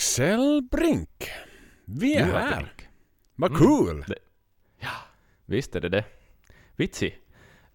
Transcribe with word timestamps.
Axel 0.00 0.62
Brink. 0.70 1.30
Vi 1.84 2.16
är 2.16 2.26
Du, 2.26 2.32
här. 2.32 2.72
Vad 3.36 3.50
Mm. 3.50 3.62
cool! 3.62 4.04
Det- 4.08 4.18
Ja, 4.78 4.90
visst 5.46 5.76
är 5.76 5.80
det 5.80 5.88
det. 5.88 6.04
Vitsi. 6.76 7.14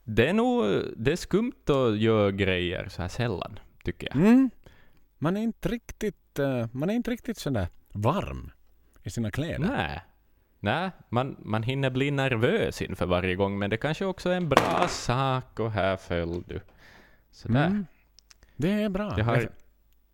Det 0.04 0.28
är 0.30 0.34
nog 0.34 0.84
det 0.98 1.12
är 1.12 1.16
skumt 1.16 1.52
att 1.70 1.98
göra 1.98 2.32
grejer 2.32 2.88
så 2.90 3.02
här 3.02 3.10
sällan, 3.10 3.60
tycker 3.84 4.08
jag. 4.08 4.16
Mm. 4.16 4.50
Man 5.18 5.38
är 5.38 5.42
inte 5.42 5.70
riktigt, 5.70 6.40
eh, 6.40 6.68
man 6.72 6.90
är 6.90 6.94
inte 6.94 7.12
riktigt 7.12 7.38
sådär 7.38 7.68
varm 7.94 8.52
i 9.04 9.10
sina 9.10 9.32
kläder. 9.32 9.60
Nej. 9.60 10.02
Nej, 10.60 10.92
man, 11.10 11.36
man 11.40 11.64
hinner 11.64 11.90
bli 11.90 12.12
nervös 12.12 12.82
inför 12.82 13.06
varje 13.06 13.36
gång, 13.36 13.60
men 13.60 13.70
det 13.70 13.78
kanske 13.78 14.06
också 14.06 14.30
är 14.30 14.36
en 14.38 14.50
bra 14.50 14.88
sak 14.90 15.60
och 15.60 15.72
här 15.72 15.98
föll 15.98 16.44
du. 16.48 16.62
Sådär. 17.32 17.68
Mm. 17.68 17.86
Det 18.56 18.72
är 18.72 18.90
bra. 18.90 19.14
Jag 19.18 19.26
har- 19.26 19.50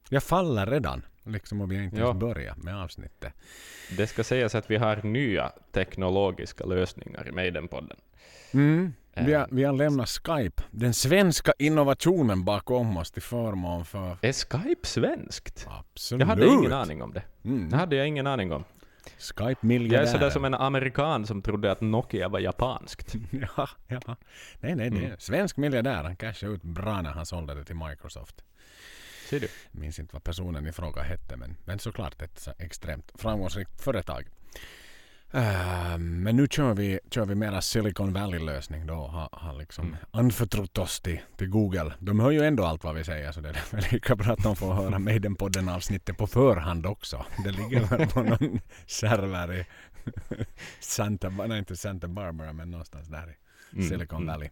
jag 0.10 0.24
faller 0.24 0.66
redan. 0.66 1.02
Liksom 1.32 1.62
och 1.62 1.72
vi 1.72 1.76
har 1.78 1.84
inte 1.84 1.98
Ja. 1.98 2.06
ens 2.08 2.20
börjat 2.20 2.58
med 2.64 2.84
avsnittet. 2.84 3.34
Det 3.98 4.08
ska 4.08 4.24
sägas 4.24 4.56
att 4.56 4.72
vi 4.72 4.78
har 4.78 5.04
nya 5.04 5.52
teknologiska 5.72 6.66
lösningar 6.66 7.28
i 7.28 7.32
Maiden-podden. 7.32 7.98
Mm. 8.54 8.94
Vi, 9.14 9.34
har, 9.34 9.42
Eh. 9.42 9.48
vi 9.52 9.64
har 9.64 9.74
lämnat 9.74 10.10
Skype, 10.10 10.64
den 10.72 10.94
svenska 10.94 11.54
innovationen 11.60 12.44
bakom 12.46 12.98
oss 12.98 13.12
till 13.12 13.22
förmån 13.22 13.86
för... 13.86 14.18
Är 14.22 14.34
Skype 14.34 14.88
svenskt? 14.88 15.68
Absolut. 15.70 16.20
Jag 16.20 16.28
hade 16.28 16.46
ingen 16.48 16.74
aning 16.74 17.02
om 17.02 17.14
det. 17.14 17.24
Mm. 17.46 17.70
Det 17.70 17.78
hade 17.78 17.96
jag 17.96 18.08
ingen 18.08 18.28
aning 18.28 18.52
om. 18.52 18.64
Skype 19.18 19.68
Jag 19.68 20.02
är 20.02 20.06
sådär 20.06 20.30
som 20.30 20.46
en 20.46 20.54
amerikan 20.54 21.26
som 21.28 21.42
trodde 21.42 21.72
att 21.72 21.82
Nokia 21.82 22.30
var 22.30 22.40
japanskt. 22.40 23.16
Ja, 23.32 23.68
ja. 23.88 24.16
Nej, 24.60 24.76
nej, 24.76 24.88
är 24.88 24.92
Mm. 24.92 25.12
svensk 25.20 25.58
miljardär. 25.58 26.04
Han 26.04 26.16
cashade 26.16 26.54
ut 26.54 26.64
bra 26.64 27.02
när 27.02 27.12
han 27.12 27.26
sålde 27.26 27.54
det 27.56 27.64
till 27.66 27.76
Microsoft. 27.76 28.44
Ser 29.32 29.40
du? 29.40 29.48
Jag 29.72 29.82
minns 29.82 30.00
inte 30.00 30.14
vad 30.16 30.24
personen 30.24 30.68
i 30.68 30.72
fråga 30.72 31.02
hette, 31.02 31.38
men, 31.38 31.58
men 31.66 31.80
såklart 31.80 32.22
ett 32.22 32.40
så 32.40 32.54
extremt 32.58 33.12
framgångsrikt 33.16 33.82
företag. 33.82 34.28
Eh, 35.34 35.98
men 35.98 36.36
nu 36.36 36.48
kör 36.48 36.74
vi, 36.74 37.00
kör 37.12 37.26
vi 37.26 37.36
mera 37.36 37.62
Silicon 37.62 38.14
Valley-lösning 38.14 38.86
då. 38.88 38.94
Har, 38.94 39.30
har 39.32 39.54
liksom 39.54 39.86
Mm. 39.88 39.98
anförtrott 40.12 40.78
oss 40.78 41.02
till, 41.02 41.20
till 41.38 41.48
Google. 41.50 41.94
De 42.00 42.20
hör 42.20 42.32
ju 42.32 42.42
ändå 42.44 42.66
allt 42.66 42.84
vad 42.84 42.96
vi 42.96 43.04
säger 43.04 43.32
så 43.32 43.42
det 43.42 43.50
är 43.50 43.72
väl 43.76 43.84
lika 43.92 44.16
bra 44.16 44.34
att 44.34 44.44
de 44.44 44.56
får 44.56 44.74
höra 44.74 45.00
Maiden-podden 45.00 45.70
avsnittet 45.70 46.18
på 46.18 46.28
förhand 46.28 46.86
också. 46.86 47.26
Det 47.44 47.52
ligger 47.52 47.86
väl 47.98 48.08
på 48.08 48.24
någon 48.24 48.60
server 48.86 49.54
i 49.54 49.66
Santa, 50.80 51.30
nej 51.30 51.60
inte 51.60 51.78
Santa 51.78 52.08
Barbara 52.08 52.54
men 52.54 52.72
någonstans 52.72 53.08
där 53.08 53.30
i 53.30 53.36
Mm, 53.74 53.90
Silicon 53.90 54.18
mm. 54.22 54.28
Valley. 54.28 54.50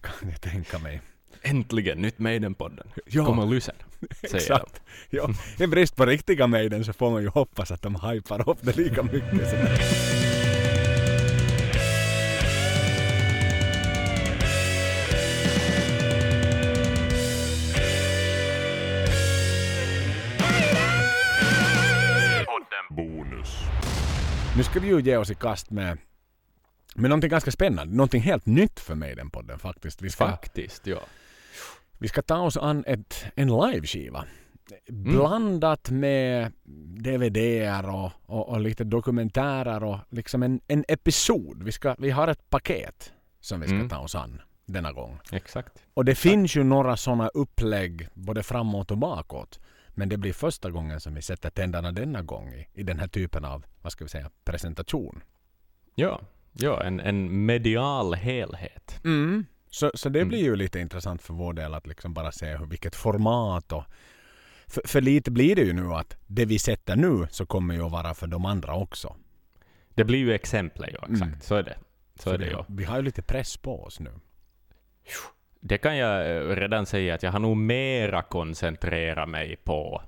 Kan 0.00 0.30
jag 0.30 0.40
tänka 0.40 0.78
mig. 0.78 1.00
Äntligen, 1.42 1.98
nytt 2.02 2.18
Maiden-podden. 2.18 2.86
Ja. 3.06 3.24
Kom 3.24 3.38
och 3.38 3.54
lyssna, 3.54 3.74
Exakt. 4.22 4.80
Ja, 5.10 5.30
I 5.58 5.66
brist 5.66 5.96
på 5.96 6.06
riktiga 6.06 6.46
Maiden 6.46 6.84
så 6.84 6.92
får 6.92 7.10
man 7.10 7.22
ju 7.22 7.28
hoppas 7.28 7.70
att 7.70 7.82
de 7.82 7.94
hypar 7.94 8.48
upp 8.50 8.58
det 8.60 8.76
lika 8.76 9.02
mycket. 9.12 9.50
Så. 9.50 9.56
Bonus. 22.96 23.56
Nu 24.56 24.62
ska 24.62 24.80
vi 24.80 24.88
ju 24.88 25.00
ge 25.00 25.16
oss 25.16 25.30
i 25.30 25.34
kast 25.34 25.70
med, 25.70 25.98
med 26.94 27.10
någonting 27.10 27.30
ganska 27.30 27.50
spännande. 27.50 27.96
Någonting 27.96 28.22
helt 28.22 28.46
nytt 28.46 28.80
för 28.80 28.94
Maiden-podden 28.94 29.58
faktiskt. 29.58 30.02
Vi 30.02 30.10
ska, 30.10 30.26
Faktiskt, 30.26 30.86
ja. 30.86 30.98
Vi 32.02 32.08
ska 32.08 32.22
ta 32.22 32.36
oss 32.40 32.56
an 32.56 32.84
ett, 32.86 33.24
en 33.34 33.48
liveskiva. 33.48 34.24
Blandat 34.88 35.90
med 35.90 36.52
DVDer 37.02 37.88
och, 37.90 38.10
och, 38.26 38.48
och 38.48 38.60
lite 38.60 38.84
dokumentärer 38.84 39.84
och 39.84 39.98
liksom 40.10 40.42
en, 40.42 40.60
en 40.68 40.84
episod. 40.88 41.62
Vi, 41.62 41.72
ska, 41.72 41.96
vi 41.98 42.10
har 42.10 42.28
ett 42.28 42.50
paket 42.50 43.12
som 43.40 43.60
vi 43.60 43.66
ska 43.66 43.74
Mm. 43.74 43.88
ta 43.88 43.98
oss 43.98 44.14
an 44.14 44.40
denna 44.66 44.92
gång. 44.92 45.18
Exakt. 45.32 45.84
Och 45.94 46.04
det 46.04 46.14
finns 46.14 46.56
ju 46.56 46.64
några 46.64 46.96
sådana 46.96 47.28
upplägg 47.28 48.08
både 48.14 48.42
framåt 48.42 48.90
och 48.90 48.98
bakåt. 48.98 49.60
Men 49.88 50.08
det 50.08 50.16
blir 50.16 50.32
första 50.32 50.70
gången 50.70 51.00
som 51.00 51.14
vi 51.14 51.22
sätter 51.22 51.50
tänderna 51.50 51.92
denna 51.92 52.22
gång 52.22 52.48
i, 52.54 52.68
i 52.74 52.82
den 52.82 52.98
här 52.98 53.08
typen 53.08 53.44
av, 53.44 53.64
vad 53.82 53.92
ska 53.92 54.04
vi 54.04 54.08
säga, 54.10 54.30
presentation. 54.44 55.22
Ja, 55.94 56.20
ja 56.52 56.82
en, 56.82 57.00
en 57.00 57.46
medial 57.46 58.14
helhet. 58.14 59.00
Mm. 59.04 59.44
Så, 59.72 59.90
så 59.94 60.08
det 60.08 60.18
Mm. 60.18 60.28
blir 60.28 60.38
ju 60.38 60.56
lite 60.56 60.80
intressant 60.80 61.22
för 61.22 61.34
vår 61.34 61.52
del 61.52 61.74
att 61.74 61.86
liksom 61.86 62.14
bara 62.14 62.32
se 62.32 62.56
hur, 62.56 62.66
vilket 62.66 62.96
format 62.96 63.72
och 63.72 63.84
för, 64.66 64.82
för 64.84 65.00
lite 65.00 65.30
blir 65.30 65.56
det 65.56 65.62
ju 65.62 65.72
nu 65.72 65.92
att 65.94 66.16
det 66.26 66.44
vi 66.44 66.58
sätter 66.58 66.96
nu 66.96 67.26
så 67.30 67.46
kommer 67.46 67.74
ju 67.74 67.82
att 67.82 67.92
vara 67.92 68.14
för 68.14 68.26
de 68.26 68.44
andra 68.44 68.74
också. 68.74 69.16
Det 69.94 70.04
blir 70.04 70.18
ju 70.18 70.32
exempel, 70.34 70.90
ja. 70.92 70.98
Exakt. 71.10 71.22
Mm. 71.22 71.40
Så 71.40 71.54
är 71.54 71.62
det. 71.62 71.76
Så, 72.14 72.30
är 72.30 72.38
det, 72.38 72.46
ja. 72.50 72.64
Vi 72.68 72.84
har 72.84 72.96
ju 72.96 73.02
lite 73.02 73.22
press 73.22 73.56
på 73.56 73.82
oss 73.84 74.00
nu. 74.00 74.10
Det 75.60 75.78
kan 75.78 75.96
jag 75.96 76.36
eh, 76.36 76.56
redan 76.56 76.86
säga 76.86 77.14
att 77.14 77.22
jag 77.22 77.32
har 77.32 77.38
nog 77.38 77.56
mera 77.56 78.22
koncentrerat 78.22 79.28
mig 79.28 79.56
på, 79.64 80.02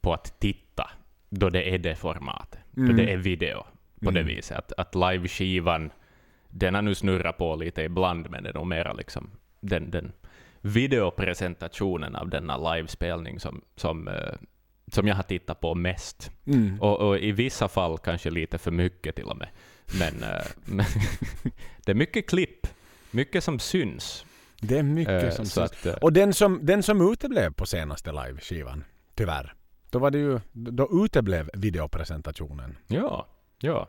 på 0.00 0.12
att 0.14 0.40
titta 0.40 0.90
då 1.28 1.50
det 1.50 1.74
är 1.74 1.78
det 1.78 1.96
formatet. 1.96 2.60
Då 2.70 2.82
Mm. 2.82 2.96
det 2.96 3.12
är 3.12 3.16
video 3.16 3.64
på 4.02 4.10
det 4.10 4.20
Mm. 4.20 4.34
viset. 4.36 4.58
Att, 4.58 4.72
att 4.72 4.94
live-skivan, 4.94 5.90
den 6.50 6.74
har 6.74 6.82
nu 6.82 6.94
snurrat 6.94 7.38
på 7.38 7.56
lite 7.56 7.82
ibland, 7.82 8.30
men 8.30 8.42
det 8.42 8.48
är 8.48 8.54
nog 8.54 8.66
mera 8.66 8.92
liksom 8.92 9.30
den, 9.60 9.90
den 9.90 10.12
videopresentationen 10.60 12.16
av 12.16 12.28
denna 12.28 12.74
livespelning 12.74 13.40
som, 13.40 13.60
som, 13.76 14.08
eh, 14.08 14.34
som 14.92 15.08
jag 15.08 15.14
har 15.14 15.22
tittat 15.22 15.60
på 15.60 15.74
mest. 15.74 16.30
Mm. 16.46 16.80
Och, 16.80 17.00
och 17.00 17.18
i 17.18 17.32
vissa 17.32 17.68
fall 17.68 17.98
kanske 17.98 18.30
lite 18.30 18.58
för 18.58 18.70
mycket 18.70 19.16
till 19.16 19.24
och 19.24 19.36
med. 19.36 19.48
Men, 19.98 20.22
eh, 20.22 20.46
men 20.64 20.86
det 21.84 21.92
är 21.92 21.94
mycket 21.94 22.28
klipp, 22.28 22.66
mycket 23.10 23.44
som 23.44 23.58
syns. 23.58 24.24
Det 24.60 24.78
är 24.78 24.82
mycket 24.82 25.24
Eh, 25.24 25.30
som 25.30 25.46
syns. 25.46 25.86
att, 25.86 26.02
Och 26.02 26.12
den 26.12 26.34
som, 26.34 26.58
den 26.62 26.82
som 26.82 27.12
uteblev 27.12 27.52
på 27.52 27.66
senaste 27.66 28.12
live-skivan, 28.12 28.84
tyvärr. 29.14 29.54
Då 29.90 29.98
var 29.98 30.10
det 30.10 30.18
ju, 30.18 30.40
då 30.52 31.04
uteblev 31.04 31.50
videopresentationen. 31.54 32.76
Ja, 32.86 33.26
ja. 33.60 33.88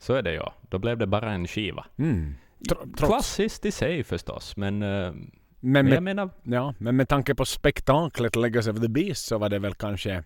Så 0.00 0.14
är 0.14 0.22
det 0.22 0.32
ja. 0.32 0.54
Då 0.68 0.78
blev 0.78 0.98
det 0.98 1.06
bara 1.06 1.32
en 1.32 1.46
skiva. 1.46 1.86
Mm. 1.98 2.34
Trots, 2.68 3.00
Klassiskt 3.00 3.64
i 3.64 3.72
sig 3.72 4.04
förstås, 4.04 4.56
men, 4.56 4.82
eh, 4.82 5.12
men, 5.60 5.86
med, 5.86 6.02
menar, 6.02 6.30
ja, 6.42 6.74
men 6.78 6.96
med 6.96 7.08
tanke 7.08 7.34
på 7.34 7.44
spektaklet 7.44 8.36
Legacy 8.36 8.70
of 8.70 8.80
the 8.80 8.88
Beast 8.88 9.26
så 9.26 9.38
var 9.38 9.48
det 9.48 9.58
väl 9.58 9.74
kanske 9.74 10.24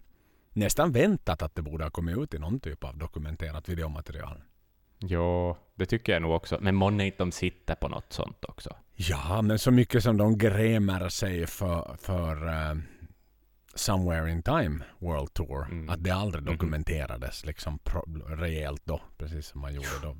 nästan 0.52 0.92
väntat 0.92 1.42
att 1.42 1.54
det 1.54 1.62
borde 1.62 1.84
ha 1.84 1.90
kommit 1.90 2.18
ut 2.18 2.34
i 2.34 2.38
någon 2.38 2.60
typ 2.60 2.84
av 2.84 2.98
dokumenterat 2.98 3.68
videomaterial. 3.68 4.42
ja, 4.98 5.56
det 5.74 5.86
tycker 5.86 6.12
jag 6.12 6.22
nog 6.22 6.32
också. 6.32 6.58
Men 6.60 6.74
månne 6.74 7.06
inte 7.06 7.18
de 7.18 7.32
sitter 7.32 7.74
på 7.74 7.88
något 7.88 8.12
sånt 8.12 8.44
också. 8.44 8.76
Ja, 8.94 9.42
men 9.42 9.58
så 9.58 9.70
mycket 9.70 10.02
som 10.02 10.16
de 10.16 10.38
grämer 10.38 11.08
sig 11.08 11.46
för, 11.46 11.96
för 12.00 12.46
eh, 12.46 12.76
Somewhere 13.76 14.30
in 14.30 14.42
Time 14.42 14.84
World 14.98 15.34
Tour. 15.34 15.64
Mm. 15.70 15.88
Att 15.88 16.04
det 16.04 16.10
aldrig 16.10 16.42
Mhm. 16.44 16.52
dokumenterades 16.52 17.46
liksom 17.46 17.78
rejält 18.26 18.82
då. 18.84 19.00
Precis 19.18 19.46
som 19.46 19.60
man 19.60 19.74
gjorde 19.74 19.88
då 20.02 20.16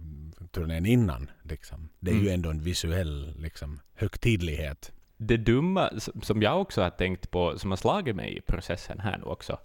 turnén 0.53 0.87
innan. 0.87 1.31
Liksom. 1.43 1.89
Det 2.01 2.11
är 2.11 2.15
ju 2.15 2.21
Mm. 2.21 2.35
ändå 2.35 2.51
en 2.51 2.61
visuell 2.61 3.35
liksom, 3.39 3.81
högtidlighet. 3.95 4.93
Det 5.17 5.37
dumma 5.37 5.91
som 6.23 6.43
jag 6.43 6.61
också 6.61 6.83
har 6.83 6.91
tänkt 6.91 7.31
på, 7.31 7.59
som 7.59 7.71
har 7.71 7.77
slagit 7.77 8.17
mig 8.17 8.37
i 8.37 8.41
processen 8.41 9.01
här 9.01 9.19
nu 9.19 9.25
också, 9.25 9.59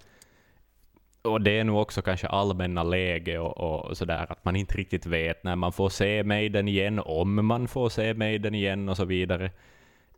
och 1.21 1.41
det 1.41 1.59
är 1.59 1.63
nog 1.63 1.77
också 1.81 2.01
kanske 2.01 2.27
allmänna 2.27 2.83
läge 2.83 3.39
och, 3.39 3.57
och 3.89 3.97
sådär, 3.97 4.25
att 4.31 4.45
man 4.45 4.55
inte 4.55 4.77
riktigt 4.77 5.05
vet 5.05 5.43
när 5.43 5.55
man 5.55 5.73
får 5.73 5.89
se 5.89 6.23
Maiden 6.23 6.67
igen, 6.67 6.99
om 6.99 7.45
man 7.45 7.67
får 7.67 7.89
se 7.89 8.13
Maiden 8.13 8.55
igen 8.55 8.89
och 8.89 8.97
så 8.97 9.05
vidare. 9.05 9.51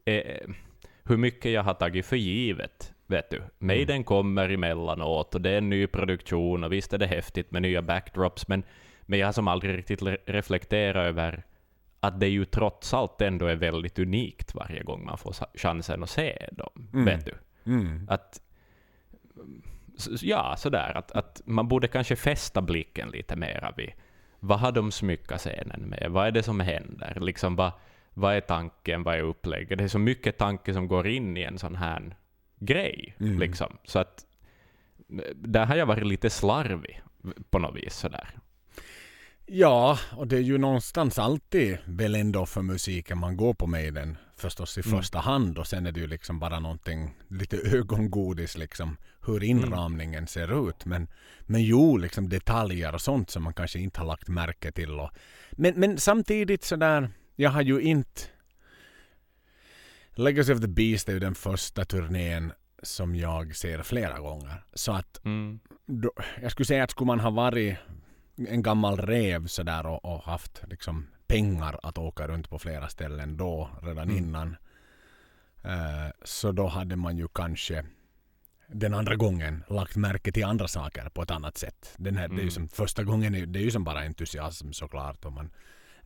Eh, 0.05 0.49
hur 1.03 1.17
mycket 1.17 1.51
jag 1.51 1.63
har 1.63 1.73
tagit 1.73 2.05
för 2.05 2.15
givet, 2.15 2.93
vet 3.11 3.29
du. 3.29 3.41
Maiden 3.59 4.03
kommer 4.03 4.49
emellanåt 4.49 5.35
och 5.35 5.41
det 5.41 5.49
är 5.49 5.57
en 5.57 5.69
ny 5.69 5.88
produktion 5.88 6.63
och 6.63 6.73
visst 6.73 6.93
är 6.93 6.97
det 6.97 7.08
häftigt 7.08 7.52
med 7.52 7.61
nya 7.61 7.81
backdrops, 7.81 8.47
men, 8.47 8.63
men 9.02 9.19
jag 9.19 9.28
har 9.28 9.31
som 9.34 9.47
aldrig 9.47 9.78
riktigt 9.78 10.02
re- 10.02 10.17
reflekterat 10.25 11.05
över 11.08 11.43
att 11.99 12.19
det 12.19 12.28
ju 12.28 12.46
trots 12.46 12.93
allt 12.93 13.22
ändå 13.22 13.46
är 13.46 13.55
väldigt 13.55 13.99
unikt 13.99 14.55
varje 14.55 14.84
gång 14.84 15.05
man 15.05 15.17
får 15.17 15.35
chansen 15.58 16.03
att 16.03 16.09
se 16.09 16.47
dem, 16.52 16.90
Mm. 16.93 17.05
vet 17.05 17.25
du. 17.25 17.34
Mm. 17.72 18.08
Att, 18.09 18.41
ja, 20.22 20.55
sådär, 20.58 20.97
att, 20.97 21.11
att 21.11 21.41
man 21.46 21.67
borde 21.67 21.87
kanske 21.87 22.16
fästa 22.16 22.61
blicken 22.61 23.09
lite 23.09 23.35
mera 23.35 23.73
vid 23.78 23.91
vad 24.40 24.59
har 24.59 24.72
de 24.72 24.91
smyckat 24.91 25.40
scenen 25.40 25.81
med? 25.81 26.08
Vad 26.11 26.28
är 26.28 26.31
det 26.31 26.43
som 26.43 26.59
händer? 26.59 27.17
Liksom, 27.22 27.55
vad, 27.55 27.72
vad 28.13 28.35
är 28.35 28.41
tanken? 28.41 29.03
Vad 29.03 29.16
är 29.16 29.22
upplägget? 29.22 29.78
Det 29.78 29.84
är 29.84 29.87
så 29.87 29.99
mycket 29.99 30.37
tanke 30.37 30.73
som 30.73 30.87
går 30.87 31.08
in 31.08 31.37
i 31.37 31.41
en 31.43 31.58
sån 31.58 31.75
här 31.75 32.16
grej. 32.61 33.16
Mm. 33.19 33.40
Liksom. 33.40 33.78
Så 33.84 33.99
att 33.99 34.25
där 35.35 35.66
har 35.66 35.75
jag 35.75 35.85
varit 35.85 36.08
lite 36.08 36.29
slarvig 36.29 37.02
på 37.49 37.59
något 37.59 37.75
vis. 37.75 37.96
Sådär. 37.96 38.29
Ja, 39.46 39.99
och 40.11 40.28
det 40.28 40.35
är 40.35 40.41
ju 40.41 40.58
någonstans 40.58 41.19
alltid 41.19 41.78
väl 41.85 42.16
ändå 42.16 42.46
för 42.46 42.61
musiken 42.61 43.17
man 43.17 43.37
går 43.37 43.53
på 43.53 43.67
Maiden 43.67 44.17
förstås 44.37 44.78
i 44.78 44.81
Mm. 44.85 44.97
första 44.99 45.19
hand 45.19 45.58
och 45.58 45.67
sen 45.67 45.85
är 45.85 45.91
det 45.91 45.99
ju 45.99 46.08
liksom 46.08 46.40
bara 46.40 46.59
någonting 46.59 47.16
lite 47.28 47.58
ögongodis 47.58 48.58
liksom 48.58 48.97
hur 49.25 49.43
inramningen 49.43 50.28
ser 50.28 50.69
ut. 50.69 50.85
Men, 50.85 51.08
men 51.41 51.63
jo, 51.63 51.97
liksom 51.97 52.29
detaljer 52.29 52.93
och 52.93 53.02
sånt 53.02 53.29
som 53.29 53.43
man 53.43 53.53
kanske 53.53 53.79
inte 53.79 53.99
har 53.99 54.08
lagt 54.08 54.28
märke 54.28 54.72
till. 54.72 54.99
Och, 54.99 55.09
men, 55.52 55.73
men 55.79 55.97
samtidigt 55.97 56.63
sådär, 56.63 57.09
jag 57.35 57.49
har 57.49 57.61
ju 57.61 57.81
inte 57.81 58.22
Legacy 60.22 60.53
of 60.53 60.62
the 60.62 60.68
Beast 60.68 61.09
är 61.09 61.14
ju 61.14 61.20
den 61.20 61.35
första 61.35 61.85
turnén 61.85 62.53
som 62.84 63.16
jag 63.16 63.56
ser 63.56 63.82
flera 63.84 64.20
gånger. 64.20 64.64
Så 64.73 64.91
att 64.91 65.26
Mm. 65.26 65.59
då, 65.85 66.12
jag 66.41 66.52
skulle 66.52 66.66
säga 66.66 66.84
att 66.84 66.91
skulle 66.91 67.06
man 67.08 67.20
ha 67.20 67.29
varit 67.29 67.78
en 68.47 68.64
gammal 68.64 68.97
rev 68.97 69.47
sådär 69.47 69.85
och, 69.85 70.06
och 70.06 70.23
haft 70.23 70.62
liksom 70.68 71.08
pengar 71.28 71.79
att 71.84 71.97
åka 71.97 72.28
runt 72.28 72.50
på 72.50 72.59
flera 72.59 72.88
ställen 72.90 73.38
då 73.38 73.70
redan 73.82 74.03
Mm. 74.09 74.18
innan. 74.18 74.56
Eh, 75.64 76.12
så 76.23 76.52
då 76.52 76.68
hade 76.68 76.96
man 76.96 77.18
ju 77.18 77.28
kanske 77.34 77.85
den 78.68 78.94
andra 78.94 79.16
gången 79.16 79.64
lagt 79.70 79.96
märke 79.96 80.32
till 80.32 80.44
andra 80.46 80.68
saker 80.68 81.09
på 81.09 81.22
ett 81.22 81.32
annat 81.32 81.58
sätt. 81.58 81.94
Den 81.97 82.16
här, 82.18 82.28
det 82.28 82.34
är 82.34 82.35
ju 82.35 82.41
Mm. 82.41 82.52
som 82.52 82.68
första 82.70 83.03
gången, 83.03 83.35
är- 83.35 83.46
det 83.46 83.59
är 83.59 83.64
ju 83.64 83.72
som 83.72 83.84
bara 83.84 84.00
entusiasm 84.00 84.72
såklart. 84.72 85.26
Och 85.26 85.34
man, 85.34 85.52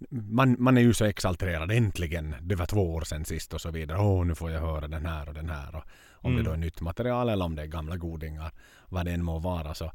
man, 0.09 0.55
man 0.59 0.77
är 0.77 0.81
ju 0.81 0.93
så 0.93 1.05
exalterad. 1.05 1.71
Äntligen! 1.71 2.35
Det 2.41 2.55
var 2.55 2.65
två 2.65 2.93
år 2.93 3.01
sedan 3.01 3.25
sist 3.25 3.53
och 3.53 3.61
så 3.61 3.71
vidare. 3.71 3.99
Åh, 3.99 4.25
nu 4.25 4.35
får 4.35 4.51
jag 4.51 4.59
höra 4.61 4.87
den 4.87 5.05
här 5.05 5.27
och 5.27 5.33
den 5.33 5.49
här. 5.49 5.75
Och 5.75 5.83
om 6.13 6.31
Mm. 6.31 6.43
det 6.43 6.49
då 6.49 6.53
är 6.53 6.57
nytt 6.57 6.81
material 6.81 7.29
eller 7.29 7.45
om 7.45 7.55
det 7.55 7.61
är 7.61 7.65
gamla 7.67 7.97
godingar. 7.97 8.51
Vad 8.89 9.05
det 9.05 9.11
än 9.11 9.23
må 9.23 9.39
vara 9.39 9.73
så, 9.73 9.91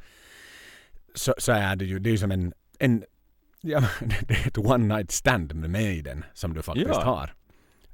så, 1.15 1.35
så 1.39 1.53
är 1.53 1.77
det 1.77 1.85
ju, 1.85 1.99
det 1.99 2.09
är 2.11 2.13
ju 2.13 2.19
som 2.19 2.31
en, 2.31 2.53
en 2.79 3.05
ja, 3.61 3.81
det 4.01 4.35
är 4.35 4.47
ett 4.47 4.59
one 4.59 4.95
night 4.97 5.11
stand 5.11 5.55
med 5.55 5.71
Maiden 5.71 6.25
som 6.35 6.55
du 6.55 6.63
faktiskt 6.63 6.89
Ja. 6.89 7.03
har. 7.05 7.35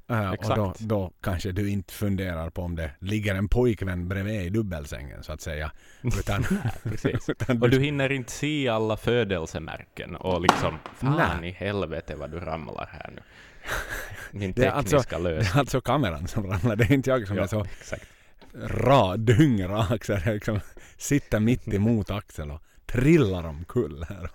Eh, 0.09 0.27
och 0.27 0.33
Exakt. 0.33 0.55
då, 0.55 0.73
då 0.79 1.11
kanske 1.21 1.51
du 1.51 1.69
inte 1.69 1.93
funderar 1.93 2.49
på 2.49 2.61
om 2.61 2.75
det 2.75 2.91
ligger 2.99 3.35
en 3.35 3.47
pojkvän 3.47 4.07
bredvid 4.07 4.41
i 4.41 4.49
dubbelsängen 4.49 5.23
så 5.23 5.31
att 5.31 5.41
säga. 5.41 5.71
Utan, 6.01 6.45
Precis. 6.83 7.29
utan 7.29 7.61
Och 7.61 7.69
du 7.69 7.79
hinner 7.79 8.11
inte 8.11 8.31
se 8.31 8.67
alla 8.67 8.97
födelsemärken 8.97 10.15
och 10.15 10.41
liksom, 10.41 10.79
fan 10.95 11.43
i 11.43 11.51
helvete 11.51 12.15
vad 12.15 12.31
du 12.31 12.39
ramlar 12.39 12.89
här 12.91 13.11
nu. 13.15 13.21
Min 14.39 14.53
Det 14.53 14.67
alltså- 14.69 14.89
tekniska 14.97 15.17
det 15.19 15.23
lösning. 15.23 15.55
är 15.55 15.59
alltså 15.59 15.81
kameran 15.81 16.27
som 16.27 16.47
ramlar. 16.47 16.75
Det 16.75 16.83
är 16.83 16.91
inte 16.93 17.09
jag 17.09 17.27
som 17.27 17.37
är 17.37 17.47
så 17.47 17.63
exakt. 17.63 18.05
ra, 18.53 19.17
dyngrak 19.17 20.05
så 20.05 20.11
jag 20.11 20.25
liksom 20.25 20.59
sitter 20.97 21.39
mitt 21.39 21.67
emot 21.73 22.09
Axel 22.11 22.51
och 22.51 22.61
trillar 22.85 23.43
omkull 23.47 24.05
här. 24.09 24.29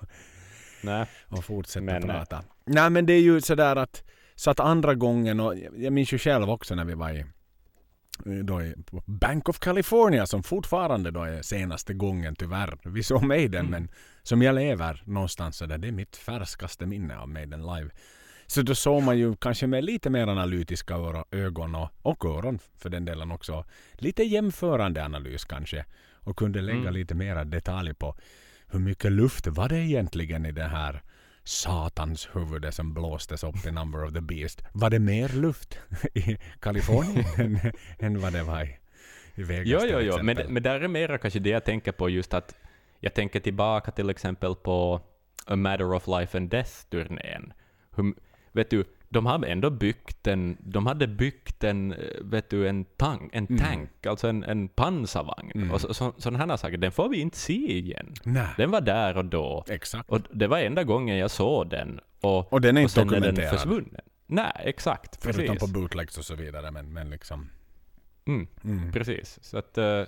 Nej. 0.82 1.06
och 1.28 1.44
fortsätta 1.44 1.84
Men, 1.84 2.10
eh, 2.10 2.16
prata. 2.16 2.42
Nej 2.64 2.90
men 2.90 3.06
det 3.06 3.12
är 3.12 3.20
ju 3.20 3.40
sådär 3.40 3.76
att 3.76 4.04
så 4.42 4.50
att 4.50 4.60
andra 4.60 4.94
gången 4.94 5.40
och 5.40 5.54
jag 5.76 5.92
minns 5.92 6.12
ju 6.12 6.18
själv 6.18 6.50
också 6.50 6.74
när 6.74 6.84
vi 6.84 6.94
var 6.94 7.10
i 7.10 7.24
då 8.42 8.62
i 8.62 8.74
Bank 9.06 9.48
of 9.48 9.58
California 9.58 10.26
som 10.26 10.42
fortfarande 10.42 11.10
då 11.10 11.22
är 11.22 11.42
senaste 11.42 11.94
gången 11.94 12.36
tyvärr. 12.36 12.78
Vi 12.84 13.02
såg 13.02 13.22
Maiden 13.22 13.66
Mm. 13.66 13.70
men 13.70 13.90
som 14.22 14.42
jag 14.42 14.54
lever 14.54 15.02
någonstans 15.06 15.56
så 15.56 15.66
där, 15.66 15.78
det 15.78 15.88
är 15.88 15.92
mitt 15.92 16.16
färskaste 16.16 16.86
minne 16.86 17.18
av 17.18 17.28
Maiden 17.28 17.60
live. 17.60 17.90
Så 18.46 18.62
då 18.62 18.74
såg 18.74 19.02
man 19.02 19.18
ju 19.18 19.36
kanske 19.36 19.66
med 19.66 19.84
lite 19.84 20.10
mer 20.10 20.26
analytiska 20.26 20.94
ögon 21.30 21.74
och, 21.74 21.88
och 22.02 22.24
öron 22.24 22.58
för 22.78 22.90
den 22.90 23.04
delen 23.04 23.30
också. 23.30 23.64
Lite 23.92 24.22
jämförande 24.22 25.04
analys 25.04 25.44
kanske. 25.44 25.84
Och 26.24 26.36
kunde 26.36 26.60
lägga 26.60 26.80
Mm. 26.80 26.94
lite 26.94 27.14
mera 27.14 27.44
detalj 27.44 27.94
på 27.94 28.16
hur 28.66 28.80
mycket 28.80 29.12
luft 29.12 29.46
var 29.46 29.68
det 29.68 29.78
egentligen 29.78 30.46
i 30.46 30.52
det 30.52 30.68
här 30.68 31.02
satans 31.44 32.28
huvud 32.32 32.74
som 32.74 32.94
blåstes 32.94 33.44
upp 33.44 33.66
i 33.66 33.70
Number 33.70 34.04
of 34.04 34.12
the 34.12 34.20
Beast. 34.20 34.62
Var 34.72 34.90
det 34.90 34.98
mer 34.98 35.28
luft 35.28 35.78
i 36.14 36.38
Kalifornien 36.60 37.24
än, 37.38 37.72
än 37.98 38.20
vad 38.20 38.32
det 38.32 38.42
var 38.42 38.64
i, 38.64 38.78
i 39.34 39.42
Vegas 39.42 39.66
Jo, 39.66 39.80
jo, 39.90 40.00
jo, 40.00 40.22
men, 40.22 40.36
men 40.48 40.62
där 40.62 40.80
är 40.80 40.88
mera 40.88 41.18
kanske 41.18 41.40
det 41.40 41.50
jag 41.50 41.64
tänker 41.64 41.92
på 41.92 42.08
just 42.08 42.34
att 42.34 42.54
jag 43.00 43.14
tänker 43.14 43.40
tillbaka 43.40 43.90
till 43.90 44.10
exempel 44.10 44.54
på 44.54 45.00
A 45.46 45.56
Matter 45.56 45.92
of 45.92 46.06
Life 46.06 46.38
and 46.38 46.50
Death-turnén. 46.50 47.52
Vet 48.52 48.70
du, 48.70 48.84
de 49.12 49.26
hade 49.26 49.46
ändå 49.46 49.70
byggt 49.70 50.26
en, 50.26 50.56
de 50.60 50.86
hade 50.86 51.06
byggt 51.06 51.64
en, 51.64 51.92
eh, 51.92 51.98
vet 52.20 52.50
du, 52.50 52.68
en, 52.68 52.84
tank, 52.84 53.30
en 53.34 53.46
Mm. 53.46 53.58
tank, 53.58 54.06
alltså 54.06 54.28
en, 54.28 54.44
en 54.44 54.68
pansarvagn. 54.68 55.50
Mm. 55.54 55.70
Och 55.70 55.80
så, 55.80 55.94
så, 55.94 56.12
sådana 56.18 56.46
här 56.46 56.56
saker, 56.56 56.76
den 56.76 56.92
får 56.92 57.08
vi 57.08 57.20
inte 57.20 57.38
se 57.38 57.78
igen. 57.78 58.14
Nej, 58.24 58.46
Den 58.56 58.70
var 58.70 58.80
där 58.80 59.16
och 59.16 59.24
då. 59.24 59.64
exakt. 59.68 60.10
Och 60.10 60.20
det 60.30 60.46
var 60.46 60.58
enda 60.58 60.84
gången 60.84 61.16
jag 61.18 61.30
såg 61.30 61.70
den. 61.70 62.00
Och, 62.20 62.52
Och 62.52 62.60
den 62.60 62.76
är 62.76 62.80
och 62.80 62.82
inte 62.82 62.94
sen 62.94 63.08
är 63.08 63.12
den 63.12 63.20
dokumenterad. 63.22 63.50
försvunnen. 63.60 64.00
Nej, 64.26 64.52
exakt. 64.56 65.18
Förutom 65.22 65.46
Precis. 65.56 65.60
på 65.72 65.80
bootlegs 65.80 66.18
och 66.18 66.24
så 66.24 66.34
vidare. 66.34 66.70
Men, 66.70 66.92
men 66.92 67.10
liksom... 67.10 67.50
Mm. 68.24 68.46
Mm. 68.64 68.92
Precis. 68.92 69.38
Så 69.42 69.58
att, 69.58 69.78
eh, 69.78 70.04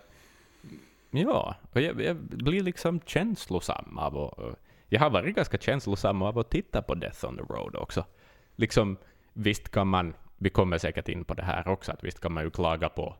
ja, 1.10 1.54
och 1.72 1.80
jag, 1.80 2.00
jag 2.02 2.16
blir 2.16 2.62
liksom 2.62 3.00
känslosam 3.06 3.98
av 3.98 4.16
att, 4.18 4.58
jag 4.88 5.00
har 5.00 5.10
varit 5.10 5.34
ganska 5.36 5.58
känslosam 5.58 6.22
av 6.22 6.38
att 6.38 6.50
titta 6.50 6.82
på 6.82 6.94
Death 6.94 7.24
on 7.24 7.36
the 7.36 7.42
Road 7.42 7.76
också. 7.76 8.04
Liksom, 8.56 8.96
visst 9.32 9.70
kan 9.70 9.88
man, 9.88 10.14
vi 10.36 10.50
kommer 10.50 10.78
säkert 10.78 11.08
in 11.08 11.24
på 11.24 11.34
det 11.34 11.42
här 11.42 11.68
också, 11.68 11.92
att 11.92 12.04
visst 12.04 12.20
kan 12.20 12.32
man 12.32 12.44
ju 12.44 12.50
klaga 12.50 12.88
på 12.88 13.16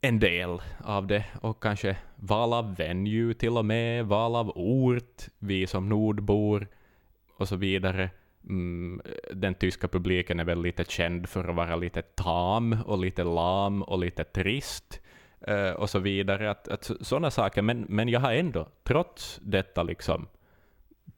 en 0.00 0.18
del 0.18 0.60
av 0.84 1.06
det 1.06 1.24
och 1.40 1.62
kanske 1.62 1.96
val 2.16 2.52
av 2.52 2.76
venue 2.76 3.34
till 3.34 3.56
och 3.56 3.64
med, 3.64 4.06
val 4.06 4.36
av 4.36 4.52
ort, 4.54 5.22
vi 5.38 5.66
som 5.66 5.88
nordbor 5.88 6.68
och 7.36 7.48
så 7.48 7.56
vidare. 7.56 8.10
Mm, 8.48 9.00
den 9.32 9.54
tyska 9.54 9.88
publiken 9.88 10.40
är 10.40 10.44
väl 10.44 10.62
lite 10.62 10.84
känd 10.84 11.28
för 11.28 11.48
att 11.48 11.56
vara 11.56 11.76
lite 11.76 12.02
tam 12.02 12.72
och 12.86 12.98
lite 12.98 13.24
lam 13.24 13.82
och 13.82 13.98
lite 13.98 14.24
trist 14.24 15.00
eh, 15.40 15.70
och 15.70 15.90
så 15.90 15.98
vidare. 15.98 16.50
Att, 16.50 16.68
att 16.68 16.90
sådana 17.00 17.30
saker. 17.30 17.62
Men, 17.62 17.86
men 17.88 18.08
jag 18.08 18.20
har 18.20 18.32
ändå, 18.32 18.68
trots 18.82 19.40
detta 19.42 19.82
liksom, 19.82 20.26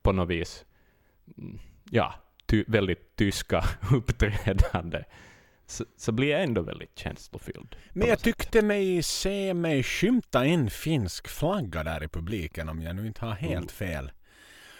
på 0.03 0.13
något 0.13 0.29
vis, 0.29 0.65
mm, 1.39 1.59
ja, 1.91 2.15
ty, 2.47 2.65
väldigt 2.67 3.17
tyska 3.17 3.65
uppträdande, 3.93 5.05
så, 5.67 5.85
så 5.97 6.13
blir 6.13 6.29
jag 6.31 6.43
ändå 6.43 6.63
väldigt 6.63 6.99
känslofylld. 6.99 7.77
Men 7.93 8.09
jag 8.09 8.19
tyckte 8.19 8.63
mig 8.63 9.03
se 9.03 9.55
mig 9.55 9.83
skymta 9.83 10.45
en 10.45 10.71
finsk 10.71 11.29
flagga 11.29 11.85
där 11.85 12.03
i 12.03 12.09
publiken 12.09 12.69
om 12.69 12.83
jag 12.83 12.97
nu 12.97 13.07
inte 13.07 13.25
har 13.25 13.33
helt 13.33 13.53
Mm. 13.55 13.69
fel. 13.69 14.13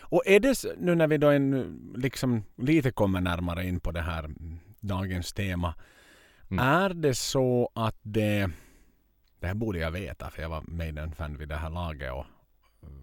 Och 0.09 0.23
är 0.27 0.41
det 0.41 0.65
nu 0.79 0.95
när 0.95 1.07
vi 1.07 1.19
då 1.19 1.31
en, 1.31 1.79
liksom 1.97 2.45
lite 2.57 2.91
kommer 2.91 3.21
närmare 3.21 3.67
in 3.67 3.81
på 3.81 3.91
det 3.93 4.03
här 4.03 4.31
dagens 4.81 5.33
tema. 5.33 5.75
Mm. 6.51 6.65
Är 6.67 6.89
det 6.95 7.15
så 7.15 7.71
att 7.75 7.99
det... 8.03 8.51
Det 9.41 9.47
här 9.47 9.55
borde 9.55 9.79
jag 9.79 9.91
veta 9.91 10.31
för 10.31 10.43
jag 10.43 10.49
var 10.49 10.63
Maiden-fan 10.67 11.39
vid 11.39 11.49
det 11.49 11.57
här 11.57 11.71
laget 11.71 12.13
och 12.13 12.27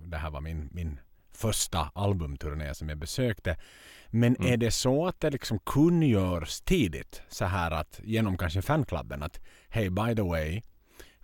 det 0.06 0.18
här 0.18 0.29
var 0.29 0.41
min, 0.41 0.70
min 0.72 1.00
första 1.34 1.91
albumturné 1.96 2.74
som 2.74 2.89
jag 2.89 2.98
besökte. 2.98 3.58
Men 4.15 4.36
Mm. 4.36 4.53
är 4.53 4.58
det 4.58 4.72
så 4.72 5.08
att 5.08 5.20
det 5.20 5.29
liksom 5.29 5.60
kungörs 5.60 6.62
tidigt 6.62 7.22
så 7.29 7.46
här 7.46 7.72
att 7.72 8.00
genom 8.03 8.38
kanske 8.38 8.62
fanklubben 8.62 9.24
att 9.24 9.39
hej 9.70 9.89
by 9.89 10.15
the 10.15 10.22
way 10.22 10.62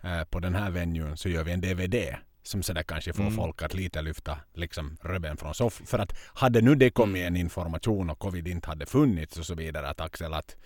eh, 0.02 0.24
på 0.24 0.40
den 0.40 0.54
här 0.54 0.70
venuen 0.70 1.16
så 1.16 1.28
gör 1.28 1.44
vi 1.44 1.52
en 1.52 1.60
DVD 1.60 2.16
som 2.42 2.62
sådär 2.62 2.82
kanske 2.82 3.12
får 3.12 3.22
Mm. 3.22 3.34
folk 3.36 3.62
att 3.62 3.74
lite 3.74 4.02
lyfta 4.02 4.38
liksom 4.54 4.96
röven 5.02 5.36
från 5.36 5.54
soffan. 5.54 5.86
För 5.86 5.98
att 5.98 6.12
hade 6.34 6.60
nu 6.60 6.74
det 6.74 6.90
kommit 6.90 7.22
en 7.26 7.36
information 7.36 8.10
och 8.10 8.18
covid 8.18 8.48
inte 8.48 8.68
hade 8.68 8.86
funnits 8.86 9.38
och 9.38 9.46
så 9.46 9.54
vidare 9.54 9.88
att 9.88 10.00
Axel 10.00 10.34
att 10.34 10.56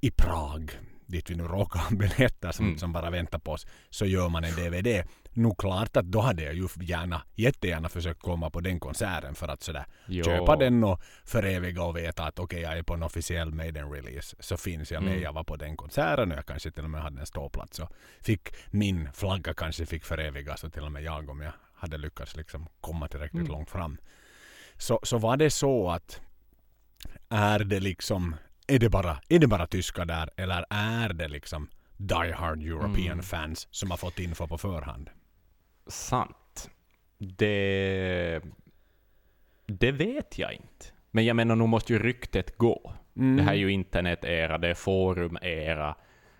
i 0.00 0.10
Prag 0.10 0.70
dit 1.06 1.30
vi 1.30 1.34
nu 1.34 1.44
råkar 1.44 1.80
ha 1.80 1.96
biljetter 1.96 2.52
som, 2.52 2.66
Mm. 2.66 2.78
som 2.78 2.92
bara 2.92 3.10
väntar 3.10 3.38
på 3.38 3.52
oss 3.52 3.66
så 3.90 4.06
gör 4.06 4.28
man 4.28 4.44
en 4.44 4.54
DVD. 4.54 5.04
Nog 5.32 5.58
klart 5.58 5.96
att 5.96 6.04
då 6.04 6.20
hade 6.20 6.42
jag 6.42 6.54
ju 6.54 6.68
gärna, 6.80 7.22
jättegärna 7.34 7.88
försökt 7.88 8.20
komma 8.20 8.50
på 8.50 8.60
den 8.60 8.80
konserten 8.80 9.34
för 9.34 9.48
att 9.48 9.62
sådär 9.62 9.84
Jo. 10.06 10.24
köpa 10.24 10.56
den 10.56 10.84
och 10.84 11.00
föreviga 11.24 11.82
och 11.82 11.96
veta 11.96 12.24
att 12.24 12.38
okej 12.38 12.60
jag 12.60 12.78
är 12.78 12.82
på 12.82 12.94
en 12.94 13.02
officiell 13.02 13.52
Maiden-release 13.52 14.36
så 14.40 14.56
finns 14.56 14.92
jag 14.92 15.02
med. 15.02 15.12
Mm. 15.12 15.22
Jag 15.22 15.32
var 15.32 15.44
på 15.44 15.56
den 15.56 15.76
konserten 15.76 16.32
och 16.32 16.38
jag 16.38 16.46
kanske 16.46 16.70
till 16.70 16.84
och 16.84 16.90
med 16.90 17.02
hade 17.02 17.20
en 17.20 17.26
ståplats. 17.26 17.78
Och 17.78 17.90
fick 18.20 18.48
min 18.70 19.12
flagga 19.12 19.54
kanske 19.54 19.86
fick 19.86 20.04
förevigas 20.04 20.64
och 20.64 20.72
till 20.72 20.82
och 20.84 20.92
med 20.92 21.02
jag 21.02 21.30
om 21.30 21.40
jag 21.40 21.52
hade 21.74 21.98
lyckats 21.98 22.36
liksom 22.36 22.68
komma 22.80 23.08
tillräckligt 23.08 23.40
Mm. 23.40 23.52
långt 23.52 23.70
fram. 23.70 23.98
Så, 24.78 25.00
så 25.02 25.18
var 25.18 25.36
det 25.36 25.50
så 25.50 25.90
att 25.90 26.20
är 27.28 27.58
det 27.64 27.80
liksom 27.80 28.36
är 28.66 28.78
det 28.78 28.88
bara, 28.88 29.20
är 29.28 29.38
det 29.38 29.46
bara 29.46 29.66
tyskar 29.66 30.04
där 30.04 30.30
eller 30.36 30.64
är 30.70 31.12
det 31.12 31.28
liksom 31.28 31.68
Die 31.96 32.32
Hard 32.34 32.62
European 32.62 33.12
Mm. 33.12 33.22
fans 33.22 33.68
som 33.70 33.90
har 33.90 33.96
fått 33.98 34.18
info 34.18 34.46
på 34.46 34.58
förhand? 34.58 35.10
Sant. 35.86 36.70
Det... 37.18 38.40
Det 39.66 39.92
vet 39.92 40.38
jag 40.38 40.52
inte. 40.52 40.86
Men 41.10 41.24
jag 41.24 41.36
menar, 41.36 41.56
nu 41.56 41.66
måste 41.66 41.92
ju 41.92 41.98
ryktet 41.98 42.58
gå. 42.58 42.92
Mm. 43.16 43.36
Det 43.36 43.42
här 43.42 43.52
är 43.52 43.56
ju 43.56 43.72
internet-era, 43.72 44.58
det 44.58 44.68
är 44.68 44.74
forum-era 44.74 45.94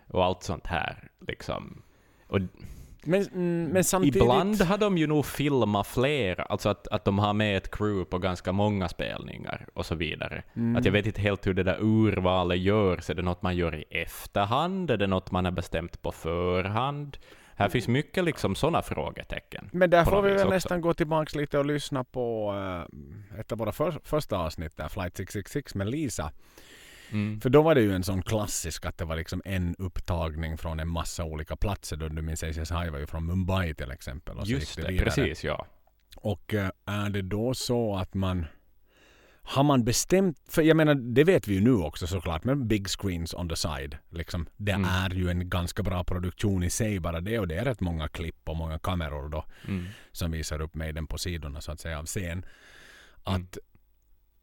och 0.09 0.25
allt 0.25 0.42
sånt 0.42 0.66
här. 0.66 1.09
Liksom. 1.21 1.83
Och 2.26 2.40
Men, 3.06 3.22
mm, 3.22 3.64
men 3.64 3.84
samtidigt... 3.84 4.22
Ibland 4.22 4.62
har 4.62 4.78
de 4.78 4.98
ju 4.98 5.06
nog 5.06 5.26
filmat 5.26 5.86
flera, 5.86 6.42
alltså 6.42 6.68
att, 6.68 6.88
att 6.88 7.04
de 7.04 7.18
har 7.18 7.32
med 7.32 7.56
ett 7.56 7.70
crew 7.70 8.10
på 8.10 8.18
ganska 8.18 8.52
många 8.52 8.88
spelningar 8.88 9.66
och 9.75 9.86
så 9.86 9.94
vidare. 9.94 10.42
Mm. 10.56 10.76
Att 10.76 10.84
jag 10.84 10.92
vet 10.92 11.06
inte 11.06 11.20
helt 11.20 11.46
hur 11.46 11.54
det 11.54 11.62
där 11.62 11.78
urvalet 11.80 12.58
görs. 12.58 13.10
Är 13.10 13.14
det 13.14 13.22
något 13.22 13.42
man 13.42 13.56
gör 13.56 13.75
i 13.75 13.84
efterhand? 13.90 14.90
Är 14.90 14.96
det 14.96 15.06
något 15.06 15.30
man 15.30 15.44
har 15.44 15.52
bestämt 15.52 16.02
på 16.02 16.12
förhand? 16.12 17.16
Här 17.58 17.68
finns 17.68 17.88
mycket 17.88 18.25
liksom 18.25 18.54
sådana 18.54 18.82
frågetecken. 18.82 19.70
Men 19.72 19.90
där 19.90 20.04
får 20.04 20.22
vi 20.22 20.30
väl 20.30 20.38
också. 20.38 20.50
nästan 20.50 20.80
gå 20.80 20.94
tillbaka 20.94 21.38
lite 21.38 21.58
och 21.58 21.66
lyssna 21.66 22.04
på 22.04 22.52
uh, 22.52 23.40
ett 23.40 23.52
av 23.52 23.58
våra 23.58 23.72
för, 23.72 24.00
första 24.04 24.38
avsnitt 24.38 24.76
där, 24.76 24.88
Flight 24.88 25.16
666 25.16 25.75
med 25.75 25.90
Lisa. 25.90 26.32
Mm. 27.12 27.40
För 27.40 27.50
då 27.50 27.62
var 27.62 27.75
det 27.75 27.80
ju 27.80 27.92
en 27.94 28.02
sån 28.04 28.22
klassisk 28.22 28.86
att 28.86 28.98
det 28.98 29.04
var 29.04 29.16
liksom 29.16 29.42
en 29.44 29.75
upptagning 29.78 30.58
från 30.58 30.80
en 30.80 30.88
massa 30.88 31.25
olika 31.25 31.56
platser. 31.56 31.96
Då 31.96 32.08
du 32.08 32.22
minns 32.22 32.42
SSI 32.42 32.90
var 32.90 32.98
ju 32.98 33.06
från 33.06 33.26
Mumbai 33.26 33.75
till 33.75 33.90
exempel. 33.90 34.38
Och 34.38 34.46
Just 34.46 34.76
det, 34.76 34.88
vidare. 34.88 35.04
precis 35.04 35.44
ja. 35.44 35.66
Och 36.16 36.54
eh, 36.54 36.70
är 36.86 37.10
det 37.10 37.22
då 37.22 37.54
så 37.54 37.96
att 37.96 38.14
man 38.14 38.46
har 39.48 39.62
man 39.62 39.84
bestämt, 39.84 40.38
för 40.48 40.62
jag 40.62 40.76
menar 40.76 40.94
det 40.94 41.25
vet 41.25 41.48
vi 41.48 41.54
ju 41.54 41.60
nu 41.60 41.72
också 41.72 42.06
såklart 42.06 42.44
med 42.44 42.66
big 42.66 42.88
screens 42.88 43.34
on 43.34 43.48
the 43.48 43.56
side. 43.56 43.96
Liksom, 44.10 44.46
det 44.56 44.72
Mm. 44.72 44.88
är 44.90 45.10
ju 45.10 45.30
en 45.30 45.48
ganska 45.50 45.82
bra 45.82 46.04
produktion 46.04 46.62
i 46.62 46.70
sig 46.70 47.00
bara 47.00 47.20
det 47.20 47.38
och 47.38 47.48
det 47.48 47.56
är 47.56 47.64
rätt 47.64 47.80
många 47.80 48.08
klipp 48.08 48.48
och 48.48 48.56
många 48.56 48.78
kameror 48.78 49.28
då 49.28 49.44
Mm. 49.68 49.86
som 50.12 50.30
visar 50.30 50.60
upp 50.60 50.75
Maiden 50.75 51.06
på 51.06 51.18
sidorna 51.18 51.60
så 51.60 51.72
att 51.72 51.80
säga 51.80 51.98
av 51.98 52.06
scen. 52.06 52.44
Att, 53.25 53.36
Mm. 53.36 53.48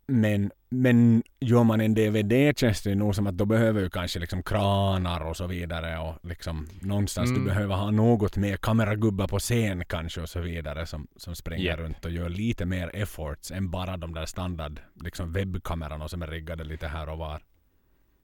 Men, 0.07 0.51
men 0.69 1.23
gör 1.39 1.63
man 1.63 1.81
en 1.81 1.93
DVD 1.93 2.57
känns 2.57 2.81
det 2.81 2.95
nog 2.95 3.15
som 3.15 3.27
att 3.27 3.37
då 3.37 3.45
behöver 3.45 3.81
ju 3.81 3.89
kanske 3.89 4.19
liksom 4.19 4.43
kranar 4.43 5.19
och 5.21 5.37
så 5.37 5.47
vidare 5.47 5.97
och 5.99 6.15
liksom 6.29 6.67
någonstans 6.81 7.29
Mm. 7.29 7.41
du 7.43 7.49
behöver 7.49 7.75
ha 7.75 7.91
något 7.91 8.37
mer 8.37 8.57
kameragubbar 8.57 9.27
på 9.27 9.39
scen 9.39 9.83
kanske 9.87 10.21
och 10.21 10.29
så 10.29 10.39
vidare 10.39 10.85
som, 10.85 11.07
som 11.15 11.35
springer 11.35 11.65
Japp. 11.65 11.79
runt 11.79 12.05
och 12.05 12.11
gör 12.11 12.29
lite 12.29 12.65
mer 12.65 12.91
efforts 12.93 13.51
än 13.51 13.69
bara 13.71 13.97
de 13.97 14.13
där 14.13 14.25
standard 14.25 14.79
liksom 15.03 15.33
webbkamerorna 15.33 16.07
som 16.07 16.21
är 16.21 16.27
riggade 16.27 16.63
lite 16.63 16.87
här 16.87 17.09
och 17.09 17.17
var. 17.17 17.41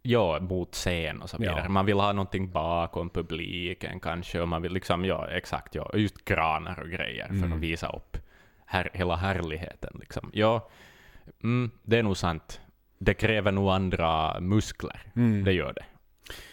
Ja, 0.02 0.40
mot 0.40 0.74
scen 0.74 1.22
och 1.22 1.30
så 1.30 1.36
Ja. 1.40 1.40
vidare. 1.40 1.70
Man 1.70 1.86
vill 1.86 2.00
ha 2.00 2.14
någonting 2.14 2.52
bakom 2.52 3.10
publiken 3.10 4.00
kanske, 4.00 4.42
och 4.42 4.48
man 4.48 4.62
vill 4.62 4.74
liksom, 4.74 5.06
ja 5.06 5.28
exakt, 5.28 5.76
ja, 5.76 5.92
just 5.94 6.26
kranar 6.26 6.80
och 6.80 6.90
grejer 6.90 7.28
för 7.28 7.34
Mm. 7.36 7.54
att 7.54 7.60
visa 7.60 7.88
upp 7.90 8.18
här, 8.66 8.90
hela 8.94 9.16
härligheten 9.16 9.98
liksom. 10.00 10.30
Ja, 10.34 10.70
mm, 11.44 11.72
det 11.84 11.98
är 11.98 12.04
nog 12.04 12.18
sant. 12.18 12.62
Det 13.00 13.14
kräver 13.14 13.52
nog 13.52 13.70
andra 13.70 14.40
muskler, 14.40 15.02
Mm. 15.16 15.44
det 15.44 15.54
gör 15.54 15.74
det. 15.74 15.86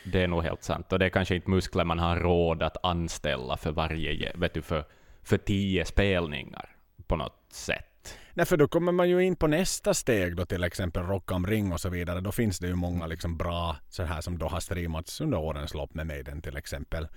Det 0.05 0.23
är 0.23 0.29
nog 0.29 0.43
helt 0.43 0.63
sant. 0.63 0.93
Och 0.93 0.99
det 0.99 1.05
är 1.05 1.11
kanske 1.11 1.35
inte 1.35 1.51
muskler 1.51 1.85
man 1.85 1.99
har 1.99 2.17
råd 2.17 2.63
att 2.63 2.77
anställa 2.85 3.57
för 3.57 3.73
varje, 3.73 4.33
vet 4.37 4.55
du, 4.55 4.63
för, 4.63 4.85
för 5.23 5.39
tio 5.39 5.85
spelningar 5.85 6.77
på 7.07 7.17
något 7.17 7.47
sätt. 7.53 8.19
Nej, 8.35 8.47
för 8.47 8.57
då 8.57 8.69
kommer 8.69 8.93
man 8.93 9.09
ju 9.09 9.21
in 9.25 9.37
på 9.37 9.47
nästa 9.47 9.95
steg 9.95 10.37
då 10.37 10.47
till 10.47 10.65
exempel 10.65 11.03
Rock 11.03 11.33
am 11.33 11.47
Ring 11.47 11.73
och 11.73 11.81
så 11.81 11.89
vidare. 11.89 12.21
Då 12.21 12.33
finns 12.33 12.59
det 12.59 12.67
ju 12.67 12.75
många 12.75 13.07
liksom 13.07 13.37
bra 13.37 13.77
så 13.89 14.03
här 14.03 14.21
som 14.21 14.39
då 14.39 14.49
har 14.49 14.61
streamats 14.61 15.21
under 15.21 15.39
årens 15.39 15.75
lopp 15.75 15.95
med 15.95 16.07
Maiden 16.07 16.43
till 16.43 16.57
exempel. 16.57 17.09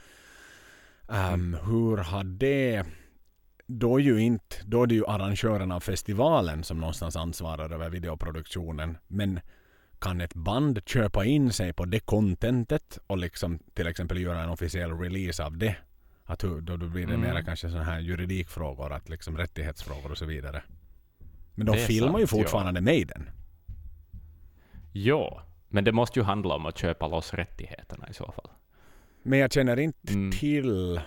Um, 1.08 1.58
hur 1.66 1.98
har 1.98 2.24
det... 2.24 2.84
Då 3.71 3.99
är, 3.99 4.03
ju 4.03 4.21
inte, 4.21 4.55
då 4.65 4.83
är 4.83 4.88
det 4.88 4.95
ju 4.95 5.05
arrangören 5.05 5.71
av 5.71 5.79
festivalen 5.79 6.63
som 6.63 6.79
någonstans 6.79 7.15
ansvarar 7.15 7.73
över 7.73 7.89
videoproduktionen. 7.89 8.97
Men 9.07 9.39
kan 9.99 10.21
ett 10.21 10.33
band 10.33 10.81
köpa 10.85 11.25
in 11.25 11.51
sig 11.53 11.73
på 11.73 11.85
det 11.85 11.99
contentet 11.99 12.99
och 13.07 13.17
liksom 13.17 13.59
till 13.73 13.88
exempel 13.88 14.17
göra 14.21 14.43
en 14.43 14.49
officiell 14.49 14.91
release 14.99 15.45
av 15.45 15.57
det? 15.57 15.75
Att 16.23 16.43
hur, 16.43 16.61
då, 16.61 16.77
blir 16.77 17.07
det 17.07 17.13
Mm. 17.13 17.21
mera 17.29 17.43
kanske 17.43 17.69
sådana 17.69 17.85
här 17.85 17.99
juridikfrågor, 17.99 18.91
att 18.93 19.09
liksom 19.09 19.38
rättighetsfrågor 19.38 20.11
och 20.11 20.17
så 20.17 20.25
vidare. 20.25 20.63
Men 21.55 21.65
de 21.65 21.77
filmar 21.77 22.19
ju 22.19 22.27
sant, 22.27 22.38
ja. 22.39 22.43
fortfarande 22.43 22.81
Maiden. 22.81 23.29
Ja, 24.93 25.43
men 25.67 25.83
det 25.83 25.91
måste 25.91 26.19
ju 26.19 26.23
handla 26.25 26.55
om 26.55 26.65
att 26.65 26.77
köpa 26.77 27.07
loss 27.07 27.33
rättigheterna 27.33 28.09
i 28.09 28.13
så 28.13 28.31
fall. 28.31 28.49
Men 29.23 29.39
jag 29.39 29.53
känner 29.53 29.79
inte 29.79 30.13
Mm. 30.13 30.31
till... 30.31 31.01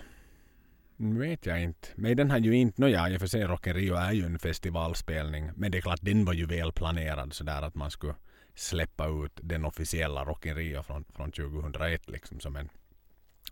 Nu 0.97 1.19
vet 1.19 1.45
jag 1.45 1.61
inte. 1.63 1.87
Maiden 1.95 2.31
har 2.31 2.37
ju 2.37 2.55
inte... 2.55 2.81
Nåja, 2.81 3.09
i 3.09 3.15
och 3.17 3.19
för 3.19 3.27
sig 3.27 3.43
Rock 3.43 3.67
in 3.67 3.73
Rio 3.73 3.95
är 3.95 4.11
ju 4.11 4.25
en 4.25 4.39
festivalspelning. 4.39 5.51
Men 5.55 5.71
det 5.71 5.77
är 5.77 5.81
klart, 5.81 5.99
den 6.01 6.25
var 6.25 6.33
ju 6.33 6.45
väl 6.45 6.71
planerad 6.71 7.33
sådär 7.33 7.61
att 7.61 7.75
man 7.75 7.91
skulle 7.91 8.15
släppa 8.55 9.07
ut 9.07 9.39
den 9.41 9.65
officiella 9.65 10.25
Rock 10.25 10.45
in 10.45 10.55
Rio 10.55 10.83
från, 10.83 11.05
från 11.15 11.31
2001 11.31 12.09
liksom 12.09 12.39
som 12.39 12.55
en 12.55 12.69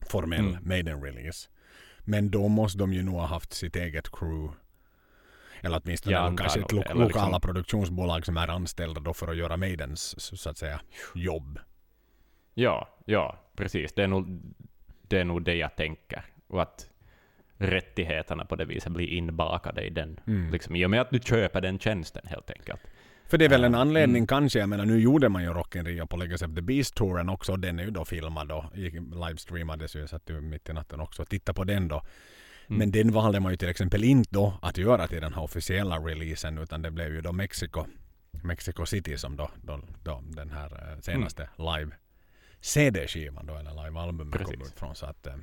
formell 0.09 0.39
Mm. 0.49 0.63
Maiden-release. 0.67 1.49
Men 1.99 2.31
då 2.31 2.47
måste 2.47 2.79
de 2.79 2.93
ju 2.93 3.03
nog 3.03 3.15
ha 3.15 3.25
haft 3.25 3.53
sitt 3.53 3.75
eget 3.75 4.11
crew. 4.11 4.53
Eller 5.61 5.81
åtminstone 5.83 6.17
antar 6.17 6.43
kanske 6.43 6.59
ett 6.59 6.71
lo- 6.71 6.77
lokala 6.93 7.05
liksom- 7.25 7.41
produktionsbolag 7.41 8.25
som 8.25 8.37
är 8.37 8.47
anställda 8.47 9.01
då 9.01 9.13
för 9.13 9.27
att 9.27 9.37
göra 9.37 9.57
Maidens 9.57 10.21
så 10.21 10.37
så 10.37 10.49
att 10.49 10.57
säga 10.57 10.81
jobb. 11.15 11.59
Ja, 12.53 12.97
ja, 13.05 13.51
precis. 13.55 13.93
Det 13.93 14.03
är 14.03 14.07
nog 14.07 14.41
det, 15.01 15.19
är 15.19 15.25
nog 15.25 15.43
det 15.43 15.55
jag 15.55 15.75
tänker. 15.75 16.25
Och 16.47 16.61
att 16.61 16.90
rättigheterna 17.61 18.45
på 18.45 18.55
det 18.55 18.65
viset 18.65 18.91
blir 18.91 19.07
inbakade 19.07 19.81
i 19.81 19.89
den. 19.89 20.19
Mm. 20.27 20.51
Liksom, 20.51 20.75
I 20.75 20.85
och 20.85 20.89
med 20.89 21.01
att 21.01 21.09
du 21.09 21.19
köper 21.19 21.61
den 21.61 21.79
tjänsten 21.79 22.21
helt 22.27 22.51
enkelt. 22.51 22.81
För 23.27 23.37
det 23.37 23.45
är 23.45 23.49
väl 23.49 23.63
en 23.63 23.73
Ja, 23.73 23.79
anledning 23.79 24.17
mm. 24.17 24.27
kanske. 24.27 24.59
Jag 24.59 24.69
menar 24.69 24.85
nu 24.85 24.99
gjorde 24.99 25.29
man 25.29 25.43
ju 25.43 25.49
Rock 25.49 25.75
in 25.75 25.85
Rio 25.85 26.05
på 26.05 26.17
Legacy 26.17 26.45
of 26.45 26.55
the 26.55 26.61
Beast-touren 26.61 27.29
också. 27.29 27.55
Den 27.55 27.79
är 27.79 27.83
ju 27.83 27.91
då 27.91 28.05
filmad 28.05 28.51
och 28.51 28.63
livestreamades 29.27 29.95
ju. 29.95 29.99
Jag 29.99 30.09
satt 30.09 30.29
ju 30.29 30.41
mitt 30.41 30.69
i 30.69 30.73
natten 30.73 30.99
också 30.99 31.21
och 31.21 31.29
tittade 31.29 31.55
på 31.55 31.63
den 31.63 31.87
då. 31.87 31.95
Mm. 31.95 32.79
Men 32.79 32.91
den 32.91 33.11
valde 33.11 33.39
man 33.39 33.51
ju 33.51 33.57
till 33.57 33.69
exempel 33.69 34.03
inte 34.03 34.29
då 34.33 34.53
att 34.61 34.77
göra 34.77 35.07
till 35.07 35.21
den 35.21 35.33
här 35.33 35.41
officiella 35.41 35.97
releasen. 35.97 36.57
Utan 36.57 36.81
det 36.81 36.91
blev 36.91 37.13
ju 37.13 37.21
då 37.21 37.31
Mexico, 37.31 37.85
Mexico 38.43 38.85
City 38.85 39.17
som 39.17 39.35
då, 39.35 39.49
då, 39.63 39.79
då 40.03 40.23
den 40.23 40.51
här 40.51 40.93
eh, 40.93 40.99
senaste 40.99 41.49
live 41.57 41.91
CD-skivan 42.61 43.45
då, 43.45 43.55
eller 43.55 43.71
live-albumet 43.71 44.43
kom 44.43 44.61
ut 44.61 44.79
från. 44.79 44.95
Så 44.95 45.05
att, 45.05 45.27
eh, 45.27 45.33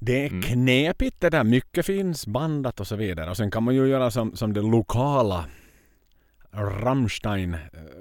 det 0.00 0.24
är 0.24 0.28
Mm. 0.30 0.42
knepigt 0.42 1.20
det 1.20 1.30
där. 1.30 1.44
Mycket 1.44 1.86
finns 1.86 2.26
bandat 2.26 2.80
och 2.80 2.86
så 2.86 2.96
vidare. 2.96 3.30
Och 3.30 3.36
sen 3.36 3.50
kan 3.50 3.62
man 3.62 3.74
ju 3.74 3.86
göra 3.86 4.10
som, 4.10 4.36
som 4.36 4.52
det 4.52 4.60
lokala 4.62 5.44
Rammstein, 6.52 7.56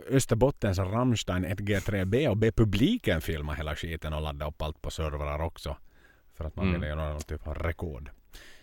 Österbottens 0.10 0.78
Rammstein 0.80 1.46
1G3B 1.46 2.28
och 2.28 2.38
be 2.38 2.52
publiken 2.52 3.22
filma 3.22 3.54
hela 3.54 3.76
skiten 3.76 4.14
och 4.14 4.22
ladda 4.22 4.48
upp 4.48 4.62
allt 4.62 4.82
på 4.82 4.92
servrar 4.92 5.40
också. 5.42 5.78
För 6.34 6.46
att 6.46 6.56
man 6.56 6.68
Mm. 6.68 6.82
vill 6.82 6.90
göra 6.90 7.10
någon 7.14 7.22
typ 7.22 7.48
av 7.48 7.54
rekord. 7.56 8.10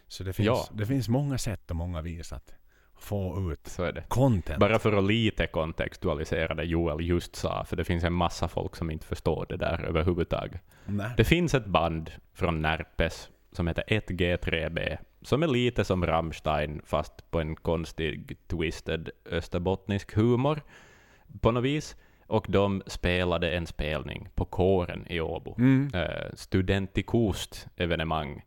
Så 0.08 0.24
det 0.24 0.32
finns, 0.32 0.46
Ja. 0.46 0.68
det 0.72 0.86
finns 0.86 1.08
många 1.08 1.38
sätt 1.38 1.70
och 1.70 1.76
många 1.76 2.02
vis 2.02 2.32
att 2.32 2.54
få 3.02 3.52
ut 3.52 3.66
Så 3.66 3.82
är 3.84 3.92
det. 3.92 4.04
content. 4.08 4.60
Bara 4.60 4.78
för 4.78 4.92
att 4.92 5.04
lite 5.04 5.46
kontextualisera 5.46 6.54
det 6.54 6.64
Joel 6.64 7.06
just 7.06 7.36
sa, 7.36 7.64
för 7.64 7.76
det 7.76 7.84
finns 7.84 8.04
en 8.04 8.12
massa 8.12 8.48
folk 8.48 8.76
som 8.76 8.90
inte 8.90 9.06
förstår 9.06 9.46
det 9.48 9.56
där 9.56 9.84
överhuvudtaget. 9.88 10.60
Nej. 10.86 11.10
Det 11.16 11.24
finns 11.24 11.54
ett 11.54 11.66
band 11.66 12.10
från 12.34 12.62
Närpes 12.62 13.28
som 13.52 13.66
heter 13.68 13.84
1G3B, 13.88 14.98
som 15.22 15.42
är 15.42 15.46
lite 15.46 15.84
som 15.84 16.06
Rammstein, 16.06 16.82
fast 16.84 17.30
på 17.30 17.40
en 17.40 17.56
konstig, 17.56 18.38
twisted 18.46 19.10
österbottnisk 19.30 20.14
humor 20.14 20.60
på 21.40 21.50
något 21.50 21.64
vis. 21.64 21.96
Och 22.26 22.46
de 22.48 22.82
spelade 22.86 23.50
en 23.50 23.66
spelning 23.66 24.28
på 24.34 24.44
kåren 24.44 25.06
i 25.10 25.20
Åbo. 25.20 25.54
Mm. 25.58 25.90
Eh, 25.94 26.30
Studentikost 26.34 27.66
evenemang. 27.76 28.42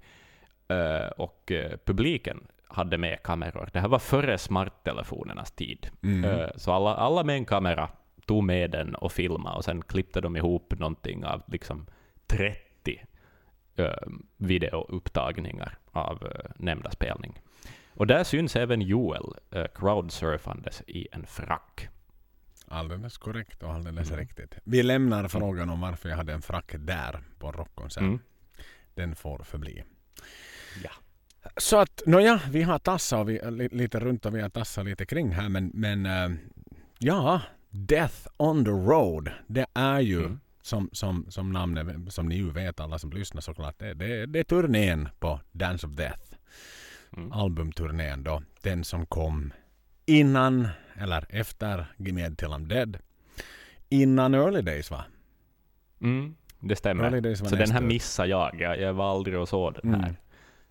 Eh, 0.67 1.07
och 1.17 1.51
eh, 1.51 1.77
publiken 1.85 2.47
hade 2.75 2.97
med 2.97 3.23
kameror. 3.23 3.69
Det 3.73 3.79
här 3.79 3.87
var 3.87 3.99
före 3.99 4.37
smarttelefonernas 4.37 5.51
tid. 5.51 5.89
Mm. 6.03 6.25
Eh, 6.25 6.47
Så 6.55 6.71
alla, 6.71 6.95
alla 6.95 7.23
med 7.23 7.35
en 7.35 7.45
kamera 7.45 7.89
tog 8.25 8.43
med 8.43 8.71
den 8.71 8.95
och 8.95 9.11
filmade 9.11 9.55
och 9.57 9.65
sen 9.65 9.81
klippte 9.81 10.21
de 10.21 10.35
ihop 10.35 10.73
någonting 10.79 11.25
av 11.25 11.43
liksom 11.47 11.85
30 12.27 12.59
eh, 13.75 13.87
videoupptagningar 14.37 15.77
av 15.91 16.23
eh, 16.25 16.51
nämnda 16.55 16.91
spelning. 16.91 17.41
Och 17.93 18.07
där 18.07 18.23
syns 18.23 18.55
även 18.55 18.81
Joel 18.81 19.33
eh, 19.51 19.65
crowdsurfandes 19.75 20.83
i 20.87 21.07
en 21.11 21.25
frack. 21.25 21.89
Alldeles 22.67 23.17
korrekt 23.17 23.63
och 23.63 23.73
alldeles 23.73 24.07
Mm. 24.11 24.19
riktigt. 24.19 24.57
Vi 24.63 24.83
lämnar 24.83 25.27
frågan 25.27 25.69
om 25.69 25.81
varför 25.81 26.09
jag 26.09 26.17
hade 26.17 26.33
en 26.33 26.41
frack 26.41 26.75
där 26.79 27.19
på 27.39 27.47
en 27.47 27.53
rockkonsert. 27.53 28.01
Mm. 28.01 28.19
Den 28.93 29.15
får 29.15 29.39
förbli. 29.43 29.83
Ja. 30.83 30.89
Så 31.57 31.77
att, 31.79 32.01
nåja, 32.05 32.41
vi 32.49 32.61
har 32.61 32.79
tassat 32.79 33.19
och 33.19 33.29
vi, 33.29 33.39
li, 33.51 33.69
lite 33.71 33.99
runt 33.99 34.25
och 34.25 34.35
vi 34.35 34.41
har 34.41 34.49
tassat 34.49 34.85
lite 34.85 35.05
kring 35.05 35.31
här 35.31 35.49
men, 35.49 35.71
men 35.73 36.05
eh, 36.05 36.37
ja, 36.99 37.41
Death 37.69 38.27
on 38.37 38.65
the 38.65 38.71
Road. 38.71 39.31
Det 39.47 39.65
är 39.73 39.99
ju 39.99 40.19
Mm. 40.19 40.39
som, 40.61 40.89
som, 40.91 41.25
som 41.29 41.51
namnet, 41.53 42.13
som 42.13 42.25
ni 42.29 42.35
ju 42.35 42.51
vet 42.51 42.79
alla 42.79 42.99
som 42.99 43.11
lyssnar 43.11 43.41
såklart, 43.41 43.79
det, 43.79 43.93
det, 43.93 44.25
det 44.25 44.39
är 44.39 44.43
turnén 44.43 45.09
på 45.19 45.39
Dance 45.51 45.87
of 45.87 45.93
Death. 45.93 46.21
Mm. 47.17 47.31
Albumturnén 47.31 48.23
då. 48.23 48.41
Den 48.61 48.83
som 48.83 49.05
kom 49.05 49.53
innan 50.05 50.67
eller 50.95 51.25
efter 51.29 51.85
Gimme 51.97 52.35
Till 52.35 52.47
I'm 52.47 52.67
Dead. 52.67 52.97
Innan 53.89 54.33
Early 54.33 54.61
Days 54.61 54.91
va? 54.91 55.05
Mm. 56.01 56.35
Det 56.59 56.75
stämmer. 56.75 57.35
Så 57.35 57.55
den 57.55 57.71
här 57.71 57.81
ut. 57.81 57.87
missade 57.87 58.29
jag. 58.29 58.55
jag. 58.61 58.79
Jag 58.81 58.93
var 58.93 59.11
aldrig 59.11 59.39
och 59.39 59.49
såg 59.49 59.73
den 59.83 59.93
här 59.93 59.99
Mm. 60.03 60.15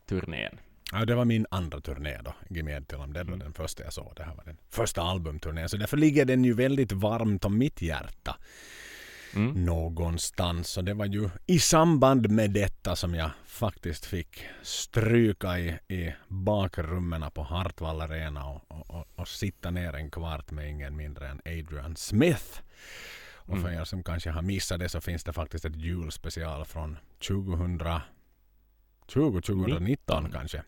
turnén. 0.07 0.59
Ja, 0.93 1.05
det 1.05 1.15
var 1.15 1.25
min 1.25 1.47
andra 1.51 1.81
turné 1.81 2.19
då, 2.25 2.35
Gemed 2.51 2.89
till 2.89 2.99
dem. 2.99 3.13
Det 3.13 3.19
var 3.19 3.27
Mm. 3.27 3.39
den 3.39 3.53
första 3.53 3.85
jag 3.85 3.93
såg. 3.93 4.13
Det 4.17 4.23
här 4.25 4.35
var 4.35 4.45
den 4.45 4.57
första 4.71 5.03
albumturnén. 5.03 5.69
Så 5.69 5.77
därför 5.77 5.97
ligger 5.97 6.25
den 6.25 6.45
ju 6.45 6.55
väldigt 6.55 6.93
varmt 6.93 7.45
om 7.45 7.59
mitt 7.59 7.83
hjärta 7.83 8.37
Mm. 9.35 9.65
någonstans. 9.65 10.77
Och 10.77 10.85
det 10.85 10.95
var 10.95 11.07
ju 11.07 11.31
i 11.47 11.59
samband 11.59 12.31
med 12.31 12.51
detta 12.51 12.97
som 12.97 13.15
jag 13.15 13.31
faktiskt 13.47 14.07
fick 14.07 14.45
stryka 14.63 15.59
i, 15.59 15.69
i 15.89 16.15
bakrummen 16.29 17.31
på 17.31 17.43
Hartwall 17.43 18.01
Arena 18.01 18.45
och, 18.47 18.63
och, 18.69 18.91
och, 18.91 19.07
och 19.15 19.29
sitta 19.29 19.71
ner 19.71 19.93
en 19.95 20.11
kvart 20.11 20.51
med 20.51 20.69
ingen 20.71 20.97
mindre 20.97 21.29
än 21.29 21.41
Adrian 21.45 21.97
Smith. 21.97 22.61
Och 23.35 23.59
för 23.59 23.69
Mm. 23.69 23.81
er 23.81 23.85
som 23.85 24.03
kanske 24.05 24.31
har 24.31 24.43
missat 24.43 24.81
det 24.81 24.89
så 24.89 25.01
finns 25.01 25.25
det 25.25 25.33
faktiskt 25.33 25.65
ett 25.65 25.77
julspecial 25.77 26.65
från 26.65 26.97
2020, 29.07 29.41
2019 29.41 30.23
19. 30.23 30.33
kanske. 30.33 30.63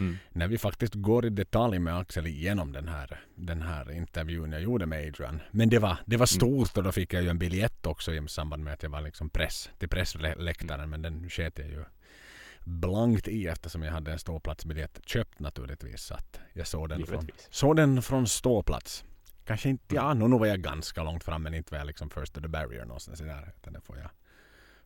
Mm. 0.00 0.18
När 0.30 0.48
vi 0.48 0.58
faktiskt 0.58 0.94
går 0.94 1.26
i 1.26 1.30
detalj 1.30 1.78
med 1.78 1.98
Axel 1.98 2.26
igenom 2.26 2.72
den 2.72 2.88
här, 2.88 3.20
den 3.34 3.62
här 3.62 3.92
intervjun 3.92 4.52
jag 4.52 4.62
gjorde 4.62 4.86
med 4.86 5.08
Adrian. 5.08 5.40
Men 5.50 5.68
det 5.68 5.78
var, 5.78 5.96
det 6.06 6.16
var 6.16 6.26
stort 6.26 6.76
och 6.76 6.82
då 6.82 6.92
fick 6.92 7.12
jag 7.12 7.22
ju 7.22 7.28
en 7.28 7.38
biljett 7.38 7.86
också 7.86 8.14
i 8.14 8.28
samband 8.28 8.64
med 8.64 8.72
att 8.72 8.82
jag 8.82 8.90
var 8.90 9.00
liksom 9.00 9.30
press, 9.30 9.70
till 9.78 9.88
pressläktaren. 9.88 10.90
Men 10.90 11.02
den 11.02 11.30
sket 11.30 11.58
jag 11.58 11.68
ju 11.68 11.84
blankt 12.64 13.28
i 13.28 13.46
eftersom 13.46 13.82
jag 13.82 13.92
hade 13.92 14.12
en 14.12 14.18
ståplatsbiljett 14.18 15.00
köpt 15.06 15.40
naturligtvis. 15.40 16.02
Så 16.02 16.14
att 16.14 16.40
jag 16.52 16.66
såg 16.66 16.88
den, 16.88 17.06
från, 17.06 17.28
såg 17.50 17.76
den 17.76 18.02
från 18.02 18.26
ståplats. 18.26 19.04
Kanske 19.44 19.68
inte, 19.68 19.94
ja 19.94 20.14
nu 20.14 20.38
var 20.38 20.46
jag 20.46 20.60
ganska 20.60 21.02
långt 21.02 21.24
fram 21.24 21.42
men 21.42 21.54
inte 21.54 21.72
var 21.72 21.78
jag 21.78 21.86
liksom 21.86 22.10
first 22.10 22.34
to 22.34 22.40
the 22.40 22.48
barrier 22.48 22.84
någonstans 22.84 23.18
där. 23.18 23.52
Utan 23.56 23.72
det 23.72 23.80
får 23.80 23.98
jag, 23.98 24.10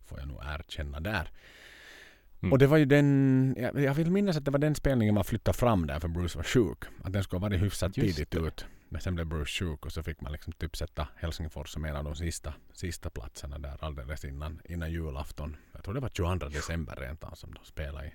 får 0.05 0.19
jag 0.19 0.29
nog 0.29 0.41
erkänna 0.45 1.01
där. 1.01 1.31
Mm. 2.45 2.53
Och 2.53 2.59
det 2.59 2.67
var 2.67 2.77
ju 2.77 2.85
den, 2.85 3.55
jag, 3.59 3.81
jag 3.81 3.95
vill 3.95 4.11
minnas 4.11 4.37
att 4.37 4.45
det 4.45 4.51
var 4.51 4.59
den 4.59 4.75
spelningen 4.75 5.15
man 5.15 5.25
flyttade 5.25 5.59
fram 5.59 5.87
där 5.87 6.01
för 6.01 6.09
Bruce 6.09 6.39
var 6.39 6.43
sjuk. 6.45 6.79
Att 7.03 7.13
den 7.13 7.23
skulle 7.25 7.41
ha 7.41 7.49
varit 7.49 7.63
hyfsat 7.63 7.97
Just 7.97 8.17
tidigt 8.17 8.31
det. 8.31 8.39
ut. 8.39 8.67
Men 8.89 9.01
sen 9.01 9.15
blev 9.15 9.27
Bruce 9.27 9.51
sjuk 9.65 9.87
och 9.87 9.93
så 9.93 10.03
fick 10.03 10.21
man 10.21 10.33
liksom 10.33 10.53
typ 10.53 10.77
sätta 10.77 11.09
Helsingfors 11.17 11.69
som 11.71 11.85
en 11.85 11.97
av 11.97 12.05
de 12.05 12.15
sista, 12.15 12.55
sista 12.73 13.11
platserna 13.11 13.59
där 13.59 13.77
alldeles 13.85 14.25
innan, 14.25 14.61
innan 14.65 14.93
julafton. 14.93 15.57
Jag 15.73 15.85
tror 15.85 15.95
det 15.95 16.01
var 16.01 16.09
22 16.09 16.35
december 16.49 16.97
rent 17.01 17.25
av 17.25 17.35
som 17.35 17.55
de 17.55 17.65
spelade 17.65 18.07
i 18.07 18.13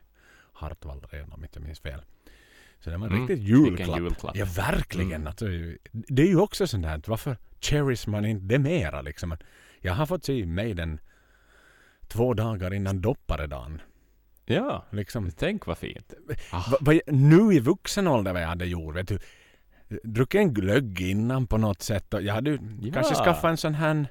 Hartwall 0.53 1.01
redan 1.09 1.31
om 1.33 1.43
inte 1.43 1.59
jag 1.59 1.65
minns 1.65 1.79
fel. 1.79 2.01
Så 2.79 2.89
det 2.89 2.97
var 2.97 3.07
en 3.07 3.13
Mm, 3.13 3.27
riktigt 3.27 3.47
julklapp. 3.47 3.99
julklapp. 3.99 4.35
Ja 4.37 4.45
verkligen. 4.55 5.11
Mm. 5.13 5.27
Alltså, 5.27 5.45
det 5.91 6.21
är 6.21 6.27
ju 6.27 6.39
också 6.39 6.67
sånt 6.67 6.85
här, 6.85 7.01
varför 7.07 7.37
cherish 7.61 8.07
man 8.07 8.25
inte 8.25 8.45
det 8.45 8.59
mera 8.59 9.01
liksom? 9.01 9.37
Jag 9.79 9.93
har 9.93 10.05
fått 10.05 10.23
se 10.25 10.45
Maiden 10.45 10.99
två 12.07 12.33
dagar 12.33 12.73
innan 12.73 13.01
dopparedagen. 13.01 13.81
Ja, 14.51 14.85
Liksom, 14.89 15.31
tänk 15.31 15.65
vad 15.65 15.77
fint. 15.77 16.13
Ah, 16.51 16.63
Va, 16.71 16.77
va, 16.81 16.93
nu 17.07 17.53
i 17.53 17.59
vuxen 17.59 18.07
ålder 18.07 18.33
vad 18.33 18.41
jag 18.41 18.47
hade 18.47 18.65
gjort. 18.65 18.95
Vet 18.95 19.07
du, 19.07 19.19
druckit 20.03 20.39
en 20.39 20.53
glögg 20.53 21.01
innan 21.01 21.47
på 21.47 21.57
något 21.57 21.81
sätt. 21.81 22.13
Och 22.13 22.21
jag 22.21 22.33
hade 22.33 22.51
Ja. 22.81 22.93
kanske 22.93 23.15
skaffat 23.15 23.49
en 23.49 23.57
sån 23.57 23.73
här... 23.73 24.05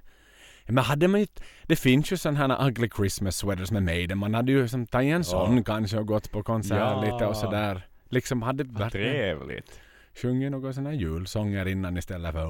Men 0.71 0.85
hade 0.85 1.09
man 1.09 1.21
ju, 1.21 1.27
det 1.67 1.77
finns 1.77 2.13
ju 2.13 2.17
sån 2.17 2.37
här 2.37 2.67
ugly 2.69 2.89
Christmas 2.97 3.37
sweaters 3.37 3.71
med 3.71 3.83
Maiden. 3.83 4.19
Man 4.19 4.35
hade 4.35 4.53
ju 4.53 4.69
som 4.69 4.87
tagit 4.87 5.15
en 5.15 5.25
sån 5.25 5.65
kanske 5.65 5.99
och 5.99 6.07
gått 6.07 6.31
på 6.33 6.43
konsert 6.43 6.79
Ja. 6.79 7.03
lite 7.05 7.27
och 7.27 7.37
sådär. 7.37 7.87
Liksom 8.09 8.43
hade 8.43 8.65
vad 8.65 8.93
trevligt. 8.93 9.81
Sjungit 10.23 10.51
några 10.53 10.73
här 10.73 10.93
julsånger 10.93 11.69
innan 11.69 11.97
istället 11.97 12.33
för 12.33 12.41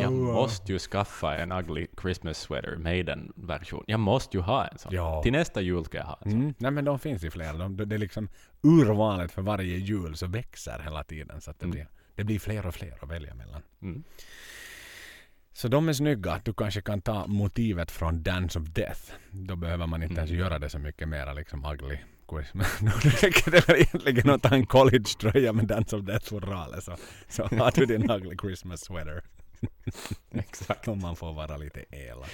Jag 0.00 0.12
måste 0.12 0.72
ju 0.72 0.78
skaffa 0.78 1.36
en 1.36 1.52
ugly 1.52 1.86
Christmas 2.02 2.38
sweater, 2.38 2.76
Maiden-version. 2.76 3.84
Jag 3.86 4.00
måste 4.00 4.36
ju 4.36 4.42
ha 4.42 4.66
en 4.66 4.78
sån. 4.78 4.92
Ja. 4.94 5.22
Till 5.22 5.32
nästa 5.32 5.60
jul 5.60 5.84
ska 5.84 5.98
jag 5.98 6.04
ha 6.04 6.18
en 6.24 6.30
sån. 6.30 6.40
Mm. 6.40 6.54
Nej 6.58 6.70
men 6.70 6.84
de 6.84 6.98
finns 6.98 7.24
ju 7.24 7.30
flera. 7.30 7.52
De, 7.52 7.76
det 7.76 7.94
är 7.94 7.98
liksom 7.98 8.28
urvalet 8.62 9.32
för 9.32 9.42
varje 9.42 9.76
jul 9.76 10.16
så 10.16 10.26
växer 10.26 10.78
hela 10.84 11.04
tiden. 11.04 11.40
Så 11.40 11.50
att 11.50 11.60
det, 11.60 11.64
Mm. 11.66 11.70
blir, 11.74 11.88
det 12.14 12.24
blir 12.24 12.38
fler 12.38 12.66
och 12.66 12.74
fler 12.74 12.98
att 13.04 13.10
välja 13.10 13.34
mellan. 13.34 13.62
Mm. 13.82 14.04
Så 15.52 15.68
de 15.68 15.88
är 15.88 15.92
snygga. 15.92 16.40
Du 16.44 16.52
kanske 16.52 16.80
kan 16.80 17.00
ta 17.00 17.26
motivet 17.26 17.90
från 17.90 18.22
Dance 18.22 18.58
of 18.58 18.64
Death. 18.68 19.00
Då 19.30 19.56
behöver 19.56 19.86
man 19.86 20.02
inte 20.02 20.14
ens 20.14 20.30
Mm. 20.30 20.40
göra 20.42 20.58
det 20.58 20.68
så 20.68 20.78
mycket 20.78 21.08
mera 21.08 21.32
liksom 21.32 21.64
ugly. 21.64 21.98
Christmas. 22.30 22.78
Då 22.80 23.08
räcker 23.26 23.50
det 23.50 23.68
väl 23.68 23.76
egentligen 23.76 24.30
att 24.30 24.42
ta 24.42 24.54
en 24.54 24.66
college-tröja 24.66 25.52
med 25.52 25.66
Dance 25.66 25.96
of 25.96 26.02
Death-fodralet 26.04 26.84
så, 26.84 26.96
så 27.28 27.42
har 27.42 27.70
du 27.74 27.86
din 27.86 28.10
ugly 28.10 28.36
Christmas 28.40 28.80
sweater. 28.80 29.22
Exakt. 30.34 30.88
Om 30.88 31.00
man 31.00 31.16
får 31.16 31.32
vara 31.32 31.56
lite 31.56 31.84
elak. 31.90 32.30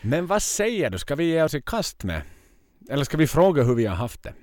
Men 0.00 0.26
vad 0.26 0.42
säger 0.42 0.90
du? 0.90 0.98
Ska 0.98 1.14
vi 1.14 1.24
ge 1.24 1.42
oss 1.42 1.54
i 1.54 1.62
kast 1.62 2.04
med? 2.04 2.22
Eller 2.90 3.04
ska 3.04 3.16
vi 3.16 3.26
fråga 3.26 3.62
hur 3.62 3.74
vi 3.74 3.86
har 3.86 3.96
haft 3.96 4.22
det? 4.22 4.34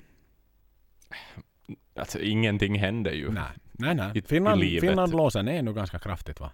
Alltså 1.96 2.20
ingenting 2.20 2.80
händer 2.80 3.12
ju. 3.12 3.32
Nej, 3.32 3.44
nej. 3.72 3.96
nej. 3.96 4.12
I- 4.18 4.22
Finland, 4.22 4.64
i. 4.64 4.80
Finland 4.82 5.12
låser 5.12 5.44
ner 5.44 5.62
nu 5.62 5.74
ganska 5.74 6.00
kraftigt 6.00 6.40
va? 6.40 6.52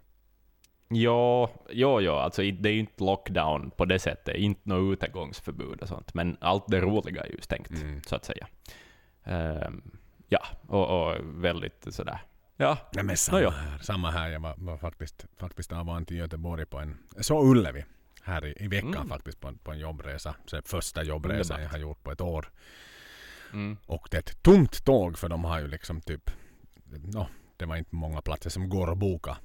Ja, 0.88 1.50
ja, 1.70 2.02
ja, 2.02 2.22
alltså 2.22 2.44
i- 2.44 2.52
det 2.52 2.70
är 2.70 2.74
ju 2.74 2.80
inte 2.80 3.04
lockdown 3.04 3.72
på 3.72 3.86
det 3.86 4.00
sättet, 4.00 4.36
inte 4.36 4.62
något 4.70 4.94
utegångsförbud 4.94 5.82
och 5.82 5.88
sånt, 5.88 6.14
men 6.14 6.38
allt 6.42 6.64
det 6.68 6.82
roliga 6.82 7.24
är 7.24 7.30
ju 7.32 7.42
stängt, 7.42 7.70
Mm. 7.70 8.02
så 8.04 8.16
att 8.16 8.26
säga. 8.26 8.48
Ehm, 9.24 9.82
ja, 10.28 10.40
och, 10.68 11.08
och 11.08 11.16
väldigt 11.44 11.88
sådär. 11.90 12.20
Ja, 12.58 12.78
Nej 12.94 13.04
men 13.04 13.18
samma 13.18 13.38
Nåja. 13.38 13.50
här. 13.50 13.78
Samma 13.78 14.12
här. 14.12 14.30
Jag 14.30 14.40
var, 14.40 14.54
var 14.58 14.78
faktiskt, 14.78 15.26
faktiskt 15.38 15.72
av 15.72 15.90
och 15.90 15.96
an 15.96 16.06
till 16.06 16.18
Göteborg 16.18 16.66
på 16.66 16.80
en... 16.80 16.98
Så 17.20 17.44
Ullevi. 17.52 17.86
Här 18.24 18.46
i, 18.46 18.56
i 18.64 18.68
veckan 18.68 18.94
Mm. 18.96 19.08
faktiskt 19.10 19.40
på 19.40 19.48
en, 19.48 19.58
på 19.58 19.72
en 19.72 19.80
jobbresa. 19.80 20.36
Så 20.46 20.62
första 20.66 21.04
jobbresan 21.04 21.62
jag 21.62 21.70
har 21.70 21.78
gjort 21.78 22.04
på 22.04 22.12
ett 22.12 22.22
år. 22.22 22.50
mm, 23.54 23.78
Och 23.86 24.08
det 24.12 24.18
är 24.18 24.22
ett 24.22 24.44
tomt 24.44 24.86
tåg 24.86 25.18
för 25.18 25.30
de 25.30 25.44
har 25.46 25.60
ju 25.60 25.68
liksom 25.68 26.02
typ... 26.02 26.32
No, 27.04 27.28
det 27.58 27.66
var 27.66 27.76
inte 27.76 27.96
många 27.96 28.22
platser 28.22 28.50
som 28.50 28.70
går 28.70 28.92
att 28.92 28.98
boka. 28.98 29.38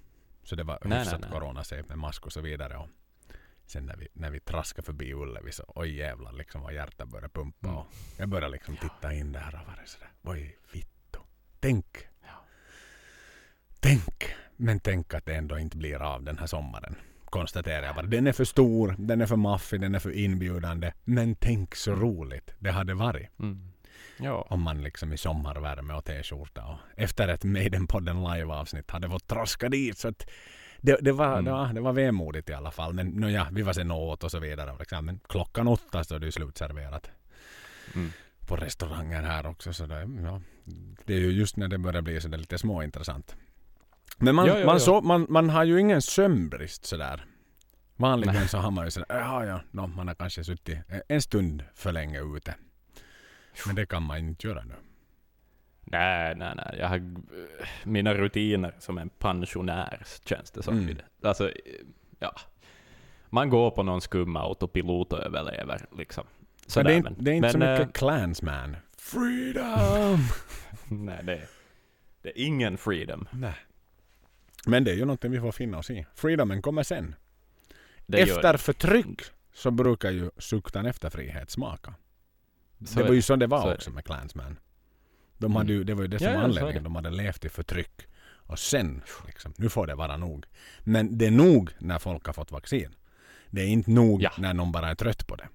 Så 0.43 0.57
det 0.57 0.63
var 0.63 0.79
Nej, 0.85 0.99
hyfsat 0.99 1.21
nej, 1.21 1.31
nej. 1.31 1.41
coronasafe 1.41 1.85
med 1.89 1.99
mask 1.99 2.27
och 2.27 2.33
så 2.33 2.41
vidare. 2.41 2.77
Och 2.77 2.89
sen 3.67 3.87
när 3.87 3.97
vi, 3.97 4.09
när 4.13 4.31
vi 4.31 4.41
traskade 4.41 4.87
förbi 4.87 5.13
Ullevi 5.15 5.53
så 5.53 5.65
oj 5.67 5.97
jävlar 5.97 6.33
liksom 6.33 6.63
vad 6.63 6.75
hjärtat 6.75 7.09
började 7.09 7.29
pumpa. 7.29 7.69
Mm. 7.69 7.79
Och 7.79 7.87
jag 8.19 8.29
började 8.29 8.53
liksom 8.53 8.77
titta 8.77 9.15
in 9.15 9.33
där 9.33 9.61
och 9.61 9.67
var 9.67 9.83
sådär. 9.85 10.11
Oj 10.23 10.59
vittu. 10.73 11.19
Tänk. 11.61 11.87
Ja. 12.23 12.45
Tänk. 13.81 14.25
Men 14.57 14.81
tänk 14.81 15.15
att 15.15 15.27
det 15.27 15.35
ändå 15.35 15.59
inte 15.59 15.77
blir 15.77 16.03
av 16.03 16.23
den 16.23 16.39
här 16.39 16.47
sommaren. 16.47 16.95
Konstaterar 17.25 17.87
jag 17.87 17.95
bara. 17.95 18.07
Den 18.07 18.27
är 18.27 18.33
för 18.33 18.45
stor, 18.45 18.95
den 18.99 19.21
är 19.21 19.27
för 19.27 19.37
maffig, 19.37 19.81
den 19.81 19.95
är 19.95 19.99
för 19.99 20.11
inbjudande. 20.11 20.93
Men 21.05 21.35
tänk 21.35 21.75
så 21.75 21.95
roligt 21.95 22.51
det 22.59 22.71
hade 22.71 22.95
varit. 22.95 23.39
mm. 23.39 23.70
Ja, 24.23 24.47
Om 24.51 24.63
man 24.63 24.83
liksom 24.83 25.13
i 25.13 25.17
sommarvärme 25.17 25.95
och 25.95 26.05
t-skjorta 26.05 26.65
och 26.65 26.79
efter 26.97 27.29
ett 27.29 27.45
Maiden-podden 27.45 28.35
live-avsnitt 28.35 28.91
hade 28.91 29.09
fått 29.09 29.27
traska 29.27 29.69
dit. 29.69 29.99
Så 29.99 30.09
att 30.09 30.31
det, 30.81 30.99
det, 31.01 31.13
var, 31.13 31.33
Mm. 31.33 31.45
det, 31.45 31.51
var, 31.51 31.73
det 31.73 31.81
var 31.81 31.93
vemodigt 31.93 32.51
i 32.51 32.53
alla 32.55 32.71
fall. 32.71 32.93
Men 32.93 33.07
no, 33.07 33.29
ja, 33.29 33.47
vi 33.53 33.63
var 33.63 33.73
sen 33.73 33.91
åt 33.91 34.25
och 34.25 34.31
så 34.31 34.39
vidare. 34.39 34.77
Liksom. 34.79 35.05
Men 35.07 35.21
klockan 35.29 35.69
åtta 35.69 36.05
så 36.05 36.15
är 36.15 36.19
det 36.19 36.27
ju 36.27 36.33
slutserverat 36.33 37.11
mm. 37.95 38.13
på 38.47 38.57
restauranger 38.57 39.23
här 39.23 39.47
också. 39.47 39.73
Så 39.73 39.87
det, 39.87 40.09
ja, 40.25 40.41
det 41.05 41.15
är 41.15 41.19
ju 41.19 41.31
just 41.31 41.57
när 41.57 41.69
det 41.69 41.79
börjar 41.79 42.03
bli 42.03 42.21
så 42.21 42.29
det 42.29 42.37
är 42.37 42.39
lite 42.39 42.59
småintressant. 42.59 43.37
Men 44.19 44.35
man, 44.35 44.47
Ja, 44.47 44.59
ja, 44.59 44.67
man, 44.67 44.75
ja. 44.75 44.81
Så, 44.81 45.01
man, 45.01 45.27
man 45.29 45.51
har 45.51 45.65
ju 45.65 45.81
ingen 45.81 46.03
sömnbrist 46.03 46.85
sådär. 46.85 47.25
Vanligen 47.97 48.49
så 48.49 48.59
har 48.59 48.71
man 48.71 48.85
ju 48.85 48.91
sådär, 48.91 49.07
ja 49.09 49.45
ja, 49.45 49.61
no, 49.71 49.87
man 49.87 50.09
har 50.09 50.15
kanske 50.15 50.45
suttit 50.45 50.79
en 51.09 51.23
stund 51.23 51.65
för 51.75 51.93
länge 51.93 52.21
ute. 52.37 52.55
Men 53.67 53.77
det 53.77 53.87
kan 53.87 54.03
man 54.03 54.19
inte 54.19 54.47
göra 54.47 54.65
nu. 54.65 54.75
Nej, 55.85 56.35
nej, 56.37 56.53
nej. 56.57 56.77
Jag 56.79 56.89
har 56.89 56.97
eh, 56.97 57.03
mina 57.85 58.15
rutiner 58.15 58.75
som 58.79 58.99
en 58.99 59.09
pensionär, 59.09 60.03
känns 60.25 60.51
det 60.51 60.63
som. 60.63 60.79
Mm. 60.79 60.97
Alltså, 61.23 61.49
eh, 61.49 61.55
ja. 62.19 62.33
Man 63.31 63.51
går 63.51 63.71
på 63.71 63.83
någon 63.83 64.01
skum 64.01 64.37
autopilot 64.37 65.13
och 65.13 65.19
överlever, 65.19 65.87
liksom. 65.99 66.25
Så 66.67 66.71
Sådär, 66.71 66.85
det, 66.89 66.95
är, 66.95 66.97
inte- 66.97 67.11
men- 67.11 67.25
det 67.25 67.31
är 67.31 67.35
inte 67.35 67.51
så 67.51 67.59
men, 67.59 67.73
mycket 67.73 67.87
eh, 67.87 67.93
clansman. 67.93 68.77
Freedom! 68.99 70.19
Nej, 70.89 71.21
det, 71.25 71.49
det 72.23 72.29
är 72.29 72.45
ingen 72.47 72.79
freedom. 72.79 73.29
Nej. 73.33 73.55
Men 74.67 74.85
det 74.85 74.91
är 74.91 74.95
ju 74.95 75.05
någonting 75.05 75.31
vi 75.31 75.41
får 75.41 75.53
finna 75.53 75.79
oss 75.79 75.91
i. 75.91 76.07
Freedomen 76.15 76.63
kommer 76.63 76.83
sen. 76.83 77.15
Det 78.07 78.21
efter 78.23 78.57
förtryck 78.57 79.23
så 79.53 79.71
brukar 79.71 80.11
ju 80.11 80.31
suktan 80.39 80.87
efter 80.87 81.11
frihet 81.11 81.51
smaka. 81.51 81.95
Så 82.85 82.99
det 82.99 83.05
var 83.05 83.15
ju 83.15 83.23
så 83.23 83.37
det 83.37 83.45
Så 83.47 83.49
var 83.51 83.69
det. 83.69 83.75
också 83.75 83.91
med 83.91 84.05
clansman. 84.05 84.59
De 85.39 85.57
hade 85.57 85.73
ju, 85.73 85.85
det 85.85 85.95
var 85.95 86.03
ju 86.03 86.09
det 86.09 86.19
som 86.19 86.27
Ja, 86.27 86.33
var 86.33 86.39
så 86.41 86.45
anledningen. 86.45 86.85
De 86.85 86.95
hade 86.95 87.11
levt 87.11 87.45
i 87.45 87.49
förtryck. 87.49 88.07
Och 88.23 88.59
sen, 88.59 89.03
liksom, 89.27 89.55
nu 89.57 89.69
får 89.69 89.87
det 89.87 89.95
vara 89.95 90.17
nog. 90.17 90.47
Men 90.81 91.19
det 91.19 91.27
är 91.27 91.31
nog 91.31 91.71
när 91.79 91.99
folk 91.99 92.27
har 92.27 92.33
fått 92.33 92.53
vaccin. 92.53 92.95
Det 93.51 93.61
är 93.61 93.67
inte 93.67 93.91
nog 93.91 94.23
Ja. 94.23 94.31
när 94.39 94.55
någon 94.55 94.73
bara 94.73 94.89
är 94.91 94.95
trött 94.95 95.27
på 95.27 95.37
det. 95.37 95.49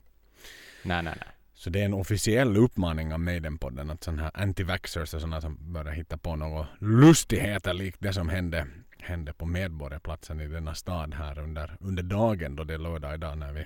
Nej, 0.84 1.04
nej, 1.04 1.14
nej. 1.20 1.28
Så 1.54 1.70
det 1.70 1.82
är 1.82 1.86
en 1.86 1.94
officiell 1.94 2.58
uppmaning 2.58 3.14
av 3.14 3.20
Maiden-podden 3.20 3.92
att 3.94 4.04
sådana 4.04 4.24
här 4.24 4.32
anti-vaxxers 4.32 5.02
och 5.16 5.22
sådana 5.22 5.42
som 5.42 5.58
börjar 5.74 5.94
hitta 5.94 6.18
på 6.18 6.36
några 6.36 6.68
lustigheter 6.80 7.74
likt 7.74 7.98
det 8.02 8.14
som 8.14 8.30
hände, 8.30 8.68
hände 9.00 9.34
på 9.34 9.46
Medborgarplatsen 9.46 10.42
i 10.42 10.48
denna 10.48 10.76
stad 10.76 11.14
här 11.14 11.40
under, 11.40 11.78
under 11.80 12.04
dagen 12.04 12.56
då 12.56 12.64
det 12.64 12.74
är 12.74 12.78
lördag 12.78 13.14
idag 13.14 13.38
när 13.38 13.54
vi 13.54 13.66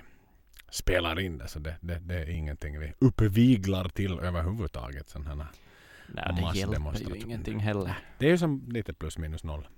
spelar 0.70 1.20
in 1.20 1.38
det. 1.38 1.48
Så 1.48 1.58
det, 1.58 1.76
det, 1.80 1.98
det 1.98 2.14
är 2.14 2.30
ingenting 2.30 2.78
vi 2.80 2.92
uppviglar 2.98 3.88
till 3.88 4.18
överhuvudtaget. 4.18 5.08
Sån 5.08 5.26
här 5.26 5.34
Nej, 5.34 6.52
det 6.52 6.58
hjälper 6.58 7.10
ju 7.10 7.16
ingenting 7.16 7.58
heller. 7.58 7.94
Det 8.18 8.26
är 8.26 8.30
ju 8.30 8.38
som 8.38 8.64
lite 8.68 8.92
plus 8.92 9.18
minus 9.18 9.44
noll. 9.44 9.68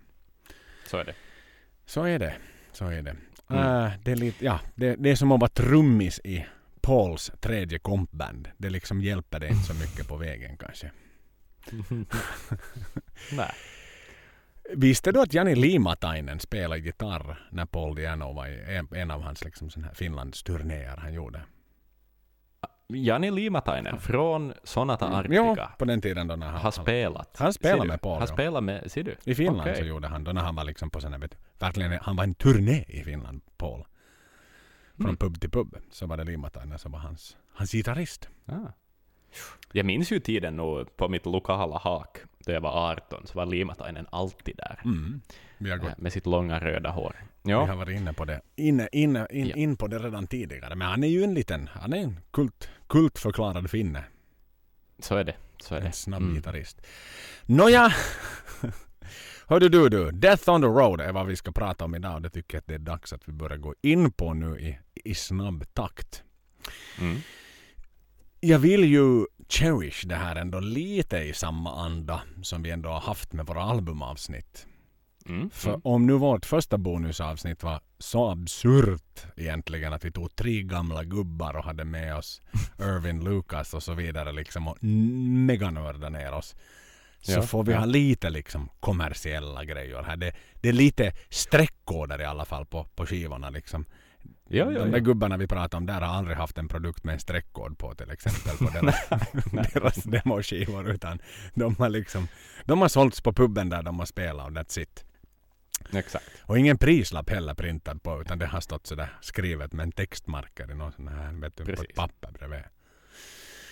Så 0.87 0.97
är 0.97 1.05
det. 1.05 1.15
Så 1.87 2.05
är 2.05 2.19
det. 2.19 2.35
Så 2.73 2.87
är 2.87 3.03
det. 3.03 3.17
Mm. 3.51 3.85
Äh, 3.85 3.93
det, 4.05 4.13
är 4.13 4.17
lite, 4.17 4.45
ja, 4.45 4.61
det, 4.75 4.97
det 4.97 5.11
är 5.11 5.17
som 5.17 5.33
att 5.33 5.41
vara 5.41 5.51
trummis 5.51 6.21
i 6.25 6.47
Pauls 6.81 7.33
tredje 7.41 7.79
kompband. 7.79 8.49
Det 8.57 8.71
liksom 8.71 9.01
hjälper 9.01 9.41
det 9.41 9.49
inte 9.49 9.65
så 9.65 9.75
mycket 9.75 10.09
på 10.09 10.17
vägen 10.17 10.57
kanske. 10.57 10.91
Nej. 13.33 13.53
Visste 14.77 15.13
du 15.13 15.21
att 15.21 15.35
Jani 15.35 15.55
Limatainen 15.55 16.41
spelade 16.41 16.81
gitarr 16.81 17.49
när 17.51 17.67
Paul 17.67 17.95
Diano 17.95 18.33
var 18.33 18.47
en, 18.47 18.89
en 18.95 19.11
av 19.11 19.23
hans 19.23 19.45
liksom 19.45 19.71
sån 19.71 19.85
här 19.85 19.95
Finlands 19.95 20.43
turnéer 20.43 20.97
han 20.97 21.15
gjorde? 21.15 21.41
Jani 22.89 23.31
Limatainen 23.31 23.99
från 24.01 24.53
Sonata 24.65 25.07
Arctica 25.09 25.35
Jo, 25.37 25.57
på 25.79 25.85
den 25.85 26.01
tiden 26.01 26.27
då 26.27 26.37
när 26.37 26.47
han, 26.47 26.61
har 26.61 26.71
spelat. 26.71 27.37
han 27.39 27.53
spelade 27.53 27.89
med 27.89 28.01
Paul, 28.01 28.13
Han 28.19 28.29
ja. 28.29 28.35
spelat 28.35 28.65
med, 28.65 28.93
ser 28.93 29.03
du? 29.03 29.17
I 29.25 29.35
Finland 29.35 29.61
Okej. 29.61 29.77
så 29.77 29.85
gjorde 29.85 30.09
han 30.09 30.25
då 30.25 30.33
när 30.33 30.41
han 30.43 30.55
var 30.55 30.65
liksom 30.65 30.91
på 30.91 31.01
sån 31.01 31.13
här, 31.13 31.21
vet 31.21 31.37
verkligen, 31.59 31.99
han 32.03 32.17
var 32.17 32.25
en 32.25 32.35
turné 32.35 32.85
i 32.89 33.03
Finland, 33.05 33.41
Paul. 33.57 33.85
Från 34.97 35.07
Mm. 35.07 35.17
pub 35.17 35.41
till 35.41 35.51
pub 35.51 35.77
så 35.91 36.07
var 36.07 36.17
det 36.17 36.25
Limatainen 36.25 36.79
som 36.79 36.93
var 36.93 36.99
hans, 36.99 37.37
hans 37.55 37.73
gitarrist. 37.73 38.29
Ah. 38.47 38.53
Jag 39.73 39.87
minns 39.87 40.11
ju 40.13 40.21
tiden 40.21 40.57
nu 40.57 40.85
på 40.97 41.09
mitt 41.09 41.27
lokala 41.27 41.79
hak, 41.79 42.19
då 42.47 42.53
jag 42.53 42.61
var 42.61 42.91
18, 42.93 43.27
så 43.27 43.39
var 43.39 43.47
Limatainen 43.47 44.07
alltid 44.11 44.57
där. 44.57 44.81
Mm. 44.85 45.21
Vi 45.59 45.71
har 45.71 45.79
gått 45.79 45.89
eh, 45.89 45.95
Med 45.99 46.13
sitt 46.13 46.27
långa 46.27 46.61
röda 46.61 46.91
hår. 46.91 47.17
Vi 47.43 47.51
Ja, 47.51 47.65
har 47.67 47.77
varit 47.77 47.97
inne 48.01 48.13
på 48.13 48.25
det. 48.25 48.41
Inne, 48.57 48.89
inne, 48.93 49.27
in, 49.31 49.47
Ja. 49.47 49.57
in 49.57 49.77
på 49.77 49.87
det 49.87 49.99
redan 49.99 50.27
tidigare. 50.27 50.75
Men 50.75 50.89
han 50.89 51.05
är 51.05 51.09
ju 51.09 51.25
en 51.25 51.35
liten, 51.35 51.69
han 51.73 51.93
är 51.93 51.97
en 51.97 52.21
kult, 52.31 52.69
kultförklarad 52.89 53.71
finne. 53.71 54.05
så 54.99 55.17
är 55.17 55.25
det. 55.25 55.35
Så 55.63 55.75
är 55.75 55.81
det. 55.81 55.87
En 55.87 55.93
snabb 55.93 56.23
Mm. 56.23 56.35
gitarrist. 56.35 56.87
Nåja. 57.47 57.93
Hördu 59.47 59.69
du 59.69 59.89
du, 59.89 60.11
Death 60.11 60.51
on 60.51 60.61
the 60.63 60.67
Road 60.69 61.01
är 61.01 61.13
vad 61.13 61.27
vi 61.27 61.37
ska 61.37 61.53
prata 61.53 61.85
om 61.85 61.95
idag. 61.95 62.15
Och 62.15 62.23
det 62.23 62.31
tycker 62.31 62.57
jag 62.57 62.61
att 62.61 62.67
det 62.67 62.75
är 62.75 62.79
dags 62.79 63.13
att 63.13 63.29
vi 63.29 63.33
börjar 63.33 63.57
gå 63.57 63.75
in 63.83 64.13
på 64.13 64.35
nu 64.35 64.59
i, 64.61 64.79
i 65.11 65.15
snabb 65.15 65.65
takt. 65.75 66.23
Mm. 67.01 67.17
Jag 68.41 68.59
vill 68.59 68.85
ju 68.85 69.25
cherish 69.53 70.05
det 70.07 70.15
här 70.15 70.37
ändå 70.37 70.61
lite 70.61 71.17
i 71.19 71.33
samma 71.35 71.85
anda 71.85 72.23
som 72.43 72.62
vi 72.62 72.71
ändå 72.71 72.88
har 72.88 73.01
haft 73.01 73.33
med 73.33 73.47
våra 73.47 73.62
albumavsnitt. 73.62 74.67
Mm. 75.27 75.51
För 75.51 75.69
Mm. 75.69 75.81
om 75.85 76.07
nu 76.07 76.12
vårt 76.12 76.47
första 76.47 76.79
bonusavsnitt 76.79 77.62
var 77.62 77.81
så 77.99 78.31
absurt 78.31 79.27
egentligen 79.37 79.93
att 79.93 80.05
vi 80.05 80.12
tog 80.12 80.37
tre 80.37 80.62
gamla 80.62 81.05
gubbar 81.05 81.57
och 81.57 81.65
hade 81.65 81.85
med 81.85 82.17
oss 82.17 82.41
Irvin 82.81 83.25
Lucas 83.25 83.75
och 83.75 83.83
så 83.83 83.95
vidare 83.95 84.33
liksom 84.33 84.69
och 84.69 84.85
meganörda 84.85 86.09
ner 86.09 86.33
oss. 86.33 86.55
Så 87.21 87.33
Ja, 87.33 87.43
får 87.43 87.65
vi 87.65 87.73
ja. 87.73 87.79
ha 87.79 87.85
lite 87.85 88.31
liksom 88.31 88.69
kommersiella 88.81 89.65
grejer 89.65 90.03
här. 90.03 90.17
Det, 90.17 90.33
det 90.61 90.69
är 90.69 90.73
lite 90.73 91.12
streckkoder 91.31 92.21
i 92.21 92.25
alla 92.25 92.45
fall 92.45 92.67
på, 92.67 92.85
på 92.85 93.07
skivorna 93.07 93.51
liksom. 93.51 93.85
Ja, 94.55 94.73
ja, 94.73 94.79
De 94.79 94.91
där 94.91 94.99
ja. 94.99 95.05
gubbarna 95.05 95.37
vi 95.37 95.47
pratar 95.47 95.79
om 95.79 95.87
där 95.87 96.01
har 96.01 96.17
aldrig 96.17 96.37
haft 96.37 96.59
en 96.59 96.69
produkt 96.69 97.05
med 97.05 97.12
en 97.12 97.21
streckkod 97.21 97.79
på 97.79 97.95
till 97.95 98.11
exempel 98.11 98.57
på 98.57 98.65
deras, 98.73 99.73
deras 99.73 99.95
demoskivor 100.05 100.91
utan 100.91 101.19
de 101.55 101.77
har 101.79 101.88
liksom 101.88 102.29
de 102.65 102.81
har 102.81 102.88
sålts 102.88 103.21
på 103.21 103.33
puben 103.33 103.69
där 103.69 103.83
de 103.83 103.99
har 103.99 104.07
spelat 104.07 104.47
och 104.47 104.53
that's 104.53 104.79
it. 104.81 105.05
Exakt. 105.93 106.25
Och 106.43 106.59
ingen 106.59 106.79
prislapp 106.79 107.31
heller 107.31 107.55
printad 107.55 108.03
på 108.03 108.21
utan 108.21 108.38
det 108.38 108.47
har 108.47 108.61
stått 108.61 108.87
sådär 108.87 109.09
skrivet 109.21 109.73
med 109.73 109.85
en 109.85 109.93
textmarker 109.93 110.71
i 110.71 110.75
någon 110.75 110.93
sån 110.93 111.09
här, 111.09 111.33
vet 111.33 111.57
du, 111.57 111.65
på 111.65 111.83
ett 111.83 111.95
papper 111.95 112.31
bredvid. 112.33 112.61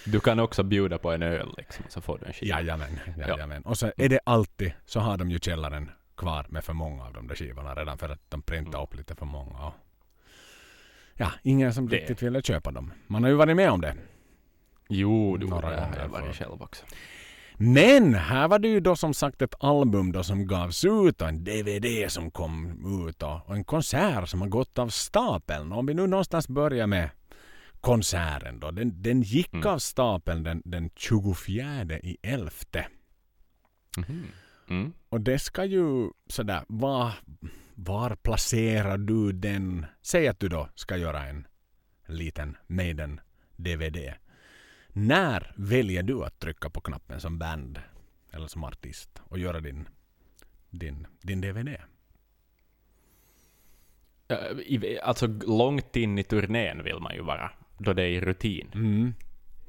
Du 0.05 0.21
kan 0.21 0.39
också 0.41 0.63
bjuda 0.63 0.99
på 0.99 1.13
en 1.13 1.23
öl 1.23 1.55
liksom, 1.57 1.85
så 1.89 2.01
får 2.01 2.19
du 2.19 2.27
en 2.27 2.33
skiva. 2.33 2.57
Jajamän, 2.61 2.99
jajamän. 3.19 3.63
Och 3.63 3.79
så 3.79 3.93
är 3.97 4.09
det 4.09 4.21
alltid, 4.27 4.73
så 4.87 5.01
har 5.01 5.17
de 5.17 5.31
ju 5.31 5.39
källaren 5.39 5.91
kvar 6.17 6.47
med 6.49 6.65
för 6.65 6.73
många 6.73 7.05
av 7.05 7.13
de 7.13 7.27
där 7.29 7.35
skivorna 7.35 7.75
redan 7.75 7.99
för 7.99 8.09
att 8.09 8.21
de 8.29 8.43
printar 8.43 8.79
Mm. 8.79 8.83
upp 8.83 8.95
lite 8.95 9.15
för 9.15 9.27
många. 9.27 9.73
Ja, 11.21 11.33
ingen 11.43 11.75
som 11.75 11.89
Det- 11.89 11.97
riktigt 11.97 12.23
ville 12.23 12.43
köpa 12.43 12.71
dem. 12.71 12.93
Man 13.07 13.23
har 13.23 13.31
ju 13.31 13.37
varit 13.37 13.57
med 13.57 13.71
om 13.71 13.81
det. 13.81 13.95
Jo, 14.89 15.37
du, 15.37 15.47
Några 15.47 15.71
det 15.71 15.77
har 15.77 15.85
gånger 15.87 15.99
jag 16.01 16.09
varit 16.09 16.37
själv 16.37 16.63
också. 16.63 16.85
Men 17.57 18.15
här 18.15 18.49
var 18.49 18.59
det 18.59 18.69
ju 18.69 18.81
då 18.81 18.97
som 18.97 19.15
sagt 19.15 19.43
ett 19.43 19.55
album 19.61 20.13
då 20.13 20.23
som 20.23 20.47
gavs 20.47 20.85
ut 20.85 21.23
och 21.23 21.29
en 21.29 21.45
DVD 21.45 22.11
som 22.11 22.31
kom 22.31 22.81
ut 23.09 23.23
och, 23.23 23.49
och 23.49 23.55
en 23.55 23.65
konsert 23.65 24.29
som 24.29 24.41
har 24.41 24.49
gått 24.49 24.79
av 24.79 24.89
stapeln. 24.89 25.73
Om 25.73 25.87
vi 25.87 25.95
nu 25.95 26.07
någonstans 26.07 26.49
börjar 26.49 26.87
med 26.87 27.11
konserten 27.81 28.61
då. 28.61 28.71
Den, 28.71 29.03
den 29.03 29.23
gick 29.23 29.53
Mm. 29.55 29.67
av 29.67 29.79
stapeln 29.79 30.43
den, 30.43 30.63
den 30.65 30.91
24 30.97 31.99
i 31.99 32.17
11. 32.23 32.51
Mhm. 33.97 34.25
Mm. 34.71 34.93
Och 35.09 35.21
det 35.21 35.39
ska 35.39 35.65
ju 35.65 36.11
sådär, 36.27 36.63
var, 36.69 37.13
var 37.85 38.17
placerar 38.17 38.99
du 38.99 39.33
den? 39.33 39.87
Säg 40.03 40.29
att 40.29 40.41
du 40.41 40.49
då 40.49 40.69
ska 40.75 40.97
göra 40.97 41.27
en 41.27 41.47
liten 42.07 42.57
Maiden-DVD. 42.67 44.15
När 44.89 45.53
väljer 45.57 46.03
du 46.03 46.25
att 46.25 46.39
trycka 46.39 46.71
på 46.71 46.81
knappen 46.81 47.21
som 47.21 47.39
band 47.39 47.81
eller 48.33 48.47
som 48.47 48.65
artist 48.65 49.23
och 49.25 49.39
göra 49.39 49.61
din, 49.61 49.89
din, 50.71 51.07
din 51.21 51.41
DVD? 51.41 51.77
Alltså 55.03 55.27
långt 55.47 55.97
in 55.97 56.19
i 56.19 56.25
turnén 56.25 56.85
vill 56.85 56.99
man 56.99 57.15
ju 57.15 57.23
vara, 57.23 57.51
då 57.79 57.93
det 57.93 58.03
är 58.03 58.09
i 58.09 58.21
rutin. 58.21 58.71
Mm. 58.75 59.15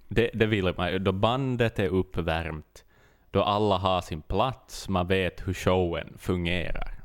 Det, 0.07 0.29
det 0.33 0.45
vill 0.45 0.73
man 0.77 0.91
ju, 0.91 0.99
då 0.99 1.11
bandet 1.11 1.79
är 1.79 1.87
uppvärmt, 1.87 2.85
då 3.31 3.43
alla 3.43 3.77
har 3.77 4.01
sin 4.01 4.21
plats, 4.21 4.89
man 4.89 5.07
vet 5.07 5.47
hur 5.47 5.53
showen 5.53 6.13
fungerar. 6.17 7.00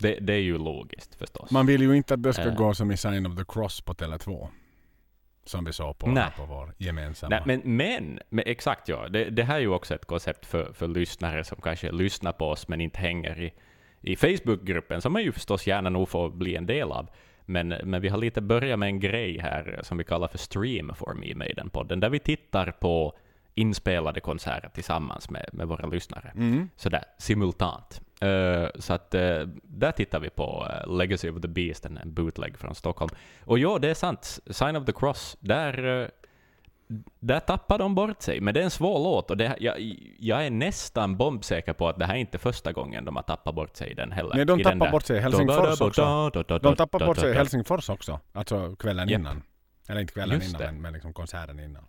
Det, 0.00 0.18
det 0.20 0.32
är 0.32 0.38
ju 0.38 0.58
logiskt 0.58 1.14
förstås. 1.14 1.50
Man 1.50 1.66
vill 1.66 1.82
ju 1.82 1.96
inte 1.96 2.14
att 2.14 2.22
det 2.22 2.32
ska 2.32 2.48
Eh. 2.48 2.54
gå 2.54 2.74
som 2.74 2.90
i 2.90 2.96
Sign 2.96 3.26
of 3.26 3.36
the 3.36 3.44
Cross 3.48 3.80
på 3.80 3.94
Tele2. 3.94 4.48
Som 5.44 5.64
vi 5.64 5.72
såg 5.72 5.98
på, 5.98 6.06
Nej. 6.06 6.30
på 6.36 6.44
vår 6.44 6.74
gemensamma. 6.78 7.30
Nej, 7.36 7.42
men, 7.46 7.76
men, 7.76 8.20
men 8.28 8.44
exakt 8.46 8.88
ja, 8.88 9.08
det, 9.08 9.24
det 9.24 9.42
här 9.44 9.56
är 9.56 9.60
ju 9.60 9.68
också 9.68 9.94
ett 9.94 10.04
koncept 10.04 10.46
för, 10.46 10.72
för 10.72 10.88
lyssnare 10.88 11.44
som 11.44 11.60
kanske 11.62 11.92
lyssnar 11.92 12.32
på 12.32 12.48
oss 12.48 12.68
men 12.68 12.80
inte 12.80 12.98
hänger 12.98 13.40
i, 13.42 13.52
i 14.00 14.16
Facebookgruppen, 14.16 15.00
som 15.00 15.12
man 15.12 15.22
ju 15.22 15.32
förstås 15.32 15.66
gärna 15.66 15.90
nog 15.90 16.08
får 16.08 16.30
bli 16.30 16.56
en 16.56 16.66
del 16.66 16.92
av. 16.92 17.08
Men, 17.44 17.68
men 17.68 18.00
vi 18.02 18.08
har 18.08 18.18
lite 18.18 18.40
börjat 18.40 18.78
med 18.78 18.86
en 18.86 19.00
grej 19.00 19.38
här 19.38 19.80
som 19.82 19.98
vi 19.98 20.04
kallar 20.04 20.28
för 20.28 20.38
Stream 20.38 20.94
for 20.94 21.14
me 21.14 21.34
med 21.34 21.52
den 21.56 21.70
podden, 21.70 22.00
där 22.00 22.10
vi 22.10 22.18
tittar 22.18 22.70
på 22.70 23.18
inspelade 23.54 24.20
konserter 24.20 24.70
tillsammans 24.74 25.30
med, 25.30 25.48
med 25.52 25.68
våra 25.68 25.86
lyssnare. 25.86 26.32
Mm. 26.36 26.68
Sådär 26.76 27.04
simultant. 27.18 28.00
Eh, 28.20 28.68
så 28.74 28.92
att 28.92 29.14
eh, 29.14 29.42
där 29.62 29.92
tittar 29.92 30.20
vi 30.20 30.30
på 30.30 30.68
eh, 30.70 30.96
Legacy 30.96 31.30
of 31.30 31.40
the 31.40 31.48
Beast, 31.48 31.86
en 31.86 31.98
bootleg 32.04 32.58
från 32.58 32.74
Stockholm. 32.74 33.10
Och 33.44 33.58
ja, 33.58 33.78
det 33.78 33.90
är 33.90 33.94
sant. 33.94 34.40
Sign 34.50 34.76
of 34.76 34.84
the 34.84 34.92
Cross, 34.92 35.36
där, 35.40 36.10
där 37.18 37.40
tappar 37.40 37.78
de 37.78 37.94
bort 37.94 38.22
sig. 38.22 38.40
Men 38.40 38.54
det 38.54 38.60
är 38.60 38.64
en 38.64 38.70
svår 38.70 38.98
låt 38.98 39.30
och 39.30 39.36
det, 39.36 39.56
jag, 39.60 39.80
jag 40.18 40.46
är 40.46 40.50
nästan 40.50 41.16
bombsäker 41.16 41.72
på 41.72 41.88
att 41.88 41.98
det 41.98 42.04
här 42.04 42.14
är 42.14 42.18
inte 42.18 42.38
första 42.38 42.72
gången 42.72 43.04
de 43.04 43.16
har 43.16 43.22
tappat 43.22 43.54
bort 43.54 43.76
sig 43.76 43.90
i 43.90 43.94
den 43.94 44.12
heller. 44.12 44.36
Nej, 44.36 44.44
de 44.44 44.62
tappar 44.62 44.90
bort 44.90 45.04
sig 45.04 45.16
i 45.16 45.20
Helsingfors 45.20 45.80
också. 45.80 46.30
De 46.62 46.76
tappade 46.76 47.06
bort 47.06 47.18
sig 47.18 47.30
i 47.30 47.34
Helsingfors 47.34 47.90
också. 47.90 48.20
Alltså 48.32 48.76
kvällen 48.76 49.08
Japp. 49.08 49.20
innan. 49.20 49.42
Eller 49.88 50.00
inte 50.00 50.12
kvällen 50.12 50.40
Just 50.40 50.48
innan, 50.48 50.74
det. 50.74 50.80
men, 50.80 50.92
liksom 50.92 51.12
konserten 51.12 51.60
innan. 51.60 51.86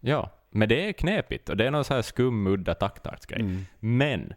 Ja, 0.00 0.30
men 0.50 0.68
det 0.68 0.88
är 0.88 0.92
knepigt 0.92 1.48
och 1.48 1.56
det 1.56 1.66
är 1.66 1.70
någon 1.70 1.84
så 1.84 1.94
här 1.94 2.02
skum, 2.02 2.46
udda 2.46 2.74
taktartsgrej. 2.74 3.40
Mm. 3.40 3.66
Men 3.80 4.34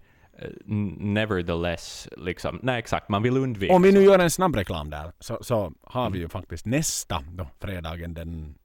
nevertheless, 0.99 2.07
liksom, 2.17 2.59
nej 2.63 2.79
exakt, 2.79 3.09
man 3.09 3.23
vill 3.23 3.37
undvika 3.37 3.73
Om 3.73 3.81
vi 3.81 3.91
nu 3.91 4.03
gör 4.03 4.19
en 4.19 4.31
snabb 4.31 4.55
reklam 4.55 4.89
där 4.89 5.11
så, 5.19 5.37
så 5.41 5.73
har 5.83 6.09
vi 6.09 6.19
ju 6.19 6.29
faktiskt 6.29 6.65
nästa 6.65 7.23
då, 7.31 7.47
fredagen 7.59 8.13
den 8.13 8.55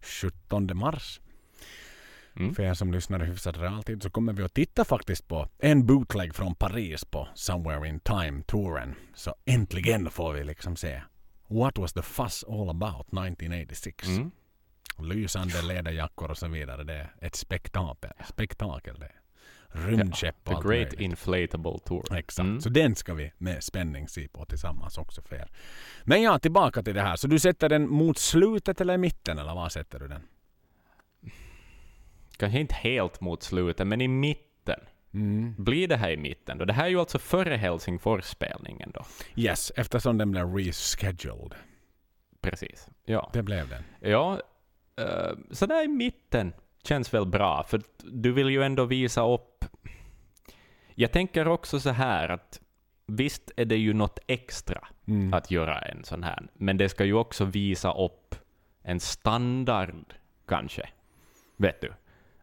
17 0.00 0.70
mars. 0.74 1.20
Mm. 2.36 2.54
För 2.54 2.62
er 2.62 2.74
som 2.74 2.92
lyssnar 2.92 3.22
i 3.22 3.26
hyfsad 3.26 3.56
realtid 3.56 4.02
så 4.02 4.10
kommer 4.10 4.32
vi 4.32 4.42
att 4.42 4.54
titta 4.54 4.84
faktiskt 4.84 5.28
på 5.28 5.48
en 5.58 5.86
bootleg 5.86 6.34
från 6.34 6.54
Paris 6.54 7.04
på 7.04 7.28
Somewhere 7.34 7.88
in 7.88 8.00
Time-touren. 8.00 8.94
Så 9.14 9.34
äntligen 9.44 10.10
får 10.10 10.32
vi 10.32 10.44
liksom 10.44 10.76
se 10.76 11.02
What 11.48 11.78
was 11.78 11.92
the 11.92 12.02
fuss 12.02 12.44
all 12.48 12.70
about 12.70 13.06
1986? 13.06 14.08
Mm. 14.08 14.30
Lysande 14.98 15.62
läderjackor 15.62 16.30
och 16.30 16.38
så 16.38 16.48
vidare. 16.48 16.84
Det 16.84 16.94
är 16.94 17.14
ett 17.20 17.34
spektakel. 17.34 18.10
Spektakel 18.28 18.98
det. 18.98 19.12
Rymdskepp 19.72 20.36
och 20.44 20.62
The 20.62 20.68
Great 20.68 20.68
möjligt. 20.68 21.00
Inflatable 21.00 21.78
Tour. 21.78 22.14
Exakt. 22.14 22.38
Mm. 22.38 22.60
Så 22.60 22.68
den 22.68 22.94
ska 22.94 23.14
vi 23.14 23.32
med 23.38 23.64
spänning 23.64 24.08
se 24.08 24.28
på 24.28 24.44
tillsammans 24.44 24.98
också 24.98 25.22
för 25.22 25.36
er. 25.36 25.48
Men 26.04 26.22
ja, 26.22 26.38
tillbaka 26.38 26.82
till 26.82 26.94
det 26.94 27.02
här. 27.02 27.16
Så 27.16 27.28
du 27.28 27.38
sätter 27.38 27.68
den 27.68 27.90
mot 27.90 28.18
slutet 28.18 28.80
eller 28.80 28.94
i 28.94 28.98
mitten 28.98 29.38
eller 29.38 29.54
var 29.54 29.68
sätter 29.68 29.98
du 29.98 30.08
den? 30.08 30.22
Kanske 32.36 32.60
inte 32.60 32.74
helt 32.74 33.20
mot 33.20 33.42
slutet, 33.42 33.86
men 33.86 34.00
i 34.00 34.08
mitten. 34.08 34.80
Mm. 35.14 35.54
Blir 35.58 35.88
det 35.88 35.96
här 35.96 36.10
i 36.10 36.16
mitten 36.16 36.58
då? 36.58 36.64
Det 36.64 36.72
här 36.72 36.84
är 36.84 36.88
ju 36.88 37.00
alltså 37.00 37.18
före 37.18 37.56
Helsingfors-spelningen 37.56 38.90
då. 38.94 39.04
Yes, 39.36 39.72
eftersom 39.76 40.18
den 40.18 40.30
blev 40.30 40.54
rescheduled. 40.54 41.54
Precis. 42.40 42.88
Ja. 43.04 43.30
Det 43.32 43.42
blev 43.42 43.68
den. 43.68 43.82
Ja, 44.00 44.40
uh, 45.00 45.38
så 45.50 45.66
där 45.66 45.84
i 45.84 45.88
mitten 45.88 46.52
känns 46.84 47.14
väl 47.14 47.26
bra, 47.26 47.64
för 47.68 47.82
du 47.98 48.32
vill 48.32 48.48
ju 48.50 48.62
ändå 48.62 48.84
visa 48.84 49.26
upp... 49.26 49.64
Jag 50.94 51.12
tänker 51.12 51.48
också 51.48 51.80
så 51.80 51.90
här 51.90 52.28
att 52.28 52.60
visst 53.06 53.50
är 53.56 53.64
det 53.64 53.76
ju 53.76 53.92
något 53.92 54.18
extra 54.26 54.88
Mm. 55.08 55.34
att 55.34 55.50
göra 55.50 55.78
en 55.78 56.04
sån 56.04 56.22
här, 56.22 56.46
men 56.54 56.76
det 56.76 56.88
ska 56.88 57.04
ju 57.04 57.14
också 57.14 57.44
visa 57.44 57.92
upp 57.92 58.34
en 58.82 59.00
standard, 59.00 60.14
kanske. 60.48 60.88
Vet 61.56 61.80
du? 61.80 61.92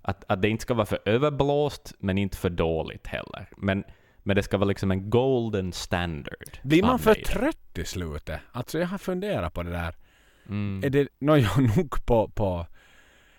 Att, 0.02 0.24
att 0.28 0.42
det 0.42 0.50
inte 0.50 0.62
ska 0.62 0.74
vara 0.74 0.86
för 0.86 1.00
överblåst, 1.06 1.94
men 2.00 2.18
inte 2.18 2.38
för 2.38 2.50
dåligt 2.50 3.08
heller. 3.08 3.50
Men, 3.58 3.84
men 4.24 4.36
det 4.36 4.44
ska 4.44 4.58
vara 4.58 4.68
liksom 4.68 4.92
en 4.92 5.10
golden 5.10 5.74
standard. 5.74 6.60
Blir 6.64 6.84
man 6.84 7.00
för 7.00 7.14
trött 7.14 7.78
i 7.78 7.86
slutet? 7.86 8.42
Alltså 8.52 8.80
jag 8.80 8.88
har 8.88 8.98
funderat 8.98 9.54
på 9.54 9.64
det 9.64 9.72
där. 9.72 9.96
Mm. 10.50 10.84
Är 10.84 10.90
det, 10.90 11.08
no, 11.20 11.38
jag 11.38 11.78
nog 11.78 12.06
på, 12.06 12.30
på 12.30 12.66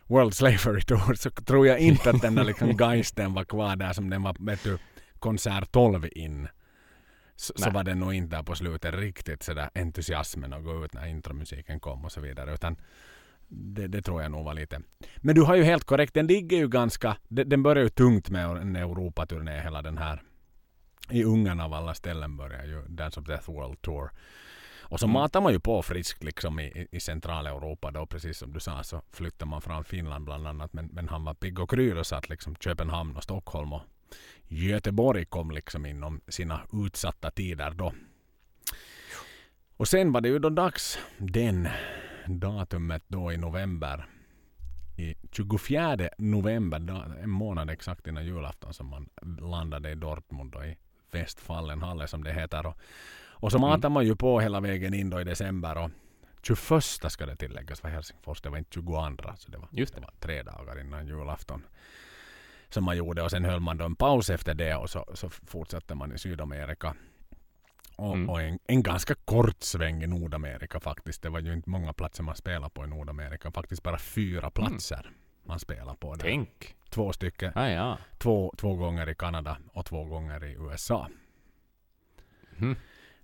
World 0.06 0.34
Slavery 0.34 0.82
Tour 0.82 1.14
så 1.14 1.30
tror 1.30 1.66
jag 1.66 1.78
inte 1.78 2.10
att 2.10 2.22
den 2.22 2.34
där 2.34 2.44
liksom 2.44 2.70
geisten 2.80 3.34
var 3.34 3.44
kvar 3.44 3.76
där 3.76 3.92
som 3.92 4.10
den 4.10 4.22
var, 4.22 4.36
vet 4.38 4.64
du, 4.64 4.78
konsert 5.18 5.72
12 5.72 6.08
in. 6.12 6.48
Så, 7.36 7.52
så 7.56 7.70
var 7.70 7.84
den 7.84 7.98
nog 8.00 8.14
inte 8.14 8.42
på 8.42 8.54
slutet 8.54 8.94
riktigt 8.94 9.42
sådär 9.42 9.70
entusiasmen 9.74 10.52
att 10.52 10.64
gå 10.64 10.84
ut 10.84 10.94
när 10.94 11.06
intromusiken 11.06 11.80
kom 11.80 12.04
och 12.04 12.12
så 12.12 12.20
vidare. 12.20 12.54
Utan 12.54 12.76
det, 13.48 13.86
det 13.86 14.02
tror 14.02 14.22
jag 14.22 14.30
nog 14.30 14.44
var 14.44 14.54
lite. 14.54 14.80
Men 15.16 15.34
du 15.34 15.42
har 15.42 15.54
ju 15.54 15.62
helt 15.62 15.84
korrekt, 15.84 16.14
den 16.14 16.26
ligger 16.26 16.56
ju 16.56 16.68
ganska, 16.68 17.16
den, 17.28 17.48
den 17.48 17.62
börjar 17.62 17.84
ju 17.84 17.88
tungt 17.88 18.30
med 18.30 18.44
en 18.44 18.76
Europaturné 18.76 19.60
hela 19.60 19.82
den 19.82 19.98
här. 19.98 20.22
I 21.10 21.24
Ungern 21.24 21.60
av 21.60 21.74
alla 21.74 21.94
ställen 21.94 22.36
börjar 22.36 22.64
ju 22.64 22.82
Dance 22.88 23.20
of 23.20 23.26
Death 23.26 23.50
World 23.50 23.82
Tour. 23.82 24.10
Och 24.88 25.00
så 25.00 25.06
Mm. 25.06 25.12
matar 25.12 25.40
man 25.40 25.52
ju 25.52 25.60
på 25.60 25.82
friskt 25.82 26.24
liksom 26.24 26.60
i, 26.60 26.86
i- 26.92 27.00
centraleuropa 27.00 27.90
då 27.90 28.06
precis 28.06 28.38
som 28.38 28.52
du 28.52 28.60
sa 28.60 28.82
så 28.82 29.02
flyttar 29.12 29.46
man 29.46 29.62
från 29.62 29.84
Finland 29.84 30.24
bland 30.24 30.46
annat 30.46 30.72
men, 30.72 30.86
men 30.86 31.08
han 31.08 31.24
var 31.24 31.34
pigg 31.34 31.58
och 31.60 31.70
kry 31.70 31.92
och 31.92 32.06
så 32.06 32.16
att 32.16 32.28
liksom 32.28 32.56
Köpenhamn 32.56 33.16
och 33.16 33.22
Stockholm 33.22 33.72
och 33.72 33.82
Göteborg 34.48 35.24
kom 35.24 35.50
liksom 35.50 35.86
inom 35.86 36.20
sina 36.28 36.60
utsatta 36.72 37.30
tider 37.30 37.70
då. 37.70 37.92
Och 39.76 39.88
sen 39.88 40.12
var 40.12 40.20
det 40.20 40.28
ju 40.28 40.38
då 40.38 40.50
dags 40.50 40.98
den 41.18 41.68
datumet 42.26 43.02
då 43.08 43.32
i 43.32 43.36
november 43.36 44.06
i 44.98 45.14
24 45.32 46.08
november, 46.18 46.76
en 47.22 47.30
månad 47.30 47.70
exakt 47.70 48.06
innan 48.06 48.24
julafton 48.26 48.74
som 48.74 48.86
man 48.86 49.08
landade 49.40 49.90
i 49.90 49.94
Dortmund 49.94 50.52
då 50.52 50.64
i 50.64 50.76
Westfallenhalle 51.10 52.06
som 52.08 52.24
det 52.24 52.32
heter. 52.32 52.66
Och, 52.66 52.76
och 53.38 53.52
så 53.52 53.58
Mm. 53.58 53.70
matar 53.70 53.88
man 53.88 54.04
ju 54.06 54.16
på 54.16 54.40
hela 54.40 54.60
vägen 54.60 54.94
in 54.94 55.10
då 55.10 55.20
i 55.20 55.24
december 55.24 55.78
och 55.78 55.90
21 56.42 56.84
ska 57.12 57.26
det 57.26 57.36
tilläggas 57.36 57.80
för 57.80 57.88
Helsingfors. 57.88 58.40
Det 58.40 58.48
var 58.50 58.58
inte 58.58 58.70
22 58.74 59.36
så 59.36 59.50
det 59.50 59.58
var, 59.58 59.68
Just 59.72 59.94
det 59.94 60.00
det. 60.00 60.04
var 60.06 60.14
tre 60.20 60.42
dagar 60.42 60.80
innan 60.80 61.06
julafton. 61.06 61.66
Som 62.68 62.84
man 62.84 62.96
gjorde 62.96 63.22
och 63.22 63.30
sen 63.30 63.44
höll 63.44 63.60
man 63.60 63.76
då 63.76 63.84
en 63.84 63.96
paus 63.96 64.30
efter 64.30 64.54
det 64.54 64.74
och 64.74 64.90
så, 64.90 65.06
så 65.14 65.30
fortsatte 65.30 65.94
man 65.94 66.12
i 66.12 66.18
Sydamerika. 66.18 66.94
Och, 67.96 68.14
Mm. 68.14 68.30
och 68.30 68.40
en, 68.42 68.58
en 68.66 68.82
ganska 68.82 69.14
kort 69.14 69.62
sväng 69.62 70.02
i 70.02 70.06
Nordamerika 70.06 70.80
faktiskt. 70.80 71.22
Det 71.22 71.28
var 71.28 71.40
ju 71.40 71.52
inte 71.52 71.70
många 71.70 71.92
platser 71.92 72.22
man 72.22 72.36
spelade 72.36 72.70
på 72.70 72.84
i 72.84 72.86
Nordamerika. 72.86 73.50
Faktiskt 73.50 73.82
bara 73.82 73.98
fyra 73.98 74.50
platser 74.50 75.10
man 75.44 75.58
spelade 75.60 75.96
på. 75.98 76.14
Där. 76.14 76.22
Tänk! 76.24 76.76
Två 76.90 77.12
stycken. 77.12 77.52
Ah, 77.54 77.68
ja. 77.68 77.98
Två, 78.18 78.54
två 78.58 78.74
gånger 78.74 79.08
i 79.08 79.14
Kanada 79.14 79.58
och 79.72 79.86
två 79.86 80.04
gånger 80.04 80.44
i 80.44 80.52
USA. 80.52 81.08
Mm. 82.58 82.76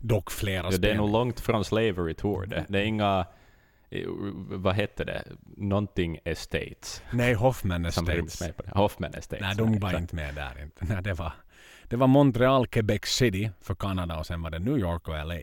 Dock 0.02 0.30
flera 0.30 0.56
Ja, 0.56 0.62
det 0.70 0.74
är 0.74 0.78
spel. 0.78 0.96
nog 0.96 1.10
långt 1.10 1.40
från 1.40 1.64
Slavery 1.64 2.14
Tour 2.14 2.46
det. 2.46 2.64
Det 2.68 2.78
är 2.78 2.84
inga, 2.84 3.26
vad 4.48 4.74
heter 4.74 5.04
det, 5.04 5.24
någonting 5.56 6.18
Estates 6.24 7.02
Nej, 7.12 7.34
Hoffman 7.34 7.84
Estates. 7.86 8.40
med 8.40 8.56
på 8.56 8.62
det. 8.62 8.70
Hoffman 8.74 9.14
Estates. 9.14 9.40
Nej, 9.40 9.54
de 9.56 9.78
var 9.78 9.88
exakt. 9.88 10.00
inte 10.00 10.16
med 10.16 10.34
där. 10.34 10.62
Inte. 10.62 10.84
Nej, 10.84 11.02
det, 11.02 11.12
var, 11.14 11.32
det 11.88 11.96
var 11.96 12.06
Montreal, 12.06 12.66
Quebec 12.66 13.04
City 13.04 13.50
för 13.60 13.74
Kanada 13.74 14.18
och 14.18 14.26
sen 14.26 14.42
var 14.42 14.50
det 14.50 14.58
New 14.58 14.78
York 14.78 15.08
och 15.08 15.14
LA 15.26 15.38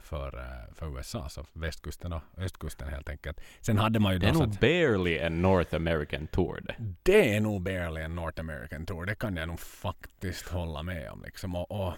för, 0.00 0.38
eh, 0.38 0.74
för 0.74 0.96
USA. 0.98 1.28
Så 1.28 1.44
västkusten 1.52 2.12
och 2.12 2.22
östkusten 2.36 2.88
helt 2.88 3.08
enkelt. 3.08 3.40
Sen 3.60 3.78
hade 3.78 4.00
man 4.00 4.12
ju 4.12 4.18
Det 4.18 4.26
är 4.28 4.32
nog 4.32 4.58
barely 4.60 5.18
en 5.18 5.42
North 5.42 5.74
American 5.74 6.26
Tour 6.26 6.60
det. 6.66 6.74
det 7.02 7.36
är 7.36 7.40
nog 7.40 7.62
barely 7.62 8.00
en 8.00 8.14
North 8.14 8.40
American 8.40 8.86
Tour. 8.86 9.06
Det 9.06 9.14
kan 9.14 9.36
jag 9.36 9.48
nog 9.48 9.60
faktiskt 9.60 10.48
hålla 10.48 10.82
med 10.82 11.10
om. 11.10 11.22
Liksom. 11.22 11.56
Och, 11.56 11.70
och 11.86 11.92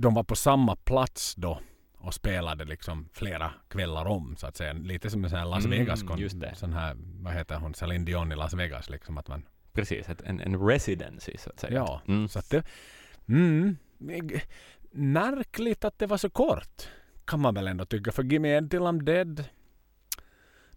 de 0.00 0.14
var 0.14 0.24
på 0.24 0.36
samma 0.36 0.76
plats 0.76 1.34
då 1.34 1.60
och 1.98 2.14
spelade 2.14 2.64
liksom 2.64 3.08
flera 3.12 3.50
kvällar 3.68 4.04
om 4.06 4.36
så 4.36 4.46
att 4.46 4.56
säga. 4.56 4.72
Lite 4.72 5.10
som 5.10 5.24
en 5.24 5.30
sån 5.30 5.38
här 5.38 5.46
Las 5.46 5.64
Mm, 5.64 5.78
Vegas. 5.78 6.02
kon- 6.02 6.18
just 6.18 6.40
det. 6.40 6.54
Sån 6.54 6.72
här, 6.72 6.96
vad 6.98 7.32
heter 7.32 7.56
hon, 7.56 7.74
Celine 7.74 8.04
Dion 8.04 8.32
i 8.32 8.36
Las 8.36 8.54
Vegas. 8.54 8.90
Liksom 8.90 9.18
att 9.18 9.28
man 9.28 9.44
Precis, 9.72 10.08
ett, 10.08 10.20
en, 10.22 10.40
en 10.40 10.66
residency 10.68 11.36
så 11.38 11.50
att 11.50 11.60
säga. 11.60 11.72
Ja, 11.74 12.02
Mm. 12.06 12.28
så 12.28 12.38
att 12.38 12.50
det... 12.50 12.62
Mm, 13.28 13.76
märkligt 14.90 15.84
att 15.84 15.98
det 15.98 16.06
var 16.06 16.16
så 16.16 16.30
kort. 16.30 16.88
Kan 17.24 17.40
man 17.40 17.54
väl 17.54 17.68
ändå 17.68 17.84
tycka. 17.84 18.12
För 18.12 18.22
Gimme 18.24 18.48
Ed 18.56 18.70
Till 18.70 18.80
I'm 18.80 19.02
Dead. 19.02 19.44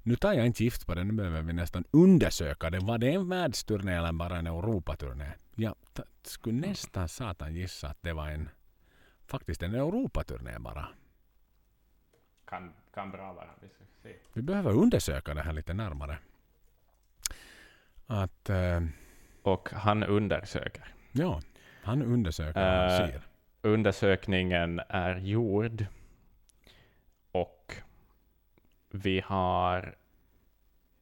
Nu 0.03 0.15
tar 0.15 0.33
jag 0.33 0.45
inte 0.45 0.63
gift 0.63 0.87
på 0.87 0.95
det. 0.95 1.03
Nu 1.03 1.13
behöver 1.13 1.41
vi 1.41 1.53
nästan 1.53 1.83
undersöka 1.91 2.69
det. 2.69 2.79
Var 2.79 2.97
det 2.97 3.09
en 3.11 3.29
världsturné 3.29 3.91
eller 3.93 4.11
bara 4.13 4.37
en 4.37 4.47
Europaturné? 4.47 5.25
Jag 5.55 5.75
skulle 6.23 6.67
nästan 6.67 7.07
satan 7.09 7.53
gissa 7.55 7.87
att 7.87 7.97
det 8.01 8.13
var 8.13 8.27
en 8.29 8.49
faktiskt 9.31 9.63
en 9.63 9.75
Europaturné 9.75 10.59
bara. 10.59 10.87
Kan, 12.45 12.73
kan 12.93 13.11
bra 13.11 13.33
vara. 13.33 13.49
Vi 13.61 13.69
ska 13.69 13.83
se. 14.03 14.15
Vi 14.33 14.41
behöver 14.41 14.71
undersöka 14.71 15.33
det 15.33 15.41
här 15.41 15.53
lite 15.53 15.73
närmare. 15.73 16.17
Att, 18.07 18.49
eh, 18.49 18.81
Och 19.43 19.69
han 19.73 20.03
undersöker. 20.03 20.93
ja, 21.11 21.41
han 21.83 22.01
undersöker 22.01 22.85
Eh, 22.85 22.97
ser. 23.07 23.21
Undersökningen 23.61 24.81
är 24.89 25.15
gjord 25.15 25.85
och 27.31 27.75
vi 28.89 29.21
har 29.25 29.95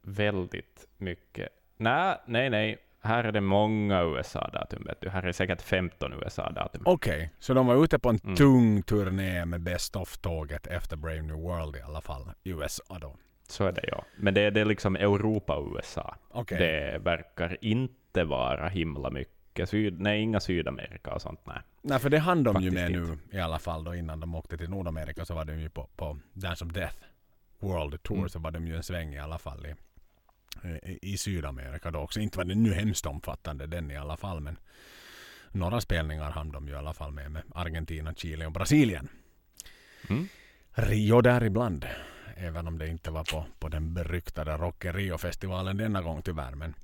väldigt 0.02 0.88
mycket... 0.96 1.48
Nej, 1.76 2.16
nej, 2.26 2.50
nej. 2.50 2.78
Här 3.02 3.24
är 3.24 3.32
det 3.32 3.40
många 3.40 4.02
USA-datum, 4.02 4.84
vet 4.86 5.00
du. 5.00 5.08
Här 5.08 5.22
är 5.22 5.32
säkert 5.32 5.62
15 5.62 6.12
USA-datum. 6.12 6.82
Okej, 6.84 7.30
så 7.38 7.54
de 7.54 7.66
var 7.66 7.84
ute 7.84 7.98
på 7.98 8.08
en 8.08 8.18
Mm. 8.24 8.36
tung 8.36 8.82
turné 8.82 9.44
med 9.44 9.60
Best 9.60 9.96
of-tåget 9.96 10.66
efter 10.66 10.96
Brave 10.96 11.22
New 11.22 11.36
World 11.36 11.76
i 11.76 11.80
alla 11.80 12.00
fall. 12.00 12.30
i 12.42 12.50
USA 12.50 12.98
då. 13.00 13.16
Så 13.48 13.64
är 13.66 13.72
det 13.72 13.84
ja. 13.88 14.04
Men 14.16 14.34
det, 14.34 14.50
det 14.50 14.60
är 14.60 14.64
liksom 14.64 14.96
Europa 14.96 15.56
och 15.56 15.76
USA. 15.76 16.16
Okej. 16.30 16.58
Det 16.58 16.98
verkar 16.98 17.56
inte 17.60 18.24
vara 18.24 18.68
himla 18.68 19.10
mycket. 19.10 19.68
Syd, 19.68 20.00
nej, 20.00 20.20
inga 20.20 20.40
Sydamerika 20.40 21.14
och 21.14 21.22
sånt. 21.22 21.40
Nej. 21.44 21.56
Nej, 21.82 21.98
för 21.98 22.10
det 22.10 22.18
hann 22.18 22.42
de 22.44 22.62
ju 22.62 22.70
Faktiskt 22.70 22.90
med 22.90 23.02
nu 23.32 23.38
i 23.38 23.40
alla 23.40 23.58
fall 23.58 23.84
då 23.84 23.94
innan 23.94 24.20
de 24.20 24.34
åkte 24.34 24.58
till 24.58 24.70
Nordamerika 24.70 25.24
så 25.24 25.34
var 25.34 25.44
de 25.44 25.60
ju 25.60 25.70
på, 25.70 25.88
på 25.96 26.18
Dance 26.32 26.64
of 26.64 26.72
Death 26.72 26.96
World 27.58 28.02
Tour 28.02 28.16
Mm. 28.18 28.28
så 28.28 28.38
var 28.38 28.50
de 28.50 28.66
ju 28.66 28.76
en 28.76 28.82
sväng 28.82 29.14
i 29.14 29.18
alla 29.18 29.38
fall 29.38 29.66
i, 29.66 29.74
i, 31.02 31.18
Sydamerika 31.18 31.90
då 31.90 31.98
också. 31.98 32.20
Inte 32.20 32.38
var 32.38 32.44
det 32.44 32.54
nu 32.54 32.72
hemskt 32.72 33.06
omfattande 33.06 33.66
den 33.66 33.90
i 33.90 33.96
alla 33.96 34.16
fall 34.16 34.40
men 34.40 34.58
några 35.52 35.80
spelningar 35.80 36.30
hann 36.30 36.52
de 36.52 36.68
ju 36.68 36.72
i 36.72 36.76
alla 36.76 36.92
fall 36.92 37.12
med 37.12 37.30
med 37.30 37.42
Argentina, 37.54 38.14
Chile 38.14 38.46
och 38.46 38.52
Brasilien. 38.52 39.08
Mm. 40.08 40.28
Rio 40.72 41.20
där 41.20 41.44
ibland. 41.44 41.86
Även 42.36 42.66
om 42.66 42.78
det 42.78 42.88
inte 42.88 43.10
var 43.10 43.24
på, 43.24 43.46
på 43.58 43.68
den 43.68 43.94
beryktade 43.94 44.56
Rock 44.56 44.84
Rio-festivalen 44.84 45.76
denna 45.76 46.02
gång 46.02 46.22
tyvärr. 46.22 46.54
Men, 46.54 46.74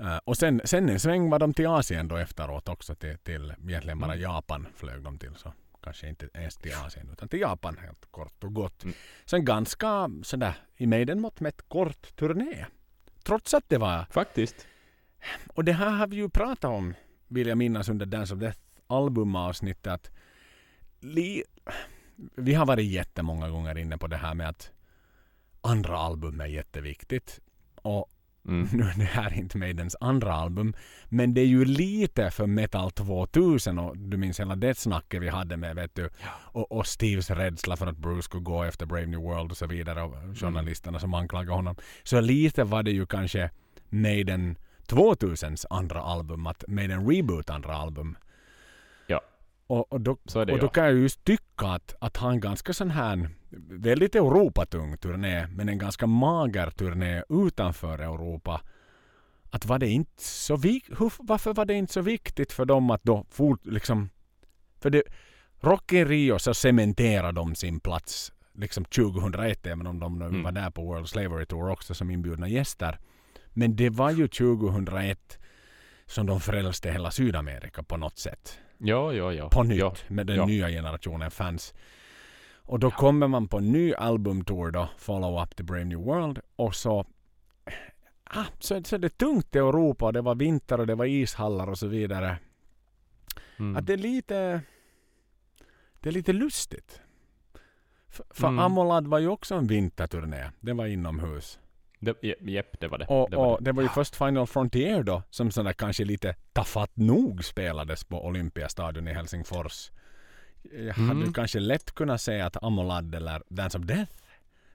Eh, 0.00 0.16
och 0.24 0.36
sen, 0.36 0.60
sen 0.64 0.88
en 0.88 1.00
sväng 1.00 1.30
var 1.30 1.38
de 1.38 1.54
till 1.54 1.66
Asien 1.66 2.08
då 2.08 2.16
efteråt 2.16 2.68
också. 2.68 2.94
Till, 2.94 3.18
till 3.18 3.54
egentligen 3.68 3.98
bara 3.98 4.12
Mm. 4.12 4.22
Japan 4.22 4.66
flög 4.76 5.02
de 5.02 5.18
till. 5.18 5.34
Så 5.36 5.52
kanske 5.80 6.08
inte 6.08 6.28
ens 6.34 6.56
till 6.56 6.74
Asien 6.74 7.10
utan 7.12 7.28
till 7.28 7.40
Japan 7.40 7.78
helt 7.78 8.06
kort 8.10 8.44
och 8.44 8.54
gott. 8.54 8.84
Mm. 8.84 8.94
Så 9.24 9.36
en 9.36 9.44
ganska 9.44 10.10
sådär 10.22 10.54
i 10.76 10.86
Maiden 10.86 11.20
mått 11.20 11.40
mätt 11.40 11.68
kort 11.68 12.16
turné. 12.16 12.66
Trots 13.22 13.54
att 13.54 13.68
det 13.68 13.78
var 13.78 14.06
Faktiskt. 14.10 14.66
och 15.46 15.64
det 15.64 15.72
här 15.72 15.90
har 15.90 16.06
vi 16.06 16.16
ju 16.16 16.28
pratat 16.28 16.64
om, 16.64 16.94
vill 17.28 17.46
jag 17.46 17.58
minnas, 17.58 17.88
under 17.88 18.06
Dance 18.06 18.34
of 18.34 18.40
Death 18.40 18.58
albumavsnittet. 18.86 19.86
Att 19.86 20.10
li... 21.00 21.44
Vi 22.36 22.54
har 22.54 22.66
varit 22.66 22.90
jättemånga 22.90 23.48
gånger 23.48 23.78
inne 23.78 23.98
på 23.98 24.06
det 24.06 24.16
här 24.16 24.34
med 24.34 24.48
att 24.48 24.72
andra 25.60 25.98
album 25.98 26.40
är 26.40 26.46
jätteviktigt. 26.46 27.40
Och 27.74 28.10
Mm. 28.48 28.68
nu 28.72 28.82
är 28.82 28.98
det 28.98 29.04
här 29.04 29.34
inte 29.34 29.58
Maidens 29.58 29.96
andra 30.00 30.32
album. 30.32 30.74
Men 31.08 31.34
det 31.34 31.40
är 31.40 31.46
ju 31.46 31.64
lite 31.64 32.30
för 32.30 32.46
Metal 32.46 32.90
2000 32.90 33.78
och 33.78 33.98
du 33.98 34.16
minns 34.16 34.40
hela 34.40 34.56
det 34.56 34.78
snacket 34.78 35.22
vi 35.22 35.28
hade 35.28 35.56
med 35.56 35.76
vet 35.76 35.94
du. 35.94 36.10
Och, 36.28 36.72
och 36.72 36.86
Steves 36.86 37.30
rädsla 37.30 37.76
för 37.76 37.86
att 37.86 37.96
Bruce 37.96 38.22
skulle 38.22 38.42
gå 38.42 38.62
efter 38.62 38.86
Brave 38.86 39.06
New 39.06 39.20
World 39.20 39.50
och 39.50 39.56
så 39.56 39.66
vidare 39.66 40.02
och 40.02 40.14
journalisterna 40.36 40.98
som 40.98 41.14
anklagar 41.14 41.54
honom. 41.54 41.76
Så 42.02 42.20
lite 42.20 42.64
var 42.64 42.82
det 42.82 42.90
ju 42.90 43.06
kanske 43.06 43.50
Maiden 43.88 44.56
2000s 44.86 45.66
andra 45.70 46.00
album, 46.00 46.46
att 46.46 46.64
Maiden 46.68 47.10
Reboot 47.10 47.50
andra 47.50 47.74
album. 47.74 48.16
Och, 49.68 49.92
och, 49.92 50.00
då, 50.00 50.10
och 50.34 50.46
då 50.46 50.56
ja. 50.60 50.68
kan 50.68 50.84
jag 50.84 50.94
just 50.94 51.24
tycka 51.24 51.66
att, 51.66 51.94
att 52.00 52.16
han 52.16 52.40
ganska 52.40 52.72
sån 52.72 52.90
här 52.90 53.30
väldigt 53.70 54.14
Europatung 54.14 54.98
turné, 54.98 55.46
men 55.46 55.68
en 55.68 55.78
ganska 55.78 56.06
mager 56.06 56.70
turné 56.70 57.22
utanför 57.28 57.98
Europa. 57.98 58.60
Att 59.50 59.66
var 59.66 59.78
det 59.78 59.88
inte 59.88 60.22
så 60.22 60.56
vik- 60.56 60.98
hur, 60.98 61.12
varför 61.18 61.54
var 61.54 61.64
det 61.64 61.74
inte 61.74 61.92
så 61.92 62.00
viktigt 62.00 62.52
för 62.52 62.64
dem 62.64 62.90
att 62.90 63.02
då 63.02 63.24
fort, 63.30 63.66
liksom, 63.66 64.10
för 64.80 64.90
det, 64.90 65.02
Rock 65.60 65.92
in 65.92 66.08
Rio 66.08 66.38
så 66.38 66.54
cementerade 66.54 67.32
de 67.32 67.54
sin 67.54 67.80
plats 67.80 68.32
liksom 68.54 68.84
2001, 68.84 69.66
även 69.66 69.86
om 69.86 69.98
de 70.00 70.22
Mm. 70.22 70.42
var 70.42 70.52
där 70.52 70.70
på 70.70 70.82
World 70.82 71.08
Slavery 71.08 71.46
Tour 71.46 71.70
också 71.70 71.94
som 71.94 72.10
inbjudna 72.10 72.48
gäster. 72.48 72.98
Men 73.48 73.76
det 73.76 73.90
var 73.90 74.10
ju 74.10 74.28
2001 74.28 75.38
som 76.06 76.26
de 76.26 76.40
frälste 76.40 76.90
hela 76.90 77.10
Sydamerika 77.10 77.82
på 77.82 77.96
något 77.96 78.18
sätt 78.18 78.58
Jo, 78.78 79.12
jo, 79.12 79.30
jo. 79.32 79.48
på 79.50 79.62
nytt 79.62 79.78
Jo. 79.78 79.94
med 80.08 80.26
den 80.26 80.36
ja. 80.36 80.46
nya 80.46 80.68
generationen 80.68 81.30
fans. 81.30 81.74
Och 82.56 82.78
då 82.78 82.90
kommer 82.90 83.28
man 83.28 83.48
på 83.48 83.58
en 83.58 83.72
ny 83.72 83.94
albumtour 83.94 84.70
då, 84.70 84.88
Follow 84.98 85.42
Up 85.42 85.56
The 85.56 85.62
Brave 85.62 85.84
New 85.84 85.98
World 85.98 86.40
och 86.56 86.74
så 86.74 87.06
ah, 88.24 88.44
så, 88.58 88.82
så 88.84 88.94
är 88.94 88.98
det 88.98 89.18
tungt 89.18 89.54
i 89.54 89.58
Europa 89.58 90.06
och 90.06 90.12
det 90.12 90.20
var 90.20 90.34
vinter 90.34 90.80
och 90.80 90.86
det 90.86 90.94
var 90.94 91.04
ishallar 91.04 91.66
och 91.70 91.78
så 91.78 91.86
vidare. 91.86 92.38
Mm. 93.58 93.76
Att 93.76 93.86
det 93.86 93.92
är 93.92 93.96
lite 93.96 94.60
det 96.00 96.08
är 96.08 96.12
lite 96.12 96.32
lustigt. 96.32 97.00
F- 98.08 98.20
för 98.30 98.48
Mm. 98.48 98.58
Amolad 98.58 99.06
var 99.06 99.18
ju 99.18 99.28
också 99.28 99.54
en 99.54 99.66
vinterturné. 99.66 100.50
Den 100.60 100.76
var 100.76 100.86
inomhus. 100.86 101.58
Det, 102.00 102.22
je- 102.22 102.50
jepp, 102.50 102.80
det 102.80 102.88
var 102.88 102.98
det. 102.98 103.06
Och 103.06 103.30
det, 103.30 103.36
det, 103.36 103.40
var 103.40 103.46
och 103.56 103.62
det 103.62 103.72
var 103.72 103.82
ju 103.82 103.88
först 103.88 104.16
Final 104.16 104.46
Frontier 104.46 105.02
då 105.02 105.22
som 105.30 105.50
sådär 105.50 105.72
kanske 105.72 106.04
lite 106.04 106.34
tafatt 106.52 106.90
nog 106.96 107.44
spelades 107.44 108.04
på 108.04 108.26
Olympiastadion 108.26 109.08
i 109.08 109.12
Helsingfors. 109.12 109.90
Jag 110.62 110.94
hade 110.94 111.10
Mm. 111.12 111.26
ju 111.26 111.32
kanske 111.32 111.60
lätt 111.60 111.92
kunnat 111.94 112.20
säga 112.20 112.46
att 112.46 112.62
Amolad 112.62 113.14
eller 113.14 113.42
Dance 113.48 113.78
of 113.78 113.84
Death 113.84 114.12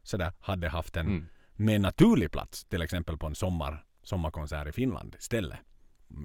sådär 0.04 0.32
hade 0.40 0.70
haft 0.70 0.98
en 0.98 1.06
Mm. 1.08 1.26
mer 1.56 1.80
naturlig 1.80 2.32
plats. 2.32 2.66
Till 2.66 2.82
exempel 2.82 3.18
på 3.18 3.28
en 3.28 3.36
sommar, 3.36 3.86
sommarkonsert 4.04 4.68
i 4.68 4.72
Finland 4.72 5.16
istället. 5.20 5.60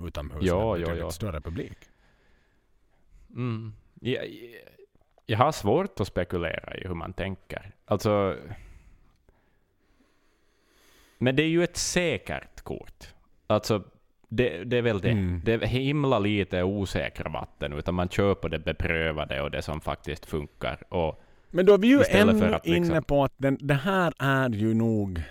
Utomhus 0.07 0.45
Ja, 0.45 0.55
med 0.73 0.81
ja, 0.81 0.85
betydligt 0.85 1.01
ja. 1.05 1.11
större 1.11 1.41
publik. 1.41 1.79
Mm. 3.31 3.73
Jag, 4.01 4.27
jag 5.27 5.39
har 5.39 5.53
svårt 5.53 6.01
att 6.01 6.07
spekulera 6.09 6.77
i 6.77 6.87
hur 6.89 6.95
man 6.95 7.13
tänker. 7.13 7.75
Alltså... 7.85 8.37
Men 11.18 11.37
det 11.37 11.42
är 11.42 11.48
ju 11.48 11.64
ett 11.64 11.76
säkert 11.76 12.61
kort. 12.61 13.14
Alltså, 13.46 13.85
det, 14.28 14.64
det 14.64 14.76
är 14.76 14.83
väl 14.83 15.00
det. 15.00 15.11
Mm. 15.11 15.40
Det 15.44 15.52
är 15.52 15.66
himla 15.66 16.18
lite 16.18 16.62
osäkra 16.62 17.31
vatten, 17.31 17.72
utan 17.72 17.94
man 17.94 18.09
på 18.35 18.48
det 18.48 18.59
beprövade 18.59 19.42
och 19.42 19.50
det 19.50 19.62
som 19.62 19.81
faktiskt 19.81 20.26
funkar. 20.26 20.94
Och, 20.94 21.22
Men 21.50 21.66
då 21.66 21.74
är 21.74 21.78
vi 21.78 21.88
ju 21.88 22.02
ännu 22.09 22.54
att 22.54 22.66
liksom- 22.66 22.85
inne 22.85 23.02
på 23.02 23.24
att 23.24 23.35
den, 23.37 23.59
det 23.61 23.74
här 23.74 24.12
är 24.18 24.50
ju 24.50 24.74
nog... 24.74 25.22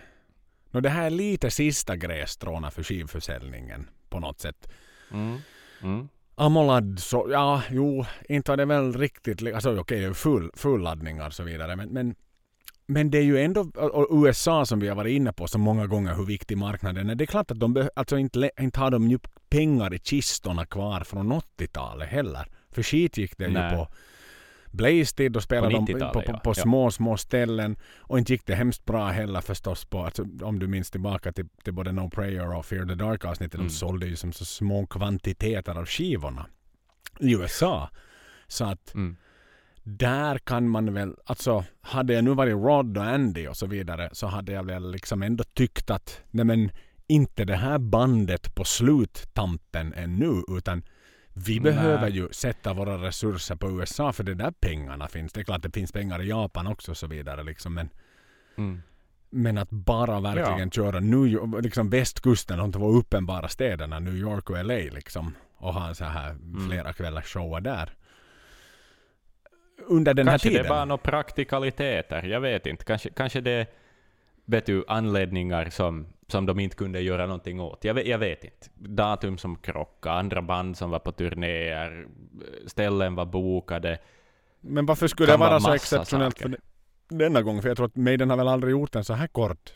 No, 0.72 0.80
det 0.80 0.90
här 0.90 1.06
är 1.06 1.10
lite 1.10 1.52
sista 1.52 1.96
grässtråna 1.96 2.72
för 2.72 2.84
skivförsäljningen 2.84 3.90
på 4.10 4.20
något 4.20 4.40
sätt. 4.40 4.70
mm, 5.12 5.38
mm, 5.84 6.10
Amolad 6.36 7.00
så, 7.00 7.28
ja, 7.32 7.62
jo, 7.70 8.06
inte 8.30 8.52
var 8.52 8.58
det 8.58 8.66
väl 8.66 8.94
riktigt, 8.94 9.54
alltså 9.54 9.80
okej, 9.80 10.02
ju 10.02 10.14
full, 10.14 10.52
fulladdningar 10.54 11.28
och 11.28 11.34
så 11.34 11.44
vidare, 11.44 11.76
men, 11.76 11.90
men, 11.90 12.16
men 12.88 13.12
det 13.12 13.18
är 13.18 13.24
ju 13.24 13.42
ändå, 13.42 13.72
och 13.76 14.12
och 14.12 14.26
USA 14.26 14.66
som 14.66 14.80
vi 14.80 14.88
har 14.88 14.96
varit 14.96 15.16
inne 15.16 15.34
på 15.34 15.48
så 15.48 15.58
många 15.58 15.88
gånger 15.88 16.16
hur 16.16 16.26
viktig 16.26 16.58
marknaden 16.58 17.10
är. 17.10 17.16
Det 17.16 17.24
är 17.24 17.26
klart 17.26 17.52
att 17.52 17.60
de 17.60 17.90
alltså 17.96 18.18
inte, 18.18 18.52
inte 18.60 18.80
har 18.80 18.92
de 18.92 19.08
ju 19.08 19.20
pengar 19.50 19.94
i 19.94 20.00
kistorna 20.00 20.66
kvar 20.66 21.02
från 21.02 21.34
80-talet 21.34 22.10
heller. 22.10 22.48
För 22.72 22.84
skit 22.84 23.18
gick 23.18 23.38
det 23.38 23.48
Nej. 23.48 23.72
ju 23.72 23.78
på 23.78 23.88
Blaze-tid, 24.72 25.32
då 25.32 25.42
spelade 25.42 25.74
de 25.74 25.86
på, 25.86 25.92
90-talet, 25.92 26.14
på, 26.14 26.34
på, 26.34 26.40
på 26.40 26.50
Ja. 26.50 26.54
små, 26.54 26.92
små 26.92 27.18
ställen. 27.18 27.78
Och 27.98 28.20
inte 28.20 28.34
gick 28.34 28.46
det 28.46 28.56
hemskt 28.56 28.86
bra 28.86 29.08
heller 29.08 29.42
förstås 29.42 29.86
på, 29.86 30.06
alltså, 30.06 30.26
om 30.42 30.60
du 30.60 30.68
minns 30.68 30.92
tillbaka 30.92 31.32
till, 31.32 31.48
till 31.64 31.74
både 31.74 31.92
No 31.92 32.10
Prayer 32.10 32.56
och 32.56 32.66
Fear 32.66 32.86
the 32.86 32.96
Dark 32.96 33.26
avsnittet. 33.26 33.56
Mm. 33.56 33.68
De 33.68 33.74
sålde 33.74 34.08
ju 34.08 34.16
som 34.16 34.34
så 34.34 34.46
små 34.46 34.86
kvantiteter 34.86 35.78
av 35.78 35.86
skivorna 35.86 36.46
i 37.20 37.34
USA. 37.34 37.90
Så 38.48 38.66
att 38.66 38.94
mm. 38.94 39.18
Där 39.90 40.38
kan 40.38 40.70
man 40.70 40.94
väl, 40.94 41.16
alltså 41.26 41.64
hade 41.82 42.14
jag 42.14 42.24
nu 42.24 42.34
varit 42.34 42.54
Rod 42.54 42.98
och 42.98 43.04
Andy 43.04 43.48
och 43.48 43.58
så 43.58 43.68
vidare 43.68 44.10
så 44.12 44.28
hade 44.28 44.52
jag 44.52 44.64
väl 44.64 44.92
liksom 44.92 45.24
ändå 45.24 45.44
tyckt 45.44 45.90
att 45.90 46.22
nej 46.32 46.46
men 46.46 46.72
inte 47.08 47.46
det 47.46 47.56
här 47.56 47.78
bandet 47.78 48.56
på 48.56 48.64
sluttampen 48.64 49.94
ännu 49.94 50.44
utan 50.48 50.84
vi 51.34 51.54
Nej. 51.54 51.60
behöver 51.60 52.08
ju 52.08 52.28
sätta 52.32 52.74
våra 52.74 52.98
resurser 53.08 53.56
på 53.56 53.70
USA 53.72 54.14
för 54.14 54.24
det 54.24 54.32
är 54.32 54.36
där 54.36 54.52
pengarna 54.60 55.08
finns. 55.08 55.34
Det 55.34 55.40
är 55.40 55.44
klart 55.44 55.64
det 55.64 55.74
finns 55.74 55.92
pengar 55.92 56.22
i 56.22 56.28
Japan 56.30 56.68
också 56.68 56.92
och 56.92 56.98
så 56.98 57.08
vidare 57.08 57.44
liksom 57.44 57.74
men, 57.74 57.90
Mm. 58.58 58.82
men 59.30 59.58
att 59.58 59.70
bara 59.70 60.20
verkligen 60.20 60.72
köra 60.72 61.00
New 61.00 61.26
York, 61.28 61.64
liksom 61.64 61.90
västkusten, 61.90 62.58
de 62.58 62.72
två 62.72 62.90
uppenbara 62.92 63.48
städerna 63.48 64.00
New 64.00 64.16
York 64.18 64.50
och 64.50 64.66
LA 64.66 64.76
liksom 64.76 65.36
och 65.58 65.74
ha 65.74 65.94
så 65.94 66.06
här 66.06 66.30
Mm. 66.30 66.68
flera 66.70 66.94
kvällars 66.94 67.26
shower 67.26 67.62
där. 67.62 67.94
Under 69.86 70.14
den 70.14 70.26
Kanske 70.26 70.48
här 70.48 70.52
tiden. 70.52 70.64
det 70.64 70.68
är 70.68 70.70
bara 70.70 70.86
några 70.86 70.98
praktikaliteter, 70.98 72.24
jag 72.24 72.40
vet 72.42 72.66
inte. 72.66 72.86
Kanske, 72.86 73.10
kanske 73.10 73.42
det 73.42 73.52
är 73.52 73.68
vet 74.48 74.66
du, 74.66 74.86
anledningar 74.88 75.70
som, 75.70 76.08
som 76.28 76.46
de 76.46 76.60
inte 76.60 76.76
kunde 76.76 77.02
göra 77.02 77.26
någonting 77.26 77.60
åt. 77.60 77.84
Jag 77.84 77.94
vet, 77.94 78.08
jag 78.08 78.18
vet 78.18 78.44
inte. 78.44 78.70
Datum 78.76 79.38
som 79.38 79.56
krockade, 79.56 80.16
andra 80.16 80.42
band 80.42 80.78
som 80.78 80.90
var 80.90 81.00
på 81.00 81.12
turnéer, 81.12 82.08
ställen 82.66 83.16
var 83.16 83.26
bokade. 83.26 84.00
Men 84.62 84.86
varför 84.86 85.08
skulle 85.08 85.32
det 85.32 85.38
vara 85.38 85.60
så 85.60 85.74
exceptionellt 85.74 86.38
för 86.38 86.50
saker. 86.50 86.60
denna 87.10 87.42
gång? 87.42 87.62
För 87.62 87.70
jag 87.70 87.78
tror 87.78 87.86
att 87.86 87.96
Maiden 87.96 88.30
har 88.30 88.38
väl 88.38 88.48
aldrig 88.48 88.72
gjort 88.72 88.96
en 88.96 89.04
så 89.04 89.14
här 89.14 89.28
kort 89.28 89.74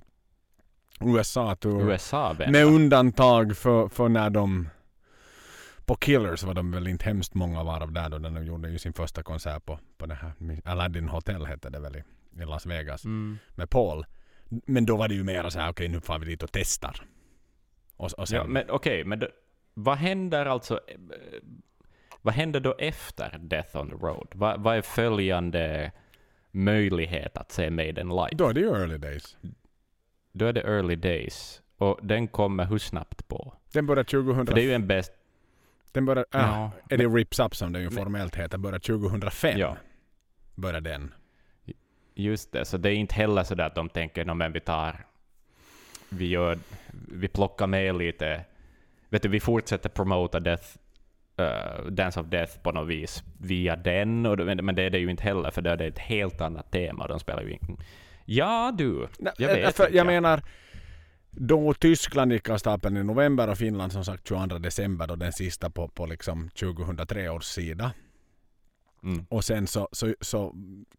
USA-tur. 1.05 1.91
USA. 1.91 2.35
Med 2.47 2.65
undantag 2.65 3.57
för, 3.57 3.87
för 3.87 4.09
när 4.09 4.29
de 4.29 4.69
på 5.91 5.95
Killers 5.97 6.43
var 6.43 6.53
de 6.53 6.71
väl 6.71 6.87
inte 6.87 7.05
hemskt 7.05 7.33
många 7.33 7.63
varav 7.63 7.91
där 7.91 8.09
då 8.09 8.17
de 8.19 8.45
gjorde 8.45 8.69
ju 8.69 8.79
sin 8.79 8.93
första 8.93 9.23
konsert 9.23 9.65
på, 9.65 9.79
på 9.97 10.05
det 10.05 10.13
här 10.15 10.31
Aladdin 10.65 11.07
Hotel 11.09 11.45
hette 11.45 11.69
det 11.69 11.79
väl 11.79 11.95
i, 11.95 12.03
i 12.41 12.45
Las 12.45 12.65
Vegas 12.65 13.05
Mm. 13.05 13.37
med 13.55 13.69
Paul. 13.69 14.05
Men 14.49 14.85
då 14.85 14.97
var 14.97 15.07
det 15.07 15.15
ju 15.15 15.23
mer 15.23 15.49
så 15.49 15.59
här 15.59 15.69
okej 15.71 15.87
nu 15.87 16.01
får 16.01 16.19
vi 16.19 16.25
dit 16.25 16.43
och 16.43 16.51
testar. 16.51 17.05
Och, 17.97 18.11
och 18.17 18.27
sen, 18.27 18.37
Ja, 18.37 18.43
men 18.47 18.69
okej, 18.69 19.03
men 19.03 19.19
då, 19.19 19.27
vad 19.73 19.97
händer 19.97 20.45
alltså... 20.45 20.79
eh, 20.87 20.97
Vad 22.21 22.33
händer 22.33 22.59
då 22.59 22.75
efter 22.79 23.37
Death 23.39 23.77
on 23.77 23.89
the 23.89 23.95
Road? 23.95 24.27
Vad, 24.35 24.61
vad 24.63 24.77
är 24.77 24.81
följande 24.81 25.91
möjlighet 26.51 27.37
att 27.37 27.51
se 27.51 27.69
Maiden 27.69 28.09
live? 28.09 28.29
då 28.33 28.47
är 28.49 28.53
det 28.53 28.59
ju 28.59 28.67
early 28.67 28.97
days. 28.97 29.37
Då 30.33 30.45
är 30.45 30.53
det 30.53 30.61
early 30.61 30.95
days. 30.95 31.61
Och 31.77 31.99
den 32.03 32.27
kommer 32.27 32.65
hur 32.65 32.77
snabbt 32.77 33.27
på? 33.27 33.53
Den 33.73 33.85
börjar 33.85 34.03
2000. 34.03 34.45
För 34.47 34.55
det 34.55 34.61
är 34.61 34.65
ju 34.65 34.73
en 34.73 34.87
bäst... 34.87 35.11
Den 35.91 36.05
börjar, 36.05 36.25
äh, 36.33 36.41
Ja, 36.41 36.71
är 36.89 36.97
det 36.97 37.07
Rips 37.07 37.39
Up 37.39 37.55
som 37.55 37.73
den 37.73 37.81
ju 37.81 37.91
formellt 37.91 38.35
heter, 38.35 38.57
börjar 38.57 38.79
2005. 38.79 39.59
Ja. 39.59 39.77
Börjar 40.55 40.81
den. 40.81 41.13
Just 42.15 42.51
det, 42.51 42.65
så 42.65 42.77
det 42.77 42.89
är 42.89 42.93
inte 42.93 43.15
heller 43.15 43.43
så 43.43 43.55
där 43.55 43.65
att 43.65 43.75
de 43.75 43.89
tänker 43.89 44.25
no, 44.25 44.33
men 44.33 44.51
vi 44.51 44.59
tar... 44.59 45.05
Vi, 46.09 46.27
gör, 46.27 46.57
vi 47.11 47.27
plockar 47.27 47.67
med 47.67 47.95
lite... 47.95 48.45
Vet 49.09 49.21
du, 49.21 49.29
vi 49.29 49.39
fortsätter 49.39 49.89
promota 49.89 50.39
Death, 50.39 50.67
eh, 51.37 51.85
Dance 51.85 52.19
of 52.19 52.27
Death 52.27 52.59
på 52.59 52.71
något 52.71 52.87
vis 52.87 53.23
via 53.39 53.75
den, 53.75 54.25
och, 54.25 54.39
men 54.39 54.75
det 54.75 54.83
är 54.83 54.89
det 54.89 54.99
ju 54.99 55.09
inte 55.09 55.23
heller, 55.23 55.51
för 55.51 55.61
det 55.61 55.69
är 55.69 55.81
ett 55.81 55.99
helt 55.99 56.41
annat 56.41 56.71
tema, 56.71 57.07
de 57.07 57.19
spelar 57.19 57.43
ju 57.43 57.51
in... 57.51 57.77
Ja 58.25 58.73
du, 58.77 59.07
jag 59.37 59.47
vet 59.47 59.75
för 59.75 59.83
inte, 59.83 59.97
jag 59.97 60.05
ja. 60.05 60.11
menar, 60.11 60.41
då 61.31 61.73
Tyskland 61.73 62.31
gick 62.33 62.49
av 62.49 62.57
stapeln 62.57 62.97
i 62.97 63.03
november 63.03 63.47
och 63.49 63.57
Finland 63.57 63.91
som 63.91 64.05
sagt 64.05 64.27
22 64.27 64.57
december 64.57 65.07
då 65.07 65.15
den 65.15 65.33
sista 65.33 65.69
på, 65.69 65.87
på 65.87 66.05
liksom 66.05 66.49
2003 66.49 67.29
års 67.29 67.43
sida. 67.45 67.91
Mm. 69.03 69.25
Och 69.29 69.45
sen 69.45 69.67
så, 69.67 69.89
så, 69.91 70.15
så 70.21 70.55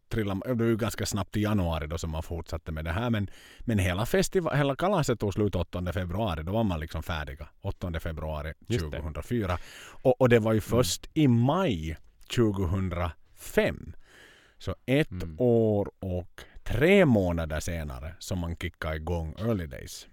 trillade 0.09 0.35
man, 0.35 0.49
det 0.59 0.65
var 0.65 0.71
ju 0.71 0.77
ganska 0.77 1.07
snabbt 1.07 1.37
i 1.37 1.41
januari 1.41 1.87
då 1.87 1.99
som 1.99 2.11
man 2.11 2.23
fortsatte 2.23 2.73
med 2.73 2.85
det 2.85 2.93
här 2.93 3.11
men, 3.11 3.31
men 3.61 3.79
hela, 3.79 4.07
festival, 4.07 4.57
hela 4.57 4.77
kalaset 4.77 5.21
tog 5.21 5.33
slut 5.35 5.55
8 5.55 5.93
februari, 5.93 6.43
då 6.43 6.53
var 6.53 6.65
man 6.65 6.81
liksom 6.81 7.03
färdiga. 7.03 7.49
8 7.61 8.01
februari 8.01 8.53
Just 8.67 8.91
det. 8.91 8.97
2004. 8.97 9.59
Och, 10.03 10.21
och 10.21 10.29
det 10.29 10.39
var 10.39 10.53
ju 10.53 10.61
först 10.61 11.11
i 11.15 11.29
maj 11.29 11.97
2005. 12.37 13.93
Så 14.59 14.75
ett 14.87 15.11
Mm. 15.11 15.37
år 15.39 15.91
och 15.99 16.41
tre 16.65 17.05
månader 17.05 17.61
senare 17.61 18.15
som 18.19 18.39
man 18.39 18.57
kickade 18.57 18.97
igång 18.97 19.35
Early 19.39 19.67
Days. 19.67 20.09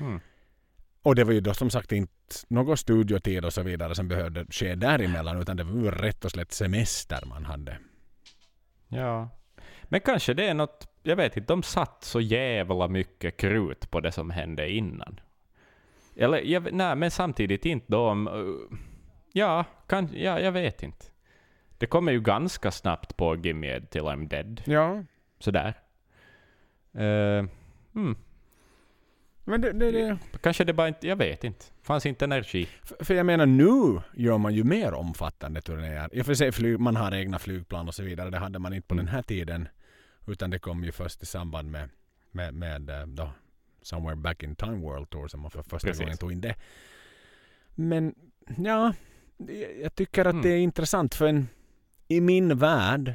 Mm. 0.00 0.20
Och 1.02 1.14
det 1.14 1.24
var 1.24 1.32
ju 1.32 1.40
då 1.40 1.54
som 1.54 1.70
sagt 1.70 1.92
inte 1.92 2.12
någon 2.48 2.76
studiotid 2.76 3.44
och 3.44 3.52
så 3.52 3.62
vidare 3.62 3.94
som 3.94 4.08
behövde 4.08 4.46
ske 4.50 4.74
däremellan 4.74 5.40
utan 5.40 5.56
det 5.56 5.64
var 5.64 5.82
ju 5.82 5.90
rätt 5.90 6.24
och 6.24 6.30
slätt 6.30 6.52
semester 6.52 7.22
man 7.26 7.44
hade. 7.44 7.78
Ja. 8.88 9.28
Men 9.84 10.00
kanske 10.00 10.34
det 10.34 10.48
är 10.48 10.54
något, 10.54 10.88
jag 11.02 11.16
vet 11.16 11.36
inte, 11.36 11.52
de 11.52 11.62
satt 11.62 12.04
så 12.04 12.20
jävla 12.20 12.88
mycket 12.88 13.36
krut 13.36 13.90
på 13.90 14.00
det 14.00 14.12
som 14.12 14.30
hände 14.30 14.70
innan. 14.70 15.20
Eller, 16.16 16.38
jag, 16.38 16.72
nej, 16.72 16.96
men 16.96 17.10
samtidigt 17.10 17.66
inte 17.66 17.96
om... 17.96 18.28
eh, 18.28 18.78
ja, 19.32 19.64
kan, 19.86 20.08
ja, 20.12 20.40
jag 20.40 20.52
vet 20.52 20.82
inte. 20.82 21.06
Det 21.78 21.86
kommer 21.86 22.12
ju 22.12 22.20
ganska 22.20 22.70
snabbt 22.70 23.16
på 23.16 23.36
Gimme 23.36 23.80
till 23.80 24.02
I'm 24.02 24.28
Dead. 24.28 24.62
Ja. 24.64 25.04
Sådär. 25.38 25.74
Uh, 26.94 27.48
mm. 27.94 28.16
Men 29.48 29.60
det, 29.60 29.72
det, 29.72 29.90
det, 29.90 30.18
Kanske 30.40 30.64
det 30.64 30.72
bara 30.72 30.88
inte... 30.88 31.06
Jag 31.08 31.16
vet 31.16 31.44
inte. 31.44 31.64
Fanns 31.82 32.06
inte 32.06 32.24
energi. 32.24 32.68
för, 32.82 33.04
för 33.04 33.14
jag 33.14 33.26
menar 33.26 33.46
nu 33.46 34.00
gör 34.14 34.38
man 34.38 34.54
ju 34.54 34.64
mer 34.64 34.94
omfattande 34.94 35.60
turnéer. 35.60 36.08
I 36.12 36.20
och 36.22 36.26
för 36.26 36.34
sig 36.34 36.52
flyg, 36.52 36.80
man 36.80 36.96
har 36.96 37.14
egna 37.14 37.38
flygplan 37.38 37.88
och 37.88 37.94
så 37.94 38.02
vidare. 38.02 38.30
Det 38.30 38.38
hade 38.38 38.58
man 38.58 38.72
inte 38.74 38.88
på 38.88 38.94
Mm. 38.94 39.06
den 39.06 39.14
här 39.14 39.22
tiden. 39.22 39.68
Utan 40.26 40.50
det 40.50 40.58
kom 40.58 40.84
ju 40.84 40.92
först 40.92 41.22
i 41.22 41.26
samband 41.26 41.70
med, 41.70 41.88
med, 42.30 42.54
med 42.54 42.90
eh, 42.90 43.06
då, 43.06 43.30
Somewhere 43.82 44.16
Back 44.16 44.42
in 44.42 44.56
Time 44.56 44.76
World 44.76 45.10
Tour 45.10 45.28
som 45.28 45.40
man 45.40 45.50
för 45.50 45.62
första 45.62 45.88
Precis. 45.88 46.00
gången 46.02 46.16
tog 46.16 46.32
in 46.32 46.40
det. 46.40 46.54
Men 47.74 48.14
ja, 48.58 48.92
jag 49.82 49.94
tycker 49.94 50.24
att 50.24 50.32
Mm. 50.32 50.42
det 50.42 50.48
är 50.48 50.58
intressant 50.58 51.14
för 51.14 51.26
en, 51.26 51.48
i 52.08 52.20
min 52.20 52.58
värld 52.58 53.14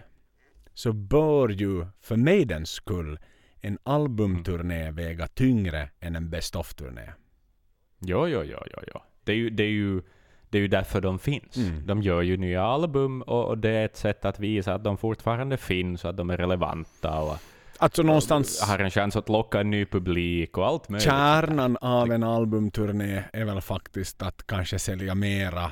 så 0.73 0.93
bör 0.93 1.49
ju 1.49 1.85
för 2.01 2.15
Maidens 2.15 2.69
skull 2.69 3.19
en 3.63 3.77
albumturné 3.83 4.91
väga 4.91 5.27
tyngre 5.27 5.89
än 5.99 6.15
en 6.15 6.29
best 6.29 6.55
of-turné. 6.55 7.13
Jo, 7.99 8.27
jo, 8.27 8.43
jo, 8.43 8.57
jo, 8.71 8.79
jo. 8.93 9.01
Det 9.23 9.31
är 9.31 9.35
ju, 9.35 9.49
det 9.49 9.63
är 9.63 9.71
ju, 9.71 10.01
det 10.49 10.57
är 10.57 10.61
ju 10.61 10.67
därför 10.67 11.01
de 11.01 11.19
finns. 11.19 11.57
Mm. 11.57 11.85
De 11.85 12.01
gör 12.01 12.21
ju 12.21 12.37
nya 12.37 12.63
album 12.63 13.21
och, 13.21 13.45
och 13.45 13.57
det 13.57 13.69
är 13.69 13.85
ett 13.85 13.97
sätt 13.97 14.25
att 14.25 14.39
visa 14.39 14.73
att 14.73 14.83
de 14.83 14.97
fortfarande 14.97 15.57
finns 15.57 16.03
och 16.03 16.09
att 16.09 16.17
de 16.17 16.29
är 16.29 16.37
relevanta 16.37 17.19
och 17.19 17.37
Alltså 17.77 18.03
någonstans 18.03 18.61
har 18.61 18.79
en 18.79 18.91
chans 18.91 19.15
att 19.15 19.29
locka 19.29 19.59
en 19.59 19.69
ny 19.69 19.85
publik 19.85 20.57
och 20.57 20.67
allt 20.67 20.89
möjligt. 20.89 21.03
kärnan 21.03 21.77
av 21.81 22.11
en 22.11 22.23
albumturné 22.23 23.23
är 23.33 23.45
väl 23.45 23.61
faktiskt 23.61 24.21
att 24.21 24.47
kanske 24.47 24.79
sälja 24.79 25.15
mera 25.15 25.71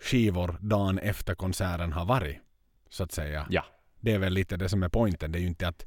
skivor 0.00 0.56
dagen 0.60 0.98
efter 0.98 1.34
konserten 1.34 1.92
har 1.92 2.04
varit. 2.04 2.36
Så 2.90 3.04
att 3.04 3.12
säga. 3.12 3.46
Ja. 3.50 3.64
Det 4.00 4.12
är 4.12 4.18
väl 4.18 4.32
lite 4.32 4.56
det 4.56 4.68
som 4.68 4.82
är 4.82 4.88
poängen. 4.88 5.32
Det 5.32 5.38
är 5.38 5.40
ju 5.40 5.46
inte 5.48 5.68
att 5.68 5.86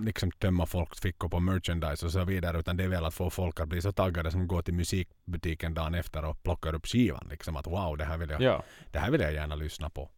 liksom 0.00 0.30
tömma 0.30 0.66
folks 0.66 1.00
fickor 1.00 1.28
på 1.28 1.40
merchandise 1.40 2.06
och 2.06 2.12
så 2.12 2.24
vidare 2.24 2.58
utan 2.58 2.76
det 2.76 2.84
är 2.84 2.88
väl 2.88 3.04
att 3.04 3.14
få 3.14 3.30
folk 3.30 3.60
att 3.60 3.68
bli 3.68 3.82
så 3.82 3.92
taggade 3.92 4.30
som 4.30 4.46
går 4.48 4.62
till 4.62 4.74
musikbutiken 4.74 5.74
dagen 5.74 5.94
efter 5.94 6.24
och 6.24 6.42
plockar 6.42 6.74
upp 6.74 6.86
skivan. 6.86 7.26
Liksom 7.30 7.56
att 7.56 7.66
wow, 7.66 7.96
det 7.96 8.04
här 8.04 8.16
vill 8.18 8.30
jag, 8.30 8.40
Ja, 8.42 8.62
det 8.92 8.98
här 8.98 9.10
vill 9.10 9.20
jag 9.20 9.32
gärna 9.32 9.54
lyssna 9.54 9.90
på. 9.90 10.10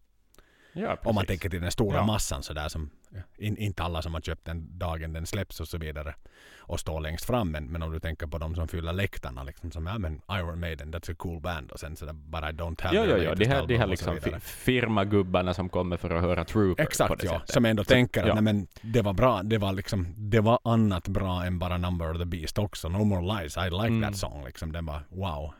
ja 0.72 0.96
Om 1.04 1.14
man 1.14 1.26
tänker 1.26 1.50
till 1.50 1.60
den 1.60 1.70
stora 1.70 1.96
Ja. 1.96 2.06
massan 2.06 2.42
sådär 2.42 2.68
som 2.68 2.90
in, 3.38 3.56
inte 3.56 3.82
alla 3.82 4.02
som 4.02 4.14
har 4.14 4.20
köpt 4.20 4.44
den 4.44 4.78
dagen 4.78 5.12
den 5.12 5.26
släpps 5.26 5.60
och 5.60 5.68
så 5.68 5.78
vidare 5.78 6.14
och 6.58 6.80
står 6.80 7.00
längst 7.00 7.24
fram 7.24 7.50
men, 7.50 7.64
men 7.66 7.82
om 7.82 7.92
du 7.92 8.00
tänker 8.00 8.26
på 8.26 8.38
de 8.38 8.54
som 8.54 8.68
fyller 8.68 8.92
läktarna 8.92 9.42
liksom 9.42 9.70
som 9.70 9.86
ja 9.86 9.98
men 9.98 10.20
Iron 10.30 10.60
Maiden 10.60 10.94
that's 10.94 11.12
a 11.12 11.14
cool 11.18 11.40
band 11.40 11.70
och 11.70 11.80
sen 11.80 11.96
sådär 11.96 12.12
but 12.12 12.40
I 12.40 12.52
don't 12.62 12.82
have 12.82 12.96
Jo, 12.96 13.04
jo, 13.08 13.16
jo. 13.16 13.34
De 13.34 13.44
här, 13.46 13.66
de 13.66 13.76
album 13.76 13.78
här 13.78 13.96
så 13.96 14.12
liksom 14.14 14.40
firmagubbarna 14.40 15.54
som 15.54 15.68
kommer 15.68 15.96
för 15.96 16.10
att 16.10 16.22
höra 16.22 16.44
Trooper 16.44 16.82
Exakt 16.82 17.20
det 17.20 17.26
ja, 17.26 17.32
sättet. 17.32 17.54
som 17.54 17.64
ändå 17.64 17.84
tänker 17.84 18.20
att 18.22 18.28
ja. 18.28 18.34
nej, 18.34 18.42
men 18.42 18.66
det 18.82 19.02
var 19.02 19.12
bra, 19.12 19.42
det 19.42 19.58
var 19.58 19.72
liksom 19.72 20.06
det 20.16 20.40
var 20.40 20.58
annat 20.64 21.08
bra 21.08 21.44
än 21.44 21.58
bara 21.58 21.78
Number 21.78 22.10
of 22.10 22.18
the 22.18 22.24
Beast 22.24 22.58
också. 22.58 22.88
No 22.88 23.04
More 23.04 23.40
Lies, 23.42 23.56
I 23.56 23.60
like 23.70 23.86
Mm. 23.86 24.02
that 24.02 24.16
song 24.16 24.44
liksom. 24.44 24.72
Den 24.72 24.86
var 24.86 25.00
wow. 25.08 25.52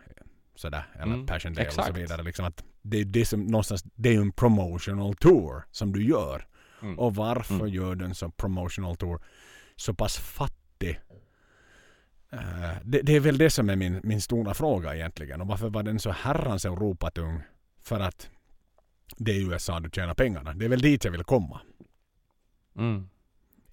Sådär, 0.55 0.85
eller 0.95 1.05
Mm, 1.15 1.27
Passion 1.27 1.55
Dale 1.55 1.69
och 1.69 1.73
så 1.85 1.93
vidare. 1.93 2.23
Liksom 2.23 2.45
att 2.45 2.65
det 2.83 3.01
är 3.01 3.05
det 3.05 3.25
som 3.25 3.47
någonstans, 3.47 3.85
det 3.95 4.09
är 4.09 4.13
ju 4.13 4.21
en 4.21 4.33
promotional 4.33 5.15
tour 5.15 5.65
som 5.71 5.93
du 5.93 6.05
gör. 6.05 6.47
Mm. 6.83 6.99
Och 6.99 7.15
varför 7.15 7.55
Mm. 7.55 7.69
gör 7.69 7.95
du 7.95 8.05
en 8.05 8.15
så 8.15 8.31
promotional 8.31 8.97
tour 8.97 9.21
så 9.77 9.95
pass 9.95 10.17
fattig? 10.19 11.01
Eh, 12.33 12.71
det, 12.85 13.03
det 13.03 13.13
är 13.17 13.21
väl 13.21 13.39
det 13.39 13.51
som 13.51 13.71
är 13.71 13.77
min, 13.77 14.01
min 14.05 14.21
stora 14.21 14.55
fråga 14.55 14.95
egentligen. 14.95 15.41
Och 15.41 15.47
varför 15.47 15.69
var 15.71 15.83
den 15.83 15.99
så 16.01 16.11
herrans 16.11 16.65
Europatung? 16.65 17.43
För 17.83 18.01
att 18.01 18.31
det 19.17 19.33
är 19.33 19.51
USA 19.51 19.81
du 19.81 19.91
tjänar 19.91 20.15
pengarna. 20.15 20.55
Det 20.55 20.65
är 20.65 20.69
väl 20.69 20.81
dit 20.81 21.05
jag 21.05 21.13
vill 21.13 21.25
komma 21.25 21.61
Mm. 22.77 23.09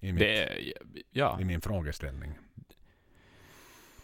i, 0.00 0.12
mitt, 0.12 0.20
Det, 0.20 0.72
ja, 1.10 1.40
i 1.40 1.44
min 1.44 1.60
frågeställning. 1.60 2.38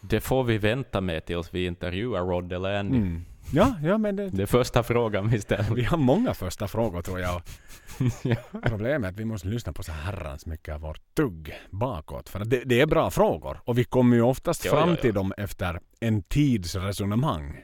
Det 0.09 0.19
får 0.21 0.43
vi 0.43 0.57
vänta 0.57 1.01
med 1.01 1.25
tills 1.25 1.53
vi 1.53 1.65
intervjuar 1.65 2.21
Rod 2.21 2.53
eller 2.53 2.79
Andy. 2.79 2.97
Mm. 2.97 3.25
Ja, 3.53 3.75
ja, 3.83 3.97
men 3.97 4.15
det, 4.15 4.29
Det 4.29 4.41
är 4.41 4.45
första 4.45 4.83
frågan 4.83 5.29
vi 5.29 5.41
ställer. 5.41 5.75
vi 5.75 5.83
har 5.83 5.97
många 5.97 6.33
första 6.33 6.67
frågor 6.67 7.01
tror 7.01 7.19
jag. 7.19 7.41
ja. 8.23 8.35
Problemet 8.63 9.07
är 9.07 9.09
att 9.13 9.19
vi 9.19 9.25
måste 9.25 9.47
lyssna 9.47 9.73
på 9.73 9.83
så 9.83 9.91
herrans 9.91 10.45
mycket 10.45 10.75
av 10.75 10.81
vårt 10.81 11.15
tugg 11.15 11.53
bakåt. 11.69 12.29
För 12.29 12.45
det, 12.45 12.63
det 12.65 12.81
är 12.81 12.85
bra 12.85 13.11
frågor 13.11 13.61
och 13.65 13.77
vi 13.77 13.83
kommer 13.83 14.15
ju 14.15 14.21
oftast 14.21 14.65
Ja, 14.65 14.71
fram 14.71 14.89
ja, 14.89 14.95
till 14.95 15.13
dem 15.13 15.33
efter 15.37 15.79
en 15.99 16.23
tids 16.23 16.75
resonemang. 16.75 17.61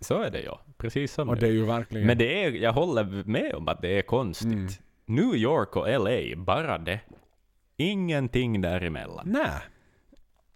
Så 0.00 0.22
är 0.22 0.30
det 0.30 0.40
ja. 0.42 0.60
Precis 0.76 1.12
som 1.12 1.28
Och 1.28 1.34
det. 1.34 1.40
det 1.40 1.46
är 1.46 1.52
ju 1.52 1.64
verkligen... 1.64 2.06
Men 2.06 2.18
det 2.18 2.44
är, 2.44 2.50
jag 2.50 2.72
håller 2.72 3.04
med 3.24 3.54
om 3.54 3.68
att 3.68 3.82
det 3.82 3.98
är 3.98 4.02
konstigt. 4.02 4.52
Mm. 4.52 4.68
New 5.06 5.34
York 5.36 5.76
och 5.76 5.88
LA, 5.88 6.36
bara 6.44 6.78
det. 6.78 7.00
Ingenting 7.76 8.60
däremellan. 8.60 9.28
Nej. 9.28 9.60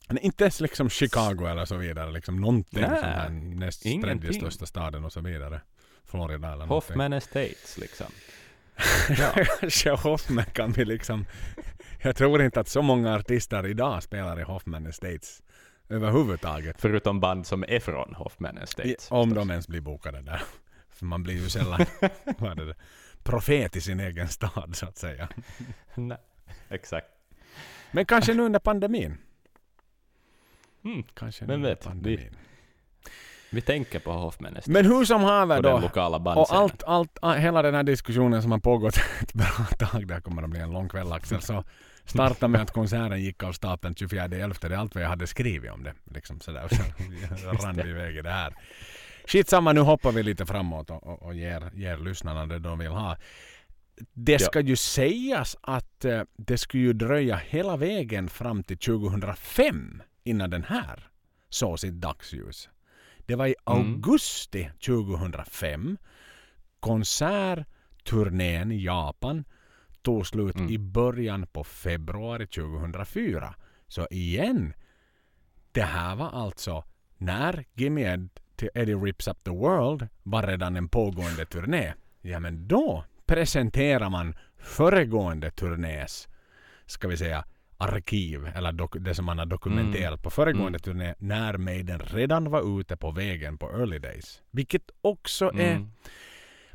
Men 0.08 0.18
inte 0.18 0.44
ens 0.44 0.60
liksom 0.60 0.90
Chicago 0.90 1.46
eller 1.46 1.64
så 1.64 1.76
vidare. 1.76 2.12
Liksom 2.12 2.40
någonting 2.40 2.80
Nej, 2.80 3.00
som 3.00 3.08
är 3.08 3.28
näst 3.54 3.82
tredje 3.82 4.32
största 4.32 4.66
staden 4.66 5.04
och 5.04 5.12
så 5.12 5.20
vidare. 5.20 5.60
Florida 6.04 6.34
eller 6.34 6.66
någonting. 6.66 6.68
Hoffman 6.68 7.12
Estates 7.12 7.78
liksom. 7.78 8.06
Kanske 9.60 9.90
Hoffman 9.90 10.44
kan 10.44 10.72
vi 10.72 10.84
liksom... 10.84 11.26
Jag 12.02 12.16
tror 12.16 12.42
inte 12.42 12.60
att 12.60 12.68
så 12.68 12.82
många 12.82 13.14
artister 13.14 13.66
idag 13.66 14.02
spelar 14.02 14.40
i 14.40 14.42
Hoffman 14.42 14.86
Estates 14.86 15.42
överhuvudtaget. 15.88 16.76
Förutom 16.78 17.20
band 17.20 17.46
som 17.46 17.64
är 17.68 17.80
från 17.80 18.14
Hoffman 18.14 18.58
Estates. 18.58 19.10
om 19.10 19.28
förstås. 19.28 19.46
de 19.46 19.50
ens 19.50 19.68
blir 19.68 19.80
bokade 19.80 20.22
där. 20.22 20.42
För 20.90 21.06
man 21.06 21.22
blir 21.22 21.34
ju 21.34 21.48
sällan 21.48 21.86
vad 22.38 22.60
är 22.60 22.66
det, 22.66 22.74
profet 23.22 23.76
i 23.76 23.80
sin 23.80 24.00
egen 24.00 24.28
stad 24.28 24.70
så 24.76 24.86
att 24.86 24.98
säga. 24.98 25.28
Nej, 25.94 26.18
exakt. 26.68 27.06
Men 27.90 28.06
kanske 28.06 28.34
nu 28.34 28.42
under 28.42 28.60
pandemin. 28.60 29.18
Mm. 30.84 31.02
Kanske 31.14 31.44
nu 31.46 31.56
vet? 31.56 31.84
pandemin. 31.84 32.36
Vi 33.50 33.60
tänker 33.60 33.98
på 33.98 34.12
Hoffman 34.12 34.52
Estates. 34.52 34.68
Men 34.68 34.84
hur 34.86 35.04
som 35.04 35.22
haver 35.22 35.62
då. 35.62 35.68
Och 36.38 36.54
allt, 36.54 36.82
allt, 36.82 37.18
all- 37.22 37.36
hela 37.38 37.62
den 37.62 37.74
här 37.74 37.82
diskussionen 37.82 38.42
som 38.42 38.50
har 38.52 38.58
pågått 38.58 38.96
ett 39.20 39.32
bra 39.34 39.66
tag, 39.78 40.06
det 40.06 40.14
här 40.14 40.20
kommer 40.20 40.42
att 40.42 40.50
bli 40.50 40.60
en 40.60 40.70
lång 40.70 40.88
kväll 40.88 41.12
Axel, 41.12 41.40
så 41.40 41.64
startade 42.04 42.48
med 42.48 42.62
att 42.62 42.70
konserten 42.70 43.22
gick 43.22 43.42
av 43.42 43.52
stapeln 43.52 43.94
24.11. 43.94 44.56
Det 44.60 44.74
är 44.74 44.78
allt 44.78 44.94
vad 44.94 45.04
jag 45.04 45.08
hade 45.08 45.26
skrivit 45.26 45.70
om 45.70 45.82
det. 45.82 45.94
Liksom 46.04 46.40
sådär. 46.40 46.68
Så 46.68 47.46
rann 47.66 47.80
vi 47.84 47.90
iväg 47.90 48.16
i 48.16 48.22
det 48.22 48.30
här. 48.30 48.54
Skitsamma, 49.26 49.72
nu 49.72 49.80
hoppar 49.80 50.12
vi 50.12 50.22
lite 50.22 50.46
framåt 50.46 50.90
och, 50.90 51.06
och, 51.06 51.22
och 51.22 51.34
ger, 51.34 51.70
ger 51.74 51.96
lyssnarna 51.96 52.46
det 52.46 52.58
de 52.58 52.78
vill 52.78 52.88
ha. 52.88 53.16
Det 54.12 54.38
ska 54.38 54.60
ju 54.60 54.76
sägas 54.76 55.56
att 55.60 56.04
eh, 56.04 56.22
det 56.36 56.58
skulle 56.58 56.82
ju 56.82 56.92
dröja 56.92 57.36
hela 57.36 57.76
vägen 57.76 58.28
fram 58.28 58.62
till 58.62 58.78
2005 58.78 60.02
innan 60.24 60.50
den 60.50 60.64
här 60.64 61.10
såg 61.48 61.78
sitt 61.80 61.94
dagsljus. 61.94 62.68
Det 63.26 63.34
var 63.34 63.46
i 63.46 63.54
Mm. 63.66 63.78
augusti 63.94 64.70
2005. 64.86 65.98
Konsertturnén 66.80 68.72
i 68.72 68.84
Japan 68.84 69.44
tog 70.02 70.26
slut 70.26 70.56
Mm. 70.56 70.70
i 70.70 70.78
början 70.78 71.46
på 71.46 71.64
februari 71.64 72.46
2004. 72.46 73.54
Så 73.88 74.06
igen, 74.10 74.74
det 75.72 75.82
här 75.82 76.16
var 76.16 76.30
alltså 76.30 76.84
när 77.18 77.64
Gimme 77.74 78.02
Ed 78.14 78.28
till 78.56 78.68
Eddie 78.74 78.94
Rips 78.94 79.28
Up 79.28 79.44
the 79.44 79.50
World 79.50 80.08
var 80.22 80.42
redan 80.46 80.76
en 80.76 80.88
pågående 80.88 81.46
turné. 81.46 81.94
Ja 82.20 82.40
men 82.40 82.68
då 82.68 83.04
presenterar 83.26 84.10
man 84.10 84.34
föregående 84.56 85.50
turnés, 85.50 86.28
ska 86.86 87.08
vi 87.08 87.16
säga, 87.16 87.44
arkiv 87.82 88.46
eller 88.54 88.72
dok- 88.72 88.98
det 88.98 89.14
som 89.14 89.24
man 89.24 89.38
har 89.38 89.46
dokumenterat 89.46 90.22
på 90.22 90.30
föregående 90.30 90.78
turné 90.78 91.14
när 91.18 91.56
Maiden 91.56 92.00
redan 92.00 92.50
var 92.50 92.80
ute 92.80 92.96
på 92.96 93.10
vägen 93.10 93.58
på 93.58 93.70
Early 93.70 93.98
Days. 93.98 94.42
Vilket 94.50 94.82
också 95.00 95.44
är 95.54 95.72
Mm. 95.72 95.90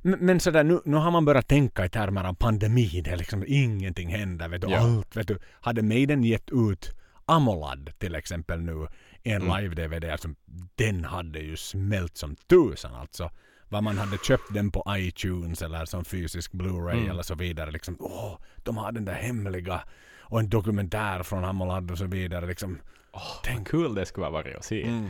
men, 0.01 0.19
men 0.19 0.39
sådär, 0.39 0.63
nu, 0.63 0.79
nu 0.85 0.97
har 0.97 1.11
man 1.11 1.25
börjat 1.25 1.47
tänka 1.47 1.85
i 1.85 1.89
termer 1.89 2.23
av 2.23 2.33
pandemi. 2.33 3.01
Det 3.05 3.11
är 3.11 3.17
liksom 3.17 3.43
ingenting 3.47 4.09
händer. 4.09 4.47
Vet 4.49 4.61
du, 4.61 4.67
Ja. 4.69 4.77
allt, 4.79 5.15
vet 5.15 5.27
du. 5.27 5.39
Hade 5.61 5.81
Maiden 5.81 6.23
gett 6.23 6.49
ut 6.51 6.91
Amolad 7.25 7.89
till 7.97 8.15
exempel 8.15 8.59
nu 8.61 8.87
en 9.23 9.41
Mm. 9.41 9.57
live-DVD. 9.57 10.11
Alltså, 10.11 10.29
den 10.75 11.03
hade 11.05 11.39
ju 11.39 11.57
smält 11.57 12.17
som 12.17 12.35
tusan 12.35 12.95
alltså. 12.95 13.29
Vad 13.69 13.83
man 13.83 13.97
hade 13.97 14.17
köpt 14.17 14.53
den 14.53 14.71
på 14.71 14.83
iTunes 14.89 15.61
eller 15.61 15.85
som 15.85 16.05
fysisk 16.05 16.51
Blu-ray 16.51 16.93
Mm. 16.97 17.09
eller 17.09 17.21
så 17.23 17.35
vidare. 17.35 17.71
Liksom, 17.71 17.97
åh, 17.99 18.37
de 18.63 18.77
har 18.77 18.91
den 18.91 19.05
där 19.05 19.13
hemliga 19.13 19.81
och 20.30 20.39
en 20.39 20.49
dokumentär 20.49 21.23
från 21.23 21.45
Amolad 21.45 21.91
och 21.91 21.97
så 21.97 22.05
vidare. 22.05 22.45
Liksom. 22.47 22.80
Åh, 23.11 23.21
Tänk 23.43 23.67
kul 23.67 23.95
det 23.95 24.05
skulle 24.05 24.25
ha 24.25 24.32
varit 24.32 24.55
att 24.55 24.65
se. 24.65 24.84
Mm. 24.84 25.09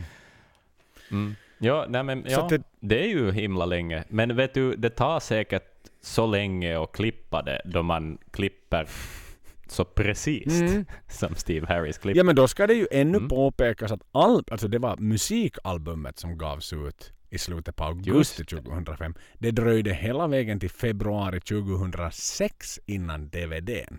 Mm. 1.10 1.34
Ja, 1.58 1.86
nej 1.88 2.02
men, 2.02 2.24
ja 2.28 2.46
det... 2.50 2.62
det- 2.80 3.04
är 3.04 3.08
ju 3.08 3.32
himla 3.32 3.66
länge. 3.66 4.04
Men 4.08 4.36
vet 4.36 4.54
du, 4.54 4.76
det 4.76 4.90
tar 4.90 5.20
säkert 5.20 5.64
så 6.00 6.26
länge 6.26 6.82
att 6.82 6.92
klippa 6.92 7.42
det 7.42 7.62
då 7.64 7.82
man 7.82 8.18
klipper 8.30 8.88
så 9.68 9.84
precis 9.84 10.60
Mm. 10.60 10.84
som 11.08 11.34
Steve 11.34 11.66
Harris 11.66 11.98
klipp. 11.98 12.16
Ja 12.16 12.24
men 12.24 12.36
då 12.36 12.48
ska 12.48 12.66
det 12.66 12.74
ju 12.74 12.86
ännu 12.90 13.16
Mm. 13.18 13.28
påpekas 13.28 13.92
att 13.92 14.00
all, 14.12 14.44
alltså 14.50 14.68
det 14.68 14.78
var 14.78 14.96
musikalbumet 14.96 16.18
som 16.18 16.38
gavs 16.38 16.72
ut 16.72 17.12
i 17.30 17.38
slutet 17.38 17.76
på 17.76 17.84
augusti 17.84 18.10
Just 18.18 18.36
det. 18.38 18.44
2005. 18.44 19.14
Det 19.38 19.50
dröjde 19.50 19.92
hela 19.94 20.26
vägen 20.26 20.60
till 20.60 20.70
februari 20.70 21.40
2006 21.40 22.80
innan 22.86 23.28
DVDn. 23.28 23.98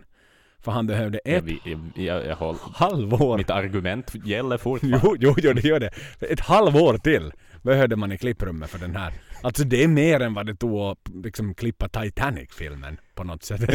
För 0.62 0.72
han 0.72 0.88
behövde 0.88 1.20
Jag, 1.26 1.50
ett 1.50 1.56
jag, 1.66 1.80
jag, 1.96 2.26
jag 2.26 2.36
håller, 2.36 2.60
halvår. 2.74 3.38
mitt 3.38 3.50
argument 3.50 4.16
gäller 4.26 4.58
fortfarande. 4.58 5.00
Jo, 5.04 5.16
jo, 5.20 5.36
jo, 5.38 5.54
det 5.54 5.64
gör 5.64 5.80
det. 5.80 5.92
Ett 6.20 6.40
halvår 6.40 6.98
till 6.98 7.32
behövde 7.62 7.96
man 7.96 8.12
i 8.12 8.18
klipprummet 8.18 8.70
för 8.70 8.80
den 8.80 8.96
här. 8.96 9.14
Alltså 9.42 9.64
det 9.64 9.84
är 9.84 9.88
mer 9.88 10.20
än 10.20 10.34
vad 10.34 10.46
det 10.46 10.56
tog 10.56 10.80
att 10.80 11.10
liksom 11.24 11.56
klippa 11.56 11.90
Titanic-filmen 11.90 12.98
på 13.16 13.24
något 13.24 13.44
sätt. 13.44 13.62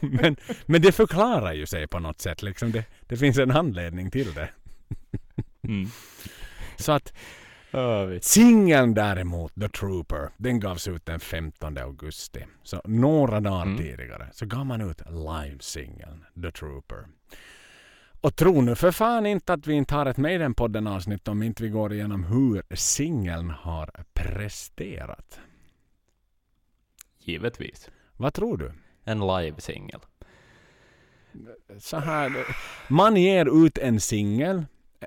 Men, 0.00 0.36
men 0.66 0.82
det 0.82 0.92
förklarar 0.92 1.52
ju 1.52 1.66
sig 1.66 1.86
på 1.86 1.98
något 1.98 2.20
sätt. 2.20 2.42
Liksom 2.42 2.72
det, 2.72 2.84
det 3.06 3.16
finns 3.16 3.38
en 3.38 3.50
anledning 3.50 4.10
till 4.10 4.34
det. 4.34 4.48
Mm. 5.62 5.88
Så 6.76 6.92
att 6.92 7.12
Singeln 8.20 8.94
däremot, 8.94 9.54
The 9.54 9.68
Trooper, 9.68 10.30
den 10.36 10.60
gavs 10.60 10.88
ut 10.88 11.06
den 11.06 11.20
15 11.20 11.78
augusti. 11.78 12.46
Så 12.62 12.80
några 12.84 13.40
dagar 13.40 13.62
Mm. 13.62 13.78
tidigare 13.78 14.28
så 14.32 14.46
gav 14.46 14.66
man 14.66 14.80
ut 14.80 15.02
live-singeln 15.10 16.24
The 16.42 16.50
Trooper. 16.50 17.06
Och 18.20 18.36
tro 18.36 18.60
nu 18.60 18.74
för 18.74 18.90
fan 18.90 19.26
inte 19.26 19.52
att 19.52 19.66
vi 19.66 19.74
inte 19.74 19.94
har 19.94 20.06
ett 20.06 20.16
Maiden-podden 20.16 20.86
avsnitt 20.88 21.28
om 21.28 21.42
inte 21.42 21.62
vi 21.62 21.68
går 21.68 21.92
igenom 21.92 22.24
hur 22.24 22.76
singeln 22.76 23.50
har 23.50 23.90
presterat. 24.12 25.40
Givetvis. 27.20 27.90
Vad 28.16 28.34
tror 28.34 28.56
du? 28.56 28.72
En 29.04 29.20
live-singel. 29.20 30.00
Så 31.78 31.96
här, 31.98 32.32
man 32.88 33.16
ger 33.16 33.64
ut 33.64 33.78
en 33.78 34.00
singel 34.00 34.64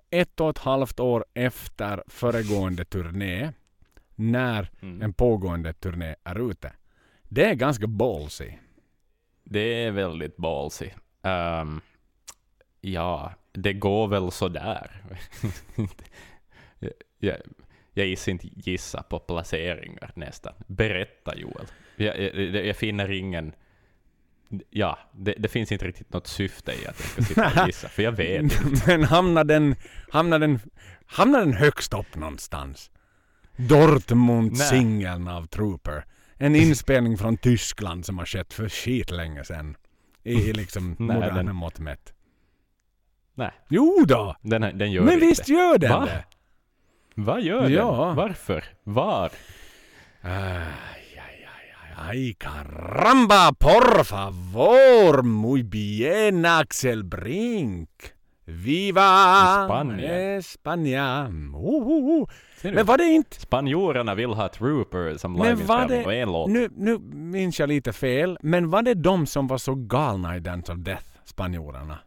ett 0.09 0.39
och 0.39 0.49
ett 0.49 0.57
halvt 0.57 0.99
år 0.99 1.25
efter 1.33 2.03
föregående 2.07 2.85
turné 2.85 3.51
när 4.15 4.69
Mm. 4.81 5.01
en 5.01 5.13
pågående 5.13 5.73
turné 5.73 6.15
är 6.23 6.51
ute. 6.51 6.73
Det 7.23 7.45
är 7.45 7.53
ganska 7.53 7.87
ballsy. 7.87 8.51
Det 9.43 9.59
är 9.83 9.91
väldigt 9.91 10.37
ballsy. 10.37 10.89
Ehm, 11.21 11.81
ja, 12.81 13.33
det 13.51 13.73
går 13.73 14.07
väl 14.07 14.31
sådär. 14.31 15.03
jag, 17.19 17.37
jag 17.93 18.07
gissar 18.07 18.31
inte 18.31 18.47
gissa 18.51 19.03
på 19.03 19.19
placeringar 19.19 20.11
nästan. 20.15 20.53
Berätta 20.67 21.35
Joel. 21.37 21.65
Jag, 21.95 22.19
jag, 22.19 22.65
jag 22.65 22.75
finner 22.75 23.11
ingen... 23.11 23.53
Ja, 24.69 24.99
det, 25.13 25.33
det 25.37 25.47
finns 25.47 25.71
inte 25.71 25.87
riktigt 25.87 26.13
något 26.13 26.27
syfte 26.27 26.71
i 26.71 26.87
att 26.87 26.99
jag 26.99 27.07
ska 27.09 27.21
sitta 27.23 27.61
och 27.61 27.67
gissa, 27.67 27.89
för 27.89 28.03
jag 28.03 28.11
vet 28.11 28.41
inte. 28.41 28.83
Men 28.87 29.03
hamnar 29.03 29.43
den, 29.43 29.75
hamnar 30.11 30.39
den, 30.39 30.59
hamnar 31.05 31.39
den 31.39 31.53
högst 31.53 31.93
upp 31.93 32.15
någonstans? 32.15 32.91
Dortmund-singeln 33.57 35.27
av 35.27 35.45
Trooper. 35.47 36.05
En 36.37 36.55
inspelning 36.65 37.17
från 37.17 37.37
Tyskland 37.37 38.05
som 38.05 38.17
har 38.17 38.25
skett 38.25 38.53
för 38.53 38.69
skit 38.69 39.11
länge 39.11 39.43
sedan. 39.43 39.75
I, 40.23 40.33
i 40.33 40.53
liksom 40.53 40.95
Nej, 40.99 41.15
moderna 41.15 41.43
den- 41.43 41.55
mått 41.55 41.79
mätt. 41.79 42.13
Nej, 43.35 43.51
Jo 43.69 44.05
då! 44.07 44.35
den, 44.41 44.61
den 44.77 44.91
gör 44.91 45.03
Men 45.03 45.13
inte. 45.13 45.25
visst 45.25 45.49
gör 45.49 45.77
den 45.77 45.91
Va? 45.91 46.05
det! 46.05 46.23
Vad 47.15 47.41
gör 47.41 47.69
Ja. 47.69 48.05
den? 48.05 48.15
Varför? 48.15 48.63
Var? 48.83 49.31
Ay, 50.21 51.00
ay, 52.09 52.33
caramba, 52.33 53.53
por 53.53 54.05
favor, 54.05 55.23
muy 55.23 55.63
bien, 55.63 56.45
Axel 56.45 57.03
Brink. 57.03 57.89
Viva 58.45 59.65
Spanien. 59.65 60.37
España. 60.39 61.29
Uh, 61.53 61.65
uh, 61.65 62.21
uh. 62.21 62.27
Ser 62.55 62.69
du? 62.71 62.75
Men 62.75 62.85
var 62.85 62.97
det 62.97 63.03
inte... 63.03 63.39
Spanjorerna 63.39 64.15
vill 64.15 64.29
ha 64.29 64.49
Trooper 64.49 65.17
som 65.17 65.35
liveinspelning 65.35 66.05
och 66.05 66.11
det... 66.11 66.21
en 66.21 66.31
låt. 66.31 66.49
Nu, 66.49 66.69
nu 66.75 66.99
minns 67.13 67.59
jag 67.59 67.69
lite 67.69 67.93
fel, 67.93 68.37
men 68.41 68.69
var 68.69 68.81
det 68.81 68.93
de 68.93 69.25
som 69.25 69.47
var 69.47 69.57
så 69.57 69.75
galna 69.75 70.37
i 70.37 70.39
Dance 70.39 70.71
of 70.71 70.79
Death, 70.79 71.05
spanjorerna? 71.25 71.99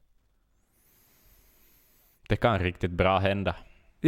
Det 2.29 2.37
kan 2.37 2.59
riktigt 2.59 2.91
bra 2.91 3.19
hända. 3.19 3.57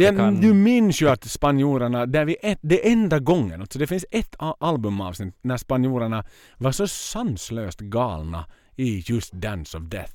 Ja, 0.03 0.11
kan- 0.11 0.41
Du 0.41 0.53
minns 0.53 1.01
ju 1.01 1.09
att 1.09 1.23
spanjorerna, 1.23 2.05
där 2.05 2.25
vi 2.25 2.37
ett, 2.41 2.59
det 2.61 2.91
enda 2.91 3.19
gången, 3.19 3.61
alltså 3.61 3.79
det 3.79 3.87
finns 3.87 4.05
ett 4.11 4.35
albumavsnitt 4.39 5.35
när 5.41 5.57
spanjorerna 5.57 6.25
var 6.57 6.71
så 6.71 6.87
sanslöst 6.87 7.79
galna 7.79 8.45
i 8.75 9.03
just 9.05 9.33
Dance 9.33 9.77
of 9.77 9.83
Death. 9.83 10.13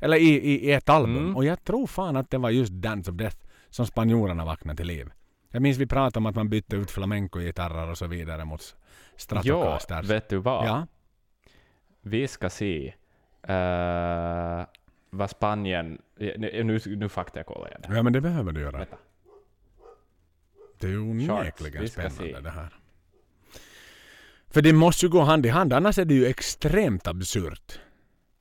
Eller 0.00 0.16
i, 0.16 0.28
i, 0.28 0.68
i 0.68 0.72
ett 0.72 0.88
album. 0.88 1.16
Mm. 1.16 1.36
Och 1.36 1.44
jag 1.44 1.64
tror 1.64 1.86
fan 1.86 2.16
att 2.16 2.30
det 2.30 2.38
var 2.38 2.50
just 2.50 2.72
Dance 2.72 3.10
of 3.10 3.16
Death 3.16 3.36
som 3.70 3.86
spanjorerna 3.86 4.44
vaknade 4.44 4.76
till 4.76 4.86
liv. 4.86 5.10
Jag 5.50 5.62
minns 5.62 5.78
vi 5.78 5.86
pratade 5.86 6.18
om 6.18 6.26
att 6.26 6.34
man 6.34 6.48
bytte 6.48 6.76
ut 6.76 6.90
flamenco-gitarrer 6.90 7.90
och 7.90 7.98
så 7.98 8.06
vidare 8.06 8.44
mot 8.44 8.76
Ja, 8.76 9.18
Stratocasters. 9.20 10.10
vet 10.10 10.28
du 10.28 10.36
vad? 10.36 10.66
Ja. 10.66 10.86
Vi 12.02 12.28
ska 12.28 12.50
se 12.50 12.94
uh, 13.50 14.64
vad 15.10 15.30
Spanien... 15.30 15.98
Nu, 16.18 16.62
nu, 16.64 16.96
nu 16.96 17.08
faktakollar 17.08 17.70
jag 17.72 17.90
det. 17.90 17.96
ja, 17.96 18.02
men 18.02 18.12
det 18.12 18.20
behöver 18.20 18.52
du 18.52 18.60
göra. 18.60 18.78
Vänta. 18.78 18.96
Det 20.78 20.86
är 20.86 20.98
onekligen 20.98 21.88
spännande 21.88 22.40
det 22.40 22.50
här. 22.50 22.74
För 24.50 24.62
det 24.62 24.72
måste 24.72 25.06
ju 25.06 25.10
gå 25.10 25.20
hand 25.20 25.46
i 25.46 25.48
hand, 25.48 25.72
annars 25.72 25.98
är 25.98 26.04
det 26.04 26.14
ju 26.14 26.26
extremt 26.26 27.06
absurt. 27.06 27.80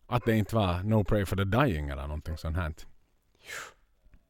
Att 0.07 0.25
det 0.25 0.35
inte 0.35 0.55
var 0.55 0.83
No 0.83 1.03
Pray 1.03 1.25
for 1.25 1.35
the 1.35 1.43
Dying 1.43 1.89
eller 1.89 2.01
någonting 2.01 2.37
sånt 2.37 2.57
här. 2.57 2.73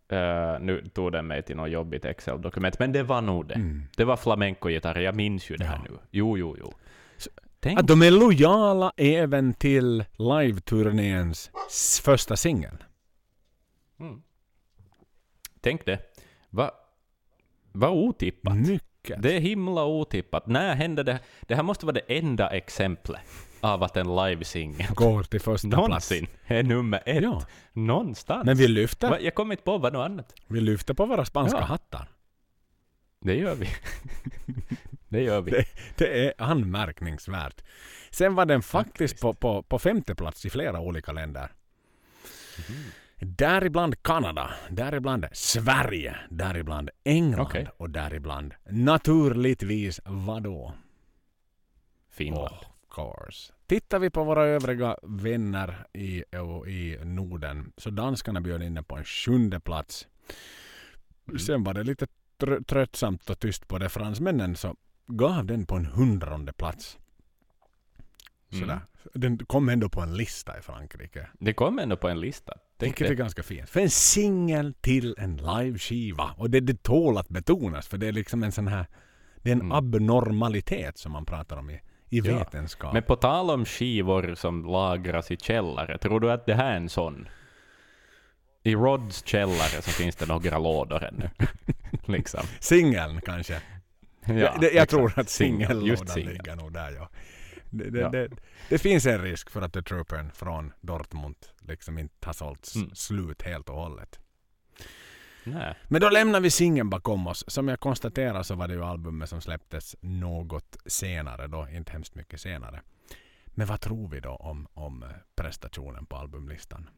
Eh, 0.07 0.59
nu 0.59 0.85
tog 0.93 1.11
den 1.11 1.27
mig 1.27 1.43
till 1.43 1.55
något 1.55 1.69
jobbigt 1.71 2.05
Excel-dokument, 2.05 2.79
men 2.79 2.91
det 2.91 3.03
var 3.03 3.21
nog 3.21 3.47
det. 3.47 3.53
Mm. 3.55 3.83
Det 3.97 4.03
var 4.05 4.17
flamenco-gitarr, 4.17 4.99
jag 4.99 5.15
minns 5.15 5.49
ju 5.51 5.55
det 5.57 5.65
här 5.65 5.81
Ja. 5.85 5.91
nu. 5.91 5.97
Jo, 6.11 6.37
jo, 6.37 6.55
jo. 6.59 6.73
Så- 7.17 7.29
Tänk, 7.59 7.79
Att 7.79 7.87
de 7.87 8.01
är 8.01 8.11
lojala 8.11 8.91
även 8.97 9.53
till 9.53 10.05
live-turnéns 10.17 11.51
första 12.03 12.35
singel. 12.37 12.83
mm. 13.99 14.21
Tänk 15.61 15.85
det. 15.85 15.99
Vad 17.73 17.89
va 17.89 17.95
otippat. 17.95 18.55
Mycket. 18.55 19.21
Det 19.21 19.33
är 19.35 19.39
himla 19.39 19.85
otippat. 19.85 20.47
När 20.47 20.75
hände 20.75 21.03
det? 21.03 21.19
Det 21.41 21.55
här 21.55 21.63
måste 21.63 21.85
vara 21.85 21.93
det 21.93 22.17
enda 22.17 22.49
exemplet 22.49 23.21
av 23.61 23.83
att 23.83 23.97
en 23.97 24.15
livesingel 24.15 24.93
Går 24.93 25.23
till 25.23 25.39
första 25.41 25.67
plats. 25.67 25.87
någonsin 25.87 26.27
är 26.45 26.63
nummer 26.63 27.03
ett. 27.05 27.23
Ja. 27.23 27.41
Någonstans. 27.73 28.45
Men 28.45 28.57
vi 28.57 28.67
lyfter? 28.67 29.19
Jag 29.19 29.35
kommer 29.35 29.53
inte 29.53 29.63
på 29.63 29.77
vad 29.77 29.93
något 29.93 30.05
annat. 30.05 30.33
vi 30.47 30.61
lyfter 30.61 30.93
på 30.93 31.05
våra 31.05 31.25
spanska 31.25 31.57
Ja. 31.59 31.65
hattar. 31.65 32.07
Det 33.21 33.35
gör 33.35 33.55
vi. 33.55 33.67
det 35.09 35.21
gör 35.23 35.41
vi. 35.41 35.51
Det- 35.51 35.67
Det 35.97 36.25
är 36.27 36.33
anmärkningsvärt. 36.37 37.61
Sen 38.11 38.35
var 38.35 38.45
den 38.45 38.61
faktiskt 38.61 38.93
Faktiskt. 38.93 39.21
på, 39.21 39.33
på, 39.33 39.61
på 39.63 39.79
femte 39.79 40.15
plats 40.15 40.45
i 40.45 40.49
flera 40.49 40.79
olika 40.79 41.11
länder. 41.11 41.51
Däribland 43.25 44.03
Kanada, 44.03 44.53
däribland 44.69 45.25
Sverige, 45.31 46.15
däribland 46.29 46.89
England 47.03 47.41
Okej. 47.41 47.67
och 47.77 47.89
däribland 47.89 48.53
naturligtvis 48.69 50.01
vadå? 50.05 50.73
Finland. 52.09 52.45
Of 52.45 52.95
course. 52.95 53.53
Tittar 53.65 53.99
vi 53.99 54.09
på 54.09 54.23
våra 54.23 54.45
övriga 54.45 54.97
vänner 55.03 55.87
i, 55.93 56.23
i 56.67 56.97
Norden 57.03 57.73
så 57.77 57.89
danskarna 57.89 58.41
bjöd 58.41 58.63
in 58.63 58.83
på 58.83 58.97
en 58.97 59.03
sjunde 59.03 59.59
plats. 59.59 60.07
Mm. 61.27 61.39
Sen 61.39 61.63
var 61.63 61.73
det 61.73 61.83
lite 61.83 62.07
tr- 62.39 62.63
tröttsamt 62.63 63.29
och 63.29 63.39
tyst 63.39 63.67
på 63.67 63.77
det. 63.77 63.89
Fransmännen 63.89 64.55
så 64.55 64.75
gav 65.07 65.45
den 65.45 65.65
på 65.65 65.75
en 65.75 65.85
hundrade 65.85 66.53
plats. 66.53 66.97
Mm. 68.51 68.61
Sådär. 68.61 68.79
Den 69.13 69.37
kom 69.37 69.69
ändå 69.69 69.89
på 69.89 70.01
en 70.01 70.17
lista 70.17 70.59
i 70.59 70.61
Frankrike. 70.61 71.27
Det 71.39 71.53
kom 71.53 71.79
ändå 71.79 71.97
på 71.97 72.07
en 72.09 72.19
lista. 72.19 72.53
Vilket 72.83 73.09
är 73.09 73.13
ganska 73.13 73.43
fint. 73.43 73.69
För 73.69 73.79
en 73.79 73.89
singel 73.89 74.73
till 74.81 75.15
en 75.17 75.37
liveskiva. 75.37 76.31
Och 76.37 76.49
det, 76.49 76.59
det 76.59 76.83
tål 76.83 77.17
att 77.17 77.29
betonas 77.29 77.87
för 77.87 77.97
det 77.97 78.07
är 78.07 78.11
liksom 78.11 78.43
en 78.43 78.51
sån 78.51 78.67
här... 78.67 78.85
Det 79.41 79.49
är 79.49 79.53
en 79.53 79.61
Mm. 79.61 79.71
abnormalitet 79.71 80.97
som 80.97 81.11
man 81.11 81.25
pratar 81.25 81.57
om 81.57 81.69
i, 81.69 81.73
i 82.09 82.19
Ja. 82.19 82.37
vetenskap. 82.37 82.93
Men 82.93 83.03
på 83.03 83.15
tal 83.15 83.49
om 83.49 83.65
skivor 83.65 84.35
som 84.35 84.65
lagras 84.65 85.31
i 85.31 85.37
källare, 85.37 85.97
tror 85.97 86.19
du 86.19 86.31
att 86.31 86.45
det 86.45 86.53
här 86.55 86.71
är 86.71 86.75
en 86.75 86.89
sån? 86.89 87.27
I 88.63 88.75
Rods 88.75 89.25
källare 89.25 89.81
så 89.81 89.91
finns 89.91 90.15
det 90.15 90.25
några 90.25 90.57
lådor 90.59 91.03
ännu. 91.03 91.29
liksom. 92.05 92.41
Singeln 92.59 93.21
kanske. 93.21 93.61
Ja, 94.25 94.33
jag 94.61 94.73
jag 94.73 94.89
tror 94.89 95.19
att 95.19 95.29
singellådan 95.29 96.07
singel. 96.07 96.33
ligger 96.33 96.55
nog 96.55 96.73
där 96.73 96.91
ja. 96.91 97.09
Det, 97.73 97.89
det, 97.89 97.99
Ja. 97.99 98.09
Det, 98.09 98.29
det 98.69 98.77
finns 98.77 99.05
en 99.05 99.21
risk 99.21 99.49
för 99.49 99.61
att 99.61 99.73
The 99.73 99.81
Troopern 99.81 100.31
från 100.31 100.73
Dortmund 100.81 101.35
liksom 101.59 101.97
inte 101.97 102.25
har 102.27 102.33
sålts 102.33 102.75
Mm. 102.75 102.95
slut 102.95 103.41
helt 103.41 103.69
och 103.69 103.75
hållet. 103.75 104.19
Nej. 105.43 105.75
Men 105.87 106.01
då 106.01 106.09
lämnar 106.09 106.39
vi 106.39 106.51
singeln 106.51 106.89
bakom 106.89 107.27
oss. 107.27 107.43
Som 107.47 107.67
jag 107.67 107.79
konstaterar 107.79 108.43
så 108.43 108.55
var 108.55 108.67
det 108.67 108.73
ju 108.73 108.83
albumet 108.83 109.29
som 109.29 109.41
släpptes 109.41 109.95
något 110.01 110.77
senare 110.85 111.47
då, 111.47 111.67
inte 111.71 111.91
hemskt 111.91 112.15
mycket 112.15 112.41
senare. 112.41 112.81
Men 113.47 113.67
vad 113.67 113.81
tror 113.81 114.07
vi 114.09 114.19
då 114.19 114.29
om, 114.29 114.67
om 114.73 115.03
eh, 115.03 115.09
prestationen 115.35 116.05
på 116.05 116.15
albumlistan? 116.17 116.89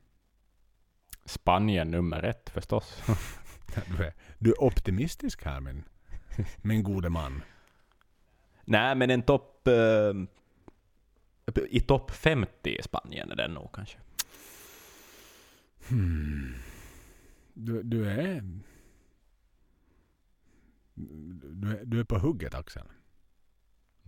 Spanien 1.25 1.91
nummer 1.91 2.23
ett 2.23 2.49
förstås. 2.49 3.01
Du 3.97 4.03
är, 4.03 4.13
du 4.39 4.49
är 4.49 4.63
optimistisk 4.63 5.43
här 5.45 5.59
min, 5.59 5.83
min 6.61 6.83
gode 6.83 7.09
man. 7.09 7.41
Nej, 8.65 8.95
men 8.95 9.09
en 9.09 9.21
topp... 9.21 9.67
eh, 9.67 9.73
I 11.69 11.79
topp 11.79 12.11
50 12.11 12.69
i 12.69 12.81
Spanien 12.81 13.31
är 13.31 13.35
den 13.35 13.51
nog 13.51 13.71
kanske. 13.73 13.97
Hmm. 15.89 16.55
Du, 17.53 17.83
du 17.83 18.09
är... 18.09 18.43
Du 20.93 21.71
är, 21.71 21.85
du 21.85 21.99
är 21.99 22.03
på 22.03 22.17
hugget 22.17 22.53
Axel. 22.53 22.87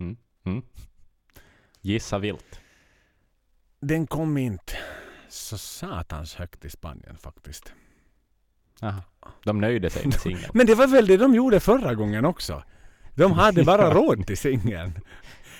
Mm. 0.00 0.16
Mm. 0.44 0.62
Gissa 1.80 2.18
vilt. 2.18 2.60
Den 3.80 4.06
kom 4.06 4.36
inte 4.36 4.78
så 5.28 5.58
satans 5.58 6.34
högt 6.34 6.64
i 6.64 6.70
Spanien 6.70 7.16
faktiskt. 7.16 7.72
Aha. 8.82 9.02
De 9.44 9.60
nöjde 9.60 9.90
sig 9.90 10.04
med 10.04 10.14
singeln. 10.20 10.50
Men 10.54 10.66
det 10.66 10.74
var 10.74 10.86
väl 10.86 11.06
det 11.06 11.16
de 11.16 11.34
gjorde 11.34 11.60
förra 11.60 11.94
gången 11.94 12.24
också. 12.24 12.62
De 13.14 13.32
hade 13.32 13.64
bara 13.64 13.90
råd 13.94 14.26
till 14.26 14.38
singeln. 14.38 14.92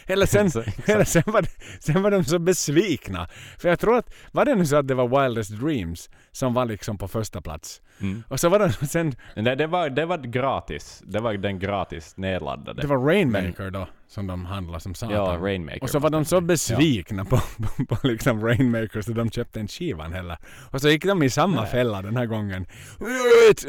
Eller 0.09 0.27
sen, 0.27 0.47
eller 0.87 1.05
sen, 1.05 1.23
var, 1.27 1.45
sen 1.81 2.03
var 2.03 2.11
de 2.11 2.25
så 2.25 2.39
besvikna. 2.39 3.29
För 3.59 3.69
jag 3.69 3.81
tror 3.81 3.97
att, 3.97 4.15
var 4.33 4.45
det 4.45 4.55
nu 4.55 4.67
så 4.67 4.77
att 4.77 4.89
det 4.89 4.95
var 4.95 5.23
Wildest 5.23 5.51
Dreams 5.51 6.11
som 6.33 6.55
var 6.55 6.65
liksom 6.65 6.99
på 6.99 7.09
första 7.09 7.41
plats? 7.41 7.83
Mm. 8.01 8.23
Och 8.29 8.41
så 8.41 8.49
var 8.49 8.59
det 8.59 8.73
sen, 8.89 9.15
Nej, 9.37 9.57
det 9.57 9.67
var, 9.67 9.91
det 9.91 10.07
var 10.07 10.19
gratis. 10.19 11.03
Det 11.07 11.21
var 11.21 11.35
den 11.35 11.59
gratis 11.59 12.17
nedladdade. 12.17 12.83
det 12.83 12.89
var 12.89 12.99
Rainmaker 12.99 13.71
då, 13.71 13.89
som 14.09 14.27
de 14.27 14.45
handlade 14.45 14.81
som 14.81 14.95
satan. 14.95 15.17
ja, 15.17 15.39
Rainmaker. 15.41 15.83
Och 15.83 15.91
så 15.91 15.99
var 15.99 16.11
de 16.11 16.25
så 16.25 16.41
besvikna 16.41 17.25
på, 17.25 17.37
på, 17.87 17.97
på 17.97 18.07
liksom 18.07 18.45
Rainmaker 18.45 19.01
så 19.01 19.13
de 19.13 19.31
köpte 19.31 19.61
en 19.61 19.69
skivan 19.69 20.13
heller. 20.13 20.39
Och 20.71 20.81
så 20.81 20.89
gick 20.89 21.05
de 21.05 21.23
i 21.23 21.31
samma 21.31 21.61
Nej. 21.61 21.71
fälla 21.71 22.03
den 22.03 22.17
här 22.17 22.27
gången. 22.27 22.67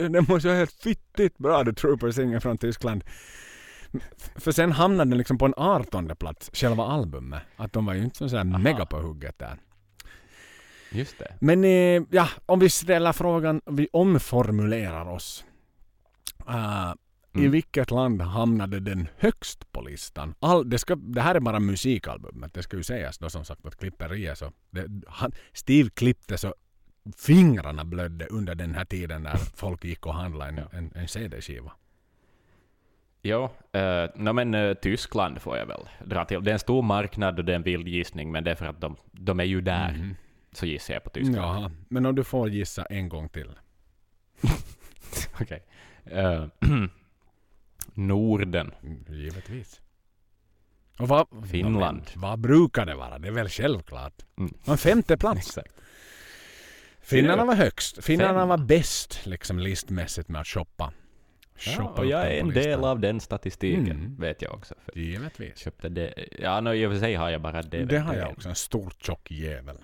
Det 0.09 0.29
måste 0.29 0.47
vara 0.47 0.57
helt 0.57 0.73
fittigt 0.83 1.37
bra 1.37 1.63
The 1.65 1.73
Trooper 1.73 2.11
singer 2.11 2.39
från 2.39 2.57
Tyskland. 2.57 3.03
För 4.35 4.51
sen 4.51 4.71
hamnade 4.71 5.11
den 5.11 5.17
liksom 5.17 5.37
på 5.37 5.45
en 5.45 5.53
18 5.57 6.15
plats, 6.15 6.49
själva 6.53 6.83
albumet. 6.83 7.41
Att 7.55 7.73
de 7.73 7.85
var 7.85 7.93
ju 7.93 8.03
inte 8.03 8.29
så 8.29 8.37
Aha. 8.37 8.43
mega 8.57 8.85
på 8.85 8.97
hugget 8.97 9.39
där. 9.39 9.57
Just 10.91 11.19
det. 11.19 11.35
Men 11.39 11.63
eh, 11.63 12.03
ja, 12.09 12.29
om 12.45 12.59
vi 12.59 12.69
ställer 12.69 13.13
frågan, 13.13 13.61
vi 13.65 13.87
omformulerar 13.93 15.09
oss. 15.09 15.45
Uh, 16.49 16.93
I 17.33 17.37
Mm. 17.39 17.51
vilket 17.51 17.91
land 17.91 18.21
hamnade 18.21 18.79
den 18.79 19.07
högst 19.17 19.71
på 19.71 19.81
listan? 19.81 20.35
All, 20.39 20.69
det, 20.69 20.79
ska, 20.79 20.95
det 20.95 21.21
här 21.21 21.35
är 21.35 21.39
bara 21.39 21.59
musikalbumet, 21.59 22.53
det 22.53 22.63
ska 22.63 22.77
ju 22.77 22.83
sägas 22.83 23.17
då 23.17 23.29
som 23.29 23.45
sagt 23.45 23.65
att 23.65 23.75
klipperiet 23.75 24.37
så... 24.37 24.51
Det, 24.69 24.87
han, 25.07 25.31
Steve 25.53 25.89
klippte 25.89 26.37
så 26.37 26.53
fingrarna 27.17 27.85
blödde 27.85 28.25
under 28.25 28.55
den 28.55 28.75
här 28.75 28.85
tiden 28.85 29.23
när 29.23 29.35
folk 29.37 29.85
gick 29.85 30.05
och 30.05 30.13
handlade 30.13 30.51
en, 30.51 30.77
en, 30.77 30.91
en 30.95 31.07
CD-skiva. 31.07 31.71
Ja, 33.21 33.51
uh, 33.75 34.21
no, 34.23 34.33
men 34.33 34.53
eh, 34.53 34.73
Tyskland 34.73 35.41
får 35.41 35.57
jag 35.57 35.65
väl 35.65 35.81
dra 36.05 36.25
till. 36.25 36.43
Det 36.43 36.51
är 36.51 36.53
en 36.53 36.59
stor 36.59 36.81
marknad 36.81 37.39
och 37.39 37.45
det 37.45 37.51
är 37.51 37.55
en 37.55 37.63
vild 37.63 37.87
gissning, 37.87 38.31
men 38.31 38.43
det 38.43 38.51
är 38.51 38.55
för 38.55 38.65
att 38.65 38.81
de, 38.81 38.95
de 39.11 39.39
är 39.39 39.43
ju 39.43 39.61
där. 39.61 39.91
Mhm. 39.91 40.15
Så 40.51 40.65
gissar 40.65 40.93
jag 40.93 41.03
på 41.03 41.09
Tyskland. 41.09 41.37
Jaha, 41.37 41.71
men 41.87 42.05
om 42.05 42.15
du 42.15 42.23
får 42.23 42.49
gissa 42.49 42.85
en 42.85 43.09
gång 43.09 43.29
till. 43.29 43.49
Okej. 45.41 45.63
Eh, 46.05 46.45
Norden. 47.93 48.71
Mm, 48.83 49.05
Givetvis. 49.09 49.81
Och 50.99 51.07
vad, 51.07 51.27
Finland. 51.51 52.01
Vad, 52.15 52.29
vad 52.29 52.39
brukar 52.39 52.85
det 52.85 52.95
vara? 52.95 53.19
Det 53.19 53.27
är 53.27 53.31
väl 53.31 53.49
självklart. 53.49 54.13
Mm. 54.37 54.53
En 54.65 54.77
femte 54.77 55.17
plats. 55.17 55.47
Exakt. 55.47 55.75
Finnarna 57.01 57.45
var 57.45 57.55
högst. 57.55 58.03
Finnarna 58.03 58.39
Fem. 58.39 58.47
var 58.47 58.57
bäst 58.57 59.25
liksom 59.25 59.59
listmässigt 59.59 60.29
med 60.29 60.41
att 60.41 60.47
shoppa. 60.47 60.93
Ja, 61.65 61.83
och 61.83 62.05
jag 62.05 62.21
är 62.33 62.39
en 62.39 62.49
del 62.49 62.83
av 62.83 62.99
den 62.99 63.19
statistiken, 63.19 63.91
Mm. 63.91 64.15
vet 64.19 64.41
jag 64.41 64.53
också. 64.53 64.75
För 64.85 64.97
Givetvis. 64.99 65.57
köpte 65.57 65.89
det. 65.89 66.13
Ja, 66.39 66.61
no, 66.61 66.73
i 66.73 66.85
och 66.85 66.91
för 66.91 66.99
sig 66.99 67.15
har 67.15 67.29
jag 67.29 67.41
bara 67.41 67.61
det. 67.61 67.85
Det 67.85 67.97
har 67.99 68.15
jag 68.15 68.31
också. 68.31 68.49
En 68.49 68.55
stor 68.55 68.93
tjock 69.01 69.31
jävel. 69.31 69.77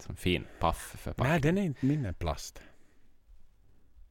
Som 0.00 0.16
fin 0.16 0.46
paff 0.60 0.94
för 0.98 1.12
paff. 1.12 1.26
Nej, 1.28 1.40
den 1.40 1.58
är 1.58 1.62
inte 1.62 1.86
min 1.86 2.14
plast. 2.14 2.62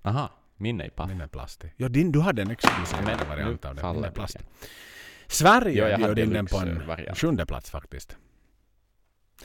Aha, 0.02 0.32
min 0.56 0.82
är 0.82 0.90
paff. 0.90 1.10
Min 1.10 1.22
är 1.22 1.28
plast. 1.28 1.66
Ja, 1.78 1.90
din, 1.90 2.12
du 2.12 2.20
hade 2.20 2.42
en 2.42 2.52
exklusiv 2.52 2.98
variant 3.30 3.66
av 3.66 3.76
den. 3.76 3.96
Min 3.96 4.04
är 4.04 4.12
plast. 4.12 4.38
Sverige 5.28 5.90
Ja, 5.90 5.98
bjöd 5.98 6.20
in 6.20 6.30
den 6.34 6.46
på 6.46 6.58
en 6.58 6.66
deluxe-variant. 6.68 7.18
sjunde 7.18 7.46
plats 7.46 7.72
faktiskt. 7.72 8.18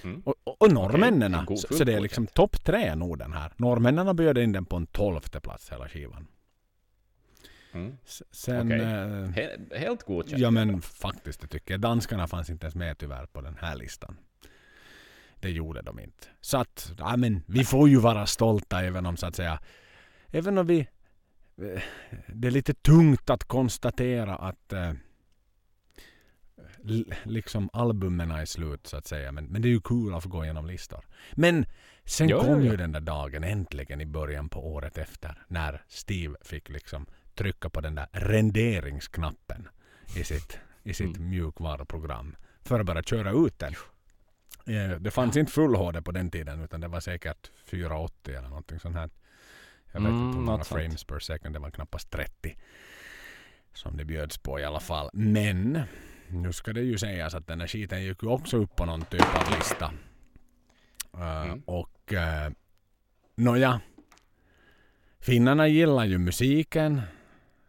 Mm. 0.03 0.23
Och, 0.25 0.35
och, 0.45 0.63
och 0.63 0.73
norrmännen. 0.73 1.35
en 1.35 1.45
god 1.45 1.59
så, 1.59 1.75
så 1.75 1.85
det 1.85 1.93
är 1.95 2.01
liksom 2.01 2.27
topp 2.27 2.65
tre 2.65 2.95
Norden 2.95 3.33
här. 3.33 3.53
Norrmännen 3.57 4.17
bjöd 4.17 4.39
in 4.39 4.53
den 4.53 4.65
på 4.65 4.77
en 4.77 4.87
tolfte 4.87 5.41
plats 5.41 5.73
hela 5.73 5.89
skivan. 5.89 6.27
Mm. 7.73 7.97
Sen... 8.31 8.67
Okej. 8.67 8.81
eh, 8.81 8.87
He- 8.87 9.79
helt 9.79 10.03
godkänt. 10.03 10.41
Ja 10.43 10.51
men 10.51 10.83
faktiskt 10.83 11.41
det 11.41 11.47
tycker 11.47 11.75
jag. 11.75 11.81
Danskarna 11.81 12.27
fanns 12.27 12.51
inte 12.51 12.65
ens 12.67 12.75
med 12.75 12.99
tyvärr 12.99 13.27
på 13.27 13.41
den 13.41 13.57
här 13.61 13.77
listan. 13.77 14.17
Det 15.41 15.51
gjorde 15.51 15.83
de 15.83 16.01
inte. 16.01 16.27
Så 16.41 16.59
att, 16.59 16.93
ja 16.99 17.17
men 17.17 17.43
vi 17.47 17.65
får 17.65 17.89
ju 17.89 17.97
vara 17.97 18.27
stolta 18.27 18.83
även 18.85 19.07
om 19.07 19.17
så 19.17 19.27
att 19.27 19.37
säga, 19.37 19.61
även 20.31 20.59
om 20.59 20.67
vi, 20.67 20.79
eh, 21.63 21.83
det 22.29 22.49
är 22.49 22.53
lite 22.53 22.75
tungt 22.75 23.31
att 23.31 23.45
konstatera 23.45 24.37
att 24.37 24.73
eh, 24.73 24.93
liksom 27.25 27.71
albumen 27.73 28.31
är 28.31 28.45
slut 28.45 28.87
så 28.87 28.97
att 28.97 29.07
säga. 29.07 29.33
Men, 29.33 29.45
men 29.45 29.63
det 29.63 29.69
är 29.69 29.71
ju 29.71 29.81
kul 29.81 30.15
att 30.15 30.23
få 30.23 30.29
gå 30.29 30.45
igenom 30.45 30.67
listor. 30.67 31.05
Men 31.33 31.67
sen 32.05 32.29
Ja, 32.29 32.37
ja, 32.37 32.43
kom 32.43 32.65
ja. 32.65 32.71
ju 32.71 32.77
den 32.77 32.93
där 32.93 33.01
dagen 33.01 33.45
äntligen 33.45 34.01
i 34.01 34.07
början 34.07 34.49
på 34.49 34.73
året 34.73 34.99
efter 34.99 35.43
när 35.49 35.83
Steve 35.89 36.37
fick 36.43 36.69
liksom 36.69 37.07
trycka 37.35 37.71
på 37.71 37.81
den 37.81 37.95
där 37.95 38.07
renderingsknappen 38.13 39.69
i 40.17 40.25
sitt, 40.25 40.59
i 40.83 40.95
sitt 40.95 41.17
Mm. 41.17 41.29
mjukvaruprogram 41.31 42.37
för 42.65 42.81
att 42.81 42.87
bara 42.87 43.03
köra 43.03 43.31
ut 43.47 43.59
den. 43.59 43.75
Eh, 44.67 44.97
Det 45.01 45.11
fanns 45.11 45.37
inte 45.37 45.53
full 45.53 45.75
HD 45.75 46.03
på 46.03 46.13
den 46.13 46.31
tiden 46.31 46.61
utan 46.61 46.81
det 46.81 46.89
var 46.89 47.01
säkert 47.01 47.51
480 47.65 48.35
eller 48.37 48.49
någonting 48.49 48.81
sånt 48.81 48.97
här. 48.97 49.11
Jag 49.93 50.01
vet 50.01 50.11
Mm, 50.11 50.25
inte 50.27 50.37
hur 50.39 50.45
många 50.45 50.57
något 50.59 50.67
sånt. 50.67 50.81
frames 50.81 51.05
per 51.05 51.19
second, 51.19 51.55
det 51.55 51.59
var 51.59 51.71
knappast 51.71 52.11
30 52.11 52.57
som 53.75 53.97
det 53.97 54.05
bjöds 54.05 54.39
på 54.39 54.61
i 54.61 54.65
alla 54.65 54.81
fall. 54.81 55.11
Men 55.13 55.81
nu 56.29 56.53
ska 56.53 56.73
det 56.73 56.81
ju 56.81 56.99
sägas 56.99 57.35
att 57.35 57.47
den 57.47 57.61
här 57.61 57.67
skiten 57.67 58.03
gick 58.05 58.23
ju 58.23 58.29
också 58.29 58.57
upp 58.57 58.77
på 58.77 58.85
någon 58.87 59.03
typ 59.05 59.37
av 59.37 59.57
lista. 59.59 59.93
Eh, 61.15 61.43
Mm. 61.43 61.63
Och 61.67 62.13
uh, 62.13 62.53
nåja, 63.37 63.81
finnarna 65.21 65.69
gillar 65.69 66.05
ju 66.05 66.19
musiken. 66.19 67.03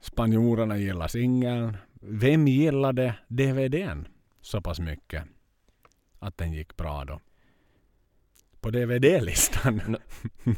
Spanjorerna 0.04 0.78
gillar 0.78 1.08
singeln. 1.08 1.78
Vem 2.02 2.48
gillade 2.48 3.16
DVDn 3.28 4.08
så 4.42 4.62
pass 4.62 4.80
mycket 4.80 5.24
att 6.20 6.38
den 6.38 6.54
gick 6.54 6.78
bra 6.78 7.06
då? 7.06 7.20
På 8.62 8.70
DVD-listan. 8.70 9.82
Nå- 9.88 9.98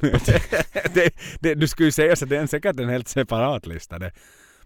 det, 0.94 1.14
det, 1.40 1.56
du 1.56 1.68
skulle 1.68 1.88
ju 1.88 1.92
säga 1.92 2.16
så 2.16 2.26
det 2.26 2.38
är 2.38 2.48
säkert 2.48 2.80
en 2.80 2.90
helt 2.90 3.08
separat 3.08 3.68
lista. 3.68 4.00
Det. 4.00 4.12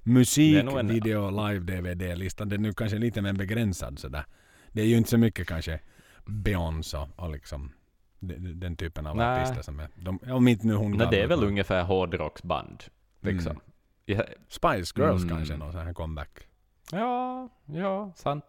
Musik, 0.03 0.65
Det 0.65 0.79
en- 0.79 0.87
video, 0.87 1.47
live, 1.47 1.59
DVD-listan. 1.59 2.49
Den 2.49 2.59
är 2.59 2.67
nu 2.67 2.73
kanske 2.73 2.97
lite 2.97 3.21
mer 3.21 3.33
begränsad 3.33 3.99
sådär. 3.99 4.25
Det 4.71 4.81
är 4.81 4.85
ju 4.85 4.97
inte 4.97 5.09
så 5.09 5.17
mycket 5.17 5.47
kanske 5.47 5.79
Beyoncé 6.25 6.97
och 7.15 7.31
liksom 7.31 7.71
den, 8.19 8.59
den 8.59 8.75
typen 8.75 9.07
av 9.07 9.19
artister 9.19 9.61
som 9.61 9.79
är... 9.79 9.89
De, 9.95 10.19
om 10.31 10.47
inte 10.47 10.67
nu 10.67 10.73
hon 10.73 10.91
Nej, 10.97 11.07
det 11.11 11.21
är 11.21 11.27
väl 11.27 11.43
ungefär 11.43 11.83
hårdrocksband. 11.83 12.83
Liksom. 13.21 13.51
Mm. 13.51 13.63
Ja, 14.11 14.23
Spice 14.47 14.93
Girls 15.01 15.23
Mm. 15.23 15.29
kanske, 15.29 15.57
någon 15.57 15.71
sån 15.71 15.85
här 15.85 15.93
comeback. 15.93 16.47
ja, 16.91 17.49
ja, 17.65 18.11
sant. 18.15 18.45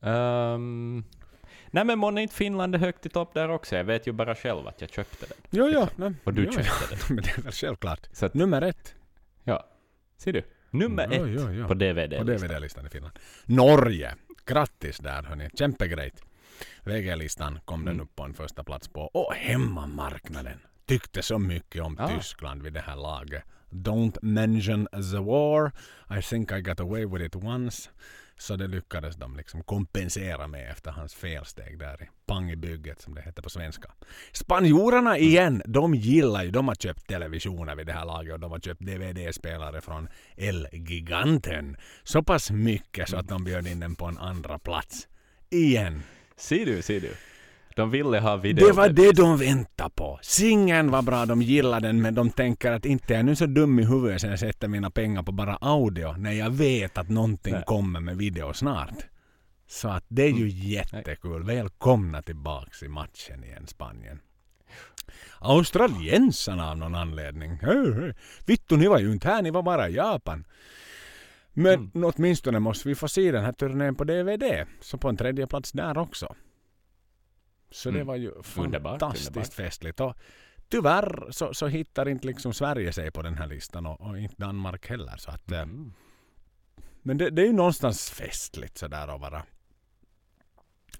Um, 0.00 1.04
nej 1.70 1.84
men 1.84 1.98
månne 1.98 2.22
inte 2.22 2.34
Finland 2.34 2.74
är 2.74 2.78
högt 2.78 3.06
i 3.06 3.08
topp 3.08 3.34
där 3.34 3.48
också? 3.48 3.76
Jag 3.76 3.84
vet 3.84 4.06
ju 4.06 4.12
bara 4.12 4.34
själv 4.34 4.66
att 4.68 4.80
jag 4.80 4.90
köpte 4.90 5.26
den. 5.26 5.36
Jo. 5.50 5.66
Liksom. 5.66 5.88
nej, 5.96 6.12
Och 6.24 6.34
du 6.34 6.44
jo, 6.44 6.52
köpte 6.52 6.70
ja. 6.90 6.96
den. 7.08 7.16
Men 7.16 7.24
det 7.24 7.38
är 7.38 7.42
väl 7.42 7.52
självklart. 7.52 8.08
Så 8.12 8.26
att, 8.26 8.34
Nummer 8.34 8.62
ett. 8.62 8.94
ja. 9.44 9.66
Ser 10.16 10.32
du? 10.32 10.42
Nummer 10.70 11.08
Jo, 11.12 11.24
ett 11.26 11.40
jo, 11.40 11.50
jo. 11.52 11.66
på 11.66 11.74
DVD. 11.74 12.18
På 12.18 12.24
DVD-listan 12.24 12.86
i 12.86 12.88
Finland. 12.88 13.18
Norge. 13.44 14.14
Grattis 14.46 14.98
där 14.98 15.22
hörni. 15.22 15.50
Kämpegrejt. 15.54 16.22
VG-listan 16.84 17.58
kom 17.64 17.84
den 17.84 17.94
Mm. 17.94 18.04
upp 18.04 18.16
på 18.16 18.22
en 18.22 18.34
första 18.34 18.64
plats 18.64 18.88
på. 18.88 19.00
Och 19.02 19.34
hemmamarknaden. 19.34 20.58
Tyckte 20.86 21.22
så 21.22 21.38
mycket 21.38 21.82
om 21.82 21.96
Ah. 22.00 22.08
Tyskland 22.08 22.62
vid 22.62 22.72
det 22.72 22.80
här 22.80 22.96
laget. 22.96 23.44
Don't 23.70 24.18
mention 24.22 24.88
the 25.12 25.20
war. 25.20 25.72
I 26.18 26.22
think 26.22 26.52
I 26.52 26.60
got 26.60 26.80
away 26.80 27.06
with 27.06 27.24
it 27.24 27.36
once. 27.36 27.90
Så 28.38 28.56
det 28.56 28.68
lyckades 28.68 29.16
de 29.16 29.36
liksom 29.36 29.62
kompensera 29.62 30.46
med 30.46 30.70
efter 30.70 30.90
hans 30.90 31.14
felsteg 31.14 31.78
där 31.78 32.02
i 32.02 32.08
pang 32.26 32.50
i 32.50 32.56
bygget 32.56 33.00
som 33.00 33.14
det 33.14 33.22
heter 33.22 33.42
på 33.42 33.50
svenska. 33.50 33.92
Spanjorerna 34.32 35.18
igen, 35.18 35.62
de 35.64 35.94
gillar 35.94 36.44
ju, 36.44 36.50
de 36.50 36.68
har 36.68 36.74
köpt 36.74 37.06
televisioner 37.06 37.76
vid 37.76 37.86
det 37.86 37.92
här 37.92 38.04
laget 38.04 38.34
och 38.34 38.40
de 38.40 38.50
har 38.50 38.58
köpt 38.58 38.80
DVD-spelare 38.80 39.80
från 39.80 40.08
El 40.36 40.68
Giganten. 40.72 41.76
Så 42.02 42.22
pass 42.22 42.50
mycket 42.50 43.08
så 43.08 43.16
att 43.16 43.28
de 43.28 43.44
bjöd 43.44 43.66
in 43.66 43.80
den 43.80 43.94
på 43.94 44.06
en 44.06 44.18
andra 44.18 44.58
plats. 44.58 45.08
Igen. 45.50 46.02
Ser 46.36 46.66
du, 46.66 46.82
ser 46.82 47.00
du. 47.00 47.14
De 47.76 47.90
ville 47.90 48.18
ha 48.20 48.36
video. 48.36 48.66
Det 48.66 48.72
var 48.72 48.88
det 48.88 49.12
de 49.12 49.36
väntade 49.38 49.90
på. 49.94 50.18
Singeln 50.22 50.90
var 50.90 51.02
bra, 51.02 51.26
de 51.26 51.42
gillade 51.42 51.86
den, 51.86 52.02
men 52.02 52.14
de 52.14 52.30
tänker 52.30 52.72
att 52.72 52.84
inte 52.84 53.12
är 53.14 53.16
jag 53.16 53.24
nu 53.26 53.36
så 53.36 53.46
dum 53.46 53.78
i 53.78 53.84
huvudet 53.84 54.20
sen 54.20 54.30
jag 54.30 54.38
sätter 54.38 54.68
mina 54.68 54.90
pengar 54.90 55.22
på 55.22 55.32
bara 55.32 55.56
audio, 55.60 56.12
när 56.12 56.32
jag 56.32 56.50
vet 56.50 56.98
att 56.98 57.08
någonting 57.08 57.52
Nej. 57.54 57.62
kommer 57.66 58.00
med 58.00 58.16
video 58.16 58.52
snart. 58.52 58.94
Så 59.66 59.88
att 59.88 60.04
det 60.08 60.22
är 60.22 60.28
ju 60.28 60.34
Mm. 60.34 60.48
jättekul. 60.48 61.42
Välkomna 61.42 62.22
tillbaks 62.22 62.82
i 62.82 62.88
matchen 62.88 63.44
igen, 63.44 63.66
Spanien. 63.66 64.20
Australiensarna 65.38 66.70
av 66.70 66.78
någon 66.78 66.94
anledning. 66.94 67.58
Vittu, 68.46 68.76
ni 68.76 68.86
var 68.88 68.98
ju 68.98 69.12
inte 69.12 69.28
här, 69.28 69.42
ni 69.42 69.50
var 69.50 69.62
bara 69.62 69.88
i 69.88 69.94
Japan. 69.94 70.44
Men 71.52 71.74
Mm. 71.74 72.04
åtminstone 72.04 72.58
måste 72.58 72.88
vi 72.88 72.94
få 72.94 73.08
se 73.08 73.30
den 73.32 73.44
här 73.44 73.52
turnén 73.52 73.94
på 73.94 74.04
DVD. 74.04 74.66
Så 74.80 74.98
på 74.98 75.08
en 75.08 75.16
tredje 75.16 75.46
plats 75.46 75.72
där 75.72 75.98
också. 75.98 76.34
Så 77.70 77.90
det 77.90 77.96
Mm. 77.96 78.06
var 78.06 78.16
ju 78.16 78.42
fantastiskt 78.42 79.28
underbart. 79.28 79.52
festligt. 79.52 80.00
Och 80.00 80.14
tyvärr 80.68 81.26
så, 81.30 81.54
så 81.54 81.66
hittar 81.66 82.08
inte 82.08 82.26
liksom 82.26 82.52
Sverige 82.54 82.92
sig 82.92 83.10
på 83.10 83.22
den 83.22 83.34
här 83.34 83.46
listan 83.46 83.86
och, 83.86 84.00
och 84.00 84.18
inte 84.18 84.34
Danmark 84.38 84.88
heller. 84.88 85.16
Så 85.16 85.30
att, 85.30 85.50
eh, 85.52 85.60
Mm. 85.62 85.92
Men 87.02 87.18
det, 87.18 87.30
det 87.30 87.42
är 87.42 87.46
ju 87.46 87.52
någonstans 87.52 88.10
festligt 88.10 88.78
sådär 88.78 89.08
att 89.08 89.20
vara, 89.20 89.42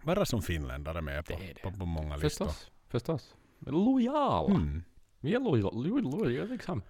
vara 0.02 0.24
som 0.24 0.42
finländare 0.42 1.00
med 1.02 1.26
på, 1.26 1.32
Det 1.32 1.46
det. 1.54 1.62
på, 1.62 1.70
på 1.70 1.86
många 1.86 2.16
listor. 2.16 2.46
Förstås, 2.46 2.70
förstås. 2.88 3.34
Men 3.58 3.74
Lojala. 3.74 4.54
Mm. 4.54 4.82
Vi 5.20 5.34
är 5.34 5.40
lojala, 5.40 5.76
lo, 5.88 5.98
lo, 5.98 6.44
liksom. 6.44 6.82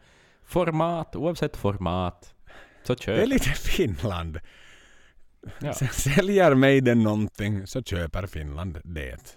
Format, 0.42 1.16
oavsett 1.16 1.56
format. 1.56 2.34
Så 2.82 2.94
köp. 2.96 3.16
Det 3.16 3.22
är 3.22 3.26
lite 3.26 3.50
Finland. 3.50 4.38
Ja. 5.60 5.72
Säljer 5.92 6.54
Maiden 6.54 7.02
någonting 7.02 7.66
så 7.66 7.82
köper 7.82 8.26
Finland 8.26 8.78
det. 8.84 9.36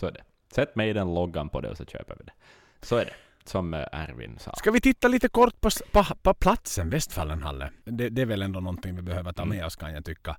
Så 0.00 0.06
är 0.06 0.12
det. 0.12 0.22
Sätt 0.54 0.76
mig 0.76 0.92
den 0.92 1.14
loggan 1.14 1.48
på 1.48 1.60
det 1.60 1.68
och 1.70 1.76
så 1.76 1.84
köper 1.84 2.16
vi 2.18 2.24
det. 2.24 2.32
Så 2.86 2.96
är 2.96 3.04
det. 3.04 3.12
Som 3.44 3.74
eh, 3.74 3.86
Ervin 3.92 4.38
sa. 4.38 4.52
Ska 4.56 4.70
vi 4.70 4.80
titta 4.80 5.08
lite 5.08 5.28
kort 5.28 5.60
på, 5.60 5.70
på, 5.92 6.04
på 6.22 6.34
platsen 6.34 6.90
Westfallenhalle? 6.90 7.70
Det, 7.84 8.08
det 8.08 8.22
är 8.22 8.26
väl 8.26 8.42
ändå 8.42 8.60
någonting 8.60 8.96
vi 8.96 9.02
behöver 9.02 9.32
ta 9.32 9.42
Mm. 9.42 9.56
med 9.56 9.66
oss 9.66 9.76
kan 9.76 9.92
jag 9.94 10.04
tycka. 10.04 10.36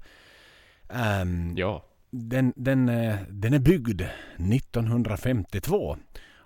Ehm, 0.89 1.57
Ja. 1.57 1.85
den, 2.09 2.53
den, 2.55 2.89
eh, 2.89 3.15
den 3.29 3.53
är 3.53 3.59
byggd 3.59 4.01
1952. 4.37 5.97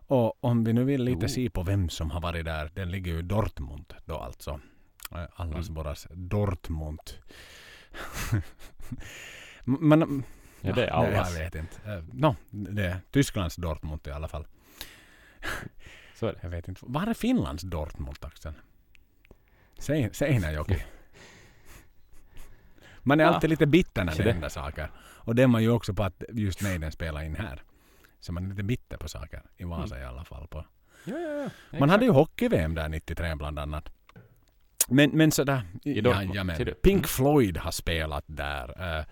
Och 0.08 0.44
om 0.44 0.64
vi 0.64 0.74
nu 0.74 0.84
vill 0.84 1.04
lite 1.04 1.26
Oh. 1.26 1.30
se 1.30 1.50
på 1.50 1.64
vem 1.64 1.90
som 1.90 2.12
har 2.12 2.22
varit 2.22 2.46
där. 2.46 2.72
Den 2.74 2.92
ligger 2.92 3.12
ju 3.12 3.20
i 3.20 3.22
Dortmund 3.22 3.94
då 4.06 4.16
alltså. 4.18 4.60
Eh, 5.12 5.24
Allas 5.36 5.70
Mm. 5.70 5.74
våras 5.84 6.08
Dortmund. 6.12 7.00
Men, 9.64 10.24
Ja, 10.64 10.74
det 10.74 10.86
är 10.86 11.02
nej, 11.02 11.16
allas. 11.16 11.34
Jag 11.38 11.44
vet 11.44 11.56
inte. 11.56 11.92
Eh, 11.92 12.04
Nå, 12.12 12.36
det 12.50 12.86
är 12.86 13.00
Tysklands 13.12 13.56
Dortmund 13.56 14.08
i 14.08 14.12
alla 14.12 14.28
fall. 14.28 14.48
Så 16.16 16.28
är 16.28 16.34
det. 16.34 16.40
Jag 16.42 16.50
vet 16.50 16.68
inte. 16.68 16.82
Var 16.84 17.08
är 17.08 17.14
Finlands 17.14 17.64
Dortmund 17.64 18.18
Axel? 18.22 18.54
Se- 19.78 20.10
Seinäjoki. 20.14 20.84
Man 23.00 23.20
är 23.20 23.24
Ja, 23.24 23.30
alltid 23.34 23.50
lite 23.50 23.66
bitter 23.68 24.04
när 24.04 24.16
det 24.16 24.24
det- 24.24 24.32
händer 24.32 24.50
saker. 24.50 24.92
Och 24.98 25.36
det 25.36 25.44
är 25.44 25.48
man 25.48 25.64
ju 25.64 25.70
också 25.70 25.94
på 25.94 26.04
att 26.04 26.24
just 26.30 26.62
Maiden 26.62 26.92
spelar 26.92 27.24
in 27.24 27.36
här. 27.36 27.62
Så 28.20 28.34
man 28.34 28.46
är 28.46 28.50
lite 28.50 28.64
bitter 28.64 28.98
på 28.98 29.10
saker. 29.10 29.42
I 29.58 29.64
Vasa 29.64 30.00
i 30.00 30.04
alla 30.04 30.24
fall. 30.24 30.48
På. 30.48 30.66
Ja, 31.06 31.18
ja, 31.20 31.50
ja. 31.72 31.80
Man 31.80 31.90
hade 31.90 32.06
ju 32.06 32.12
hockey-VM 32.12 32.76
där 32.76 32.90
93 32.90 33.36
bland 33.36 33.60
annat. 33.60 33.90
Men, 34.88 35.10
men 35.10 35.32
sådär. 35.32 35.62
I 35.84 36.02
Dortmund, 36.02 36.58
du? 36.58 36.74
Pink 36.74 36.98
Mm. 36.98 37.04
Floyd 37.04 37.58
har 37.58 37.72
spelat 37.72 38.24
där. 38.28 38.98
Eh, 39.00 39.06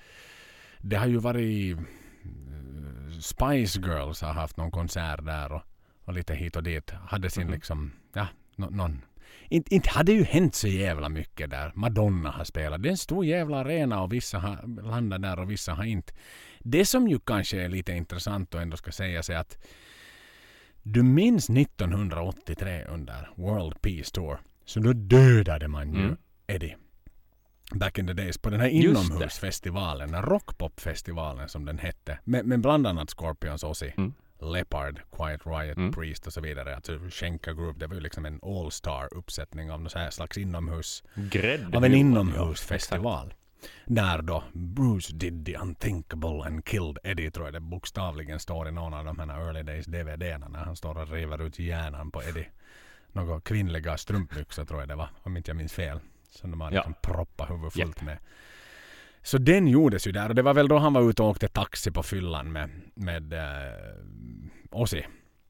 Det 0.81 0.95
har 0.95 1.07
ju 1.07 1.17
varit... 1.17 1.77
eh, 1.77 1.83
Spice 3.19 3.79
Girls 3.79 4.21
har 4.21 4.33
haft 4.33 4.57
någon 4.57 4.71
konsert 4.71 5.25
där 5.25 5.51
och, 5.51 5.61
och 6.05 6.13
lite 6.13 6.33
hit 6.35 6.55
och 6.55 6.63
dit. 6.63 6.91
Hade 6.91 7.29
sin 7.29 7.43
Mhm. 7.43 7.53
liksom... 7.53 7.91
Ja, 8.13 8.27
nå- 8.55 8.69
någon... 8.69 9.01
Inte, 9.49 9.75
inte 9.75 9.89
hade 9.89 10.11
ju 10.11 10.23
hänt 10.23 10.55
så 10.55 10.67
jävla 10.67 11.09
mycket 11.09 11.49
där. 11.49 11.71
Madonna 11.75 12.31
har 12.31 12.43
spelat. 12.43 12.83
Det 12.83 12.89
är 12.89 12.91
en 12.91 12.97
stor 12.97 13.25
jävla 13.25 13.57
arena 13.57 14.01
och 14.01 14.13
vissa 14.13 14.39
har 14.39 14.81
landat 14.83 15.21
där 15.21 15.39
och 15.39 15.51
vissa 15.51 15.73
har 15.73 15.83
inte. 15.83 16.13
Det 16.59 16.85
som 16.85 17.07
ju 17.07 17.19
kanske 17.19 17.61
är 17.61 17.69
lite 17.69 17.91
intressant 17.91 18.55
och 18.55 18.61
ändå 18.61 18.77
ska 18.77 18.91
sägas 18.91 19.29
är 19.29 19.35
att 19.37 19.57
du 20.83 21.03
minns 21.03 21.49
1983 21.49 22.83
under 22.89 23.29
World 23.35 23.81
Peace 23.81 24.11
Tour. 24.11 24.37
Så 24.65 24.79
då 24.79 24.93
dödade 24.93 25.67
man 25.67 25.93
ju 25.93 25.99
Mm. 26.03 26.17
Eddie. 26.47 26.75
Back 27.75 27.97
in 27.97 28.07
the 28.07 28.13
days 28.13 28.37
på 28.37 28.49
den 28.49 28.59
här 28.59 28.67
inomhusfestivalen, 28.67 30.11
den 30.11 30.21
rockpopfestivalen 30.21 31.49
som 31.49 31.65
den 31.65 31.77
hette. 31.79 32.19
Med, 32.23 32.45
med 32.45 32.61
bland 32.61 32.87
annat 32.87 33.09
Scorpions, 33.09 33.63
Ozzy, 33.63 33.91
Mm. 33.97 34.13
Leopard, 34.41 34.99
Quiet 35.17 35.41
Riot, 35.45 35.77
Mm. 35.77 35.91
Priest 35.93 36.27
och 36.27 36.33
så 36.33 36.41
vidare. 36.41 36.75
Alltså 36.75 36.99
Schenker 37.09 37.53
Group, 37.53 37.79
det 37.79 37.87
var 37.87 37.95
ju 37.95 38.01
liksom 38.01 38.25
en 38.25 38.39
all-star 38.43 39.07
uppsättning 39.13 39.71
av 39.71 39.81
någon 39.81 39.89
här 39.95 40.09
slags 40.09 40.37
inomhus 40.37 41.03
Grädde. 41.15 41.77
av 41.77 41.85
en 41.85 41.91
Ja, 41.91 41.97
inomhusfestival. 41.97 43.33
Där 43.85 44.21
då 44.21 44.43
Bruce 44.53 45.13
did 45.13 45.45
the 45.45 45.57
unthinkable 45.57 46.43
and 46.45 46.65
killed 46.65 46.97
Eddie 47.03 47.31
tror 47.31 47.45
jag 47.47 47.53
det 47.53 47.59
bokstavligen 47.59 48.39
står 48.39 48.67
i 48.67 48.71
någon 48.71 48.93
av 48.93 49.05
de 49.05 49.19
här 49.19 49.41
early 49.47 49.63
days 49.63 49.85
DVDerna 49.85 50.47
när 50.47 50.59
han 50.59 50.75
står 50.75 50.97
och 50.97 51.11
river 51.11 51.41
ut 51.41 51.59
hjärnan 51.59 52.11
på 52.11 52.23
Eddie. 52.23 52.47
Några 53.11 53.41
kvinnliga 53.41 53.97
strumpbyxor 53.97 54.65
tror 54.65 54.79
jag 54.79 54.89
det 54.89 54.95
var, 54.95 55.09
om 55.23 55.37
inte 55.37 55.49
jag 55.49 55.57
minns 55.57 55.73
fel. 55.73 55.99
Som 56.31 56.51
de 56.51 56.61
har 56.61 56.71
Ja. 56.71 56.75
liksom 56.75 56.93
proppat 57.01 57.49
huvudet 57.49 57.73
fullt 57.73 58.01
med. 58.01 58.17
Så 59.23 59.37
den 59.37 59.67
gjordes 59.67 60.07
ju 60.07 60.11
där 60.11 60.29
och 60.29 60.35
det 60.35 60.41
var 60.41 60.53
väl 60.53 60.67
då 60.67 60.77
han 60.77 60.93
var 60.93 61.09
ute 61.09 61.21
och 61.23 61.29
åkte 61.29 61.47
taxi 61.47 61.91
på 61.91 62.03
fyllan 62.03 62.51
med, 62.51 62.69
med 62.95 63.33
äh, 63.33 63.39
Ozzy. 64.71 65.01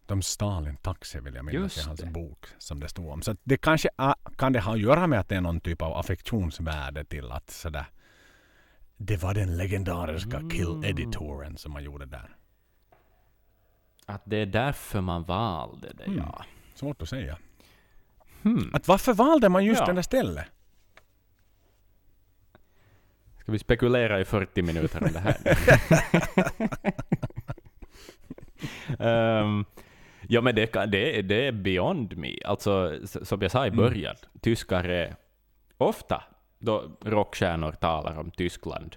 De 0.05 0.21
stal 0.21 0.67
en 0.67 0.77
taxi 0.77 1.19
vill 1.19 1.35
jag 1.35 1.45
minnas 1.45 1.77
i 1.77 1.81
hans 1.87 2.03
bok 2.03 2.45
som 2.57 2.79
det 2.79 2.87
stod 2.89 3.09
om. 3.09 3.21
Så 3.21 3.35
det 3.43 3.57
kanske 3.57 3.89
kan 4.37 4.53
det 4.53 4.59
ha 4.59 4.73
att 4.73 4.79
göra 4.79 5.07
med 5.07 5.19
att 5.19 5.29
det 5.29 5.35
är 5.35 5.41
någon 5.41 5.59
typ 5.59 5.81
av 5.81 5.93
affektionsvärde 5.97 7.03
till 7.05 7.31
att 7.31 7.49
sådär 7.49 7.85
det 8.97 9.17
var 9.23 9.33
den 9.33 9.57
legendariska 9.57 10.37
Mm. 10.37 10.83
Eddie-touren 10.83 11.57
som 11.57 11.71
man 11.73 11.83
gjorde 11.83 12.05
där. 12.05 12.35
Att 14.05 14.21
det 14.25 14.37
är 14.37 14.45
därför 14.45 15.01
man 15.01 15.23
valde 15.23 15.93
det, 15.93 16.03
Mm. 16.03 16.17
ja. 16.17 16.45
Svårt 16.75 17.01
att 17.01 17.09
säga. 17.09 17.37
Hmm. 18.43 18.69
Att 18.73 18.87
varför 18.87 19.13
valde 19.13 19.49
man 19.49 19.65
just 19.65 19.79
Ja. 19.79 19.85
det 19.85 19.93
där 19.93 20.01
stället? 20.01 20.45
Ska 23.41 23.51
vi 23.51 23.59
spekulera 23.59 24.19
i 24.19 24.25
40 24.25 24.61
minuter 24.61 25.03
om 25.03 25.09
det 25.13 25.19
här? 25.19 25.37
Ehm, 28.99 29.65
ja, 30.27 30.41
men 30.41 30.55
det, 30.55 30.67
kan, 30.67 30.91
det, 30.91 31.21
det 31.21 31.47
är 31.47 31.51
beyond 31.51 32.17
me. 32.17 32.35
Alltså, 32.45 32.99
som 33.05 33.41
jag 33.41 33.51
sa 33.51 33.65
i 33.65 33.67
Mm. 33.69 33.77
början, 33.77 34.15
tyskar 34.41 34.83
är 34.83 35.15
ofta, 35.77 36.23
då 36.59 36.97
rockstjärnor 37.05 37.71
talar 37.71 38.19
om 38.19 38.31
Tyskland, 38.31 38.95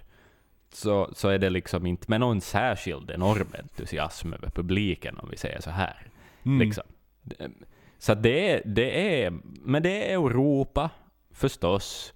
så, 0.73 1.09
så 1.13 1.29
är 1.29 1.39
det 1.39 1.49
liksom 1.49 1.85
inte 1.85 2.05
med 2.09 2.19
någon 2.19 2.41
särskild 2.41 3.11
enorm 3.11 3.47
entusiasm 3.59 4.33
över 4.33 4.49
publiken, 4.49 5.17
om 5.19 5.29
vi 5.29 5.37
säger 5.37 5.61
så 5.61 5.69
här. 5.69 6.07
Mm. 6.45 6.59
Liksom. 6.59 6.83
Det- 7.21 7.51
Så 7.97 8.13
det 8.15 8.61
det 8.65 9.23
är, 9.23 9.33
men 9.43 9.83
det 9.83 10.11
är 10.11 10.13
Europa, 10.13 10.89
förstås. 11.33 12.13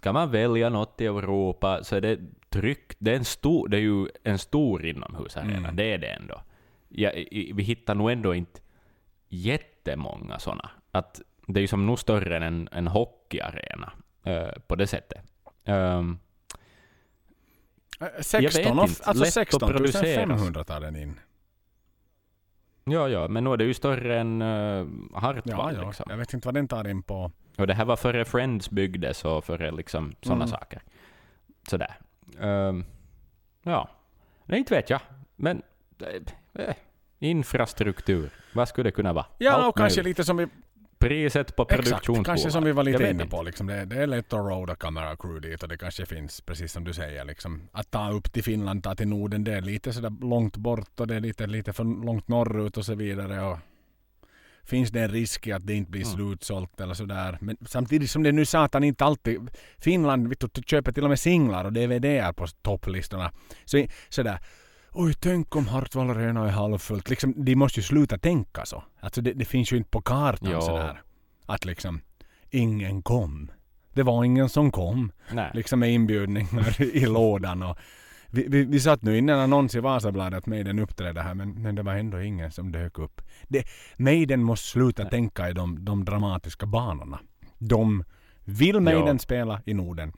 Ska 0.00 0.12
man 0.12 0.30
välja 0.30 0.68
något 0.68 1.00
i 1.00 1.06
Europa 1.06 1.84
så 1.84 1.96
är 1.96 2.00
det 2.00 2.18
tryggt. 2.48 2.96
Det 2.98 3.12
är, 3.12 3.16
en 3.16 3.24
stor, 3.24 3.68
det 3.68 3.76
är 3.76 3.80
ju 3.80 4.08
en 4.22 4.38
stor 4.38 4.84
inomhusarena, 4.86 5.56
Mm. 5.56 5.76
det 5.76 5.84
är 5.92 5.98
det 5.98 6.06
ändå. 6.06 6.42
Ja, 6.88 7.10
i, 7.12 7.52
vi 7.54 7.62
hittar 7.62 7.94
nog 7.94 8.10
ändå 8.10 8.34
inte 8.34 8.60
jättemånga 9.28 10.38
sådana. 10.38 10.70
Att 10.90 11.20
det 11.46 11.58
är 11.58 11.62
ju 11.62 11.66
som 11.68 11.86
nog 11.86 11.98
större 11.98 12.36
än 12.36 12.42
en, 12.42 12.68
en 12.72 12.86
hockeyarena 12.86 13.92
eh, 14.24 14.48
på 14.66 14.76
det 14.76 14.86
sättet. 14.86 15.22
Ehm, 15.64 16.18
Äh, 18.00 18.06
vet 18.16 18.26
16, 18.26 18.78
och- 18.78 18.88
inte. 18.88 19.04
alltså 19.04 19.12
Lätt 19.24 19.28
att 19.28 19.32
16 19.34 19.68
producera. 19.70 20.26
500 20.26 20.64
tar 20.64 20.80
den 20.80 20.96
in. 20.96 21.20
ja, 22.84 23.08
ja, 23.08 23.28
men 23.28 23.44
nu 23.44 23.52
är 23.52 23.56
det 23.56 23.64
ju 23.64 23.74
större 23.74 24.20
än 24.20 24.42
uh, 24.42 24.48
Ja, 25.12 25.18
Hartwall. 25.18 25.74
ja. 25.76 25.86
liksom. 25.86 26.06
Jag 26.08 26.16
vet 26.16 26.34
inte 26.34 26.48
vad 26.48 26.54
den 26.54 26.68
tar 26.68 26.88
in 26.88 27.02
på. 27.02 27.32
Och 27.60 27.66
det 27.66 27.74
här 27.74 27.84
var 27.84 27.96
före 27.96 28.24
Friends 28.24 28.70
byggdes 28.70 29.24
och 29.24 29.44
före 29.44 29.70
liksom 29.70 30.14
sådana 30.22 30.44
Mm. 30.44 30.48
saker. 30.48 30.82
Sådär. 31.68 31.94
Um, 32.38 32.84
ja, 33.62 33.88
nej 34.46 34.58
inte 34.58 34.74
vet 34.74 34.90
jag. 34.90 35.00
Men 35.36 35.62
eh, 36.00 36.64
eh, 36.64 36.74
infrastruktur, 37.18 38.30
vad 38.52 38.68
skulle 38.68 38.88
det 38.88 38.92
kunna 38.92 39.12
vara? 39.12 39.26
Ja, 39.38 39.52
Allt 39.52 39.68
och 39.68 39.76
kanske 39.76 40.02
lite 40.02 40.24
som 40.24 40.36
vi... 40.36 40.46
Priset 40.98 41.56
på 41.56 41.64
produktionsbolag. 41.64 42.26
kanske 42.26 42.50
som 42.50 42.64
vi 42.64 42.72
var 42.72 42.84
lite 42.84 43.10
inne 43.10 43.26
på. 43.26 43.42
Liksom 43.42 43.66
det, 43.66 43.84
det 43.84 44.02
är 44.02 44.06
lätt 44.06 44.32
att 44.32 44.38
roada 44.38 44.74
kamera 44.74 45.16
crew 45.16 45.48
dit 45.48 45.62
och 45.62 45.68
det 45.68 45.78
kanske 45.78 46.06
finns, 46.06 46.40
precis 46.40 46.72
som 46.72 46.84
du 46.84 46.92
säger, 46.92 47.24
liksom, 47.24 47.68
att 47.72 47.90
ta 47.90 48.10
upp 48.10 48.32
till 48.32 48.42
Finland, 48.44 48.84
ta 48.84 48.94
till 48.94 49.08
Norden, 49.08 49.44
det 49.44 49.52
är 49.54 49.60
lite 49.60 49.92
sådär 49.92 50.12
långt 50.20 50.56
bort 50.56 51.00
och 51.00 51.06
det 51.06 51.14
är 51.14 51.20
lite, 51.20 51.46
lite 51.46 51.72
för 51.72 52.04
långt 52.04 52.28
norrut 52.28 52.76
och 52.76 52.84
så 52.84 52.94
vidare. 52.94 53.40
Och 53.40 53.58
finns 54.70 54.90
det 54.90 55.00
en 55.00 55.08
risk 55.08 55.48
att 55.48 55.66
det 55.66 55.74
inte 55.74 55.90
blir 55.90 56.04
Mm. 56.04 56.14
slutsålt 56.16 56.80
eller 56.80 56.94
sådär. 56.94 57.38
Men 57.40 57.56
samtidigt 57.66 58.10
som 58.10 58.22
det 58.22 58.32
nu 58.32 58.44
satan 58.44 58.84
inte 58.84 59.04
alltid... 59.04 59.50
Finland 59.78 60.28
vet 60.28 60.40
du, 60.54 60.62
köper 60.66 60.92
till 60.92 61.02
och 61.04 61.08
med 61.10 61.18
singlar 61.20 61.64
och 61.64 61.72
DVDer 61.72 62.32
på 62.32 62.46
topplistorna. 62.62 63.32
Så 63.64 63.86
sådär... 64.08 64.38
Oj, 64.92 65.14
tänk 65.20 65.56
om 65.56 65.66
Hartwall 65.68 66.10
Arena 66.10 66.46
är 66.46 66.50
halvfullt. 66.50 67.10
Liksom, 67.10 67.44
de 67.44 67.56
måste 67.56 67.80
ju 67.80 67.84
sluta 67.84 68.18
tänka 68.18 68.64
så. 68.66 68.84
Alltså 69.00 69.20
det, 69.20 69.32
det 69.32 69.44
finns 69.44 69.72
ju 69.72 69.76
inte 69.76 69.90
på 69.90 70.00
kartan 70.02 70.50
Jo. 70.52 70.60
sådär. 70.60 71.02
Att 71.46 71.64
liksom, 71.64 72.00
ingen 72.50 73.02
kom. 73.02 73.50
Det 73.94 74.02
var 74.02 74.24
ingen 74.24 74.48
som 74.48 74.72
kom. 74.72 75.12
Nej. 75.32 75.50
Liksom 75.54 75.80
med 75.80 75.92
inbjudningar 75.92 76.82
i 76.96 77.06
lådan 77.06 77.62
och 77.62 77.78
vi, 78.30 78.46
vi, 78.48 78.64
vi 78.64 78.80
satt 78.80 79.02
nu 79.02 79.18
inne 79.18 79.32
en 79.32 79.38
annons 79.38 79.74
i 79.74 79.80
Vasabladet 79.80 80.38
att 80.38 80.46
Maiden 80.46 80.78
uppträdde 80.78 81.22
här 81.22 81.34
men, 81.34 81.62
men 81.62 81.74
det 81.74 81.82
var 81.82 81.94
ändå 81.94 82.20
ingen 82.20 82.50
som 82.50 82.72
dök 82.72 82.98
upp. 82.98 83.20
Det, 83.48 83.64
Maiden 83.96 84.42
måste 84.42 84.68
sluta 84.68 85.02
Nej. 85.02 85.10
tänka 85.10 85.50
i 85.50 85.52
de, 85.52 85.84
de 85.84 86.04
dramatiska 86.04 86.66
banorna. 86.66 87.20
De 87.58 88.04
vill 88.44 88.80
Maiden 88.80 89.06
Ja. 89.06 89.18
spela 89.18 89.62
i 89.66 89.74
Norden. 89.74 90.12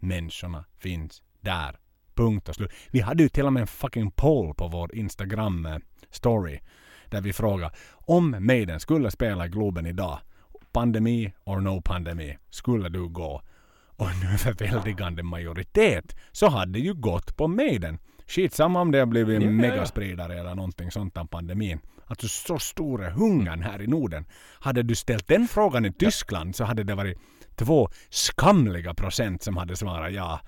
Människorna 0.00 0.64
finns 0.78 1.22
där. 1.40 1.76
Punkt 2.14 2.48
och 2.48 2.54
slut. 2.54 2.70
Vi 2.90 3.00
hade 3.00 3.22
ju 3.22 3.28
till 3.28 3.46
och 3.46 3.52
med 3.52 3.60
en 3.60 3.66
fucking 3.66 4.10
poll 4.10 4.54
på 4.54 4.68
vår 4.68 4.94
Instagram 4.94 5.66
eh, 5.66 5.76
där 7.10 7.20
vi 7.20 7.32
frågade 7.32 7.74
om 7.92 8.36
Maiden 8.40 8.80
skulle 8.80 9.10
spela 9.10 9.46
i 9.46 9.48
Globen 9.48 9.86
idag. 9.86 10.18
Pandemi 10.72 11.32
or 11.44 11.60
no 11.60 11.80
pandemi. 11.80 12.38
Skulle 12.50 12.88
du 12.88 13.08
gå? 13.08 13.42
Och 13.96 14.10
en 14.10 14.22
överväldigande 14.22 15.22
majoritet 15.22 16.16
så 16.32 16.48
hade 16.48 16.78
ju 16.78 16.94
gått 16.94 17.36
på 17.36 17.48
Maiden. 17.48 17.98
Skitsamma 18.26 18.80
om 18.80 18.92
det 18.92 18.98
har 18.98 19.06
blivit 19.06 19.36
en 19.36 19.42
Ja, 19.42 19.48
ja, 19.48 19.54
ja. 19.54 19.70
megaspridare 19.70 20.40
eller 20.40 20.54
någonting 20.54 20.90
sånt 20.90 21.16
av 21.16 21.24
pandemin. 21.26 21.80
Alltså 22.06 22.28
så 22.28 22.58
stor 22.58 23.04
är 23.04 23.10
hungern 23.10 23.62
här 23.62 23.82
i 23.82 23.86
Norden. 23.86 24.24
Hade 24.60 24.82
du 24.82 24.94
ställt 24.94 25.28
den 25.28 25.48
frågan 25.48 25.84
i 25.84 25.92
Tyskland 25.92 26.56
så 26.56 26.64
hade 26.64 26.84
det 26.84 26.94
varit 26.94 27.18
två 27.54 27.88
skamliga 28.10 28.94
procent 28.94 29.42
som 29.42 29.56
hade 29.56 29.76
svarat 29.76 30.12
ja. 30.12 30.40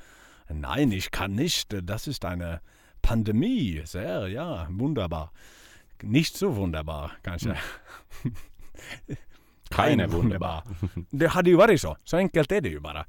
Nein, 0.51 0.93
ich 0.93 1.11
kann 1.11 1.37
nicht. 1.37 1.75
Das 1.83 2.09
ist 2.09 2.25
eine 2.25 2.61
Pandemie. 3.01 3.83
Sehr, 3.87 4.29
ja, 4.29 4.67
wunderbar. 4.71 5.31
Nicht 6.03 6.37
so 6.37 6.57
wunderbar 6.57 7.13
kanske. 7.23 7.59
Keine 9.71 10.13
wunderbar. 10.13 10.63
Det 11.11 11.29
hade 11.29 11.51
ju 11.51 11.57
varit 11.57 11.81
så. 11.81 11.97
Så 12.05 12.17
enkelt 12.17 12.53
är 12.53 12.61
det 12.61 12.69
ju 12.69 12.81
bara. 12.81 13.07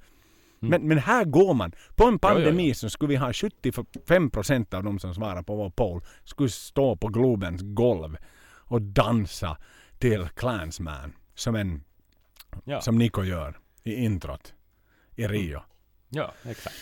Men, 0.60 0.88
men 0.88 0.98
här 0.98 1.26
går 1.26 1.54
man. 1.54 1.72
På 1.96 2.04
en 2.04 2.14
Ja, 2.22 2.30
ja, 2.30 2.30
ja. 2.30 2.36
pandemi 2.46 2.74
så 2.74 2.90
skulle 2.90 3.10
vi 3.10 3.16
ha 3.16 3.34
75 3.34 4.30
procent 4.32 4.74
av 4.74 4.84
de 4.84 5.00
som 5.00 5.14
svarar 5.14 5.44
på 5.44 5.56
vår 5.56 5.70
poll 5.70 6.02
skulle 6.24 6.50
stå 6.50 6.96
på 6.96 7.08
Globens 7.08 7.62
golv 7.64 8.18
och 8.56 8.82
dansa 8.82 9.58
till 9.98 10.28
Clansman. 10.36 11.14
Som, 11.36 11.56
en, 11.56 11.84
som 12.82 12.98
Nico 12.98 13.24
gör 13.24 13.58
i 13.84 13.94
introt 13.96 14.54
i 15.16 15.28
Rio. 15.28 15.62
ja, 16.10 16.34
exakt. 16.46 16.76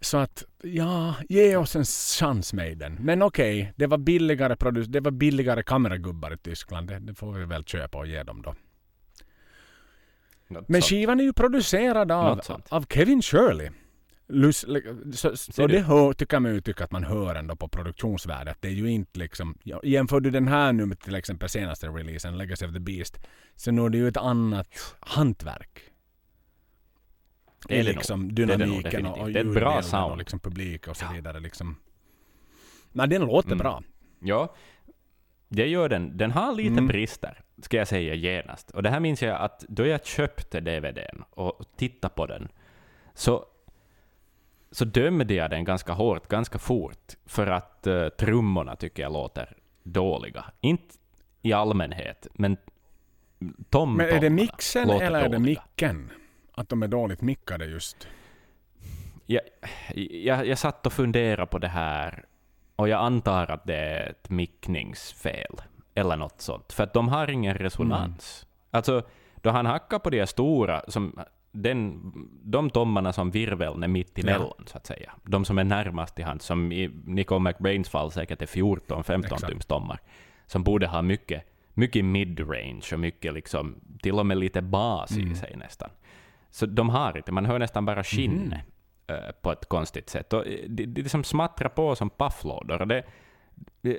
Så 0.00 0.16
att, 0.18 0.44
ja, 0.62 1.14
ge 1.28 1.56
oss 1.56 1.76
en 1.76 1.84
chans 1.84 2.52
med 2.52 2.78
den. 2.78 2.94
Men 2.94 3.22
okej, 3.22 3.72
det 3.76 3.86
var 3.86 3.98
billigare 3.98 4.54
produ- 4.54 4.86
det 4.86 5.00
var 5.00 5.10
billigare 5.10 5.62
kameragubbar 5.62 6.34
i 6.34 6.36
Tyskland. 6.36 6.88
Det, 6.88 6.98
det 6.98 7.14
får 7.14 7.32
vi 7.32 7.44
väl 7.44 7.64
köpa 7.64 7.98
och 7.98 8.06
ge 8.06 8.22
dem 8.22 8.42
då. 8.42 8.54
Något 10.48 10.68
Men 10.68 10.82
sånt. 10.82 10.88
skivan 10.90 11.20
är 11.20 11.24
ju 11.24 11.32
producerad 11.32 12.12
av, 12.12 12.36
Något 12.36 12.44
sånt. 12.44 12.66
av 12.72 12.86
Kevin 12.90 13.22
Shirley. 13.22 13.70
Lus, 14.28 14.64
så, 15.14 15.36
så 15.36 15.66
det 15.66 15.78
hör, 15.80 16.12
tycker 16.12 16.40
man 16.40 16.54
ju 16.54 16.60
tycker 16.60 16.84
att 16.84 16.90
man 16.90 17.04
hör 17.04 17.34
ändå 17.34 17.56
på 17.56 17.68
produktionsvärdet. 17.68 18.56
Det 18.60 18.68
är 18.68 18.72
ju 18.72 18.90
inte 18.90 19.18
liksom... 19.18 19.58
Jämför 19.82 20.20
du 20.20 20.30
den 20.30 20.48
här 20.48 20.72
nu 20.72 20.86
med 20.86 21.00
till 21.00 21.14
exempel 21.14 21.48
senaste 21.48 21.86
releasen, 21.88 22.38
Legacy 22.38 22.66
of 22.66 22.72
the 22.72 22.80
Beast, 22.80 23.18
så 23.56 23.70
nu 23.70 23.84
är 23.84 23.88
det 23.88 23.98
ju 23.98 24.08
ett 24.08 24.16
annat 24.16 24.96
hantverk. 25.00 25.80
Det 27.68 27.80
är 27.80 27.84
det 27.84 27.92
liksom 27.92 28.20
nog. 28.22 28.34
Det 28.34 28.42
är 28.42 28.46
det 28.46 28.56
nog 28.56 28.66
dynamiken 28.68 29.06
och, 29.06 29.18
och 29.18 29.32
Det 29.32 29.40
är 29.40 29.44
ett 29.44 29.54
bra 29.54 29.82
sound. 29.82 30.12
och 30.12 30.18
liksom 30.18 30.38
publik 30.40 30.88
och 30.88 30.96
så 30.96 31.04
vidare. 31.14 31.40
Liksom. 31.40 31.76
Men 32.92 33.08
den 33.10 33.20
låter 33.22 33.48
Mm. 33.48 33.58
bra. 33.58 33.82
Ja, 34.20 34.54
det 35.52 35.66
gör 35.66 35.88
den. 35.88 36.16
Den 36.16 36.30
har 36.30 36.54
lite 36.54 36.68
Mm. 36.68 36.86
brister, 36.86 37.40
ska 37.62 37.76
jag 37.76 37.88
säga 37.88 38.14
genast. 38.14 38.70
Och 38.70 38.82
det 38.82 38.90
här 38.90 39.00
minns 39.00 39.22
jag 39.22 39.40
att 39.40 39.64
då 39.68 39.86
jag 39.86 40.06
köpte 40.06 40.60
DVDn 40.60 41.22
och 41.30 41.64
tittade 41.76 42.14
på 42.14 42.26
den, 42.26 42.48
så, 43.14 43.44
så 44.70 44.84
dömde 44.84 45.34
jag 45.34 45.50
den 45.50 45.64
ganska 45.64 45.92
hårt, 45.92 46.28
ganska 46.28 46.58
fort, 46.58 47.12
för 47.26 47.46
att 47.46 47.86
uh, 47.86 48.08
trummorna 48.08 48.76
tycker 48.76 49.02
jag 49.02 49.12
låter 49.12 49.56
dåliga. 49.82 50.44
Inte 50.60 50.94
i 51.42 51.52
allmänhet, 51.52 52.26
men 52.32 52.56
tom 53.70 53.96
Men 53.96 54.08
är 54.08 54.20
det 54.20 54.30
mixen 54.30 54.90
eller 54.90 55.04
är 55.20 55.28
det 55.28 55.36
dåliga. 55.36 55.38
micken? 55.38 56.10
Att 56.54 56.68
de 56.68 56.82
är 56.82 56.88
dåligt 56.88 57.20
mickade 57.20 57.64
just. 57.64 58.08
jag, 59.26 59.42
jag, 60.10 60.46
jag 60.46 60.58
satt 60.58 60.86
och 60.86 60.92
funderade 60.92 61.46
på 61.46 61.58
det 61.58 61.68
här 61.68 62.24
och 62.76 62.88
jag 62.88 63.00
antar 63.00 63.50
att 63.50 63.64
det 63.66 63.76
är 63.76 64.10
ett 64.10 64.30
mickningsfel 64.30 65.56
eller 65.94 66.16
något 66.16 66.40
sånt. 66.40 66.72
För 66.72 66.84
att 66.84 66.92
de 66.92 67.08
har 67.08 67.30
ingen 67.30 67.54
resonans. 67.54 68.46
Alltså, 68.70 69.02
då 69.40 69.50
han 69.50 69.66
hackar 69.66 69.98
på 69.98 70.10
de 70.10 70.18
här 70.18 70.26
stora, 70.26 70.82
som 70.88 71.20
den, 71.52 72.00
de 72.42 72.70
tommarna 72.70 73.12
som 73.12 73.30
virveln 73.30 73.82
är 73.82 73.88
mitt 73.88 74.18
emellan, 74.18 74.64
så 74.66 74.76
att 74.76 74.86
säga. 74.86 75.12
De 75.22 75.44
som 75.44 75.58
är 75.58 75.64
närmast 75.64 76.18
i 76.18 76.22
hand, 76.22 76.42
som 76.42 76.72
i 76.72 76.90
Nico 77.04 77.38
McBrains 77.38 77.88
fall 77.88 78.10
säkert 78.10 78.42
är 78.42 78.46
14-15 78.46 79.24
Exakt. 79.24 79.46
tums 79.48 79.66
tommar, 79.66 79.98
som 80.46 80.62
borde 80.62 80.86
ha 80.86 81.02
mycket, 81.02 81.42
mycket 81.74 82.04
mid-range 82.04 82.84
och 82.92 83.00
mycket 83.00 83.34
liksom, 83.34 83.80
till 84.02 84.18
och 84.18 84.26
med 84.26 84.36
lite 84.38 84.62
bas 84.62 85.10
Mm. 85.16 85.32
i 85.32 85.34
sig 85.34 85.56
nästan. 85.56 85.90
Så 86.50 86.66
de 86.66 86.88
har 86.88 87.16
inte, 87.16 87.32
man 87.32 87.46
hör 87.46 87.58
nästan 87.58 87.84
bara 87.84 88.04
skinnet 88.04 88.46
Mhm. 88.52 88.60
Eh, 89.06 89.32
på 89.42 89.52
ett 89.52 89.68
konstigt 89.68 90.10
sätt. 90.10 90.32
Och 90.32 90.46
eh, 90.46 90.58
det, 90.68 90.86
det 90.86 91.02
liksom 91.02 91.24
smattrar 91.24 91.68
på 91.68 91.96
som 91.96 92.10
pafflådor. 92.10 92.86
Det, 92.86 93.04
det, 93.82 93.98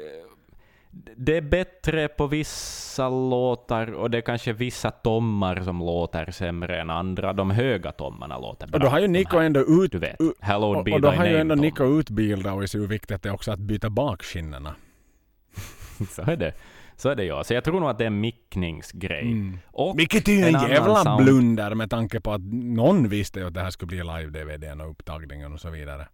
det 1.15 1.37
är 1.37 1.41
bättre 1.41 2.07
på 2.07 2.27
vissa 2.27 3.09
låtar 3.09 3.93
och 3.93 4.11
det 4.11 4.17
är 4.17 4.21
kanske 4.21 4.53
vissa 4.53 4.91
tommar 4.91 5.61
som 5.61 5.79
låter 5.79 6.31
sämre 6.31 6.81
än 6.81 6.89
andra. 6.89 7.33
De 7.33 7.51
höga 7.51 7.91
tommarna 7.91 8.37
låter 8.37 8.67
bra. 8.67 8.77
Och 8.77 8.79
då 8.79 8.87
har 8.87 8.99
ju 8.99 9.07
De 9.07 9.13
Nico 9.13 9.37
ändå 9.37 9.59
ut... 9.59 9.91
Du 9.91 9.99
vet, 9.99 10.17
Hallowed 10.39 10.93
och, 10.93 10.93
och 10.93 11.01
då 11.01 11.09
har 11.09 11.25
ju 11.25 11.37
ändå. 11.37 11.55
Nico 11.55 11.99
utbildat 11.99 12.75
är 12.75 12.77
ju 12.77 12.87
viktigt 12.87 13.23
det 13.23 13.31
också 13.31 13.51
att 13.51 13.59
byta 13.59 13.89
bakskinnena. 13.89 14.75
Så 16.09 16.21
är 16.21 16.37
det. 16.37 16.53
Så 17.03 17.09
är 17.09 17.15
det 17.15 17.23
ja. 17.23 17.43
Så 17.43 17.53
jag 17.53 17.63
tror 17.63 17.79
nog 17.79 17.89
att 17.89 17.97
det 17.97 18.03
är 18.03 18.07
en 18.07 18.19
mickningsgrej. 18.19 19.21
Mm. 19.21 19.59
Och 19.65 19.99
Vilket 19.99 20.27
är 20.27 20.31
ju 20.31 20.43
en, 20.43 20.55
annan 20.55 20.69
jävla 20.69 21.03
sound- 21.03 21.23
blunder 21.23 21.75
med 21.75 21.89
tanke 21.89 22.19
på 22.19 22.31
att 22.31 22.41
någon 22.53 23.07
visste 23.09 23.39
ju 23.39 23.47
att 23.47 23.53
det 23.53 23.61
här 23.61 23.69
skulle 23.69 23.87
bli 23.87 23.97
live-DVDn 23.97 24.81
och 24.81 24.89
upptagningen 24.89 25.53
och 25.53 25.59
så 25.59 25.69
vidare. 25.69 26.07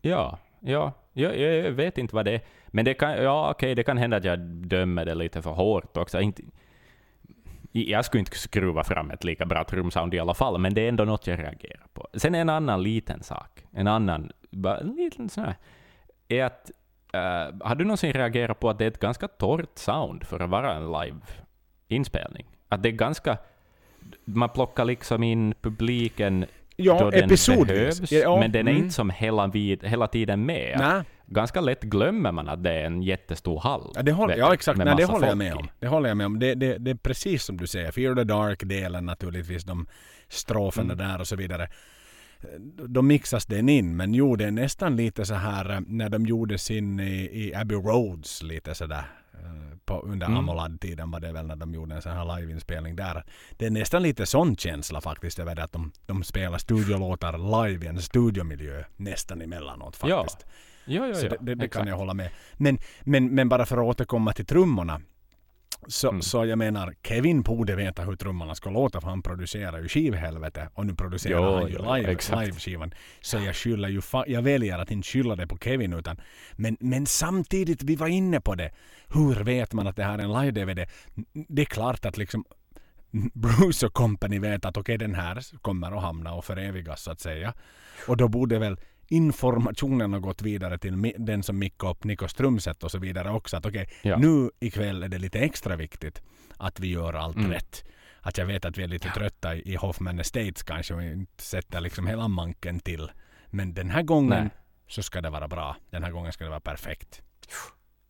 Ja, 0.00 0.38
ja. 0.60 0.92
Jag, 1.12 1.38
jag, 1.38 1.64
jag 1.64 1.70
vet 1.70 1.98
inte 1.98 2.14
vad 2.14 2.24
det 2.24 2.32
är. 2.32 2.40
Men 2.66 2.84
det 2.84 2.94
kan, 2.94 3.22
ja, 3.22 3.50
okej, 3.50 3.74
det 3.74 3.82
kan 3.82 3.98
hända 3.98 4.16
att 4.16 4.24
jag 4.24 4.38
dömer 4.40 5.04
det 5.04 5.14
lite 5.14 5.42
för 5.42 5.50
hårt 5.50 5.96
också. 5.96 6.20
Inte, 6.20 6.42
jag 7.72 8.04
skulle 8.04 8.18
inte 8.18 8.38
skruva 8.38 8.84
fram 8.84 9.10
ett 9.10 9.24
lika 9.24 9.46
bra 9.46 9.64
trumsound 9.64 10.14
i 10.14 10.18
alla 10.18 10.34
fall, 10.34 10.58
men 10.58 10.74
det 10.74 10.80
är 10.80 10.88
ändå 10.88 11.04
något 11.04 11.26
jag 11.26 11.38
reagerar 11.38 11.86
på. 11.92 12.08
Sen 12.14 12.34
en 12.34 12.48
annan 12.48 12.82
liten 12.82 13.22
sak, 13.22 13.64
en 13.72 13.86
annan, 13.86 14.32
bara 14.50 14.78
en 14.78 14.96
liten 14.96 15.28
sån 15.28 15.44
här, 15.44 15.56
är 16.28 16.44
att 16.44 16.70
uh, 17.14 17.66
har 17.66 17.74
du 17.74 17.84
någonsin 17.84 18.12
reagerat 18.12 18.60
på 18.60 18.70
att 18.70 18.78
det 18.78 18.84
är 18.84 18.88
ett 18.88 19.00
ganska 19.00 19.28
torrt 19.28 19.78
sound 19.78 20.24
för 20.24 20.40
att 20.40 20.50
vara 20.50 20.74
en 20.74 20.92
live-inspelning? 20.92 22.46
Att 22.68 22.82
det 22.82 22.88
är 22.88 22.92
ganska, 22.92 23.38
man 24.24 24.48
plockar 24.48 24.84
liksom 24.84 25.22
in 25.22 25.54
publiken 25.60 26.40
då 26.40 26.46
Ja, 26.76 27.10
den 27.10 27.24
episodvis. 27.24 28.00
behövs, 28.00 28.12
Ja, 28.12 28.40
men 28.40 28.52
den 28.52 28.68
är 28.68 28.72
mm. 28.72 28.82
inte 28.82 28.94
som 28.94 29.10
hela, 29.10 29.46
vid, 29.46 29.84
hela 29.84 30.06
tiden 30.06 30.46
med. 30.46 30.76
Nej, 30.78 31.02
Ganska 31.26 31.60
lätt 31.60 31.82
glömmer 31.82 32.32
man 32.32 32.48
att 32.48 32.62
det 32.62 32.70
är 32.72 32.84
en 32.84 33.02
jättestor 33.02 33.60
hall. 33.60 33.92
ja, 33.94 34.02
det 34.02 34.12
håller, 34.12 34.36
ja 34.36 34.54
exakt. 34.54 34.78
Nej, 34.78 34.94
det 34.96 35.04
håller 35.04 35.28
jag 35.28 35.38
med 35.38 35.54
om. 35.54 35.68
Det 35.80 35.86
håller 35.86 36.08
jag 36.08 36.16
med 36.16 36.26
om. 36.26 36.38
Det, 36.38 36.54
det, 36.54 36.78
det 36.78 36.90
är 36.90 36.94
precis 36.94 37.44
som 37.44 37.56
du 37.56 37.66
säger. 37.66 37.92
Fear 37.92 38.14
the 38.14 38.24
Dark-delen 38.24 39.06
naturligtvis, 39.06 39.64
de 39.64 39.86
stroferna 40.28 40.92
Mm. 40.92 41.08
där 41.08 41.20
och 41.20 41.26
så 41.26 41.36
vidare. 41.36 41.68
Då 42.88 43.02
mixas 43.02 43.46
den 43.46 43.68
in, 43.68 43.96
men 43.96 44.14
jo, 44.14 44.36
det 44.36 44.44
är 44.44 44.50
nästan 44.50 44.96
lite 44.96 45.24
så 45.26 45.34
här 45.34 45.70
eh, 45.70 45.80
när 45.86 46.08
de 46.08 46.26
gjorde 46.26 46.58
sin 46.58 47.00
i, 47.00 47.12
i 47.32 47.54
Abbey 47.54 47.76
Roads 47.76 48.42
lite 48.42 48.74
sådär. 48.74 49.04
eh, 49.32 49.78
På, 49.84 50.00
under 50.00 50.26
Mm. 50.26 50.38
Amolad-tiden 50.38 51.10
var 51.10 51.20
det 51.20 51.32
väl 51.32 51.46
när 51.46 51.56
de 51.56 51.74
gjorde 51.74 51.94
en 51.94 52.02
sån 52.02 52.12
här 52.12 52.40
liveinspelning 52.40 52.96
där. 52.96 53.24
Det 53.58 53.66
är 53.66 53.70
nästan 53.70 54.02
lite 54.02 54.26
sån 54.26 54.56
känsla 54.56 55.00
faktiskt 55.00 55.38
över 55.38 55.54
det 55.54 55.64
att 55.64 55.72
de, 55.72 55.92
de 56.06 56.22
spelar 56.24 56.58
studiolåtar 56.58 57.62
live 57.68 57.86
i 57.86 57.88
en 57.88 58.02
studiomiljö 58.02 58.84
nästan 58.96 59.42
emellanåt 59.42 59.98
Ja, 60.02 60.22
faktiskt. 60.24 60.46
Ja, 60.86 61.06
ja, 61.06 61.14
Så 61.14 61.26
ja. 61.26 61.30
det, 61.30 61.36
det, 61.40 61.54
det 61.54 61.68
kan 61.68 61.86
jag 61.86 61.96
hålla 61.96 62.14
med. 62.14 62.30
Men, 62.56 62.78
men, 63.02 63.34
men 63.34 63.48
bara 63.48 63.66
för 63.66 63.76
att 63.78 63.84
återkomma 63.84 64.32
till 64.32 64.46
trummorna. 64.46 65.00
Så, 65.88 66.08
Mm. 66.08 66.22
så 66.22 66.44
jag 66.46 66.58
menar, 66.58 66.94
Kevin 67.02 67.42
borde 67.42 67.76
veta 67.76 68.02
hur 68.02 68.16
trummorna 68.16 68.54
ska 68.54 68.70
låta 68.70 69.00
för 69.00 69.08
han 69.08 69.22
producerar 69.22 69.78
ju 69.82 69.88
skivhelvete 69.88 70.68
och 70.74 70.86
nu 70.86 70.94
producerar 70.94 71.34
Jo, 71.34 71.54
han 71.54 71.66
ju 71.68 71.76
jo, 71.78 71.94
live, 71.94 72.16
live-skivan. 72.44 72.94
Så 73.20 73.36
jag 73.38 73.56
skyller 73.56 73.88
ju, 73.88 74.00
jag 74.26 74.42
väljer 74.42 74.78
att 74.78 74.90
inte 74.90 75.08
skylla 75.08 75.36
det 75.36 75.46
på 75.46 75.58
Kevin 75.58 75.92
utan 75.92 76.20
men, 76.52 76.76
men 76.80 77.06
samtidigt, 77.06 77.82
vi 77.82 77.96
var 77.96 78.06
inne 78.08 78.40
på 78.40 78.54
det. 78.54 78.70
Hur 79.08 79.44
vet 79.44 79.72
man 79.72 79.86
att 79.86 79.96
det 79.96 80.04
här 80.04 80.18
är 80.18 80.22
en 80.22 80.32
live-DVD? 80.32 80.86
Det 81.48 81.62
är 81.62 81.66
klart 81.66 82.04
att 82.04 82.16
liksom 82.16 82.44
Bruce 83.34 83.86
och 83.86 83.92
company 83.92 84.38
vet 84.38 84.64
att 84.64 84.76
okej 84.76 84.98
den 84.98 85.14
här 85.14 85.42
kommer 85.62 85.96
att 85.96 86.02
hamna 86.02 86.34
och 86.34 86.44
förevigas 86.44 87.02
så 87.02 87.10
att 87.10 87.20
säga. 87.20 87.54
Och 88.08 88.16
då 88.16 88.28
borde 88.28 88.58
väl 88.58 88.76
informationen 89.08 90.12
ha 90.12 90.20
gått 90.20 90.42
vidare 90.42 90.78
till 90.78 91.12
den 91.18 91.42
som 91.42 91.58
mickade 91.58 91.90
upp 91.92 92.04
Nikos 92.04 92.34
trumset 92.34 92.84
och 92.84 92.90
så 92.90 92.98
vidare 92.98 93.30
också. 93.30 93.56
Att 93.56 93.66
okej, 93.66 93.88
Ja. 94.02 94.16
nu 94.18 94.50
ikväll 94.60 95.02
är 95.02 95.08
det 95.08 95.18
lite 95.18 95.38
extra 95.40 95.76
viktigt 95.76 96.22
att 96.56 96.80
vi 96.80 96.90
gör 96.90 97.12
allt 97.12 97.36
Mm. 97.36 97.50
rätt. 97.50 97.84
Att 98.20 98.38
jag 98.38 98.46
vet 98.46 98.64
att 98.64 98.78
vi 98.78 98.82
är 98.82 98.88
lite 98.88 99.08
trötta 99.08 99.54
i 99.54 99.72
i 99.72 99.76
Hoffman 99.76 100.18
Estates 100.18 100.62
kanske 100.62 100.94
och 100.94 101.02
inte 101.02 101.42
sätter 101.42 101.80
liksom 101.80 102.06
hela 102.06 102.28
manken 102.28 102.80
till. 102.80 103.10
Men 103.46 103.74
den 103.74 103.90
här 103.90 104.02
gången 104.02 104.40
Nej. 104.44 104.50
så 104.88 105.02
ska 105.02 105.20
det 105.20 105.30
vara 105.30 105.48
bra. 105.48 105.76
Den 105.90 106.02
här 106.04 106.10
gången 106.10 106.32
ska 106.32 106.44
det 106.44 106.50
vara 106.50 106.60
perfekt. 106.60 107.22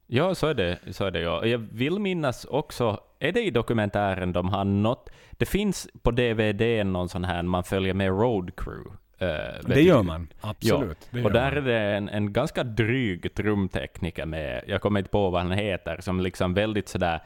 Ja, 0.06 0.34
så 0.34 0.46
är 0.46 0.54
det. 0.54 0.78
Så 0.90 1.04
är 1.04 1.10
det 1.10 1.20
ja. 1.20 1.46
Jag 1.46 1.58
vill 1.58 1.98
minnas 1.98 2.44
också, 2.44 3.00
är 3.18 3.32
det 3.32 3.42
i 3.44 3.50
dokumentären 3.50 4.32
de 4.32 4.48
har 4.48 4.64
något, 4.64 5.10
det 5.30 5.46
finns 5.46 5.88
på 6.02 6.10
DVD 6.10 6.86
någon 6.86 7.08
sån 7.08 7.24
här, 7.24 7.42
man 7.42 7.64
följer 7.64 7.94
med 7.94 8.08
Road 8.08 8.56
Crew. 8.56 8.96
Eh, 9.18 9.28
Det 9.66 9.82
gör 9.82 10.02
man. 10.02 10.28
Absolut. 10.40 11.08
Det 11.10 11.24
Och 11.24 11.32
där 11.32 11.52
är 11.52 11.60
det 11.62 11.78
en, 11.96 12.08
en 12.08 12.32
ganska 12.32 12.64
dryg 12.64 13.34
trumtekniker 13.34 14.26
med, 14.26 14.64
jag 14.66 14.80
kommer 14.80 15.00
inte 15.00 15.10
på 15.10 15.30
vad 15.30 15.42
han 15.42 15.52
heter, 15.52 16.00
som 16.00 16.20
liksom 16.20 16.54
väldigt 16.54 16.88
sådär 16.88 17.20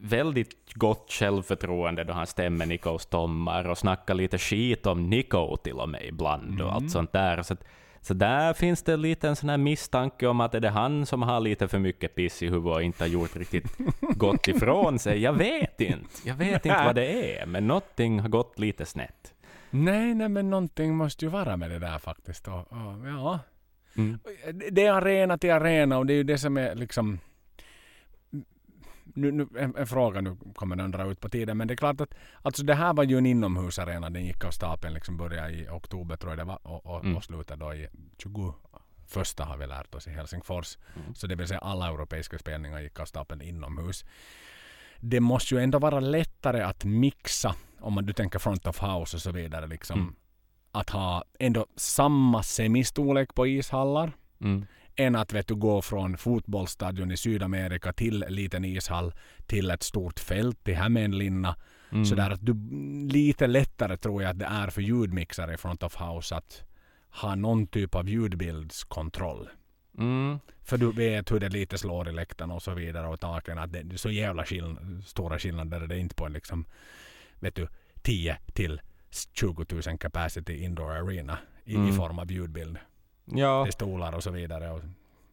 väldigt 0.00 0.74
gott 0.74 1.06
självförtroende 1.12 2.04
då 2.04 2.12
han 2.12 2.26
stämmer 2.26 2.66
Nikos 2.66 3.06
tommar 3.06 3.68
och 3.68 3.78
snackar 3.78 4.14
lite 4.14 4.38
skit 4.38 4.86
om 4.86 5.10
Nico 5.10 5.56
till 5.56 5.72
och 5.72 5.88
med 5.88 6.02
ibland 6.04 6.60
och 6.60 6.66
Mm. 6.68 6.74
allt 6.74 6.90
sånt 6.90 7.12
där. 7.12 7.42
Så, 7.42 7.52
att, 7.54 7.64
så 8.00 8.14
där 8.14 8.52
finns 8.52 8.82
det 8.82 8.96
lite 8.96 9.28
en 9.28 9.36
sån 9.36 9.48
här 9.48 9.56
misstanke 9.58 10.26
om 10.26 10.40
att 10.40 10.54
är 10.54 10.60
det 10.60 10.68
han 10.68 11.06
som 11.06 11.22
har 11.22 11.40
lite 11.40 11.68
för 11.68 11.78
mycket 11.78 12.14
piss 12.14 12.42
i 12.42 12.46
huvudet 12.48 12.76
och 12.76 12.82
inte 12.82 13.04
har 13.04 13.08
gjort 13.08 13.36
riktigt 13.36 13.76
gott 14.00 14.48
ifrån 14.48 14.98
sig. 14.98 15.18
Jag 15.22 15.32
vet 15.32 15.80
inte. 15.80 16.08
Jag 16.24 16.34
vet 16.34 16.66
inte 16.66 16.82
vad 16.84 16.94
det 16.94 17.38
är, 17.38 17.46
men 17.46 17.66
någonting 17.66 18.20
har 18.20 18.28
gått 18.28 18.58
lite 18.58 18.86
snett. 18.86 19.34
Nej, 19.70 20.14
nej, 20.14 20.28
men 20.28 20.50
någonting 20.50 20.96
måste 20.96 21.24
ju 21.24 21.30
vara 21.30 21.56
med 21.56 21.70
det 21.70 21.78
där 21.78 21.98
faktiskt. 21.98 22.48
Och, 22.48 22.72
och, 22.72 23.08
ja. 23.08 23.38
Mm. 23.96 24.18
Det 24.70 24.86
är 24.86 24.92
arena 24.92 25.38
till 25.38 25.50
arena 25.50 25.98
och 25.98 26.06
det 26.06 26.12
är 26.12 26.16
ju 26.16 26.22
det 26.24 26.38
som 26.38 26.56
är 26.56 26.74
liksom... 26.74 27.18
Nu, 29.14 29.32
nu, 29.32 29.48
en, 29.58 29.76
en 29.76 29.86
fråga, 29.86 30.20
nu 30.20 30.36
kommer 30.54 30.76
den 30.76 30.90
dra 30.90 31.10
ut 31.10 31.20
på 31.20 31.28
tiden, 31.28 31.56
men 31.56 31.68
det 31.68 31.74
är 31.74 31.76
klart 31.76 32.00
att 32.00 32.14
alltså 32.42 32.62
det 32.62 32.74
här 32.74 32.94
var 32.94 33.04
ju 33.04 33.18
en 33.18 33.26
inomhusarena. 33.26 34.10
Den 34.10 34.24
gick 34.24 34.44
av 34.44 34.50
stapeln, 34.50 34.94
liksom 34.94 35.16
började 35.16 35.50
i 35.52 35.68
oktober 35.68 36.16
tror 36.16 36.32
jag 36.32 36.38
det 36.38 36.44
var 36.44 36.58
och, 36.62 36.86
och, 36.86 37.04
Mm. 37.04 37.16
och 37.16 37.24
slutade 37.24 37.64
då 37.64 37.74
i 37.74 37.88
21 38.18 38.54
första 39.08 39.44
har 39.44 39.56
vi 39.56 39.66
lärt 39.66 39.94
oss 39.94 40.06
i 40.06 40.10
Helsingfors. 40.10 40.78
Mm. 40.96 41.14
Så 41.14 41.26
det 41.26 41.34
vill 41.34 41.48
säga 41.48 41.60
alla 41.60 41.88
europeiska 41.88 42.38
spelningar 42.38 42.80
gick 42.80 43.00
av 43.00 43.04
stapeln 43.04 43.42
inomhus. 43.42 44.04
Det 45.00 45.20
måste 45.20 45.54
ju 45.54 45.60
ändå 45.60 45.78
vara 45.78 46.00
lättare 46.00 46.60
att 46.62 46.84
mixa, 46.84 47.54
om 47.80 47.94
man 47.94 48.06
du 48.06 48.12
tänker 48.12 48.38
front 48.38 48.66
of 48.66 48.82
house 48.82 49.16
och 49.16 49.22
så 49.22 49.32
vidare, 49.32 49.66
liksom, 49.66 50.00
Mm. 50.00 50.14
att 50.72 50.90
ha 50.90 51.24
ändå 51.38 51.66
samma 51.76 52.42
semistorlek 52.42 53.34
på 53.34 53.46
ishallar 53.46 54.12
Mm. 54.40 54.66
än 54.96 55.16
att 55.16 55.32
vet 55.32 55.48
du, 55.48 55.54
gå 55.54 55.82
från 55.82 56.16
fotbollsstadion 56.16 57.10
i 57.10 57.16
Sydamerika 57.16 57.92
till 57.92 58.22
en 58.22 58.34
liten 58.34 58.64
ishall 58.64 59.12
till 59.46 59.70
ett 59.70 59.82
stort 59.82 60.20
fält 60.20 60.68
i 60.68 60.72
Hämeenlinna. 60.72 61.56
Mm. 61.92 62.04
Sådär 62.04 62.30
att 62.30 62.46
du, 62.46 62.54
lite 63.12 63.46
lättare 63.46 63.96
tror 63.96 64.22
jag 64.22 64.30
att 64.30 64.38
det 64.38 64.44
är 64.46 64.68
för 64.70 64.82
ljudmixare 64.82 65.54
i 65.54 65.56
front 65.56 65.82
of 65.82 65.96
house 66.00 66.36
att 66.36 66.62
ha 67.10 67.34
någon 67.34 67.66
typ 67.66 67.94
av 67.94 68.08
ljudbildskontroll. 68.08 69.48
Mm. 69.98 70.38
För 70.62 70.78
du 70.78 70.92
vet 70.92 71.30
hur 71.32 71.40
det 71.40 71.48
lite 71.48 71.78
slår 71.78 72.08
i 72.08 72.12
läktarna 72.12 72.54
och 72.54 72.62
så 72.62 72.74
vidare 72.74 73.06
och 73.08 73.20
taken. 73.20 73.58
Att 73.58 73.72
det 73.72 73.78
är 73.78 73.96
så 73.96 74.10
jävla 74.10 74.44
skill- 74.44 75.02
stora 75.06 75.38
skillnader 75.38 75.80
är 75.80 75.86
det 75.86 75.98
inte 75.98 76.14
på 76.14 76.26
en 76.26 76.32
liksom, 76.32 76.64
vet 77.40 77.54
du, 77.54 77.68
10 78.02 78.38
till 78.52 78.80
20 79.32 79.64
000 79.86 79.98
capacity 79.98 80.64
indoor 80.64 80.92
arena 80.92 81.38
i, 81.64 81.72
i 81.72 81.76
Mm. 81.76 81.92
form 81.92 82.18
av 82.18 82.32
ljudbild. 82.32 82.76
Ja. 83.24 83.62
Det 83.62 83.68
är 83.68 83.72
stolar 83.72 84.12
och 84.14 84.22
så 84.22 84.30
vidare. 84.30 84.70
Och 84.70 84.80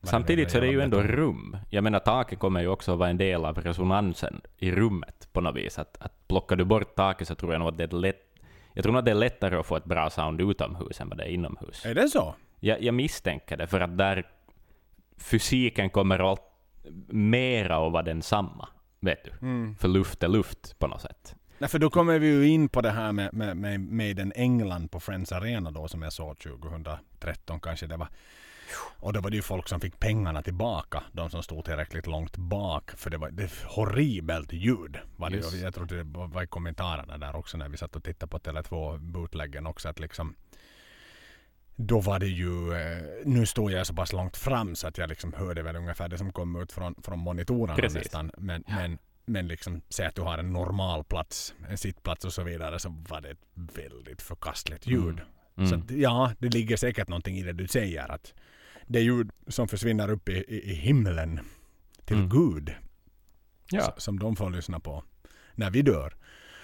Samtidigt 0.03 0.51
så 0.51 0.57
är 0.57 0.61
det 0.61 0.67
ju 0.67 0.81
ändå 0.81 1.01
rum. 1.01 1.57
Jag 1.69 1.83
menar, 1.83 1.99
taket 1.99 2.39
kommer 2.39 2.61
ju 2.61 2.67
också 2.67 2.95
vara 2.95 3.09
en 3.09 3.17
del 3.17 3.45
av 3.45 3.61
resonansen 3.61 4.41
i 4.57 4.71
rummet 4.71 5.29
på 5.31 5.41
något 5.41 5.55
vis. 5.55 5.79
Att, 5.79 5.97
att 6.01 6.27
plockar 6.27 6.55
du 6.55 6.65
bort 6.65 6.95
taket 6.95 7.27
så 7.27 7.35
tror 7.35 7.51
jag 7.51 7.59
nog 7.59 7.67
att 7.69 7.77
det 7.77 7.83
är 7.83 7.97
lätt 7.97 8.21
jag 8.73 8.83
tror 8.83 8.97
att 8.97 9.05
det 9.05 9.11
är 9.11 9.15
lättare 9.15 9.55
att 9.55 9.65
få 9.65 9.75
ett 9.75 9.85
bra 9.85 10.09
sound 10.09 10.41
utomhus 10.41 11.01
än 11.01 11.09
vad 11.09 11.17
det 11.17 11.23
är 11.23 11.27
inomhus. 11.29 11.85
Är 11.85 11.95
det 11.95 12.09
så? 12.09 12.35
Jag, 12.59 12.81
jag 12.83 12.93
misstänker 12.93 13.57
det, 13.57 13.67
för 13.67 13.79
att 13.79 13.97
där 13.97 14.27
fysiken 15.17 15.89
kommer 15.89 16.33
att 16.33 16.39
mera 17.07 17.85
att 17.87 17.91
vara 17.91 18.03
densamma. 18.03 18.67
Vet 18.99 19.23
du? 19.23 19.31
Mm. 19.41 19.75
För 19.75 19.87
luft 19.87 20.23
är 20.23 20.27
luft 20.27 20.79
på 20.79 20.87
något 20.87 21.01
sätt. 21.01 21.35
Nej, 21.57 21.69
för 21.69 21.79
då 21.79 21.89
kommer 21.89 22.19
vi 22.19 22.27
ju 22.27 22.47
in 22.47 22.69
på 22.69 22.81
det 22.81 22.91
här 22.91 23.11
med, 23.11 23.33
med, 23.33 23.57
med 23.57 23.79
Maiden 23.79 24.33
England 24.35 24.91
på 24.91 24.99
Friends 24.99 25.31
Arena 25.31 25.71
då 25.71 25.87
som 25.87 26.01
jag 26.01 26.13
såg 26.13 26.39
2013 26.39 27.59
kanske 27.59 27.87
det 27.87 27.97
var. 27.97 28.07
Och 28.99 29.13
då 29.13 29.21
var 29.21 29.29
det 29.29 29.35
ju 29.35 29.41
folk 29.41 29.67
som 29.67 29.79
fick 29.79 29.99
pengarna 29.99 30.41
tillbaka. 30.41 31.03
De 31.11 31.29
som 31.29 31.43
stod 31.43 31.65
tillräckligt 31.65 32.07
långt 32.07 32.37
bak. 32.37 32.91
För 32.91 33.09
det 33.09 33.17
var 33.17 33.31
det 33.31 33.43
är 33.43 33.51
horribelt 33.65 34.53
ljud. 34.53 34.97
Var 35.15 35.29
det, 35.29 35.57
jag 35.57 35.73
tror 35.73 35.85
det 35.85 36.03
var 36.03 36.43
i 36.43 36.47
kommentarerna 36.47 37.17
där 37.17 37.35
också 37.35 37.57
när 37.57 37.69
vi 37.69 37.77
satt 37.77 37.95
och 37.95 38.03
tittade 38.03 38.29
på 38.29 38.39
Tele2 38.39 38.97
bootleggen 38.97 39.67
också. 39.67 39.89
Att 39.89 39.99
liksom, 39.99 40.35
då 41.75 41.99
var 41.99 42.19
det 42.19 42.27
ju, 42.27 42.73
eh, 42.73 43.03
nu 43.25 43.45
stod 43.45 43.71
jag 43.71 43.87
så 43.87 43.93
pass 43.93 44.13
långt 44.13 44.37
fram 44.37 44.75
så 44.75 44.87
att 44.87 44.97
jag 44.97 45.09
liksom 45.09 45.33
hörde 45.33 45.63
väl 45.63 45.75
ungefär 45.75 46.09
det 46.09 46.17
som 46.17 46.31
kom 46.31 46.61
ut 46.61 46.71
från, 46.71 46.95
från 47.03 47.19
monitorerna 47.19 47.75
Precis. 47.75 47.97
nästan. 47.97 48.31
Men, 48.37 48.63
men, 48.67 48.97
men 49.25 49.47
liksom 49.47 49.81
säg 49.89 50.05
att 50.05 50.15
du 50.15 50.21
har 50.21 50.37
en 50.37 50.53
normal 50.53 51.03
plats, 51.03 51.53
en 51.69 51.77
sittplats 51.77 52.25
och 52.25 52.33
så 52.33 52.43
vidare 52.43 52.79
så 52.79 52.89
var 53.09 53.21
det 53.21 53.29
ett 53.29 53.41
väldigt 53.53 54.21
förkastligt 54.21 54.87
ljud. 54.87 55.21
Mm. 55.57 55.69
Så 55.69 55.75
att, 55.75 55.91
ja, 55.91 56.31
det 56.39 56.49
ligger 56.49 56.77
säkert 56.77 57.07
någonting 57.07 57.37
i 57.37 57.43
det 57.43 57.53
du 57.53 57.67
säger 57.67 58.11
att 58.11 58.33
det 58.87 58.99
ljud 58.99 59.31
som 59.47 59.67
försvinner 59.67 60.09
upp 60.09 60.29
i, 60.29 60.33
i, 60.33 60.71
i 60.71 60.73
himlen 60.73 61.39
till 62.05 62.17
Mm. 62.17 62.29
Gud 62.29 62.75
Ja. 63.71 63.93
som 63.97 64.19
de 64.19 64.35
får 64.35 64.49
lyssna 64.49 64.79
på 64.79 65.03
när 65.55 65.71
vi 65.71 65.81
dör 65.81 66.13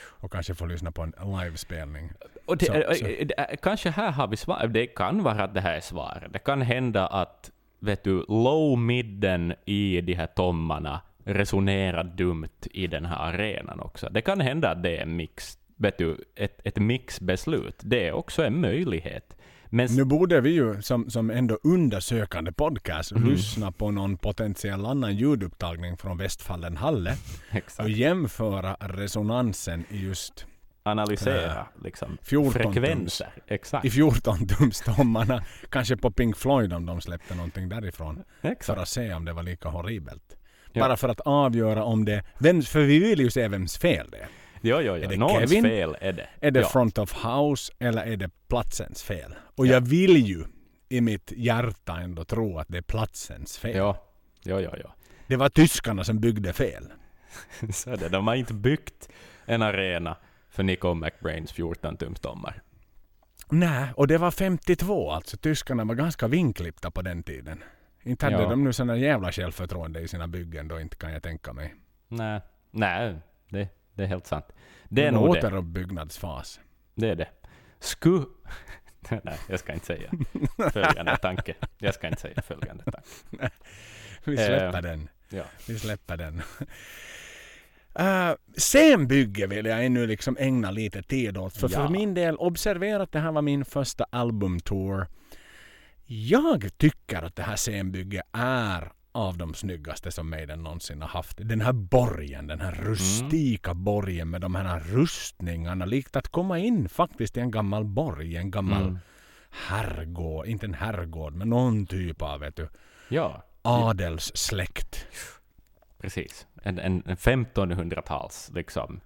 och 0.03 0.31
kanske 0.31 0.55
får 0.55 0.67
lyssna 0.67 0.91
på 0.91 1.01
en 1.01 1.13
livespelning. 1.39 2.11
Och 2.45 2.57
det, 2.57 2.65
Så- 2.65 2.95
så- 2.95 3.05
det, 3.05 3.57
kanske 3.61 3.89
här 3.89 4.11
har 4.11 4.27
vi 4.27 4.37
svar. 4.37 4.67
Det 4.67 4.87
kan 4.87 5.23
vara 5.23 5.43
att 5.43 5.53
det 5.53 5.61
här 5.61 5.73
är 5.75 5.81
svaret. 5.81 6.33
Det 6.33 6.39
kan 6.39 6.61
hända 6.61 7.07
att 7.07 7.51
vet 7.79 8.03
du, 8.03 8.25
low-midden 8.27 9.53
i 9.65 10.01
de 10.01 10.13
här 10.13 10.27
tommarna 10.27 11.01
resonerar 11.25 12.03
dumt 12.03 12.67
i 12.71 12.87
den 12.87 13.05
här 13.05 13.15
arenan 13.33 13.79
också. 13.79 14.09
Det 14.11 14.21
kan 14.21 14.41
hända 14.41 14.69
att 14.71 14.83
det 14.83 14.97
är 14.97 15.05
mix, 15.05 15.57
vet 15.75 15.97
du, 15.97 16.17
ett, 16.35 16.59
ett 16.63 16.77
mixbeslut. 16.77 17.75
Det 17.83 18.07
är 18.07 18.11
också 18.11 18.43
en 18.45 18.61
möjlighet. 18.61 19.37
Men 19.73 19.87
Nu 19.95 20.03
borde 20.05 20.41
vi 20.41 20.49
ju 20.49 20.81
som, 20.81 21.09
som 21.09 21.29
ändå 21.29 21.57
undersökande 21.63 22.51
podcast 22.51 23.11
Mm. 23.11 23.29
lyssna 23.29 23.71
på 23.71 23.91
någon 23.91 24.17
potentiell 24.17 24.85
annan 24.85 25.15
ljudupptagning 25.15 25.97
från 25.97 26.17
Westfallen 26.17 26.77
Halle 26.77 27.13
och 27.79 27.89
jämföra 27.89 28.77
resonansen 28.79 29.85
i 29.89 29.97
just 30.05 30.45
analysera 30.83 31.67
liksom, 31.83 32.17
14 32.21 32.51
tums. 32.53 32.73
frekvenser. 32.73 33.27
Exakt. 33.47 33.85
i 33.85 33.89
14 33.89 34.47
tumstommarna. 34.47 35.43
Kanske 35.69 35.97
på 35.97 36.11
Pink 36.11 36.37
Floyd 36.37 36.73
om 36.73 36.85
de 36.85 37.01
släppte 37.01 37.35
någonting 37.35 37.69
därifrån. 37.69 38.23
För 38.41 38.49
exakt. 38.49 38.79
att 38.79 38.87
se 38.87 39.13
om 39.13 39.25
det 39.25 39.33
var 39.33 39.43
lika 39.43 39.69
horribelt. 39.69 40.37
Ja. 40.73 40.81
Bara 40.83 40.97
för 40.97 41.09
att 41.09 41.19
avgöra 41.19 41.83
om 41.83 42.05
det... 42.05 42.23
Vem, 42.37 42.61
för 42.61 42.79
vi 42.81 42.99
vill 42.99 43.19
ju 43.19 43.29
se 43.29 43.47
vems 43.47 43.77
fel 43.77 44.07
det 44.11 44.17
är. 44.17 44.27
Jo, 44.61 44.79
jo, 44.81 44.93
Är 44.93 44.97
jo. 45.03 45.09
det 45.09 45.17
Någons 45.17 45.49
Kevin? 45.49 45.63
fel 45.63 45.97
är 46.01 46.13
det. 46.13 46.29
Är 46.41 46.51
det 46.51 46.59
ja. 46.59 46.67
front 46.69 46.97
of 46.97 47.13
house 47.25 47.73
eller 47.79 48.03
är 48.03 48.17
det 48.17 48.29
platsens 48.47 49.03
fel? 49.03 49.35
Och 49.55 49.67
Ja. 49.67 49.73
jag 49.73 49.81
vill 49.81 50.17
ju 50.27 50.43
i 50.89 51.01
mitt 51.01 51.31
hjärta 51.35 51.97
ändå 51.97 52.23
tro 52.25 52.57
att 52.59 52.67
det 52.69 52.77
är 52.77 52.81
platsens 52.81 53.57
fel. 53.57 53.75
Ja, 53.77 54.03
jo, 54.43 54.59
jo, 54.59 54.69
jo. 54.83 54.89
Det 55.27 55.35
var 55.35 55.49
tyskarna 55.49 56.03
som 56.03 56.19
byggde 56.19 56.53
fel. 56.53 56.83
Så 57.73 57.89
är 57.89 57.97
det. 57.97 58.09
De 58.09 58.27
har 58.27 58.35
inte 58.35 58.53
byggt 58.53 59.09
en 59.45 59.61
arena 59.61 60.15
för 60.49 60.63
Nico 60.63 60.93
McBrains 60.93 61.53
14-tumstommar. 61.53 62.53
Nej, 63.49 63.87
och 63.95 64.07
det 64.07 64.17
var 64.17 64.31
52 64.31 65.11
alltså. 65.11 65.37
Tyskarna 65.37 65.83
var 65.85 65.95
ganska 65.95 66.27
vinklippta 66.27 66.91
på 66.91 67.01
den 67.01 67.23
tiden. 67.23 67.63
Inte 68.03 68.25
hade 68.25 68.41
Ja. 68.43 68.49
de 68.49 68.63
nu 68.63 68.73
sådana 68.73 68.97
jävla 68.97 69.31
självförtroende 69.31 69.99
i 69.99 70.07
sina 70.07 70.27
byggen 70.27 70.67
då, 70.67 70.79
inte 70.79 70.95
kan 70.97 71.13
jag 71.13 71.23
tänka 71.23 71.53
mig. 71.53 71.75
Nej, 72.07 72.41
nej 72.71 73.15
det, 73.49 73.67
det 73.93 74.03
är 74.03 74.07
helt 74.07 74.27
sant. 74.27 74.45
Det 74.89 75.03
är 75.03 75.07
En 75.07 75.13
nog 75.13 75.29
återuppbyggnadsfas. 75.29 76.59
Det 76.95 77.09
är 77.09 77.15
det. 77.15 77.27
Sku... 77.79 78.19
nej, 79.23 79.37
jag 79.49 79.59
ska 79.59 79.73
inte 79.73 79.85
säga 79.85 80.11
följande 80.71 81.17
tanke. 81.17 81.53
Jag 81.77 81.93
ska 81.93 82.07
inte 82.07 82.21
säga 82.21 82.41
följande 82.41 82.83
tanke. 82.83 83.01
Vi 84.23 84.37
släpper 84.37 84.81
den. 84.81 85.09
Ja. 85.29 85.43
Vi 85.67 85.79
släpper 85.79 86.17
den. 86.17 86.41
Uh, 87.99 88.33
scenbygge 88.57 89.47
vill 89.47 89.65
jag 89.65 89.85
ännu 89.85 90.07
liksom 90.07 90.37
ägna 90.39 90.71
lite 90.71 91.03
tid 91.03 91.37
åt. 91.37 91.57
För 91.57 91.69
Ja. 91.71 91.77
för 91.77 91.89
min 91.89 92.13
del, 92.13 92.35
observera 92.37 93.03
att 93.03 93.11
det 93.11 93.19
här 93.19 93.31
var 93.31 93.41
min 93.41 93.65
första 93.65 94.03
albumtour. 94.09 95.07
Jag 96.13 96.77
tycker 96.77 97.21
att 97.23 97.35
det 97.35 97.43
här 97.43 97.55
scenbygget 97.55 98.25
är 98.31 98.91
av 99.11 99.37
de 99.37 99.53
snyggaste 99.53 100.11
som 100.11 100.29
Maiden 100.29 100.63
någonsin 100.63 101.01
har 101.01 101.09
haft. 101.09 101.37
Den 101.37 101.61
här 101.61 101.71
borgen, 101.73 102.47
den 102.47 102.61
här 102.61 102.71
rustika 102.71 103.73
borgen 103.73 104.29
med 104.29 104.41
de 104.41 104.55
här 104.55 104.79
rustningarna. 104.79 105.85
Likt 105.85 106.15
att 106.15 106.27
komma 106.27 106.59
in 106.59 106.89
faktiskt 106.89 107.37
i 107.37 107.39
en 107.39 107.51
gammal 107.51 107.83
borg, 107.85 108.35
en 108.37 108.51
gammal 108.51 108.81
Mm. 108.83 108.99
herrgård. 109.51 110.45
Inte 110.47 110.65
en 110.65 110.73
herrgård, 110.73 111.33
men 111.35 111.49
någon 111.49 111.85
typ 111.85 112.21
av 112.21 112.39
vet 112.39 112.55
du, 112.55 112.69
Ja, 113.09 113.43
adelssläkt. 113.61 115.05
precis. 115.97 116.47
En, 116.63 116.79
en, 116.79 117.03
en 117.05 117.17
1500-tals 117.17 118.51
liksom. 118.53 119.01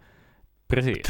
Precis. 0.67 1.07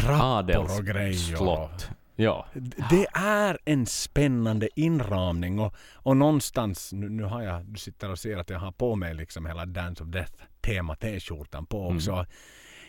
Grejer. 0.82 1.14
Slott. 1.38 1.89
Ja. 2.16 2.45
Det 2.89 3.07
är 3.13 3.57
en 3.66 3.86
spännande 3.86 4.70
inramning 4.80 5.59
och, 5.59 5.76
och 5.93 6.18
någonstans, 6.18 6.93
nu, 6.93 7.09
nu 7.09 7.24
har 7.24 7.41
jag, 7.41 7.66
du 7.66 7.80
sitter 7.80 8.11
och 8.11 8.20
ser 8.20 8.38
att 8.38 8.49
jag 8.49 8.59
har 8.59 8.72
på 8.72 8.95
mig 8.95 9.13
liksom 9.13 9.45
hela 9.45 9.66
Dance 9.66 10.03
of 10.03 10.09
Death 10.09 10.34
tema 10.61 10.95
t-skjortan 10.95 11.66
på 11.66 11.84
Mm. 11.86 11.95
också. 11.97 12.26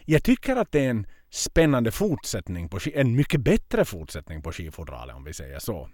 Jag 0.04 0.22
tycker 0.24 0.56
att 0.56 0.72
det 0.72 0.84
är 0.86 0.90
en 0.90 1.06
spännande 1.30 1.90
fortsättning 1.90 2.68
på 2.68 2.78
en 2.94 3.16
mycket 3.16 3.40
bättre 3.40 3.84
fortsättning 3.84 4.42
på 4.42 4.52
skifodralet 4.52 5.16
om 5.16 5.24
vi 5.24 5.32
säger 5.34 5.58
så. 5.58 5.88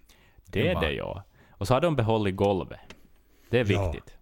Det 0.46 0.68
är 0.68 0.80
det 0.80 0.92
ja. 0.92 1.24
Och 1.50 1.66
så 1.66 1.74
har 1.74 1.80
de 1.80 1.96
behållit 1.96 2.36
golvet. 2.36 2.80
Det 3.50 3.58
är 3.60 3.72
Ja. 3.72 3.90
viktigt. 3.92 4.16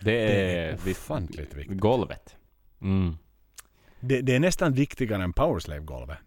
Det 0.00 0.10
Det 0.10 0.52
är, 0.52 0.72
är 0.72 0.78
vi- 0.84 0.92
ofantligt 0.92 1.54
viktigt. 1.54 1.78
Golvet. 1.80 2.36
Mm. 2.80 3.16
Det, 4.00 4.20
det 4.20 4.34
är 4.34 4.40
nästan 4.40 4.72
viktigare 4.72 5.22
än 5.24 5.32
Powerslave-golvet. 5.32 6.18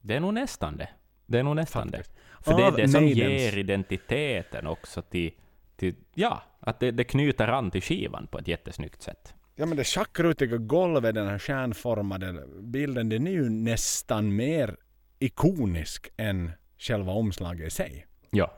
Det 0.00 0.14
är 0.16 0.20
nog 0.20 0.34
nästan 0.34 0.76
det. 0.76 0.88
Det 1.30 1.38
är 1.38 1.42
nog 1.42 1.56
nästan 1.56 1.90
Faktiskt. 1.90 2.14
det. 2.14 2.44
För 2.44 2.56
det 2.56 2.62
är 2.62 2.66
Av 2.66 2.76
det 2.76 2.88
som 2.88 3.04
Maidens- 3.04 3.14
ger 3.14 3.58
identiteten 3.58 4.66
också 4.66 5.02
till, 5.02 5.30
till 5.76 5.94
ja, 6.14 6.42
att 6.60 6.80
det, 6.80 6.90
det 6.90 7.04
knyter 7.04 7.48
an 7.48 7.70
till 7.70 7.82
skivan 7.82 8.26
på 8.26 8.38
ett 8.38 8.48
jättesnyggt 8.48 9.02
sätt. 9.02 9.34
Ja 9.54 9.66
men 9.66 9.76
det 9.76 9.84
schackrutiga 9.84 10.56
golvet, 10.56 11.14
den 11.14 11.26
här 11.26 11.38
stjärnformade 11.38 12.46
bilden, 12.62 13.08
den 13.08 13.26
är 13.26 13.30
ju 13.30 13.48
nästan 13.48 14.36
mer 14.36 14.76
ikonisk 15.18 16.08
än 16.16 16.50
själva 16.78 17.12
omslaget 17.12 17.66
i 17.66 17.70
sig. 17.70 18.06
Ja, 18.30 18.52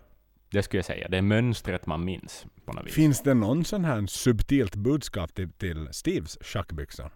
det 0.50 0.62
skulle 0.62 0.78
jag 0.78 0.84
säga. 0.84 1.08
Det 1.08 1.18
är 1.18 1.22
mönstret 1.22 1.86
man 1.86 2.04
minns 2.04 2.46
på 2.64 2.72
något 2.72 2.86
vis. 2.86 2.94
Finns 2.94 3.22
det 3.22 3.34
någon 3.34 3.64
sån 3.64 3.84
här 3.84 4.06
subtilt 4.06 4.76
budskap 4.76 5.34
till, 5.34 5.52
till 5.52 5.88
Steves 5.90 6.38
schackbyxor? 6.40 7.10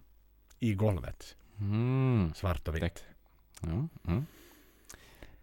I 0.59 0.75
golvet. 0.75 1.37
Mm. 1.59 2.33
Svart 2.35 2.69
och 2.69 2.77
vitt. 2.77 3.05
Mm. 3.63 3.89
Mm. 4.09 4.27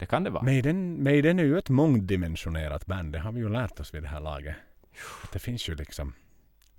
Det 0.04 0.08
kan 0.08 0.24
det 0.24 0.30
vara. 0.30 0.44
Maiden, 0.44 1.04
Maiden 1.04 1.40
är 1.40 1.44
ju 1.44 1.58
ett 1.58 1.70
mångdimensionerat 1.70 2.86
band. 2.86 3.12
Det 3.14 3.20
har 3.20 3.32
vi 3.32 3.40
ju 3.40 3.50
lärt 3.50 3.80
oss 3.80 3.94
vid 3.94 4.04
det 4.04 4.08
här 4.10 4.20
laget. 4.20 4.56
Att 5.24 5.32
det 5.32 5.40
finns 5.40 5.70
ju 5.70 5.76
liksom... 5.76 6.14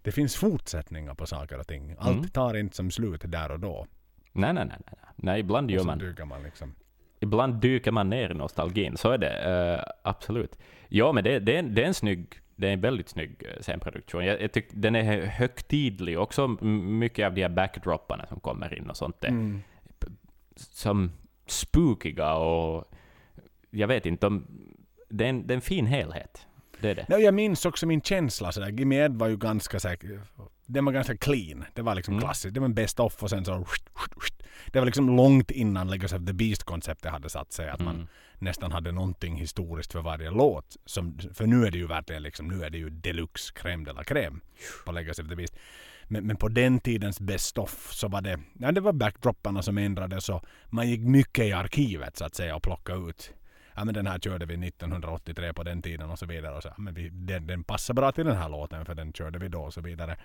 Det 0.03 0.13
finns 0.13 0.37
fortsättningar 0.37 1.15
på 1.15 1.27
saker 1.27 1.59
och 1.59 1.67
ting. 1.67 1.95
Allt 1.99 2.17
Mm. 2.17 2.29
tar 2.29 2.57
inte 2.57 2.77
som 2.77 2.91
slut 2.91 3.21
där 3.25 3.51
och 3.51 3.61
då. 3.61 3.87
Nej, 4.33 4.53
nej, 4.53 4.65
nej. 4.67 4.77
nej. 4.87 4.95
nej 5.17 5.41
ibland 5.41 5.71
gör 5.71 5.85
man 5.85 5.99
dyker 5.99 6.25
man 6.25 6.43
liksom... 6.43 6.75
ibland 7.21 7.55
dyker 7.55 7.91
man 7.93 8.11
ner 8.11 8.31
i 8.31 8.35
nostalgin. 8.35 8.97
Så 8.97 9.11
är 9.11 9.19
det 9.19 9.31
eh, 9.77 9.93
absolut. 10.03 10.59
Ja, 10.89 11.13
men 11.13 11.25
det, 11.25 11.39
det, 11.39 11.55
är, 11.55 11.59
en- 11.59 11.75
det 11.75 11.83
är 11.83 11.87
en 11.87 11.95
snygg, 11.95 12.41
det 12.57 12.69
är 12.69 12.73
en 12.73 12.81
väldigt 12.81 13.09
snygg 13.09 13.43
eh, 13.49 13.61
scenproduktion. 13.63 14.25
Jag, 14.25 14.43
jag 14.43 14.53
tycker 14.53 14.77
den 14.77 14.97
är 14.97 15.03
hö- 15.03 15.27
högtidlig 15.27 16.19
också. 16.19 16.49
Mycket 16.49 17.27
av 17.27 17.35
de 17.35 17.43
här 17.43 17.49
backdropparna 17.49 18.27
som 18.27 18.41
kommer 18.41 18.75
in 18.79 18.91
och 18.91 18.97
sånt 18.97 19.25
är 19.25 19.29
Mm. 19.29 19.63
som 20.57 21.13
spookiga 21.47 22.35
och 22.35 22.94
jag 23.75 23.89
vet 23.89 24.07
inte 24.07 24.27
om... 24.27 24.47
Det 25.11 25.25
är 25.25 25.29
en, 25.29 25.47
det 25.47 25.53
är 25.53 25.57
en 25.57 25.61
fin 25.61 25.87
helhet. 25.87 26.47
Det 26.81 26.91
är 26.91 26.95
det. 26.95 27.07
Nej, 27.09 27.23
jag 27.23 27.35
minns 27.35 27.67
också 27.67 27.87
min 27.87 28.03
känsla 28.03 28.53
sådär. 28.53 28.69
Gimme 28.69 28.97
Ed 29.05 29.15
var 29.15 29.29
ju 29.29 29.37
ganska 29.37 29.81
säker. 29.81 30.21
Den 30.67 30.85
var 30.85 30.93
ganska 30.93 31.17
clean. 31.17 31.65
Det 31.75 31.83
var 31.83 31.95
liksom 31.95 32.15
Mm. 32.15 32.23
klassiskt. 32.25 32.55
Det 32.55 32.61
var 32.61 32.65
en 32.65 32.75
best 32.75 33.01
of 33.01 33.23
och 33.23 33.31
sen 33.31 33.45
så... 33.45 33.67
Det 34.73 34.79
var 34.79 34.87
liksom 34.87 35.17
långt 35.17 35.51
innan 35.51 35.91
Legacy 35.91 36.17
of 36.17 36.27
the 36.27 36.33
Beast-konceptet 36.33 37.13
hade 37.13 37.29
satt 37.31 37.53
sig. 37.53 37.69
Att 37.69 37.81
man 37.81 37.95
Mm. 37.95 38.07
nästan 38.39 38.73
hade 38.73 38.93
någonting 38.93 39.37
historiskt 39.37 39.93
för 39.93 40.01
varje 40.03 40.31
låt. 40.31 40.77
Som, 40.87 41.19
för 41.35 41.47
nu 41.47 41.67
är 41.67 41.71
det 41.71 41.79
ju 41.79 41.87
verkligen 41.87 42.23
liksom, 42.23 42.49
nu 42.49 42.65
är 42.65 42.71
det 42.71 42.79
ju 42.79 42.91
deluxe 42.91 43.53
crème 43.55 43.85
de 43.85 43.93
la 43.97 44.03
crème 44.03 44.41
på 44.87 44.93
Legacy 44.93 45.23
of 45.23 45.29
the 45.29 45.37
Beast. 45.37 45.57
Men, 46.09 46.27
men 46.27 46.37
på 46.37 46.49
den 46.49 46.81
tidens 46.81 47.21
best 47.21 47.59
of 47.59 47.89
så 47.93 48.09
var 48.09 48.21
det, 48.21 48.41
ja, 48.59 48.73
det 48.73 48.81
var 48.81 48.93
backdropparna 48.93 49.63
som 49.63 49.79
ändrades 49.79 50.29
och 50.29 50.45
man 50.71 50.89
gick 50.91 51.01
mycket 51.01 51.45
i 51.45 51.53
arkivet 51.53 52.17
så 52.17 52.25
att 52.25 52.35
säga 52.35 52.57
och 52.57 52.63
plockade 52.63 53.09
ut. 53.11 53.33
Ja 53.75 53.85
men 53.85 53.95
den 53.95 54.07
här 54.07 54.19
körde 54.19 54.47
vi 54.47 54.69
1983 54.69 55.53
på 55.53 55.63
den 55.63 55.83
tiden 55.83 56.11
och 56.11 56.19
så 56.19 56.27
vidare. 56.27 56.57
Och 56.57 56.63
så, 56.63 56.69
ja, 56.69 56.75
men 56.79 56.95
vi, 56.95 57.09
den, 57.09 57.47
den 57.47 57.65
passar 57.65 57.95
bra 57.95 58.13
till 58.13 58.25
den 58.27 58.37
här 58.37 58.49
låten 58.49 58.85
för 58.85 58.95
den 58.95 59.13
körde 59.13 59.39
vi 59.39 59.49
då 59.49 59.61
och 59.63 59.75
så 59.75 59.81
vidare. 59.81 60.17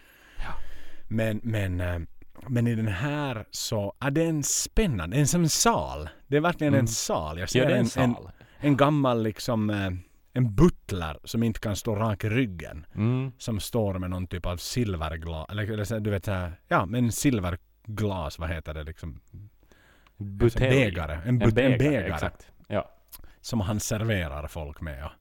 Men, 1.08 1.40
men, 1.44 1.82
eh, 1.82 2.00
men 2.48 2.68
i 2.68 2.76
den 2.76 2.88
här 2.88 3.46
så 3.52 3.94
är 4.00 4.12
det 4.12 4.24
en 4.26 4.44
spännande, 4.44 5.18
en 5.18 5.28
som 5.28 5.50
sal. 5.50 6.10
Det 6.28 6.38
är 6.38 6.42
verkligen 6.42 6.74
Mm. 6.74 6.84
en 6.84 6.88
sal. 6.88 7.40
Jag 7.40 7.50
ser 7.50 7.60
Ja, 7.60 7.66
en 7.66 7.72
en, 7.72 7.80
en, 7.80 7.86
sal. 7.86 8.30
en 8.60 8.78
gammal 8.78 9.24
liksom 9.24 9.70
eh, 9.70 9.92
en 10.34 10.56
butler 10.56 11.18
som 11.24 11.44
inte 11.44 11.60
kan 11.60 11.76
stå 11.76 11.96
rak 11.96 12.24
i 12.24 12.30
ryggen. 12.30 12.86
Mm. 12.96 13.32
Som 13.38 13.60
står 13.60 14.00
med 14.00 14.10
någon 14.10 14.28
typ 14.28 14.46
av 14.46 14.58
silverglas. 14.58 15.50
Eller, 15.50 16.00
du 16.00 16.10
vet 16.10 16.26
så 16.26 16.32
här, 16.32 16.54
ja 16.68 16.86
men 16.86 17.04
en 17.06 17.12
silverglas, 17.12 18.40
vad 18.40 18.50
heter 18.50 18.74
det 18.74 18.84
liksom? 18.84 19.20
Butelj. 20.18 20.70
Bägare. 20.70 21.14
En, 21.14 21.22
En 21.28 21.40
but, 21.40 21.56
bägare, 21.56 21.74
en 21.74 21.80
bägare. 21.80 22.14
exakt. 22.14 22.52
Ja. 22.68 22.92
Som 23.50 23.60
han 23.62 23.80
serverar 23.80 24.48
folk 24.48 24.82
med. 24.82 25.00
Ja. 25.00 25.12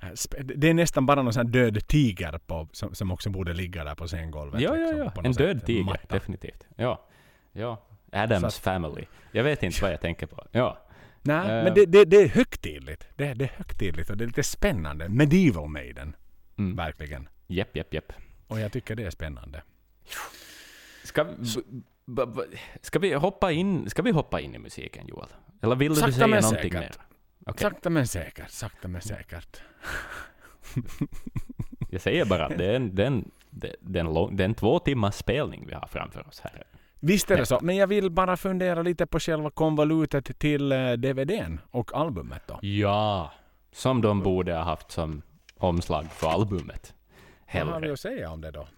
Ja. 0.00 0.06
Eh, 0.08 0.44
Det 0.44 0.68
är 0.68 0.74
nästan 0.74 1.06
bara 1.06 1.22
någon 1.22 1.32
sån 1.32 1.50
död 1.50 1.86
tiger 1.86 2.38
på, 2.46 2.68
som, 2.72 2.94
som 2.94 3.10
också 3.10 3.30
borde 3.30 3.52
ligga 3.54 3.84
där 3.84 3.94
på 3.94 4.06
scengolvet. 4.06 4.60
Ja, 4.60 4.76
ja, 4.76 4.86
liksom, 4.86 4.98
ja. 5.04 5.10
på 5.10 5.20
En 5.24 5.32
död 5.32 5.66
tiger, 5.66 5.84
Matta. 5.84 6.14
definitivt. 6.14 6.66
Ja. 6.76 7.06
ja. 7.52 7.86
Adams 8.12 8.44
att- 8.44 8.54
family. 8.54 9.04
Jag 9.32 9.44
vet 9.44 9.62
inte 9.62 9.82
vad 9.82 9.92
jag 9.92 10.00
tänker 10.00 10.26
på. 10.26 10.46
Ja. 10.50 10.78
Nej, 11.22 11.36
Eh. 11.58 11.64
men 11.64 11.74
det, 11.74 11.86
det, 11.86 12.04
det 12.04 12.16
är 12.16 12.28
högtidligt. 12.28 13.08
Det, 13.16 13.34
det 13.34 13.44
är 13.44 13.52
högtidligt 13.56 14.10
och 14.10 14.16
det 14.16 14.24
är 14.24 14.26
lite 14.26 14.42
spännande. 14.42 15.08
Medieval 15.08 15.68
Maiden, 15.68 16.16
Mm. 16.58 16.76
verkligen. 16.76 17.28
Jepp, 17.46 17.76
jepp, 17.76 17.94
jepp. 17.94 18.12
Och 18.46 18.60
jag 18.60 18.72
tycker 18.72 18.94
det 18.96 19.04
är 19.04 19.10
spännande. 19.10 19.62
Ska 21.04 21.26
ska 22.80 22.98
vi 22.98 23.14
hoppa 23.14 23.52
in, 23.52 23.90
ska 23.90 24.02
vi 24.02 24.10
hoppa 24.10 24.40
in 24.40 24.54
i 24.54 24.58
musiken, 24.58 25.06
Joel? 25.06 25.28
Eller 25.62 25.76
vill 25.76 25.88
du 25.88 25.94
Sakta 26.00 26.12
säga 26.12 26.26
men 26.26 26.42
någonting 26.42 26.72
säkert. 26.72 26.98
mer? 26.98 27.06
Okej. 27.48 27.60
Sakta 27.62 27.90
men 27.90 28.06
säkert, 28.06 28.50
sakta 28.50 28.88
men 28.88 29.00
säkert. 29.00 29.60
Jag 31.90 32.00
säger 32.00 32.24
bara 32.24 32.46
att 32.46 32.58
det 32.58 32.66
är 32.66 32.74
en, 32.74 32.94
det 32.94 33.02
är 33.02 33.06
en, 33.06 33.30
det 33.50 33.76
det 33.80 33.98
är 33.98 34.04
en, 34.04 34.14
lång, 34.14 34.36
det 34.36 34.42
är 34.42 34.48
en 34.48 34.54
två 34.54 34.78
timmars 34.78 35.14
spelning 35.14 35.66
vi 35.66 35.74
har 35.74 35.86
framför 35.86 36.28
oss 36.28 36.40
här. 36.40 36.62
Visst 37.00 37.30
är 37.30 37.36
det 37.36 37.46
så, 37.46 37.58
men 37.62 37.76
jag 37.76 37.86
vill 37.86 38.10
bara 38.10 38.36
fundera 38.36 38.82
lite 38.82 39.06
på 39.06 39.20
själva 39.20 39.50
konvolutet 39.50 40.38
till 40.38 40.72
eh, 40.72 40.92
DVDn 40.92 41.60
och 41.70 41.94
albumet 41.94 42.42
då. 42.46 42.58
Ja. 42.62 43.32
Som 43.72 44.00
de 44.02 44.22
borde 44.22 44.54
ha 44.54 44.62
haft 44.62 44.90
som 44.90 45.22
omslag 45.56 46.06
för 46.12 46.28
albumet. 46.28 46.94
Vad 47.52 47.62
har 47.66 47.66
vi 47.66 47.72
Hellre. 47.72 47.92
att 47.92 48.00
säga 48.00 48.30
om 48.30 48.40
det 48.40 48.50
då? 48.50 48.68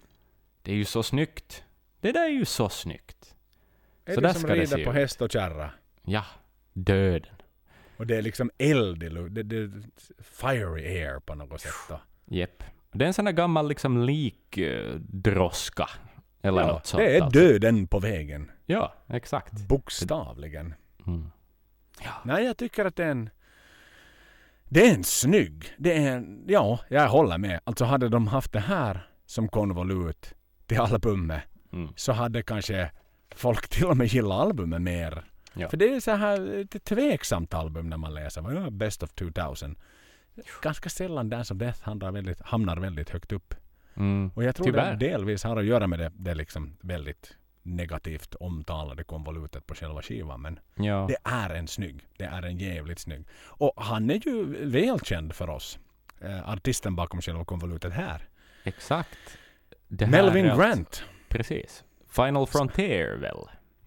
Det 0.62 0.72
är 0.72 0.76
ju 0.76 0.84
så 0.84 1.02
snyggt. 1.02 1.64
Det 2.00 2.12
där 2.12 2.24
är 2.24 2.28
ju 2.28 2.44
så 2.44 2.68
snyggt. 2.68 3.34
Är 4.04 4.14
Så 4.14 4.20
det 4.20 4.26
där 4.26 4.32
som 4.32 4.40
ska 4.42 4.48
det 4.48 4.54
rider 4.60 4.76
se 4.76 4.84
på 4.84 4.90
ut. 4.90 4.96
häst 4.96 5.22
och 5.22 5.30
kärra? 5.32 5.70
Ja. 6.02 6.24
Döden. 6.72 7.34
Och 8.00 8.06
det 8.06 8.16
är 8.16 8.22
liksom 8.22 8.50
eld 8.58 9.02
i 9.02 9.08
det, 9.08 9.42
det, 9.42 9.70
Fiery 10.22 10.84
air 10.86 11.20
på 11.20 11.34
något 11.34 11.60
sätt 11.60 11.72
då. 11.88 12.00
Jepp. 12.24 12.62
Det 12.92 13.04
är 13.04 13.06
en 13.06 13.14
sån 13.14 13.24
där 13.24 13.32
gammal 13.32 13.68
liksom 13.68 14.02
likdroska. 14.06 15.88
Eller 16.42 16.60
Ja, 16.62 16.66
något 16.66 16.86
sånt. 16.86 16.98
det 17.02 17.16
är 17.16 17.22
alltså. 17.22 17.40
döden 17.40 17.86
på 17.86 17.98
vägen. 17.98 18.50
Ja, 18.66 18.94
exakt. 19.08 19.52
Bokstavligen. 19.68 20.74
Mm. 21.06 21.30
Ja. 22.04 22.10
Nej, 22.24 22.44
jag 22.44 22.56
tycker 22.56 22.84
att 22.84 22.96
det 22.96 23.04
är 23.04 23.10
en... 23.10 23.30
Det 24.68 24.86
är 24.88 24.94
en 24.94 25.04
snygg. 25.04 25.74
Det 25.78 25.96
är 25.96 26.12
en... 26.16 26.44
Ja, 26.48 26.80
jag 26.88 27.08
håller 27.08 27.38
med. 27.38 27.60
Alltså 27.64 27.84
hade 27.84 28.08
de 28.08 28.26
haft 28.26 28.52
det 28.52 28.60
här 28.60 29.08
som 29.26 29.48
konvolut 29.48 30.34
till 30.66 30.80
albumet 30.80 31.42
Mm. 31.72 31.92
så 31.96 32.12
hade 32.12 32.42
kanske 32.42 32.90
folk 33.34 33.68
till 33.68 33.86
och 33.86 33.96
med 33.96 34.06
gillat 34.06 34.40
albumet 34.40 34.82
mer. 34.82 35.24
Ja. 35.54 35.68
För 35.68 35.76
det 35.76 35.94
är 35.94 36.00
så 36.00 36.10
här 36.10 36.40
lite 36.40 36.78
tveksamt 36.78 37.54
album 37.54 37.88
när 37.90 37.96
man 37.96 38.14
läser. 38.14 38.70
Best 38.70 39.02
of 39.02 39.10
2000? 39.12 39.78
Ganska 40.62 40.88
sällan 40.88 41.30
Dance 41.30 41.54
of 41.54 41.58
Death 41.60 41.82
hamnar 41.82 42.12
väldigt, 42.12 42.40
hamnar 42.40 42.76
väldigt 42.76 43.10
högt 43.10 43.32
upp. 43.32 43.54
Mm. 43.96 44.30
Och 44.34 44.44
jag 44.44 44.56
tror 44.56 44.66
Tyvärr. 44.66 44.90
det 44.96 45.06
delvis 45.08 45.44
har 45.44 45.56
att 45.56 45.64
göra 45.64 45.86
med 45.86 45.98
det, 45.98 46.12
det 46.14 46.34
liksom 46.34 46.76
väldigt 46.80 47.36
negativt 47.62 48.34
omtalade 48.34 49.04
konvolutet 49.04 49.66
på 49.66 49.74
själva 49.74 50.02
skivan. 50.02 50.40
Men 50.42 50.58
Ja. 50.74 51.06
det 51.08 51.16
är 51.30 51.50
en 51.50 51.68
snygg. 51.68 52.06
Det 52.16 52.24
är 52.24 52.42
en 52.42 52.58
jävligt 52.58 52.98
snygg. 52.98 53.26
Och 53.42 53.72
han 53.76 54.10
är 54.10 54.20
ju 54.28 54.66
välkänd 54.66 55.32
för 55.34 55.50
oss. 55.50 55.78
Eh, 56.20 56.50
artisten 56.50 56.96
bakom 56.96 57.20
själva 57.20 57.44
konvolutet 57.44 57.92
här. 57.92 58.28
Exakt. 58.64 59.38
Melvin 59.88 60.44
Grant. 60.44 61.04
Precis. 61.28 61.84
Final 62.10 62.46
Frontier 62.46 63.16
väl? 63.16 63.36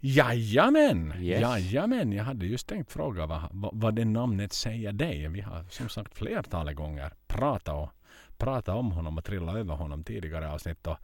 Jajamän! 0.05 1.13
Yes. 1.19 1.41
Jajamän! 1.41 2.11
Jag 2.13 2.23
hade 2.23 2.45
just 2.45 2.67
tänkt 2.67 2.91
fråga 2.91 3.25
vad, 3.25 3.41
vad, 3.51 3.71
vad 3.73 3.95
det 3.95 4.05
namnet 4.05 4.53
säger 4.53 4.91
dig. 4.91 5.27
Vi 5.27 5.41
har 5.41 5.63
som 5.69 5.89
sagt 5.89 6.17
flertalet 6.17 6.75
gånger 6.75 7.13
pratat, 7.27 7.75
och, 7.75 7.89
pratat 8.37 8.75
om 8.75 8.91
honom 8.91 9.17
och 9.17 9.23
trillat 9.25 9.55
över 9.55 9.75
honom 9.75 10.03
tidigare 10.03 10.51
avsnitt. 10.51 10.87
Och 10.87 10.97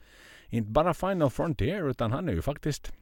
inte 0.47 0.71
bara 0.71 0.93
Final 0.93 1.29
Frontier 1.29 1.89
utan 1.89 2.11
han 2.11 2.29
är 2.29 2.33
ju 2.33 2.41
faktiskt 2.41 2.93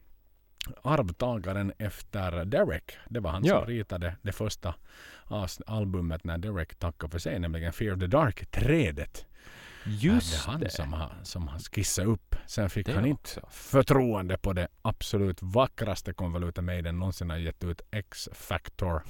arvtagaren 0.82 1.72
efter 1.78 2.44
Derek. 2.44 2.92
Det 3.08 3.20
var 3.20 3.30
han 3.30 3.44
Ja. 3.44 3.58
som 3.58 3.66
ritade 3.66 4.16
det 4.22 4.32
första 4.32 4.74
albumet 5.66 6.24
när 6.24 6.38
Derek 6.38 6.74
tackade 6.74 7.10
för 7.10 7.18
sig, 7.18 7.38
nämligen 7.38 7.72
Fear 7.72 7.96
the 7.96 8.06
Dark-trädet. 8.06 9.26
Just 9.88 10.32
det 10.32 10.48
är 10.48 10.52
han 10.52 10.60
det. 10.60 10.70
Som, 10.70 10.92
har, 10.92 11.12
som 11.22 11.48
har 11.48 11.58
skissat 11.58 12.06
upp. 12.06 12.36
Sen 12.46 12.70
fick 12.70 12.86
Det 12.86 12.92
han 12.92 13.06
inte 13.06 13.20
också. 13.22 13.40
förtroende 13.50 14.38
på 14.38 14.52
det 14.52 14.68
absolut 14.82 15.38
vackraste 15.42 16.12
konvolutet 16.12 16.64
Maiden 16.64 16.98
någonsin 16.98 17.30
har 17.30 17.36
gett 17.36 17.64
ut, 17.64 17.80
X-Factor. 17.90 19.02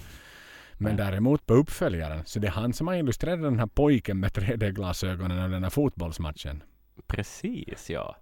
Men 0.80 0.96
Nej. 0.96 1.06
däremot 1.06 1.46
på 1.46 1.54
uppföljaren, 1.54 2.22
så 2.26 2.38
det 2.38 2.46
är 2.46 2.50
han 2.52 2.72
som 2.72 2.86
har 2.86 2.94
illustrerat 2.94 3.42
den 3.42 3.58
här 3.58 3.66
pojken 3.66 4.20
med 4.20 4.30
3D-glasögonen 4.32 5.44
och 5.44 5.50
den 5.50 5.62
här 5.62 5.70
fotbollsmatchen. 5.70 6.62
Precis, 7.06 7.90
ja. 7.90 8.16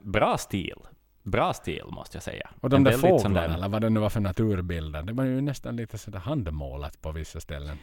Bra 0.00 0.38
stil. 0.38 0.76
Bra 1.22 1.52
stil 1.52 1.84
måste 1.90 2.16
jag 2.16 2.22
säga. 2.22 2.50
Och 2.60 2.70
de 2.70 2.76
En 2.76 2.84
där 2.84 2.92
fåglarna, 2.92 3.54
eller 3.54 3.68
vad 3.68 3.82
det 3.82 3.90
nu 3.90 4.00
var 4.00 4.10
för 4.10 4.20
naturbilder, 4.20 5.02
det 5.02 5.12
var 5.12 5.24
ju 5.24 5.40
nästan 5.40 5.76
lite 5.76 5.98
sådär 5.98 6.18
handmålat 6.18 7.02
på 7.02 7.12
vissa 7.12 7.40
ställen. 7.40 7.78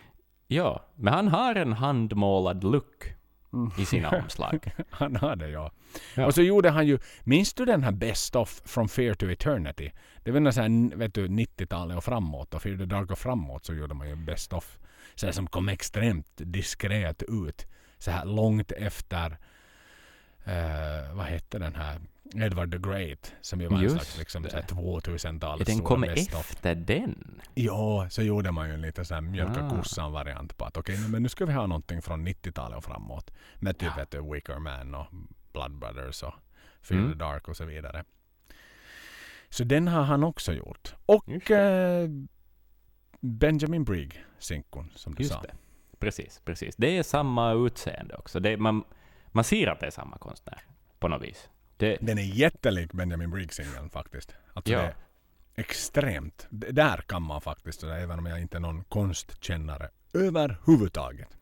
Ja, 0.47 0.85
men 0.95 1.13
han 1.13 1.27
har 1.27 1.55
en 1.55 1.73
handmålad 1.73 2.63
look 2.63 3.13
Mm. 3.53 3.71
i 3.77 3.85
sina 3.85 4.09
omslag. 4.09 4.71
Han 4.89 5.15
hade 5.15 5.49
ja. 5.49 5.71
Ja. 6.15 6.25
Och 6.25 6.35
så 6.35 6.41
gjorde 6.41 6.69
han 6.69 6.87
ju, 6.87 6.99
minns 7.23 7.53
du 7.53 7.65
den 7.65 7.83
här 7.83 7.91
Best 7.91 8.35
of 8.35 8.61
From 8.65 8.89
Fear 8.89 9.13
to 9.13 9.25
Eternity? 9.29 9.91
Det 10.23 10.31
var 10.31 10.39
här, 10.39 10.95
vet 10.95 11.13
du, 11.13 11.27
90-talet 11.27 11.97
och 11.97 12.03
framåt 12.03 12.53
och 12.53 12.61
Fear 12.61 12.77
the 12.77 12.85
Dark 12.85 13.11
och 13.11 13.19
framåt 13.19 13.65
så 13.65 13.73
gjorde 13.73 13.93
man 13.93 14.09
ju 14.09 14.15
Best 14.15 14.53
of. 14.53 14.79
Så 15.15 15.25
här 15.25 15.33
som 15.33 15.47
kom 15.47 15.69
extremt 15.69 16.31
diskret 16.35 17.23
ut. 17.23 17.67
Så 17.97 18.11
här 18.11 18.25
långt 18.25 18.71
efter, 18.71 19.37
eh, 20.49 21.13
vad 21.15 21.25
hette 21.25 21.59
den 21.59 21.75
här, 21.75 21.99
Edward 22.35 22.71
the 22.71 22.77
Great. 22.77 23.33
Som 23.41 23.61
ju 23.61 23.67
var 23.67 23.77
en 23.77 23.83
Just 23.83 23.95
slags 23.95 24.17
liksom, 24.17 24.43
det. 24.43 24.49
så 24.49 24.55
här 24.55 24.63
2000-talets 24.63 25.65
Den 25.71 25.83
kom 25.83 26.03
efter 26.03 26.75
den. 26.75 27.41
Ja, 27.53 28.07
så 28.09 28.21
gjorde 28.21 28.51
man 28.51 28.67
ju 28.67 28.73
en 28.73 28.81
liten 28.81 29.05
sån 29.05 29.15
här 29.15 29.21
mjölka 29.21 29.63
Ah. 29.65 29.69
kossan-variant 29.69 30.57
på 30.57 30.65
att 30.65 30.77
okej, 30.77 30.97
nej, 30.99 31.09
men 31.09 31.23
nu 31.23 31.29
ska 31.29 31.45
vi 31.45 31.53
ha 31.53 31.67
någonting 31.67 32.01
från 32.01 32.27
90-talet 32.27 32.77
och 32.77 32.83
framåt. 32.83 33.31
Med 33.55 33.77
typ 33.77 33.91
Ja. 33.97 34.05
du, 34.09 34.33
Wicker 34.33 34.59
Man 34.59 34.95
och 34.95 35.07
Blood 35.53 35.71
Brothers 35.79 36.23
och 36.23 36.33
Fear 36.81 36.99
Mm. 36.99 37.11
the 37.11 37.17
Dark 37.17 37.47
och 37.47 37.57
så 37.57 37.65
vidare. 37.65 38.03
Så 39.49 39.63
den 39.63 39.87
har 39.87 40.03
han 40.03 40.23
också 40.23 40.53
gjort. 40.53 40.95
Och 41.05 41.51
eh, 41.51 42.09
Benjamin 43.21 43.83
Brigg, 43.83 44.23
sinkon, 44.39 44.91
som 44.95 45.15
du 45.15 45.23
Just 45.23 45.33
sa. 45.35 45.41
det. 45.41 45.53
Precis, 45.99 46.41
precis. 46.45 46.75
Det 46.75 46.97
är 46.97 47.03
samma 47.03 47.53
utseende 47.53 48.15
också. 48.15 48.39
Det, 48.39 48.57
man, 48.57 48.83
man 49.31 49.43
ser 49.43 49.67
att 49.67 49.79
det 49.79 49.85
är 49.85 49.91
samma 49.91 50.17
konstnär 50.17 50.61
på 50.99 51.07
något 51.07 51.21
vis. 51.21 51.49
Det, 51.77 51.97
Den 52.01 52.17
är 52.17 52.23
jättelik 52.23 52.93
Benjamin 52.93 53.31
Brigg-singeln 53.31 53.89
faktiskt. 53.89 54.35
Alltså 54.53 54.73
Ja. 54.73 54.79
det 54.81 54.85
är 54.85 54.93
extremt. 55.55 56.47
Det 56.49 56.71
där 56.71 56.97
kan 56.97 57.21
man 57.21 57.41
faktiskt, 57.41 57.83
även 57.83 58.19
om 58.19 58.25
jag 58.25 58.41
inte 58.41 58.57
är 58.57 58.61
någon 58.61 58.83
konstkännare 58.83 59.89
överhuvudtaget. 60.13 61.37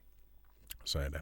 Så 0.84 1.00
är 1.00 1.10
det. 1.10 1.22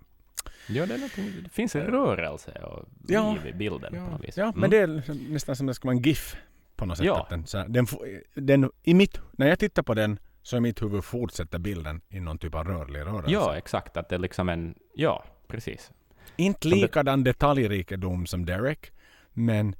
ja, 0.67 0.85
det, 0.85 0.93
är 0.93 0.97
någonting, 0.97 1.31
det 1.43 1.49
finns 1.49 1.75
en 1.75 1.81
rörelse 1.81 2.51
och 2.51 2.85
Ja. 3.07 3.33
liv 3.33 3.47
i 3.47 3.53
bilden 3.53 3.91
på 3.91 3.97
Ja, 3.97 4.09
något 4.09 4.23
vis. 4.23 4.37
ja 4.37 4.43
Mm. 4.43 4.59
men 4.59 4.69
det 4.69 4.77
är 4.77 4.87
liksom 4.87 5.17
nästan 5.17 5.55
som 5.55 5.65
det 5.67 5.73
ska 5.73 5.87
vara 5.87 5.95
en 5.97 6.01
GIF 6.01 6.35
på 6.75 6.85
något 6.85 6.97
sätt. 6.97 7.05
Ja. 7.05 7.27
Den, 7.29 7.45
här, 7.53 7.67
den, 7.67 7.87
den, 8.33 8.71
i 8.83 8.93
mitt, 8.93 9.19
när 9.31 9.47
jag 9.47 9.59
tittar 9.59 9.83
på 9.83 9.93
den 9.93 10.19
så 10.41 10.57
i 10.57 10.59
mitt 10.59 10.81
huvud 10.81 11.03
fortsätter 11.03 11.59
bilden 11.59 12.01
i 12.09 12.19
någon 12.19 12.37
typ 12.37 12.55
av 12.55 12.67
rörlig 12.67 12.99
rörelse. 12.99 13.31
Ja, 13.31 13.55
exakt. 13.57 13.97
Att 13.97 14.09
det 14.09 14.15
är 14.15 14.19
liksom 14.19 14.49
en... 14.49 14.75
Ja, 14.93 15.23
precis. 15.47 15.91
Inte 16.35 16.68
likadan 16.68 17.23
detaljrikedom 17.23 18.26
som 18.26 18.45
Derek, 18.45 18.91
men 19.34 19.76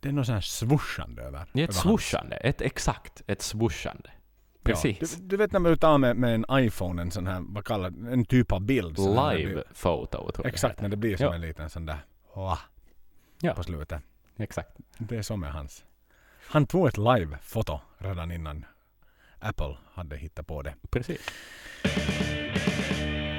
det 0.00 0.08
är 0.08 0.12
något 0.12 0.26
sånt 0.26 0.34
här 0.36 0.40
swooshande 0.40 1.22
över. 1.22 1.46
Det 1.52 1.60
är 1.60 1.68
ett 1.68 1.74
swooshande. 1.74 2.36
Ett 2.36 2.60
exakt 2.60 3.22
ett 3.26 3.42
swooshande. 3.42 4.10
Precis. 4.62 4.98
Ja, 5.00 5.06
du, 5.20 5.26
du 5.26 5.36
vet 5.36 5.52
när 5.52 5.60
man 5.60 5.78
tar 5.78 5.98
med, 5.98 6.16
med 6.16 6.34
en 6.34 6.44
iPhone, 6.50 7.02
en 7.02 7.10
sån 7.10 7.26
här, 7.26 7.40
vad 7.48 7.64
kallar 7.64 7.88
en 8.12 8.24
typ 8.24 8.52
av 8.52 8.60
bild. 8.60 8.96
så 8.96 9.14
här, 9.14 9.30
det 9.32 9.38
Live 9.38 9.52
blir- 9.52 9.64
photo, 9.82 10.10
tror 10.32 10.32
jag 10.36 10.46
Exakt, 10.46 10.76
det 10.76 10.82
när 10.82 10.88
det 10.88 10.96
blir 10.96 11.16
som 11.16 11.26
Ja. 11.26 11.34
en 11.34 11.40
liten 11.40 11.70
sån 11.70 11.86
där 11.86 11.98
Wah, 12.34 12.58
Ja. 13.40 13.54
på 13.54 13.62
slutet. 13.62 14.02
Exakt. 14.36 14.70
Det 14.98 15.16
är 15.16 15.22
så 15.22 15.36
med 15.36 15.52
hans. 15.52 15.84
Han 16.46 16.66
tog 16.66 16.88
ett 16.88 16.98
live-foto 16.98 17.80
redan 17.98 18.32
innan 18.32 18.64
Apple 19.38 19.76
hade 19.94 20.16
hittat 20.16 20.46
på 20.46 20.62
det. 20.62 20.74
Precis. 20.90 21.20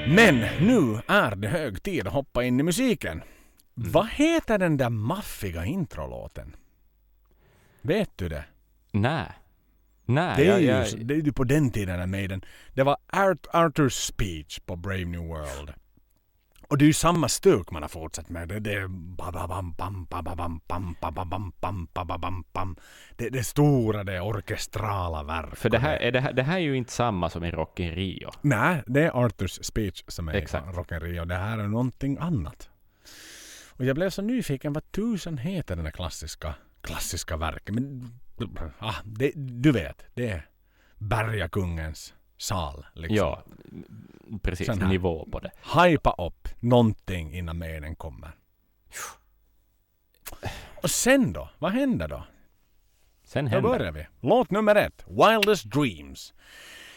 Men 0.08 0.36
nu 0.60 1.02
är 1.08 1.36
det 1.36 1.48
hög 1.48 1.84
tid 1.84 2.08
att 2.08 2.14
hoppa 2.14 2.44
in 2.44 2.60
i 2.60 2.64
musiken. 2.64 3.22
Vad 3.74 4.08
heter 4.08 4.58
den 4.58 4.78
där 4.78 4.90
maffiga 4.90 5.66
introlåten? 5.66 6.56
Vet 7.82 8.10
du 8.16 8.30
det? 8.30 8.46
Nej. 8.92 9.32
Nej, 10.06 10.34
Det 10.38 10.44
är, 10.44 10.50
jag, 10.50 10.62
ju, 10.62 10.68
jag, 10.68 11.06
det 11.08 11.14
är 11.14 11.22
ju 11.22 11.32
på 11.32 11.44
den 11.44 11.72
tiden 11.72 12.00
när 12.00 12.08
Maiden. 12.08 12.46
Det 12.74 12.84
var 12.84 12.98
Art, 13.08 13.48
Arthurs 13.54 13.94
speech 13.94 14.60
på 14.60 14.76
Brave 14.76 15.06
New 15.06 15.22
World. 15.22 15.74
Och 16.74 16.78
det 16.78 16.86
är 16.86 16.88
ju 16.88 16.94
samma 16.94 17.30
stuk 17.30 17.72
man 17.72 17.82
har 17.82 17.90
fortsatt 17.90 18.30
med. 18.30 18.48
Det, 18.48 18.60
det 18.60 18.74
är. 18.74 18.90
Det, 23.30 23.44
stora, 23.44 24.04
det 24.04 24.22
orkestrala 24.22 25.24
verk. 25.24 25.56
För 25.56 25.70
det 25.70 25.80
här, 25.80 25.98
är 25.98 26.12
det, 26.12 26.20
här, 26.20 26.34
det 26.34 26.44
här 26.44 26.56
är 26.56 26.60
ju 26.60 26.78
inte 26.78 26.92
samma 26.92 27.30
som 27.30 27.44
i 27.44 27.52
Rock 27.52 27.80
in 27.80 27.92
Rio. 27.92 28.32
Nej, 28.42 28.84
det 28.86 29.02
är 29.02 29.26
Arthurs 29.26 29.60
speech 29.62 30.04
som 30.08 30.30
är 30.30 30.34
Exakt. 30.34 30.78
Rock 30.78 30.92
Rio. 30.92 31.26
Det 31.26 31.36
här 31.36 31.58
är 31.58 31.68
någonting 31.68 32.18
annat. 32.20 32.70
Och 33.70 33.86
jag 33.86 33.96
blev 33.96 34.10
så 34.10 34.22
nyfiken, 34.22 34.74
vad 34.74 34.92
tusen 34.92 35.38
heter 35.38 35.76
den 35.76 35.86
här 35.86 35.92
klassiska, 35.92 36.56
klassiska 36.82 37.38
verket? 37.38 37.76
Men, 37.76 38.14
ah, 38.80 38.96
det, 39.04 39.32
du 39.36 39.72
vet, 39.72 40.06
det 40.14 40.30
är 40.30 40.46
Bergakungens 40.98 42.14
sal. 42.44 42.86
Liksom. 42.94 43.16
Ja, 43.18 43.44
precis. 44.42 44.68
Sån 44.68 44.82
här. 44.82 44.90
Nivå 44.90 45.28
på 45.32 45.40
det. 45.40 45.52
Hypa 45.84 46.16
upp 46.18 46.48
någonting 46.60 47.34
innan 47.34 47.58
medien 47.58 47.96
kommer. 47.96 48.32
Och 50.84 50.90
sen 50.92 51.34
då? 51.34 51.50
Vad 51.60 51.72
händer 51.72 52.08
då? 52.08 52.24
Sen 53.24 53.46
Då 53.46 53.52
händer 53.52 53.70
börjar 53.70 53.92
vi. 53.92 54.08
Låt 54.22 54.52
nummer 54.52 54.76
ett. 54.76 55.06
Wildest 55.08 55.66
Dreams. 55.66 56.34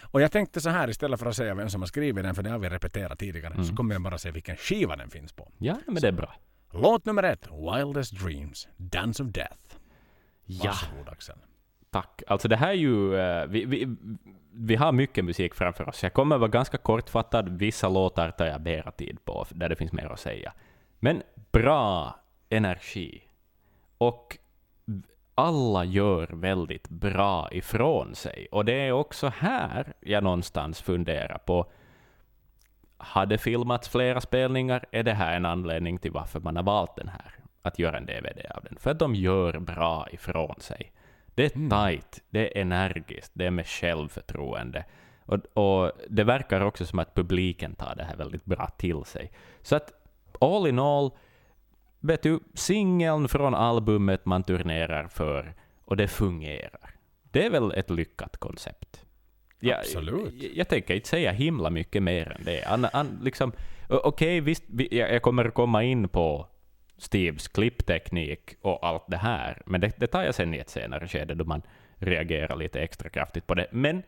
Och 0.03 0.21
jag 0.23 0.33
tänkte 0.33 0.61
så 0.61 0.71
här 0.71 0.89
istället 0.91 1.21
för 1.21 1.27
att 1.27 1.37
säga 1.37 1.55
vem 1.55 1.71
som 1.71 1.83
har 1.83 1.87
skrivit 1.87 2.25
den, 2.25 2.35
för 2.35 2.43
det 2.43 2.51
har 2.51 2.59
vi 2.59 2.69
repeterat 2.69 3.19
tidigare, 3.19 3.55
Mm. 3.55 3.67
så 3.67 3.77
kommer 3.77 3.95
jag 3.95 4.03
bara 4.03 4.19
säga 4.19 4.33
vilken 4.33 4.57
skiva 4.57 4.97
den 4.97 5.11
finns 5.11 5.33
på. 5.33 5.49
Ja, 5.59 5.77
men 5.87 5.95
det 5.95 6.09
är 6.09 6.13
bra. 6.13 6.35
Låt 6.73 7.05
nummer 7.05 7.23
ett. 7.23 7.49
Wildest 7.51 8.13
Dreams. 8.25 8.69
Dance 8.77 9.23
of 9.23 9.29
Death. 9.29 9.59
Ja, 10.45 10.65
Varsågod 10.71 11.09
Axel 11.09 11.37
tack. 11.97 12.23
Alltså 12.27 12.49
det 12.49 12.57
här 12.57 12.69
är 12.69 12.73
ju... 12.73 13.17
Eh, 13.17 13.47
vi, 13.47 13.65
vi, 13.65 13.97
vi 14.53 14.77
har 14.77 14.93
mycket 14.93 15.25
musik 15.25 15.55
framför 15.55 15.89
oss. 15.89 16.03
Jag 16.03 16.13
kommer 16.13 16.39
vara 16.39 16.49
ganska 16.49 16.79
kortfattad. 16.79 17.49
Vissa 17.49 17.89
låtar 17.89 18.31
tar 18.31 18.47
jag 18.47 18.61
mera 18.61 18.91
tid 18.91 19.25
på, 19.25 19.47
där 19.51 19.69
det 19.69 19.77
finns 19.77 19.93
mer 19.93 20.13
att 20.13 20.21
säga. 20.21 20.53
Men 20.99 21.23
bra 21.53 22.15
energi. 22.49 23.23
Och 23.99 24.39
alla 25.35 25.85
gör 25.85 26.27
väldigt 26.27 26.89
bra 26.89 27.49
ifrån 27.53 28.15
sig. 28.15 28.49
Och 28.51 28.65
det 28.65 28.73
är 28.73 28.93
också 28.93 29.29
här 29.29 29.93
jag 30.01 30.25
någonstans 30.25 30.83
funderar 30.83 31.39
på 31.39 31.67
har 32.99 33.27
det 33.27 33.39
filmats 33.39 33.89
flera 33.89 34.21
spelningar? 34.21 34.85
Är 34.93 35.03
det 35.03 35.13
här 35.13 35.37
en 35.37 35.47
anledning 35.47 35.99
till 35.99 36.13
varför 36.13 36.41
man 36.41 36.57
har 36.57 36.63
valt 36.63 36.97
den 36.97 37.09
här? 37.09 37.35
Att 37.63 37.79
göra 37.79 37.97
en 37.97 38.07
DVD 38.07 38.47
av 38.55 38.65
den? 38.65 38.77
För 38.81 38.91
att 38.91 38.99
de 38.99 39.15
gör 39.15 39.59
bra 39.59 40.07
ifrån 40.11 40.55
sig. 40.61 40.93
Det 41.37 41.45
är 41.45 41.57
Mm. 41.57 41.71
tight, 41.71 42.23
det 42.31 42.59
är 42.59 42.61
energiskt, 42.63 43.33
det 43.35 43.47
är 43.47 43.51
med 43.51 43.67
självförtroende. 43.67 44.85
Och, 45.27 45.39
och 45.55 45.93
det 46.09 46.25
verkar 46.25 46.61
också 46.61 46.87
som 46.87 46.99
att 46.99 47.15
publiken 47.15 47.75
tar 47.75 47.95
det 47.97 48.05
här 48.05 48.17
väldigt 48.17 48.45
bra 48.45 48.67
till 48.79 49.05
sig. 49.05 49.33
Så 49.63 49.77
att 49.77 49.93
all 50.41 50.67
in 50.67 50.79
all, 50.79 51.11
vet 52.01 52.23
du, 52.23 52.41
singeln 52.55 53.29
från 53.29 53.55
albumet 53.55 54.25
man 54.27 54.43
turnerar 54.43 55.09
för, 55.09 55.55
och 55.85 55.97
det 55.97 56.09
fungerar. 56.09 56.91
Det 57.23 57.47
är 57.47 57.51
väl 57.51 57.73
ett 57.73 57.91
lyckat 57.91 58.37
koncept? 58.37 59.05
Jag, 59.61 59.79
Absolut. 59.79 60.35
Jag, 60.35 60.53
jag 60.57 60.69
tänker 60.69 60.95
inte 60.95 61.09
säga 61.09 61.33
himla 61.33 61.71
mycket 61.71 62.03
mer 62.03 62.37
än 62.39 62.45
det. 62.45 62.65
An, 62.65 62.87
an, 62.93 63.19
liksom, 63.23 63.53
Okej, 63.89 64.41
visst, 64.41 64.65
vi, 64.67 64.89
jag, 64.91 65.15
jag 65.15 65.23
kommer 65.23 65.51
komma 65.51 65.83
in 65.83 66.09
på 66.09 66.49
Steves 66.99 67.49
klippteknik 67.49 68.55
och 68.61 68.87
allt 68.87 69.05
det 69.09 69.17
här, 69.17 69.63
men 69.67 69.81
det, 69.81 69.93
det 69.97 70.07
tar 70.07 70.23
jag 70.23 70.35
sen 70.35 70.55
i 70.55 70.59
ett 70.59 70.69
senare 70.69 71.09
skede 71.09 71.35
då 71.35 71.45
man 71.45 71.63
reagerar 71.97 72.57
lite 72.57 72.81
extra 72.81 73.09
kraftigt 73.09 73.47
på 73.47 73.55
det. 73.55 73.67
Men 73.73 74.03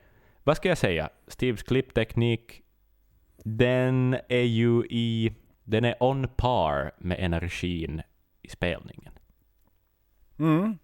vad 0.44 0.56
ska 0.56 0.68
jag 0.68 0.78
säga? 0.78 1.10
Steves 1.26 1.62
klippteknik, 1.62 2.62
den 3.44 4.16
är 4.28 4.42
ju 4.42 4.84
i... 4.90 5.34
Den 5.64 5.84
är 5.84 6.02
on 6.02 6.28
par 6.36 6.92
med 6.98 7.16
energin 7.20 8.02
i 8.42 8.48
spelningen. 8.48 9.12
Mm. 10.38 10.78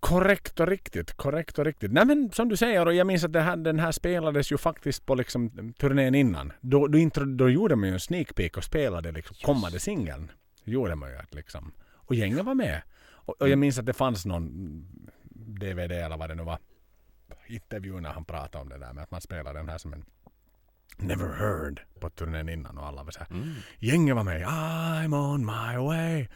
Korrekt 0.00 0.60
och 0.60 0.66
riktigt, 0.66 1.12
korrekt 1.12 1.58
och 1.58 1.64
riktigt. 1.64 1.92
Nej 1.92 2.04
men 2.04 2.30
som 2.32 2.48
du 2.48 2.56
säger, 2.56 2.86
och 2.86 2.94
jag 2.94 3.06
minns 3.06 3.24
att 3.24 3.32
det 3.32 3.40
här, 3.40 3.56
den 3.56 3.78
här 3.78 3.92
spelades 3.92 4.52
ju 4.52 4.58
faktiskt 4.58 5.06
på 5.06 5.14
liksom 5.14 5.72
turnén 5.78 6.14
innan. 6.14 6.52
Då, 6.60 6.86
då, 6.86 6.98
intro, 6.98 7.24
då 7.24 7.48
gjorde 7.48 7.76
man 7.76 7.88
ju 7.88 7.92
en 7.92 8.00
sneak 8.00 8.34
peek 8.34 8.56
och 8.56 8.64
spelade 8.64 9.12
liksom 9.12 9.36
kommande 9.42 9.80
singeln. 9.80 10.30
gjorde 10.64 10.94
man 10.94 11.10
ju 11.10 11.16
att 11.16 11.34
liksom. 11.34 11.72
Och 11.92 12.14
gänget 12.14 12.44
var 12.44 12.54
med. 12.54 12.82
Och, 13.02 13.40
och 13.40 13.48
jag 13.48 13.58
minns 13.58 13.78
att 13.78 13.86
det 13.86 13.92
fanns 13.92 14.26
någon 14.26 14.50
DVD 15.24 15.92
eller 15.92 16.16
vad 16.16 16.30
det 16.30 16.34
nu 16.34 16.42
var. 16.42 16.58
Intervju 17.46 18.00
när 18.00 18.12
han 18.12 18.24
pratade 18.24 18.62
om 18.62 18.68
det 18.68 18.78
där 18.78 18.92
med 18.92 19.02
att 19.02 19.10
man 19.10 19.20
spelade 19.20 19.58
den 19.58 19.68
här 19.68 19.78
som 19.78 19.92
en 19.92 20.04
Never 20.96 21.32
heard 21.32 21.80
på 22.00 22.10
turnén 22.10 22.48
innan 22.48 22.78
och 22.78 22.86
alla 22.86 23.04
var 23.04 23.10
såhär. 23.10 23.30
Mm. 23.30 23.54
Gänget 23.78 24.16
var 24.16 24.24
med. 24.24 24.42
I'm 24.46 25.14
on 25.14 25.46
my 25.46 25.76
way. 25.76 26.26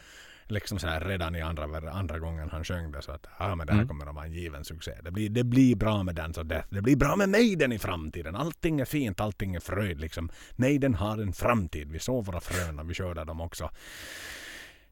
Liksom 0.47 0.79
så 0.79 0.87
här 0.87 1.01
redan 1.01 1.35
i 1.35 1.41
andra, 1.41 1.91
andra 1.91 2.19
gången 2.19 2.49
han 2.49 2.63
sjöng 2.63 2.91
det 2.91 3.01
så 3.01 3.11
att 3.11 3.27
ja 3.39 3.55
men 3.55 3.67
det 3.67 3.73
här 3.73 3.79
Mm. 3.79 3.87
kommer 3.87 4.05
att 4.05 4.15
vara 4.15 4.25
en 4.25 4.31
given 4.33 4.63
succé. 4.63 4.91
Det 5.01 5.11
blir, 5.11 5.29
det 5.29 5.43
blir 5.43 5.75
bra 5.75 6.03
med 6.03 6.15
Dance 6.15 6.41
of 6.41 6.47
Death. 6.47 6.67
Det 6.71 6.81
blir 6.81 6.95
bra 6.95 7.15
med 7.15 7.29
Maiden 7.29 7.71
i 7.71 7.79
framtiden. 7.79 8.35
Allting 8.35 8.79
är 8.79 8.85
fint, 8.85 9.19
allting 9.19 9.55
är 9.55 9.59
fröjd 9.59 9.99
liksom. 9.99 10.29
Maiden 10.55 10.95
har 10.95 11.17
en 11.17 11.33
framtid. 11.33 11.91
Vi 11.91 11.99
såg 11.99 12.25
våra 12.25 12.39
frön 12.39 12.79
och 12.79 12.89
vi 12.89 12.93
skördade 12.93 13.25
dem 13.25 13.41
också. 13.41 13.69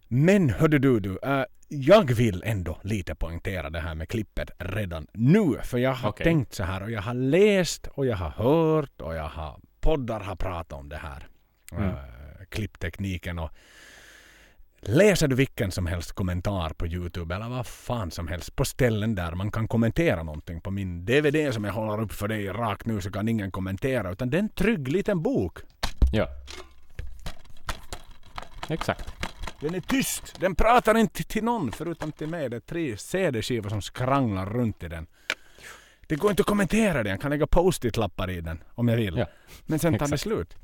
Men 0.08 0.50
hörde 0.50 0.80
du, 0.80 1.00
du 1.00 1.18
äh, 1.24 1.44
jag 1.68 2.14
vill 2.14 2.44
ändå 2.46 2.80
lite 2.84 3.16
poängtera 3.16 3.70
det 3.70 3.80
här 3.80 3.96
med 3.96 4.10
klippet 4.10 4.50
redan 4.60 5.08
nu. 5.14 5.60
För 5.64 5.78
jag 5.78 5.94
har 5.94 6.10
Okej. 6.10 6.24
tänkt 6.24 6.54
så 6.54 6.64
här 6.64 6.84
och 6.84 6.92
jag 6.92 7.02
har 7.02 7.14
läst 7.14 7.88
och 7.88 8.06
jag 8.06 8.18
har 8.18 8.30
hört 8.30 9.02
och 9.02 9.16
jag 9.16 9.28
har 9.30 9.60
poddar 9.82 10.20
har 10.20 10.36
pratat 10.36 10.80
om 10.80 10.90
det 10.90 10.98
här. 10.98 11.28
Mm. 11.72 11.90
Äh, 11.90 11.96
klipptekniken 12.50 13.40
och 13.40 13.52
Läser 14.86 15.28
du 15.28 15.36
vilken 15.36 15.72
som 15.72 15.86
helst 15.86 16.12
kommentar 16.12 16.70
på 16.70 16.88
Youtube 16.88 17.36
eller 17.36 17.50
vad 17.50 17.68
fan 17.68 18.12
som 18.12 18.28
helst 18.28 18.56
på 18.56 18.66
ställen 18.66 19.16
där 19.16 19.32
man 19.32 19.52
kan 19.52 19.68
kommentera 19.68 20.24
någonting. 20.24 20.62
På 20.62 20.72
min 20.72 21.06
DVD 21.06 21.54
som 21.54 21.64
jag 21.64 21.74
håller 21.74 22.04
upp 22.04 22.14
för 22.14 22.28
dig 22.28 22.48
rakt 22.48 22.86
nu 22.86 23.02
så 23.02 23.12
kan 23.12 23.28
ingen 23.28 23.52
kommentera 23.52 24.12
utan 24.12 24.30
det 24.30 24.38
är 24.38 24.40
en 24.40 24.50
trygg 24.50 24.88
liten 24.88 25.22
bok. 25.22 25.60
Ja. 26.14 26.28
Exakt. 28.70 29.14
Den 29.60 29.76
är 29.76 29.80
tyst. 29.80 30.40
Den 30.40 30.56
pratar 30.56 30.98
inte 30.98 31.24
till 31.24 31.44
någon 31.44 31.72
förutom 31.72 32.12
till 32.12 32.28
mig. 32.28 32.50
Det 32.50 32.56
är 32.56 32.60
tre 32.60 32.98
CD-skivor 32.98 33.70
som 33.70 33.82
skranglar 33.82 34.46
runt 34.46 34.84
i 34.84 34.88
den. 34.88 35.08
Det 36.08 36.16
går 36.16 36.30
inte 36.32 36.42
att 36.42 36.48
kommentera 36.48 37.04
den. 37.04 37.12
Jag 37.12 37.22
kan 37.22 37.32
lägga 37.32 37.48
post-it-lappar 37.48 38.30
i 38.30 38.42
den 38.42 38.64
om 38.76 38.88
jag 38.88 38.98
vill. 38.98 39.18
Ja. 39.18 39.26
Men 39.66 39.80
sen 39.80 39.94
tar 39.94 40.00
det 40.00 40.06
Exakt. 40.06 40.22
slut. 40.22 40.56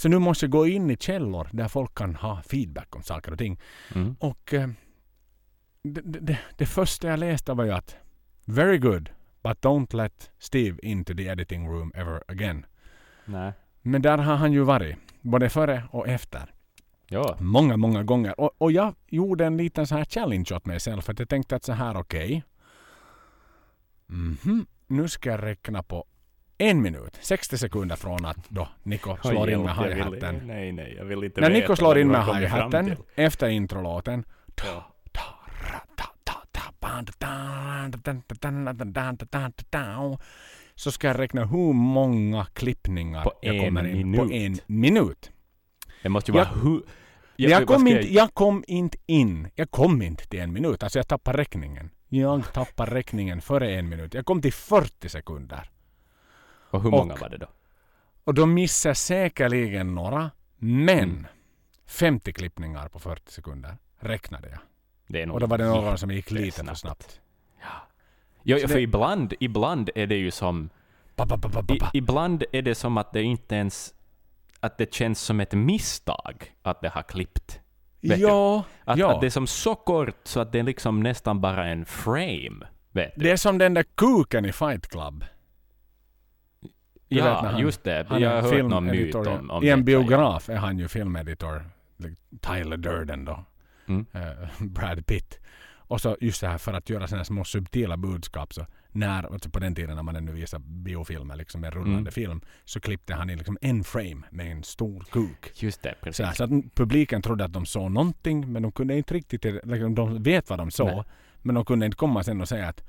Så 0.00 0.08
nu 0.08 0.18
måste 0.18 0.44
jag 0.44 0.50
gå 0.50 0.66
in 0.66 0.90
i 0.90 0.96
källor 0.96 1.48
där 1.52 1.68
folk 1.68 1.94
kan 1.94 2.14
ha 2.14 2.42
feedback 2.42 2.96
om 2.96 3.02
saker 3.02 3.32
och 3.32 3.38
ting. 3.38 3.60
Mm. 3.94 4.16
Och 4.20 4.54
eh, 4.54 4.68
det, 5.82 6.00
det, 6.00 6.38
det, 6.56 6.66
första 6.66 7.08
jag 7.08 7.18
läste 7.18 7.52
var 7.52 7.64
ju 7.64 7.70
att 7.70 7.96
Very 8.44 8.78
good, 8.78 9.10
but 9.42 9.64
don't 9.64 9.96
let 9.96 10.30
Steve 10.38 10.78
into 10.82 11.14
the 11.14 11.26
editing 11.26 11.68
room 11.68 11.92
ever 11.94 12.22
again. 12.28 12.66
Nej. 13.24 13.52
Men 13.82 14.02
där 14.02 14.18
har 14.18 14.36
han 14.36 14.52
ju 14.52 14.60
varit. 14.60 14.96
Både 15.20 15.50
före 15.50 15.84
och 15.90 16.08
efter. 16.08 16.54
Ja. 17.06 17.36
Många, 17.40 17.76
många 17.76 18.02
gånger. 18.02 18.40
Och, 18.40 18.50
och 18.58 18.72
jag 18.72 18.94
gjorde 19.08 19.46
en 19.46 19.56
liten 19.56 19.86
så 19.86 19.96
här 19.96 20.04
challenge 20.04 20.48
åt 20.54 20.66
mig 20.66 20.80
själv. 20.80 21.00
För 21.00 21.12
att 21.12 21.18
jag 21.18 21.28
tänkte 21.28 21.56
att 21.56 21.64
så 21.64 21.72
här 21.72 21.96
okej. 21.96 22.44
Mhm. 24.06 24.66
Nu 24.86 25.08
ska 25.08 25.30
jag 25.30 25.42
räkna 25.42 25.82
på 25.82 26.04
en 26.60 26.82
minut. 26.82 27.18
60 27.20 27.58
sekunder 27.58 27.96
från 27.96 28.24
att 28.24 28.36
då 28.48 28.68
Niko 28.82 29.16
slår 29.22 29.46
Oj, 29.46 29.52
in 29.52 29.62
med 29.62 29.76
hi-hatten. 29.76 30.40
Nej, 30.44 30.72
nej, 30.72 30.94
jag 30.98 31.04
vill 31.04 31.24
inte 31.24 31.40
När 31.40 31.50
Niko 31.50 31.76
slår 31.76 31.98
in 31.98 32.08
med 32.08 32.24
hi-hatten 32.24 32.96
efter 33.14 33.48
introlåten. 33.48 34.24
Ja. 34.64 34.86
Så 40.74 40.92
ska 40.92 41.06
jag 41.06 41.18
räkna 41.18 41.44
hur 41.44 41.72
många 41.72 42.44
klippningar 42.44 43.24
På 43.24 43.32
jag 43.42 43.64
kommer 43.64 43.86
in 43.88 44.16
på 44.16 44.32
en 44.32 44.58
minut. 44.66 45.30
Det 46.02 46.08
måste 46.08 46.30
ju 46.30 46.34
vara 46.38 46.48
Jag- 46.54 46.60
hu... 46.60 46.82
Jag, 47.36 47.66
kom 47.66 47.86
inte, 47.86 48.14
jag 48.14 48.34
kom 48.34 48.64
inte 48.66 48.98
in. 49.06 49.48
Jag 49.54 49.70
kom 49.70 50.02
inte 50.02 50.28
till 50.28 50.40
en 50.40 50.52
minut. 50.52 50.82
Alltså 50.82 50.98
jag 50.98 51.08
tappade 51.08 51.38
räkningen. 51.38 51.90
Jag 52.08 52.52
tappade 52.52 52.94
räkningen 52.94 53.40
före 53.40 53.74
en 53.74 53.88
minut. 53.88 54.14
Jag 54.14 54.26
kom 54.26 54.42
till 54.42 54.52
40 54.52 55.08
sekunder. 55.08 55.70
Och 56.70 56.82
hur 56.82 56.86
och- 56.94 56.98
många 56.98 57.14
var 57.16 57.28
det 57.28 57.36
då? 57.38 57.46
Och 58.24 58.34
då 58.34 58.46
missade 58.46 58.90
jag 58.90 58.96
säkerligen 58.96 59.94
några. 59.94 60.30
Men 60.56 60.98
Mm. 60.98 61.26
50 61.86 62.32
klippningar 62.32 62.88
på 62.88 62.98
40 62.98 63.32
sekunder 63.32 63.76
räknade 64.00 64.48
jag. 64.48 64.58
Det 65.06 65.22
är 65.22 65.26
nog 65.26 65.34
Och 65.34 65.40
då 65.40 65.46
var 65.46 65.58
det 65.58 65.64
några 65.66 65.84
jätte- 65.86 65.98
som 65.98 66.10
gick 66.10 66.30
lite 66.30 66.56
för 66.56 66.62
snabbt. 66.64 66.78
snabbt. 66.80 67.20
Ja, 68.42 68.58
Så 68.58 68.68
för 68.68 68.74
det- 68.74 68.80
ibland, 68.80 69.34
ibland 69.40 69.90
är 69.94 70.06
det 70.06 70.16
ju 70.16 70.30
som... 70.30 70.70
Ba, 71.16 71.26
ba, 71.26 71.36
ba, 71.36 71.74
I, 71.74 71.80
ibland 71.98 72.44
är 72.52 72.62
det 72.62 72.74
som 72.74 72.96
att 72.98 73.12
det 73.12 73.22
inte 73.22 73.54
ens... 73.54 73.94
Att 74.60 74.78
det 74.78 74.94
känns 74.94 75.20
som 75.20 75.40
ett 75.40 75.52
misstag 75.52 76.54
att 76.62 76.80
det 76.80 76.88
har 76.88 77.02
klippt. 77.02 77.60
Ja, 78.00 78.64
Att, 78.84 78.98
ja. 78.98 79.14
att 79.14 79.20
det 79.20 79.26
är 79.26 79.30
som 79.30 79.46
så 79.46 79.74
kort 79.74 80.16
så 80.24 80.40
att 80.40 80.52
det 80.52 80.58
är 80.58 80.62
liksom 80.62 81.00
nästan 81.02 81.40
bara 81.40 81.66
en 81.66 81.84
frame. 81.86 82.66
Det 82.92 83.30
är 83.30 83.36
som 83.36 83.58
den 83.58 83.74
där 83.74 83.84
kuken 83.94 84.44
i 84.44 84.52
Fight 84.52 84.88
Club. 84.88 85.24
Du 87.10 87.16
ja, 87.16 87.40
han- 87.50 87.60
just 87.60 87.84
det. 87.84 88.06
Han 88.08 88.20
Jag 88.20 88.42
har 88.42 88.52
hört 88.52 88.64
någon 88.70 88.86
myt 88.86 89.14
om, 89.14 89.50
om 89.50 89.64
I 89.64 89.68
en 89.68 89.78
ja. 89.78 89.84
biograf 89.84 90.48
är 90.48 90.56
han 90.56 90.78
ju 90.78 90.88
filmeditor. 90.88 91.64
Tyler 92.40 92.76
Durden 92.76 93.24
då. 93.24 93.44
Mm. 93.88 94.06
eh, 94.12 94.48
Brad 94.66 95.06
Pitt. 95.06 95.38
Och 95.72 96.00
så 96.00 96.16
just 96.20 96.40
det 96.40 96.48
här 96.48 96.58
för 96.58 96.72
att 96.72 96.90
göra 96.90 97.06
sådana 97.06 97.24
små 97.24 97.44
subtila 97.44 97.96
budskap. 97.96 98.54
Så 98.54 98.66
när, 98.92 99.32
alltså 99.32 99.50
på 99.50 99.58
den 99.58 99.74
tiden 99.74 99.96
när 99.96 100.02
man 100.02 100.16
ännu 100.16 100.32
visar 100.32 100.58
biofilmer, 100.58 101.36
liksom 101.36 101.64
en 101.64 101.70
rullande 101.70 101.98
Mm. 101.98 102.12
film, 102.12 102.40
så 102.64 102.80
klippte 102.80 103.14
han 103.14 103.30
in 103.30 103.38
liksom 103.38 103.58
en 103.60 103.84
frame 103.84 104.22
med 104.30 104.52
en 104.52 104.62
stor 104.62 105.04
kuk. 105.12 105.52
Just 105.62 105.82
det, 105.82 105.94
Så, 105.98 106.04
precis. 106.04 106.26
här, 106.26 106.32
så 106.32 106.44
att 106.44 106.50
publiken 106.74 107.22
trodde 107.22 107.44
att 107.44 107.52
de 107.52 107.66
såg 107.66 107.90
någonting, 107.90 108.52
men 108.52 108.62
de 108.62 108.72
kunde 108.72 108.96
inte 108.96 109.14
riktigt, 109.14 109.44
liksom, 109.44 109.94
de 109.94 110.22
vet 110.22 110.50
vad 110.50 110.58
de 110.58 110.70
såg, 110.70 110.86
Nej. 110.86 111.04
men 111.42 111.54
de 111.54 111.64
kunde 111.64 111.86
inte 111.86 111.96
komma 111.96 112.22
sen 112.24 112.40
och 112.40 112.48
säga 112.48 112.68
att 112.68 112.84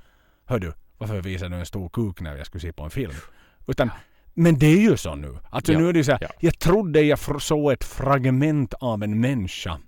Hör 0.46 0.60
du, 0.60 0.74
varför 0.98 1.22
visar 1.22 1.50
du 1.50 1.56
en 1.56 1.66
stor 1.66 1.90
kuk 1.90 2.22
när 2.22 2.38
jag 2.38 2.46
skulle 2.46 2.62
se 2.62 2.74
på 2.74 2.84
en 2.84 2.90
film? 2.90 3.14
Utan, 3.68 3.90
men 4.34 4.60
det 4.60 4.66
är 4.68 4.80
ju 4.82 4.98
så 4.98 5.16
nu. 5.16 5.38
Alltså 5.50 5.74
Ja, 5.74 5.80
nu 5.80 5.90
är 5.90 5.94
det 5.94 6.04
så 6.04 6.12
här, 6.12 6.20
ja. 6.22 6.30
jag 6.40 6.60
trodde 6.60 7.02
jag 7.02 7.42
såg 7.42 7.72
ett 7.72 7.84
fragment 7.84 8.74
av 8.74 9.04
en 9.04 9.20
människa, 9.20 9.80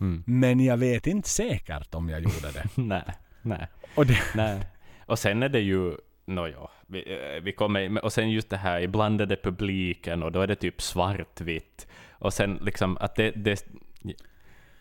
Mm. 0.00 0.22
men 0.26 0.60
jag 0.60 0.76
vet 0.76 1.06
inte 1.06 1.28
säkert 1.28 1.94
om 1.94 2.08
jag 2.08 2.20
gjorde 2.20 2.52
det. 2.52 2.64
Nej, 2.82 3.04
nej. 3.42 3.66
Och 3.94 4.06
det, 4.06 4.18
Nej. 4.34 4.60
Och 5.06 5.18
sen 5.18 5.42
är 5.42 5.48
det 5.48 5.60
ju, 5.60 5.92
nåja, 6.26 6.56
vi, 6.86 6.98
eh, 7.12 7.42
vi 7.42 7.52
kommer, 7.52 8.04
och 8.04 8.12
sen 8.12 8.30
just 8.30 8.50
det 8.50 8.56
här, 8.56 8.80
ibland 8.80 9.20
är 9.20 9.26
det 9.26 9.36
publiken 9.42 10.22
och 10.22 10.32
då 10.32 10.40
är 10.40 10.46
det 10.46 10.54
typ 10.56 10.82
svartvitt. 10.82 11.86
Och 12.10 12.32
sen 12.32 12.58
liksom 12.62 12.96
att 13.00 13.14
det, 13.16 13.30
det 13.30 13.66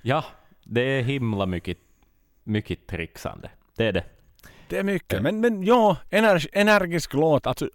ja, 0.01 0.25
det 0.63 0.81
är 0.81 1.01
himla 1.01 1.45
mycket, 1.45 1.77
mycket 2.43 2.87
trixande. 2.87 3.49
Det 3.75 3.85
är 3.85 3.93
det. 3.93 4.03
det 4.69 4.77
är 4.77 4.83
mycket. 4.83 5.21
Men, 5.21 5.39
men 5.41 5.63
ja, 5.63 5.97
ener, 6.09 6.47
energisk 6.53 7.13
låt. 7.13 7.47
Alltså, 7.47 7.69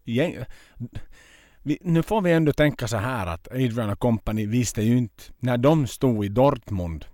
vi, 1.62 1.78
nu 1.80 2.02
får 2.02 2.20
vi 2.22 2.32
ändå 2.32 2.52
tänka 2.52 2.89
så 2.89 2.97
här 2.97 3.26
att 3.26 3.48
Adrian 3.48 3.97
Company 3.97 4.47
visste 4.47 4.82
ju 4.82 4.97
inte, 4.98 5.22
när 5.39 5.59
de 5.59 5.86
stod 5.86 6.24
i 6.24 6.28
Dortmund 6.28 7.05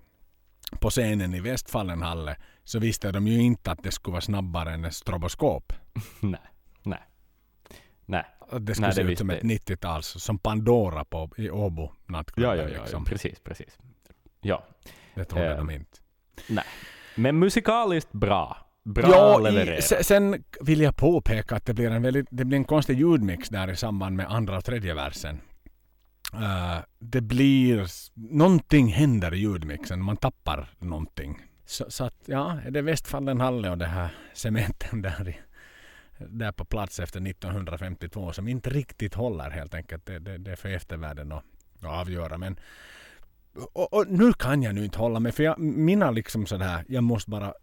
på 0.79 0.89
scenen 0.89 1.33
i 1.33 1.39
Westfallenhalle, 1.39 2.35
så 2.63 2.79
visste 2.79 3.11
de 3.11 3.27
ju 3.27 3.41
inte 3.41 3.71
att 3.71 3.83
det 3.83 3.91
skulle 3.91 4.11
vara 4.11 4.21
snabbare 4.21 4.73
än 4.73 4.85
ett 4.85 4.93
stroboskop. 4.95 5.73
Nej, 6.19 6.39
nej, 6.83 7.03
nej. 8.05 8.25
Det 8.59 8.73
skulle 8.73 8.87
Nej, 8.87 8.95
se 8.95 9.03
det 9.03 9.11
ut 9.11 9.17
som 9.17 9.29
ett 9.29 9.43
90-tals, 9.43 10.07
som 10.07 10.37
Pandora 10.39 11.05
på, 11.05 11.29
i 11.37 11.49
Åbo 11.49 11.91
nattklubb. 12.05 12.45
Ja, 12.47 12.55
ja, 12.55 12.69
ja, 12.69 12.81
liksom. 12.81 13.05
precis, 13.05 13.39
precis. 13.39 13.77
Ja, 14.41 14.63
Det 15.15 15.25
trodde 15.25 15.51
Eh, 15.51 15.57
de 15.57 15.69
inte. 15.69 15.97
nej. 16.49 16.65
Men 17.15 17.39
musikaliskt 17.39 18.11
bra. 18.11 18.57
Bra 18.93 19.09
Ja, 19.09 19.39
i, 19.39 19.43
levererat. 19.51 19.83
se- 19.83 20.03
sen 20.03 20.43
vill 20.61 20.81
jag 20.81 20.95
påpeka 20.95 21.55
att 21.55 21.65
det 21.65 21.73
blir 21.73 21.91
en, 21.91 22.01
väldigt, 22.01 22.27
det 22.31 22.45
blir 22.45 22.57
en 22.57 22.63
konstig 22.65 22.99
ljudmix 22.99 23.49
där 23.49 23.71
i 23.71 23.75
samband 23.75 24.15
med 24.15 24.31
andra 24.31 24.57
och 24.57 24.65
tredje 24.65 24.93
versen. 24.93 25.39
Eh, 26.33 26.77
det 26.99 27.21
blir... 27.21 27.87
Någonting 28.13 28.87
händer 28.87 29.33
i 29.33 29.37
ljudmixen. 29.37 30.03
Man 30.03 30.17
tappar 30.17 30.69
någonting. 30.79 31.41
Så, 31.65 31.85
så 31.89 32.03
att, 32.03 32.15
ja, 32.25 32.59
är 32.65 32.71
det 32.71 32.81
Westfallenhalle 32.81 33.69
och 33.69 33.77
det 33.77 33.85
här 33.85 34.09
cementen 34.33 35.01
där, 35.01 35.29
i, 35.29 35.35
där 36.27 36.51
på 36.51 36.65
plats 36.65 36.99
efter 36.99 37.27
1952 37.29 38.31
som 38.33 38.47
inte 38.47 38.69
riktigt 38.69 39.13
håller 39.13 39.49
helt 39.49 39.73
enkelt. 39.73 40.05
Det, 40.05 40.19
det, 40.19 40.37
det 40.37 40.51
är 40.51 40.55
för 40.55 40.69
eftervärlden 40.69 41.31
att, 41.31 41.43
att 41.81 41.99
avgöra. 42.01 42.37
Men, 42.37 42.59
och, 43.73 43.93
och 43.93 44.07
nu 44.07 44.33
kan 44.33 44.61
jag 44.63 44.75
nu 44.75 44.83
inte 44.85 44.97
hålla 44.99 45.19
mig 45.19 45.31
för 45.31 45.43
jag, 45.43 45.59
mina 45.59 46.11
liksom 46.11 46.45
sådär, 46.45 46.83
jag 46.87 47.03
måste 47.03 47.29
bara 47.31 47.53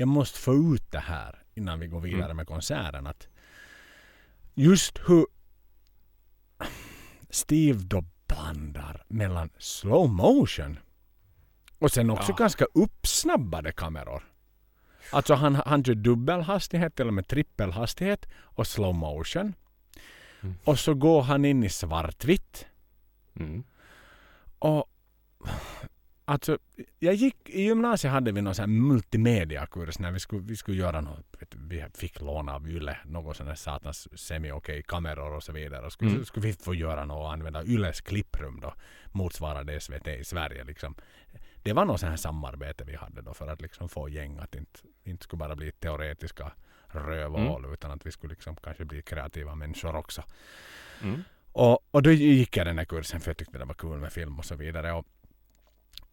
jag 0.00 0.08
måste 0.08 0.38
få 0.38 0.54
ut 0.74 0.90
det 0.90 0.98
här 0.98 1.42
innan 1.54 1.80
vi 1.80 1.86
går 1.86 2.00
vidare 2.00 2.24
Mm. 2.24 2.36
med 2.36 2.46
konserten. 2.46 3.06
Att 3.06 3.28
just 4.54 4.98
hur 5.08 5.26
Steve 7.30 7.78
då 7.82 8.04
blandar 8.26 9.04
mellan 9.08 9.50
slow 9.58 10.08
motion 10.10 10.78
och 11.78 11.90
sen 11.90 12.10
också 12.10 12.32
Ja. 12.32 12.36
ganska 12.36 12.64
uppsnabbade 12.74 13.72
kameror. 13.72 14.22
Alltså 15.12 15.34
han, 15.34 15.54
han 15.54 15.84
kör 15.84 15.94
dubbelhastighet 15.94 17.00
eller 17.00 17.10
med 17.12 17.26
trippelhastighet 17.28 18.26
och 18.34 18.66
slow 18.66 18.94
motion. 18.94 19.54
Mm. 20.42 20.54
Och 20.64 20.78
så 20.78 20.94
går 20.94 21.22
han 21.22 21.44
in 21.44 21.64
i 21.64 21.68
svartvitt. 21.68 22.66
Mm. 23.36 23.64
Och 24.58 24.84
alltså, 26.30 26.58
jag 26.98 27.14
gick, 27.14 27.48
i 27.48 27.62
gymnasiet 27.62 28.12
hade 28.12 28.32
vi 28.32 28.42
någon 28.42 28.54
sån 28.54 28.62
här 28.62 28.66
multimediakurs 28.88 29.98
när 29.98 30.10
vi 30.12 30.20
skulle, 30.20 30.42
vi 30.42 30.56
skulle 30.56 30.76
göra 30.76 31.00
något. 31.00 31.26
Vi 31.56 31.84
fick 31.94 32.20
låna 32.20 32.54
av 32.54 32.68
Yle 32.68 32.96
någon 33.04 33.34
sån 33.34 33.46
här 33.46 33.54
satans 33.54 34.08
semi-okej 34.20 34.82
kameror 34.82 35.34
och 35.36 35.42
så 35.42 35.52
vidare. 35.52 35.86
Och 35.86 35.92
skulle, 35.92 36.10
Mm. 36.10 36.24
skulle 36.24 36.46
vi 36.46 36.52
få 36.52 36.74
göra 36.74 37.04
något 37.04 37.18
och 37.18 37.32
använda 37.32 37.64
Yles 37.64 38.00
klipprum 38.00 38.60
då. 38.60 38.74
Motsvarande 39.12 39.80
SVT 39.80 40.06
i 40.20 40.24
Sverige 40.24 40.64
liksom. 40.64 40.94
Det 41.62 41.72
var 41.72 41.84
något 41.84 42.00
sån 42.00 42.08
här 42.08 42.16
samarbete 42.16 42.84
vi 42.84 42.96
hade 42.96 43.22
då 43.22 43.34
för 43.34 43.48
att 43.48 43.60
liksom 43.60 43.88
få 43.88 44.08
gäng 44.08 44.38
att 44.38 44.54
inte, 44.54 44.80
inte 45.04 45.24
skulle 45.24 45.38
bara 45.38 45.56
bli 45.56 45.72
teoretiska 45.72 46.52
rövhål 46.88 47.64
utan 47.74 47.90
att 47.90 48.06
vi 48.06 48.10
skulle 48.12 48.30
liksom 48.30 48.56
kanske 48.56 48.84
bli 48.84 49.02
kreativa 49.02 49.54
människor 49.54 49.96
också. 49.96 50.22
Mm. 51.02 51.22
Och, 51.52 51.78
och 51.90 52.02
då 52.02 52.10
gick 52.12 52.56
jag 52.56 52.66
den 52.66 52.78
här 52.78 52.84
kursen 52.84 53.20
för 53.20 53.30
jag 53.30 53.36
tyckte 53.36 53.58
det 53.58 53.64
var 53.64 53.74
kul 53.74 53.98
med 53.98 54.12
film 54.12 54.38
och 54.38 54.44
så 54.44 54.54
vidare. 54.54 54.92
Och, 54.92 55.06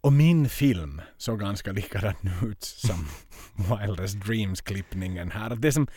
och 0.02 0.14
min 0.14 0.50
film 0.50 1.02
såg 1.18 1.40
ganska 1.40 1.72
likadan 1.72 2.16
ut 2.46 2.64
som 2.64 3.08
Wildest 3.80 4.16
Dreams-klippningen 4.16 5.32
här. 5.32 5.56
Det 5.56 5.72
som... 5.72 5.88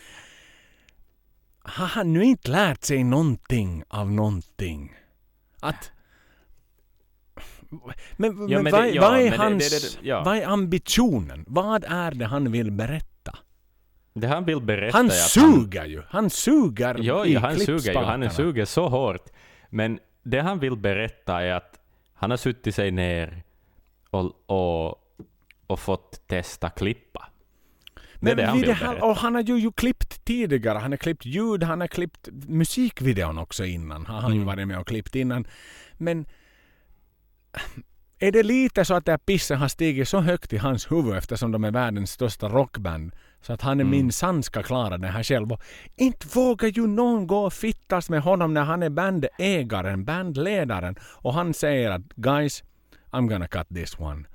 Har 1.63 1.85
han 1.87 2.13
nu 2.13 2.23
inte 2.23 2.51
lärt 2.51 2.83
sig 2.83 3.03
någonting 3.03 3.83
av 3.87 4.11
någonting? 4.11 4.93
Att... 5.59 5.91
Men, 8.17 8.49
Ja, 8.49 8.61
men, 8.61 8.71
vad, 8.71 8.83
det- 8.83 8.89
ja, 8.89 9.01
vad, 9.01 9.19
är 9.19 9.29
men 9.29 9.39
hans, 9.39 9.69
det- 9.69 10.01
det- 10.01 10.07
ja. 10.07 10.23
vad 10.23 10.37
är 10.37 10.45
ambitionen? 10.47 11.43
Vad 11.47 11.83
är 11.87 12.11
det 12.11 12.25
han 12.25 12.51
vill 12.51 12.71
berätta? 12.71 13.37
Det 14.13 14.27
han 14.27 14.45
vill 14.45 14.61
berätta 14.61 14.97
Han 14.97 15.09
suger 15.11 15.85
ju! 15.85 16.01
Han 16.09 16.29
suger 16.29 16.95
Ja, 16.99 17.25
i 17.25 17.33
ja 17.33 17.39
han 17.39 17.59
suger 17.59 17.91
ju. 17.93 17.97
Han 17.97 18.29
suger 18.31 18.65
så 18.65 18.87
hårt. 18.89 19.29
Men 19.69 19.99
det 20.23 20.39
han 20.41 20.59
vill 20.59 20.75
berätta 20.77 21.41
är 21.41 21.51
att 21.53 21.79
han 22.13 22.29
har 22.29 22.37
suttit 22.37 22.75
sig 22.75 22.91
ner 22.91 23.43
och, 24.11 24.31
och, 24.45 24.95
och 25.67 25.79
fått 25.79 26.27
testa 26.27 26.69
klippa. 26.69 27.27
Det 28.19 28.31
är 28.31 28.35
det 28.35 28.45
han 28.45 28.61
det 28.61 28.73
här, 28.73 29.03
och 29.03 29.15
han 29.15 29.35
har 29.35 29.41
ju, 29.41 29.57
ju 29.57 29.71
klippt 29.71 30.25
tidigare. 30.25 30.77
Han 30.77 30.91
har 30.91 30.97
klippt 30.97 31.25
ljud, 31.25 31.63
han 31.63 31.79
har 31.81 31.87
klippt 31.87 32.29
musikvideon 32.31 33.37
också 33.37 33.65
innan. 33.65 34.05
Har 34.05 34.21
han 34.21 34.31
ju 34.31 34.35
Mm. 34.35 34.47
varit 34.47 34.67
med 34.67 34.79
och 34.79 34.87
klippt 34.87 35.15
innan. 35.15 35.47
Men 35.97 36.25
är 38.19 38.31
det 38.31 38.43
lite 38.43 38.85
så 38.85 38.93
att 38.93 39.05
det 39.05 39.11
här 39.11 39.17
pissen 39.17 39.57
har 39.57 39.67
stigit 39.67 40.07
så 40.09 40.19
högt 40.19 40.53
i 40.53 40.57
hans 40.57 40.91
huvud 40.91 41.15
eftersom 41.15 41.51
de 41.51 41.63
är 41.63 41.71
världens 41.71 42.11
största 42.11 42.49
rockband 42.49 43.11
så 43.41 43.53
att 43.53 43.61
han 43.61 43.79
är 43.79 43.83
Mm. 43.83 43.91
minsann 43.91 44.43
ska 44.43 44.63
klara 44.63 44.97
det 44.97 45.07
här 45.07 45.23
själv. 45.23 45.51
Och 45.51 45.61
inte 45.95 46.27
vågar 46.35 46.67
ju 46.69 46.87
någon 46.87 47.27
gå 47.27 47.45
och 47.45 47.53
fittas 47.53 48.09
med 48.09 48.21
honom 48.21 48.53
när 48.53 48.63
han 48.63 48.83
är 48.83 48.89
bandägaren, 48.89 50.05
bandledaren 50.05 50.95
och 51.01 51.33
han 51.33 51.53
säger 51.53 51.91
att 51.91 52.01
guys, 52.15 52.63
I'm 53.11 53.27
gonna 53.29 53.47
cut 53.47 53.67
this 53.75 53.99
one. 53.99 54.25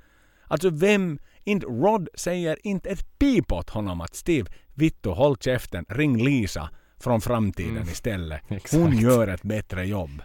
Alltså 0.49 0.71
vem, 0.71 1.19
inte 1.45 1.67
Rod 1.67 2.09
säger 2.15 2.67
inte 2.67 2.91
ett 2.91 3.19
pip 3.19 3.53
åt 3.53 3.71
honom 3.71 4.01
att 4.01 4.15
Steve, 4.15 4.51
vittu 4.75 5.11
håll 5.11 5.37
käften, 5.37 5.85
ring 5.89 6.25
Lisa 6.25 6.71
från 7.01 7.21
framtiden 7.21 7.77
Mm. 7.77 7.89
istället. 7.89 8.41
Hon 8.73 8.97
gör 8.99 9.29
ett 9.29 9.43
bättre 9.43 9.85
jobb. 9.87 10.23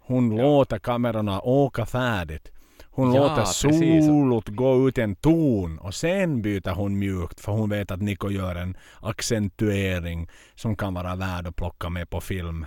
Hon 0.00 0.36
låter 0.36 0.78
kamerorna 0.78 1.40
åka 1.40 1.86
färdigt. 1.86 2.50
Hon 2.94 3.14
Ja, 3.14 3.20
låter 3.22 3.36
precis. 3.42 4.06
solot 4.06 4.48
gå 4.48 4.88
ut 4.88 4.98
en 4.98 5.14
ton 5.16 5.78
och 5.78 5.94
sen 5.94 6.42
byter 6.42 6.70
hon 6.74 6.98
mjukt 6.98 7.40
för 7.40 7.52
hon 7.52 7.70
vet 7.70 7.90
att 7.90 8.02
Nico 8.02 8.30
gör 8.30 8.54
en 8.54 8.76
accentuering 9.00 10.28
som 10.54 10.76
kan 10.76 10.94
vara 10.94 11.16
värd 11.16 11.46
att 11.46 11.56
plocka 11.56 11.88
med 11.88 12.10
på 12.10 12.20
film 12.20 12.66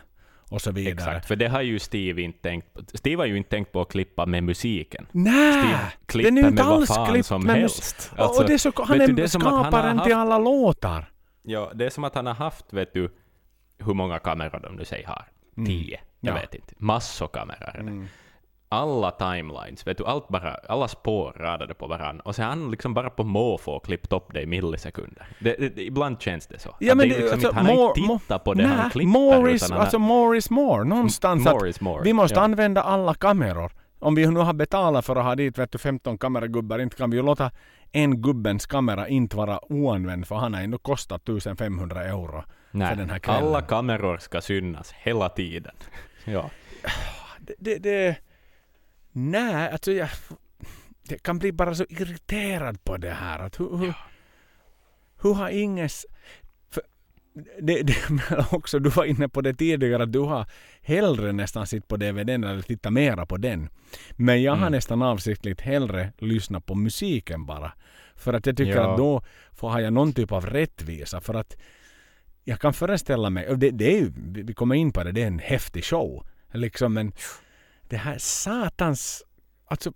och 0.55 0.61
så 0.61 0.71
vidare. 0.71 0.93
Exakt, 0.93 1.27
för 1.27 1.35
det 1.35 1.47
har 1.47 1.61
ju 1.61 1.79
Steve 1.79 2.21
inte 2.21 2.39
tänkt 2.41 2.73
på. 2.73 2.81
Steve 2.93 3.21
har 3.21 3.25
ju 3.27 3.37
inte 3.37 3.49
tänkt 3.49 3.71
på 3.71 3.81
att 3.81 3.89
klippa 3.91 4.25
med 4.25 4.43
musiken. 4.43 5.07
Nej! 5.11 5.75
Den 6.13 6.37
är 6.37 6.41
ju 6.41 6.47
inte 6.47 6.63
alls 6.63 6.91
klippt 7.09 7.25
som 7.27 7.43
med 7.43 7.55
mus- 7.55 7.61
helst. 7.61 8.11
och 8.17 8.19
Alltså, 8.23 8.43
det 8.43 8.53
är 8.53 8.57
så, 8.57 8.71
han 8.83 9.01
är 9.01 9.07
du, 9.07 9.27
skaparen 9.27 9.99
till 10.03 10.13
alla 10.15 10.37
låtar. 10.37 11.11
Ja, 11.43 11.71
det 11.75 11.85
är 11.85 11.89
som 11.89 12.03
att 12.03 12.15
han 12.15 12.25
har 12.25 12.33
haft, 12.33 12.73
vet 12.73 12.93
du, 12.93 13.11
hur 13.77 13.93
många 13.93 14.19
kameror 14.19 14.59
de 14.63 14.75
nu 14.75 14.85
säger 14.85 15.07
har. 15.07 15.25
Tio? 15.65 15.99
Jag 16.19 16.35
Ja. 16.35 16.41
vet 16.41 16.55
inte. 16.55 16.73
Massor 16.77 17.27
kameror. 17.27 18.07
Alla 18.75 19.11
timelines, 19.11 19.87
vet 19.87 19.97
du, 19.97 20.05
allt 20.05 20.27
bara, 20.27 20.53
alla 20.53 20.87
spår 20.87 21.33
radade 21.39 21.73
på 21.73 21.87
varann. 21.87 22.19
Och 22.19 22.35
sen 22.35 22.45
han 22.45 22.71
liksom 22.71 22.93
bara 22.93 23.09
på 23.09 23.23
måfå 23.23 23.79
klippt 23.79 24.13
upp 24.13 24.33
det 24.33 24.41
i 24.41 24.45
millisekunder. 24.45 25.27
Det, 25.39 25.75
det, 25.75 25.81
ibland 25.81 26.21
känns 26.21 26.47
det 26.47 26.59
så. 26.59 26.75
Ja, 26.79 26.91
Att 26.91 26.97
men 26.97 27.09
det 27.09 27.15
liksom 27.15 27.33
alltså, 27.33 27.47
inte, 27.47 27.59
han 27.59 27.65
har 27.65 27.87
inte 27.97 28.19
tittat 28.19 28.43
på 28.43 28.53
det 28.53 28.67
han 28.67 28.77
Nej, 28.77 28.89
klipper. 28.91 29.07
more 29.09 29.51
is, 29.51 29.63
utan 29.63 29.71
han 29.71 29.81
alltså 29.81 29.99
more 29.99 30.37
is 30.37 30.49
more. 30.49 30.83
Någonstans 30.83 31.47
att 31.47 31.53
more 31.53 31.69
is 31.69 31.81
more. 31.81 32.03
vi 32.03 32.13
måste 32.13 32.39
ja. 32.39 32.43
använda 32.43 32.81
alla 32.81 33.13
kameror. 33.13 33.71
Om 33.99 34.15
vi 34.15 34.27
nu 34.27 34.39
har 34.39 34.53
betalat 34.53 35.05
för 35.05 35.15
att 35.15 35.25
ha 35.25 35.35
dit 35.35 35.57
vet 35.57 35.71
du, 35.71 35.77
15 35.77 36.17
kameragubbar, 36.17 36.79
inte 36.79 36.95
kan 36.95 37.09
vi 37.09 37.17
ju 37.17 37.23
låta 37.23 37.51
en 37.91 38.21
gubbens 38.21 38.65
kamera 38.65 39.07
inte 39.07 39.37
vara 39.37 39.73
oanvänd 39.73 40.27
för 40.27 40.35
han 40.35 40.53
har 40.53 40.61
ändå 40.61 40.77
kostat 40.77 41.29
1500 41.29 42.03
euro 42.03 42.43
Nej, 42.71 42.89
för 42.89 42.95
den 42.95 43.09
här 43.09 43.19
kvällen. 43.19 43.43
alla 43.43 43.61
kameror 43.61 44.17
ska 44.17 44.41
synas 44.41 44.91
hela 44.91 45.29
tiden. 45.29 45.75
ja. 46.25 46.49
Det, 47.59 47.77
det, 47.77 48.17
nej, 49.15 49.69
alltså 49.71 49.91
jag, 49.91 50.09
jag 51.09 51.21
kan 51.23 51.39
bli 51.39 51.51
bara 51.51 51.75
så 51.75 51.85
irriterad 51.89 52.83
på 52.83 52.97
det 52.97 53.11
här. 53.11 53.39
Att 53.39 53.59
hur, 53.59 53.77
hur, 53.77 53.93
hur 55.21 55.33
har 55.33 55.49
inges... 55.49 56.05
För 56.71 56.83
det, 57.61 57.81
det, 57.81 57.95
också, 58.51 58.79
du 58.79 58.89
var 58.89 59.05
inne 59.05 59.29
på 59.29 59.41
det 59.41 59.53
tidigare 59.53 60.03
att 60.03 60.11
du 60.13 60.19
har 60.19 60.45
hellre 60.81 61.31
nästan 61.31 61.67
sitt 61.67 61.87
på 61.87 61.97
DVDn 61.97 62.43
eller 62.43 62.61
tittat 62.61 62.93
mera 62.93 63.25
på 63.25 63.37
den. 63.37 63.69
Men 64.11 64.41
jag 64.43 64.51
har 64.51 64.57
Mm. 64.67 64.71
nästan 64.71 65.01
avsiktligt 65.01 65.61
hellre 65.61 66.13
lyssnat 66.17 66.65
på 66.65 66.75
musiken 66.75 67.45
bara. 67.45 67.71
För 68.15 68.33
att 68.33 68.45
jag 68.45 68.57
tycker 68.57 68.75
Ja. 68.75 68.91
att 68.91 68.97
då 68.97 69.23
får 69.53 69.69
har 69.69 69.79
jag 69.79 69.93
någon 69.93 70.13
typ 70.13 70.31
av 70.31 70.45
rättvisa. 70.45 71.21
För 71.21 71.33
att 71.33 71.57
jag 72.43 72.59
kan 72.59 72.73
föreställa 72.73 73.29
mig, 73.29 73.55
det, 73.57 73.71
det 73.71 73.85
är 73.95 73.99
ju, 73.99 74.11
vi 74.17 74.41
vi 74.41 74.53
kommer 74.53 74.75
in 74.75 74.91
på 74.91 75.03
det, 75.03 75.11
det 75.11 75.23
är 75.23 75.27
en 75.27 75.39
häftig 75.39 75.83
show. 75.85 76.25
Liksom 76.53 76.93
men 76.93 77.11
det 77.89 77.97
här 77.97 78.17
satans, 78.17 79.23
alltså 79.65 79.91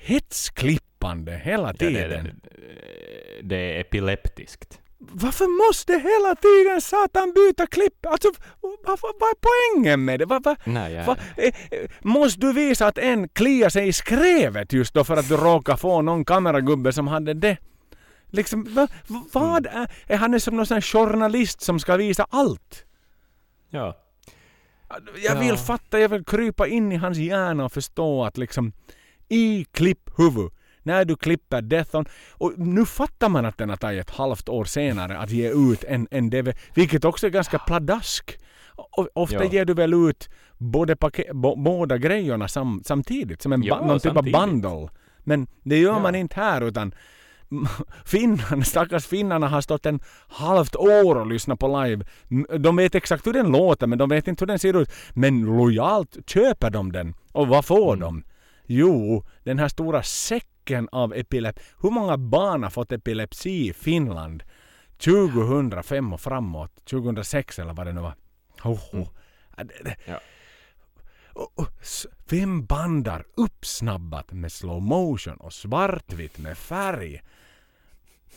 hetsklippande 0.00 1.32
hela 1.44 1.74
tiden. 1.74 2.10
det, 2.10 2.22
det, 2.22 3.42
det 3.42 3.56
är 3.76 3.80
epileptiskt. 3.80 4.80
Varför 4.98 5.68
måste 5.68 5.92
hela 5.92 6.34
tiden 6.36 6.80
satan 6.80 7.32
byta 7.32 7.66
klipp? 7.66 8.06
Alltså 8.06 8.28
vad, 8.60 8.78
vad, 8.86 8.98
vad 9.20 9.30
är 9.30 9.34
poängen 9.74 10.04
med 10.04 10.18
det? 10.18 10.26
Vad, 10.26 10.44
vad, 10.44 10.56
Nej, 10.64 11.04
vad, 11.06 11.18
eh, 11.36 11.44
eh, 11.70 11.90
måste 12.00 12.40
du 12.40 12.52
visa 12.52 12.86
att 12.86 12.98
en 12.98 13.28
kliar 13.28 13.68
sig 13.68 13.88
i 13.88 13.92
skrevet 13.92 14.72
just 14.72 14.94
då 14.94 15.04
för 15.04 15.16
att 15.16 15.28
du 15.28 15.36
råkar 15.36 15.76
få 15.76 16.02
någon 16.02 16.24
kameragubbe 16.24 16.92
som 16.92 17.08
hade 17.08 17.34
det? 17.34 17.56
Liksom, 18.26 18.74
va, 18.74 18.88
va, 19.06 19.24
vad 19.32 19.66
Mm. 19.66 19.82
är, 19.82 19.90
är 20.06 20.16
han 20.16 20.34
är 20.34 20.38
som 20.38 20.56
någon 20.56 20.66
sån 20.66 20.82
journalist 20.82 21.60
som 21.60 21.78
ska 21.80 21.96
visa 21.96 22.26
allt? 22.30 22.84
ja. 23.70 23.96
Jag 25.24 25.36
vill 25.38 25.48
Ja. 25.48 25.56
fatta, 25.56 26.00
jag 26.00 26.08
vill 26.08 26.24
krypa 26.24 26.66
in 26.66 26.92
i 26.92 26.96
hans 26.96 27.18
hjärna 27.18 27.64
och 27.64 27.72
förstå 27.72 28.24
att 28.24 28.38
liksom 28.38 28.72
i 29.28 29.64
klipphuvud, 29.72 30.50
när 30.82 31.04
du 31.04 31.16
klipper 31.16 31.62
Death 31.62 31.96
on, 31.96 32.04
och 32.32 32.52
nu 32.58 32.86
fattar 32.86 33.28
man 33.28 33.44
att 33.46 33.58
den 33.58 33.68
har 33.68 33.76
tagit 33.76 34.00
ett 34.00 34.10
halvt 34.16 34.48
år 34.48 34.64
senare 34.64 35.18
att 35.18 35.30
ge 35.30 35.50
ut 35.72 35.84
en, 35.84 36.08
en 36.10 36.30
DV, 36.30 36.52
vilket 36.74 37.04
också 37.04 37.26
är 37.26 37.30
ganska 37.30 37.58
pladask. 37.58 38.38
Och 38.74 39.08
ofta 39.14 39.44
Ja. 39.44 39.52
ger 39.52 39.64
du 39.64 39.74
väl 39.74 39.94
ut 39.94 40.28
både 40.58 40.96
bo, 41.32 41.56
båda 41.56 41.98
grejerna 41.98 42.48
sam, 42.48 42.82
samtidigt, 42.84 43.42
som 43.42 43.52
en 43.52 43.62
Ja, 43.62 43.86
någon 43.86 44.00
typ 44.00 44.10
av 44.10 44.14
samtidigt. 44.14 44.40
bundle. 44.40 44.88
Men 45.18 45.46
det 45.62 45.78
gör 45.78 45.92
Ja. 45.92 45.98
man 45.98 46.14
inte 46.14 46.36
här 46.40 46.60
utan 46.60 46.94
Finnarna, 48.04 48.64
stackars 48.64 49.06
finnarna 49.06 49.48
har 49.48 49.60
stått 49.60 49.86
en 49.86 50.00
halvt 50.28 50.76
år 50.76 51.16
och 51.16 51.26
lyssnat 51.26 51.58
på 51.58 51.82
live. 51.84 52.04
De 52.58 52.76
vet 52.76 52.94
exakt 52.94 53.26
hur 53.26 53.32
den 53.32 53.52
låter 53.52 53.86
men 53.86 53.98
de 53.98 54.08
vet 54.08 54.28
inte 54.28 54.42
hur 54.42 54.46
den 54.46 54.58
ser 54.58 54.76
ut. 54.82 54.92
Men 55.14 55.40
lojalt 55.40 56.16
köper 56.30 56.70
de 56.70 56.92
den. 56.92 57.14
Och 57.32 57.48
vad 57.48 57.64
får 57.64 57.92
Mm. 57.96 58.00
de? 58.00 58.24
Jo, 58.66 59.24
den 59.44 59.58
här 59.58 59.68
stora 59.68 60.02
säcken 60.02 60.88
av 60.92 61.14
epilepsi. 61.14 61.62
Hur 61.82 61.90
många 61.90 62.16
barn 62.18 62.62
har 62.62 62.70
fått 62.70 62.92
epilepsi 62.92 63.68
i 63.68 63.72
Finland? 63.72 64.42
2005 65.04 66.12
och 66.12 66.20
framåt. 66.20 66.84
2006 66.90 67.58
eller 67.58 67.72
vad 67.72 67.86
det 67.86 67.92
nu 67.92 68.00
var. 68.00 68.14
Oh, 68.64 68.72
oh. 68.94 69.08
Mm. 69.58 69.68
Ja. 70.06 70.20
Och- 71.32 71.52
och 71.58 71.68
Vem 72.28 72.64
bandar 72.64 73.24
uppsnabbat 73.36 74.32
med 74.32 74.52
slow 74.52 74.82
motion 74.82 75.36
och 75.36 75.52
svartvitt 75.52 76.38
med 76.38 76.58
färg? 76.58 77.20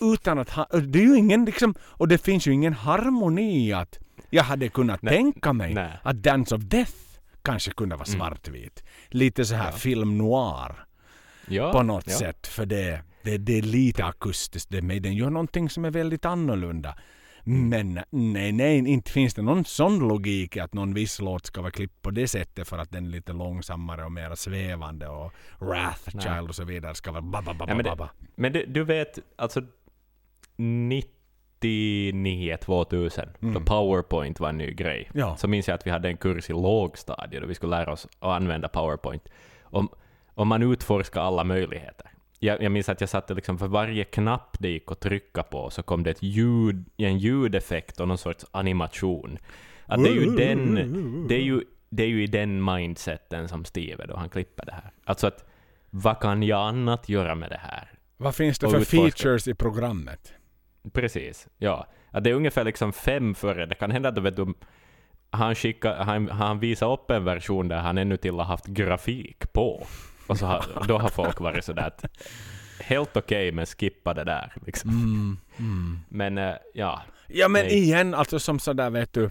Utan 0.02 0.40
att 0.40 0.50
ha, 0.50 0.66
det 0.72 1.00
är 1.00 1.04
ju 1.04 1.18
ingen 1.18 1.46
liksom, 1.46 1.76
och 1.82 2.08
det 2.08 2.18
finns 2.18 2.48
ju 2.48 2.52
ingen 2.52 2.74
harmoni 2.74 3.74
att 3.74 4.00
jag 4.30 4.44
hade 4.44 4.70
kunnat 4.70 5.02
Nej, 5.02 5.14
tänka 5.16 5.54
mig 5.54 5.74
nej. 5.74 6.00
att 6.04 6.16
Dance 6.16 6.56
of 6.56 6.62
Death 6.62 6.94
kanske 7.42 7.72
kunde 7.72 7.96
vara 7.96 8.08
Mm. 8.08 8.20
svartvit. 8.20 8.84
Lite 9.08 9.46
så 9.46 9.56
här 9.56 9.72
Ja. 9.72 9.78
film 9.78 10.18
noir 10.18 10.86
Ja, 11.48 11.72
på 11.72 11.84
något 11.84 12.08
ja. 12.08 12.18
sätt 12.18 12.48
för 12.48 12.66
det. 12.66 13.02
Det, 13.24 13.38
det 13.38 13.58
är 13.58 13.62
lite 13.62 14.06
akustiskt. 14.06 14.70
Det, 14.72 14.82
men 14.82 15.02
den 15.02 15.14
gör 15.16 15.30
någonting 15.30 15.70
som 15.70 15.86
är 15.86 15.92
väldigt 15.92 16.26
annorlunda. 16.26 16.96
Men 17.46 18.00
nej, 18.10 18.52
nej, 18.52 18.78
inte 18.78 19.12
finns 19.12 19.34
det 19.34 19.42
någon 19.42 19.66
sån 19.66 20.08
logik 20.08 20.58
att 20.58 20.74
någon 20.74 20.94
viss 20.94 21.20
låt 21.22 21.46
ska 21.46 21.62
vara 21.62 21.72
klippt 21.72 22.02
på 22.02 22.12
det 22.12 22.28
sättet 22.28 22.68
för 22.68 22.78
att 22.78 22.92
den 22.92 23.06
är 23.06 23.10
lite 23.10 23.34
långsammare 23.34 24.06
och 24.06 24.12
mer 24.12 24.36
svävande 24.36 25.08
och 25.08 25.34
Wrathchild 25.60 26.26
Nej. 26.26 26.40
och 26.42 26.56
så 26.56 26.64
vidare 26.64 26.96
ska 26.96 27.12
vara 27.12 27.22
babba, 27.22 27.54
babba, 27.54 27.66
Ja, 27.68 27.76
men 27.76 27.86
det-. 27.86 28.10
Men 28.36 28.54
det, 28.54 28.66
du 28.66 28.84
vet, 28.84 29.20
alltså 29.36 29.62
99 30.56 32.58
2000, 32.62 33.30
då 33.40 33.60
Powerpoint 33.60 34.40
var 34.40 34.50
en 34.50 34.58
ny 34.58 34.72
grej, 34.74 35.10
Ja. 35.14 35.36
så 35.36 35.48
minns 35.48 35.68
jag 35.68 35.76
att 35.76 35.88
vi 35.88 35.92
hade 35.92 36.08
en 36.10 36.18
kurs 36.18 36.50
i 36.50 36.54
lågstadiet 36.54 37.42
då 37.42 37.48
vi 37.48 37.56
skulle 37.56 37.78
lära 37.78 37.92
oss 37.94 38.06
att 38.20 38.36
använda 38.36 38.68
Powerpoint. 38.68 39.30
Om, 39.64 39.90
om 40.34 40.48
man 40.48 40.64
utforskar 40.64 41.22
alla 41.22 41.44
möjligheter. 41.44 42.10
Jag, 42.44 42.62
jag 42.64 42.72
minns 42.72 42.90
att 42.90 43.02
jag 43.02 43.10
satte 43.10 43.34
liksom 43.34 43.58
för 43.58 43.68
varje 43.68 44.04
knapp 44.04 44.58
det 44.60 44.70
gick 44.70 44.92
att 44.92 45.00
trycka 45.00 45.44
på 45.44 45.70
så 45.70 45.84
kom 45.84 46.04
det 46.04 46.10
ett 46.10 46.24
ljud, 46.24 46.86
en 46.98 47.18
ljudeffekt 47.18 48.00
och 48.00 48.08
någon 48.08 48.18
sorts 48.18 48.46
animation. 48.52 49.38
Att 49.86 50.04
det 50.04 50.10
är 50.10 50.14
ju 50.14 50.26
den, 50.26 51.28
det 51.28 51.36
är 51.36 51.42
ju, 51.42 51.62
det 51.90 52.04
är 52.04 52.08
ju 52.08 52.24
i 52.24 52.28
den 52.28 52.64
mindseten 52.64 53.48
som 53.48 53.66
Steve 53.66 54.06
då 54.06 54.16
han 54.16 54.30
klipper 54.30 54.66
det 54.66 54.72
här. 54.72 54.92
Alltså 55.04 55.28
att 55.28 55.46
vad 55.90 56.20
kan 56.20 56.44
jag 56.44 56.68
annat 56.68 57.10
göra 57.10 57.36
med 57.36 57.50
det 57.50 57.60
här? 57.62 57.92
Vad 58.18 58.36
finns 58.36 58.60
det 58.60 58.70
för 58.70 58.80
features 58.80 59.48
i 59.48 59.54
programmet? 59.54 60.34
Precis, 60.94 61.48
ja. 61.58 61.88
Att 62.12 62.24
det 62.24 62.30
är 62.30 62.34
ungefär 62.34 62.64
liksom 62.64 62.94
fem 62.94 63.36
före. 63.36 63.66
Det 63.66 63.76
kan 63.76 63.92
hända 63.92 64.10
att 64.10 64.18
vet 64.18 64.36
du, 64.36 64.54
han, 65.30 65.56
skickar, 65.56 65.96
han, 65.96 66.30
han 66.30 66.60
visar 66.60 66.94
upp 66.94 67.12
en 67.12 67.26
version 67.26 67.68
där 67.68 67.78
han 67.78 67.98
ännu 67.98 68.18
till 68.18 68.34
har 68.34 68.44
haft 68.44 68.66
grafik 68.66 69.54
på. 69.54 69.86
Och 70.28 70.38
så 70.38 70.46
har, 70.46 70.86
då 70.88 70.98
har 70.98 71.10
folk 71.10 71.40
varit 71.40 71.66
sådär 71.66 71.88
att 71.88 72.06
helt 72.80 73.18
okej 73.18 73.52
men 73.52 73.66
skippa 73.66 74.14
det 74.14 74.24
där. 74.24 74.54
Liksom. 74.66 74.90
Mm, 74.90 75.38
mm. 75.60 76.00
Men 76.10 76.38
eh, 76.38 76.56
ja, 76.74 77.02
Ja 77.28 77.48
men 77.48 77.66
Nej. 77.66 77.78
igen, 77.84 78.14
alltså 78.14 78.40
som 78.40 78.60
sådär 78.60 78.90
vet 78.90 79.14
du. 79.14 79.30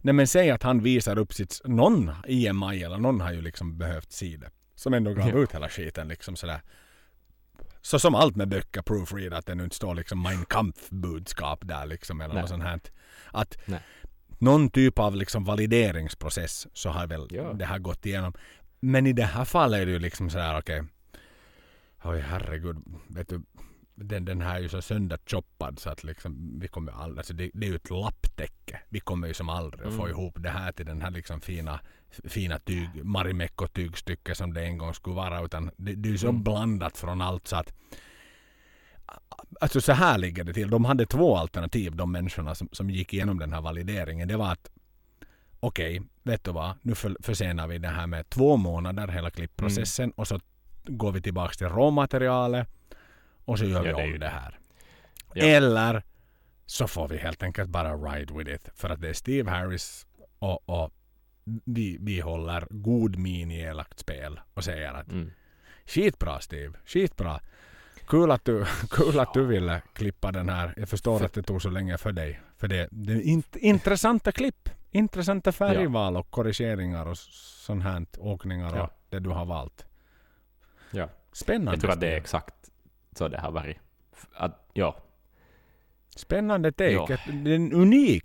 Nej 0.00 0.14
men 0.14 0.26
säg 0.26 0.50
att 0.50 0.62
han 0.62 0.82
visar 0.82 1.18
upp 1.18 1.34
sitt, 1.34 1.60
någon 1.64 2.10
EMI 2.28 2.82
eller 2.82 2.98
någon 2.98 3.20
har 3.20 3.32
ju 3.32 3.42
liksom 3.42 3.78
behövt 3.78 4.12
se 4.12 4.36
det. 4.36 4.50
Som 4.74 4.94
ändå 4.94 5.14
gav 5.14 5.28
Ja. 5.28 5.34
ut 5.38 5.54
hela 5.54 5.68
skiten 5.68 6.08
liksom 6.08 6.36
sådär. 6.36 6.60
Så 7.82 7.98
som 7.98 8.14
allt 8.14 8.36
med 8.36 8.48
böcker, 8.48 8.82
proofread, 8.82 9.34
att 9.34 9.46
det 9.46 9.54
nu 9.54 9.64
inte 9.64 9.76
står 9.76 9.94
liksom 9.94 10.22
Mein 10.22 10.44
Kampf-budskap 10.44 11.58
där 11.62 11.86
liksom 11.86 12.20
eller 12.20 12.34
Nej. 12.34 12.40
något 12.42 12.50
sånt 12.50 12.62
här. 12.62 12.80
Att 13.32 13.56
Nej. 13.64 13.80
någon 14.38 14.70
typ 14.70 14.98
av 14.98 15.16
liksom 15.16 15.44
valideringsprocess 15.44 16.66
så 16.72 16.90
har 16.90 17.06
väl 17.06 17.26
Ja. 17.30 17.52
det 17.52 17.64
här 17.64 17.78
gått 17.78 18.06
igenom. 18.06 18.32
Men 18.80 19.06
i 19.06 19.12
det 19.12 19.24
här 19.24 19.44
fallet 19.44 19.80
är 19.80 19.86
det 19.86 19.92
ju 19.92 19.98
liksom 19.98 20.30
sådär 20.30 20.58
okej. 20.58 20.82
Oj 22.04 22.20
herregud, 22.20 22.76
vet 23.08 23.28
du. 23.28 23.42
Den, 23.94 24.24
den 24.24 24.40
här 24.40 24.56
är 24.56 24.60
ju 24.60 24.68
så 24.68 24.82
sönderchoppad 24.82 25.78
så 25.78 25.90
att 25.90 26.04
liksom 26.04 26.58
vi 26.60 26.68
kommer 26.68 26.92
aldrig, 26.92 27.18
alltså 27.18 27.34
det, 27.34 27.50
det 27.54 27.66
är 27.66 27.70
ju 27.70 27.76
ett 27.76 27.90
lapptäcke. 27.90 28.80
Vi 28.88 29.00
kommer 29.00 29.28
ju 29.28 29.34
som 29.34 29.48
aldrig 29.48 29.86
att 29.86 29.94
få 29.94 30.02
Mm. 30.06 30.10
ihop 30.10 30.36
det 30.42 30.50
här 30.50 30.72
till 30.72 30.86
den 30.86 31.02
här 31.02 31.10
liksom 31.10 31.40
fina, 31.40 31.80
fina 32.24 32.58
tyg, 32.58 33.04
Marimekko 33.04 33.66
tygstycke 33.66 34.34
som 34.34 34.54
det 34.54 34.62
en 34.64 34.78
gång 34.78 34.94
skulle 34.94 35.16
vara 35.16 35.44
utan 35.44 35.70
det, 35.76 35.94
det 35.94 36.08
är 36.08 36.10
ju 36.12 36.18
så 36.18 36.28
Mm. 36.28 36.42
blandat 36.42 36.96
från 36.98 37.20
allt 37.22 37.46
så 37.48 37.56
att 37.56 37.72
Alltså 39.60 39.80
så 39.80 39.92
här 39.92 40.18
ligger 40.18 40.44
det 40.44 40.52
till. 40.54 40.70
De 40.70 40.84
hade 40.84 41.06
två 41.06 41.36
alternativ 41.36 41.96
de 41.96 42.12
människorna 42.12 42.54
som, 42.54 42.68
som 42.72 42.90
gick 42.90 43.12
igenom 43.14 43.38
den 43.38 43.52
här 43.52 43.60
valideringen. 43.60 44.28
Det 44.28 44.36
var 44.36 44.52
att 44.52 44.70
okej, 45.60 46.02
vet 46.28 46.44
du 46.44 46.52
vad, 46.52 46.74
nu 46.82 46.94
för, 46.94 47.16
försenar 47.22 47.66
vi 47.68 47.78
det 47.78 47.88
här 47.88 48.06
med 48.06 48.28
två 48.30 48.56
månader 48.56 49.08
hela 49.08 49.30
klippprocessen 49.30 50.04
Mm. 50.04 50.14
och 50.16 50.28
så 50.28 50.40
går 50.86 51.12
vi 51.12 51.20
tillbaks 51.22 51.56
till 51.56 51.68
råmaterialet 51.68 52.68
och 53.44 53.58
så 53.58 53.64
gör 53.64 53.76
Ja, 53.76 53.82
vi 53.82 53.88
det 53.88 53.94
om 53.94 54.08
ju- 54.08 54.18
det 54.18 54.28
här. 54.28 54.58
Ja. 55.34 55.44
Eller 55.44 56.02
så 56.66 56.86
får 56.88 57.08
vi 57.08 57.16
helt 57.18 57.42
enkelt 57.42 57.70
bara 57.70 57.94
ride 57.94 58.34
with 58.34 58.50
it 58.50 58.68
för 58.74 58.90
att 58.90 59.00
det 59.00 59.08
är 59.08 59.12
Steve 59.12 59.50
Harris 59.50 60.06
och, 60.38 60.68
och 60.68 60.92
vi, 61.64 61.96
vi 62.00 62.20
håller 62.20 62.66
god 62.70 63.16
min 63.16 63.50
i 63.50 63.60
elakt 63.60 63.98
spel 63.98 64.40
och 64.54 64.64
säger 64.64 64.92
att 64.92 65.12
mm. 65.12 65.30
Skitbra 65.86 66.40
Steve, 66.40 66.78
skitbra. 66.86 67.40
Kul 68.06 68.30
att, 68.30 68.44
du, 68.44 68.64
kul 68.90 69.20
att 69.20 69.34
du 69.34 69.44
ville 69.46 69.82
klippa 69.92 70.32
den 70.32 70.48
här. 70.48 70.74
Jag 70.76 70.88
förstår 70.88 71.24
att 71.24 71.32
det 71.32 71.42
tog 71.42 71.62
så 71.62 71.70
länge 71.70 71.98
för 71.98 72.12
dig. 72.12 72.40
För 72.56 72.68
det, 72.68 72.88
det 72.90 73.12
är 73.12 73.20
int, 73.20 73.56
intressanta 73.56 74.32
klipp. 74.32 74.68
Intressanta 74.90 75.52
färgval 75.52 76.16
och 76.16 76.30
korrigeringar 76.30 77.06
och 77.06 77.18
sånt 77.18 77.82
här. 77.82 78.06
Åkningar 78.18 78.72
och 78.72 78.78
Ja. 78.78 78.90
det 79.10 79.18
du 79.18 79.30
har 79.30 79.44
valt. 79.44 79.86
ja. 80.90 81.08
Spännande. 81.32 81.72
Jag 81.72 81.80
tror 81.80 81.90
att 81.90 82.00
det 82.00 82.08
är 82.12 82.16
exakt 82.16 82.54
så 83.12 83.28
det 83.28 83.38
har 83.40 83.50
varit. 83.50 83.76
Att, 84.34 84.68
ja. 84.72 84.96
Spännande 86.16 86.72
take. 86.72 86.90
Ja. 86.92 87.08
Ett- 87.10 87.20
Det 87.44 87.50
är 87.50 87.54
en 87.56 87.72
unik. 87.72 88.24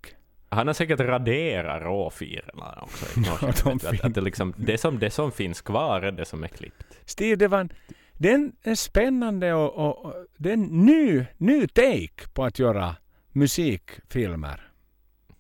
Han 0.50 0.68
har 0.68 0.74
säkert 0.74 1.00
raderat 1.00 1.82
råfilerna 1.84 2.80
också. 2.82 3.06
de 3.64 3.76
att, 3.88 4.04
att 4.06 4.14
det, 4.14 4.22
liksom, 4.22 4.54
det, 4.58 4.78
som, 4.78 5.00
det 5.00 5.10
som 5.10 5.32
finns 5.32 5.62
kvar 5.62 6.02
är 6.02 6.12
det 6.12 6.26
som 6.26 6.44
är 6.44 6.48
klippt. 6.48 6.84
Steve, 7.06 7.36
det 7.36 7.48
var 7.48 7.60
en, 7.60 7.72
det 8.14 8.30
är 8.64 8.76
spännande 8.76 9.54
och, 9.54 9.74
och, 9.74 10.06
och 10.06 10.26
det 10.38 10.50
är 10.50 10.54
en 10.54 10.64
ny, 10.86 11.26
ny 11.38 11.68
take 11.68 12.30
på 12.34 12.44
att 12.44 12.60
göra 12.60 12.96
musikfilmer. 13.32 14.70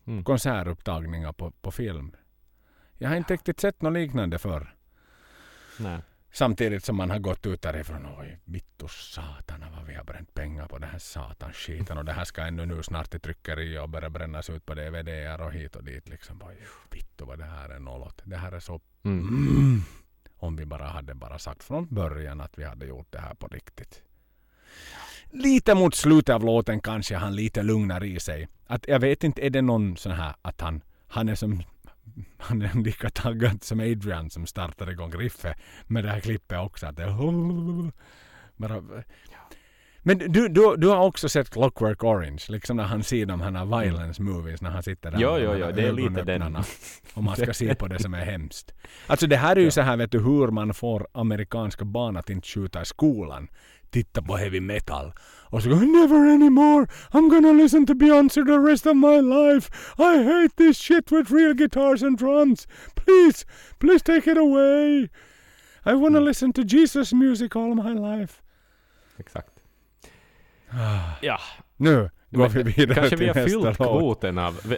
Mm. 0.08 0.24
konsertupptagningar 0.24 1.34
på, 1.34 1.52
på 1.52 1.72
film. 1.72 2.16
Jag 2.98 3.10
har 3.10 3.16
inte 3.16 3.34
riktigt 3.34 3.60
sett 3.60 3.82
något 3.82 3.94
liknande 3.94 4.40
förr. 4.40 4.76
Nej. 5.80 6.02
Samtidigt 6.32 6.86
som 6.86 6.96
man 6.96 7.10
har 7.10 7.20
gått 7.20 7.46
ut 7.46 7.62
därifrån. 7.62 8.08
Oj, 8.20 8.40
vittu 8.46 8.88
satana 8.88 9.70
vad 9.70 9.86
vi 9.86 9.94
har 9.94 10.04
bränt 10.04 10.34
pengar 10.34 10.68
på 10.68 10.78
den 10.78 10.90
här 10.90 11.00
satans 11.00 11.56
skiten. 11.56 11.98
Och 11.98 12.06
det 12.06 12.14
här 12.14 12.26
ska 12.26 12.42
ännu 12.42 12.66
nu 12.66 12.84
snart 12.84 13.10
till 13.10 13.20
tryckeri 13.20 13.80
och 13.80 13.90
börja 13.90 14.10
brännas 14.10 14.50
ut 14.50 14.66
på 14.66 14.74
DVD 14.74 15.42
och 15.42 15.54
hit 15.54 15.76
och 15.76 15.84
dit. 15.84 16.10
Liksom. 16.10 16.42
Oj, 16.46 16.58
vittu 16.92 17.26
vad 17.26 17.40
det 17.40 17.46
här 17.46 17.70
är 17.70 17.80
nollot. 17.80 18.22
Det 18.24 18.38
här 18.38 18.52
är 18.52 18.60
så... 18.60 18.82
Mm. 19.04 19.28
Mm. 19.28 19.82
Om 20.36 20.56
vi 20.56 20.66
bara 20.66 20.88
hade 20.88 21.16
bara 21.16 21.40
sagt 21.40 21.64
från 21.64 21.88
början 21.94 22.42
att 22.42 22.58
vi 22.58 22.64
hade 22.64 22.86
gjort 22.86 23.12
det 23.12 23.20
här 23.20 23.34
på 23.34 23.48
riktigt. 23.48 24.04
Lite 25.34 25.76
mot 25.76 25.96
slutet 25.96 26.36
av 26.36 26.44
låten 26.46 26.80
kanske 26.82 27.16
han 27.16 27.36
lite 27.36 27.64
lugnar 27.64 28.04
i 28.04 28.20
sig. 28.20 28.48
Att 28.68 28.88
jag 28.88 29.00
vet 29.00 29.24
inte, 29.24 29.46
är 29.46 29.50
det 29.50 29.62
någon 29.62 29.98
sån 29.98 30.12
här 30.12 30.34
att 30.42 30.62
han, 30.62 30.82
han 31.08 31.30
är 31.30 31.36
som 31.36 31.64
han 32.38 32.62
är 32.62 32.84
lika 32.84 33.10
taggad 33.10 33.64
som 33.64 33.80
Adrian 33.80 34.30
som 34.30 34.46
startade 34.46 34.92
igång 34.92 35.12
riffet 35.12 35.58
med 35.88 36.04
det 36.04 36.10
här 36.10 36.20
klippet 36.20 36.60
också. 36.60 36.86
Att 36.86 36.98
det 36.98 37.06
bara, 38.58 38.84
men 40.06 40.18
du, 40.18 40.48
du, 40.48 40.76
du 40.78 40.88
har 40.88 41.06
också 41.06 41.30
sett 41.30 41.50
Clockwork 41.50 42.04
Orange, 42.04 42.44
liksom 42.50 42.78
när 42.78 42.84
han 42.84 43.04
ser 43.04 43.26
de 43.26 43.42
här 43.42 43.66
violence 43.82 44.22
movies 44.22 44.62
när 44.62 44.70
han 44.70 44.84
sitter 44.84 45.12
där 45.12 45.20
Jo, 45.20 45.38
jo, 45.38 45.56
jo, 45.60 45.72
det 45.76 45.88
är 45.88 45.92
lite 45.92 46.24
den. 46.24 46.58
Och 47.14 47.24
man 47.24 47.36
ska 47.36 47.54
se 47.54 47.76
på 47.76 47.88
det 47.88 48.00
som 48.00 48.14
är 48.14 48.26
hemskt. 48.26 48.74
Alltså 49.08 49.28
det 49.28 49.38
här 49.38 49.56
är 49.56 49.60
ju 49.60 49.66
Ja. 49.66 49.72
så 49.72 49.82
här 49.82 49.98
vet 49.98 50.12
du 50.12 50.20
hur 50.20 50.48
man 50.48 50.74
får 50.74 51.08
amerikanska 51.12 51.86
barn 51.86 52.18
att 52.18 52.30
inte 52.30 52.48
skjuta 52.48 52.82
i 52.82 52.86
skolan. 52.86 53.48
Titta 53.94 54.22
på 54.22 54.36
heavy 54.38 54.60
metal. 54.62 55.14
Och 55.50 55.64
så 55.64 55.70
går 55.70 55.76
never 56.02 56.34
anymore. 56.34 56.86
I'm 57.12 57.30
gonna 57.30 57.52
listen 57.64 57.86
to 57.86 57.94
Beyoncé 57.94 58.46
the 58.46 58.58
rest 58.72 58.86
of 58.88 58.96
my 58.96 59.22
life. 59.22 59.72
I 59.98 60.24
hate 60.24 60.56
this 60.58 60.78
shit 60.78 61.12
with 61.12 61.32
real 61.32 61.54
guitars 61.54 62.04
and 62.04 62.18
drums. 62.20 62.68
Please, 62.96 63.46
please 63.80 64.04
take 64.06 64.32
it 64.32 64.38
away. 64.38 65.10
I 65.86 65.94
wanna 65.94 66.20
Mm. 66.20 66.26
listen 66.26 66.54
to 66.54 66.62
Jesus 66.62 67.14
music 67.14 67.56
all 67.56 67.76
my 67.76 67.94
life. 67.94 68.42
Exakt. 69.18 69.50
Ja, 71.22 71.40
Nu 71.78 72.10
går 72.32 72.50
vi 72.50 72.64
vidare 72.64 72.96
kanske 72.96 73.10
till 73.10 73.18
vi 73.18 73.28
har 73.28 73.48
fyllt 73.48 73.64
låt. 73.64 73.78
kvoten 73.78 74.38
av... 74.38 74.76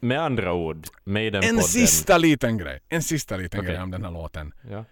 Med 0.00 0.20
andra 0.20 0.52
ord, 0.52 0.86
Maiden-podden... 1.04 1.56
En 1.58 1.62
sista 1.62 2.18
liten 2.18 2.58
grej. 2.58 2.80
En 2.88 3.02
sista 3.02 3.36
liten 3.36 3.60
Okej. 3.60 3.72
grej 3.72 3.82
om 3.82 3.90
den 3.90 4.04
här 4.04 4.10
låten. 4.10 4.52
Ja. 4.70 4.84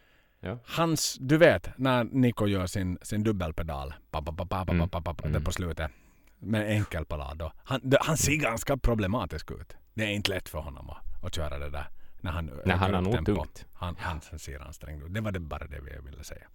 Ja. 0.47 0.59
Hans, 0.67 1.17
du 1.21 1.37
vet 1.39 1.71
när 1.79 2.05
Nico 2.05 2.47
gör 2.47 2.67
sin, 2.67 2.99
sin 3.03 3.23
dubbelpedal. 3.25 3.95
Pa, 4.11 4.23
pa, 4.23 4.33
pa, 4.33 4.47
pa, 4.47 4.65
pa, 4.65 4.73
Mm. 4.73 4.89
pa, 4.89 5.01
pa, 5.01 5.15
pa, 5.15 5.25
Mm. 5.25 5.33
det 5.33 5.41
på 5.45 5.53
slutet. 5.53 5.91
Med 6.39 6.71
enkel 6.71 7.05
palad 7.05 7.39
då. 7.39 7.53
Han, 7.65 7.81
det, 7.85 7.99
han 8.01 8.17
ser 8.17 8.37
ganska 8.37 8.77
problematisk 8.77 9.51
ut. 9.51 9.77
Det 9.95 10.05
är 10.05 10.09
inte 10.11 10.31
lätt 10.31 10.49
för 10.49 10.59
honom 10.59 10.91
att, 10.91 11.25
att 11.25 11.35
köra 11.35 11.59
det 11.59 11.71
där. 11.71 11.87
När 12.21 12.31
han 12.31 12.49
ökar 12.51 12.77
han 12.77 12.95
har 12.95 13.01
nog 13.03 13.27
tungt. 13.27 13.67
Han, 13.73 13.97
han 13.99 14.21
ser 14.21 14.61
ansträngd 14.61 15.03
ut. 15.03 15.15
Det 15.15 15.21
var 15.21 15.33
det 15.33 15.41
bara 15.41 15.67
det 15.67 15.81
vi 15.81 16.11
ville 16.11 16.25
säga. 16.25 16.47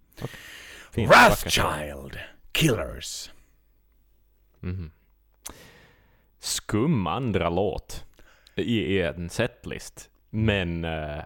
Vackert. 0.96 1.08
Wrathchild 1.08 2.18
Killers. 2.52 3.30
Mhm. 4.60 4.90
Skum 6.38 7.06
andra 7.06 7.48
låt 7.50 8.04
i, 8.56 9.02
en 9.02 9.30
setlist. 9.30 10.10
Men, 10.30 10.84
eh, 10.84 11.22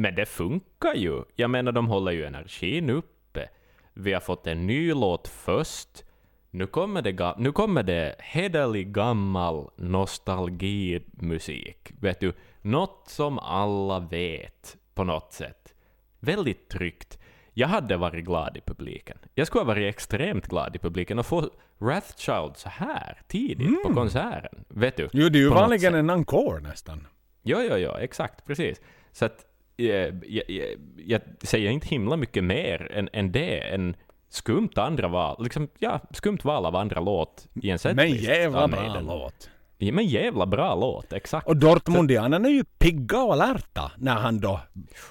men 0.00 0.14
det 0.14 0.26
funkar 0.26 0.94
ju. 0.94 1.22
Jag 1.36 1.50
menar, 1.50 1.72
de 1.72 1.88
håller 1.88 2.12
ju 2.12 2.24
energin 2.24 2.90
uppe. 2.90 3.48
Vi 3.92 4.12
har 4.12 4.20
fått 4.20 4.46
en 4.46 4.66
ny 4.66 4.94
låt 4.94 5.28
först. 5.28 6.04
Nu 6.50 6.66
kommer 6.66 7.02
det, 7.02 7.34
nu 7.38 7.52
kommer 7.52 7.82
det 7.82 8.14
hederlig 8.18 8.92
gammal 8.92 9.70
nostalgimusik. 9.76 11.92
Vet 12.00 12.20
du, 12.20 12.32
något 12.60 13.08
som 13.08 13.38
alla 13.38 14.00
vet 14.00 14.76
på 14.94 15.04
något 15.04 15.32
sätt. 15.32 15.74
Väldigt 16.20 16.68
tryggt. 16.68 17.18
jag 17.54 17.68
hade 17.68 17.96
varit 17.96 18.24
glad 18.24 18.56
i 18.56 18.60
publiken. 18.60 19.18
Jag 19.34 19.46
skulle 19.46 19.60
ha 19.60 19.66
varit 19.66 19.94
extremt 19.94 20.46
glad 20.46 20.76
i 20.76 20.78
publiken 20.78 21.18
och 21.18 21.26
få 21.26 21.50
Wrathchild 21.78 22.56
så 22.56 22.68
här 22.68 23.22
tidigt 23.28 23.82
på 23.82 23.94
konserten. 23.94 24.64
Vet 24.68 24.96
du? 24.96 25.08
Jo, 25.12 25.28
det 25.28 25.38
är 25.38 25.40
ju 25.40 25.48
vanligen 25.48 25.94
en 25.94 26.10
encore 26.10 26.60
nästan. 26.60 27.06
Jo, 27.42 27.58
jo, 27.70 27.76
jo, 27.76 27.90
exakt, 27.90 28.46
precis. 28.46 28.80
Så 29.12 29.24
att 29.24 29.49
jag, 29.80 30.24
jag, 30.48 30.66
jag 31.06 31.20
säger 31.42 31.70
inte 31.70 31.88
himla 31.88 32.16
mycket 32.16 32.44
mer 32.44 32.92
än, 32.92 33.08
än 33.12 33.32
det, 33.32 33.58
än 33.58 33.96
skumt 34.28 34.70
andra 34.76 35.08
val, 35.08 35.42
liksom, 35.42 35.68
ja, 35.78 36.00
skumt 36.12 36.38
val 36.42 36.66
av 36.66 36.76
andra 36.76 37.00
låt 37.00 37.46
i 37.62 37.70
en 37.70 37.78
setlist. 37.78 37.96
Men 37.96 38.34
jävla 38.34 38.68
bra 38.68 39.00
låt. 39.00 39.50
Ja, 39.78 39.92
men 39.92 40.06
jävla 40.06 40.46
bra 40.46 40.74
låt, 40.74 41.12
exakt. 41.12 41.46
Och 41.46 41.56
Dortmundianerna 41.56 42.48
är 42.48 42.52
ju 42.52 42.64
pigga 42.64 43.18
och 43.18 43.32
alerta 43.32 43.92
när 43.96 44.14
han 44.14 44.40
då 44.40 44.60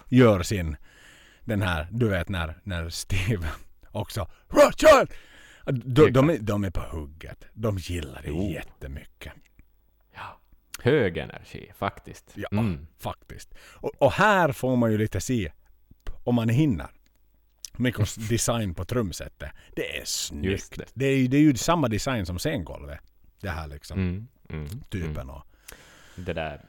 gör 0.10 0.44
sin, 0.44 0.76
den 1.46 1.62
här, 1.62 1.88
du 1.92 2.10
vet 2.10 2.30
när, 2.30 2.56
när 2.64 2.90
Steve 2.90 3.48
också 3.92 4.28
Rothschild! 4.48 5.10
De, 5.66 6.12
de, 6.12 6.30
är, 6.30 6.38
de 6.38 6.64
är 6.64 6.70
på 6.70 6.82
hugget. 6.82 7.46
De 7.54 7.78
gillar 7.78 8.22
det 8.24 8.30
Jo. 8.30 8.52
jättemycket. 8.52 9.34
Hög 10.84 11.18
energi, 11.18 11.72
faktiskt. 11.78 12.32
Ja, 12.36 12.48
Mm. 12.52 12.88
faktiskt. 13.00 13.54
Och, 13.74 13.92
och 13.98 14.12
här 14.12 14.52
får 14.52 14.76
man 14.76 14.92
ju 14.92 14.98
lite 14.98 15.22
se, 15.22 15.52
om 16.24 16.36
man 16.36 16.50
hinner, 16.50 16.88
Mikos 17.78 18.16
design 18.30 18.74
på 18.76 18.86
trumsetet. 18.86 19.52
Det 19.76 19.98
är 19.98 20.06
snyggt. 20.06 20.78
Det. 20.78 20.86
det. 20.94 21.06
är, 21.06 21.28
det 21.28 21.38
är 21.38 21.42
ju 21.42 21.56
samma 21.58 21.88
design 21.88 22.26
som 22.26 22.40
scengolvet. 22.40 23.00
Det 23.42 23.50
här 23.50 23.68
liksom, 23.68 24.00
Mm. 24.00 24.28
Mm. 24.50 24.68
typen. 24.90 25.12
Mm. 25.18 25.30
Och, 25.30 25.44
Det 26.16 26.34
där, 26.34 26.62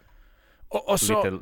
och, 0.69 0.89
och 0.89 1.01
så 1.01 1.25
lite, 1.25 1.39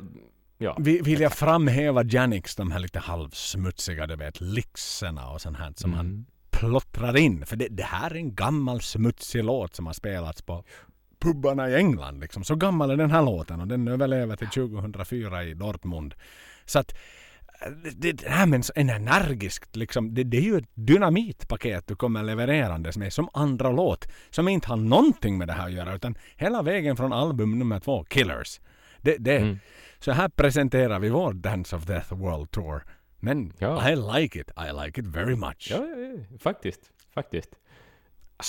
ja. 0.57 0.75
vi- 0.79 1.01
vill 1.01 1.19
jag 1.21 1.33
framhäva 1.33 2.03
Janix, 2.03 2.55
de 2.55 2.71
här 2.71 2.79
lite 2.79 2.99
halvsmutsiga, 2.99 4.07
du 4.07 4.15
vet, 4.15 4.41
lixerna 4.41 5.29
och 5.29 5.41
sånt 5.41 5.57
här 5.57 5.73
som 5.75 5.93
han 5.93 6.05
Mm. 6.05 6.25
plottrar 6.51 7.17
in. 7.17 7.45
För 7.45 7.55
det, 7.55 7.67
det 7.67 7.83
här 7.83 8.11
är 8.11 8.15
en 8.15 8.35
gammal 8.35 8.81
smutsig 8.81 9.43
låt 9.43 9.75
som 9.75 9.85
har 9.85 9.93
spelats 9.93 10.41
på 10.41 10.63
pubbarna 11.19 11.69
i 11.69 11.75
England. 11.75 12.19
Liksom. 12.19 12.43
Så 12.43 12.55
gammal 12.55 12.91
är 12.91 12.97
den 12.97 13.11
här 13.11 13.21
låten 13.21 13.61
och 13.61 13.67
den 13.67 13.87
överlever 13.87 14.35
till 14.35 14.47
2004 14.47 15.43
i 15.43 15.53
Dortmund. 15.53 16.15
Så 16.65 16.79
att 16.79 16.93
eh, 17.65 17.71
det, 17.95 18.11
det 18.11 18.29
här 18.29 18.45
med 18.45 18.57
en, 18.57 18.63
så- 18.63 18.73
en 18.75 18.89
energisk, 18.89 19.75
liksom, 19.75 20.13
det, 20.13 20.23
det 20.23 20.37
är 20.37 20.41
ju 20.41 20.57
ett 20.57 20.69
dynamitpaket 20.73 21.87
du 21.87 21.95
kommer 21.95 22.23
levererandes 22.23 22.97
med 22.97 23.13
som 23.13 23.29
andra 23.33 23.71
låt. 23.71 24.07
Som 24.29 24.47
inte 24.47 24.67
har 24.67 24.77
någonting 24.77 25.37
med 25.37 25.47
det 25.47 25.53
här 25.53 25.65
att 25.65 25.73
göra 25.73 25.95
utan 25.95 26.17
hela 26.35 26.61
vägen 26.61 26.97
från 26.97 27.13
album 27.13 27.59
nummer 27.59 27.79
två, 27.79 28.03
Killers. 28.03 28.59
Det, 29.01 29.17
det, 29.17 29.37
Mm. 29.37 29.59
Så 30.01 30.11
här 30.11 30.29
presenterar 30.29 30.99
vi 30.99 31.09
vår 31.09 31.33
Dance 31.33 31.75
of 31.75 31.85
Death 31.85 32.13
World 32.13 32.51
Tour. 32.51 32.83
Men 33.19 33.53
Ja. 33.57 33.89
I 33.91 33.95
like 33.95 34.39
it. 34.39 34.51
I 34.57 34.85
like 34.85 35.01
it 35.01 35.07
very 35.07 35.35
much. 35.35 35.67
Ja, 35.71 35.77
ja, 35.77 35.97
ja, 36.31 36.37
faktiskt. 36.39 36.81
Faktiskt. 37.13 37.49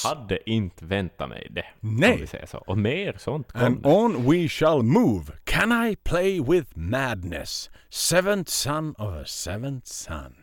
Hade 0.04 0.50
inte 0.50 0.84
väntat 0.84 1.28
mig 1.28 1.46
det. 1.50 1.66
Nej. 1.80 2.26
Så. 2.46 2.58
Och 2.58 2.78
mer 2.78 3.14
sånt 3.18 3.54
And 3.54 3.82
kommer. 3.82 3.96
on 3.96 4.30
we 4.30 4.48
shall 4.48 4.82
move. 4.82 5.24
Can 5.44 5.86
I 5.86 5.96
play 5.96 6.40
with 6.40 6.78
madness? 6.78 7.70
Seventh 7.88 8.50
son 8.50 8.94
of 8.98 9.14
a 9.14 9.24
seventh 9.26 9.86
son. 9.86 10.36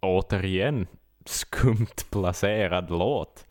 Återigen, 0.00 0.86
skumt 1.24 2.10
placerad 2.10 2.90
låt. 2.90 3.46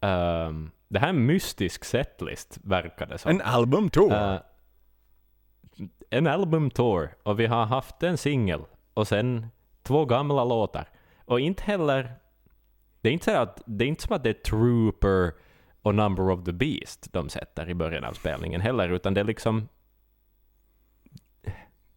Ehm, 0.00 0.70
det 0.88 0.98
här 0.98 1.06
är 1.06 1.10
en 1.10 1.26
mystisk 1.26 1.84
setlist, 1.84 2.58
verkar 2.62 3.06
det 3.06 3.18
som. 3.18 3.30
En 3.30 3.40
album 3.40 3.90
tour. 3.90 4.12
Eh, 4.12 4.40
en 6.10 6.26
albumtour, 6.26 7.14
och 7.22 7.40
vi 7.40 7.46
har 7.46 7.64
haft 7.66 8.02
en 8.02 8.18
singel, 8.18 8.60
och 8.94 9.08
sen 9.08 9.46
två 9.82 10.04
gamla 10.04 10.44
låtar. 10.44 10.88
Och 11.30 11.40
inte 11.40 11.62
heller... 11.62 12.14
Det 13.00 13.08
är 13.08 13.12
inte, 13.12 13.24
så 13.24 13.36
att, 13.36 13.62
det 13.66 13.84
är 13.84 13.88
inte 13.88 14.02
som 14.02 14.16
att 14.16 14.24
det 14.24 14.30
är 14.30 14.34
Trooper 14.34 15.32
och 15.82 15.94
Number 15.94 16.30
of 16.30 16.44
the 16.44 16.52
Beast 16.52 17.12
de 17.12 17.28
sätter 17.28 17.68
i 17.68 17.74
början 17.74 18.04
av 18.04 18.12
spelningen 18.12 18.60
heller, 18.60 18.88
utan 18.88 19.14
det 19.14 19.20
är 19.20 19.24
liksom... 19.24 19.68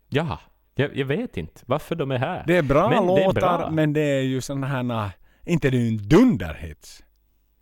Ja, 0.10 0.40
jag, 0.76 0.98
jag 0.98 1.06
vet 1.06 1.38
inte 1.38 1.62
varför 1.66 1.96
de 1.96 2.12
är 2.12 2.18
här. 2.18 2.44
det 2.48 2.58
är 2.58 2.62
bra 2.62 2.90
men 2.90 3.08
det 3.08 3.22
är 3.22 3.26
låtar 3.26 3.58
bra. 3.58 3.70
men 3.70 3.94
det 3.94 4.02
är 4.02 4.22
ju 4.22 4.42
sådana 4.42 4.68
här... 4.68 5.12
Inte 5.46 5.70
det 5.70 5.78
är 5.78 5.82
ju 5.82 5.88
en 5.88 6.08
dunderhits. 6.08 7.04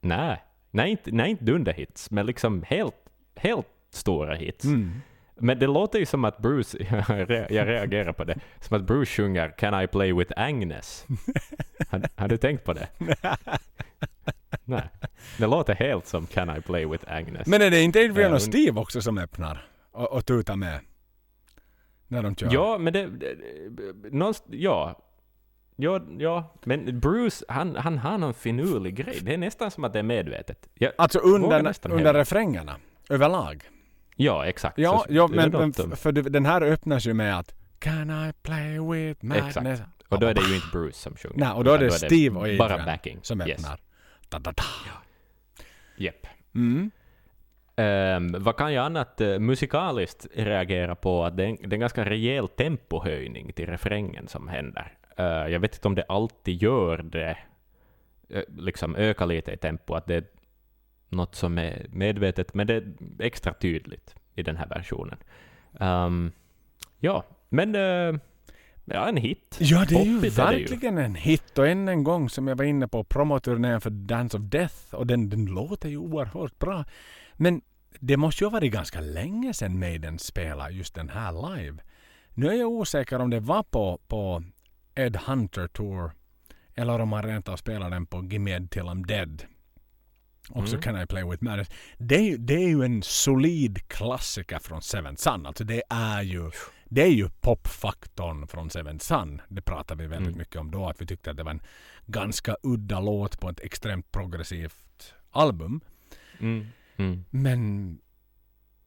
Nej, 0.02 0.44
nej 0.72 0.92
inte, 0.92 1.12
nej, 1.12 1.32
inte 1.32 1.44
dunderhits, 1.44 2.12
men 2.12 2.26
liksom 2.26 2.64
helt, 2.68 3.10
helt 3.36 3.68
stora 3.90 4.36
hits. 4.36 4.66
Mm. 4.66 5.02
Men 5.36 5.60
det 5.60 5.68
låter 5.68 6.00
ju 6.00 6.06
som 6.06 6.26
att 6.26 6.38
Bruce, 6.38 6.78
jag 6.92 7.04
re- 7.30 7.48
jag 7.54 7.68
reagerar 7.68 8.14
på 8.14 8.24
det, 8.24 8.40
som 8.60 8.78
att 8.78 8.84
Bruce 8.84 9.12
sjunger 9.12 9.50
Can 9.58 9.84
I 9.84 9.88
play 9.88 10.14
with 10.14 10.34
Agnes? 10.36 11.06
Har, 11.90 12.02
har 12.16 12.28
du 12.28 12.38
tänkt 12.38 12.64
på 12.64 12.74
det? 12.74 12.88
Nej. 14.66 14.90
Det 15.38 15.48
låter 15.48 15.76
helt 15.76 16.08
som 16.08 16.26
Can 16.28 16.58
I 16.58 16.62
play 16.62 16.86
with 16.86 17.12
Agnes. 17.14 17.48
Men 17.48 17.62
är 17.62 17.70
det 17.72 17.82
inte 17.82 18.00
Adrian 18.00 18.34
och 18.34 18.42
Steve 18.42 18.80
också 18.82 19.02
som 19.02 19.18
öppnar? 19.18 19.66
Och, 19.92 20.12
och 20.14 20.26
tutar 20.26 20.56
med? 20.56 20.80
När 22.08 22.24
de 22.24 22.36
kör? 22.36 22.50
ja, 22.54 22.78
men 22.78 22.94
det... 22.94 23.08
det 23.08 23.36
någonst- 24.12 24.46
ja. 24.50 25.00
Ja, 25.76 26.02
ja, 26.20 26.54
men 26.64 27.00
Bruce, 27.00 27.46
han, 27.48 27.76
han 27.76 27.98
har 27.98 28.18
någon 28.18 28.34
finurlig 28.34 28.96
grej. 28.96 29.20
Det 29.22 29.34
är 29.34 29.38
nästan 29.38 29.72
som 29.72 29.84
att 29.84 29.94
det 29.94 30.00
är 30.00 30.04
medvetet. 30.04 30.70
Ja, 30.74 30.92
Alltså 30.98 31.20
under, 31.20 31.74
under 31.90 32.14
refrängerna? 32.14 32.76
Överlag? 33.10 33.64
Ja 34.24 34.46
exakt. 34.46 34.78
Ja, 34.78 35.06
ja 35.10 35.28
men, 35.28 35.52
men 35.52 35.74
för 35.74 36.12
den 36.12 36.46
här 36.46 36.62
öppnas 36.62 37.06
ju 37.06 37.14
med 37.14 37.40
att 37.40 37.54
Can 37.80 38.30
I 38.30 38.34
play 38.44 38.80
with 38.80 39.26
madness? 39.26 39.58
Exakt. 39.58 39.82
Och 40.08 40.20
då 40.20 40.28
är 40.28 40.34
det 40.34 40.42
ju 40.42 40.56
inte 40.56 40.68
Bruce 40.72 40.98
som 40.98 41.16
sjunger. 41.16 41.38
Nej, 41.38 41.52
och 41.52 41.64
då 41.64 41.72
är 41.72 41.80
det 41.80 41.92
Steve 41.92 42.36
och 42.36 42.42
Adrian 42.44 42.58
Bara 42.58 42.86
backing. 42.86 43.20
som 43.22 43.42
Yes. 43.42 43.50
öppnar. 43.50 43.80
Da, 44.30 44.40
da, 44.40 44.52
da. 44.52 44.64
Japp. 45.98 46.28
Mm. 46.56 46.92
Ehm, 47.76 48.36
vad 48.40 48.58
kan 48.58 48.74
jag 48.74 48.86
annat 48.86 49.22
uh, 49.22 49.40
musikaliskt 49.40 50.28
reagera 50.36 50.96
på? 50.96 51.26
Att 51.26 51.38
det 51.38 51.44
är, 51.44 51.48
en, 51.48 51.58
det 51.70 51.76
är 51.76 51.80
ganska 51.80 52.06
rejäl 52.06 52.48
tempohöjning 52.48 53.54
till 53.54 53.66
refrängen 53.68 54.28
som 54.28 54.48
händer. 54.48 54.94
Eh, 55.18 55.26
jag 55.26 55.60
vet 55.60 55.76
inte 55.76 55.88
om 55.88 55.96
det 55.96 56.04
alltid 56.10 56.62
gör 56.62 56.98
det, 56.98 57.38
eh, 58.30 58.44
liksom 58.58 58.96
ökar 58.96 59.26
lite 59.26 59.52
i 59.52 59.58
tempo, 59.58 59.94
att 59.94 60.08
det 60.08 60.34
något 61.12 61.36
som 61.36 61.58
är 61.58 61.86
medvetet, 61.90 62.54
men 62.54 62.68
det 62.68 62.76
är 62.76 62.94
extra 63.20 63.54
tydligt 63.54 64.16
i 64.36 64.44
den 64.44 64.58
här 64.58 64.68
versionen. 64.68 65.18
Ehm, 65.80 66.32
ja, 67.00 67.26
men 67.50 67.76
uh, 67.76 68.20
ja, 68.86 69.10
en 69.10 69.18
hit. 69.18 69.58
Ja, 69.60 69.86
det 69.90 69.96
är 69.96 70.06
ju 70.06 70.16
Poppigt 70.16 70.40
är 70.40 70.52
ju. 70.54 70.60
verkligen 70.60 70.98
en 70.98 71.16
hit. 71.16 71.58
Och 71.58 71.68
än 71.68 71.88
en 71.88 72.04
gång 72.04 72.30
som 72.30 72.48
jag 72.48 72.56
var 72.56 72.66
inne 72.66 72.88
på 72.88 73.04
promoturnén 73.04 73.82
för 73.82 73.90
Dance 73.90 74.38
of 74.38 74.44
Death. 74.44 74.96
Och 74.96 75.08
den, 75.08 75.30
den 75.30 75.46
låter 75.46 75.90
ju 75.90 75.98
oerhört 75.98 76.60
bra. 76.60 76.86
Men 77.34 77.62
det 78.00 78.18
måste 78.18 78.44
ju 78.44 78.46
ha 78.46 78.52
varit 78.52 78.72
ganska 78.72 79.02
länge 79.02 79.54
sedan 79.54 79.80
Maiden 79.80 80.20
spelade 80.20 80.72
just 80.72 80.96
den 80.96 81.10
här 81.10 81.56
live. 81.56 81.78
Nu 82.34 82.48
är 82.48 82.54
jag 82.54 82.70
osäker 82.70 83.20
om 83.20 83.30
det 83.30 83.40
var 83.40 83.64
på, 83.64 84.00
på 84.08 84.44
Ed 84.96 85.16
Hunter 85.16 85.68
Tour. 85.68 86.12
Eller 86.76 87.00
om 87.00 87.10
man 87.10 87.24
rent 87.24 87.50
av 87.50 87.58
spelade 87.58 87.96
den 87.96 88.06
på 88.06 88.24
Gimme 88.24 88.52
Ed 88.52 88.72
Till 88.72 88.82
I'm 88.82 89.06
Dead. 89.06 89.44
Också 90.50 90.76
Mm. 90.76 90.82
Can 90.82 91.02
I 91.02 91.06
Play 91.06 91.24
With 91.24 91.44
Madness. 91.44 91.70
Det 91.98 92.38
det 92.38 92.54
är 92.56 92.68
ju 92.68 92.84
en 92.84 93.04
solid 93.04 93.88
klassiker 93.88 94.60
från 94.60 94.82
Seven 94.82 95.18
Sun. 95.18 95.46
Alltså 95.46 95.64
det 95.64 95.84
är 95.90 96.22
ju 96.22 96.52
det 96.86 97.02
är 97.02 97.08
ju 97.12 97.30
popfaktorn 97.30 98.48
från 98.48 98.70
Seven 98.70 99.00
Sun. 99.00 99.42
Det 99.50 99.62
pratade 99.62 100.04
vi 100.04 100.08
väldigt 100.08 100.28
Mm. 100.28 100.38
mycket 100.38 100.56
om 100.56 100.72
då. 100.72 100.88
Att 100.90 101.02
vi 101.02 101.06
tyckte 101.06 101.32
att 101.32 101.38
det 101.38 101.44
var 101.44 101.52
en 101.52 101.62
ganska 102.06 102.56
udda 102.64 103.00
låt 103.00 103.40
på 103.40 103.50
ett 103.50 103.60
extremt 103.60 104.12
progressivt 104.12 105.14
album. 105.32 105.82
Mm. 106.40 106.68
Mm. 106.98 107.26
Men 107.30 107.98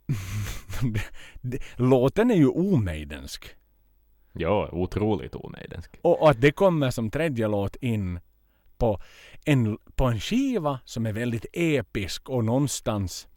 låten 1.76 2.30
är 2.30 2.34
ju 2.34 2.48
omejdensk. 2.48 3.56
Ja, 4.32 4.68
otroligt 4.72 5.34
omejdensk. 5.34 5.90
Och, 6.02 6.22
och 6.22 6.30
att 6.30 6.40
det 6.40 6.52
kommer 6.52 6.90
som 6.90 7.10
tredje 7.10 7.48
låt 7.48 7.76
in 7.76 8.20
på 8.78 9.00
en, 9.44 9.78
på 9.94 10.04
en 10.04 10.20
skiva 10.20 10.80
som 10.84 11.06
är 11.06 11.12
väldigt 11.12 11.46
episk 11.52 12.28
och 12.28 12.44
någonstans 12.44 13.28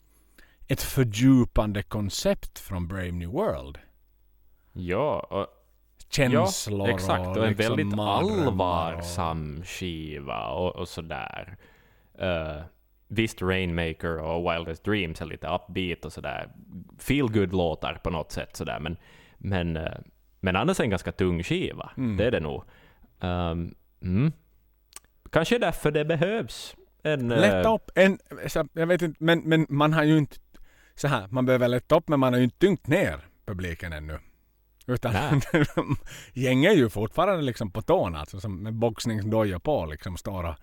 ett 0.67 0.81
fördjupande 0.81 1.83
koncept 1.83 2.59
från 2.59 2.87
Brave 2.87 3.11
New 3.11 3.29
World. 3.29 3.77
Ja, 4.73 5.19
och 5.19 5.47
Känslor 6.09 6.87
ja, 6.87 6.93
exakt, 6.93 7.27
och 7.27 7.43
en 7.43 7.49
liksom 7.49 7.75
väldigt 7.75 7.99
allvarsam 7.99 9.63
skiva 9.63 10.47
och, 10.47 10.75
och 10.75 10.87
sådär. 10.87 11.57
Uh, 12.21 12.63
visst, 13.07 13.41
Rainmaker 13.41 14.17
och 14.19 14.51
Wildest 14.51 14.83
Dreams 14.83 15.21
är 15.21 15.25
lite 15.25 15.47
upbeat 15.47 16.05
och 16.05 16.13
sådär. 16.13 16.51
Feel 16.97 17.27
good 17.27 17.53
låtar 17.53 17.93
på 18.03 18.09
något 18.09 18.31
sätt 18.31 18.55
sådär, 18.55 18.79
men, 18.79 18.97
men, 19.37 19.77
eh, 19.77 19.97
men 20.39 20.55
annars 20.55 20.79
en 20.79 20.89
ganska 20.89 21.11
tung 21.11 21.43
skiva. 21.43 21.91
Mm. 21.97 22.17
Det 22.17 22.25
är 22.25 22.31
det 22.31 22.39
nog. 22.39 22.63
Um, 23.19 23.75
mm. 24.01 24.31
Kanske 25.31 25.57
därför 25.57 25.91
det 25.91 26.05
behövs 26.05 26.75
en... 27.03 27.31
eh, 27.31 27.39
Lätta 27.39 27.73
upp 27.75 27.91
en, 27.95 28.19
jag 28.73 28.87
vet 28.87 29.01
inte, 29.01 29.23
men, 29.23 29.39
men 29.39 29.65
man 29.69 29.93
har 29.93 30.03
ju 30.03 30.17
inte 30.17 30.35
så 30.95 31.07
här, 31.07 31.27
man 31.31 31.45
behöver 31.45 31.67
lätta 31.67 31.95
upp 31.97 32.07
men 32.07 32.19
man 32.19 32.33
har 32.33 32.37
ju 32.37 32.43
inte 32.43 32.57
tyngt 32.59 32.87
ner 32.87 33.19
publiken 33.45 33.93
ännu. 33.93 34.19
Utan 34.87 35.13
Nej. 35.13 35.41
gäng 36.33 36.65
är 36.65 36.71
ju 36.71 36.89
fortfarande 36.89 37.41
liksom 37.41 37.71
på 37.71 37.81
tårna, 37.81 38.19
alltså 38.19 38.39
som 38.39 38.63
med 38.63 38.73
boxningsdojor 38.73 39.59
på 39.59 39.85
liksom 39.85 40.17
står 40.17 40.43
och 40.43 40.55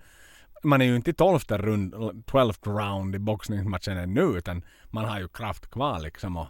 man 0.63 0.81
är 0.81 0.85
ju 0.85 0.95
inte 0.95 1.09
i 1.09 1.13
tolfte 1.13 1.57
rund, 1.57 1.93
12th 1.95 2.77
round 2.77 3.15
i 3.15 3.19
boxningsmatchen 3.19 3.97
ännu 3.97 4.21
utan 4.21 4.63
man 4.89 5.05
har 5.05 5.19
ju 5.19 5.27
kraft 5.27 5.71
kvar 5.71 5.99
liksom 5.99 6.37
och, 6.37 6.47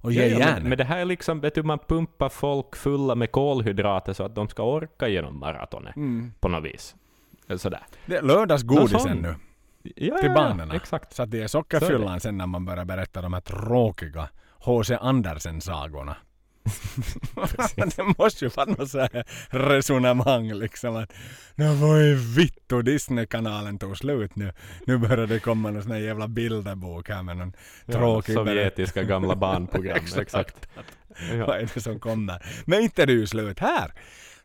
och 0.00 0.12
ge 0.12 0.20
Ja, 0.26 0.26
ja, 0.32 0.38
järn. 0.38 0.54
men, 0.54 0.68
men 0.68 0.78
det 0.78 0.84
här 0.84 0.98
är 0.98 1.04
liksom, 1.04 1.40
vet 1.40 1.54
du, 1.54 1.62
man 1.62 1.78
pumpar 1.78 2.28
folk 2.28 2.76
fulla 2.76 3.14
med 3.14 3.32
kolhydrater 3.32 4.12
så 4.12 4.22
att 4.24 4.34
de 4.34 4.48
ska 4.48 4.62
orka 4.62 5.08
genom 5.08 5.38
maratonet 5.38 5.96
Mm. 5.96 6.32
på 6.40 6.48
något 6.48 6.64
vis. 6.64 6.96
Sådär. 7.56 7.82
Det 8.06 8.16
är 8.16 8.22
Nå, 8.22 8.28
lördagsgodisen 8.28 9.00
sån. 9.00 9.16
nu 9.16 9.34
Ja, 9.82 10.16
till 10.18 10.28
ja, 10.28 10.34
barnen. 10.34 10.70
Exakt. 10.70 11.14
Så 11.14 11.22
att 11.22 11.30
det 11.30 11.42
är 11.42 11.46
sockerfyllan 11.46 12.20
sen 12.20 12.38
när 12.38 12.46
man 12.46 12.64
börjar 12.64 12.84
berätta 12.84 13.22
de 13.22 13.32
här 13.32 13.40
tråkiga 13.40 14.28
H.C. 14.60 14.96
Andersen-sagorna. 15.00 16.16
det 17.76 18.14
måste 18.18 18.44
ju 18.44 18.50
vara 18.56 18.70
något 18.70 18.90
så 18.90 18.98
här 18.98 19.24
resonemang 19.50 20.52
liksom 20.54 20.96
att 20.96 21.12
Nå 21.54 21.72
vad 21.74 22.00
är 22.00 22.14
vittu 22.36 22.82
Disney-kanalen 22.82 23.78
tog 23.78 23.98
slut 23.98 24.36
nu. 24.36 24.52
Nu 24.86 24.98
börjar 24.98 25.26
det 25.26 25.40
komma 25.40 25.70
någon 25.70 25.82
sån 25.82 25.92
här 25.92 25.98
jävla 25.98 26.28
bilderbok 26.28 27.08
här 27.08 27.22
med 27.22 27.36
någon 27.36 27.52
tråkig 27.92 28.32
ja, 28.32 28.36
Sovjetiska 28.36 29.02
gamla 29.02 29.36
barnprogram. 29.36 29.96
Exakt. 30.02 30.22
exakt. 30.22 30.68
Vad 31.30 31.38
Ja. 31.40 31.54
är 31.56 31.70
det 31.74 31.80
som 31.80 32.00
kommer? 32.00 32.42
Men 32.66 32.80
inte 32.80 33.02
är 33.02 33.06
det 33.06 33.12
ju 33.12 33.26
slut 33.26 33.58
här. 33.58 33.92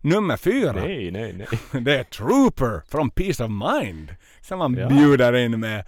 Nummer 0.04 0.38
fyra. 0.38 0.72
Nej, 0.72 1.12
nej, 1.12 1.34
nej. 1.34 1.48
Det 1.84 1.98
är 2.00 2.04
Trooper 2.04 2.82
från 2.90 3.10
Peace 3.10 3.44
of 3.44 3.50
Mind. 3.52 4.16
Som 4.42 4.60
man 4.60 4.74
Ja. 4.78 4.88
bjuder 4.90 5.34
in 5.36 5.60
med 5.60 5.86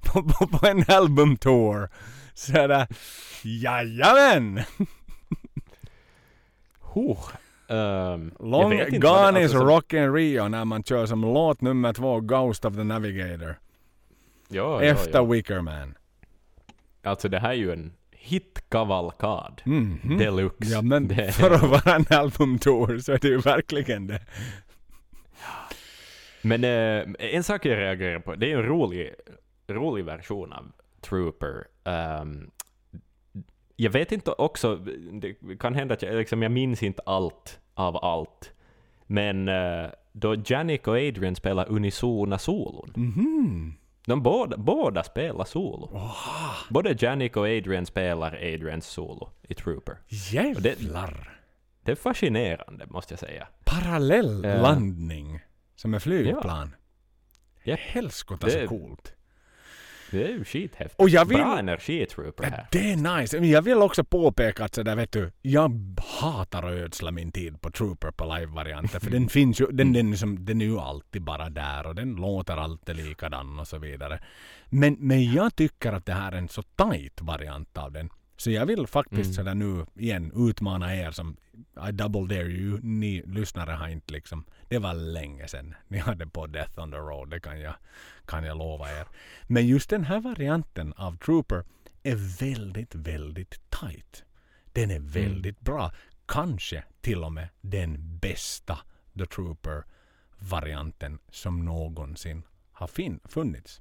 på, 0.00 0.22
på, 0.22 0.46
på 0.46 0.66
en 0.66 0.84
albumtour. 0.88 1.88
Sådär, 2.34 2.86
jajamän! 3.42 4.60
Huh. 6.94 7.18
Um, 7.68 8.34
Long 8.40 8.70
Gone 9.00 9.40
is 9.40 9.54
alltså, 9.54 9.58
Rockin' 9.58 10.12
Rio 10.14 10.48
när 10.48 10.64
man 10.64 10.82
kör 10.82 11.06
som 11.06 11.20
låt 11.20 11.60
nummer 11.60 11.92
två 11.92 12.20
Ghost 12.20 12.64
of 12.64 12.74
the 12.74 12.84
Navigator. 12.84 13.58
Ja, 14.48 14.82
ja, 14.82 14.82
efter 14.82 15.18
ja. 15.18 15.24
Wicker 15.24 15.60
Man. 15.60 15.94
Alltså 17.02 17.28
det 17.28 17.38
här 17.38 17.50
är 17.50 17.54
ju 17.54 17.72
en 17.72 17.92
hitkavalkad. 18.20 19.62
Mhm. 19.64 20.18
Deluxe. 20.18 20.72
Ja 20.72 20.82
men 20.82 21.08
Det- 21.08 21.32
för 21.32 21.50
att 21.50 21.62
vara 21.62 21.96
en 21.96 22.04
albumtour 22.18 22.98
så 22.98 23.12
är 23.12 23.18
det 23.18 23.28
ju 23.28 23.38
verkligen 23.38 24.06
det. 24.06 24.20
Men 26.42 26.64
eh, 26.64 27.14
en 27.34 27.44
sak 27.44 27.64
jag 27.66 27.76
reagerar 27.78 28.18
på, 28.18 28.34
det 28.34 28.52
är 28.52 28.56
en 28.56 28.62
rolig, 28.66 29.14
rolig 29.68 30.04
version 30.04 30.52
av 30.52 30.72
Trooper. 31.00 31.64
Ehm, 31.84 32.50
jag 33.76 33.90
vet 33.90 34.12
inte 34.12 34.30
också, 34.32 34.76
det 35.12 35.34
kan 35.60 35.74
hända 35.74 35.94
att 35.94 36.02
jag, 36.02 36.14
liksom, 36.16 36.42
jag 36.42 36.52
minns 36.52 36.82
inte 36.82 37.02
allt 37.06 37.60
av 37.74 37.96
allt. 38.04 38.52
Men 39.06 39.48
eh, 39.48 39.86
då 40.12 40.36
Janik 40.46 40.86
och 40.88 40.94
Adrian 40.96 41.36
spelar 41.36 41.68
unisona 41.68 42.38
solon. 42.38 42.92
Mhm. 42.96 43.74
De 44.10 44.22
båda, 44.22 44.56
båda 44.56 45.02
spelar 45.02 45.44
solo. 45.44 45.86
Wow. 45.92 46.10
Både 46.70 46.96
Janik 46.98 47.36
och 47.36 47.44
Adrian 47.44 47.86
spelar 47.86 48.32
Adrians 48.32 48.86
solo 48.86 49.30
i 49.42 49.54
Trooper. 49.54 49.98
Jävlar! 50.08 51.38
Det 51.84 51.92
är 51.92 51.96
fascinerande, 51.96 52.86
måste 52.86 53.12
jag 53.12 53.18
säga. 53.20 53.48
Parallell 53.64 54.44
Eh. 54.44 54.62
landning. 54.62 55.40
Som 55.76 55.94
är 55.94 55.98
flygplan. 55.98 56.74
Japp. 57.64 57.80
Helskotta 57.80 58.46
Det 58.46 58.52
så 58.62 58.68
coolt. 58.68 59.12
Det 60.10 60.24
är 60.24 60.28
ju 60.28 60.44
skithäftigt. 60.44 61.00
Och 61.00 61.08
jag 61.08 61.24
vill- 61.24 61.38
Bra 61.38 61.58
energi 61.58 62.02
i 62.02 62.06
Trooper 62.06 62.44
Ja, 62.44 62.50
här. 62.50 62.66
det 62.72 62.92
är 62.92 63.18
nice. 63.20 63.40
Men 63.40 63.48
jag 63.50 63.62
vill 63.62 63.76
också 63.78 64.04
påpeka 64.04 64.64
att 64.64 64.74
sådär 64.74 64.96
vet 64.96 65.12
du, 65.12 65.32
jag 65.42 65.96
hatar 66.20 66.62
att 66.62 66.72
ödsla 66.72 67.10
min 67.10 67.32
tid 67.32 67.60
på 67.60 67.70
Trooper 67.70 68.10
på 68.10 68.24
live-varianten. 68.24 69.00
För 69.00 69.10
den 69.10 69.28
finns 69.38 69.60
ju, 69.60 69.66
den, 69.66 69.92
den, 69.92 70.16
som, 70.18 70.44
den 70.44 70.60
är 70.60 70.64
ju 70.64 70.78
alltid 70.78 71.22
bara 71.22 71.50
där 71.50 71.86
och 71.86 71.94
den 71.94 72.14
låter 72.14 72.56
alltid 72.56 72.96
likadan 72.96 73.58
och 73.58 73.68
så 73.68 73.78
vidare. 73.78 74.20
Men, 74.68 74.96
men 74.98 75.32
jag 75.32 75.56
tycker 75.56 75.92
att 75.92 76.06
det 76.06 76.12
här 76.14 76.32
är 76.32 76.36
en 76.36 76.48
så 76.48 76.62
tight 76.62 77.20
variant 77.22 77.78
av 77.78 77.92
den. 77.92 78.10
Så 78.40 78.50
jag 78.50 78.66
vill 78.66 78.86
faktiskt 78.86 79.20
Mm. 79.24 79.32
sådär 79.32 79.54
nu 79.54 79.86
igen 79.96 80.32
utmana 80.34 80.96
er 80.96 81.10
som 81.10 81.36
I 81.88 81.92
double 81.92 82.36
dare 82.36 82.48
you. 82.50 82.80
Ni 82.82 83.22
lyssnare 83.26 83.70
har 83.70 83.88
inte 83.88 84.12
liksom, 84.12 84.44
det 84.68 84.78
var 84.78 84.94
länge 84.94 85.48
sedan 85.48 85.74
ni 85.88 85.98
hade 85.98 86.26
på 86.26 86.46
Death 86.46 86.78
on 86.78 86.90
the 86.90 86.96
Road. 86.96 87.30
Det 87.30 87.40
kan 87.40 87.60
jag, 87.60 87.74
kan 88.26 88.44
jag 88.44 88.58
lova 88.58 88.90
er. 89.00 89.06
Men 89.46 89.66
just 89.66 89.90
den 89.90 90.04
här 90.04 90.20
varianten 90.20 90.92
av 90.92 91.16
Trooper 91.18 91.64
är 92.02 92.38
väldigt, 92.40 92.94
väldigt 92.94 93.70
tight. 93.70 94.24
Den 94.72 94.90
är 94.90 95.00
väldigt 95.00 95.60
bra. 95.60 95.92
Kanske 96.26 96.84
till 97.00 97.24
och 97.24 97.32
med 97.32 97.48
den 97.60 98.18
bästa 98.18 98.78
The 99.18 99.26
Trooper-varianten 99.26 101.18
som 101.30 101.64
någonsin 101.64 102.42
har 102.72 102.86
funnits. 103.28 103.80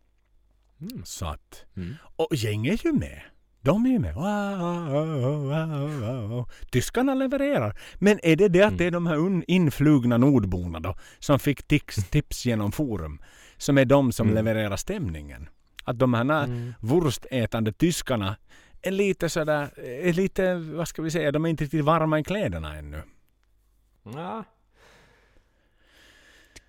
Mm. 0.81 1.05
Så 1.05 1.25
att, 1.25 1.65
Mm. 1.75 1.95
och 2.15 2.35
gäng 2.35 2.67
är 2.67 2.85
ju 2.85 2.93
med. 2.93 3.21
De 3.61 3.85
är 3.85 3.89
ju 3.89 3.99
med. 3.99 4.15
Wow, 4.15 4.89
wow, 5.11 6.29
wow. 6.29 6.49
Tyskarna 6.71 7.13
levererar. 7.13 7.79
Men 7.95 8.19
är 8.23 8.35
det 8.35 8.47
det 8.47 8.61
att 8.63 8.77
det 8.77 8.85
är 8.85 8.91
de 8.91 9.07
här 9.07 9.43
influgna 9.51 10.17
nordborna 10.17 10.79
då 10.79 10.95
som 11.19 11.39
fick 11.39 11.63
tips, 11.67 11.95
tips 12.09 12.45
genom 12.45 12.71
forum 12.71 13.21
som 13.57 13.77
är 13.77 13.85
de 13.85 14.11
som 14.11 14.27
Mm. 14.29 14.35
levererar 14.45 14.75
stämningen? 14.77 15.49
Att 15.83 15.99
de 15.99 16.13
här 16.13 16.21
Mm. 16.43 16.73
vurstätande 16.79 17.71
tyskarna 17.73 18.35
är 18.81 18.91
lite 18.91 19.29
sådär, 19.29 19.79
är 19.83 20.13
lite, 20.13 20.55
vad 20.55 20.87
ska 20.87 21.01
vi 21.01 21.11
säga, 21.11 21.31
de 21.31 21.45
är 21.45 21.49
inte 21.49 21.63
riktigt 21.63 21.85
varma 21.85 22.19
i 22.19 22.23
kläderna 22.23 22.75
ännu. 22.77 23.01
Ja. 24.03 24.43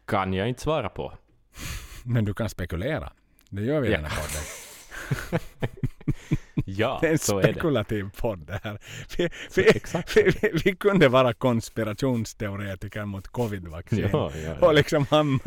Kan 0.04 0.32
jag 0.34 0.48
inte 0.48 0.60
svara 0.62 0.88
på. 0.88 1.12
Men 2.04 2.24
du 2.24 2.34
kan 2.34 2.48
spekulera. 2.48 3.12
Det 3.50 3.62
gör 3.62 3.80
vi 3.80 3.88
i 3.88 3.92
Ja. 3.92 3.96
den 3.96 4.06
här 4.10 4.16
podden. 4.22 5.40
Ja, 6.64 6.98
Det 7.00 7.06
är 7.06 7.12
en 7.12 7.18
så 7.18 7.38
är 7.38 7.42
spekulativ 7.42 8.10
podd 8.16 8.38
det 8.46 8.60
här. 8.64 8.78
Vi, 9.18 9.28
vi, 9.54 9.80
vi, 10.14 10.50
vi, 10.64 10.76
kunde 10.76 11.08
vara 11.08 11.32
konspirationsteoretiker 11.32 13.04
mot 13.04 13.28
covid-vaccin. 13.28 14.08
Ja, 14.12 14.30
ja, 14.34 14.54
ja. 14.60 14.66
Och 14.66 14.74
liksom 14.74 15.06
han... 15.10 15.40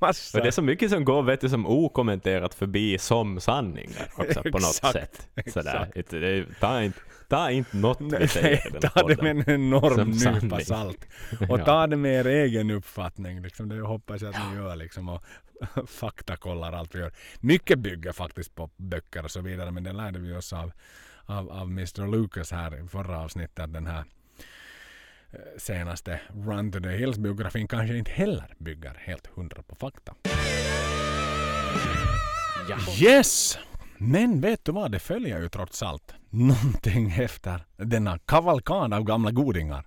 Massa... 0.00 0.38
Och 0.38 0.42
det 0.42 0.48
är 0.48 0.52
så 0.52 0.62
mycket 0.62 0.90
som 0.90 1.04
går 1.04 1.22
vet 1.22 1.40
du, 1.40 1.48
som 1.48 1.66
okommenterat 1.66 2.54
förbi 2.54 2.98
som 2.98 3.40
sanningar 3.40 4.08
också 4.16 4.42
på 4.42 4.48
något 4.48 4.54
Exakt, 4.54 4.92
sätt. 4.92 5.28
Sådär. 5.52 5.90
exakt. 5.94 6.10
Det- 6.10 6.44
Ta 6.60 6.82
inte, 6.82 6.98
ta 7.28 7.50
inte 7.50 7.76
något 7.76 8.00
vi 8.00 8.06
Nej, 8.06 8.28
säger 8.28 8.56
här 8.56 8.80
ta 8.80 9.08
det 9.08 9.22
med 9.22 9.30
en 9.30 9.54
enorm 9.54 10.10
nypa 10.42 10.60
salt. 10.60 11.06
Och 11.50 11.64
ta 11.64 11.86
det 11.86 11.96
med 11.96 12.26
er 12.26 12.30
egen 12.30 12.70
uppfattning. 12.70 13.42
Liksom. 13.42 13.68
Det 13.68 13.80
hoppas 13.80 14.22
jag 14.22 14.34
att 14.34 14.50
ni 14.50 14.56
gör. 14.56 14.76
Liksom, 14.76 15.08
och 15.08 15.22
faktakollar 15.86 16.72
allt 16.72 16.94
vi 16.94 16.98
gör. 16.98 17.12
Mycket 17.40 17.78
bygger 17.78 18.12
faktiskt 18.12 18.54
på 18.54 18.70
böcker 18.76 19.24
och 19.24 19.30
så 19.30 19.40
vidare. 19.40 19.70
Men 19.70 19.84
det 19.84 19.92
lärde 19.92 20.18
vi 20.18 20.34
oss 20.34 20.52
av, 20.52 20.72
av, 21.24 21.50
av 21.50 21.66
Mr. 21.66 22.06
Lucas 22.06 22.52
här 22.52 22.84
i 22.84 22.88
förra 22.88 23.20
avsnittet. 23.20 23.58
Att 23.58 23.72
den 23.72 23.86
här 23.86 24.04
eh, 25.30 25.38
senaste 25.58 26.20
Run 26.28 26.72
to 26.72 26.80
the 26.80 26.88
Hills-biografin 26.88 27.68
kanske 27.68 27.96
inte 27.96 28.10
heller 28.10 28.54
bygger 28.58 28.94
helt 28.98 29.26
hundra 29.26 29.62
på 29.62 29.74
fakta. 29.74 30.14
Ja. 32.68 32.78
Yes! 33.00 33.58
Men 33.98 34.40
vet 34.40 34.64
du 34.64 34.72
vad, 34.72 34.92
det 34.92 34.98
följer 34.98 35.40
ju 35.40 35.48
trots 35.48 35.82
allt 35.82 36.14
någonting 36.30 37.10
efter 37.10 37.64
denna 37.76 38.18
kavalkad 38.18 38.94
av 38.94 39.04
gamla 39.04 39.30
godingar. 39.30 39.84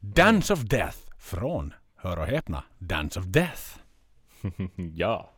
Dance 0.00 0.52
of 0.52 0.60
Death 0.60 0.98
från, 1.18 1.74
hör 1.96 2.18
och 2.18 2.26
häpna, 2.26 2.64
Dance 2.78 3.20
of 3.20 3.26
Death. 3.26 3.81
ja. 4.94 5.30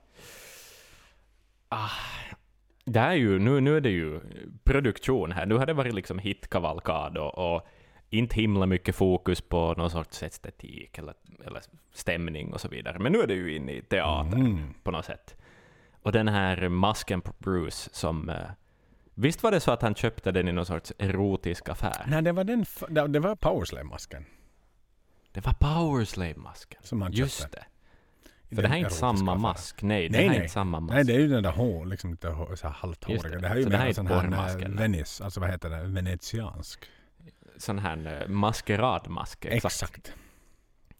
Ah, 1.68 1.90
det 2.84 2.98
är 3.00 3.12
ju, 3.14 3.38
nu, 3.38 3.60
nu 3.60 3.76
är 3.76 3.80
det 3.80 3.90
ju 3.90 4.20
produktion 4.64 5.32
här. 5.32 5.46
Nu 5.46 5.54
har 5.54 5.66
det 5.66 5.72
varit 5.72 5.94
liksom 5.94 6.18
hitkavalkad 6.18 7.18
och, 7.18 7.54
och 7.54 7.62
inte 8.10 8.36
himla 8.36 8.66
mycket 8.66 8.94
fokus 8.96 9.40
på 9.40 9.74
någon 9.76 9.90
sorts 9.90 10.22
estetik 10.22 10.98
eller, 10.98 11.14
eller 11.46 11.62
stämning 11.92 12.52
och 12.52 12.60
så 12.60 12.68
vidare. 12.68 12.98
Men 12.98 13.12
nu 13.12 13.18
är 13.20 13.26
det 13.26 13.34
ju 13.34 13.56
inne 13.56 13.72
i 13.72 13.82
teater 13.82 14.36
Mm. 14.38 14.74
på 14.82 14.90
något 14.90 15.04
sätt. 15.04 15.36
Och 16.02 16.12
den 16.12 16.28
här 16.28 16.68
masken 16.68 17.20
på 17.20 17.32
Bruce 17.38 17.90
som... 17.92 18.28
eh, 18.28 18.36
Visst 19.16 19.42
var 19.42 19.50
det 19.50 19.60
så 19.60 19.70
att 19.72 19.82
han 19.82 19.94
köpte 19.94 20.32
den 20.32 20.48
i 20.48 20.52
någon 20.52 20.66
sorts 20.66 20.92
erotisk 20.98 21.68
affär? 21.68 22.04
Nej, 22.06 22.22
det 22.22 22.32
var 22.32 22.44
den, 22.44 22.64
det 23.12 23.18
var 23.20 23.36
Powerslave-masken 23.36 24.24
Det 25.32 25.40
var 25.46 25.52
Powerslave-masken. 25.52 26.78
som 26.82 27.02
han 27.02 27.12
Just 27.12 27.40
köpte. 27.42 27.56
det. 27.56 27.64
För 28.54 28.62
det 28.62 28.68
här 28.68 28.76
är 28.76 28.80
inte 28.80 28.94
samma 28.94 29.34
mask. 29.34 29.82
Nej, 29.82 30.08
det 30.08 30.18
Nej, 30.18 30.28
här 30.28 30.34
är 30.34 30.40
inte 30.40 30.52
samma 30.52 30.80
mask. 30.80 30.94
Nej, 30.94 31.04
det 31.04 31.14
är 31.14 31.18
ju 31.18 31.28
den 31.28 31.42
där 31.42 31.52
hår, 31.52 31.86
liksom 31.86 32.10
lite 32.10 32.28
hår, 32.28 32.54
så 32.56 32.66
här 32.66 32.74
halvt 32.74 33.06
det. 33.06 33.38
Det 33.38 33.48
här 33.48 33.54
är 33.54 33.58
ju 33.58 33.64
Så 33.64 33.70
det 33.70 33.76
här 33.76 33.84
mer 33.84 33.90
är 33.90 33.92
sån 33.92 34.06
här 34.06 34.62
eh. 34.62 34.68
Venice, 34.68 35.24
alltså 35.24 35.40
vad 35.40 35.50
heter 35.50 35.70
det, 35.70 35.82
venetiansk. 35.82 36.84
Sån 37.56 37.78
här 37.78 38.22
eh, 38.22 38.28
maskeradmask. 38.28 39.44
Exakt. 39.44 39.64
Exakt. 39.64 40.14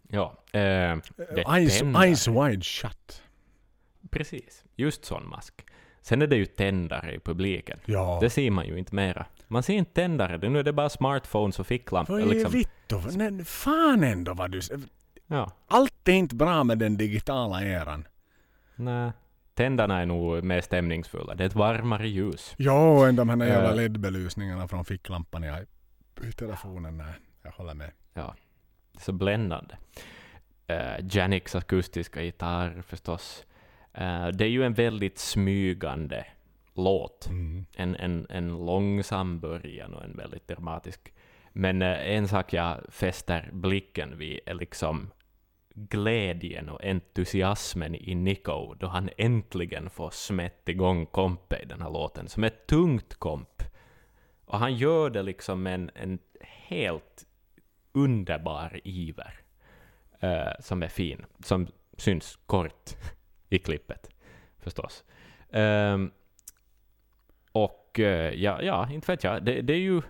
Ja. 0.07 0.43
Eh, 0.51 0.59
det 0.59 1.43
Eyes, 1.55 1.81
eyes 1.81 2.27
wide 2.27 2.63
shut. 2.63 3.21
Precis. 4.09 4.63
Just 4.75 5.05
sån 5.05 5.29
mask. 5.29 5.65
Sen 6.01 6.21
är 6.21 6.27
det 6.27 6.35
ju 6.35 6.45
tändare 6.45 7.15
i 7.15 7.19
publiken. 7.19 7.79
Ja. 7.85 8.17
Det 8.21 8.29
ser 8.29 8.51
man 8.51 8.67
ju 8.67 8.77
inte 8.77 8.95
mera. 8.95 9.19
Man 9.19 9.45
Man 9.47 9.63
ser 9.63 9.73
inte 9.73 9.93
tändare, 9.93 10.49
nu 10.49 10.59
är 10.59 10.63
det 10.63 10.73
bara 10.73 10.89
smartphones 10.89 11.59
och 11.59 11.67
ficklampor. 11.67 12.13
Vad 12.13 12.21
är 12.21 12.25
Liksom. 12.25 12.51
vittu? 12.51 13.17
Nej, 13.17 13.45
fan 13.45 14.03
ändå 14.03 14.33
vad 14.33 14.51
du... 14.51 14.61
Ja, 15.27 15.51
Allt 15.67 15.93
är 16.11 16.15
inte 16.15 16.35
bra 16.35 16.63
med 16.63 16.77
den 16.77 16.97
digitala 16.97 17.63
eran. 17.63 18.07
nej. 18.75 19.11
Tändarna 19.53 20.01
är 20.01 20.05
nog 20.05 20.43
mer 20.43 20.61
stämningsfulla. 20.61 21.35
Det 21.35 21.43
är 21.43 21.47
ett 21.47 21.55
varmare 21.55 22.07
ljus. 22.07 22.55
Jo, 22.57 23.03
än 23.03 23.15
de 23.15 23.29
här 23.29 23.47
jävla 23.47 23.69
Eh. 23.69 23.75
LED-belysningarna 23.75 24.67
från 24.67 24.85
ficklampan 24.85 25.43
i, 25.43 25.47
i 26.27 26.31
telefonen. 26.31 26.97
Nej, 26.97 27.13
jag 27.43 27.51
håller 27.51 27.73
med. 27.73 27.91
Ja, 28.13 28.35
det 28.91 28.99
är 28.99 29.03
så 29.03 29.11
bländande. 29.11 29.75
Uh, 30.71 31.05
Janix 31.11 31.55
akustiska 31.55 32.21
gitarr 32.21 32.81
förstås. 32.87 33.45
Eh, 33.93 34.27
det 34.27 34.45
är 34.45 34.49
ju 34.49 34.63
en 34.63 34.73
väldigt 34.73 35.17
smygande 35.17 36.25
låt. 36.73 37.27
Mm. 37.29 37.65
En, 37.75 37.95
en, 37.95 38.27
en 38.29 38.65
långsam 38.65 39.39
början 39.39 39.93
och 39.93 40.03
en 40.03 40.17
väldigt 40.17 40.47
dramatisk. 40.47 41.13
Men 41.53 41.81
eh, 41.81 42.09
en 42.11 42.27
sak 42.27 42.53
jag 42.53 42.81
fäster 42.89 43.49
blicken 43.53 44.17
vid 44.17 44.39
är 44.45 44.53
liksom 44.53 45.11
glädjen 45.75 46.69
och 46.69 46.83
entusiasmen 46.83 47.95
i 47.95 48.15
Nico 48.15 48.73
då 48.73 48.87
han 48.87 49.09
äntligen 49.17 49.89
får 49.89 50.09
smätt 50.09 50.69
igång 50.69 51.05
kompet 51.05 51.61
i 51.61 51.65
den 51.65 51.81
här 51.81 51.89
låten, 51.89 52.27
som 52.27 52.43
är 52.43 52.47
ett 52.47 52.67
tungt 52.67 53.15
komp. 53.15 53.63
Och 54.45 54.59
han 54.59 54.75
gör 54.75 55.09
det 55.09 55.23
liksom 55.23 55.63
med 55.63 55.73
en, 55.73 55.91
en 55.95 56.19
helt 56.41 57.25
underbar 57.91 58.81
iver, 58.83 59.39
uh, 60.23 60.53
som 60.59 60.83
är 60.83 60.87
fin, 60.87 61.25
som 61.39 61.67
syns 61.97 62.39
kort 62.45 62.89
i 63.49 63.59
klippet, 63.59 64.09
förstås. 64.59 65.03
Um, 65.49 66.11
och 67.51 67.99
uh, 67.99 68.05
ja, 68.05 68.61
ja, 68.61 68.89
inte 68.91 69.11
vet 69.11 69.23
jag, 69.23 69.45
det, 69.45 69.61
det 69.61 69.73
är 69.73 69.79
ju... 69.79 70.01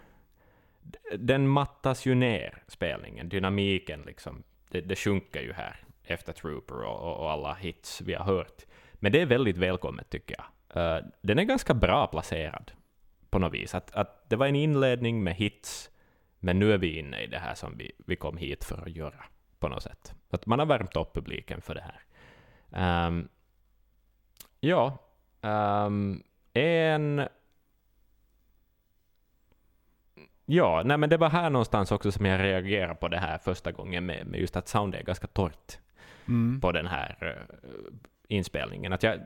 Den 1.18 1.48
mattas 1.48 2.06
ju 2.06 2.16
ner, 2.16 2.64
spelningen, 2.68 3.30
dynamiken 3.30 4.02
liksom. 4.02 4.44
Det, 4.76 4.82
det 4.82 4.96
sjunker 4.96 5.42
ju 5.42 5.54
här 5.54 5.76
efter 6.04 6.34
Trooper 6.34 6.76
och, 6.76 7.00
och, 7.00 7.18
och 7.18 7.32
alla 7.32 7.54
hits 7.54 8.02
vi 8.02 8.14
har 8.14 8.26
hört. 8.26 8.66
Men 8.94 9.12
det 9.12 9.22
är 9.22 9.26
väldigt 9.26 9.58
välkommet 9.58 10.10
tycker 10.10 10.36
jag. 10.38 10.46
Uh, 10.78 11.06
den 11.22 11.40
är 11.40 11.44
ganska 11.44 11.74
bra 11.74 12.08
placerad 12.08 12.72
på 13.30 13.40
något 13.40 13.54
vis. 13.54 13.76
Att, 13.76 13.92
att 13.92 14.30
det 14.30 14.36
var 14.36 14.48
en 14.48 14.56
inledning 14.56 15.24
med 15.24 15.36
hits, 15.36 15.90
men 16.40 16.60
nu 16.60 16.74
är 16.74 16.78
vi 16.78 17.00
inne 17.00 17.22
i 17.22 17.28
det 17.28 17.38
här 17.38 17.56
som 17.56 17.78
vi, 17.78 17.92
vi 17.98 18.16
kom 18.16 18.38
hit 18.38 18.64
för 18.64 18.82
att 18.82 18.96
göra 18.96 19.26
på 19.60 19.68
något 19.68 19.84
sätt. 19.84 20.14
Att 20.30 20.46
man 20.46 20.60
har 20.60 20.66
värmt 20.66 20.96
upp 20.96 21.14
publiken 21.14 21.62
för 21.62 21.76
det 21.76 21.84
här. 21.84 23.08
Um, 23.08 23.30
ja, 24.60 24.98
um, 25.42 26.24
en... 26.54 27.28
Ja, 30.46 30.82
nej 30.86 30.98
men 30.98 31.10
det 31.10 31.18
var 31.18 31.30
här 31.30 31.50
någonstans 31.50 31.92
också 31.92 32.12
som 32.12 32.26
jag 32.26 32.40
reagerade 32.40 32.96
på 32.96 33.08
det 33.08 33.18
här 33.18 33.38
första 33.38 33.72
gången 33.72 34.06
med, 34.06 34.28
med 34.28 34.40
just 34.40 34.56
att 34.56 34.68
soundet 34.68 35.02
är 35.02 35.06
ganska 35.06 35.28
torrt 35.28 35.78
Mm. 36.28 36.62
på 36.62 36.72
den 36.72 36.88
här 36.88 37.18
eh, 37.22 37.58
inspelningen. 38.28 38.94
Att 38.94 39.04
jag, 39.04 39.20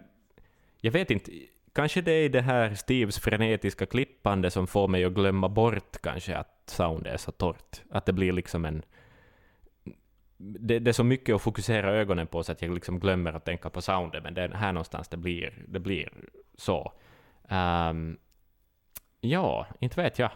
jag 0.82 0.92
vet 0.92 1.12
inte, 1.12 1.32
kanske 1.74 2.02
det 2.02 2.12
är 2.12 2.30
det 2.30 2.42
här 2.42 2.76
Steves 2.76 3.20
frenetiska 3.20 3.86
klippande 3.86 4.52
som 4.52 4.68
får 4.68 4.88
mig 4.88 5.06
att 5.06 5.14
glömma 5.14 5.50
bort 5.50 5.98
kanske 6.04 6.38
att 6.38 6.64
soundet 6.66 7.14
är 7.14 7.18
så 7.18 7.32
torrt. 7.32 7.82
Att 7.92 8.06
det 8.06 8.14
blir 8.14 8.32
liksom 8.32 8.66
en... 8.66 8.82
Det, 10.38 10.80
det 10.80 10.92
är 10.92 10.94
så 10.94 11.04
mycket 11.04 11.36
att 11.36 11.42
fokusera 11.42 11.92
ögonen 11.92 12.28
på 12.28 12.44
så 12.44 12.52
att 12.52 12.62
jag 12.62 12.74
liksom 12.74 13.00
glömmer 13.00 13.34
att 13.34 13.46
tänka 13.46 13.70
på 13.70 13.82
soundet, 13.82 14.24
men 14.24 14.34
det 14.34 14.42
är 14.42 14.50
här 14.50 14.74
någonstans 14.74 15.08
det 15.08 15.18
blir, 15.18 15.66
det 15.68 15.80
blir 15.80 16.10
så. 16.58 16.94
Ehm, 17.50 18.18
ja, 19.22 19.68
inte 19.80 20.02
vet 20.02 20.20
jag. 20.20 20.32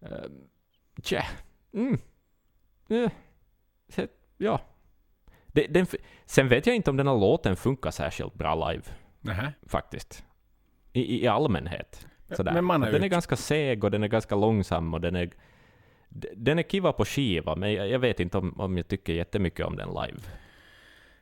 Um, 0.00 0.48
tja. 1.02 1.24
Mm. 1.72 1.98
Eh, 2.88 3.10
så- 3.88 4.06
ja. 4.36 4.60
Det, 5.46 5.66
den, 5.66 5.86
sen 6.26 6.48
vet 6.48 6.66
jag 6.66 6.76
inte 6.76 6.90
om 6.90 6.96
den 6.96 7.06
här 7.06 7.14
låten 7.14 7.56
funkar 7.56 7.90
särskilt 7.90 8.34
bra 8.34 8.70
live, 8.70 8.82
Nähä. 9.20 9.52
faktiskt. 9.66 10.24
I, 10.92 11.24
i, 11.24 11.26
allmänhet. 11.26 12.06
Sådär. 12.30 12.52
Men 12.52 12.64
man 12.64 12.82
har 12.82 12.92
den 12.92 13.02
är 13.02 13.08
ganska 13.08 13.36
seg 13.36 13.84
och 13.84 13.90
den 13.90 14.02
är 14.02 14.08
ganska 14.08 14.34
långsam 14.34 14.94
och 14.94 15.00
den 15.00 15.16
är... 15.16 15.30
Den 16.36 16.58
är 16.58 16.62
kiva 16.62 16.92
på 16.92 17.04
skiva, 17.04 17.56
men 17.56 17.72
jag, 17.72 17.88
jag 17.88 17.98
vet 17.98 18.20
inte 18.20 18.38
om, 18.38 18.60
om 18.60 18.76
jag 18.76 18.88
tycker 18.88 19.12
jättemycket 19.12 19.66
om 19.66 19.76
den 19.76 19.88
live. 19.88 20.18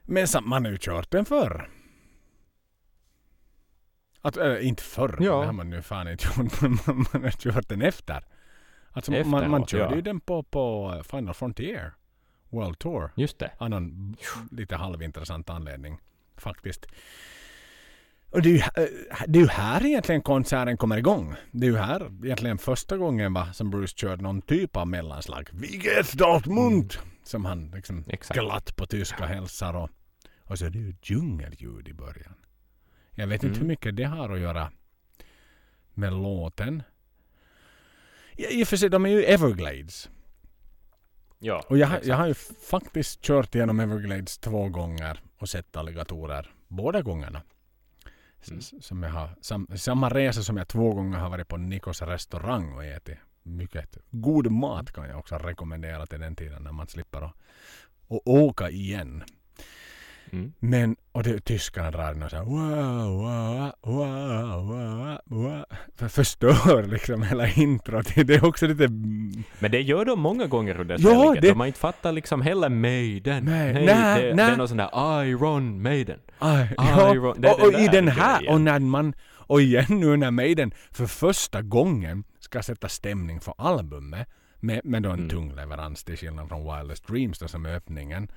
Men 0.02 0.26
man 0.42 0.64
har 0.64 0.72
ju 0.72 0.78
kört 0.80 1.10
den 1.10 1.24
förr. 1.24 1.70
Att, 4.20 4.36
äh, 4.36 4.66
inte 4.68 4.82
förr, 4.82 5.16
Ja. 5.20 5.40
det 5.40 5.46
har 5.46 5.52
man 5.52 5.72
ju 5.72 5.82
fan 5.82 6.08
inte 6.08 6.24
gjort, 6.36 6.60
men 6.62 6.78
man, 6.86 7.06
man 7.12 7.22
har 7.22 7.30
kört 7.30 7.68
den 7.68 7.82
efter. 7.82 8.24
Alltså 8.96 9.12
man, 9.12 9.28
man 9.30 9.44
Efteråt, 9.44 9.70
körde 9.70 9.84
ja. 9.84 9.94
ju 9.94 10.02
den 10.02 10.20
på, 10.20 10.42
på 10.42 10.94
eh, 10.96 11.02
Final 11.02 11.34
Frontier 11.34 11.92
World 12.48 12.78
Tour. 12.78 13.10
Just 13.16 13.38
det. 13.38 13.50
Av 13.58 13.70
någon 13.70 14.16
lite 14.50 14.76
halvintressant 14.76 15.50
anledning 15.50 15.98
faktiskt. 16.36 16.86
Och 18.30 18.42
det 18.42 18.48
är, 18.48 18.52
ju, 18.52 18.58
eh, 18.58 19.22
det 19.28 19.38
är 19.38 19.42
ju 19.42 19.48
här 19.48 19.86
egentligen 19.86 20.22
konserten 20.22 20.76
kommer 20.76 20.96
igång. 20.96 21.34
Det 21.50 21.66
är 21.66 21.70
ju 21.70 21.76
här 21.76 22.24
egentligen 22.24 22.58
första 22.58 22.96
gången 22.96 23.32
va, 23.32 23.52
som 23.52 23.70
Bruce 23.70 23.96
körde 23.96 24.22
någon 24.22 24.42
typ 24.42 24.76
av 24.76 24.86
mellanslag. 24.88 25.48
Vi 25.52 25.76
get 25.76 26.12
Dortmund! 26.18 26.94
Som 27.22 27.44
han 27.44 27.70
liksom 27.74 28.04
Exakt. 28.08 28.40
glatt 28.40 28.76
på 28.76 28.86
tyska 28.86 29.26
hälsar 29.26 29.74
och, 29.74 29.90
och 30.44 30.58
så 30.58 30.66
är 30.66 30.70
det 30.70 30.78
ju 30.78 30.94
djungelljud 31.02 31.88
i 31.88 31.92
början. 31.94 32.34
Jag 33.10 33.26
vet 33.26 33.42
inte 33.42 33.46
Mm. 33.46 33.60
hur 33.60 33.66
mycket 33.68 33.96
det 33.96 34.04
har 34.04 34.30
att 34.30 34.40
göra 34.40 34.70
med 35.94 36.12
låten. 36.12 36.82
I 38.36 38.64
och 38.64 38.68
för 38.68 38.76
sig, 38.76 38.88
de 38.88 39.06
är 39.06 39.10
ju 39.10 39.24
Everglades. 39.24 40.10
Ja, 41.38 41.64
Och 41.68 41.78
jag, 41.78 41.88
exakt. 41.88 42.06
jag 42.06 42.16
har 42.16 42.26
ju 42.26 42.34
faktiskt 42.70 43.22
kört 43.22 43.54
igenom 43.54 43.80
Everglades 43.80 44.38
två 44.38 44.68
gånger 44.68 45.20
och 45.38 45.48
sett 45.48 45.76
alligatorer 45.76 46.50
båda 46.68 47.02
gångerna. 47.02 47.42
Mm. 48.48 48.60
Som 48.60 49.02
jag 49.02 49.10
har, 49.10 49.30
sam, 49.40 49.68
samma 49.76 50.08
resa 50.08 50.42
som 50.42 50.56
jag 50.56 50.68
två 50.68 50.92
gånger 50.92 51.18
har 51.18 51.30
varit 51.30 51.48
på 51.48 51.56
Nikos 51.56 52.02
restaurang 52.02 52.72
och 52.72 52.84
ätit 52.84 53.18
mycket 53.42 53.98
god 54.10 54.50
mat 54.52 54.92
kan 54.92 55.08
jag 55.08 55.18
också 55.18 55.38
rekommendera 55.38 56.06
till 56.06 56.20
den 56.20 56.36
tiden 56.36 56.62
när 56.62 56.72
man 56.72 56.86
slipper 56.86 57.22
att 57.22 57.34
och 58.08 58.26
åka 58.26 58.70
igen. 58.70 59.24
Mm. 60.32 60.52
Men, 60.58 60.96
och 61.12 61.22
det, 61.22 61.40
tyskarna 61.44 61.90
drar 61.90 62.12
in 62.14 62.22
och 62.22 62.30
så 62.30 62.36
här 62.36 62.44
wow, 62.44 63.18
wow, 63.18 63.72
wow, 63.82 64.66
wow, 64.66 65.20
wow. 65.24 65.64
För 65.96 66.08
förstör 66.08 66.82
liksom 66.86 67.22
hela 67.22 67.48
introt. 67.48 68.14
Det 68.14 68.34
är 68.34 68.44
också 68.44 68.66
lite... 68.66 68.88
Men 69.58 69.70
det 69.70 69.80
gör 69.80 70.04
de 70.04 70.20
många 70.20 70.46
gånger 70.46 70.80
under 70.80 70.96
Ja, 71.00 71.34
det- 71.34 71.40
De 71.40 71.60
har 71.60 71.66
inte 71.66 71.78
fattat 71.78 72.14
liksom 72.14 72.42
heller 72.42 72.68
Maiden. 72.68 73.44
Nej, 73.44 73.72
Nej, 73.74 73.86
nej, 73.86 74.22
det, 74.34 74.42
är 74.42 74.56
någon 74.56 74.68
sån 74.68 74.76
där 74.76 75.22
Iron 75.24 75.82
Maiden. 75.82 76.18
Ah, 76.38 76.58
ja, 76.76 77.14
Iron- 77.14 77.40
det 77.40 77.50
och, 77.50 77.62
och 77.62 77.72
den 77.72 77.80
i 77.80 77.88
den 77.88 78.08
här, 78.08 78.50
och 78.50 78.60
när 78.60 78.78
man, 78.78 79.14
och 79.28 79.60
igen 79.62 79.84
nu 79.88 80.16
när 80.16 80.30
Maiden 80.30 80.72
för 80.90 81.06
första 81.06 81.62
gången 81.62 82.24
ska 82.40 82.62
sätta 82.62 82.88
stämning 82.88 83.40
för 83.40 83.54
albumet 83.58 84.28
med, 84.60 84.80
med 84.84 85.02
då 85.02 85.08
en 85.10 85.14
Mm. 85.18 85.28
tung 85.28 85.54
leverans 85.54 86.04
till 86.04 86.16
skillnad 86.16 86.48
från 86.48 86.76
Wildest 86.78 87.06
Dreams 87.06 87.38
då 87.38 87.48
som 87.48 87.66
är 87.66 87.74
öppningen. 87.76 88.28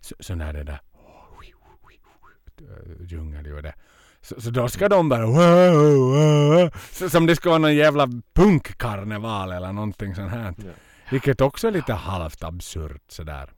Så, 0.00 0.14
så 0.20 0.34
när 0.34 0.52
det 0.52 0.62
där 0.64 0.80
äh, 2.60 3.06
djungelljudet 3.06 3.74
så, 4.20 4.40
så 4.40 4.50
då 4.50 4.68
ska 4.68 4.88
de 4.88 5.08
bara 5.08 5.26
wow, 5.26 6.10
wow, 6.12 6.70
som 7.10 7.26
det 7.26 7.36
ska 7.36 7.48
vara 7.48 7.58
någon 7.58 7.74
jävla 7.76 8.08
punkkarneval 8.34 9.52
eller 9.52 9.72
någonting 9.72 10.14
sånt 10.14 10.30
här. 10.30 10.54
Ja. 10.58 10.70
Vilket 11.10 11.40
också 11.40 11.68
är 11.68 11.72
lite 11.72 11.92
halvt 11.92 12.42
absurt 12.44 13.02
sådär. 13.08 13.50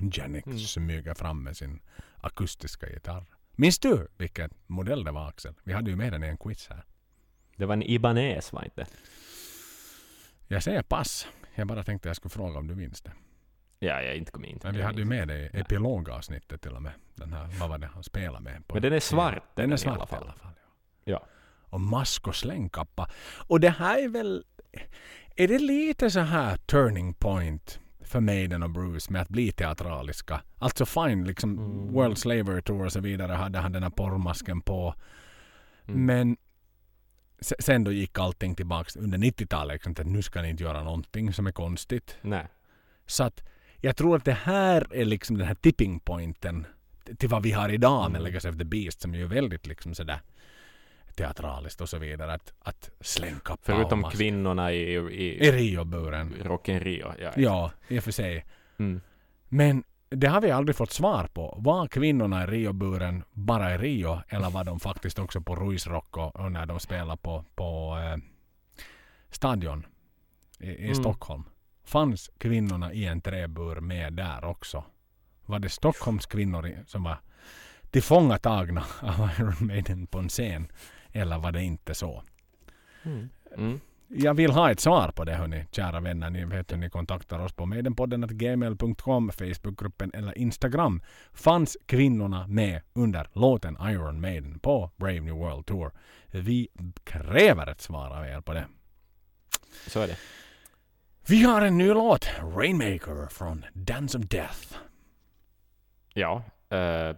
Janix 0.00 0.46
Mm. 0.46 0.58
smyger 0.58 1.14
fram 1.14 1.42
med 1.42 1.56
sin 1.56 1.80
akustiska 2.20 2.90
gitarr. 2.90 3.24
Minns 3.56 3.78
du 3.78 4.08
vilken 4.16 4.50
modell 4.66 5.04
det 5.04 5.10
var 5.10 5.28
Axel? 5.28 5.54
Vi 5.64 5.72
hade 5.72 5.90
ju 5.90 5.96
med 5.96 6.12
den 6.12 6.24
i 6.24 6.26
en 6.26 6.36
quiz 6.36 6.68
här. 6.68 6.84
Det 7.56 7.66
var 7.66 7.72
en 7.74 7.82
Ibanez, 7.82 8.52
var 8.52 8.64
inte 8.64 8.86
Jag 10.48 10.62
säger 10.62 10.82
pass. 10.82 11.26
Jag 11.54 11.66
bara 11.66 11.84
tänkte 11.84 12.08
jag 12.08 12.16
skulle 12.16 12.30
fråga 12.30 12.58
om 12.58 12.66
du 12.66 12.74
minns 12.74 13.02
det. 13.02 13.12
Ja, 13.84 14.02
jag 14.02 14.16
inte 14.16 14.32
kom 14.32 14.44
in. 14.44 14.60
Men 14.62 14.74
vi 14.74 14.82
hade 14.82 14.98
ju 14.98 15.04
med 15.04 15.28
det 15.28 15.38
i 15.38 15.50
epilogavsnittet 15.60 16.60
till 16.62 16.72
och 16.72 16.82
med. 16.82 16.92
Den 17.14 17.32
här, 17.32 17.46
vad 17.60 17.68
var 17.68 17.78
det 17.78 17.86
han 17.86 18.02
spelade 18.02 18.40
med? 18.44 18.66
På 18.66 18.74
Men 18.74 18.82
den 18.82 18.92
är 18.92 19.00
svart, 19.00 19.42
Den 19.54 19.70
är 19.70 19.74
i 19.74 19.78
svart 19.78 19.96
alla 19.96 20.06
fall. 20.06 20.22
i 20.22 20.24
alla 20.24 20.32
fall. 20.32 20.52
Ja. 21.04 21.12
Ja. 21.12 21.26
Och 21.70 21.80
mask 21.80 22.28
och 22.28 22.36
slängkappa. 22.36 23.08
Och 23.46 23.60
det 23.60 23.70
här 23.70 24.04
är 24.04 24.08
väl... 24.08 24.44
Är 25.36 25.48
det 25.48 25.58
lite 25.58 26.10
så 26.10 26.20
här 26.20 26.56
turning 26.56 27.14
point 27.14 27.80
för 28.00 28.20
Maiden 28.20 28.62
och 28.62 28.70
Bruce 28.70 29.12
med 29.12 29.22
att 29.22 29.28
bli 29.28 29.52
teatraliska? 29.52 30.40
Alltså 30.58 30.86
fine, 30.86 31.24
liksom 31.24 31.58
Mm. 31.58 31.92
World 31.92 32.18
Slavery 32.18 32.62
Tour 32.62 32.84
och 32.84 32.92
så 32.92 33.00
vidare 33.00 33.32
hade 33.32 33.58
han 33.58 33.72
den 33.72 33.82
här 33.82 33.90
porrmasken 33.90 34.60
på. 34.60 34.94
Mm. 35.88 36.06
Men 36.06 36.36
se- 37.40 37.54
sen 37.62 37.84
då 37.84 37.92
gick 37.92 38.18
allting 38.18 38.54
tillbaks 38.54 38.96
under 38.96 39.18
90-talet. 39.18 39.74
Liksom, 39.74 39.92
att 39.92 40.06
nu 40.06 40.22
ska 40.22 40.42
ni 40.42 40.50
inte 40.50 40.62
göra 40.62 40.82
någonting 40.82 41.32
som 41.32 41.46
är 41.46 41.52
konstigt. 41.52 42.16
Nej. 42.22 42.46
Så 43.06 43.24
att 43.24 43.42
jag 43.84 43.96
tror 43.96 44.16
att 44.16 44.24
det 44.24 44.32
här 44.32 44.86
är 44.90 45.04
liksom 45.04 45.38
den 45.38 45.46
här 45.46 45.54
tipping 45.54 46.00
pointen 46.00 46.66
till 47.18 47.28
vad 47.28 47.42
vi 47.42 47.52
har 47.52 47.68
idag 47.68 48.10
med 48.10 48.18
Mm. 48.20 48.22
Legacy 48.22 48.48
of 48.48 48.58
the 48.58 48.64
Beast 48.64 49.00
som 49.00 49.14
ju 49.14 49.22
är 49.22 49.26
väldigt 49.28 49.66
liksom 49.66 49.94
sådär 49.94 50.20
teatraliskt 51.16 51.80
och 51.80 51.88
så 51.88 51.98
vidare. 51.98 52.32
Att, 52.32 52.52
att 52.58 52.90
slänka 53.00 53.56
Förutom 53.62 53.88
Paumas 53.88 54.14
kvinnorna 54.14 54.72
i, 54.72 54.96
i, 54.96 55.46
i 55.46 55.52
Rio-buren. 55.52 56.34
Rock 56.42 56.68
in 56.68 56.80
Rio. 56.80 57.12
Ja, 57.20 57.30
Ja, 57.36 57.70
i 57.88 57.98
och 57.98 58.04
för 58.04 58.12
sig. 58.12 58.46
Mm. 58.78 59.00
Men 59.48 59.84
det 60.08 60.26
har 60.26 60.40
vi 60.40 60.50
aldrig 60.50 60.76
fått 60.76 60.90
svar 60.92 61.26
på. 61.32 61.56
Var 61.58 61.86
kvinnorna 61.88 62.44
i 62.44 62.46
Rio-buren 62.46 63.22
bara 63.32 63.74
i 63.74 63.78
Rio 63.78 64.20
eller 64.28 64.50
var 64.50 64.64
de 64.64 64.80
faktiskt 64.80 65.18
också 65.18 65.40
på 65.40 65.56
Ruisrock 65.56 66.16
och, 66.16 66.36
och 66.36 66.52
när 66.52 66.66
de 66.66 66.80
spelar 66.80 67.16
på, 67.16 67.44
på 67.54 67.98
eh, 67.98 68.22
stadion 69.30 69.86
i, 70.60 70.66
i 70.70 70.82
Mm. 70.82 70.94
Stockholm? 70.94 71.42
Fanns 71.84 72.30
kvinnorna 72.38 72.92
i 72.92 73.06
en 73.06 73.20
träbur 73.20 73.80
med 73.80 74.12
där 74.12 74.44
också? 74.44 74.84
Var 75.46 75.58
det 75.58 75.68
Stockholms 75.68 76.26
kvinnor 76.26 76.84
som 76.86 77.02
var 77.02 77.18
tillfångatagna 77.90 78.84
av 79.00 79.30
Iron 79.38 79.66
Maiden 79.66 80.06
på 80.06 80.18
en 80.18 80.28
scen? 80.28 80.68
Eller 81.12 81.38
var 81.38 81.52
det 81.52 81.62
inte 81.62 81.94
så? 81.94 82.22
Mm. 83.02 83.28
Mm. 83.56 83.80
Jag 84.08 84.34
vill 84.34 84.50
ha 84.50 84.70
ett 84.70 84.80
svar 84.80 85.12
på 85.16 85.24
det 85.24 85.34
hörni, 85.34 85.66
kära 85.70 86.00
vänner. 86.00 86.30
Ni 86.30 86.44
vet 86.44 86.72
hur 86.72 86.76
ni 86.76 86.90
kontaktar 86.90 87.38
oss 87.38 87.52
på 87.52 87.66
maidenpodden 87.66 88.26
gmail.com, 88.30 89.32
Facebookgruppen 89.32 90.10
eller 90.14 90.38
Instagram. 90.38 91.02
Fanns 91.32 91.76
kvinnorna 91.86 92.46
med 92.46 92.82
under 92.92 93.28
låten 93.32 93.76
Iron 93.80 94.20
Maiden 94.20 94.58
på 94.58 94.90
Brave 94.96 95.20
New 95.20 95.34
World 95.34 95.66
Tour? 95.66 95.92
Vi 96.30 96.68
kräver 97.04 97.66
ett 97.66 97.80
svar 97.80 98.10
av 98.10 98.24
er 98.24 98.40
på 98.40 98.52
det. 98.52 98.66
Så 99.86 100.00
är 100.00 100.06
det. 100.06 100.16
Vi 101.28 101.42
har 101.42 101.62
en 101.62 101.78
ny 101.78 101.88
låt, 101.88 102.30
Rainmaker 102.56 103.26
från 103.30 103.64
Dance 103.72 104.18
of 104.18 104.24
Death. 104.24 104.76
Ja. 106.14 106.42
eh, 106.70 107.16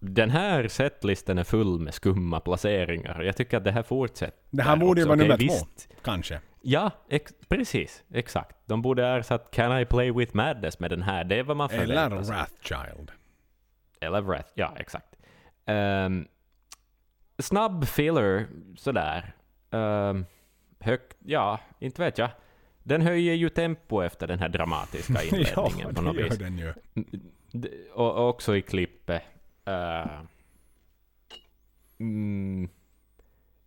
den 0.00 0.30
här 0.30 0.68
setlistan 0.68 1.38
är 1.38 1.44
full 1.44 1.80
med 1.80 1.94
skumma 1.94 2.40
placeringar. 2.40 3.22
Jag 3.22 3.36
tycker 3.36 3.56
att 3.56 3.64
det 3.64 3.72
här 3.72 3.82
fortsätter. 3.82 4.38
Det 4.50 4.62
här 4.62 4.76
borde 4.76 5.00
ju 5.00 5.06
vara 5.06 5.16
nummer 5.16 5.36
två, 5.36 5.42
visst. 5.44 5.88
kanske. 6.02 6.40
Ja, 6.62 6.90
ex 7.08 7.32
precis. 7.48 8.04
Exakt. 8.12 8.56
De 8.66 8.82
borde 8.82 9.02
ha 9.02 9.18
ersatt 9.18 9.50
Can 9.50 9.80
I 9.80 9.84
Play 9.84 10.12
With 10.12 10.36
Madness 10.36 10.78
med 10.78 10.90
den 10.90 11.02
här. 11.02 11.24
Det 11.24 11.38
är 11.38 11.42
vad 11.42 11.56
man 11.56 11.70
Eller 11.70 11.86
förväntar 11.86 12.22
sig. 12.22 12.34
Wrathchild. 12.34 13.10
Eller 14.00 14.20
Wrath. 14.20 14.50
Ja, 14.54 14.74
exakt. 14.76 15.16
Um, 15.66 16.28
snabb 17.38 17.84
filler, 17.84 18.46
sådär. 18.76 19.34
Um, 19.70 20.26
högt, 20.80 21.16
ja, 21.24 21.60
inte 21.78 22.02
vet 22.02 22.18
jag. 22.18 22.30
Den 22.86 23.02
höjer 23.02 23.34
ju 23.34 23.48
tempo 23.48 24.00
efter 24.02 24.26
den 24.26 24.38
här 24.38 24.48
dramatiska 24.48 25.12
ja, 25.22 25.22
inledningen 25.22 25.94
på 25.94 26.02
något 26.02 26.16
vis. 26.16 26.38
den 26.38 26.58
ju. 26.58 26.72
D- 27.52 27.68
Och, 27.94 28.28
också 28.28 28.56
i 28.56 28.62
klippet. 28.62 29.22
eh, 29.64 30.20
mm, 32.00 32.68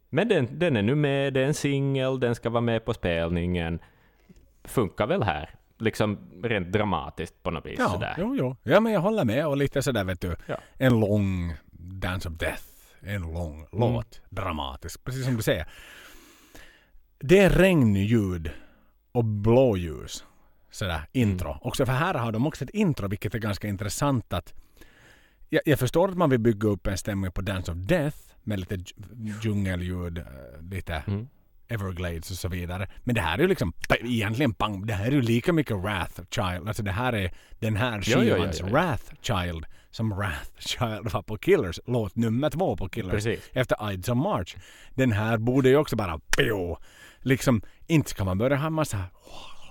men 0.10 0.27
den, 0.27 0.60
den 0.60 0.77
är 0.77 0.81
nu 0.81 0.95
med, 0.95 1.34
det 1.34 1.41
är 1.41 1.45
en 1.45 1.53
singel, 1.53 2.19
den 2.19 2.35
ska 2.35 2.49
vara 2.49 2.61
med 2.61 2.85
på 2.85 2.94
spelningen. 2.94 3.80
Funkar 4.64 5.07
väl 5.07 5.23
här. 5.23 5.49
Liksom 5.80 6.18
rent 6.44 6.72
dramatiskt 6.72 7.44
på 7.44 7.52
något 7.52 7.65
vis. 7.65 7.76
Ja, 7.80 7.89
sådär. 7.89 8.15
jo, 8.18 8.35
jo. 8.39 8.56
ja, 8.64 8.80
men 8.80 8.94
jag 8.94 8.99
håller 9.02 9.26
med. 9.26 9.48
Och 9.48 9.57
lite 9.57 9.81
sådär 9.81 10.03
vet 10.03 10.22
du. 10.22 10.35
Ja. 10.45 10.57
En 10.77 10.99
lång 10.99 11.53
Dance 11.72 12.30
of 12.30 12.35
Death. 12.35 12.64
En 12.99 13.22
lång 13.22 13.65
låt. 13.72 14.22
Dramatisk. 14.30 15.03
Precis 15.03 15.26
som 15.26 15.35
du 15.35 15.41
säger. 15.44 15.68
Det 17.19 17.39
är 17.39 17.49
regnljud 17.49 18.52
och 19.11 19.25
blåljus. 19.25 20.23
Sådär 20.71 21.01
intro. 21.11 21.57
Också 21.61 21.85
för 21.85 21.93
här 21.93 22.13
har 22.13 22.31
de 22.31 22.47
också 22.47 22.63
ett 22.63 22.69
intro 22.69 23.07
vilket 23.07 23.35
är 23.35 23.39
ganska 23.39 23.67
intressant 23.67 24.34
att 24.34 24.53
jag, 25.49 25.61
jag 25.65 25.79
förstår 25.79 26.09
att 26.09 26.17
man 26.17 26.29
vill 26.29 26.39
bygga 26.39 26.67
upp 26.69 26.88
en 26.88 26.97
stämning 26.97 27.31
på 27.31 27.41
Dance 27.41 27.71
of 27.71 27.77
Death 27.77 28.17
med 28.43 28.59
lite 28.59 28.75
dj- 28.75 29.39
djungelljud, 29.43 30.17
eh, 30.17 30.23
lite 30.71 31.03
Mm. 31.07 31.27
Everglades 31.69 32.31
och 32.31 32.38
så 32.38 32.47
vidare. 32.47 32.88
Men 33.03 33.15
det 33.15 33.21
här 33.21 33.38
är 33.38 33.41
ju 33.41 33.47
liksom 33.47 33.73
egentligen 34.03 34.53
pang, 34.53 34.85
det 34.85 34.93
här 34.93 35.05
är 35.07 35.11
ju 35.11 35.21
lika 35.21 35.53
mycket 35.53 35.77
Wrathchild. 35.77 36.67
Alltså 36.67 36.84
det 36.84 36.91
här 36.91 37.13
är 37.13 37.31
den 37.59 37.75
här 37.75 38.03
Ja, 38.05 38.17
ja, 38.17 38.23
ja, 38.23 38.35
skivans 38.35 38.59
ja, 38.59 38.65
ja. 38.67 38.71
Wrathchild 38.73 39.65
som 39.91 40.09
Wrathchild 40.09 41.11
var 41.13 41.21
på 41.21 41.38
Killers. 41.38 41.79
Låt 41.85 42.15
nummer 42.15 42.49
två 42.49 42.77
på 42.77 42.89
Killers. 42.89 43.11
Precis. 43.11 43.49
Efter 43.53 43.91
Ides 43.91 44.09
of 44.09 44.17
March. 44.17 44.55
Den 44.93 45.11
här 45.11 45.38
borde 45.38 45.69
ju 45.69 45.77
också 45.77 45.95
bara 45.95 46.19
pio, 46.38 46.77
Liksom 47.22 47.61
inte 47.88 48.10
ska 48.10 48.23
man 48.23 48.38
börja 48.38 48.57
ha 48.57 48.69
massa 48.69 48.98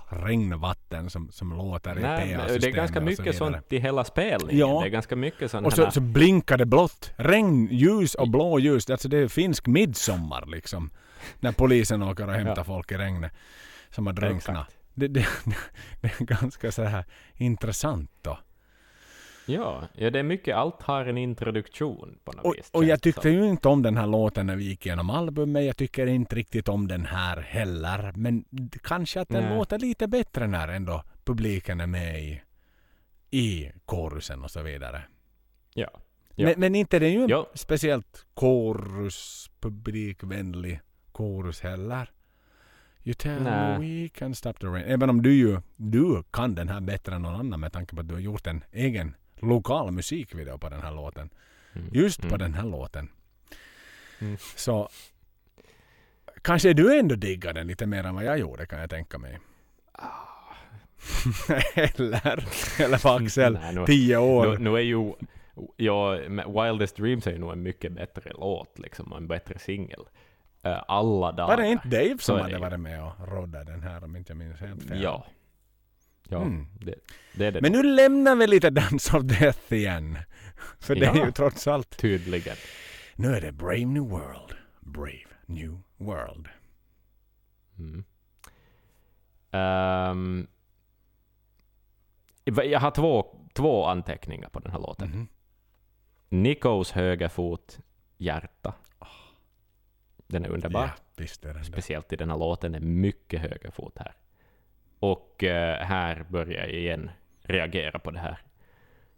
regnvatten 0.09 1.09
som, 1.09 1.31
som 1.31 1.49
låter 1.53 1.99
i 1.99 2.01
Nej, 2.01 2.27
men 2.27 2.37
PA-systemet 2.39 2.61
det 2.61 2.67
är 2.67 2.71
ganska 2.71 2.99
så 2.99 3.05
mycket 3.05 3.19
vidare. 3.19 3.37
sånt 3.37 3.73
i 3.73 3.79
hela 3.79 4.03
spelningen. 4.03 4.57
Ja. 4.57 4.79
Det 4.81 4.87
är 4.87 4.91
ganska 4.91 5.15
mycket 5.15 5.51
sånt 5.51 5.65
Och 5.67 5.73
så, 5.73 5.83
här. 5.83 5.91
så 5.91 5.99
blinkar 6.01 6.57
det 6.57 6.65
blått. 6.65 7.11
Regnljus 7.15 8.15
och 8.15 8.29
blåljus. 8.29 8.89
Alltså 8.89 9.07
det 9.09 9.17
är 9.17 9.27
finsk 9.27 9.67
midsommar 9.67 10.45
liksom. 10.47 10.89
När 11.39 11.51
polisen 11.51 12.03
åker 12.03 12.27
och 12.27 12.33
hämtar 12.33 12.53
Ja. 12.57 12.63
folk 12.63 12.91
i 12.91 12.97
regnet. 12.97 13.31
Som 13.89 14.07
har 14.07 14.13
drunknat. 14.13 14.67
Det, 14.93 15.07
det, 15.07 15.25
det 16.01 16.07
är 16.19 16.23
ganska 16.25 16.71
så 16.71 16.83
här 16.83 17.05
intressant 17.35 18.11
då. 18.21 18.39
Ja, 19.47 19.83
ja, 19.93 20.09
det 20.09 20.19
är 20.19 20.23
mycket. 20.23 20.55
Allt 20.55 20.81
har 20.81 21.05
en 21.05 21.17
introduktion 21.17 22.19
på 22.23 22.31
något 22.31 22.45
Och, 22.45 22.55
vis. 22.57 22.69
och 22.73 22.83
jag 22.85 23.01
tyckte 23.01 23.21
som. 23.21 23.31
ju 23.31 23.45
inte 23.49 23.67
om 23.67 23.81
den 23.81 23.97
här 23.97 24.07
låten 24.07 24.45
när 24.47 24.55
vi 24.55 24.63
gick 24.63 24.85
igenom 24.85 25.09
albumet. 25.09 25.65
Jag 25.65 25.77
tycker 25.77 26.07
inte 26.07 26.35
riktigt 26.35 26.67
om 26.69 26.87
den 26.87 27.05
här 27.05 27.37
heller. 27.41 28.11
Men 28.15 28.45
kanske 28.83 29.21
att 29.21 29.29
den 29.29 29.43
Nej. 29.43 29.57
låter 29.57 29.79
lite 29.79 30.07
bättre 30.07 30.47
när 30.47 30.67
ändå 30.67 31.03
publiken 31.23 31.79
är 31.81 31.87
med 31.87 32.23
i, 32.23 32.41
i 33.31 33.71
korusen 33.85 34.43
och 34.43 34.51
så 34.51 34.61
vidare. 34.61 35.01
Ja. 35.73 35.89
Ja. 36.35 36.45
Men, 36.45 36.59
men 36.59 36.75
inte 36.75 36.95
är 36.95 36.99
den 36.99 37.13
ju 37.13 37.21
en 37.23 37.29
Ja. 37.29 37.47
speciellt 37.53 38.25
korus, 38.33 39.49
publikvänlig 39.59 40.79
korus 41.11 41.61
heller. 41.61 42.09
You 43.03 43.13
tell 43.13 43.39
me 43.41 43.77
we 43.79 44.09
can 44.09 44.35
stop 44.35 44.53
the 44.53 44.67
rain. 44.67 44.83
Även 44.87 45.09
om 45.09 45.21
du 45.21 45.33
ju 45.33 45.61
du 45.75 46.23
kan 46.31 46.55
den 46.55 46.69
här 46.69 46.81
bättre 46.81 47.15
än 47.15 47.21
någon 47.21 47.35
annan 47.35 47.59
med 47.59 47.73
tanke 47.73 47.95
på 47.95 48.01
att 48.01 48.07
du 48.07 48.13
har 48.13 48.21
gjort 48.21 48.47
en 48.47 48.63
egen 48.71 49.15
lokal 49.41 49.91
musikvideo 49.91 50.57
på 50.57 50.69
den 50.69 50.81
här 50.81 50.91
låten. 50.91 51.29
Mm. 51.75 51.89
Just 51.91 52.21
på 52.21 52.27
Mm. 52.27 52.39
den 52.39 52.53
här 52.53 52.63
låten. 52.63 53.09
Mm. 54.19 54.37
Så 54.55 54.89
kanske 56.41 56.73
du 56.73 56.99
ändå 56.99 57.15
diggar 57.15 57.53
den 57.53 57.67
lite 57.67 57.85
mer 57.85 58.03
än 58.03 58.15
vad 58.15 58.23
jag 58.23 58.39
gjorde 58.39 58.65
kan 58.65 58.79
jag 58.79 58.89
tänka 58.89 59.17
mig. 59.17 59.39
eller, 61.75 62.43
eller 62.81 62.97
för 62.97 63.17
Axel, 63.17 63.53
Nej, 63.53 63.75
nu- 63.75 63.85
tio 63.85 64.17
år. 64.17 64.47
Nu, 64.47 64.57
nu 64.57 64.75
är 64.77 64.81
ju... 64.81 65.13
Ja, 65.75 66.11
Wildest 66.47 66.95
Dreams 66.95 67.27
är 67.27 67.31
ju 67.31 67.37
nog 67.37 67.51
en 67.51 67.63
mycket 67.63 67.91
bättre 67.91 68.31
låt, 68.33 68.79
liksom, 68.79 69.11
och 69.11 69.17
en 69.17 69.27
bättre 69.27 69.59
singel. 69.59 69.99
Eh, 70.63 70.83
alla 70.87 71.31
dagar. 71.31 71.47
Var 71.57 71.63
det 71.63 71.67
inte 71.67 71.87
Dave 71.87 72.17
som 72.19 72.39
hade 72.39 72.59
varit 72.59 72.79
med 72.79 73.03
och 73.03 73.13
roddat 73.27 73.65
den 73.67 73.83
här 73.83 74.03
om 74.03 74.15
inte 74.15 74.31
jag 74.31 74.37
minns 74.37 74.59
helt 74.59 74.83
fel? 74.83 75.01
Ja. 75.03 75.25
Ja, 76.29 76.41
Mm. 76.41 76.67
det, 76.79 76.95
det 77.35 77.45
är 77.45 77.51
det 77.51 77.61
Men 77.61 77.71
nu 77.71 77.83
lämnar 77.83 78.35
vi 78.35 78.47
lite 78.47 78.69
Dance 78.69 79.17
of 79.17 79.23
Death 79.23 79.73
igen. 79.73 80.17
För 80.79 80.95
det 80.95 81.05
är 81.05 81.15
Ja. 81.15 81.25
ju 81.25 81.31
trots 81.31 81.67
allt. 81.67 81.97
tydligen. 81.97 82.55
Nu 83.15 83.35
är 83.35 83.41
det 83.41 83.51
Brave 83.51 83.85
New 83.85 84.03
World. 84.03 84.55
Brave 84.79 85.27
New 85.45 85.77
World. 85.97 86.47
Mm. 87.79 88.03
Ehm, 89.51 90.47
jag 92.45 92.79
har 92.79 92.91
två, 92.91 93.35
två 93.53 93.85
anteckningar 93.85 94.49
på 94.49 94.59
den 94.59 94.71
här 94.71 94.79
låten. 94.79 95.09
Mhm. 95.09 95.27
Nikos 96.29 96.91
högerfot, 96.91 97.79
hjärta. 98.17 98.73
Den 100.27 100.45
är 100.45 100.49
underbar. 100.49 100.81
Ja, 101.15 101.23
är 101.23 101.29
det 101.41 101.53
det. 101.53 101.63
Speciellt 101.63 102.13
i 102.13 102.15
den 102.15 102.29
här 102.29 102.37
låten 102.37 102.75
är 102.75 102.79
mycket 102.79 103.41
högerfot 103.41 103.97
här. 103.97 104.15
Och 104.99 105.43
eh, 105.43 105.85
här 105.85 106.25
börjar 106.29 106.63
jag 106.63 106.69
igen 106.69 107.11
reagera 107.43 107.99
på 107.99 108.11
det 108.11 108.19
här 108.19 108.37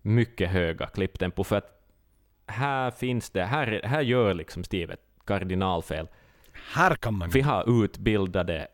mycket 0.01 0.49
höga 0.49 0.87
klipptempo. 0.87 1.43
För 1.43 1.55
att 1.55 1.81
här 2.47 2.91
finns 2.91 3.29
det, 3.29 3.43
här, 3.43 3.81
här 3.83 4.01
gör 4.01 4.33
liksom 4.33 4.63
Steve 4.63 4.93
ett 4.93 5.05
kardinalfel. 5.25 6.07
Här 6.73 6.95
kan 6.95 7.13
man... 7.13 7.29
Vi 7.29 7.41
har 7.41 7.83
utbildade 7.83 8.67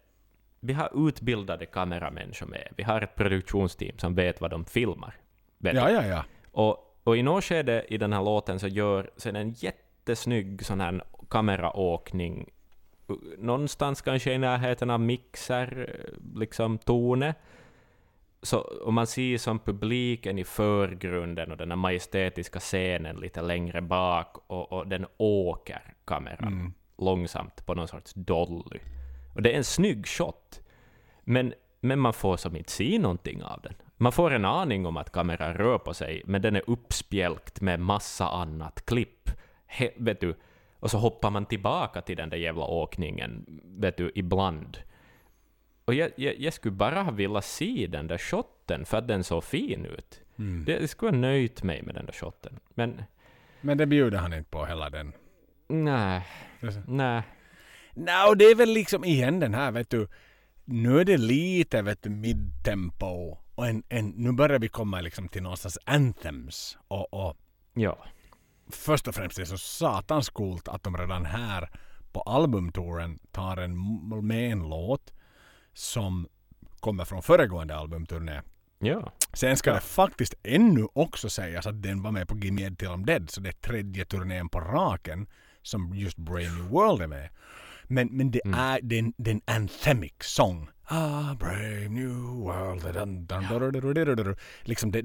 vi 0.60 0.74
har 0.74 1.08
utbildade 1.08 1.66
kameramänniskor 1.66 2.48
med. 2.48 2.68
Vi 2.78 2.84
har 2.84 3.02
ett 3.02 3.16
produktionsteam 3.16 3.98
som 3.98 4.16
vet 4.16 4.42
vad 4.42 4.52
de 4.52 4.66
filmar. 4.66 5.16
Ja, 5.58 5.90
ja, 5.90 6.06
ja. 6.06 6.26
och, 6.52 7.00
och 7.04 7.18
i 7.18 7.24
något 7.24 7.44
skede 7.44 7.86
i 7.90 7.98
den 7.98 8.14
här 8.14 8.24
låten 8.24 8.60
så 8.60 8.68
gör 8.68 9.10
det 9.24 9.30
en 9.30 9.52
jättesnygg 9.52 10.66
sån 10.66 10.82
här 10.82 11.04
kameraåkning 11.30 12.50
någonstans 13.38 14.02
kanske 14.02 14.34
i 14.34 14.38
närheten 14.38 14.90
av 14.90 15.00
mixer, 15.00 16.00
liksom 16.36 16.78
tone. 16.78 17.36
Så, 18.42 18.60
och 18.60 18.94
man 18.94 19.08
ser 19.08 19.38
som 19.38 19.60
publiken 19.60 20.40
i 20.40 20.44
förgrunden 20.44 21.52
och 21.52 21.58
den 21.58 21.72
här 21.72 21.76
majestätiska 21.76 22.60
scenen 22.60 23.16
lite 23.16 23.42
längre 23.42 23.82
bak 23.82 24.38
och, 24.48 24.72
och 24.72 24.88
den 24.88 25.06
åker 25.18 25.94
kameran 26.06 26.54
Mm. 26.54 26.74
långsamt 26.98 27.66
på 27.66 27.74
någon 27.76 27.88
sorts 27.88 28.14
dolly. 28.14 28.80
Och 29.36 29.42
det 29.42 29.52
är 29.54 29.58
en 29.58 29.64
snygg 29.64 30.08
shot. 30.08 30.62
Men, 31.24 31.54
men 31.82 32.00
man 32.00 32.14
får 32.14 32.38
som 32.38 32.56
inte 32.56 32.72
se 32.72 33.00
någonting 33.00 33.44
av 33.44 33.62
den. 33.62 33.74
Man 33.98 34.12
får 34.12 34.32
en 34.34 34.46
aning 34.46 34.86
om 34.86 34.98
att 34.98 35.12
kameran 35.12 35.54
rör 35.54 35.78
på 35.78 35.94
sig, 35.94 36.22
men 36.26 36.42
den 36.42 36.56
är 36.56 36.64
uppspjälkt 36.68 37.62
med 37.62 37.80
massa 37.80 38.30
annat 38.30 38.86
klipp. 38.86 39.30
He, 39.66 39.92
vet 39.98 40.20
du? 40.20 40.36
Och 40.86 40.92
så 40.92 40.98
hoppar 40.98 41.30
man 41.32 41.46
tillbaka 41.46 42.02
till 42.02 42.18
den 42.18 42.30
där 42.30 42.38
jävla 42.38 42.66
åkningen, 42.66 43.46
vet 43.64 43.98
du, 43.98 44.12
ibland. 44.16 44.78
Och 45.86 45.94
jag, 45.94 46.12
jag, 46.16 46.40
jag 46.40 46.54
skulle 46.54 46.72
bara 46.76 47.02
ha 47.02 47.12
velat 47.12 47.46
se 47.46 47.88
den 47.90 48.08
där 48.08 48.18
shotten 48.18 48.86
för 48.86 48.98
att 48.98 49.08
den 49.08 49.24
såg 49.24 49.44
fin 49.44 49.86
ut. 49.86 50.22
Mm. 50.40 50.66
Det, 50.66 50.72
jag 50.80 50.90
skulle 50.90 51.12
ha 51.12 51.18
nöjt 51.18 51.64
mig 51.64 51.82
med 51.84 51.96
den 51.96 52.06
där 52.06 52.14
shotten. 52.14 52.60
Men 52.74 53.04
Men 53.62 53.78
det 53.78 53.86
bjuder 53.86 54.18
han 54.18 54.34
inte 54.34 54.50
på 54.50 54.66
hela 54.66 54.90
den. 54.90 55.14
nej, 55.68 56.26
Det 56.62 56.68
är 56.68 56.72
så- 56.72 56.82
nej. 56.88 57.22
Nej, 57.94 58.30
och 58.30 58.38
det 58.38 58.46
är 58.46 58.56
väl 58.56 58.70
liksom 58.70 59.04
igen 59.06 59.40
den 59.40 59.54
här, 59.54 59.72
vet 59.72 59.90
du. 59.90 60.08
Nu 60.66 61.00
är 61.00 61.06
det 61.06 61.18
lite, 61.18 61.82
vet 61.82 62.04
du, 62.04 62.10
midtempo. 62.10 63.38
Och 63.56 63.68
en, 63.68 63.84
en, 63.90 64.10
nu 64.10 64.32
börjar 64.32 64.60
vi 64.60 64.68
komma 64.68 65.02
liksom 65.02 65.28
till 65.28 65.44
någonstans 65.44 65.78
anthems. 65.86 66.78
Och, 66.88 67.14
och 67.14 67.38
Ja. 67.74 67.98
Först 68.72 69.08
och 69.08 69.16
främst 69.16 69.38
är 69.38 69.42
det 69.42 69.48
så 69.48 69.58
satans 69.58 70.30
coolt 70.30 70.68
att 70.68 70.84
de 70.84 70.98
redan 70.98 71.26
här 71.26 71.70
på 72.12 72.22
albumtouren 72.22 73.20
tar 73.32 73.58
en, 73.58 73.78
med 74.28 74.52
en 74.52 74.70
låt 74.70 75.14
som 75.74 76.28
kommer 76.80 77.06
från 77.06 77.24
föregående 77.24 77.76
albumturné. 77.76 78.42
Ja. 78.80 79.12
Sen 79.34 79.58
ska 79.58 79.70
Ja. 79.70 79.74
det 79.76 79.82
faktiskt 79.82 80.34
ännu 80.44 80.88
också 80.94 81.30
sägas 81.30 81.68
att 81.68 81.82
den 81.82 82.02
var 82.04 82.12
med 82.12 82.28
på 82.28 82.38
Gimme 82.38 82.62
Ed 82.62 82.78
Till 82.78 82.88
I'm 82.88 83.06
Dead, 83.06 83.30
så 83.30 83.42
det 83.42 83.50
är 83.50 83.54
tredje 83.54 84.06
turnén 84.06 84.50
på 84.50 84.60
raken 84.60 85.28
som 85.62 85.96
just 85.96 86.18
Brave 86.18 86.50
New 86.50 86.68
World 86.70 87.02
är 87.02 87.08
med. 87.08 87.30
Men, 87.84 88.08
men 88.12 88.32
det 88.32 88.42
Mm. 88.46 88.60
är 88.60 88.80
den, 88.82 89.14
den 89.18 89.42
anthemic 89.46 90.14
sång. 90.22 90.70
Ah, 90.88 91.34
brave 91.34 91.88
new 91.90 92.16
world. 92.16 92.94
Dun, 92.94 93.26
dun. 94.16 94.36
Liksom 94.62 94.92
det, 94.92 95.02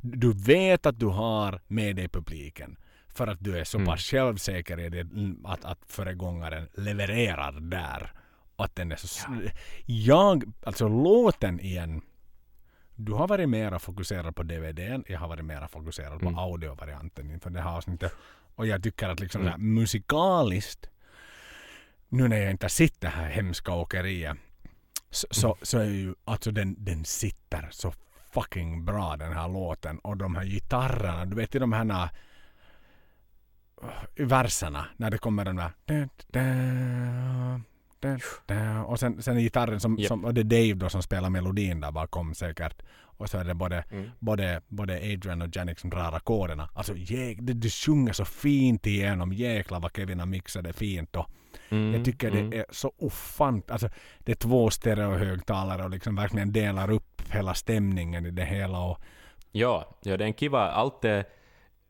du 0.00 0.32
vet 0.32 0.86
att 0.86 0.98
du 1.00 1.06
har 1.06 1.60
med 1.66 1.96
dig 1.96 2.08
publiken. 2.08 2.76
För 3.16 3.26
att 3.26 3.38
du 3.40 3.58
är 3.58 3.64
så 3.64 3.78
Mm. 3.78 3.86
pass 3.86 4.00
självsäker 4.00 4.80
i 4.80 4.88
det 4.88 5.06
att, 5.44 5.64
att 5.64 5.78
föregångaren 5.88 6.68
levererar 6.74 7.52
där. 7.52 8.12
Att 8.56 8.76
den 8.76 8.92
är 8.92 8.96
så... 8.96 9.28
Jag, 9.86 10.44
alltså 10.66 10.88
låten 10.88 11.60
igen. 11.60 12.02
Du 12.94 13.12
har 13.12 13.28
varit 13.28 13.48
mera 13.48 13.78
fokuserad 13.78 14.36
på 14.36 14.42
DVDn. 14.42 15.04
Jag 15.08 15.18
har 15.20 15.28
varit 15.28 15.44
mera 15.44 15.68
fokuserad 15.68 16.20
på 16.20 16.26
Mm. 16.28 16.38
audiovarianten 16.38 17.30
inför 17.30 17.50
det 17.50 17.60
här 17.60 17.76
avsnittet. 17.76 18.12
Och 18.54 18.66
jag 18.66 18.82
tycker 18.82 19.08
att 19.08 19.20
liksom 19.20 19.40
Mm. 19.40 19.50
här, 19.50 19.58
musikaliskt 19.58 20.86
nu 22.08 22.28
när 22.28 22.36
jag 22.36 22.50
inte 22.50 22.68
sitter 22.68 23.08
här 23.08 23.28
hemska 23.30 23.72
åkeriet 23.72 24.36
så, 25.10 25.26
så, 25.30 25.56
så 25.62 25.78
är 25.78 25.84
ju 25.84 26.14
alltså 26.24 26.50
den, 26.50 26.76
den 26.84 27.04
sitter 27.04 27.68
så 27.70 27.92
fucking 28.30 28.84
bra 28.84 29.16
den 29.16 29.32
här 29.32 29.48
låten 29.48 29.98
och 29.98 30.16
de 30.16 30.36
här 30.36 30.44
gitarrerna, 30.44 31.24
du 31.24 31.36
vet 31.36 31.54
i 31.54 31.58
de 31.58 31.72
här 31.72 32.08
i 34.16 34.24
verserna 34.24 34.86
när 34.96 35.10
det 35.10 35.18
kommer 35.18 35.44
den 35.44 35.56
där 35.56 35.70
och 38.86 39.00
sen, 39.00 39.22
sen 39.22 39.36
är 39.36 39.40
gitarren 39.40 39.80
som, 39.80 39.96
Japp. 39.98 40.08
som 40.08 40.24
och 40.24 40.34
det 40.34 40.40
är 40.40 40.44
Dave 40.44 40.74
då 40.74 40.88
som 40.88 41.02
spelar 41.02 41.30
melodin 41.30 41.80
där 41.80 41.92
bakom 41.92 42.34
säkert 42.34 42.82
och 43.18 43.30
så 43.30 43.38
är 43.38 43.44
det 43.44 43.54
både 43.54 43.84
Mm. 43.90 44.10
både, 44.18 44.60
både 44.68 44.94
Adrian 44.96 45.42
och 45.42 45.56
Janik 45.56 45.78
som 45.78 45.90
drar 45.90 46.12
ackorderna. 46.12 46.68
Alltså 46.74 46.94
jäk, 46.96 47.38
det, 47.40 47.52
det 47.52 47.70
sjunger 47.72 48.12
så 48.12 48.24
fint 48.24 48.86
igenom. 48.86 49.32
Jäklar 49.32 49.80
vad 49.80 49.96
Kevin 49.96 50.18
har 50.18 50.26
mixat 50.26 50.64
det 50.64 50.72
fint. 50.72 51.16
Och 51.16 51.30
Mm, 51.68 51.94
jag 51.94 52.04
tycker 52.04 52.30
mm. 52.30 52.50
det 52.50 52.58
är 52.58 52.66
så 52.70 52.92
ofant. 52.98 53.70
Alltså, 53.70 53.88
det 54.18 54.32
är 54.32 54.36
två 54.36 54.70
stereohögtalare 54.70 55.84
och 55.84 55.90
liksom 55.90 56.16
verkligen 56.16 56.52
delar 56.52 56.90
upp 56.90 57.22
hela 57.30 57.54
stämningen 57.54 58.26
i 58.26 58.30
det 58.30 58.44
hela. 58.44 58.80
Och, 58.80 59.00
Ja, 59.52 59.98
ja, 60.02 60.16
det 60.16 60.24
är 60.24 60.28
en 60.28 60.34
kiva, 60.34 60.70
allt 60.70 61.02
det, 61.02 61.24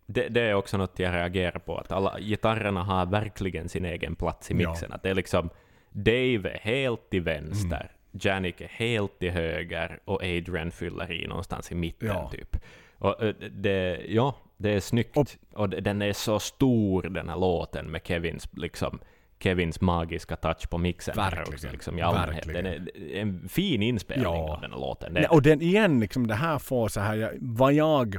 det, 0.07 0.29
det 0.29 0.41
är 0.41 0.55
också 0.55 0.77
något 0.77 0.99
jag 0.99 1.15
reagerar 1.15 1.59
på, 1.59 1.79
att 1.79 1.93
alla 1.93 2.21
gitarrerna 2.21 2.83
har 2.83 3.07
verkligen 3.07 3.69
sin 3.69 3.85
egen 3.85 4.15
plats 4.17 4.51
i 4.51 4.55
Ja. 4.55 4.69
mixen. 4.71 4.93
Att 4.93 5.03
det 5.03 5.11
är 5.11 5.15
liksom, 5.15 5.51
Dave 5.91 6.51
är 6.51 6.59
helt 6.63 7.11
till 7.11 7.23
vänster, 7.23 7.77
Mm. 7.77 8.21
Janik 8.23 8.61
är 8.61 8.69
helt 8.69 9.19
till 9.19 9.31
höger 9.31 9.99
och 10.05 10.23
Adrian 10.23 10.71
fyller 10.71 11.13
i 11.13 11.27
någonstans 11.27 11.73
i 11.73 11.75
mitten 11.75 12.09
Ja. 12.09 12.31
typ. 12.31 12.57
Och 12.99 13.23
eh, 13.23 13.35
det, 13.51 14.01
ja, 14.09 14.37
det 14.57 14.71
är 14.71 14.81
snyggt. 14.81 15.17
Och- 15.17 15.37
Och 15.53 15.69
den 15.69 16.03
är 16.03 16.13
så 16.13 16.39
stor 16.39 17.03
den 17.03 17.29
här 17.29 17.37
låten 17.37 17.87
med 17.91 18.01
Kevins 18.05 18.49
liksom 18.57 18.99
Kevins 19.41 19.81
magiska 19.81 20.37
touch 20.37 20.69
på 20.71 20.79
mixen. 20.79 21.15
Verkligen, 21.17 21.49
Också, 21.55 21.69
liksom, 21.73 21.99
i 21.99 22.03
allmänhet. 22.03 22.45
Den 22.47 22.67
är 22.67 22.89
en 23.15 23.49
fin 23.49 23.83
inspelning 23.83 24.25
Ja. 24.25 24.53
av 24.55 24.61
den 24.61 24.73
här 24.73 24.79
låten. 24.79 25.15
Det, 25.15 25.27
och 25.29 25.43
den 25.43 25.63
igen, 25.63 26.01
liksom 26.01 26.27
det 26.27 26.35
här 26.35 26.59
får 26.59 26.89
så 26.89 27.01
här, 27.01 27.35
vad 27.41 27.73
jag 27.73 28.17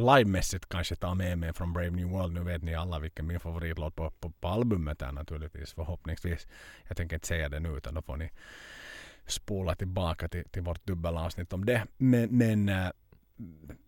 livemässigt 0.00 0.68
kanske 0.68 0.96
tar 0.96 1.14
med 1.14 1.38
mig 1.38 1.52
från 1.52 1.72
Brave 1.72 1.90
New 1.90 2.08
World. 2.08 2.34
Nu 2.34 2.40
vet 2.40 2.62
ni 2.62 2.74
alla 2.74 2.98
vilken 2.98 3.26
min 3.26 3.40
favoritlåt 3.40 3.96
på, 3.96 4.10
på, 4.10 4.30
på 4.30 4.48
albumet 4.48 5.02
är 5.02 5.12
naturligtvis 5.12 5.72
förhoppningsvis. 5.72 6.46
Jag 6.88 6.96
tänker 6.96 7.16
inte 7.16 7.26
säga 7.28 7.48
det 7.48 7.60
nu 7.60 7.68
utan 7.68 7.94
då 7.94 8.02
får 8.02 8.16
ni 8.16 8.30
spola 9.26 9.74
tillbaka 9.74 10.28
till, 10.28 10.44
till 10.48 10.62
vårt 10.62 10.86
dubbelavsnitt 10.86 11.52
om 11.52 11.64
det. 11.64 11.86
Men, 11.96 12.38
men 12.38 12.68
eh, 12.68 12.90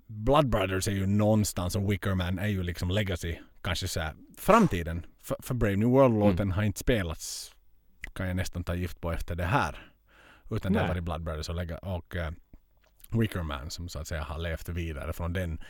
Blood 0.07 0.49
Brothers 0.49 0.89
är 0.89 0.93
ju 0.93 1.07
någonstans 1.07 1.77
och 1.77 1.93
Wickerman 1.93 2.39
är 2.39 2.47
ju 2.47 2.63
liksom 2.63 2.91
legacy. 2.91 3.37
Kanske 3.63 3.89
så 3.89 4.01
här, 4.01 4.15
framtiden. 4.39 5.07
För, 5.23 5.37
för 5.43 5.55
Brave 5.55 5.77
New 5.77 5.89
World-låten 5.89 6.39
Mm. 6.39 6.51
har 6.51 6.63
inte 6.63 6.79
spelats 6.79 7.55
kan 8.13 8.27
jag 8.27 8.37
nästan 8.37 8.65
ta 8.65 8.75
gift 8.75 9.01
på 9.01 9.13
efter 9.13 9.35
det 9.35 9.45
här. 9.45 9.93
Utan 10.51 10.73
det 10.73 10.79
har 10.79 10.87
Nej. 10.87 10.95
varit 10.95 11.05
Blood 11.05 11.23
Brothers 11.23 11.49
och, 11.49 11.97
och 11.97 12.17
uh, 12.17 12.31
Wickerman 13.21 13.71
som 13.71 13.89
så 13.89 13.99
att 13.99 14.09
säga 14.09 14.23
har 14.23 14.39
levt 14.39 14.69
vidare 14.69 15.13
från 15.13 15.33
den. 15.33 15.61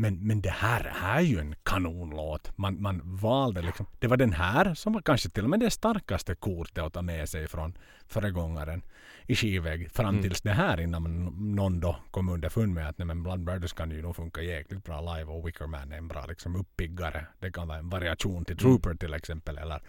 Men, 0.00 0.26
men 0.26 0.40
det 0.40 0.50
här 0.50 0.92
är 1.04 1.20
ju 1.20 1.38
en 1.38 1.54
kanonlåt. 1.62 2.52
Man, 2.56 2.82
man 2.82 3.00
valde 3.04 3.62
liksom. 3.62 3.86
Det 3.98 4.06
var 4.06 4.16
den 4.16 4.32
här 4.32 4.74
som 4.74 4.92
var 4.92 5.00
kanske 5.02 5.28
till 5.30 5.44
och 5.44 5.50
med 5.50 5.60
det 5.60 5.70
starkaste 5.70 6.34
kortet 6.34 6.84
att 6.84 6.92
ta 6.92 7.02
med 7.02 7.28
sig 7.28 7.48
från 7.48 7.78
föregångaren 8.06 8.82
i 9.26 9.34
skivväg 9.36 9.90
fram 9.92 10.08
Mm. 10.08 10.22
tills 10.22 10.40
det 10.40 10.52
här 10.52 10.80
innan 10.80 11.02
man, 11.02 11.24
någon 11.54 11.80
då 11.80 11.96
kom 12.10 12.28
underfund 12.28 12.74
med 12.74 12.88
att 12.88 12.98
nej, 12.98 13.06
men 13.06 13.22
Blood 13.22 13.40
Brothers 13.44 13.72
kan 13.72 13.90
ju 13.90 14.02
nog 14.02 14.16
funka 14.16 14.42
jäkligt 14.42 14.84
bra 14.84 15.00
live 15.16 15.32
och 15.32 15.46
Wickerman 15.48 15.92
är 15.92 15.96
en 15.98 16.08
bra 16.08 16.26
liksom 16.26 16.56
uppiggare. 16.56 17.26
Det 17.40 17.52
kan 17.52 17.68
vara 17.68 17.78
en 17.78 17.88
variation 17.88 18.44
till 18.44 18.56
Trooper 18.56 18.94
till 18.94 19.14
exempel 19.14 19.58
eller 19.58 19.82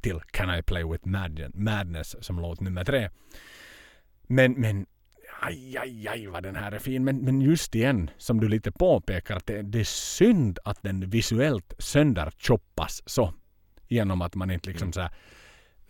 till 0.00 0.20
Can 0.30 0.58
I 0.58 0.62
Play 0.62 0.84
With 0.84 1.06
Mad- 1.06 1.50
Madness 1.56 2.16
som 2.24 2.40
låt 2.40 2.60
nummer 2.60 2.84
tre. 2.84 3.10
Men, 4.26 4.52
men 4.52 4.86
aj, 5.40 5.76
aj, 5.76 6.08
aj 6.08 6.26
vad 6.26 6.42
den 6.42 6.56
här 6.56 6.72
är 6.72 6.78
fin. 6.78 7.04
Men, 7.04 7.18
men 7.18 7.40
just 7.40 7.74
igen, 7.74 8.10
som 8.18 8.40
du 8.40 8.48
lite 8.48 8.72
påpekar, 8.72 9.36
att 9.36 9.46
det, 9.46 9.62
det 9.62 9.80
är 9.80 9.84
synd 9.84 10.58
att 10.64 10.82
den 10.82 11.10
visuellt 11.10 11.74
sönderchoppas 11.78 13.02
så. 13.06 13.34
Genom 13.88 14.22
att 14.22 14.34
man 14.34 14.50
inte 14.50 14.68
liksom 14.68 14.86
Mm. 14.86 14.92
så 14.92 15.00
här, 15.00 15.10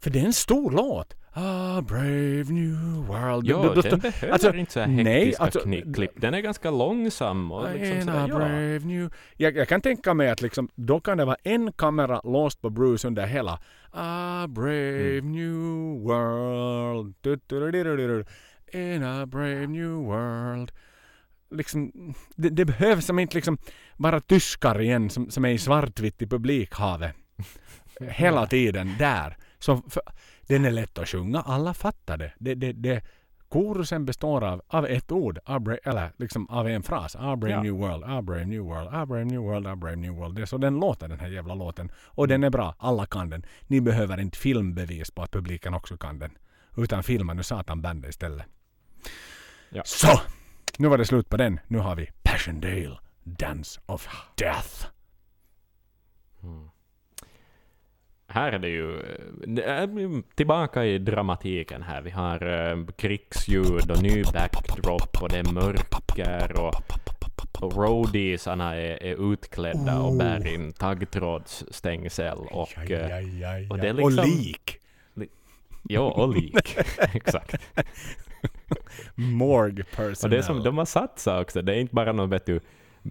För 0.00 0.10
det 0.10 0.20
är 0.20 0.24
en 0.24 0.32
stor 0.32 0.70
låt. 0.70 1.14
Ah, 1.36 1.80
brave 1.80 2.44
new 2.48 2.76
world. 3.06 3.46
Ja, 3.46 3.62
Då- 3.62 3.74
då- 3.74 3.80
den 3.80 3.98
behöver 3.98 4.32
alltså, 4.32 4.54
inte 4.54 4.72
så 4.72 4.80
här 4.80 4.86
nej, 4.86 5.04
hektiska 5.04 5.42
alltså, 5.44 5.60
klipp. 5.94 6.10
Den 6.16 6.34
är 6.34 6.40
ganska 6.40 6.70
långsam 6.70 7.52
och 7.52 7.72
liksom 7.74 8.00
sådär, 8.00 8.18
a 8.18 8.26
ja. 8.28 8.34
brave 8.38 8.78
new... 8.78 9.12
jag, 9.36 9.56
jag 9.56 9.68
kan 9.68 9.80
tänka 9.80 10.14
mig 10.14 10.30
att 10.30 10.42
liksom, 10.42 10.68
då 10.74 11.00
kan 11.00 11.18
det 11.18 11.24
vara 11.24 11.36
en 11.42 11.72
kamera 11.72 12.20
låst 12.24 12.60
på 12.62 12.70
Bruce 12.70 13.08
under 13.08 13.26
hela 13.26 13.58
A 13.90 14.46
brave 14.48 15.18
Mm. 15.18 15.32
new 15.32 16.02
world. 16.02 17.14
In 18.74 19.02
a 19.02 19.26
brave 19.26 19.66
new 19.66 19.90
world. 19.90 20.72
Liksom, 21.50 21.92
det, 22.36 22.48
det 22.48 22.64
behövs 22.64 23.06
som 23.06 23.18
inte 23.18 23.36
liksom 23.36 23.58
vara 23.96 24.20
tyskar 24.20 24.80
igen 24.80 25.10
som, 25.10 25.30
som 25.30 25.44
är 25.44 25.48
i 25.48 25.58
svartvitt 25.58 26.22
i 26.22 26.26
publikhavet. 26.26 27.14
Hela 28.00 28.46
tiden 28.46 28.94
där. 28.98 29.36
Så 29.58 29.82
för, 29.88 30.02
den 30.42 30.64
är 30.64 30.70
lätt 30.70 30.98
att 30.98 31.08
sjunga, 31.08 31.40
alla 31.40 31.74
fattar 31.74 32.16
det. 32.18 32.32
det, 32.38 32.54
det, 32.54 32.72
det 32.72 33.04
Korusen 33.48 34.04
består 34.04 34.44
av, 34.44 34.62
av 34.68 34.86
ett 34.86 35.12
ord, 35.12 35.38
a 35.44 35.60
bra, 35.60 35.76
eller 35.84 36.12
liksom 36.16 36.50
av 36.50 36.68
en 36.68 36.82
fras. 36.82 37.16
A 37.16 37.36
brave 37.36 37.54
Ja. 37.54 37.62
new 37.62 37.74
world, 37.74 38.04
a 38.04 38.22
brave 38.22 38.44
new 38.44 38.62
world, 38.62 38.88
a 38.92 39.06
brave 39.06 39.24
new 39.24 39.40
world, 39.40 39.66
a 39.66 39.76
brave 39.76 39.96
new 39.96 40.14
world. 40.14 40.36
Det 40.36 40.42
är 40.42 40.46
så 40.46 40.58
den 40.58 40.80
låter 40.80 41.08
den 41.08 41.20
här 41.20 41.28
jävla 41.28 41.54
låten. 41.54 41.92
Och 42.04 42.28
den 42.28 42.44
är 42.44 42.50
bra, 42.50 42.74
alla 42.78 43.06
kan 43.06 43.30
den. 43.30 43.46
Ni 43.66 43.80
behöver 43.80 44.20
inte 44.20 44.38
filmbevis 44.38 45.10
på 45.10 45.22
att 45.22 45.30
publiken 45.30 45.74
också 45.74 45.96
kan 45.96 46.18
den. 46.18 46.30
Utan 46.76 47.02
filma 47.02 47.34
nu 47.34 47.42
satan 47.42 47.82
bandet 47.82 48.10
istället. 48.10 48.46
Ja. 49.70 49.82
Så! 49.84 50.20
Nu 50.78 50.88
var 50.88 50.98
det 50.98 51.04
slut 51.04 51.28
på 51.28 51.36
den. 51.36 51.60
Nu 51.68 51.78
har 51.78 51.96
vi 51.96 52.10
Passchendaele, 52.22 52.98
Dance 53.22 53.80
of 53.86 54.08
Death. 54.36 54.86
Mm. 56.42 56.68
Här 58.26 58.52
är 58.52 58.58
det 58.58 58.68
ju 58.68 59.02
det 59.46 59.62
är 59.62 60.22
tillbaka 60.36 60.84
i 60.84 60.98
dramatiken 60.98 61.82
här. 61.82 62.02
Vi 62.02 62.10
har 62.10 62.46
uh, 62.46 62.86
krigsljud 62.86 63.90
och 63.90 64.02
ny 64.02 64.22
backdrop 64.24 65.22
och 65.22 65.28
det 65.28 65.38
är 65.38 65.52
mörker 65.52 66.60
och, 66.60 66.74
och 67.60 67.76
roadiesarna 67.76 68.74
är, 68.76 69.02
är 69.02 69.32
utklädda 69.32 70.00
och 70.00 70.16
bär 70.16 70.46
in 70.54 70.72
taggtrådsstängsel 70.72 72.38
och, 72.38 72.68
Aj, 72.76 72.92
eh, 72.92 73.16
aj, 73.16 73.44
aj, 73.44 73.68
och 73.70 73.78
det 73.78 73.88
är 73.88 74.02
och 74.02 74.10
liksom- 74.10 74.30
lik. 74.30 74.78
ja, 75.82 76.00
och 76.00 76.34
lik. 76.34 76.76
Exakt. 77.14 77.54
Och 78.74 79.96
personnel. 79.96 80.36
det 80.36 80.42
som 80.42 80.62
de 80.62 80.78
har 80.78 80.84
satsat 80.84 81.42
också, 81.42 81.62
det 81.62 81.74
är 81.74 81.80
inte 81.80 81.94
bara 81.94 82.12
någon 82.12 82.30
vet 82.30 82.46
du, 82.46 82.60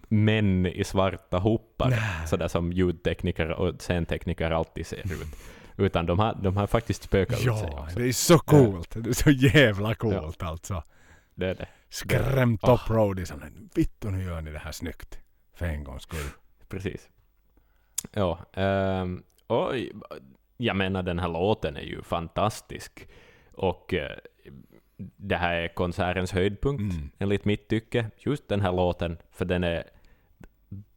män 0.08 0.66
i 0.66 0.84
svarta 0.84 1.38
hoppar, 1.38 1.90
Nej. 1.90 2.28
sådär 2.28 2.48
som 2.48 2.72
ljudtekniker 2.74 3.50
och 3.50 3.82
scentekniker 3.82 4.52
alltid 4.52 4.88
ser 4.88 4.98
ut. 4.98 5.28
Utan 5.78 6.06
de 6.06 6.20
har, 6.20 6.36
de 6.42 6.58
har 6.58 6.68
faktiskt 6.68 7.04
spökat 7.04 7.34
ut 7.40 7.44
sig 7.44 7.48
Ja, 7.48 7.84
också. 7.84 8.00
det 8.00 8.08
är 8.08 8.12
så 8.12 8.40
coolt. 8.40 8.96
Det 9.04 9.10
är 9.10 9.14
så 9.14 9.30
jävla 9.30 9.96
coolt 9.96 10.44
alltså. 10.44 10.84
Det 11.36 11.46
är 11.50 11.56
det. 11.56 11.68
Skrämt 11.90 12.64
upp 12.68 12.90
roadiesarna. 12.90 13.46
Vittu 13.76 14.12
nu 14.12 14.24
gör 14.24 14.42
ni 14.42 14.52
det 14.52 14.60
här 14.60 14.72
snyggt. 14.72 15.20
För 15.56 15.66
en 15.66 15.84
gångs 15.84 16.04
skull. 16.04 16.30
Precis. 16.70 17.10
Ja, 18.12 18.40
ehm, 18.54 19.24
och 19.48 19.72
jag 20.58 20.76
menar 20.76 21.04
den 21.04 21.20
här 21.20 21.28
låten 21.30 21.78
är 21.78 21.82
ju 21.82 22.02
fantastisk. 22.04 23.08
Och 23.54 23.94
eh, 23.94 24.18
det 25.16 25.36
här 25.36 25.56
är 25.56 25.68
konsertens 25.68 26.32
höjdpunkt, 26.32 26.96
Mm. 26.96 27.10
enligt 27.20 27.46
mitt 27.46 27.68
tycke. 27.68 28.12
Just 28.18 28.48
den 28.48 28.62
här 28.62 28.72
låten, 28.72 29.18
för 29.32 29.46
den 29.46 29.64
är 29.64 29.84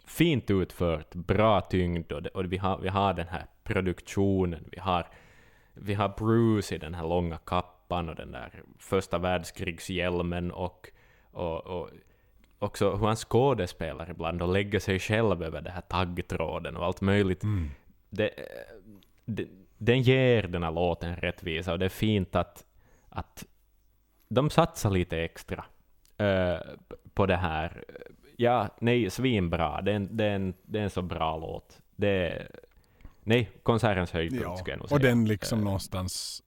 fint 0.07 0.51
utfört, 0.51 1.15
bra 1.15 1.61
tyngd 1.61 2.13
och, 2.13 2.23
det, 2.23 2.29
och 2.31 2.53
vi, 2.53 2.57
har, 2.57 2.79
vi 2.79 2.89
har 2.89 3.15
den 3.15 3.29
här 3.29 3.47
produktionen, 3.65 4.65
vi 4.73 4.79
har, 4.81 5.07
vi 5.75 5.95
har 5.95 6.09
Bruce 6.19 6.75
i 6.75 6.79
den 6.79 6.95
här 6.95 7.09
långa 7.09 7.39
kappan 7.39 8.09
och 8.09 8.15
den 8.15 8.33
där 8.33 8.63
första 8.79 9.19
världskrigshjälmen 9.19 10.51
och, 10.53 10.89
och, 11.33 11.67
och 11.67 11.91
också 12.59 12.97
hur 12.97 13.07
han 13.07 13.17
skådespelar 13.17 14.11
ibland 14.11 14.43
och 14.43 14.53
lägger 14.53 14.79
sig 14.79 14.99
själv 14.99 15.43
över 15.43 15.61
den 15.61 15.73
här 15.73 15.81
taggtråden 15.81 16.77
och 16.77 16.85
allt 16.85 17.01
möjligt. 17.01 17.43
Mm. 17.43 17.71
Det, 18.11 18.31
det, 19.25 19.47
den 19.79 20.03
ger 20.03 20.43
den 20.43 20.63
här 20.63 20.73
låten 20.73 21.17
rättvisa 21.17 21.73
och 21.73 21.79
det 21.79 21.85
är 21.85 21.89
fint 21.89 22.37
att, 22.37 22.65
att 23.09 23.45
de 24.29 24.51
satsar 24.51 24.91
lite 24.91 25.19
extra 25.19 25.65
eh, 26.19 26.57
på 27.15 27.27
det 27.27 27.37
här. 27.37 27.85
Ja, 28.37 28.69
nej, 28.81 29.11
svinbra. 29.11 29.83
Det 29.83 29.91
är 29.93 29.97
en, 29.97 30.17
det 30.17 30.25
är 30.25 30.31
en, 30.35 30.55
det 30.63 30.79
är 30.79 30.83
en 30.83 30.91
så 30.91 31.03
bra 31.03 31.37
låt. 31.39 31.79
Det 31.97 32.09
är, 32.09 32.49
nej, 33.25 33.51
konsertens 33.63 34.11
höjdpunkt 34.13 34.45
Ja, 34.45 34.57
skulle 34.57 34.73
jag 34.73 34.79
nog 34.79 34.85
och 34.85 34.89
säga. 35.01 35.09
den 35.11 35.25
liksom 35.25 35.59
Eh, 35.59 35.65
någonstans 35.65 36.43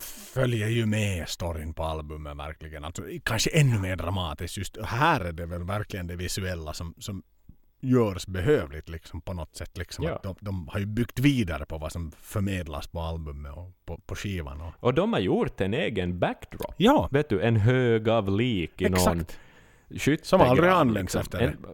följer 0.00 0.68
ju 0.68 0.86
med 0.86 1.28
storyn 1.28 1.74
på 1.74 1.82
albumet 1.84 2.36
verkligen. 2.36 2.84
Alltså, 2.84 3.02
kanske 3.24 3.50
ännu 3.50 3.78
mer 3.78 3.96
dramatiskt. 3.96 4.56
Just 4.56 4.76
här 4.84 5.20
är 5.20 5.32
det 5.32 5.46
väl 5.46 5.64
verkligen 5.64 6.06
det 6.06 6.16
visuella 6.16 6.72
som, 6.72 6.94
som 6.98 7.22
görs 7.80 8.26
behövligt 8.26 8.88
liksom 8.88 9.20
på 9.20 9.32
något 9.32 9.56
sätt. 9.56 9.78
Liksom. 9.78 10.04
Ja. 10.04 10.20
De, 10.22 10.34
de 10.40 10.68
har 10.68 10.80
ju 10.80 10.86
byggt 10.86 11.18
vidare 11.18 11.66
på 11.66 11.78
vad 11.78 11.92
som 11.92 12.10
förmedlas 12.10 12.86
på 12.86 13.00
albumet 13.00 13.52
och 13.52 13.72
på, 13.84 13.98
på 14.06 14.14
skivan. 14.14 14.60
Och... 14.60 14.72
Och 14.80 14.94
de 14.94 15.12
har 15.12 15.20
gjort 15.20 15.60
en 15.60 15.74
egen 15.74 16.18
backdrop. 16.18 16.74
Ja, 16.76 17.08
Vet 17.12 17.28
du, 17.28 17.42
en 17.42 17.56
hög 17.56 18.08
av 18.08 18.30
lik 18.30 18.82
i 18.82 18.88
någon 18.88 19.20
exakt. 19.20 19.38
skyttegrav. 19.90 20.24
Som 20.24 20.40
aldrig 20.40 20.70
används 20.70 21.16
efter 21.16 21.38
det. 21.38 21.44
En, 21.44 21.66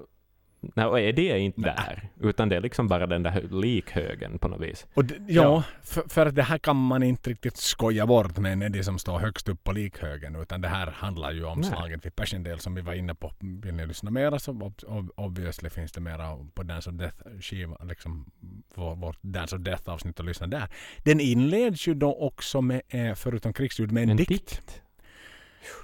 nej, 0.74 0.86
och 0.86 1.00
är 1.00 1.12
det 1.12 1.38
inte 1.38 1.60
Nej. 1.60 1.74
där, 1.76 2.08
utan 2.28 2.48
det 2.48 2.56
är 2.56 2.60
liksom 2.60 2.88
bara 2.88 3.06
den 3.06 3.22
där 3.22 3.30
hö- 3.30 3.60
likhögen 3.60 4.38
på 4.38 4.48
något 4.48 4.60
vis. 4.60 4.86
Och 4.94 5.04
det, 5.04 5.14
ja, 5.28 5.42
Ja. 5.42 5.62
För, 5.82 6.02
för 6.08 6.30
det 6.30 6.42
här 6.42 6.58
kan 6.58 6.76
man 6.76 7.02
inte 7.02 7.30
riktigt 7.30 7.56
skoja 7.56 8.06
bort 8.06 8.38
med 8.38 8.52
en 8.52 8.62
Eddie 8.62 8.84
som 8.84 8.98
står 8.98 9.18
högst 9.18 9.48
upp 9.48 9.64
på 9.64 9.72
likhögen. 9.72 10.36
Utan 10.36 10.60
det 10.60 10.68
här 10.68 10.86
handlar 10.86 11.32
ju 11.32 11.44
om 11.44 11.60
Nej. 11.60 11.70
slaget 11.70 12.06
vid 12.06 12.16
Passchendaele 12.16 12.58
som 12.58 12.74
vi 12.74 12.80
var 12.82 12.92
inne 12.94 13.14
på. 13.14 13.32
Vill 13.40 13.74
ni 13.74 13.86
lyssna 13.86 14.10
mera 14.10 14.38
så 14.38 14.52
ob- 14.52 14.84
ob- 14.84 15.10
obviously 15.16 15.70
finns 15.70 15.92
det 15.92 16.00
mera 16.00 16.36
på 16.54 16.62
Dance 16.62 16.90
of 16.90 16.96
Death 16.96 17.16
skiva. 17.40 17.76
Liksom 17.84 18.26
vår, 18.74 18.96
vårt 18.96 19.18
Dance 19.22 19.56
of 19.56 19.62
Death 19.62 19.90
avsnitt 19.90 20.20
att 20.20 20.26
lyssna 20.26 20.46
där. 20.46 20.68
Den 21.04 21.20
inleds 21.20 21.86
ju 21.88 21.94
då 21.94 22.14
också 22.14 22.62
med, 22.62 22.82
eh, 22.88 23.14
förutom 23.14 23.52
krigsljud, 23.52 23.92
med 23.92 24.02
en, 24.02 24.10
En 24.10 24.16
dikt. 24.16 24.28
dikt. 24.28 24.82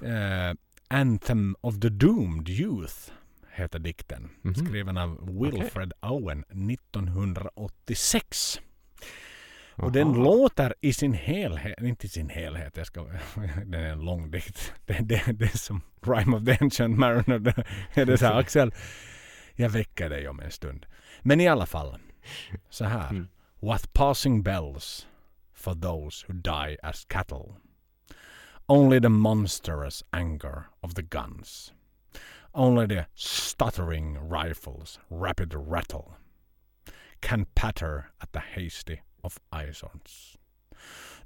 Eh, 0.03 0.55
Anthem 0.91 1.57
of 1.61 1.81
the 1.81 1.89
Doomed 1.89 2.49
Youth 2.49 2.95
heter 3.59 3.79
dikten. 3.79 4.31
Mhm. 4.43 4.55
Skriven 4.55 4.99
av 4.99 5.41
Wilfred 5.41 5.93
Owen 6.01 6.45
1986. 6.49 8.61
Och 9.73 9.83
Aha. 9.83 9.93
den 9.93 10.13
låter 10.13 10.75
i 10.81 10.93
sin 10.93 11.13
helhet, 11.13 11.81
inte 11.81 12.07
i 12.07 12.09
sin 12.09 12.29
helhet, 12.29 12.77
jag 12.77 12.87
ska, 12.87 13.05
den 13.65 13.75
är 13.75 13.93
en 13.93 14.01
lång 14.01 14.31
dikt. 14.31 14.73
Det, 14.87 14.99
det, 15.01 15.23
det 15.33 15.45
är 15.45 15.59
som 15.59 15.81
Rime 16.03 16.37
of 16.37 16.45
the 16.45 16.59
Ancient 16.61 16.99
Mariner. 16.99 17.39
Det, 17.39 17.65
är 17.95 18.17
så 18.17 18.27
här, 18.27 18.39
Axel, 18.39 18.75
jag 19.55 19.71
väcker 19.71 20.11
dig 20.11 20.29
om 20.29 20.41
en 20.41 20.51
stund. 20.51 20.87
Men 21.23 21.41
i 21.41 21.49
alla 21.49 21.67
fall, 21.67 21.99
så 22.71 22.85
här. 22.85 23.11
Mm. 23.11 23.29
What 23.61 23.93
passing 23.93 24.43
bells 24.43 25.07
for 25.53 25.75
those 25.75 26.27
who 26.27 26.33
die 26.33 26.77
as 26.83 27.05
cattle. 27.05 27.57
Only 28.69 29.01
the 29.01 29.09
monstrous 29.09 30.05
anger 30.13 30.65
of 30.81 30.95
the 30.95 31.03
guns. 31.03 31.73
Only 32.59 32.87
the 32.87 33.07
stuttering 33.15 34.19
rifles' 34.19 34.99
rapid 35.11 35.55
rattle 35.55 36.17
can 37.21 37.47
patter 37.55 38.11
at 38.21 38.33
the 38.33 38.41
hasty 38.41 39.03
of 39.23 39.39
isons. 39.53 40.37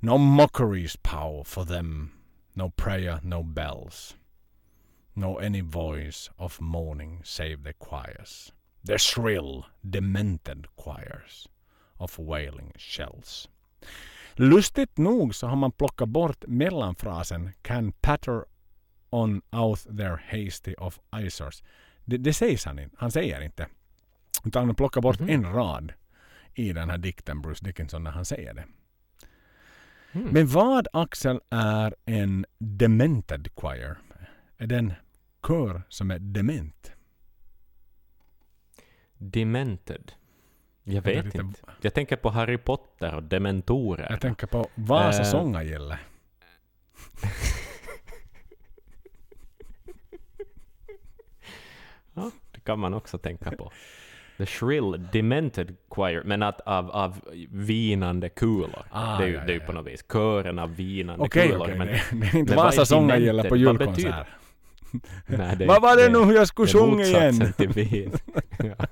No 0.02 0.18
mockeries 0.18 0.96
pow 0.96 1.42
for 1.46 1.64
them, 1.64 2.12
no 2.54 2.68
prayer, 2.68 3.18
no 3.22 3.42
bells, 3.42 4.14
no 5.16 5.38
any 5.38 5.62
voice 5.62 6.28
of 6.38 6.60
mourning 6.60 7.22
save 7.24 7.62
the 7.62 7.72
choirs, 7.72 8.52
the 8.84 8.98
shrill, 8.98 9.64
demented 9.88 10.66
choirs 10.76 11.48
of 11.98 12.18
wailing 12.18 12.72
shells. 12.76 13.48
Lustigt 14.36 14.98
nog 14.98 15.34
så 15.34 15.46
har 15.46 15.56
man 15.56 15.72
plockat 15.72 16.08
bort 16.08 16.44
mellanfrasen 16.46 17.52
can 17.62 17.92
patter 18.02 18.44
on 19.12 19.42
out 19.50 19.82
their 19.98 20.16
hasty 20.28 20.74
of 20.78 21.00
isers. 21.16 21.62
Det, 22.04 22.16
det 22.16 22.32
sägs 22.32 22.64
han 22.64 22.78
inte. 22.78 22.96
Han 22.98 23.10
säger 23.10 23.40
inte. 23.40 23.66
Utan 24.44 24.66
han 24.66 24.74
plockar 24.74 25.00
bort 25.00 25.18
Mhm. 25.20 25.28
en 25.30 25.52
rad 25.52 25.92
i 26.54 26.72
den 26.72 26.90
här 26.90 26.98
dikten 26.98 27.42
Bruce 27.42 27.64
Dickinson 27.64 28.04
när 28.04 28.10
han 28.10 28.24
säger 28.24 28.54
det. 28.54 28.64
Mm. 30.12 30.28
Men 30.32 30.46
vad 30.46 30.88
Axel 30.92 31.40
är 31.50 31.94
en 32.04 32.46
demented 32.58 33.48
choir? 33.56 33.96
Är 34.58 34.66
det 34.66 34.76
en 34.78 34.92
kör 35.46 35.82
som 35.88 36.10
är 36.10 36.18
dement? 36.18 36.92
Demented. 39.18 40.12
Jag 40.84 41.02
vet 41.02 41.24
lite- 41.24 41.38
inte. 41.38 41.60
Jag 41.80 41.94
tänker 41.94 42.16
på 42.16 42.30
Harry 42.30 42.58
Potter 42.58 43.14
och 43.14 43.22
dementorer. 43.22 44.06
Jag 44.10 44.20
tänker 44.20 44.46
på 44.46 44.68
Vasa 44.74 45.22
Eh. 45.22 45.28
sångagille. 45.30 45.98
Ja, 52.14 52.30
det 52.52 52.60
kan 52.60 52.78
man 52.78 52.94
också 52.94 53.18
tänka 53.18 53.50
på. 53.50 53.72
The 54.38 54.46
shrill, 54.46 55.06
demented 55.12 55.76
choir, 55.88 56.22
men 56.24 56.42
att 56.42 56.60
av, 56.60 56.90
av 56.90 57.20
vinande 57.50 58.28
kulor. 58.28 58.84
Ah, 58.90 59.18
det 59.18 59.24
är 59.24 59.28
ju, 59.28 59.34
ja, 59.34 59.40
det 59.44 59.52
är 59.52 59.54
ju 59.54 59.60
ja, 59.60 59.66
på 59.66 59.72
ja. 59.72 59.76
något 59.76 59.86
vis 59.86 60.04
kören 60.12 60.58
av 60.58 60.76
vinande 60.76 61.24
Okej, 61.24 61.48
kulor. 61.48 61.62
okej. 61.62 61.78
men, 61.78 61.86
Det, 61.86 61.92
det 62.12 62.26
är 62.26 62.36
inte 62.36 62.50
men 62.52 62.56
vad 62.56 62.66
är 62.66 62.70
Vasa 62.70 62.84
sångagille 62.86 63.30
demented? 63.42 63.48
på 63.50 63.56
julkonsert. 63.56 64.26
nej, 65.26 65.56
det 65.56 65.64
är- 65.64 65.68
Vad 65.68 65.82
var 65.82 65.96
det 65.96 66.04
är- 66.04 66.10
nu 66.26 66.34
jag 66.34 66.48
skulle 66.48 66.72
det 66.72 66.78
är 66.78 66.80
sjunga 66.82 67.04
igen? 67.04 67.34
motsatsen 67.34 67.52
till 67.74 67.84
vin. 67.84 68.12
ja. 68.58 68.86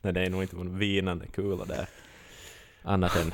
Nej, 0.00 0.12
det 0.12 0.20
är 0.26 0.30
nog 0.30 0.42
inte 0.42 0.56
någon 0.56 0.78
vinande 0.78 1.26
kula 1.26 1.64
där. 1.64 1.86
Annat 2.82 3.16
än 3.16 3.32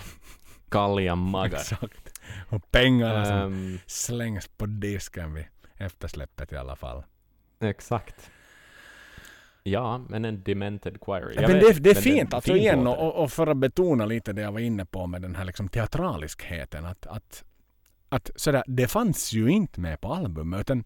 kaljamaggar. 0.68 1.58
Exakt. 1.58 2.20
Och 2.48 2.70
pengarna 2.70 3.24
som 3.24 3.36
Ehm, 3.36 3.78
slängs 3.86 4.48
på 4.48 4.66
disken 4.66 5.34
vid 5.34 5.44
eftersläppet 5.76 6.52
i 6.52 6.56
alla 6.56 6.76
fall. 6.76 7.02
exakt. 7.60 8.30
Ja, 9.62 9.98
men 10.08 10.24
en 10.24 10.42
demented 10.42 10.98
choir. 11.00 11.32
Men 11.36 11.52
vet, 11.52 11.60
det, 11.60 11.82
det 11.82 11.90
är 11.90 11.94
men 11.94 12.02
fint 12.02 12.34
alltså 12.34 12.56
igen 12.56 12.86
och, 12.86 13.22
och 13.22 13.32
för 13.32 13.46
att 13.46 13.56
betona 13.56 14.06
lite 14.06 14.32
det 14.32 14.42
jag 14.42 14.52
var 14.52 14.60
inne 14.60 14.84
på 14.84 15.06
med 15.06 15.22
den 15.22 15.34
här 15.36 15.44
liksom 15.44 15.68
teatraliskheten. 15.68 16.84
Att, 16.84 17.06
att, 17.06 17.44
att 18.08 18.30
sådär, 18.36 18.62
det 18.66 18.88
fanns 18.88 19.32
ju 19.32 19.48
inte 19.48 19.80
med 19.80 20.00
på 20.00 20.14
albumet 20.14 20.60
utan 20.60 20.84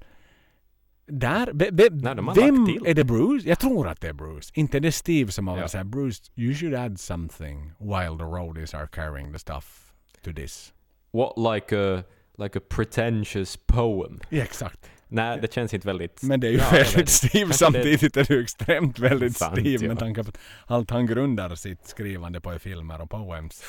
där, 1.07 1.53
be, 1.53 1.73
be, 1.73 1.89
Nej, 1.91 2.15
vem 2.35 2.67
är 2.87 2.95
det 2.95 3.05
Bruce? 3.05 3.49
Jag 3.49 3.59
tror 3.59 3.89
att 3.89 4.01
det 4.01 4.09
är 4.09 4.13
Bruce. 4.13 4.51
Inte 4.55 4.81
det 4.81 4.89
är 4.89 4.93
Steve 4.93 5.33
som 5.33 5.49
har 5.49 5.59
Ja. 5.59 5.69
såhär 5.69 5.85
Bruce, 5.85 6.23
you 6.35 6.55
should 6.55 6.75
add 6.75 7.01
something 7.01 7.73
while 7.79 8.19
the 8.19 8.25
roadies 8.25 8.75
are 8.75 8.87
carrying 8.87 9.33
the 9.33 9.39
stuff 9.39 9.93
to 10.23 10.33
this. 10.33 10.73
What, 11.13 11.55
like 11.55 11.77
a, 11.77 12.03
like 12.39 12.59
a 12.59 12.63
pretentious 12.69 13.59
poem. 13.67 14.21
Ja, 14.29 14.43
exakt. 14.43 14.91
Nej, 15.15 15.39
det 15.43 15.53
känns 15.53 15.75
inte 15.75 15.87
väldigt... 15.87 16.23
Men 16.23 16.41
det 16.41 16.47
är 16.47 16.51
ju 16.51 16.59
Ja, 16.59 16.71
väldigt 16.73 17.09
Steve 17.09 17.53
samtidigt 17.53 18.17
är 18.17 18.25
det 18.25 18.35
ju 18.35 18.43
extremt 18.43 18.99
väldigt 18.99 19.37
Sant, 19.37 19.61
Steve 19.61 19.85
ja. 19.85 19.89
med 19.89 19.99
tanke 19.99 20.25
på 20.25 20.29
att 20.29 20.39
allt 20.67 20.91
han 20.91 21.07
grundar 21.07 21.55
sitt 21.55 21.87
skrivande 21.87 22.41
på 22.41 22.51
är 22.51 22.59
filmer 22.59 23.01
och 23.01 23.11
poems. 23.11 23.63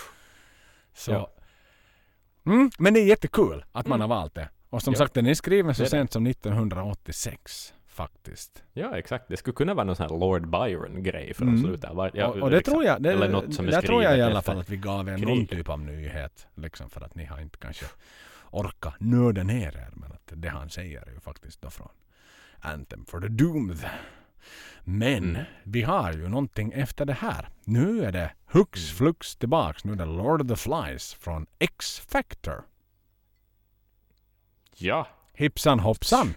Så. 0.94 1.12
Ja. 1.12 1.32
Mm, 2.46 2.72
men 2.80 2.94
det 2.94 3.00
är 3.00 3.06
jättekul 3.06 3.66
att 3.72 3.88
man 3.88 4.02
Mm. 4.02 4.10
har 4.10 4.18
valt 4.18 4.36
det. 4.36 4.50
Och 4.70 4.82
som 4.82 4.94
Ja. 4.94 4.98
sagt 4.98 5.14
den 5.14 5.26
är 5.28 5.34
skriven 5.34 5.76
så 5.76 5.82
Det 5.82 5.84
är 5.84 5.86
det. 5.86 5.90
sent 5.90 6.12
som 6.14 6.24
1986 6.28 7.74
faktiskt. 7.88 8.64
Ja, 8.74 8.98
exakt. 8.98 9.26
Det 9.28 9.38
skulle 9.38 9.54
kunna 9.54 9.74
vara 9.74 9.84
någon 9.84 9.96
sån 9.96 10.10
här 10.10 10.18
Lord 10.20 10.50
Byron-grej 10.50 11.34
för 11.34 11.44
Mm. 11.44 11.56
att 11.56 11.62
sluta. 11.62 11.94
Var, 11.94 12.12
ja, 12.14 12.28
och, 12.28 12.36
och 12.38 12.50
det 12.50 12.56
liksom. 12.58 12.72
tror 12.74 12.86
jag, 12.86 13.02
det, 13.02 13.12
Eller 13.12 13.30
något 13.30 13.54
som 13.54 13.68
är 13.68 13.72
där 13.72 13.82
tror 13.82 14.04
jag 14.04 14.18
i 14.18 14.22
alla 14.22 14.42
fall 14.42 14.60
att 14.60 14.70
vi 14.70 14.78
gav 14.78 15.10
er 15.10 15.18
någon 15.18 15.48
typ 15.48 15.70
av 15.70 15.80
nyhet. 15.80 16.48
Liksom 16.56 16.90
för 16.90 17.02
att 17.02 17.16
ni 17.16 17.26
har 17.26 17.40
inte 17.42 17.58
kanske 17.58 17.86
orkat 18.52 18.96
nörda 19.00 19.44
ner 19.44 19.78
er. 19.78 19.90
Men 19.94 20.12
att 20.12 20.32
det 20.36 20.50
han 20.50 20.70
säger 20.70 21.08
är 21.08 21.12
ju 21.12 21.20
faktiskt 21.20 21.62
då 21.62 21.70
från 21.70 21.90
Anthem 22.60 23.06
for 23.06 23.22
the 23.22 23.28
Doomed. 23.28 23.90
Men 24.84 25.30
Mm. 25.36 25.44
vi 25.64 25.82
har 25.82 26.14
ju 26.14 26.28
någonting 26.30 26.72
efter 26.72 27.06
det 27.06 27.14
här. 27.14 27.50
Nu 27.64 28.06
är 28.06 28.12
det 28.12 28.34
hux 28.46 28.92
flux 28.92 29.36
tillbaks. 29.36 29.84
Nu 29.84 29.92
är 29.92 29.96
det 29.96 30.06
Lord 30.06 30.42
of 30.42 30.48
the 30.48 30.56
Flies 30.56 31.14
från 31.14 31.46
X-Factor. 31.60 32.64
Ja, 34.76 35.08
Hipsan 35.34 35.80
hoppsan. 35.80 36.34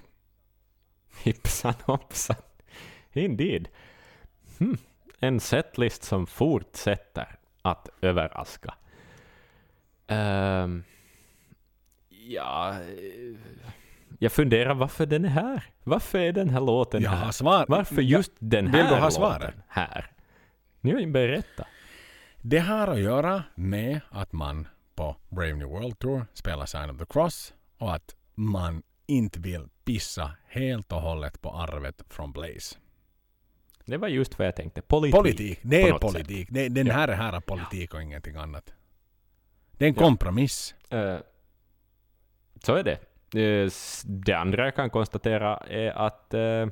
Hippsan 1.22 1.74
hoppsan. 1.84 2.36
Indeed. 3.12 3.68
Hmm. 4.58 4.76
En 5.18 5.40
setlist 5.40 6.02
som 6.02 6.26
fortsätter 6.26 7.38
att 7.62 7.88
överraska. 8.00 8.74
Ehm, 10.06 10.84
ja, 12.28 12.74
eh, 12.80 13.36
jag 14.18 14.32
funderar 14.32 14.74
varför 14.74 15.06
den 15.06 15.24
är 15.24 15.28
här. 15.28 15.62
Varför 15.84 16.18
är 16.18 16.32
den 16.32 16.50
här 16.50 16.60
låten 16.60 17.02
Jag 17.02 17.10
här? 17.10 17.30
svar. 17.30 17.64
Varför 17.68 17.94
Ja, 18.02 18.02
just 18.02 18.32
den 18.38 18.64
vill 18.64 18.74
här 18.74 18.88
du 18.88 18.94
ha 18.94 18.96
låten 18.96 19.10
svaret? 19.12 19.54
här? 19.68 20.10
Nu 20.80 21.06
berätta. 21.06 21.66
Det 22.36 22.58
har 22.58 22.88
att 22.88 23.00
göra 23.00 23.42
med 23.54 24.00
att 24.10 24.32
man 24.32 24.68
på 24.94 25.16
Brave 25.28 25.54
New 25.54 25.68
World 25.68 25.98
Tour 25.98 26.26
spelar 26.34 26.66
Sign 26.66 26.90
of 26.90 26.98
the 26.98 27.06
Cross 27.06 27.54
och 27.78 27.94
att 27.94 28.16
man 28.34 28.82
inte 29.06 29.40
vill 29.40 29.68
pissa 29.84 30.30
helt 30.48 30.92
och 30.92 31.00
hållet 31.00 31.42
på 31.42 31.50
arvet 31.50 32.02
från 32.08 32.32
Blaze. 32.32 32.76
Det 33.84 33.96
var 33.96 34.08
just 34.08 34.38
vad 34.38 34.46
jag 34.48 34.56
tänkte. 34.56 34.82
Politik. 34.82 35.14
Politik, 35.16 35.58
det 35.62 35.82
är 35.88 35.92
politik. 35.98 36.48
Det, 36.50 36.68
den 36.68 36.86
Ja. 36.86 36.94
här 36.94 37.08
är 37.08 37.12
här 37.16 37.32
är 37.32 37.40
politik 37.40 37.94
och 37.94 38.02
ingenting 38.02 38.36
annat. 38.36 38.72
Det 39.72 39.84
är 39.84 39.88
en 39.88 39.94
Ja. 39.94 40.02
kompromiss. 40.02 40.74
Eh, 42.58 42.64
så 42.66 42.74
är 42.74 42.82
det. 42.84 42.98
Eh, 43.64 43.70
Det 44.04 44.32
andra 44.34 44.64
jag 44.64 44.74
kan 44.74 44.90
konstatera 44.90 45.56
är 45.56 45.90
att, 45.90 46.34
eh, 46.34 46.66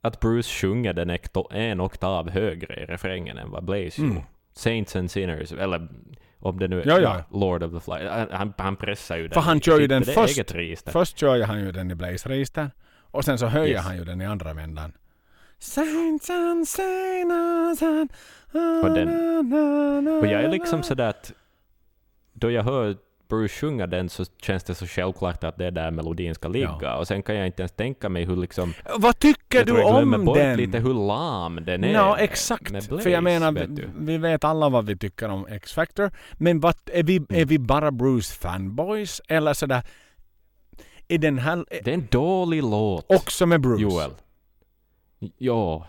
att 0.00 0.20
Bruce 0.20 0.48
sjunger 0.48 0.92
den 0.92 1.10
en 1.50 1.80
oktav 1.80 2.30
högre 2.30 2.82
i 2.82 2.86
refrängen 2.86 3.38
än 3.38 3.50
vad 3.50 3.64
Blaze 3.64 4.00
Mm. 4.02 4.14
gjorde. 4.14 4.26
Saints 4.52 4.96
and 4.96 5.10
Sinners, 5.10 5.52
eller 5.52 5.88
om 6.38 6.58
det 6.58 6.68
nu 6.68 6.82
är 6.82 6.86
Ja, 6.86 6.98
ja. 7.00 7.24
Lord 7.38 7.62
of 7.62 7.72
the 7.72 7.80
Fly. 7.80 8.06
Han- 8.08 8.28
Han, 8.32 8.54
han 8.58 8.76
pressar 8.76 9.16
ju 9.16 9.22
den. 9.22 9.30
För 9.34 9.40
han 9.40 9.60
kör 9.60 9.80
ju 9.80 9.86
den 9.86 10.02
först. 10.04 10.50
Först 10.92 11.18
kör 11.18 11.42
han 11.42 11.60
ju 11.60 11.72
den 11.72 11.90
i 11.90 11.94
Blaze-register 11.94 12.70
och 13.10 13.24
sen 13.24 13.38
så 13.38 13.46
höjer 13.46 13.74
Yes. 13.74 13.84
han 13.84 13.96
ju 13.96 14.04
den 14.04 14.20
i 14.20 14.26
andra 14.26 14.54
vändan. 14.54 14.92
Saints 15.58 16.30
and 16.30 16.68
sinners 16.68 17.82
and... 17.82 18.12
Och 18.84 18.90
den- 18.94 20.12
Och 20.20 20.26
jag 20.26 20.42
är 20.44 20.48
liksom 20.48 20.82
sådär 20.82 21.08
att 21.08 21.32
då 22.32 22.50
jag 22.50 22.62
hör 22.62 22.96
Bruce 23.28 23.54
sjunga 23.60 23.86
den 23.86 24.08
så 24.08 24.24
känns 24.42 24.64
det 24.64 24.74
så 24.74 24.86
självklart 24.86 25.44
att 25.44 25.56
det 25.58 25.66
är 25.66 25.70
där 25.70 25.90
melodin 25.90 26.34
ska 26.34 26.48
ligga. 26.48 26.78
Ja. 26.82 26.96
Och 26.96 27.06
sen 27.08 27.22
kan 27.22 27.34
jag 27.36 27.46
inte 27.46 27.62
ens 27.62 27.72
tänka 27.72 28.08
mig 28.08 28.24
hur 28.24 28.36
liksom 28.36 28.74
Vad 28.96 29.18
tycker 29.18 29.58
jag 29.58 29.66
du 29.66 29.78
jag 29.78 29.94
om 29.96 30.24
den? 30.34 30.56
lite 30.56 30.78
hur 30.78 30.94
lam 30.94 31.64
den 31.64 31.84
är. 31.84 31.92
Ja, 31.92 32.16
exakt. 32.18 32.70
med 32.72 32.84
För 32.84 32.94
jag 32.94 33.02
Blaze, 33.02 33.20
menar, 33.20 33.52
vet 33.52 33.70
vi, 33.98 34.18
vet 34.18 34.44
alla 34.44 34.68
vad 34.68 34.86
vi 34.86 34.96
tycker 34.96 35.28
om 35.28 35.46
X-Factor. 35.46 36.10
Men 36.32 36.60
vad, 36.60 36.74
är, 36.92 37.02
vi, 37.02 37.16
Mm. 37.16 37.26
är 37.30 37.44
vi 37.44 37.58
bara 37.58 37.90
Bruce 37.90 38.34
fanboys? 38.34 39.20
Eller 39.28 39.54
sådär... 39.54 39.82
Är 41.08 41.18
den 41.18 41.38
här 41.38 41.64
Det 41.84 41.90
är 41.90 41.94
en 41.94 42.06
dålig 42.10 42.62
låt, 42.62 43.04
också 43.08 43.46
med 43.46 43.60
Bruce? 43.60 43.82
Joel. 43.82 44.10
Ja, 45.38 45.86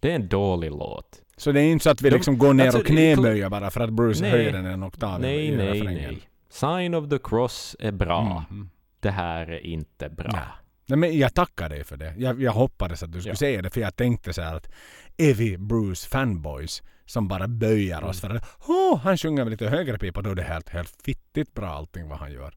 det 0.00 0.10
är 0.10 0.14
en 0.14 0.28
dålig 0.28 0.70
låt. 0.70 1.20
Så 1.36 1.52
det 1.52 1.60
är 1.60 1.64
inte 1.64 1.82
så 1.82 1.90
att 1.90 2.02
vi 2.02 2.10
De- 2.10 2.16
liksom 2.16 2.38
går 2.38 2.54
ner 2.54 2.64
alltså, 2.64 2.80
och 2.80 2.86
knäböjer 2.86 3.48
bara 3.48 3.70
för 3.70 3.80
att 3.80 3.90
Bruce 3.92 4.22
Nej. 4.22 4.30
höjer 4.30 4.52
den 4.52 4.66
en 4.66 4.84
oktav 4.84 5.20
nej, 5.20 5.56
nej, 5.56 5.82
nej. 5.82 6.18
Sign 6.60 6.94
of 6.94 7.08
the 7.10 7.18
Cross 7.18 7.76
är 7.78 7.92
bra. 7.92 8.44
Mm. 8.50 8.70
Det 9.00 9.10
här 9.10 9.50
är 9.50 9.66
inte 9.66 10.08
bra. 10.08 10.30
Nej. 10.32 10.42
Nej, 10.86 10.98
men 10.98 11.18
jag 11.18 11.34
tackar 11.34 11.68
dig 11.68 11.84
för 11.84 11.96
det. 11.96 12.14
Jag, 12.18 12.42
jag 12.42 12.52
hoppades 12.52 13.02
att 13.02 13.12
du 13.12 13.20
skulle 13.20 13.32
Ja. 13.32 13.36
säga 13.36 13.62
det 13.62 13.70
för 13.70 13.80
jag 13.80 13.96
tänkte 13.96 14.32
så 14.32 14.42
här 14.42 14.54
att 14.56 14.68
är 15.16 15.34
vi 15.34 15.58
Bruce 15.58 16.08
fanboys 16.08 16.82
som 17.04 17.28
bara 17.28 17.48
böjer 17.48 18.04
oss 18.04 18.24
Mm. 18.24 18.36
för 18.38 18.44
att 18.46 18.58
åh, 18.68 18.98
han 18.98 19.18
sjunger 19.18 19.44
med 19.44 19.50
lite 19.50 19.68
högre 19.68 19.98
pipa 19.98 20.22
då 20.22 20.30
är 20.30 20.34
det 20.34 20.42
helt, 20.42 20.68
helt 20.68 20.94
fittigt 21.04 21.54
bra 21.54 21.66
allting 21.68 22.08
vad 22.08 22.18
han 22.18 22.32
gör. 22.32 22.54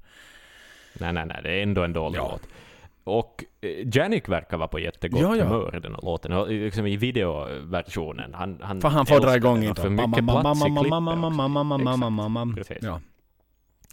Nej, 0.99 1.13
nej, 1.13 1.25
nej, 1.25 1.39
det 1.43 1.49
är 1.59 1.63
ändå 1.63 1.83
en 1.83 1.93
dålig 1.93 2.17
Ja. 2.19 2.29
låt. 2.31 2.41
Och 3.03 3.43
eh, 3.61 3.69
Janik 3.97 4.29
verkar 4.29 4.57
vara 4.57 4.67
på 4.67 4.79
jättegott 4.79 5.21
Ja, 5.21 5.35
ja. 5.35 5.43
humör 5.45 5.75
i 5.75 5.79
den 5.79 5.93
här 5.95 6.01
låten. 6.01 6.43
Liksom 6.47 6.87
I 6.87 6.97
videoversionen. 6.97 8.33
Han, 8.33 8.59
han 8.61 8.81
För 8.81 8.89
han 8.89 9.05
får 9.05 9.19
dra 9.19 9.35
igång 9.35 9.63
inte. 9.63 9.81
För 9.81 9.89
mycket 9.89 10.25
plats 10.27 10.59
i 10.65 10.69
klippet 10.69 10.91
också. 11.13 11.13
Precis. 12.55 12.77
Ja. 12.81 13.01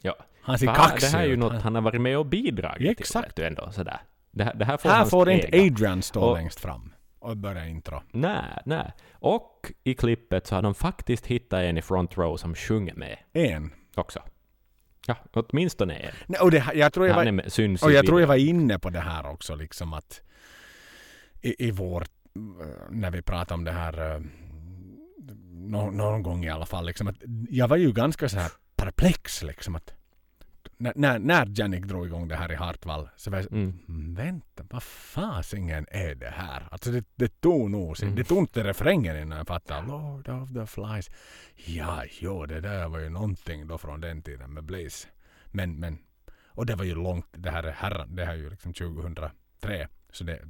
Ja. 0.02 0.16
Han 0.40 0.58
ser 0.58 0.66
kaxig 0.74 1.00
Det 1.12 1.16
här 1.16 1.24
är 1.24 1.28
ju 1.28 1.36
något 1.36 1.62
han 1.62 1.74
har 1.74 1.82
varit 1.82 2.00
med 2.00 2.18
och 2.18 2.26
bidragit 2.26 3.00
Exakt. 3.00 3.34
till. 3.34 3.42
Du 3.42 3.48
ändå, 3.48 3.70
sådär. 3.72 4.00
Det, 4.30 4.44
här- 4.44 4.54
det 4.54 4.64
här 4.64 4.76
får 4.76 4.88
Här 4.88 5.04
får 5.04 5.30
inte. 5.30 5.46
Adrian 5.58 6.02
stå 6.02 6.20
Och- 6.20 6.36
längst 6.36 6.60
fram 6.60 6.92
och 7.18 7.36
börja 7.36 7.66
intro. 7.66 8.02
Nej, 8.12 8.42
nej. 8.64 8.92
Och 9.12 9.72
i 9.84 9.94
klippet 9.94 10.46
så 10.46 10.54
har 10.54 10.62
de 10.62 10.74
faktiskt 10.74 11.26
hittat 11.26 11.58
en 11.60 11.78
i 11.78 11.82
front 11.82 12.18
row 12.18 12.36
som 12.36 12.54
sjunger 12.54 12.94
med 12.94 13.18
En. 13.32 13.72
också. 13.94 14.22
Ja, 15.06 15.16
åtminstone 15.32 15.94
en. 15.94 16.12
Nej, 16.26 16.40
och 16.40 16.50
det, 16.50 16.64
jag 16.74 16.92
tror 16.92 17.06
jag 17.06 17.14
var, 17.14 17.42
och 17.82 17.92
jag 17.92 18.06
tror 18.06 18.20
jag 18.20 18.28
var 18.28 18.36
inne 18.36 18.78
på 18.78 18.90
det 18.90 19.00
här 19.00 19.26
också 19.26 19.54
liksom 19.54 19.92
att 19.92 20.20
i, 21.42 21.66
i 21.68 21.70
vår, 21.70 22.06
när 22.90 23.10
vi 23.10 23.22
pratade 23.22 23.54
om 23.54 23.64
det 23.64 23.72
här 23.72 24.14
eh, 24.14 24.20
nå, 25.50 25.90
någon 25.90 26.22
gång 26.22 26.44
i 26.44 26.50
alla 26.50 26.66
fall 26.66 26.86
liksom 26.86 27.08
att 27.08 27.16
jag 27.50 27.68
var 27.68 27.76
ju 27.76 27.92
ganska 27.92 28.28
så 28.28 28.38
här 28.38 28.50
perplex 28.76 29.42
liksom 29.42 29.76
att 29.76 29.92
när, 30.78 31.18
när, 31.18 31.46
Jannik 31.60 31.84
drog 31.84 32.06
igång 32.06 32.28
det 32.28 32.36
här 32.36 32.52
i 32.52 32.54
Hartwall 32.54 33.08
så 33.16 33.30
var 33.30 33.38
jag 33.38 33.52
Mm. 33.52 33.78
"Mm, 33.88 34.14
vänta, 34.14 34.64
vad 34.70 34.82
fasingen 34.82 35.86
är 35.90 36.14
det 36.14 36.30
här? 36.30 36.68
Alltså 36.70 36.90
det, 36.90 37.04
det 37.14 37.40
tog 37.40 37.70
nog 37.70 37.96
sin, 37.98 38.08
Mm. 38.08 38.16
det 38.16 38.24
tog 38.24 38.38
inte 38.38 38.64
refrängen 38.64 39.16
innan 39.16 39.38
jag 39.38 39.46
fattade 39.46 39.86
Lord 39.88 40.28
of 40.28 40.52
the 40.52 40.66
Flies. 40.66 41.10
Ja, 41.54 42.02
jo, 42.20 42.46
det 42.46 42.60
där 42.60 42.88
var 42.88 42.98
ju 42.98 43.08
någonting 43.08 43.66
då 43.66 43.78
från 43.78 44.00
den 44.00 44.22
tiden 44.22 44.50
med 44.54 44.64
Blaze. 44.64 45.08
Men, 45.46 45.80
men, 45.80 45.98
och 46.46 46.66
det 46.66 46.74
var 46.74 46.84
ju 46.84 46.94
långt, 46.94 47.26
det 47.32 47.50
här 47.50 47.62
är 47.62 47.72
herran, 47.72 48.16
det 48.16 48.24
här 48.24 48.32
är 48.32 48.36
ju 48.38 48.50
liksom 48.50 48.72
2003. 48.74 49.88
Så 50.12 50.24
det, 50.24 50.40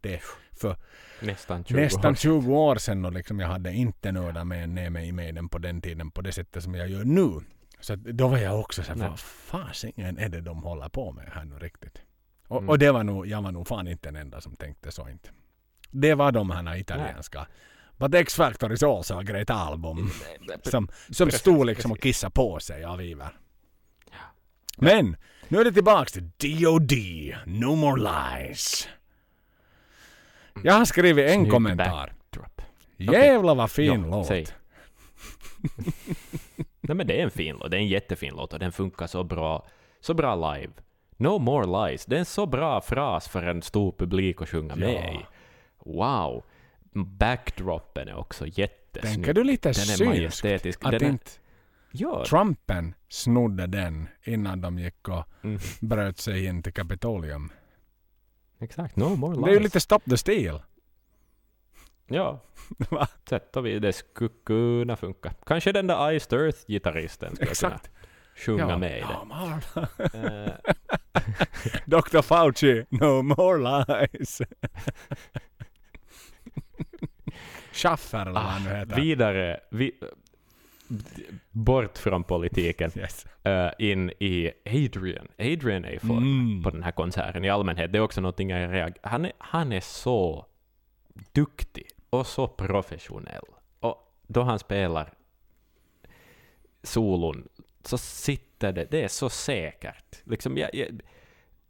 det 0.00 0.14
är 0.14 0.22
för 0.60 0.76
Nästan 1.20 1.64
20 1.64 1.76
nästan 1.80 2.10
år. 2.10 2.14
20 2.14 2.54
år 2.54 2.76
sedan 2.76 3.04
och 3.04 3.12
liksom 3.12 3.40
jag 3.40 3.48
hade 3.48 3.72
inte 3.72 4.12
nördat 4.12 4.46
med 4.46 4.68
ner 4.68 4.90
mig 4.90 5.28
i 5.28 5.32
den 5.32 5.48
på 5.48 5.58
den 5.58 5.80
tiden 5.80 6.10
på 6.10 6.20
det 6.20 6.32
sättet 6.32 6.62
som 6.62 6.74
jag 6.74 6.88
gör 6.88 7.04
nu. 7.04 7.40
Så 7.80 7.96
då 7.96 8.28
var 8.28 8.38
jag 8.38 8.60
också 8.60 8.82
Nej. 8.88 9.08
vad 9.08 9.20
fasingen 9.20 10.18
är 10.18 10.28
det 10.28 10.40
de 10.40 10.62
håller 10.62 10.88
på 10.88 11.12
med 11.12 11.30
här 11.34 11.44
nu 11.44 11.58
riktigt? 11.58 12.02
Och, 12.48 12.56
Mm. 12.58 12.68
och 12.68 12.78
det 12.78 12.90
var 12.92 13.04
nog, 13.04 13.26
jag 13.26 13.42
var 13.42 13.52
nog 13.52 13.68
fan 13.68 13.88
inte 13.88 14.08
den 14.08 14.16
enda 14.16 14.40
som 14.40 14.56
tänkte 14.56 14.90
så 14.92 15.08
inte. 15.08 15.30
Det 15.90 16.14
var 16.14 16.32
de 16.32 16.50
här 16.50 16.76
italienska. 16.76 17.46
But 17.96 18.14
X-Factor 18.14 18.72
is 18.72 18.82
also 18.82 19.14
a 19.18 19.22
great 19.22 19.50
album. 19.50 20.10
Som, 20.62 20.88
som 21.10 21.26
Precis, 21.26 21.40
stod 21.40 21.66
liksom 21.66 21.92
och 21.92 22.00
kissade 22.00 22.30
på 22.30 22.60
sig 22.60 22.84
av 22.84 23.02
iver. 23.02 23.36
Men 24.76 25.16
nu 25.48 25.58
är 25.60 25.64
det 25.64 25.72
tillbaks 25.72 26.12
till 26.12 26.30
D.O.D. 26.36 27.36
No 27.46 27.74
more 27.74 28.00
lies. 28.02 28.88
Jag 30.64 30.74
har 30.74 30.84
skrivit 30.84 31.28
en 31.30 31.34
Snygg 31.34 31.50
kommentar. 31.50 32.12
Jävlar 32.96 33.54
vad 33.54 33.70
fin 33.70 34.02
Ja, 34.04 34.16
låt. 34.16 34.26
säg. 34.26 34.46
Nej 36.80 36.96
men 36.96 37.06
det 37.06 37.20
är 37.20 37.24
en 37.24 37.30
fin 37.30 37.56
låt, 37.60 37.70
det 37.70 37.76
är 37.76 37.80
en 37.80 37.88
jättefin 37.88 38.32
låt 38.36 38.52
och 38.52 38.58
den 38.58 38.72
funkar 38.72 39.06
så 39.06 39.24
bra, 39.24 39.66
så 40.00 40.14
bra 40.14 40.54
live. 40.54 40.72
No 41.16 41.38
more 41.38 41.88
lies, 41.90 42.06
det 42.06 42.16
är 42.16 42.18
en 42.18 42.24
så 42.24 42.46
bra 42.46 42.80
fras 42.80 43.28
för 43.28 43.42
en 43.42 43.62
stor 43.62 43.92
publik 43.98 44.42
att 44.42 44.48
sjunga 44.48 44.76
med 44.76 44.94
Ja. 44.94 45.12
i. 45.12 45.24
Wow! 45.84 46.44
Backdropen 47.18 48.08
är 48.08 48.16
också 48.16 48.46
jättesnygg. 48.46 49.14
Tänker 49.14 49.34
du 49.34 49.44
lite 49.44 49.72
Den 49.72 50.06
är 50.06 50.08
majestätisk. 50.10 50.84
Att 50.84 50.90
Den 50.90 51.02
är, 51.02 51.08
inte 51.08 51.30
ja, 51.92 52.24
Trumpen 52.24 52.94
snodde 53.08 53.66
den 53.66 54.08
innan 54.24 54.60
de 54.60 54.78
gick 54.78 55.08
och 55.08 55.24
mm, 55.44 55.58
bröt 55.80 56.18
sig 56.18 56.44
in 56.46 56.62
till 56.62 56.72
Kapitolium. 56.72 57.52
Exakt. 58.60 58.96
No 58.96 59.16
more 59.16 59.34
lies. 59.34 59.44
Det 59.44 59.50
är 59.50 59.54
ju 59.54 59.60
lite 59.60 59.80
Stop 59.80 59.98
the 60.10 60.16
Steal. 60.16 60.62
Ja, 62.06 62.40
Va? 62.90 63.08
sätt 63.28 63.56
och 63.56 63.66
vis. 63.66 63.80
Det 63.82 63.92
skulle 63.92 64.30
kunna 64.46 64.96
funka. 64.96 65.32
Kanske 65.46 65.72
den 65.72 65.86
där 65.86 66.12
Iced 66.12 66.38
Earth-gitarristen 66.38 67.34
skulle 67.34 67.50
Exakt. 67.50 67.90
kunna 67.90 67.96
sjunga 68.36 68.78
med 68.78 68.98
i 68.98 69.00
det. 69.00 69.08
No 69.08 69.24
more. 69.24 69.60
Dr. 71.86 72.22
Fauci, 72.22 72.84
no 72.90 73.22
more 73.22 73.58
lies. 74.12 74.40
Schaffer 77.72 78.20
eller 78.20 78.32
vad 78.32 78.42
han 78.42 78.62
nu 78.64 78.70
Ah, 78.70 78.74
heter. 78.76 78.96
vidare, 78.96 79.60
vi, 79.70 79.92
bort 81.50 81.98
från 81.98 82.24
politiken, 82.24 82.90
Yes. 82.96 83.26
eh, 83.42 83.70
in 83.78 84.10
i 84.10 84.50
Adrian. 84.66 85.28
Adrian 85.38 85.84
är 85.84 85.90
i 85.90 85.98
form 85.98 86.18
Mm. 86.50 86.62
på 86.62 86.70
den 86.70 86.82
här 86.82 86.92
konserten 86.92 87.44
i 87.44 87.48
allmänhet. 87.50 87.92
Det 87.92 87.98
är 87.98 88.02
också 88.02 88.20
någonting 88.20 88.50
jag 88.50 88.72
reagerar... 88.72 88.94
Han 89.02 89.24
är, 89.24 89.32
han 89.38 89.72
är 89.72 89.80
så 89.80 90.46
duktig 91.32 91.86
och 92.10 92.26
så 92.26 92.48
professionell. 92.48 93.44
Och 93.80 94.14
då 94.26 94.42
han 94.42 94.58
spelar 94.58 95.12
solon 96.82 97.48
så 97.84 97.98
sitter 97.98 98.72
det, 98.72 98.84
det 98.90 99.02
är 99.04 99.08
så 99.08 99.28
säkert. 99.30 100.22
Liksom, 100.24 100.56
jag, 100.58 100.74
jag, 100.74 101.00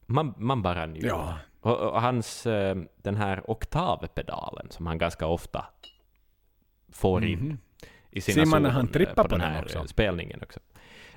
man, 0.06 0.34
man 0.36 0.62
bara 0.62 0.86
njuter. 0.86 1.09
Ja. 1.09 1.38
Och, 1.60 1.76
och 1.78 2.02
hans, 2.02 2.47
eh, 2.47 2.76
den 2.97 3.16
här 3.16 3.51
oktavpedalen 3.51 4.70
som 4.70 4.86
han 4.86 4.98
ganska 4.98 5.26
ofta 5.26 5.66
får 6.92 7.24
in 7.24 7.38
Mhm. 7.38 7.59
I 8.10 8.20
sina 8.20 8.44
Ser 8.44 8.50
man 8.50 8.62
när 8.62 8.70
han 8.70 8.86
eh, 8.86 8.92
trippar 8.92 9.22
på 9.22 9.28
på 9.28 9.36
den 9.36 9.40
här 9.40 9.62
också? 9.62 9.78
eh, 9.78 9.84
spelningen 9.84 10.40
också. 10.42 10.60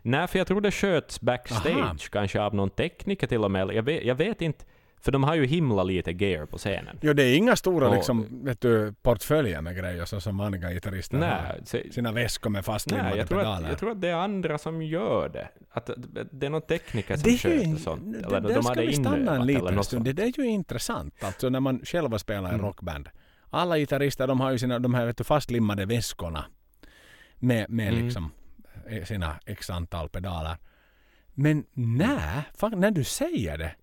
Nej, 0.01 0.27
för 0.27 0.37
jag 0.37 0.47
tror 0.47 0.61
det 0.61 0.71
sköts 0.71 1.21
backstage, 1.21 1.71
Aha. 1.77 1.95
kanske 2.11 2.41
av 2.41 2.55
någon 2.55 2.69
tekniker 2.69 3.27
till 3.27 3.43
och 3.43 3.51
med. 3.51 3.71
Jag 3.73 3.83
vet, 3.83 4.03
jag 4.05 4.15
vet 4.15 4.41
inte, 4.41 4.65
för 5.01 5.11
de 5.11 5.23
har 5.23 5.35
ju 5.35 5.45
himla 5.45 5.83
lite 5.83 6.11
gear 6.11 6.45
på 6.45 6.57
scenen. 6.57 6.99
Jo, 7.01 7.13
det 7.13 7.23
är 7.23 7.35
inga 7.37 7.55
stora 7.55 7.87
Och- 7.89 7.95
liksom, 7.95 8.27
vet 8.45 8.61
du, 8.61 8.93
portföljer 9.01 9.61
med 9.61 9.75
grejer 9.77 10.05
så 10.05 10.21
som 10.21 10.37
vanliga 10.37 10.71
gitarrister 10.71 11.17
har. 11.17 11.27
Nej, 11.27 11.61
så, 11.65 11.77
Sina 11.93 12.11
väskor 12.11 12.49
med 12.49 12.65
fastlimmade 12.65 13.09
nej 13.09 13.17
jag, 13.17 13.27
tror 13.27 13.37
pedaler. 13.39 13.63
att, 13.63 13.69
jag 13.69 13.79
tror 13.79 13.91
att 13.91 14.01
det 14.01 14.09
är 14.09 14.15
andra 14.15 14.57
som 14.57 14.81
gör 14.81 15.29
det. 15.29 15.47
Att, 15.71 15.89
att 15.89 15.95
det 16.31 16.45
är 16.45 16.49
någon 16.49 16.61
tekniker 16.61 17.15
som 17.17 17.31
det 17.31 17.37
sköter 17.37 17.65
ju, 17.65 17.75
sånt. 17.77 18.01
det, 18.13 18.17
Eller 18.27 18.41
där 18.41 18.53
de 18.55 18.63
ska 18.63 18.73
har 18.73 18.81
vi 18.81 18.93
stanna 18.93 19.35
en 19.35 19.45
liten 19.47 19.83
stund. 19.83 20.05
Det, 20.05 20.13
det 20.13 20.23
är 20.23 20.33
ju 20.39 20.45
intressant. 20.45 21.23
Alltså 21.23 21.49
när 21.49 21.59
man 21.59 21.79
själva 21.85 22.19
spelar 22.19 22.49
i 22.49 22.53
Mm. 22.53 22.65
rockband. 22.65 23.09
Alla 23.49 23.77
gitarrister 23.77 24.27
de 24.27 24.39
har 24.39 24.51
ju 24.51 24.57
sina 24.57 24.79
de 24.79 24.93
här 24.93 25.05
vet 25.05 25.17
du, 25.17 25.23
fastlimmade 25.23 25.85
väskorna. 25.85 26.45
Med, 27.43 27.69
med 27.69 27.87
Mm. 27.93 28.05
liksom 28.05 28.31
eh, 28.87 29.03
sina 29.03 29.39
x 29.45 29.69
antal 29.69 30.09
pedaler. 30.09 30.57
Men 31.33 31.65
nej, 31.73 32.43
fan, 32.55 32.79
när 32.79 32.91
du 32.91 33.03
säger 33.03 33.57
det. 33.57 33.75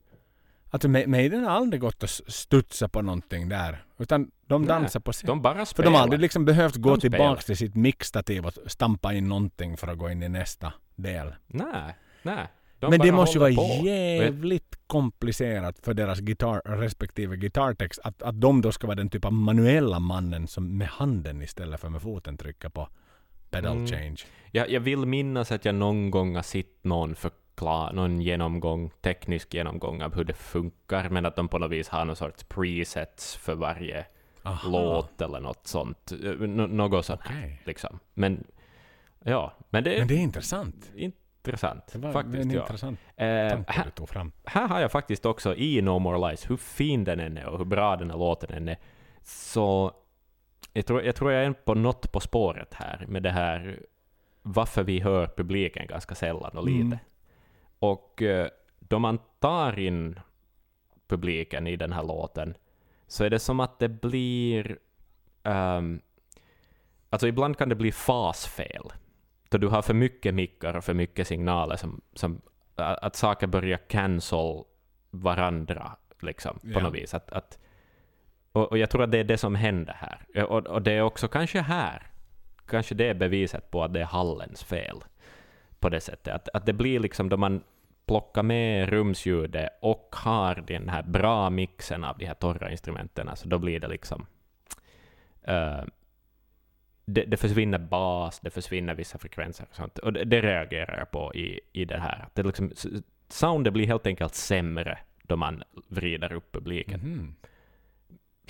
Alltså 0.70 0.88
mig, 0.88 1.06
mig 1.06 1.28
den 1.28 1.44
har 1.44 1.50
aldrig 1.50 1.80
gått 1.80 2.02
att 2.04 2.10
studsa 2.10 2.88
på 2.88 3.02
någonting 3.02 3.48
där. 3.48 3.84
Utan 3.98 4.30
de 4.46 4.66
dansar 4.66 5.00
på 5.00 5.12
scen. 5.12 5.26
De 5.26 5.42
bara 5.42 5.54
För 5.58 5.64
spelar. 5.64 5.90
de 5.90 5.94
har 5.94 6.02
aldrig 6.02 6.20
liksom 6.20 6.44
behövt 6.44 6.76
gå 6.76 6.90
De 6.90 7.00
tillbaka 7.00 7.42
till 7.42 7.56
sitt 7.56 7.74
mixtativ 7.74 8.46
och 8.46 8.52
stampa 8.66 9.12
in 9.12 9.28
någonting 9.28 9.76
för 9.76 9.88
att 9.88 9.98
gå 9.98 10.10
in 10.10 10.22
i 10.22 10.28
nästa 10.28 10.72
del. 10.96 11.34
Nej, 11.46 11.94
nej. 12.22 12.46
De 12.78 12.90
Men 12.90 12.98
det 13.00 13.12
måste 13.12 13.38
ju 13.38 13.40
vara 13.40 13.54
på. 13.54 13.86
jävligt 13.86 14.78
komplicerat 14.86 15.78
för 15.82 15.94
deras 15.94 16.20
gitarr, 16.20 16.62
respektive 16.64 17.36
gitarrtext 17.36 18.00
att, 18.04 18.22
att 18.22 18.40
de 18.40 18.60
då 18.60 18.72
ska 18.72 18.86
vara 18.86 18.96
den 18.96 19.08
typ 19.08 19.24
av 19.24 19.32
manuella 19.32 19.98
mannen 19.98 20.48
som 20.48 20.78
med 20.78 20.88
handen 20.88 21.42
istället 21.42 21.80
för 21.80 21.88
med 21.88 22.02
foten 22.02 22.36
trycker 22.36 22.68
på 22.68 22.88
pedal 23.50 23.76
Mm. 23.76 23.86
change. 23.86 24.16
Jag, 24.52 24.70
jag 24.70 24.80
vill 24.80 25.06
minnas 25.06 25.52
att 25.52 25.64
jag 25.64 25.74
någon 25.74 26.10
gång 26.10 26.34
har 26.34 26.42
sett 26.42 26.84
någon 26.84 27.14
förklara, 27.14 27.92
någon 27.92 28.20
genomgång, 28.20 28.90
teknisk 29.00 29.54
genomgång 29.54 30.02
av 30.02 30.14
hur 30.14 30.24
det 30.24 30.34
funkar, 30.34 31.08
men 31.08 31.26
att 31.26 31.36
de 31.36 31.48
på 31.48 31.58
något 31.58 31.70
vis 31.70 31.88
har 31.88 32.04
någon 32.04 32.16
sorts 32.16 32.44
presets 32.44 33.36
för 33.36 33.54
varje 33.54 34.06
Aha. 34.42 34.68
låt 34.70 35.20
eller 35.20 35.40
något 35.40 35.66
sånt. 35.66 36.12
Nå- 36.40 36.66
något 36.66 37.06
sånt 37.06 37.20
här, 37.24 37.38
Okej. 37.38 37.62
liksom. 37.64 37.98
Men, 38.14 38.44
ja, 39.24 39.52
men 39.70 39.84
det 39.84 39.94
är 39.94 39.98
Men 39.98 40.08
det 40.08 40.14
är 40.14 40.18
intressant. 40.18 40.90
intressant. 40.96 41.86
Det 41.92 41.98
var 41.98 42.12
faktiskt, 42.12 42.36
en 42.44 42.50
ja. 42.50 42.60
intressant 42.60 42.98
Eh, 43.16 43.48
tanke 43.50 43.72
här, 43.72 43.84
du 43.84 43.90
tog 43.90 44.08
fram. 44.08 44.32
här 44.44 44.68
har 44.68 44.80
jag 44.80 44.92
faktiskt 44.92 45.26
också 45.26 45.54
i 45.56 45.82
No 45.82 45.98
More 45.98 46.28
Lies, 46.30 46.50
hur 46.50 46.56
fin 46.56 47.04
den 47.04 47.20
än 47.20 47.36
är 47.36 47.46
och 47.46 47.58
hur 47.58 47.64
bra 47.64 47.96
den 47.96 48.10
här 48.10 48.18
låten 48.18 48.52
än 48.56 48.68
är, 48.68 48.76
så 49.22 49.92
jag 50.72 50.86
tror, 50.86 51.02
jag 51.02 51.16
tror 51.16 51.32
jag 51.32 51.44
är 51.44 51.52
på 51.52 51.74
något 51.74 52.12
på 52.12 52.20
spåret 52.20 52.74
här 52.74 53.04
med 53.08 53.22
det 53.22 53.30
här 53.30 53.82
varför 54.42 54.82
vi 54.82 55.00
hör 55.00 55.26
publiken 55.26 55.86
ganska 55.86 56.14
sällan 56.14 56.58
och 56.58 56.66
lite. 56.66 56.84
Mm. 56.84 56.98
Och 57.78 58.22
eh, 58.22 58.48
då 58.78 58.98
man 58.98 59.18
tar 59.38 59.78
in 59.78 60.20
publiken 61.08 61.66
i 61.66 61.76
den 61.76 61.92
här 61.92 62.02
låten 62.02 62.54
så 63.06 63.24
är 63.24 63.30
det 63.30 63.38
som 63.38 63.60
att 63.60 63.78
det 63.78 63.88
blir... 63.88 64.78
ehm, 65.42 66.00
alltså 67.10 67.28
ibland 67.28 67.58
kan 67.58 67.68
det 67.68 67.74
bli 67.74 67.92
fasfel. 67.92 68.92
Då 69.48 69.58
du 69.58 69.68
har 69.68 69.82
för 69.82 69.94
mycket 69.94 70.34
mickar 70.34 70.76
och 70.76 70.84
för 70.84 70.94
mycket 70.94 71.26
signaler 71.26 71.76
som, 71.76 72.00
som 72.14 72.40
att, 72.74 73.16
saker 73.16 73.46
börjar 73.46 73.78
cancel 73.78 74.64
varandra 75.10 75.96
liksom, 76.20 76.58
på 76.58 76.68
Ja. 76.68 76.80
något 76.80 76.94
vis. 76.94 77.14
Att, 77.14 77.32
att, 77.32 77.58
och, 78.52 78.70
och 78.70 78.78
jag 78.78 78.90
tror 78.90 79.02
att 79.02 79.12
det 79.12 79.18
är 79.18 79.24
det 79.24 79.38
som 79.38 79.54
händer 79.54 79.96
här. 79.98 80.44
Och, 80.44 80.66
och 80.66 80.82
det 80.82 80.92
är 80.92 81.02
också 81.02 81.28
kanske 81.28 81.60
här, 81.60 82.02
kanske 82.66 82.94
det 82.94 83.08
är 83.08 83.14
beviset 83.14 83.70
på 83.70 83.84
att 83.84 83.92
det 83.92 84.00
är 84.00 84.04
hallens 84.04 84.64
fel 84.64 84.96
på 85.78 85.88
det 85.88 86.00
sättet. 86.00 86.34
Att, 86.34 86.48
att 86.48 86.66
det 86.66 86.72
blir 86.72 87.00
liksom 87.00 87.28
då 87.28 87.36
man 87.36 87.62
plockar 88.06 88.42
med 88.42 88.88
rumsljudet 88.88 89.68
och 89.82 90.16
har 90.18 90.54
den 90.54 90.88
här 90.88 91.02
bra 91.02 91.50
mixen 91.50 92.04
av 92.04 92.18
de 92.18 92.26
här 92.26 92.34
torra 92.34 92.70
instrumenten, 92.70 93.36
så 93.36 93.48
då 93.48 93.58
blir 93.58 93.80
det 93.80 93.88
liksom... 93.88 94.26
Uh, 95.48 95.84
det, 97.04 97.24
det 97.24 97.36
försvinner 97.36 97.78
bas, 97.78 98.40
det 98.40 98.50
försvinner 98.50 98.94
vissa 98.94 99.18
frekvenser 99.18 99.66
och 99.70 99.76
sånt. 99.76 99.98
Och 99.98 100.12
det, 100.12 100.24
det 100.24 100.40
reagerar 100.40 100.98
jag 100.98 101.10
på 101.10 101.34
i, 101.34 101.60
i 101.72 101.84
det 101.84 101.98
här. 101.98 102.28
Det 102.34 102.42
liksom, 102.42 102.72
soundet 103.28 103.72
blir 103.72 103.86
helt 103.86 104.06
enkelt 104.06 104.34
sämre 104.34 104.98
då 105.22 105.36
man 105.36 105.62
vrider 105.88 106.32
upp 106.32 106.52
publiken. 106.52 107.00
Mhm. 107.00 107.34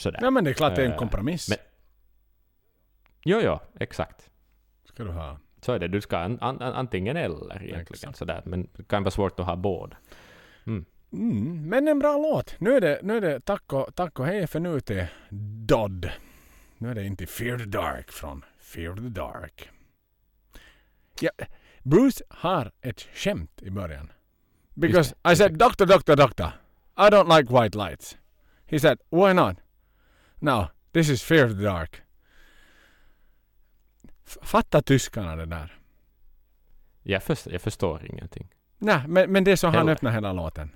Sådär. 0.00 0.18
Ja 0.22 0.30
men 0.30 0.44
det 0.44 0.50
är 0.50 0.54
klart 0.54 0.76
det 0.76 0.82
är 0.82 0.86
en 0.86 0.92
Eh, 0.92 0.98
kompromiss. 0.98 1.48
men- 1.48 1.58
Jo, 3.24 3.40
jo, 3.44 3.58
exakt. 3.80 4.30
Ska 4.84 5.04
du 5.04 5.10
ha. 5.10 5.38
Så 5.60 5.72
är 5.72 5.78
det. 5.78 5.88
Du 5.88 6.00
ska 6.00 6.18
an, 6.18 6.38
an, 6.40 6.62
antingen 6.62 7.16
eller 7.16 7.54
egentligen. 7.62 7.80
Exakt. 7.80 8.16
Sådär. 8.18 8.42
Men 8.44 8.68
det 8.76 8.88
kan 8.88 9.02
vara 9.02 9.10
svårt 9.10 9.40
att 9.40 9.46
ha 9.46 9.56
båda. 9.56 9.96
Mm, 10.66 11.68
men 11.68 11.88
en 11.88 11.98
bra 11.98 12.16
låt. 12.18 12.54
Nu 12.60 12.76
är 12.76 12.80
det, 12.80 13.00
nu 13.02 13.16
är 13.16 13.20
det 13.20 13.40
tack, 13.40 13.72
och, 13.72 13.94
tack 13.94 14.18
och 14.18 14.26
hej 14.26 14.46
för 14.46 14.60
nu 14.60 14.80
till 14.80 15.06
Dodd. 15.66 16.10
Nu 16.78 16.90
är 16.90 16.94
det 16.94 17.04
inte 17.06 17.26
Fear 17.26 17.58
the 17.58 17.64
Dark 17.64 18.10
från 18.12 18.44
Fear 18.58 18.94
the 18.96 19.00
Dark. 19.08 19.70
Ja, 21.20 21.30
Bruce 21.82 22.24
har 22.28 22.72
ett 22.80 23.00
skämt 23.00 23.62
i 23.62 23.70
början. 23.70 24.12
Because 24.74 25.14
I 25.32 25.36
said 25.36 25.58
doctor, 25.58 25.86
doctor, 25.86 26.16
doctor. 26.16 26.46
I 26.96 27.02
don't 27.10 27.36
like 27.38 27.62
white 27.62 27.78
lights. 27.78 28.16
He 28.66 28.78
said 28.80 28.98
why 29.10 29.32
not? 29.32 29.56
No, 30.40 30.66
this 30.92 31.08
is 31.10 31.22
Fear 31.22 31.48
the 31.48 31.54
Dark. 31.54 32.02
Fatta 34.42 34.82
tyskarna 34.82 35.36
det 35.36 35.46
där. 35.46 35.76
Jag, 37.02 37.22
först, 37.22 37.46
jag 37.46 37.60
förstår 37.62 38.06
ingenting. 38.06 38.48
Nej, 38.78 39.02
men, 39.08 39.32
men 39.32 39.44
det 39.44 39.52
är 39.52 39.56
så 39.56 39.68
han 39.68 39.88
öppnar 39.88 40.10
hela 40.10 40.32
låten. 40.32 40.70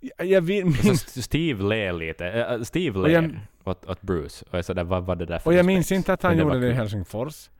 Jag, 0.00 0.26
jag 0.26 0.40
vill 0.40 0.68
St- 0.68 1.22
Steve 1.22 1.62
ler 1.62 1.92
lite. 1.92 2.26
Äh, 2.26 2.62
Steve 2.62 2.98
Och 3.00 3.10
jag- 3.10 3.22
ler 3.24 3.40
åt, 3.64 3.84
åt 3.86 4.02
Bruce. 4.02 4.44
Och 4.50 4.58
jag 4.58 4.64
sådär, 4.64 4.84
vad 4.84 5.04
var 5.04 5.16
det 5.16 5.26
där 5.26 5.38
för 5.38 5.46
och 5.50 5.52
jag 5.54 5.58
respekt? 5.58 5.66
minns 5.66 5.92
inte 5.92 6.12
att 6.12 6.22
han 6.22 6.36
det 6.36 6.42
gjorde 6.42 6.58
det 6.60 6.68
i. 6.68 6.72
Helsingfors. 6.72 7.50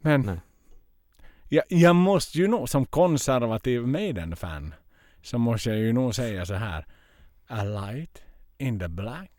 Men 0.00 0.20
Nej. 0.20 0.40
jag, 1.48 1.64
jag 1.68 1.96
måste 1.96 2.38
ju 2.38 2.48
nog 2.48 2.68
som 2.68 2.86
konservativ 2.86 3.86
Maiden-fan 3.86 4.74
så 5.22 5.38
måste 5.38 5.70
jag 5.70 5.78
ju 5.78 5.92
nog 5.92 6.14
säga 6.14 6.46
så 6.46 6.54
här. 6.54 6.86
A 7.46 7.64
light 7.64 8.22
in 8.58 8.78
the 8.78 8.88
black 8.88 9.30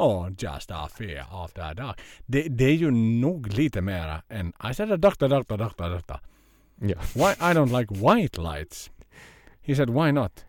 or 0.00 0.34
just 0.38 0.70
a 0.70 0.88
fear 0.88 1.48
the 1.54 1.74
dark. 1.82 2.00
Det, 2.26 2.42
det 2.42 2.64
är 2.64 2.74
ju 2.74 2.90
nog 2.90 3.46
lite 3.46 3.80
mera 3.80 4.22
än 4.28 4.52
I 4.70 4.74
said 4.74 4.92
a 4.92 4.96
doctor, 4.96 5.28
doctor, 5.28 5.56
doctor, 5.56 5.90
doctor. 5.90 6.18
Ja. 6.80 6.96
Why 7.14 7.30
I 7.30 7.54
don't 7.54 7.78
like 7.78 7.94
white 7.94 8.40
lights. 8.40 8.90
He 9.62 9.74
said 9.74 9.90
why 9.90 10.12
not? 10.12 10.44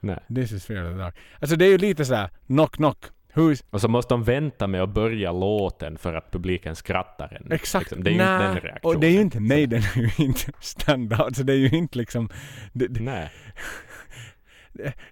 Nej. 0.00 0.18
This 0.34 0.52
is 0.52 0.66
fear 0.66 0.84
of 0.84 0.92
the 0.92 0.98
dark. 0.98 1.14
Alltså 1.40 1.56
det 1.56 1.64
är 1.64 1.70
ju 1.70 1.78
lite 1.78 2.04
så 2.04 2.14
här 2.14 2.30
knock 2.46 2.76
knock. 2.76 3.04
Who's 3.34 3.64
Och 3.70 3.80
så 3.80 3.88
måste 3.88 4.14
de 4.14 4.24
vänta 4.24 4.66
med 4.66 4.82
att 4.82 4.94
börja 4.94 5.32
låten 5.32 5.98
för 5.98 6.14
att 6.14 6.30
publiken 6.30 6.76
skrattar 6.76 7.38
ännu. 7.40 7.54
Exakt. 7.54 7.90
Liksom. 7.90 8.04
Det 8.04 8.10
är 8.10 8.12
ju 8.12 8.20
inte 8.20 8.38
den 8.38 8.60
reaktionen. 8.60 8.96
Och 8.96 9.00
det 9.00 9.06
är 9.06 9.10
ju 9.10 9.20
inte 9.20 9.40
Maiden, 9.40 9.82
är 9.82 10.20
ju 10.20 10.24
inte 10.24 10.52
stand-out. 10.60 11.36
Så 11.36 11.42
det 11.42 11.52
är 11.52 11.56
ju 11.56 11.68
inte 11.68 11.98
liksom... 11.98 12.28
Det, 12.72 12.86
det, 12.86 13.00
Nej. 13.00 13.30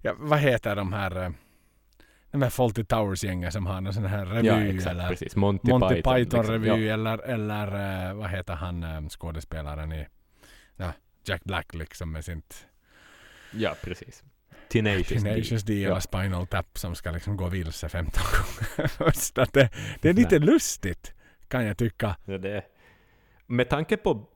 ja, 0.01 0.15
vad 0.19 0.39
heter 0.39 0.77
de 0.77 0.93
här... 0.93 1.33
De 2.33 2.43
här 2.43 2.51
Fawlty 2.51 2.85
Towers-gängen 2.85 3.53
som 3.53 3.67
har 3.67 3.81
någon 3.81 3.95
sån 3.95 4.05
här 4.05 4.27
revy 4.27 4.49
Ja, 4.49 4.61
exakt. 4.61 4.91
eller 4.91 5.09
Precis. 5.09 5.37
Monty, 5.37 5.71
Monty 5.71 5.95
Python. 5.95 6.15
Python-revy 6.15 6.59
liksom. 6.59 6.83
Ja. 6.83 6.93
eller, 6.95 7.19
eller 7.19 8.09
eh, 8.09 8.15
vad 8.15 8.31
heter 8.31 8.55
han 8.55 8.83
eh, 8.85 9.09
skådespelaren 9.09 9.93
i... 9.93 10.07
Ja, 10.77 10.93
Jack 11.25 11.45
Black 11.45 11.75
liksom 11.75 12.13
med 12.13 12.25
sitt 12.25 12.67
ja, 13.53 13.75
precis. 13.83 14.23
Tenacious. 14.69 15.23
Tenacious 15.23 15.63
D 15.63 15.85
eller 15.85 15.95
Ja. 15.95 16.01
Spinal 16.01 16.47
Tap 16.47 16.79
som 16.79 16.95
ska 16.95 17.11
liksom 17.11 17.37
gå 17.37 17.49
vilse 17.49 17.89
15 17.89 18.23
gånger. 18.33 18.93
Att 19.43 19.53
det, 19.53 19.71
det 20.03 20.09
är 20.09 20.13
lite 20.13 20.39
lustigt 20.39 21.15
kan 21.49 21.65
jag 21.67 21.79
tycka. 21.79 22.17
Ja, 22.25 22.39
det, 22.39 22.65
med 23.47 23.69
tanke 23.69 23.97
på 23.97 24.29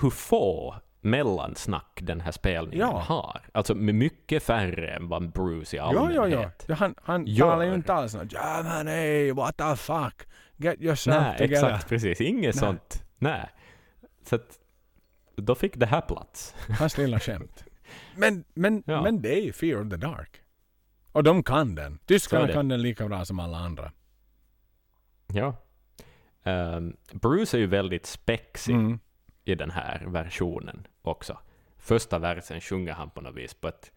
hur 0.00 0.10
få 0.10 0.74
mellansnack 1.00 1.98
den 2.02 2.20
här 2.20 2.32
spelningen 2.32 2.86
Ja. 2.88 2.98
har, 3.00 3.40
alltså 3.52 3.74
med 3.74 3.94
mycket 3.94 4.42
färre 4.42 4.90
än 4.94 5.08
vad 5.08 5.32
Bruce 5.32 5.76
i 5.76 5.78
Jo, 5.78 5.84
allmänhet. 5.84 6.16
jo, 6.16 6.26
jo. 6.42 6.50
Ja, 6.66 6.74
han 6.74 6.94
han 7.02 7.36
talar 7.36 7.64
ju 7.64 7.74
inte 7.74 7.92
alls 7.92 8.14
något 8.14 8.32
Germany, 8.32 9.32
what 9.32 9.56
the 9.56 9.76
fuck. 9.76 10.26
Get 10.56 10.80
yourself 10.80 11.16
Nej, 11.20 11.38
together. 11.38 11.66
exakt, 11.68 11.88
precis. 11.88 12.20
Inget 12.20 12.42
Nej. 12.42 12.52
sånt. 12.52 13.04
Nej. 13.18 13.50
Så 14.24 14.34
att, 14.36 14.58
då 15.36 15.54
fick 15.54 15.76
det 15.76 15.86
här 15.86 16.00
plats. 16.00 16.54
Hans 16.78 16.98
lilla 16.98 17.20
skämt. 17.20 17.64
Men, 18.16 18.44
men, 18.54 18.82
Ja. 18.86 19.02
men 19.02 19.22
det 19.22 19.38
är 19.38 19.42
ju 19.44 19.52
Fear 19.52 19.82
of 19.82 19.90
the 19.90 19.96
Dark. 19.96 20.42
Och 21.12 21.22
de 21.24 21.42
kan 21.42 21.74
den. 21.74 21.98
Tyskarna 22.06 22.48
kan 22.48 22.68
den 22.68 22.82
lika 22.82 23.08
bra 23.08 23.24
som 23.24 23.40
alla 23.40 23.58
andra. 23.58 23.92
Ja. 25.32 25.54
Ehm, 26.44 26.96
Bruce 27.12 27.56
är 27.56 27.58
ju 27.58 27.66
väldigt 27.66 28.06
spexig 28.06 28.74
Mm. 28.74 28.98
I 29.48 29.54
den 29.54 29.70
här 29.70 30.02
versionen 30.06 30.86
också. 31.02 31.38
Första 31.78 32.18
versen 32.18 32.60
sjunger 32.60 32.92
han 32.92 33.10
på 33.10 33.20
något 33.20 33.34
vis 33.34 33.54
på 33.54 33.68
ett, 33.68 33.92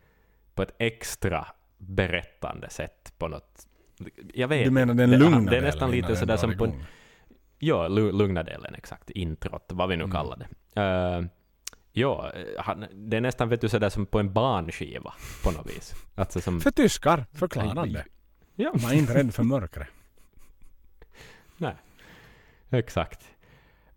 på 0.55 0.61
ett 0.61 0.75
extra 0.77 1.47
berättande 1.77 2.69
sätt 2.69 3.13
på 3.17 3.27
något... 3.27 3.67
Jag 4.33 4.47
vet 4.47 4.65
Du 4.65 4.71
menar 4.71 4.93
den 4.93 5.09
det- 5.09 5.17
lugna 5.17 5.51
Det 5.51 5.57
är 5.57 5.61
nästan 5.61 5.91
delen 5.91 6.01
lite 6.07 6.19
sådär 6.19 6.37
som 6.37 6.57
på 6.57 6.65
en? 6.65 6.83
Ja, 7.59 7.87
lu- 7.87 8.11
lugna 8.11 8.43
delen 8.43 8.75
exakt. 8.75 9.09
Introt, 9.09 9.65
vad 9.67 9.89
vi 9.89 9.97
nu 9.97 10.03
Mm. 10.03 10.11
kallar 10.15 10.37
det. 10.37 10.47
Uh, 11.19 11.25
ja, 11.91 12.31
han, 12.59 12.85
det 12.93 13.17
är 13.17 13.21
nästan 13.21 13.49
vet 13.49 13.61
du, 13.61 13.69
sådär 13.69 13.89
som 13.89 14.05
på 14.05 14.19
en 14.19 14.33
barnskiva 14.33 15.13
på 15.43 15.51
något 15.51 15.69
vis. 15.69 15.93
Alltså 16.15 16.41
som... 16.41 16.61
För 16.61 16.71
tyskar, 16.71 17.25
förklarande. 17.33 18.05
Ja, 18.55 18.71
Man 18.83 18.91
är 18.91 18.95
inte 18.95 19.13
rädd 19.13 19.33
för 19.33 19.43
mörkret. 19.43 19.87
exakt. 22.69 23.21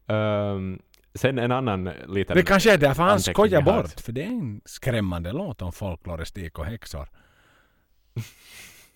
Ehm, 0.07 0.83
sen 1.15 1.39
en 1.39 1.53
annan 1.53 1.85
liten... 2.09 2.36
Det 2.36 2.43
kanske 2.43 2.73
är 2.73 2.78
därför 2.78 3.03
han 3.03 3.20
skojar 3.20 3.62
bort. 3.62 4.01
För 4.01 4.12
det 4.12 4.23
är 4.23 4.27
en 4.28 4.61
skrämmande 4.65 5.32
låt 5.32 5.62
om 5.62 5.73
folkloristik 5.73 6.59
och 6.59 6.65
häxor. 6.65 7.09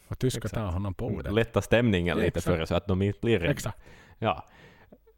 Och 0.09 0.19
tyskar 0.19 0.49
tar 0.49 0.67
honom 0.67 0.95
på 0.95 1.07
ordet. 1.07 1.33
Lätta 1.33 1.63
stämningen 1.63 2.19
lite 2.19 2.41
för 2.41 2.65
så 2.65 2.75
att 2.75 2.87
de 2.87 3.03
inte 3.03 3.19
blir 3.21 3.39
rädda. 3.39 3.53
Exakt. 3.53 3.79
Ja. 4.19 4.47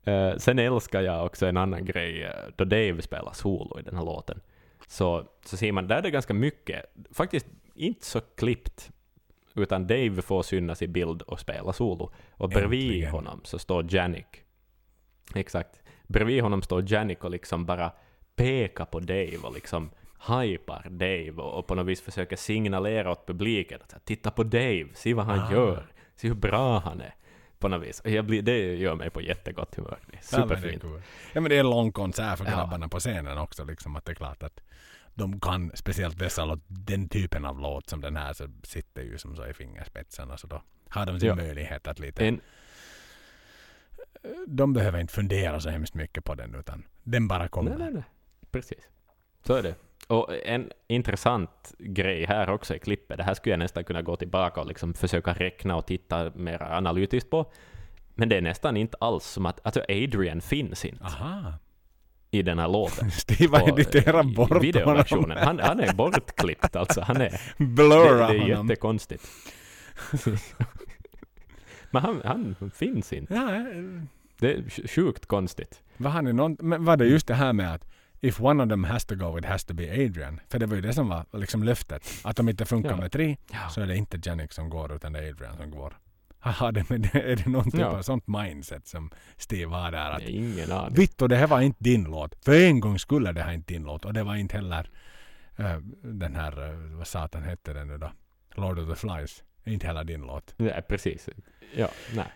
Eh, 0.04 0.36
sen 0.36 0.58
älskar 0.58 1.00
jag 1.00 1.26
också 1.26 1.46
en 1.46 1.56
annan 1.56 1.84
grej, 1.84 2.24
eh, 2.24 2.30
då 2.56 2.64
Dave 2.64 3.02
spelar 3.02 3.32
solo 3.32 3.80
i 3.80 3.82
den 3.82 3.96
här 3.96 4.04
låten. 4.04 4.40
Så, 4.86 5.24
så 5.44 5.56
ser 5.56 5.72
man, 5.72 5.86
där 5.86 5.96
är 5.96 6.02
det 6.02 6.10
ganska 6.10 6.34
mycket, 6.34 6.84
faktiskt 7.10 7.46
inte 7.74 8.06
så 8.06 8.20
klippt, 8.20 8.90
utan 9.54 9.86
Dave 9.86 10.22
får 10.22 10.42
synas 10.42 10.82
i 10.82 10.88
bild 10.88 11.22
och 11.22 11.40
spela 11.40 11.72
solo. 11.72 12.12
Och 12.30 12.48
bredvid 12.48 12.82
Äntligen. 12.82 13.10
honom 13.10 13.40
så 13.44 13.58
står 13.58 13.94
Janik. 13.94 14.26
Exakt. 15.34 15.79
Bredvid 16.12 16.42
honom 16.42 16.62
står 16.62 16.92
Janik 16.92 17.24
och 17.24 17.30
liksom 17.30 17.66
bara 17.66 17.92
pekar 18.36 18.84
på 18.84 19.00
Dave 19.00 19.36
och 19.42 19.54
liksom 19.54 19.90
hypar 20.28 20.86
Dave 20.90 21.30
och, 21.32 21.58
och 21.58 21.66
på 21.66 21.74
något 21.74 21.86
vis 21.86 22.00
försöker 22.00 22.36
signalera 22.36 23.10
åt 23.10 23.26
publiken 23.26 23.80
att 23.82 24.04
titta 24.04 24.30
på 24.30 24.42
Dave, 24.42 24.86
se 24.94 25.14
vad 25.14 25.24
han 25.26 25.38
Ah. 25.38 25.52
gör, 25.52 25.86
se 26.16 26.28
hur 26.28 26.34
bra 26.34 26.78
han 26.78 27.00
är. 27.00 27.14
På 27.58 27.68
något 27.68 27.82
vis. 27.88 28.02
Jag 28.04 28.24
blir, 28.24 28.42
det 28.42 28.58
gör 28.76 28.94
mig 28.94 29.10
på 29.10 29.20
jättegott 29.20 29.74
humör. 29.74 29.98
Det 30.06 30.16
är 30.16 30.20
Ja, 30.32 30.38
men 30.38 30.48
det 30.48 30.54
är 30.54 30.58
superfint. 30.58 30.82
cool. 30.82 31.02
Ja 31.32 31.40
men 31.40 31.50
det 31.50 31.56
är 31.56 31.60
en 31.60 31.70
lång 31.70 31.92
konsert 31.92 32.38
för 32.38 32.44
Ja. 32.44 32.50
grabbarna 32.50 32.88
på 32.88 32.98
scenen 32.98 33.38
också. 33.38 33.64
Liksom, 33.64 33.96
att 33.96 34.04
det 34.04 34.12
är 34.12 34.14
klart 34.14 34.42
att 34.42 34.60
de 35.14 35.40
kan, 35.40 35.70
speciellt 35.74 36.18
dessa 36.18 36.44
låt, 36.44 36.60
den 36.66 37.08
typen 37.08 37.44
av 37.44 37.60
låt 37.60 37.88
som 37.90 38.00
den 38.00 38.16
här, 38.16 38.32
så 38.32 38.48
sitter 38.62 39.02
ju 39.02 39.18
som 39.18 39.36
så 39.36 39.46
i 39.46 39.54
fingerspetsarna. 39.54 40.36
Så 40.36 40.46
då 40.46 40.62
har 40.88 41.06
de 41.06 41.20
sin 41.20 41.28
Ja. 41.28 41.34
möjlighet 41.34 41.86
att 41.86 41.98
lite... 41.98 42.26
En, 42.26 42.40
De 44.46 44.72
behöver 44.72 44.98
inte 45.00 45.12
fundera 45.14 45.60
så 45.60 45.68
hemskt 45.70 45.94
mycket 45.94 46.24
på 46.24 46.34
den 46.34 46.54
utan 46.54 46.82
den 47.02 47.28
bara 47.28 47.48
kommer. 47.48 47.70
nej, 47.70 47.78
nej, 47.78 47.90
nej. 47.92 48.02
Precis. 48.50 48.88
Så 49.46 49.54
är 49.54 49.62
det. 49.62 49.74
Och 50.06 50.46
en 50.46 50.70
intressant 50.88 51.74
grej 51.78 52.24
här 52.26 52.50
också 52.50 52.74
i 52.74 52.78
klippet, 52.78 53.16
det 53.16 53.22
här 53.24 53.34
skulle 53.34 53.52
jag 53.52 53.58
nästan 53.58 53.84
kunna 53.84 54.02
gå 54.02 54.16
tillbaka 54.16 54.60
och 54.60 54.66
liksom 54.66 54.94
försöka 54.94 55.32
räkna 55.32 55.76
och 55.76 55.86
titta 55.86 56.30
mer 56.34 56.62
analytiskt 56.62 57.30
på. 57.30 57.52
Men 58.14 58.28
det 58.28 58.36
är 58.36 58.40
nästan 58.40 58.76
inte 58.76 58.96
alls 59.00 59.24
som 59.24 59.46
att, 59.46 59.60
alltså 59.66 59.80
Adrian 59.88 60.40
finns 60.40 60.84
inte 60.84 61.04
Aha. 61.04 61.52
i 62.30 62.42
den 62.42 62.58
här 62.58 62.68
låten. 62.68 63.10
Steve 63.20 63.58
har 63.58 63.68
editerat 63.68 64.34
bort 64.34 64.62
videoversionen. 64.64 65.30
honom. 65.38 65.44
Han, 65.46 65.58
han 65.58 65.80
är 65.80 65.92
bortklippt 65.94 66.76
alltså. 66.76 67.00
Han 67.00 67.16
är, 67.20 67.40
Blurra 67.64 68.26
det, 68.26 68.32
det 68.32 68.38
är 68.38 68.50
honom. 68.50 68.68
jättekonstigt. 68.68 69.24
Men 71.90 72.02
han, 72.02 72.20
han 72.24 72.70
finns 72.74 73.12
inte. 73.12 73.34
Ja, 73.34 73.54
eh, 73.54 73.62
Det 74.38 74.52
är 74.54 74.62
sj- 74.62 74.88
sjukt 74.88 75.26
konstigt. 75.26 75.82
var, 75.96 76.10
han 76.10 76.24
någon, 76.36 76.56
men 76.60 76.84
var 76.84 76.96
det 76.96 77.06
just 77.06 77.26
det 77.26 77.34
här 77.34 77.52
med 77.52 77.74
att 77.74 77.86
if 78.20 78.40
one 78.40 78.62
of 78.64 78.68
them 78.68 78.84
has 78.84 79.04
to 79.04 79.14
go 79.14 79.38
it 79.38 79.44
has 79.44 79.64
to 79.64 79.74
be 79.74 79.90
Adrian. 80.06 80.40
För 80.48 80.58
det 80.58 80.66
var 80.66 80.74
ju 80.76 80.80
det 80.82 80.92
som 80.92 81.08
var 81.08 81.24
liksom 81.32 81.62
löftet. 81.62 82.08
Att 82.24 82.38
om 82.40 82.48
inte 82.48 82.64
funkar 82.64 82.90
Ja. 82.90 82.96
med 82.96 83.12
tre 83.12 83.36
Ja. 83.52 83.68
så 83.70 83.80
är 83.80 83.86
det 83.86 83.96
inte 83.96 84.20
Janik 84.24 84.52
som 84.52 84.70
går 84.70 84.92
utan 84.94 85.12
det 85.12 85.18
är 85.18 85.30
Adrian 85.30 85.56
som 85.56 85.70
går. 85.70 85.98
Haha, 86.42 86.72
det, 86.72 86.90
men 86.90 87.02
det, 87.02 87.14
är 87.32 87.36
det 87.36 87.46
någon 87.48 87.64
typ 87.70 87.80
Ja. 87.80 87.86
av 87.86 88.02
sånt 88.02 88.26
mindset 88.26 88.86
som 88.86 89.10
Steve 89.36 89.74
har 89.76 89.92
där? 89.92 90.10
Att, 90.10 90.22
ingen 90.22 90.72
aning. 90.72 90.94
Vittu, 90.94 91.28
det 91.28 91.36
här 91.36 91.46
var 91.46 91.60
inte 91.60 91.84
din 91.84 92.04
låt. 92.04 92.44
För 92.44 92.54
en 92.64 92.80
gång 92.80 92.98
skulle 92.98 93.32
det 93.32 93.42
här 93.42 93.52
inte 93.52 93.72
din 93.74 93.82
låt. 93.84 94.04
Och 94.04 94.12
det 94.14 94.22
var 94.22 94.34
inte 94.36 94.56
heller 94.56 94.90
eh, 95.56 95.76
den 96.02 96.34
här, 96.36 96.68
eh, 96.70 96.96
vad 96.96 97.06
satan 97.06 97.42
hette 97.42 97.72
den 97.72 97.88
nu 97.88 97.98
då? 97.98 98.10
Lord 98.54 98.78
of 98.78 98.88
the 98.88 98.94
Flies. 98.94 99.42
Inte 99.64 99.86
heller 99.86 100.04
din 100.04 100.20
låt. 100.20 100.54
Nej, 100.56 100.82
precis. 100.88 101.28
Ja, 101.74 101.88
nej. 102.14 102.26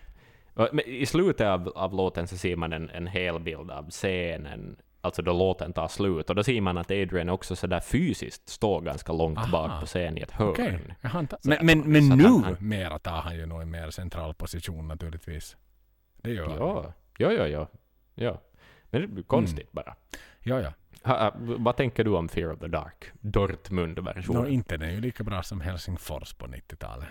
Men 0.71 0.79
I 0.85 1.05
slutet 1.05 1.47
av, 1.47 1.67
av 1.75 1.93
låten 1.93 2.27
så 2.27 2.37
ser 2.37 2.55
man 2.55 2.73
en, 2.73 2.89
en 2.89 3.07
hel 3.07 3.39
bild 3.39 3.71
av 3.71 3.89
scenen, 3.89 4.75
alltså 5.01 5.21
då 5.21 5.33
låten 5.33 5.73
tar 5.73 5.87
slut. 5.87 6.29
Och 6.29 6.35
då 6.35 6.43
ser 6.43 6.61
man 6.61 6.77
att 6.77 6.91
Adrian 6.91 7.29
också 7.29 7.55
sådär 7.55 7.79
fysiskt 7.79 8.49
står 8.49 8.81
ganska 8.81 9.13
långt 9.13 9.37
Aha. 9.37 9.47
bak 9.51 9.79
på 9.79 9.85
scenen 9.85 10.17
i 10.17 10.21
ett 10.21 10.31
hörn. 10.31 10.93
Så 11.41 11.49
Men, 11.49 11.65
men, 11.65 11.79
men 11.79 12.07
nu 12.17 12.23
han- 12.23 12.43
han- 12.43 12.57
mera 12.59 12.99
tar 12.99 13.21
han 13.21 13.35
ju 13.35 13.45
nog 13.45 13.61
en 13.61 13.71
mer 13.71 13.89
central 13.89 14.33
position 14.33 14.87
naturligtvis. 14.87 15.57
Det 16.21 16.31
gör 16.31 16.47
han. 16.49 16.57
Ja, 16.57 16.93
ja, 17.17 17.31
ja, 17.31 17.47
ja. 17.47 17.67
ja. 18.15 18.41
Men 18.89 19.15
det 19.15 19.21
är 19.21 19.23
konstigt 19.23 19.71
bara. 19.71 19.95
Ja, 20.43 20.59
ja. 20.61 20.73
Ha, 21.03 21.31
vad 21.37 21.77
tänker 21.77 22.03
du 22.03 22.11
om 22.15 22.29
Fear 22.29 22.53
of 22.53 22.59
the 22.59 22.67
Dark? 22.67 23.05
Dortmund-versionen? 23.21 24.41
Nå, 24.43 24.47
inte 24.47 24.77
den 24.77 24.89
är 24.89 24.93
ju 24.93 25.01
lika 25.01 25.23
bra 25.23 25.43
som 25.43 25.61
Helsingfors 25.61 26.33
på 26.33 26.47
90-talet. 26.47 27.07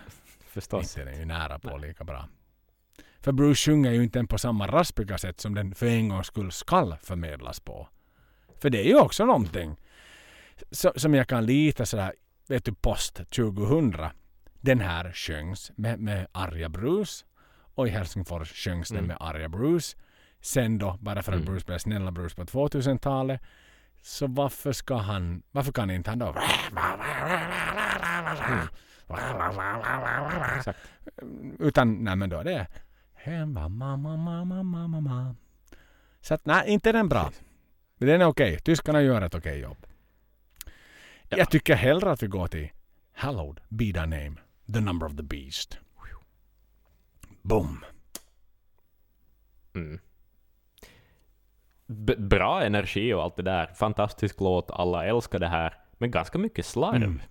Förstås. 0.55 0.97
Inte 0.97 1.05
den 1.09 1.13
är 1.15 1.19
ju 1.19 1.25
nära 1.25 1.59
på 1.59 1.77
lika 1.77 2.03
bra. 2.03 2.27
För 3.21 3.31
Bruce 3.31 3.71
sjunger 3.71 3.91
ju 3.91 4.03
inte 4.03 4.23
på 4.25 4.37
samma 4.37 4.67
raspiga 4.67 5.17
sätt 5.17 5.39
som 5.39 5.53
den 5.55 5.75
för 5.75 5.85
en 5.85 6.09
gångs 6.09 6.27
skull 6.27 6.51
skall 6.51 6.95
förmedlas 7.03 7.59
på. 7.59 7.87
För 8.61 8.69
det 8.69 8.79
är 8.79 8.87
ju 8.87 8.99
också 8.99 9.25
någonting 9.25 9.75
så, 10.71 10.93
som 10.95 11.13
jag 11.13 11.27
kan 11.27 11.45
lita 11.45 11.85
sådär, 11.85 12.13
vet 12.47 12.65
du, 12.65 12.73
post 12.73 13.15
2000. 13.35 13.95
Den 14.61 14.79
här 14.79 15.11
sjöngs 15.13 15.71
med, 15.75 15.99
med 15.99 16.27
arga 16.31 16.69
Bruce 16.69 17.25
och 17.75 17.87
i 17.87 17.89
Helsingfors 17.91 18.51
sjöngs 18.65 18.89
den 18.89 18.97
Mm. 18.97 19.07
med 19.07 19.17
arga 19.19 19.49
Bruce. 19.49 19.97
Sen 20.41 20.77
då, 20.77 20.97
bara 21.01 21.23
för 21.23 21.31
att 21.31 21.35
Mm. 21.41 21.45
Bruce 21.53 21.65
blev 21.65 21.77
snälla 21.77 22.11
Bruce 22.11 22.35
på 22.35 22.43
2000-talet, 22.45 23.41
så 24.01 24.27
varför 24.27 24.71
ska 24.71 24.95
han, 24.97 25.43
varför 25.51 25.71
kan 25.71 25.89
inte 25.91 26.09
han 26.09 26.19
då 26.19 26.35
Exakt. 30.57 30.79
utan 31.59 32.03
nej 32.03 32.15
men 32.15 32.29
då 32.29 32.39
är 32.39 32.43
det 32.43 32.67
mamma 33.25 33.97
mamma. 33.97 35.35
Så 36.21 36.33
att 36.33 36.45
nej, 36.45 36.69
inte 36.69 36.91
den 36.91 37.09
bra. 37.09 37.31
Men 37.97 38.07
den 38.07 38.21
är 38.21 38.25
okej. 38.25 38.59
Tyskarna 38.59 39.01
gör 39.01 39.21
ett 39.21 39.35
okej 39.35 39.59
jobb. 39.59 39.77
Ja. 41.29 41.37
Jag 41.37 41.49
tycker 41.49 41.75
hellre 41.75 42.11
att 42.11 42.23
vi 42.23 42.27
går 42.27 42.47
till 42.47 42.69
Hallowed 43.13 43.61
be 43.69 43.85
thy 43.85 43.99
name, 44.05 44.35
the 44.73 44.79
number 44.79 45.07
of 45.07 45.15
the 45.15 45.23
beast. 45.23 45.79
Boom. 47.41 47.85
Mm. 49.75 49.99
Bra 52.17 52.63
energi 52.63 53.13
och 53.13 53.23
allt 53.23 53.35
det 53.35 53.43
där. 53.43 53.67
Fantastisk 53.67 54.39
låt, 54.39 54.71
alla 54.71 55.05
älskar 55.05 55.39
det 55.39 55.47
här. 55.47 55.77
Men 55.97 56.11
ganska 56.11 56.37
mycket 56.37 56.65
slarv, 56.65 56.95
Mm. 56.95 57.21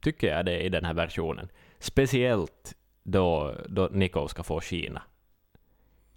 Tycker 0.00 0.36
jag 0.36 0.44
det 0.46 0.60
i 0.62 0.68
den 0.68 0.84
här 0.84 0.94
versionen. 0.94 1.48
Speciellt 1.78 2.74
då, 3.02 3.54
då 3.68 3.88
Nico 3.92 4.28
ska 4.28 4.42
få 4.42 4.60
skina. 4.60 5.02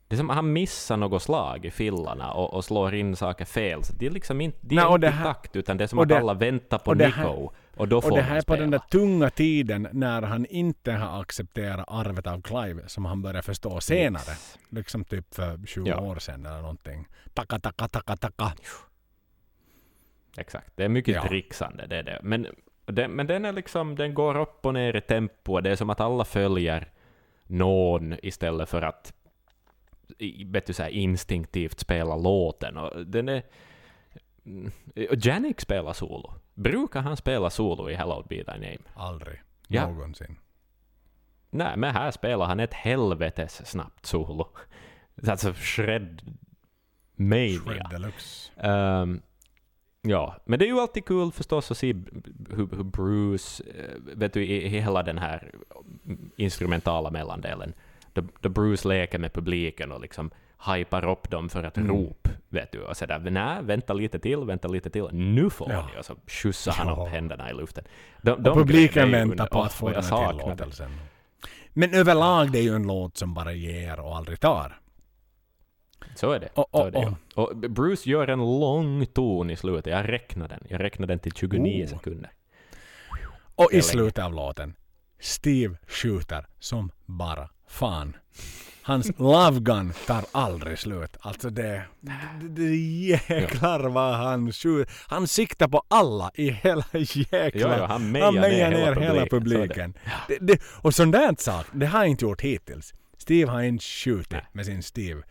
Det 0.07 0.15
är 0.15 0.17
som 0.17 0.29
att 0.29 0.35
han 0.35 0.53
missar 0.53 0.97
något 0.97 1.23
slag 1.23 1.65
i 1.65 1.71
fillarna 1.71 2.31
och, 2.31 2.53
och 2.53 2.65
slår 2.65 2.93
in 2.95 3.15
saker 3.15 3.45
fel. 3.45 3.83
Så 3.83 3.93
det 3.93 4.05
är 4.05 4.09
liksom 4.11 4.41
inte, 4.41 4.57
det 4.61 4.75
är 4.75 4.83
Nej, 4.85 4.85
inte 4.93 4.97
det 5.07 5.09
här- 5.09 5.23
takt, 5.33 5.55
utan 5.55 5.77
det 5.77 5.83
är 5.83 5.87
som 5.87 5.99
att 5.99 6.07
det- 6.09 6.17
alla 6.17 6.33
väntar 6.33 6.77
på 6.79 6.91
och 6.91 6.97
Nico. 6.97 7.09
här- 7.11 7.49
och 7.77 7.87
då 7.87 8.01
får 8.01 8.11
Och 8.11 8.17
det 8.17 8.23
här 8.23 8.37
är 8.37 8.41
på 8.41 8.55
den 8.55 8.71
där 8.71 8.79
tunga 8.79 9.29
tiden 9.29 9.87
när 9.91 10.21
han 10.21 10.45
inte 10.45 10.91
har 10.91 11.21
accepterat 11.21 11.85
arvet 11.87 12.27
av 12.27 12.41
Clive 12.41 12.81
som 12.87 13.05
han 13.05 13.21
började 13.21 13.41
förstå 13.41 13.81
senare. 13.81 14.21
Yes. 14.31 14.57
Liksom 14.69 15.03
typ 15.05 15.35
för 15.35 15.59
20 15.67 15.89
Ja. 15.89 15.99
år 16.01 16.15
sedan 16.19 16.45
eller 16.45 16.61
någonting. 16.61 17.07
Taka, 17.33 17.59
taka, 17.59 17.87
taka, 17.87 18.15
taka. 18.17 18.53
Exakt, 20.37 20.71
det 20.75 20.83
är 20.83 20.89
mycket 20.89 21.15
Ja. 21.15 21.27
trixande. 21.27 21.85
Det 21.87 21.97
är 21.97 22.03
det. 22.03 22.19
Men, 22.23 22.47
den, 22.91 23.11
men 23.11 23.27
den, 23.27 23.45
är 23.45 23.51
liksom, 23.51 23.95
den 23.95 24.13
går 24.13 24.37
upp 24.37 24.65
och 24.65 24.73
ner 24.73 24.95
i 24.95 25.01
tempo. 25.01 25.61
Det 25.61 25.71
är 25.71 25.75
som 25.75 25.89
att 25.89 26.01
alla 26.01 26.25
följer 26.25 26.91
någon 27.43 28.15
istället 28.23 28.69
för 28.69 28.81
att 28.81 29.13
vet 30.45 30.65
du, 30.65 30.73
så 30.73 30.83
här, 30.83 30.89
instinktivt 30.89 31.79
spela 31.79 32.15
låten. 32.15 32.77
Och 32.77 33.05
den 33.05 33.29
är, 33.29 33.43
Mm, 34.45 34.71
och 35.09 35.15
Janik 35.25 35.61
spelar 35.61 35.93
solo. 35.93 36.33
Brukar 36.53 37.01
han 37.01 37.17
spela 37.17 37.49
solo 37.49 37.89
i 37.89 37.95
Hello 37.95 38.25
Be 38.29 38.35
Thy 38.35 38.53
Name? 38.53 38.77
Aldrig. 38.93 39.41
Ja. 39.67 39.87
Någonsin. 39.87 40.37
Nej, 41.49 41.77
men 41.77 41.93
här 41.95 42.11
spelar 42.11 42.45
han 42.45 42.59
ett 42.59 42.73
helvetes 42.73 43.69
snabbt 43.69 44.05
solo. 44.05 44.47
Alltså 45.27 45.53
shred 45.53 46.21
mania. 47.15 47.59
Shred 47.59 47.85
deluxe. 47.89 48.51
Ehm, 48.57 49.21
ja, 50.01 50.35
men 50.45 50.59
det 50.59 50.65
är 50.65 50.67
ju 50.67 50.79
alltid 50.79 51.05
kul 51.05 51.31
förstås 51.31 51.71
att 51.71 51.77
se 51.77 51.93
hur, 52.49 52.57
hur 52.75 52.83
Bruce, 52.83 53.63
eh, 53.63 54.15
vet 54.15 54.33
du, 54.33 54.45
i, 54.45 54.67
hela 54.67 55.03
den 55.03 55.17
här 55.17 55.51
instrumentala 56.35 57.09
mellandelen, 57.09 57.73
då, 58.13 58.21
då 58.39 58.49
Bruce 58.49 58.87
leker 58.87 59.19
med 59.19 59.33
publiken 59.33 59.91
och 59.91 60.01
liksom 60.01 60.31
hypar 60.75 61.09
upp 61.09 61.29
dem 61.29 61.49
för 61.49 61.63
ett 61.63 61.77
Mm. 61.77 61.89
rop, 61.89 62.27
vet 62.49 62.71
du, 62.71 62.79
och 62.81 62.97
sådär, 62.97 63.19
nej, 63.19 63.57
vänta 63.63 63.93
lite 63.93 64.19
till, 64.19 64.39
vänta 64.39 64.67
lite 64.67 64.89
till, 64.89 65.07
nu 65.11 65.49
får 65.49 65.71
Ja. 65.71 65.87
ni, 65.93 65.99
och 65.99 66.05
så 66.05 66.15
skjutsar 66.27 66.71
han 66.71 66.87
Ja. 66.87 67.03
upp 67.05 67.09
händerna 67.09 67.51
i 67.51 67.53
luften. 67.53 67.83
De, 68.21 68.31
Och 68.31 68.41
de 68.41 68.57
publiken 68.57 69.11
väntar 69.11 69.47
på 69.47 69.61
att 69.61 69.73
få 69.73 69.89
den 69.89 70.03
här 70.03 70.33
tillåtelsen. 70.33 70.91
Men 71.73 71.93
överlag 71.93 72.51
det 72.51 72.59
är 72.59 72.63
ju 72.63 72.75
en 72.75 72.87
låt 72.87 73.17
som 73.17 73.33
bara 73.33 73.53
ger 73.53 73.99
och 73.99 74.15
aldrig 74.17 74.39
tar. 74.39 74.80
Så 76.15 76.31
är 76.31 76.39
det. 76.39 76.49
Så 76.55 76.61
och- 76.71 76.87
är 76.87 76.91
det 76.91 76.99
ju. 76.99 77.11
och 77.35 77.57
Bruce 77.57 78.09
gör 78.09 78.27
en 78.27 78.39
lång 78.59 79.05
ton 79.05 79.49
i 79.49 79.55
slutet, 79.55 79.85
jag 79.91 80.09
räknar 80.09 80.47
den, 80.47 80.63
jag 80.69 80.83
räknar 80.83 81.07
den 81.07 81.19
till 81.19 81.31
29 81.31 81.83
Oh. 81.83 81.89
sekunder. 81.89 82.31
Och 83.55 83.73
i 83.73 83.81
slutet 83.81 84.23
av 84.25 84.33
låten, 84.33 84.73
Steve 85.19 85.75
skjuter 85.87 86.45
som 86.59 86.91
bara 87.05 87.49
fan. 87.67 88.15
Hans 88.83 89.11
Love 89.19 89.59
Gun 89.59 89.93
tar 90.07 90.23
aldrig 90.31 90.79
slut. 90.79 91.17
Alltså 91.19 91.49
det, 91.49 91.83
det, 91.99 92.47
det 92.49 92.75
jäklar 92.75 93.79
vad 93.89 94.13
han 94.15 94.51
skjuter. 94.51 94.93
Han 95.07 95.27
siktar 95.27 95.67
på 95.67 95.83
alla 95.87 96.31
i 96.35 96.49
hela 96.49 96.85
jäkla... 96.93 97.49
Jo, 97.79 97.85
han 97.87 98.11
mejar 98.11 98.25
han 98.25 98.35
ner 98.35 98.49
hela 98.51 98.69
ner 98.93 99.01
hela 99.01 99.25
publiken, 99.25 99.29
publiken. 99.29 99.93
Det, 100.27 100.37
det, 100.41 100.61
och 100.81 100.95
sånt 100.95 101.11
där 101.11 101.35
sak, 101.37 101.65
det 101.73 101.85
har 101.85 101.99
jag 101.99 102.07
inte 102.07 102.25
gjort 102.25 102.41
hittills. 102.41 102.93
Steve 103.17 103.51
har 103.51 103.61
inte 103.61 103.83
skjutit 103.85 104.43
med 104.53 104.65
sin 104.65 104.83
Steve 104.83 105.21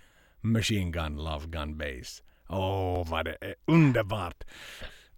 Machine 0.41 0.91
Gun 0.91 1.17
Love 1.17 1.47
Gun 1.47 1.79
Base. 1.79 2.23
Åh, 2.49 3.11
vad 3.11 3.25
det 3.25 3.37
är 3.41 3.55
underbart. 3.65 4.45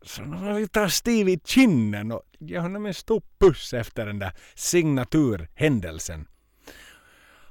Så 0.03 0.23
vi 0.57 0.69
tar 0.69 0.89
Steve 0.89 1.31
i 1.33 1.41
kinnen 1.45 2.13
och 2.13 2.23
ger 2.39 2.61
honom 2.61 2.87
en 2.87 2.95
stor 2.95 3.23
puss 3.39 3.75
efter 3.75 4.07
den 4.07 4.19
där 4.19 4.33
signaturhändelsen. 4.55 6.29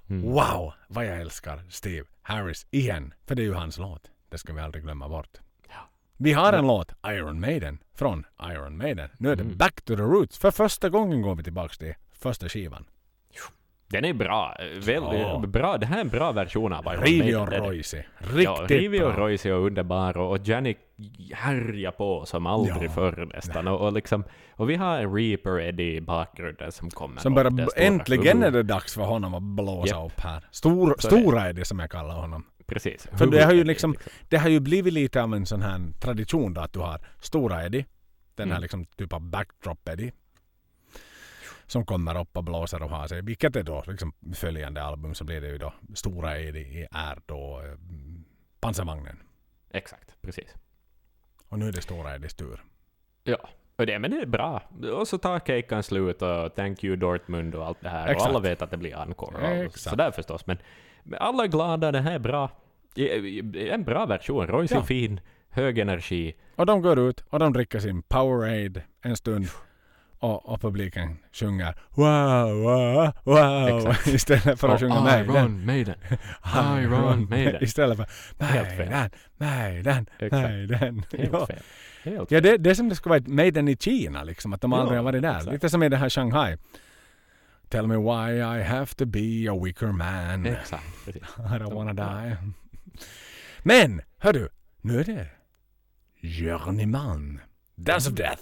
Mm. 0.10 0.22
Wow, 0.32 0.74
vad 0.88 1.06
jag 1.06 1.22
älskar 1.22 1.64
Steve 1.70 2.08
Harris 2.22 2.68
igen. 2.72 3.14
För 3.26 3.36
det 3.36 3.42
är 3.42 3.46
ju 3.46 3.54
hans 3.54 3.78
låt. 3.78 4.12
Det 4.30 4.38
ska 4.38 4.54
vi 4.54 4.62
aldrig 4.62 4.84
glömma 4.84 5.10
bort. 5.10 5.38
Ja. 5.70 5.90
Vi 6.18 6.34
har 6.34 6.54
en 6.54 6.68
låt, 6.68 6.94
Iron 7.08 7.40
Maiden, 7.40 7.80
från 7.96 8.26
Iron 8.44 8.78
Maiden. 8.78 9.10
Nu 9.20 9.32
är 9.32 9.36
det 9.36 9.44
Mm. 9.44 9.58
Back 9.58 9.82
to 9.82 9.96
the 9.96 10.02
Roots. 10.02 10.38
För 10.38 10.52
första 10.52 10.90
gången 10.90 11.22
går 11.22 11.36
vi 11.36 11.44
tillbaka 11.44 11.76
till 11.76 11.94
första 12.12 12.50
skivan. 12.50 12.86
Den 13.92 14.06
är 14.06 14.14
bra. 14.14 14.56
Väldigt 14.86 15.20
Ja. 15.22 15.44
bra. 15.48 15.78
Det 15.78 15.86
här 15.86 15.98
är 15.98 16.02
en 16.02 16.10
bra 16.10 16.32
version 16.32 16.74
av 16.74 16.86
Iron 16.94 17.04
Rivi 17.04 17.36
och 17.36 17.50
det. 17.50 17.60
Royce. 17.60 17.94
Ja, 18.20 18.28
Riktigt 18.62 18.78
Rivi 18.78 19.02
och. 19.04 19.18
Royce 19.18 19.46
är 19.50 19.52
underbar 19.54 20.18
och, 20.18 20.32
och 20.32 20.48
Janik 20.48 20.78
härjar 21.34 21.92
på 21.92 22.26
som 22.26 22.46
aldrig 22.46 22.90
Ja. 22.90 22.92
förr 22.92 23.30
nästan. 23.34 23.68
Och, 23.68 23.82
och, 23.86 23.94
liksom, 23.94 24.24
och 24.52 24.70
vi 24.70 24.76
har 24.76 24.98
en 25.00 25.16
Reaper 25.16 25.60
Eddie 25.60 25.96
i 25.96 26.02
bakgrunden 26.02 26.72
som 26.72 26.90
kommer. 26.90 27.22
Som 27.22 27.34
bara, 27.34 27.50
äntligen 27.76 28.44
är 28.44 28.52
det 28.52 28.64
dags 28.64 28.94
för 28.94 29.02
honom 29.04 29.34
att 29.34 29.44
blåsa 29.44 29.96
Japp. 29.96 30.06
upp 30.06 30.20
här. 30.20 30.44
Stor, 30.52 30.96
Så 31.00 31.08
stora 31.08 31.54
det 31.54 31.66
som 31.66 31.80
jag 31.80 31.92
kallar 31.92 32.16
honom. 32.16 32.44
Precis. 32.66 33.08
För 33.14 33.28
det 33.28 33.44
har 33.44 33.54
ju 33.54 33.64
liksom- 33.64 33.92
är 33.92 33.98
Det 34.30 34.38
har 34.38 34.50
ju 34.50 34.60
blivit 34.60 34.94
lite 34.94 35.24
av 35.24 35.34
en 35.34 35.46
sån 35.46 35.62
här 35.62 35.80
tradition 36.00 36.54
då 36.54 36.62
att 36.62 36.74
du 36.74 36.80
har 36.80 37.00
stora 37.22 37.66
Eddie. 37.66 37.86
Den 38.36 38.48
här 38.48 38.56
Mm. 38.56 38.62
liksom 38.62 38.86
typ 38.86 39.14
av 39.14 39.22
backdrop 39.22 39.90
Eddie. 39.90 40.12
Som 41.72 41.86
kommer 41.86 42.20
upp 42.20 42.38
och 42.38 42.44
blåser 42.44 42.84
och 42.84 42.90
har 42.90 43.08
sig. 43.08 43.22
Vilket 43.22 43.56
är 43.56 43.64
då 43.64 43.84
liksom 43.88 44.14
följande 44.36 44.84
album 44.84 45.14
så 45.16 45.24
blir 45.24 45.42
det 45.42 45.48
ju 45.48 45.58
då 45.58 45.74
stora 45.96 46.40
Eddie 46.40 46.88
är 46.92 47.20
då 47.26 47.62
eh, 47.66 47.78
pansarvagnen. 48.60 49.20
Exakt, 49.70 50.22
precis. 50.22 50.56
Och 51.50 51.60
nu 51.60 51.68
är 51.68 51.72
det 51.72 51.82
stora 51.82 52.16
Eddies 52.16 52.34
tur. 52.34 52.64
Ja, 53.24 53.50
och 53.76 53.86
det, 53.86 54.00
men 54.00 54.12
det 54.12 54.18
är 54.22 54.26
bra. 54.26 54.62
Och 54.94 55.08
så 55.08 55.18
tar 55.18 55.40
Keikan 55.40 55.84
slut 55.84 56.22
och 56.22 56.56
Thank 56.56 56.84
you 56.84 56.96
Dortmund 56.96 57.56
och 57.56 57.66
allt 57.68 57.82
det 57.82 57.90
här. 57.90 58.08
Exakt. 58.08 58.22
Och 58.22 58.28
alla 58.28 58.40
vet 58.40 58.62
att 58.62 58.72
det 58.72 58.78
blir 58.78 58.96
encore 59.02 59.38
och 59.38 59.66
Exakt. 59.66 59.80
sådär 59.90 60.12
förstås. 60.12 60.46
Men, 60.48 60.58
alla 61.18 61.44
är 61.44 61.48
glada, 61.48 61.92
det 61.92 62.00
här 62.00 62.16
är 62.16 62.20
bra. 62.20 62.50
En 63.72 63.84
bra 63.84 64.06
version. 64.06 64.48
Royce 64.48 64.74
Ja. 64.74 64.82
är 64.82 64.86
fin, 64.86 65.20
hög 65.50 65.80
energi. 65.80 66.36
Och 66.56 66.66
de 66.66 66.82
går 66.82 67.00
ut 67.00 67.24
och 67.30 67.40
de 67.40 67.54
dricker 67.54 67.80
sin 67.80 68.02
Powerade 68.02 68.84
en 69.02 69.16
stund. 69.18 69.46
Och, 70.22 70.50
och 70.50 70.62
publiken 70.62 71.18
sjunger 71.34 71.76
wow, 71.90 72.62
wow, 72.62 73.12
wow 73.24 73.96
istället 74.08 74.60
för 74.60 74.70
att 74.70 74.80
sjunga 74.80 75.02
Maiden. 75.02 75.36
Iron 75.36 75.66
Maiden. 75.66 75.96
Iron 76.56 77.30
Maiden. 77.30 77.64
Istället 77.64 77.98
för. 77.98 78.08
Maiden, 78.40 79.10
Maiden. 79.38 80.06
Maiden. 80.32 81.04
Helt 81.18 81.34
Ja. 81.34 81.46
fel. 81.48 81.60
Helt 82.04 82.32
Ja, 82.32 82.42
det, 82.42 82.58
det 82.58 82.70
är 82.70 82.74
som 82.74 82.90
det 82.90 82.96
skulle 82.96 83.20
vara 83.20 83.24
Maiden 83.28 83.68
i 83.68 83.78
Kina 83.78 84.24
liksom, 84.24 84.54
att 84.54 84.62
de 84.62 84.74
aldrig 84.74 84.98
har 85.00 85.04
varit 85.04 85.22
där. 85.22 85.36
exakt. 85.38 85.52
Lite 85.52 85.70
som 85.70 85.84
i 85.84 85.90
det 85.90 85.98
här 85.98 86.10
Shanghai. 86.10 86.58
Tell 87.70 87.88
me 87.88 87.96
why 87.96 88.34
I 88.60 88.64
have 88.64 88.86
to 88.88 89.06
be 89.06 89.48
a 89.52 89.60
weaker 89.64 89.88
man. 89.92 90.46
Exakt, 90.46 91.06
precis. 91.06 91.22
I 91.38 91.42
don't 91.58 91.74
wanna 91.74 91.94
die. 91.94 92.38
Men, 93.64 94.02
hördu, 94.18 94.48
nu 94.82 95.00
är 95.00 95.04
det 95.04 95.28
Journeyman. 96.22 97.40
Dance 97.76 98.10
of 98.10 98.16
Death. 98.16 98.42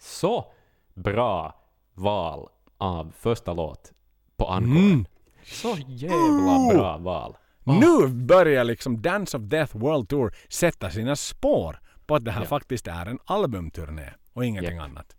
Så 0.00 0.52
bra 0.94 1.54
val 1.94 2.48
av 2.78 3.12
första 3.18 3.52
låt 3.52 3.92
på 4.36 4.44
encore. 4.46 4.78
Mm. 4.80 5.06
Så 5.44 5.76
jävla 5.86 6.72
bra 6.74 6.96
val. 6.98 7.36
Nu 7.64 8.08
börjar 8.08 8.64
liksom 8.64 9.02
Dance 9.02 9.36
of 9.36 9.42
Death 9.42 9.76
World 9.76 10.08
Tour 10.08 10.34
sätta 10.48 10.90
sina 10.90 11.16
spår 11.16 11.80
på 12.06 12.14
att 12.14 12.24
det 12.24 12.30
här 12.30 12.40
Ja. 12.42 12.46
faktiskt 12.46 12.86
är 12.86 13.06
en 13.06 13.18
albumturné 13.24 14.08
och 14.32 14.44
ingenting 14.44 14.76
Japp. 14.76 14.84
annat. 14.84 15.16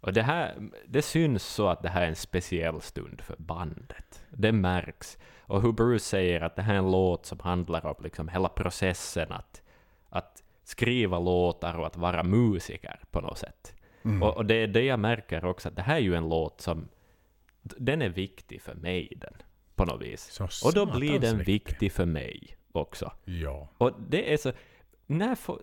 Och 0.00 0.12
det 0.12 0.22
här, 0.22 0.56
det 0.86 1.02
syns 1.02 1.42
så 1.42 1.68
att 1.68 1.82
det 1.82 1.88
här 1.88 2.02
är 2.02 2.06
en 2.06 2.16
speciell 2.16 2.80
stund 2.80 3.20
för 3.20 3.36
bandet. 3.38 4.22
Det 4.30 4.52
märks. 4.52 5.18
Och 5.40 5.62
hur 5.62 5.72
Bruce 5.72 6.04
säger 6.04 6.40
att 6.40 6.56
det 6.56 6.62
här 6.62 6.74
är 6.74 6.78
en 6.78 6.90
låt 6.90 7.26
som 7.26 7.40
handlar 7.40 7.86
om 7.86 7.94
liksom 7.98 8.28
hela 8.28 8.48
processen 8.48 9.32
att, 9.32 9.62
att 10.08 10.42
skriva 10.64 11.18
låtar 11.18 11.74
och 11.78 11.86
att 11.86 11.96
vara 11.96 12.22
musiker 12.22 13.00
på 13.10 13.20
något 13.20 13.38
sätt. 13.38 13.74
Mm. 14.04 14.22
Och, 14.22 14.36
och 14.36 14.46
det 14.46 14.54
är 14.54 14.66
det 14.66 14.82
jag 14.82 15.00
märker 15.00 15.44
också, 15.44 15.68
att 15.68 15.76
det 15.76 15.82
här 15.82 15.96
är 15.96 16.00
ju 16.00 16.14
en 16.14 16.28
låt 16.28 16.60
som 16.60 16.88
den 17.62 18.02
är 18.02 18.08
viktig 18.08 18.62
för 18.62 18.74
mig 18.74 19.12
den, 19.16 19.34
på 19.74 19.84
något 19.84 20.02
vis. 20.02 20.30
Så 20.30 20.68
Och 20.68 20.74
då 20.74 20.98
blir 20.98 21.18
den 21.18 21.38
viktig. 21.38 21.52
viktig 21.52 21.92
för 21.92 22.06
mig 22.06 22.56
också. 22.72 23.12
Ja. 23.24 23.68
Och 23.78 23.92
det 24.08 24.32
är 24.32 24.36
så... 24.36 24.52
När 25.06 25.34
får, 25.34 25.62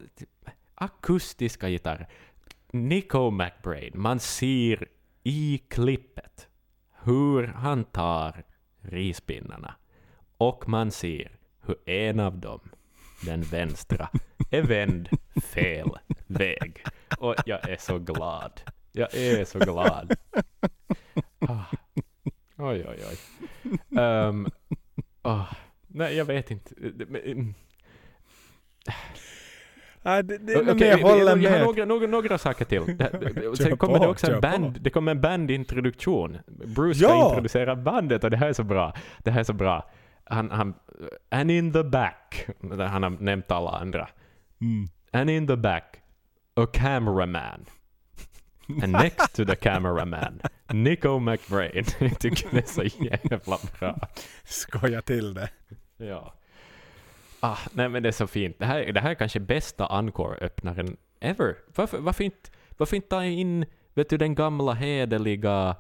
akustiska 0.76 1.70
gitarrer. 1.70 2.08
Nico 2.72 3.32
McBrain, 3.32 3.92
man 3.96 4.20
ser 4.20 4.88
i 5.24 5.62
klippet 5.68 6.48
hur 7.04 7.48
han 7.48 7.84
tar 7.84 8.44
rispinnarna. 8.82 9.76
Och 10.38 10.70
man 10.70 10.92
ser 10.92 11.38
hur 11.62 11.90
en 11.90 12.20
av 12.20 12.38
dem, 12.38 12.60
den 13.22 13.42
vänstra, 13.42 14.10
är 14.52 14.62
vänd 14.62 15.10
fel 15.54 15.90
väg. 16.28 16.84
Och 17.20 17.36
jag 17.46 17.70
är 17.70 17.78
så 17.80 18.00
glad. 18.00 18.62
Jag 18.92 19.16
är 19.16 19.46
så 19.46 19.60
glad. 19.60 20.14
Ah. 21.40 21.64
Oj, 22.58 22.86
oj, 22.88 23.00
oj. 23.12 23.18
Ehm, 24.00 24.48
ah. 25.22 25.46
Nej, 25.88 26.16
jag 26.16 26.26
vet 26.26 26.52
inte. 26.52 26.76
Ja, 30.02 30.22
det, 30.22 30.38
det, 30.38 30.56
Okej, 30.56 30.66
men 30.76 30.80
jag 30.80 30.98
håller 30.98 31.20
jag 31.38 31.52
har 31.52 31.58
med. 31.58 31.66
några, 31.66 31.86
några, 31.86 32.08
några 32.08 32.38
saker 32.38 32.66
till. 32.66 32.98
Det- 32.98 33.58
Sen 33.58 33.78
kommer 33.78 34.00
det 34.00 34.08
också 34.08 34.32
en 34.34 34.42
band, 34.42 34.82
det 34.82 34.90
kommer 34.90 35.12
en 35.12 35.22
bandintroduktion. 35.22 36.38
Bruce 36.48 36.96
ska 37.00 37.08
Ja! 37.08 37.30
introducera 37.30 37.76
bandet 37.76 38.24
och 38.24 38.30
det 38.32 38.38
här 38.38 38.48
är 38.50 38.54
så 38.54 38.64
bra. 38.64 38.94
Det 39.24 39.32
här 39.32 39.40
är 39.40 39.44
så 39.44 39.54
bra. 39.54 39.90
Han, 40.26 40.52
han, 40.52 40.74
and 41.30 41.52
in 41.52 41.74
the 41.74 41.84
back, 41.84 42.48
han 42.62 43.04
har 43.04 43.10
nämnt 43.10 43.52
alla 43.52 43.72
andra. 43.72 44.10
Mm. 44.62 44.88
And 45.12 45.30
in 45.30 45.48
the 45.48 45.56
back, 45.56 46.02
a 46.56 46.66
cameraman. 46.74 47.66
And 48.84 48.92
next 48.92 49.36
to 49.36 49.46
the 49.46 49.56
cameraman, 49.56 50.42
Nico 50.74 51.20
McBrain. 51.20 51.86
Jag 52.00 52.20
tycker 52.20 52.50
det 52.52 52.58
är 52.58 52.68
så 52.68 52.84
jävla 52.84 53.58
bra. 53.80 54.00
Skoja 54.44 55.02
till 55.02 55.34
det. 55.34 55.50
Ja. 55.98 56.34
Ah, 57.40 57.58
nej 57.72 57.90
men 57.90 58.04
det 58.04 58.10
är 58.10 58.14
så 58.14 58.28
fint. 58.28 58.60
Det 58.60 58.66
här, 58.66 58.94
det 58.94 59.00
här 59.00 59.10
är 59.10 59.16
kanske 59.16 59.40
bästa 59.40 59.86
encore-öppnaren 59.86 60.98
ever. 61.20 61.56
Varför, 61.76 61.98
varför, 61.98 62.24
inte, 62.24 62.50
varför 62.78 62.96
inte 62.96 63.08
ta 63.08 63.26
in 63.26 63.66
vet 63.96 64.10
du, 64.10 64.18
den 64.18 64.36
gamla 64.36 64.74
hederliga 64.74 65.76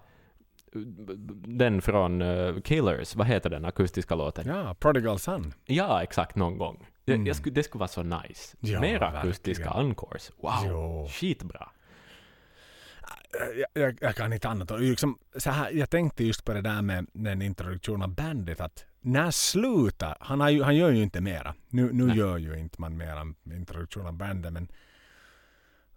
den 1.47 1.81
från 1.81 2.21
uh, 2.21 2.61
Killers, 2.61 3.15
vad 3.15 3.27
heter 3.27 3.49
den 3.49 3.65
akustiska 3.65 4.15
låten? 4.15 4.47
Ja, 4.47 4.75
Prodigal 4.79 5.19
Son. 5.19 5.53
Ja, 5.65 6.03
exakt, 6.03 6.35
någon 6.35 6.57
gång. 6.57 6.85
Det, 7.05 7.13
Mm. 7.13 7.27
jag 7.27 7.35
skulle, 7.35 7.55
det 7.55 7.63
skulle 7.63 7.79
vara 7.79 7.87
så 7.87 8.03
nice. 8.03 8.57
Ja, 8.59 8.81
Mer 8.81 9.03
akustiska 9.03 9.63
verkligen. 9.63 9.87
encores. 9.89 10.31
Wow, 10.37 10.51
Jo. 10.67 11.07
skitbra. 11.11 11.69
jag, 13.73 13.83
jag, 13.83 13.97
jag 14.01 14.15
kan 14.15 14.33
inte 14.33 14.49
annat. 14.49 14.71
Liksom, 14.79 15.17
så 15.37 15.49
här, 15.51 15.71
jag 15.71 15.89
tänkte 15.89 16.23
just 16.23 16.45
på 16.45 16.53
det 16.53 16.61
där 16.61 16.81
med 16.81 17.05
den 17.13 17.41
introduktionen 17.41 18.01
av 18.01 18.09
bandet. 18.15 18.61
Att 18.61 18.85
när 19.01 19.31
slutar, 19.31 20.17
han, 20.19 20.53
ju, 20.53 20.63
han 20.63 20.75
gör 20.75 20.89
ju 20.91 21.03
inte 21.03 21.21
mera. 21.21 21.55
Nu, 21.69 21.93
nu 21.93 22.05
Nej. 22.05 22.17
gör 22.17 22.37
ju 22.37 22.59
inte 22.59 22.81
man 22.81 22.97
mera 22.97 23.21
introduktion 23.55 24.07
av 24.07 24.13
bandet. 24.13 24.53
Men 24.53 24.67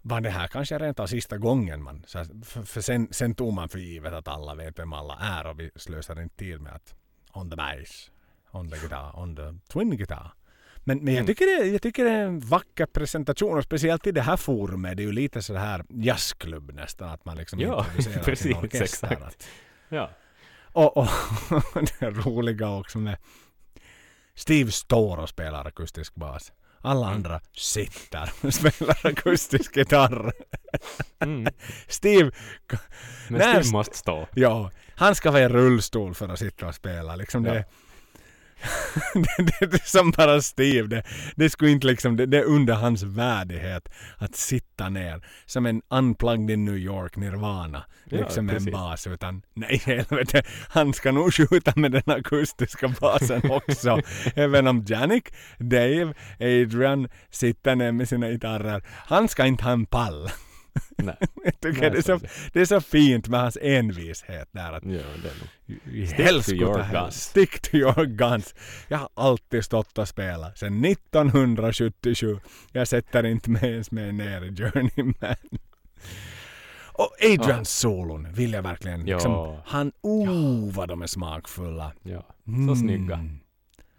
var 0.01 0.21
det 0.21 0.29
här 0.29 0.47
kanske 0.47 0.77
rent 0.77 0.99
av 0.99 1.07
sista 1.07 1.37
gången 1.37 1.83
man... 1.83 2.03
Så 2.07 2.25
för 2.43 2.63
för 2.63 2.81
sen, 2.81 3.07
sen 3.11 3.35
tog 3.35 3.53
man 3.53 3.69
för 3.69 3.79
givet 3.79 4.13
att 4.13 4.27
alla 4.27 4.55
vet 4.55 4.79
vem 4.79 4.93
alla 4.93 5.17
är 5.21 5.47
och 5.47 5.59
vi 5.59 5.71
slösar 5.75 6.21
inte 6.21 6.35
tid 6.35 6.61
med 6.61 6.73
att 6.73 6.95
on 7.33 7.49
the 7.49 7.55
bass. 7.55 8.11
on 8.51 8.69
the 8.69 8.77
guitar, 8.77 9.19
on 9.19 9.35
the 9.35 9.53
twin 9.73 9.97
guitar. 9.97 10.33
Men, 10.83 10.97
men 11.03 11.13
jag, 11.13 11.21
Mm. 11.21 11.27
tycker 11.27 11.45
det, 11.63 11.67
jag 11.67 11.81
tycker 11.81 12.03
det 12.03 12.11
är 12.11 12.25
en 12.25 12.39
vacker 12.39 12.85
presentation 12.85 13.57
och 13.57 13.63
speciellt 13.63 14.07
i 14.07 14.11
det 14.11 14.21
här 14.21 14.37
forumet. 14.37 14.97
Det 14.97 15.03
är 15.03 15.05
ju 15.05 15.11
lite 15.11 15.41
så 15.41 15.55
här 15.55 15.85
jazzklubb 15.89 16.71
nästan. 16.73 17.09
Att 17.09 17.25
man 17.25 17.37
liksom 17.37 17.59
Ja, 17.59 17.85
introducerar 17.85 18.23
precis, 18.23 18.43
sin 18.47 18.55
orkester. 18.57 19.07
exakt. 19.11 19.21
Att- 19.21 19.47
Ja. 19.89 20.09
Och, 20.73 20.97
och 20.97 21.07
det 21.99 22.09
roliga 22.09 22.69
också 22.69 22.97
med 22.97 23.17
Steve 24.35 24.71
står 24.71 25.17
och 25.17 25.29
spelar 25.29 25.65
akustisk 25.67 26.15
bas. 26.15 26.53
Alla 26.81 27.05
Mm. 27.07 27.15
andra 27.15 27.39
sitter 27.57 28.31
och 28.41 28.53
spelar 28.53 28.97
akustisk 29.07 29.77
gitarr. 29.77 30.31
Mm. 31.19 31.53
Steve, 31.87 32.31
Men 33.29 33.41
Steve 33.41 33.71
måste 33.71 33.97
stå. 33.97 34.27
ja, 34.35 34.71
han 34.95 35.15
ska 35.15 35.31
vara 35.31 35.43
i 35.43 35.47
rullstol 35.49 36.13
för 36.15 36.29
att 36.29 36.39
sitta 36.39 36.67
och 36.67 36.75
spela. 36.75 37.15
Liksom 37.15 37.45
Ja. 37.45 37.53
det, 37.53 37.65
det, 39.13 39.65
det 39.65 39.73
är 39.73 39.89
som 39.89 40.11
bara 40.11 40.41
Steve. 40.41 40.87
Det, 40.87 41.03
det, 41.35 41.49
skulle 41.49 41.71
inte 41.71 41.87
liksom, 41.87 42.17
det, 42.17 42.25
det 42.25 42.37
är 42.37 42.43
under 42.43 42.73
hans 42.73 43.03
värdighet 43.03 43.89
att 44.17 44.35
sitta 44.35 44.89
ner 44.89 45.25
som 45.45 45.65
en 45.65 45.81
unplugged 45.89 46.49
in 46.49 46.65
New 46.65 46.77
York 46.77 47.15
Nirvana. 47.15 47.85
Ja, 48.05 48.17
liksom 48.17 48.45
med 48.45 48.55
en 48.55 48.59
precis. 48.59 48.73
bas. 48.73 49.07
Utan 49.07 49.41
nej 49.53 49.77
helvete, 49.85 50.43
han 50.69 50.93
ska 50.93 51.11
nog 51.11 51.33
skjuta 51.33 51.73
med 51.75 51.91
den 51.91 52.03
akustiska 52.05 52.87
basen 52.87 53.51
också. 53.51 54.01
Även 54.35 54.67
om 54.67 54.85
Janik, 54.87 55.33
Dave, 55.57 56.13
Adrian 56.39 57.09
sitter 57.29 57.75
ner 57.75 57.91
med 57.91 58.09
sina 58.09 58.29
gitarrer. 58.29 58.83
Han 58.87 59.27
ska 59.27 59.45
inte 59.45 59.63
ha 59.63 59.71
en 59.71 59.85
pall. 59.85 60.29
Nej. 60.97 61.15
Jag 61.43 61.59
tycker 61.59 61.81
Nej, 61.81 61.89
det, 61.89 61.97
är 61.97 62.01
så, 62.01 62.19
det 62.53 62.61
är 62.61 62.65
så 62.65 62.81
fint 62.81 63.27
med 63.27 63.39
hans 63.39 63.57
envishet 63.61 64.49
där. 64.51 64.73
Att 64.73 64.83
Ja, 64.85 65.01
det 65.85 66.07
Stick 66.07 66.45
to 66.45 66.51
your 66.51 66.79
här, 66.79 66.93
guns. 67.03 67.21
Stick 67.23 67.59
to 67.61 67.75
your 67.75 68.05
guns. 68.05 68.55
Jag 68.87 68.97
har 68.97 69.09
alltid 69.13 69.65
stått 69.65 69.97
och 69.97 70.07
spelat. 70.07 70.57
Sedan 70.57 70.85
1977. 70.85 72.39
Jag 72.71 72.87
sätter 72.87 73.25
inte 73.25 73.49
mig 73.49 73.71
ens 73.71 73.91
med 73.91 74.15
ner 74.15 74.41
i 74.41 74.55
Journeyman. 74.55 75.35
Och 76.93 77.11
Adrians 77.23 77.69
solon 77.69 78.27
vill 78.33 78.53
jag 78.53 78.61
verkligen. 78.61 79.07
Ja. 79.07 79.15
Liksom, 79.15 79.57
han, 79.65 79.91
oh 80.01 80.71
vad 80.73 80.89
de 80.89 81.01
är 81.01 81.07
smakfulla. 81.07 81.91
Ja. 82.03 82.25
Så 82.45 82.51
Mm. 82.51 82.75
snygga. 82.75 83.25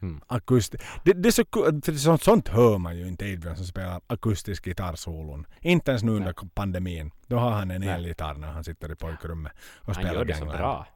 Mm. 0.03 0.20
Akust 0.27 0.75
det, 1.05 1.12
det 1.12 1.29
är 1.29 1.31
så, 1.33 1.45
för 1.85 1.93
sånt, 1.93 2.23
sånt 2.23 2.49
hör 2.49 2.79
man 2.79 2.99
ju 2.99 3.09
inte 3.09 3.25
Adrian 3.25 3.57
som 3.57 3.67
spelar 3.67 4.01
akustisk 4.07 4.65
gitarrsolon. 4.65 5.47
Inte 5.61 5.91
ens 5.91 6.03
nu 6.03 6.12
under 6.12 6.33
pandemin. 6.55 7.11
Då 7.27 7.37
har 7.37 7.51
han 7.51 7.70
en 7.70 7.81
Nej. 7.81 7.91
elgitarr 7.91 8.35
när 8.35 8.49
han 8.49 8.65
sitter 8.65 8.93
i 8.93 8.95
pojkrummet 8.97 9.53
och 9.81 9.87
Han 9.87 9.95
spelar 9.95 10.15
gör 10.15 10.25
det 10.25 10.35
så 10.35 10.45
bra. 10.45 10.87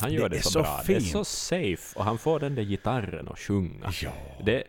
Han 0.00 0.12
gör 0.12 0.28
Det 0.28 0.36
det, 0.36 0.42
så, 0.42 0.58
bra. 0.62 0.80
Det 0.86 0.94
är 0.96 1.00
fint. 1.00 1.10
så 1.12 1.24
safe 1.24 1.98
och 1.98 2.04
han 2.04 2.18
får 2.18 2.40
den 2.40 2.54
där 2.54 2.62
gitarren 2.62 3.28
att 3.28 3.38
sjunga. 3.38 3.90
Ja. 4.02 4.10
Det, 4.44 4.64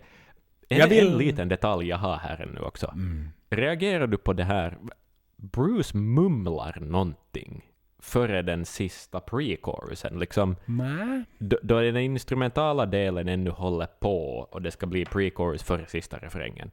en, 0.69 0.90
vill- 0.90 1.08
en 1.08 1.17
liten 1.17 1.49
detalj 1.49 1.88
jag 1.88 1.98
har 1.98 2.17
här 2.17 2.41
ännu 2.41 2.59
också. 2.59 2.88
Mm. 2.88 3.30
Reagerar 3.49 4.08
du 4.08 4.17
på 4.17 4.33
det 4.33 4.43
här? 4.43 4.77
Bruce 5.38 5.98
mumlar 5.98 6.77
någonting 6.82 7.66
före 7.99 8.41
den 8.41 8.65
sista 8.65 9.19
pre-chorusen. 9.19 10.19
Liksom, 10.19 10.55
då, 11.37 11.57
då 11.61 11.81
den 11.81 11.97
instrumentala 11.97 12.85
delen 12.85 13.27
ännu 13.27 13.49
håller 13.49 13.87
på 13.99 14.47
och 14.51 14.61
det 14.61 14.71
ska 14.71 14.85
bli 14.85 15.05
pre-chorus 15.05 15.63
före 15.63 15.85
sista 15.85 16.17
refrängen, 16.17 16.71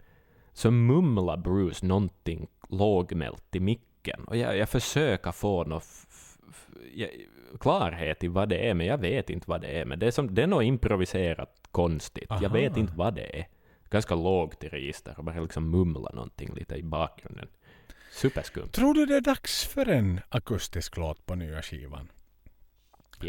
så 0.53 0.71
mumlar 0.71 1.37
Bruce 1.37 1.87
någonting 1.87 2.47
lågmält 2.69 3.57
i 3.57 3.61
micken. 3.61 4.25
Och 4.25 4.37
jag, 4.37 4.57
jag 4.57 4.69
försöker 4.69 5.33
få 5.33 5.65
någon 5.65 5.81
klarhet 7.61 8.25
i 8.25 8.29
vad 8.29 8.49
det 8.49 8.69
är, 8.69 8.75
men 8.75 8.87
jag 8.87 8.99
vet 8.99 9.31
inte 9.31 9.51
vad 9.51 9.61
det 9.61 9.81
är. 9.81 9.85
Men 9.85 9.99
det 9.99 10.07
är, 10.07 10.11
som, 10.11 10.35
det 10.35 10.43
är 10.43 10.47
något 10.47 10.65
improviserat 10.65 11.69
konstigt. 11.71 12.31
Aha. 12.31 12.43
Jag 12.43 12.51
vet 12.51 12.77
inte 12.77 12.93
vad 12.97 13.15
det 13.15 13.39
är. 13.39 13.47
Ganska 13.91 14.15
lågt 14.15 14.65
i 14.65 14.69
register 14.69 15.15
och 15.19 15.25
bara 15.25 15.41
liksom 15.41 15.71
mumla 15.71 16.11
någonting 16.15 16.55
lite 16.55 16.75
i 16.77 16.83
bakgrunden. 16.83 17.49
Superskumt. 18.17 18.69
Tror 18.73 18.95
du 18.95 19.07
det 19.07 19.17
är 19.17 19.21
dags 19.21 19.65
för 19.65 19.89
en 19.89 20.21
akustisk 20.29 20.97
låt 20.97 21.27
på 21.27 21.35
nya 21.35 21.63
skivan? 21.63 22.09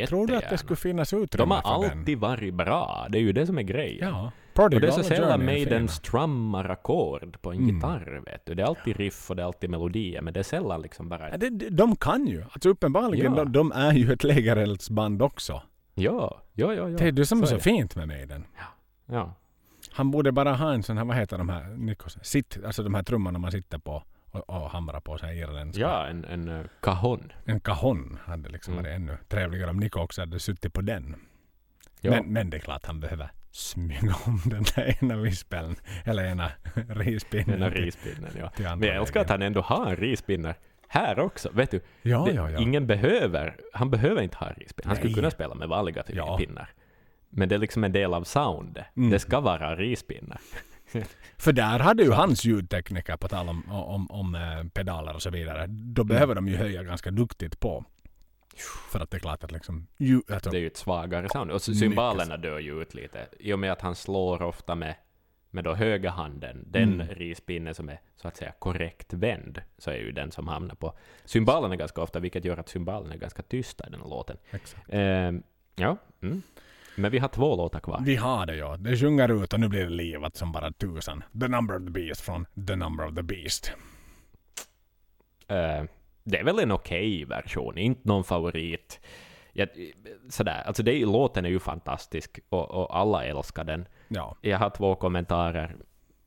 Tror 0.08 0.18
du 0.18 0.24
att 0.24 0.28
det 0.28 0.34
Jättegärna. 0.34 0.58
skulle 0.58 0.76
finnas 0.78 1.14
utrymme 1.14 1.44
De 1.44 1.52
har 1.52 1.80
för 1.82 1.90
den? 1.90 2.00
alltid 2.00 2.18
varit 2.18 2.54
bra. 2.54 3.08
Det 3.10 3.18
är 3.18 3.22
ju 3.22 3.32
det 3.34 3.46
som 3.46 3.58
är 3.58 3.62
grejen. 3.62 4.08
Ja. 4.10 4.32
Och 4.56 4.70
det 4.70 4.88
är 4.88 4.92
så 4.92 5.04
sällan 5.04 5.46
Maiden 5.46 5.80
fina. 5.80 5.88
strummar 5.88 6.70
ackord 6.70 7.42
på 7.42 7.52
en 7.52 7.58
Mm. 7.58 7.76
gitarr, 7.76 8.22
vet 8.26 8.46
du. 8.46 8.54
Det 8.56 8.64
är 8.64 8.68
alltid 8.68 8.98
riff 8.98 9.30
och 9.30 9.36
det 9.36 9.42
är 9.42 9.46
alltid 9.46 9.70
melodier, 9.70 10.22
men 10.22 10.34
det 10.34 10.40
är 10.40 10.44
sällan 10.44 10.82
liksom 10.82 11.10
bara... 11.10 11.30
Ja, 11.30 11.38
det, 11.38 11.50
de 11.70 11.96
kan 11.96 12.28
ju. 12.28 12.44
Alltså 12.52 12.70
uppenbarligen, 12.70 13.36
Ja. 13.36 13.44
de, 13.44 13.52
de 13.52 13.72
är 13.72 13.94
ju 13.94 14.14
ett 14.14 14.24
lägereldsband 14.24 15.22
också. 15.22 15.62
Ja, 15.94 16.42
ja, 16.54 16.74
ja. 16.74 16.90
ja. 16.90 16.98
det 16.98 17.06
är 17.08 17.12
det 17.12 17.26
som 17.26 17.42
är 17.42 17.46
så 17.46 17.56
det. 17.56 17.62
fint 17.62 17.96
med 17.96 18.08
Maiden. 18.08 18.46
Ja. 19.06 19.34
Han 19.92 20.12
borde 20.12 20.32
bara 20.32 20.54
ha 20.54 20.74
en 20.74 20.84
sån 20.84 20.98
här, 20.98 21.06
vad 21.06 21.16
heter 21.18 21.38
de 21.38 21.50
här, 21.50 21.64
Nikos, 21.78 22.18
sitt, 22.22 22.58
alltså 22.66 22.84
de 22.84 22.94
här 22.94 23.04
trummorna 23.04 23.40
man 23.40 23.52
sitter 23.52 23.78
på 23.78 24.04
och, 24.32 24.50
och 24.50 24.70
hamrar 24.70 25.00
på 25.00 25.18
så 25.18 25.26
här 25.26 25.34
irländska. 25.34 25.82
ja, 25.82 26.08
en, 26.08 26.26
en 26.26 26.48
uh, 26.50 26.66
cajon. 26.82 27.32
En 27.46 27.60
cajon 27.60 28.18
hade 28.26 28.50
liksom 28.50 28.74
Mm. 28.74 28.84
varit 28.86 28.96
ännu 28.96 29.18
trevligare 29.28 29.70
om 29.70 29.78
Nico 29.78 30.00
också 30.00 30.22
hade 30.22 30.40
suttit 30.40 30.74
på 30.74 30.82
den. 30.82 31.16
Ja. 32.02 32.12
Men, 32.12 32.26
men 32.34 32.50
det 32.50 32.58
är 32.58 32.62
klart 32.62 32.86
han 32.86 33.00
behöver 33.00 33.32
smyga 33.52 34.16
om 34.26 34.42
den 34.46 34.64
där 34.76 35.04
ena 35.04 35.16
vispeln. 35.18 35.76
Eller 36.06 36.24
ena 36.26 36.52
rispinnen. 36.90 37.72
Till- 37.72 37.82
rispinnen, 37.84 38.32
ja. 38.40 38.76
Men 38.76 38.88
jag 38.88 38.96
älskar 38.98 39.22
att 39.22 39.30
han 39.30 39.42
ändå 39.42 39.62
har 39.62 39.86
en 39.90 39.96
rispinne 39.96 40.56
här 40.88 41.20
också. 41.20 41.50
Vet 41.54 41.72
du, 41.72 41.82
Ja, 42.02 42.26
det, 42.26 42.34
ja, 42.34 42.50
ja. 42.50 42.60
ingen 42.60 42.88
behöver, 42.88 43.56
han 43.74 43.90
behöver 43.92 44.22
inte 44.22 44.38
ha 44.38 44.48
en 44.50 44.56
rispinne. 44.56 44.88
Han 44.88 44.96
skulle 44.96 45.10
Nej. 45.10 45.16
kunna 45.16 45.32
spela 45.32 45.56
med 45.56 45.68
vanliga 45.70 46.04
Ja. 46.08 46.38
pinnar. 46.38 46.70
Men 47.30 47.50
det 47.50 47.56
är 47.56 47.60
liksom 47.60 47.84
en 47.84 47.92
del 47.92 48.14
av 48.14 48.24
soundet. 48.24 48.86
Mm. 48.98 49.10
Det 49.10 49.20
ska 49.20 49.40
vara 49.40 49.76
rispinnar. 49.76 50.40
För 51.38 51.54
där 51.54 51.80
hade 51.80 52.04
ju 52.04 52.12
hans 52.12 52.46
ljudtekniker, 52.46 53.18
på 53.18 53.28
tal 53.28 53.50
om, 53.50 53.72
om, 53.72 54.12
om 54.12 54.36
eh, 54.36 54.64
pedaler 54.74 55.16
och 55.16 55.22
så 55.22 55.30
vidare, 55.30 55.66
då 55.68 56.04
behöver 56.04 56.36
de 56.36 56.48
ju 56.48 56.56
höja 56.56 56.84
ganska 56.84 57.12
duktigt 57.12 57.60
på. 57.60 57.86
För 58.92 59.00
att 59.00 59.12
det 59.12 59.18
är 59.18 59.20
klart 59.20 59.44
att 59.44 59.52
liksom... 59.52 59.88
Ju, 59.98 60.22
alltså, 60.30 60.50
Det 60.50 60.58
är 60.58 60.62
ju 60.62 60.68
ett 60.68 60.78
svagare 60.78 61.30
sound. 61.30 61.52
Och 61.52 61.62
cymbalerna 61.62 62.38
dör 62.38 62.60
ju 62.60 62.82
ut 62.82 62.94
lite. 62.94 63.28
I 63.40 63.54
och 63.54 63.60
med 63.60 63.72
att 63.72 63.82
han 63.82 63.96
slår 63.96 64.42
ofta 64.42 64.76
med, 64.76 64.96
med 65.50 65.64
då 65.64 65.74
höga 65.74 66.10
handen, 66.12 66.66
den 66.68 66.94
Mm. 67.02 67.08
rispinnen 67.08 67.76
som 67.76 67.90
är 67.90 68.00
så 68.16 68.28
att 68.28 68.38
säga 68.38 68.52
korrekt 68.60 69.14
vänd, 69.14 69.62
så 69.78 69.92
är 69.92 69.96
ju 69.96 70.12
den 70.12 70.32
som 70.32 70.48
hamnar 70.48 70.76
på 70.76 70.94
cymbalerna 71.26 71.76
ganska 71.76 72.02
ofta, 72.02 72.20
vilket 72.20 72.46
gör 72.46 72.58
att 72.58 72.70
cymbalerna 72.70 73.14
är 73.14 73.18
ganska 73.18 73.42
tysta 73.44 73.88
i 73.88 73.92
den 73.92 74.02
här 74.02 74.10
låten. 74.10 74.38
exakt. 74.52 74.86
Ehm, 74.90 75.44
ja, 75.76 75.98
mm. 76.22 76.42
Men 76.98 77.12
vi 77.12 77.20
har 77.20 77.28
två 77.28 77.56
låtar 77.56 77.80
kvar. 77.80 78.02
Vi 78.06 78.16
har 78.16 78.46
det 78.46 78.56
ja. 78.56 78.78
Det 78.78 78.98
sjunger 78.98 79.44
ut 79.44 79.54
och 79.54 79.60
nu 79.60 79.68
blir 79.68 79.84
det 79.84 79.90
livat 79.90 80.36
som 80.36 80.52
bara 80.52 80.72
tusan. 80.72 81.24
The 81.40 81.48
number 81.48 81.76
of 81.76 81.86
the 81.86 81.92
beast 81.92 82.22
från 82.22 82.46
The 82.68 82.76
number 82.76 83.08
of 83.08 83.16
the 83.16 83.24
beast. 83.24 83.72
Eh, 85.48 85.84
det 86.24 86.38
är 86.38 86.44
väl 86.44 86.60
en 86.60 86.72
okej 86.72 87.26
version, 87.26 87.78
inte 87.78 88.08
någon 88.08 88.24
favorit. 88.24 89.00
Jag, 89.54 89.70
sådär, 90.30 90.64
alltså 90.66 90.84
det, 90.84 91.06
låten 91.06 91.46
är 91.46 91.50
ju 91.50 91.60
fantastisk 91.60 92.40
och, 92.50 92.72
och 92.72 92.98
alla 92.98 93.26
älskar 93.26 93.64
den. 93.64 93.88
Ja. 94.08 94.38
Jag 94.42 94.58
har 94.58 94.70
två 94.70 94.96
kommentarer. 94.96 95.76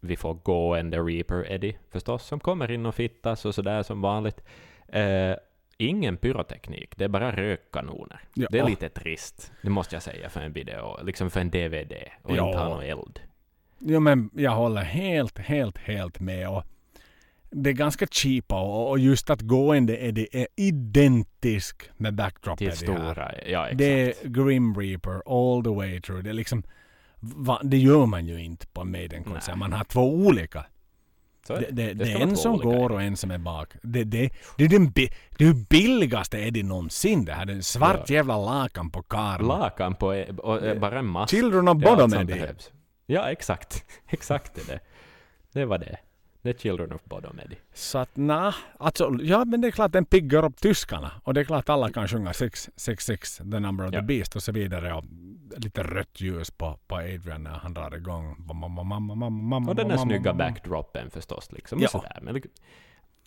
Vi 0.00 0.16
får 0.16 0.34
gå 0.34 0.74
and 0.74 0.92
the 0.92 0.99
Reaper 0.99 1.52
Eddie 1.52 1.76
förstås, 1.90 2.26
som 2.26 2.40
kommer 2.40 2.70
in 2.70 2.86
och 2.86 2.94
fittas 2.94 3.44
och 3.44 3.55
sådär 3.55 3.82
som 3.82 4.00
vanligt. 4.00 4.44
Eh, 4.89 5.34
ingen 5.81 6.17
pyroteknik, 6.17 6.97
det 6.97 7.05
är 7.05 7.09
bara 7.09 7.36
rökkanoner. 7.36 8.20
Ja. 8.34 8.49
Det 8.50 8.59
är 8.59 8.68
lite 8.68 8.89
trist, 8.89 9.52
det 9.62 9.70
måste 9.70 9.94
jag 9.97 10.02
säga 10.02 10.28
för 10.31 10.41
en 10.41 10.52
video, 10.52 10.99
liksom 11.05 11.31
för 11.31 11.41
en 11.41 11.50
DVD, 11.50 11.92
och 12.23 12.36
Ja. 12.36 12.47
inte 12.47 12.59
ha 12.59 12.68
någon 12.68 12.83
eld. 12.83 13.20
Jo 13.78 14.00
men 14.00 14.31
jag 14.34 14.50
håller 14.50 14.83
helt, 14.83 15.39
helt, 15.39 15.78
helt 15.78 16.20
med. 16.20 16.49
Och 16.49 16.65
det 17.50 17.70
är 17.70 17.75
ganska 17.75 18.07
cheap 18.07 18.52
och, 18.52 18.91
och 18.91 18.99
just 18.99 19.31
att 19.31 19.41
gående 19.41 19.97
är 19.97 20.12
det 20.12 20.36
är 20.36 20.47
identisk 20.57 21.91
med 21.97 22.15
backdrop 22.15 22.59
Till 22.59 22.73
stora, 22.73 23.33
ja 23.47 23.65
exakt. 23.65 23.78
Det 23.78 23.84
är 23.84 24.28
Grim 24.28 24.75
Reaper 24.75 25.23
all 25.26 25.65
the 25.65 25.70
way 25.70 26.00
through. 26.00 26.23
Det 26.23 26.31
är 26.31 26.34
liksom 26.34 26.62
va, 27.20 27.60
det 27.65 27.78
gör 27.78 28.07
man 28.07 28.26
ju 28.26 28.42
inte 28.44 28.67
på 28.67 28.81
en 28.81 28.91
Maiden-konsert. 28.91 29.57
Man 29.57 29.73
har 29.73 29.84
två 29.84 30.15
olika. 30.15 30.67
Så 31.51 31.57
är 31.57 31.61
Det, 31.70 31.70
det, 31.70 31.95
det 32.05 32.12
är 32.12 32.20
en 32.20 32.37
som 32.37 32.59
går 32.59 32.93
och 32.93 33.03
en 33.03 33.17
som 33.17 33.31
är 33.31 33.39
bak. 33.39 33.69
Det, 33.83 34.05
det, 34.05 34.31
det 34.57 34.65
är 34.65 34.69
den 34.69 34.91
bi, 34.91 35.09
det 35.39 35.45
är 35.45 35.53
billigaste 35.55 36.39
Eddie 36.39 36.62
någonsin 36.62 37.25
det 37.25 37.33
här. 37.33 37.47
Det 37.47 37.53
är 37.53 37.57
en 37.57 37.62
svart 37.62 38.11
Ja. 38.11 38.15
jävla 38.15 38.39
lakan 38.39 38.91
på 38.91 39.03
karm. 39.03 39.47
Lakan 39.49 39.95
på, 39.95 40.15
e- 40.15 40.29
och, 40.39 40.62
eh, 40.67 40.79
bara 40.79 40.99
en 40.99 41.07
massa. 41.07 41.37
Children 41.37 41.69
of 41.69 41.79
Det 41.79 41.87
är 41.89 41.97
Bodom 41.97 42.12
Eddie. 42.15 42.33
behövs. 42.33 42.70
Ja, 43.07 43.31
exakt. 43.31 43.85
Exakt 44.09 44.59
är 44.59 44.73
det. 44.73 44.81
Det 45.53 45.65
var 45.65 45.79
det. 45.79 45.97
Det 46.43 46.51
är 46.51 46.55
Children 46.55 46.93
of 46.93 47.05
Bodom. 47.05 47.41
Så 47.75 47.99
att 47.99 48.10
nej, 48.15 48.52
alltså 48.78 49.17
ja 49.20 49.44
men 49.44 49.60
det 49.60 49.69
är 49.69 49.73
klart 49.73 49.93
den 49.93 50.05
piggar 50.05 50.44
upp 50.44 50.57
tyskarna. 50.57 51.12
Och 51.25 51.35
det 51.35 51.41
är 51.41 51.44
klart 51.44 51.69
alla 51.69 51.91
kan 51.93 52.09
sjunga 52.09 52.33
666, 52.33 53.36
the 53.36 53.44
number 53.44 53.86
of 53.86 53.94
Ja. 53.94 54.01
the 54.01 54.07
beast 54.07 54.36
och 54.36 54.43
så 54.43 54.52
vidare. 54.52 54.94
Och 54.94 55.05
lite 55.57 55.83
rött 55.83 56.20
ljus 56.20 56.51
på, 56.51 56.78
på 56.86 56.97
Adrian 56.97 57.43
när 57.43 57.51
han 57.51 57.75
drar 57.75 57.97
igång. 57.97 58.36
Och 59.69 59.75
den 59.77 59.89
där 59.89 59.97
snygga 59.97 60.35
backdroppen 60.35 61.10
förstås. 61.10 61.52
Liksom, 61.52 61.78
Ja. 61.81 61.86
och 61.86 61.91
sådär. 61.91 62.19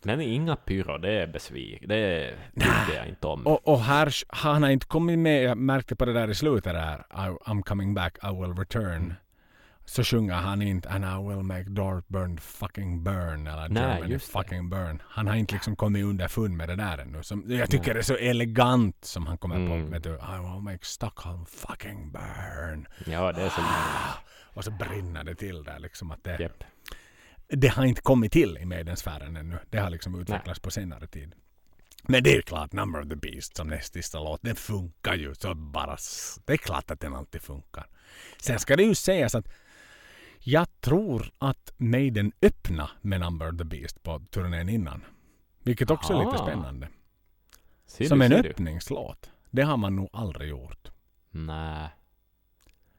Men, 0.02 0.20
är 0.20 0.24
inga 0.24 0.56
pyro, 0.56 0.98
det 0.98 1.12
är 1.12 1.26
besvik. 1.26 1.84
Det 1.88 2.34
tycker 2.54 2.96
jag 2.96 3.08
inte 3.08 3.26
om. 3.26 3.46
Och, 3.46 3.68
och 3.68 3.80
här, 3.80 4.14
han 4.28 4.62
har 4.62 4.70
inte 4.70 4.86
kommit 4.86 5.18
med, 5.18 5.42
jag 5.42 5.58
märkte 5.58 5.96
på 5.96 6.04
det 6.04 6.12
där 6.12 6.30
i 6.30 6.34
slutet 6.34 6.72
där, 6.72 6.98
I, 6.98 7.50
I'm 7.50 7.62
coming 7.62 7.94
back, 7.94 8.18
I 8.22 8.26
will 8.40 8.54
return. 8.56 9.14
Så 9.86 10.04
sjunger 10.04 10.34
han 10.34 10.62
inte 10.62 10.88
And 10.88 11.04
I 11.04 11.28
will 11.28 11.42
make 11.42 11.64
burn 12.08 12.38
fucking 12.38 13.02
burn 13.04 13.46
eller 13.46 13.68
Nej, 13.68 13.82
Germany 13.82 14.18
fucking 14.18 14.70
burn. 14.70 15.02
Han 15.08 15.26
har 15.26 15.34
inte 15.34 15.54
liksom 15.54 15.76
kommit 15.76 16.04
underfund 16.04 16.56
med 16.56 16.68
det 16.68 16.76
där 16.76 16.98
ännu. 16.98 17.22
Som, 17.22 17.44
jag 17.46 17.70
tycker 17.70 17.94
det 17.94 18.00
är 18.00 18.02
så 18.02 18.16
elegant 18.16 19.04
som 19.04 19.26
han 19.26 19.38
kommer 19.38 19.56
Mm. 19.56 19.84
på. 19.86 19.90
Vet 19.92 20.02
du, 20.02 20.10
I 20.10 20.38
will 20.40 20.60
make 20.62 20.78
Stockholm 20.84 21.46
fucking 21.46 22.12
burn. 22.12 22.86
Ja, 23.06 23.32
det 23.32 23.42
är 23.42 23.48
så... 23.48 23.60
Och 24.54 24.64
så 24.64 24.70
brinner 24.70 25.24
det 25.24 25.34
till 25.34 25.64
där 25.64 25.78
liksom 25.78 26.10
att 26.10 26.24
det, 26.24 26.40
Japp. 26.40 26.64
det 27.48 27.68
har 27.68 27.84
inte 27.84 28.00
kommit 28.02 28.32
till 28.32 28.58
i 28.58 28.64
Maidensfären 28.64 29.36
ännu. 29.36 29.58
Det 29.70 29.78
har 29.78 29.90
liksom 29.90 30.20
utvecklats 30.20 30.60
på 30.60 30.70
senare 30.70 31.06
tid. 31.06 31.34
Men 32.02 32.22
det 32.22 32.36
är 32.36 32.42
klart, 32.42 32.72
Number 32.72 33.00
of 33.02 33.08
the 33.08 33.16
Beast 33.16 33.56
som 33.56 33.68
näst 33.68 33.92
sista 33.92 34.20
låt, 34.20 34.42
den 34.42 34.56
funkar 34.56 35.14
ju 35.14 35.34
så 35.34 35.54
bara. 35.54 35.96
Det 36.44 36.52
är 36.52 36.56
klart 36.56 36.90
att 36.90 37.00
den 37.00 37.14
alltid 37.14 37.42
funkar. 37.42 37.86
Sen 38.38 38.58
ska 38.58 38.76
det 38.76 38.82
ju 38.82 38.94
sägas 38.94 39.34
att 39.34 39.48
jag 40.44 40.66
tror 40.80 41.30
att 41.38 41.72
Maiden 41.76 42.32
öppna 42.42 42.90
med 43.00 43.20
Number 43.20 43.52
the 43.52 43.64
Beast 43.64 44.02
på 44.02 44.20
turnén 44.30 44.68
innan. 44.68 45.04
Vilket 45.62 45.90
också 45.90 46.12
är 46.12 46.18
lite 46.18 46.28
Aha. 46.36 46.46
spännande. 46.46 46.88
Ser 47.86 48.04
som 48.04 48.18
du, 48.18 48.24
en 48.24 48.30
ser 48.30 48.42
du? 48.42 48.48
öppningslåt. 48.48 49.30
Det 49.50 49.62
har 49.62 49.76
man 49.76 49.96
nog 49.96 50.08
aldrig 50.12 50.50
gjort. 50.50 50.88
Nej. 51.30 51.88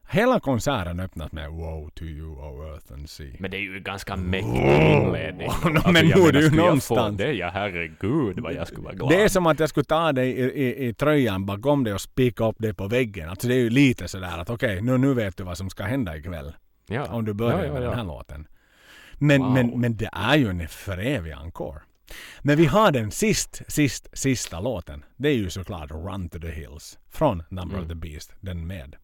Hela 0.09 0.39
konserten 0.39 0.99
öppnas 0.99 1.31
med 1.31 1.51
Woe 1.51 1.89
to 1.91 2.03
you, 2.03 2.35
O 2.35 2.63
earth 2.73 2.93
and 2.93 3.09
sea. 3.09 3.35
Men 3.39 3.51
det 3.51 3.57
är 3.57 3.61
ju 3.61 3.79
ganska 3.79 4.15
mäktig 4.15 4.61
inledning. 5.03 5.47
Alltså, 5.63 5.91
men 5.91 6.09
jag 6.09 6.19
nu 6.19 6.23
är 6.23 6.31
menar, 6.31 6.31
det 6.31 6.39
ju 6.39 6.45
skulle 6.45 6.61
jag 6.61 6.83
få 6.83 6.95
någonstans. 6.95 7.17
Det, 7.17 7.33
ja 7.33 7.49
herregud 7.53 8.39
vad 8.39 8.53
jag 8.53 8.67
skulle 8.67 8.81
vara 8.83 8.93
glad. 8.93 9.09
Det 9.09 9.23
är 9.23 9.27
som 9.27 9.45
att 9.47 9.59
jag 9.59 9.69
skulle 9.69 9.83
ta 9.83 10.11
dig 10.11 10.29
i, 10.31 10.43
i, 10.43 10.87
i 10.87 10.93
tröjan 10.93 11.45
bakom 11.45 11.83
dig 11.83 11.93
och 11.93 12.01
spika 12.01 12.45
upp 12.45 12.59
dig 12.59 12.73
på 12.73 12.87
väggen. 12.87 13.29
Alltså 13.29 13.47
det 13.47 13.53
är 13.53 13.59
ju 13.59 13.69
lite 13.69 14.07
sådär 14.07 14.37
att 14.37 14.49
okej, 14.49 14.81
nu, 14.81 14.97
nu 14.97 15.13
vet 15.13 15.37
du 15.37 15.43
vad 15.43 15.57
som 15.57 15.69
ska 15.69 15.83
hända 15.83 16.17
ikväll. 16.17 16.53
Ja. 16.87 17.05
Om 17.13 17.25
du 17.25 17.33
börjar 17.33 17.63
ja, 17.65 17.73
med 17.73 17.81
den 17.81 17.93
här 17.93 18.03
låten. 18.03 18.47
Men, 19.17 19.41
Wow. 19.41 19.53
men, 19.53 19.79
men 19.79 19.97
det 19.97 20.09
är 20.13 20.35
ju 20.35 20.49
en 20.49 20.67
för 20.67 20.97
evig 20.97 21.31
encore. 21.31 21.79
Men 22.41 22.57
vi 22.57 22.65
har 22.65 22.91
den 22.91 23.11
sist, 23.11 23.61
sist, 23.67 24.07
sista 24.13 24.59
låten. 24.59 25.05
Det 25.17 25.29
är 25.29 25.33
ju 25.33 25.49
såklart 25.49 25.91
Run 25.91 26.29
to 26.29 26.39
the 26.39 26.51
Hills. 26.51 26.99
Från 27.09 27.43
Number 27.49 27.75
of 27.77 27.83
Mm. 27.85 27.89
the 27.89 27.95
Beast. 28.09 28.33
Den 28.39 28.67
med. 28.67 28.95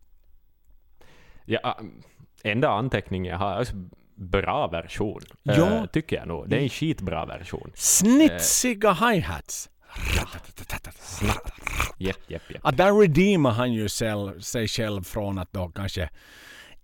Ja, 1.46 1.80
enda 2.44 2.70
anteckningen 2.70 3.32
jag 3.32 3.38
har, 3.38 3.52
alltså, 3.54 3.76
bra 4.16 4.68
version. 4.68 5.22
Ja. 5.44 5.54
Eh, 5.54 5.86
tycker 5.86 6.16
jag 6.16 6.28
nog. 6.28 6.50
Det 6.50 6.58
är 6.58 6.62
en 6.62 6.70
skitbra 6.70 7.26
version. 7.26 7.72
Snitsiga 7.76 8.94
hi-hats. 8.94 9.70
Japp, 11.98 12.18
japp, 12.28 12.42
japp. 12.52 12.78
Där 12.78 12.94
redeemar 13.00 13.52
han 13.52 13.74
ju 13.74 13.90
sig 14.40 14.68
själv 14.68 15.04
från 15.04 15.38
att 15.38 15.54
då 15.54 15.70
kanske 15.70 16.10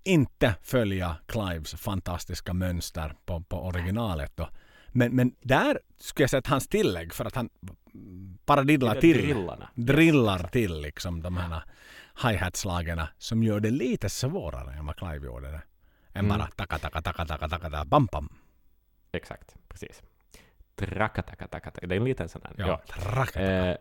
inte 0.08 0.56
följa 0.64 1.16
Clives 1.26 1.74
fantastiska 1.74 2.54
mönster 2.54 3.16
på, 3.26 3.42
på 3.42 3.58
originalet 3.68 4.32
då. 4.36 4.50
Men, 4.88 5.16
men 5.16 5.36
där 5.42 5.80
skulle 5.98 6.24
jag 6.24 6.30
säga 6.30 6.40
att 6.40 6.48
hans 6.48 6.68
tillägg 6.68 7.14
för 7.14 7.26
att 7.26 7.36
han 7.36 7.50
där 8.94 9.02
till. 9.02 9.18
drillarna. 9.18 9.70
Drillar 9.76 10.40
till 10.48 10.82
liksom 10.82 11.22
de 11.22 11.38
här 11.38 11.62
hi-hat-slagen 12.24 13.02
som 13.18 13.44
gör 13.44 13.60
det 13.60 13.70
lite 13.72 14.10
svårare 14.10 14.74
än 14.74 14.86
vad 14.86 14.96
Clive 14.98 15.26
gjorde 15.26 15.52
det. 15.52 15.62
Än 16.14 16.26
Mm. 16.26 16.38
bara 16.38 16.48
taka 16.48 16.78
taka 16.78 17.02
taka 17.02 17.26
taka 17.26 17.48
taka 17.50 17.70
taka 17.70 17.86
bam 17.86 18.06
bam. 18.06 18.30
Exakt, 19.12 19.56
precis. 19.70 20.02
Trakatakatakataka. 20.76 21.88
Det 21.88 21.96
är 21.96 21.98
en 22.00 22.06
liten 22.06 22.30
sån 22.30 22.42
här. 22.46 22.54
Ja, 22.58 22.68
Ja. 22.68 22.94
traka, 22.94 23.42
Eh, 23.42 23.78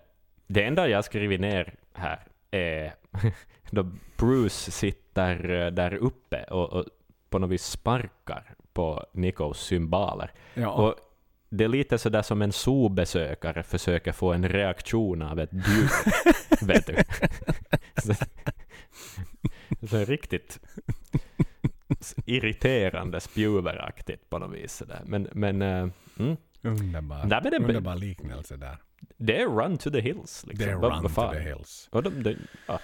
det 0.46 0.62
enda 0.64 0.88
jag 0.88 1.04
skrivit 1.04 1.40
ner 1.40 1.74
här 1.94 2.26
är 2.50 2.94
då 3.70 3.82
Bruce 4.16 4.70
sitter 4.70 5.05
eh, 5.18 5.66
där 5.70 5.94
uppe 5.94 6.42
och, 6.44 6.72
och 6.72 6.84
på 7.30 7.38
något 7.38 7.50
vis 7.50 7.64
sparkar 7.64 8.54
på 8.72 9.06
Nikos 9.12 9.60
symboler. 9.60 10.30
ja, 10.54 10.70
Och 10.72 10.94
det 11.48 11.64
är 11.64 11.68
lite 11.68 11.98
sådär 11.98 12.22
som 12.22 12.42
en 12.42 12.52
zoobesökare 12.52 13.62
försöker 13.62 14.12
få 14.12 14.32
en 14.32 14.48
reaktion 14.48 15.22
av 15.22 15.40
ett 15.40 15.50
djur. 15.52 15.90
vet 16.66 16.86
du? 16.86 16.96
Så, 18.02 18.14
så 19.90 19.96
riktigt 20.04 20.60
irriterande 22.26 23.20
spjuveraktigt 23.20 24.30
på 24.30 24.38
något 24.38 24.54
vis. 24.56 24.72
Sådär. 24.72 25.00
Men, 25.04 25.28
men 25.32 25.62
eh, 25.62 25.88
mm, 26.18 26.36
underbar, 26.62 27.24
Nej, 27.24 27.40
men 27.42 27.50
det- 27.50 27.56
underbar 27.58 27.96
liknelse 27.96 28.56
där. 28.56 28.76
det 29.16 29.40
är 29.40 29.46
run 29.48 29.78
to 29.78 29.90
the 29.90 30.00
hills. 30.00 30.44
Liksom. 30.46 30.66
Det 30.66 30.72
är 30.72 30.76
Run 30.76 31.08
to 31.14 31.32
the 31.32 31.38
Hills. 31.40 31.88
Och 31.92 32.02
de, 32.02 32.22
de, 32.22 32.36
ja. 32.66 32.78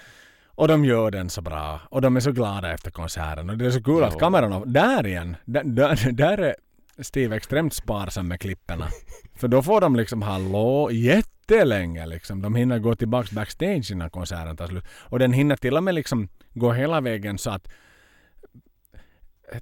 Och 0.55 0.67
de 0.67 0.85
gör 0.85 1.11
den 1.11 1.29
så 1.29 1.41
bra. 1.41 1.79
Och 1.89 2.01
de 2.01 2.15
är 2.15 2.19
så 2.19 2.31
glada 2.31 2.73
efter 2.73 2.91
konserten. 2.91 3.49
Och 3.49 3.57
det 3.57 3.65
är 3.65 3.71
så 3.71 3.83
kul 3.83 4.03
att 4.03 4.13
Ja. 4.13 4.19
kameran... 4.19 4.73
Där 4.73 5.07
igen! 5.07 5.35
Där, 5.45 5.63
där, 5.63 6.11
där 6.11 6.37
är 6.37 6.55
Steve 6.99 7.35
extremt 7.35 7.73
sparsam 7.73 8.27
med 8.27 8.39
klipperna. 8.39 8.87
För 9.35 9.47
då 9.47 9.61
får 9.63 9.81
de 9.81 9.95
liksom 9.95 10.21
hallå 10.21 10.89
jättelänge 10.91 12.05
liksom. 12.07 12.41
De 12.41 12.55
hinner 12.55 12.79
gå 12.79 12.95
tillbaks 12.95 13.31
backstage 13.31 13.91
innan 13.91 14.09
konserten 14.09 14.57
tar 14.57 14.67
slut. 14.67 14.83
Och 15.09 15.19
den 15.19 15.33
hinner 15.33 15.55
till 15.55 15.77
och 15.77 15.83
med 15.83 15.95
liksom 15.95 16.27
gå 16.53 16.71
hela 16.71 17.01
vägen 17.01 17.37
så 17.37 17.49
att 17.49 17.67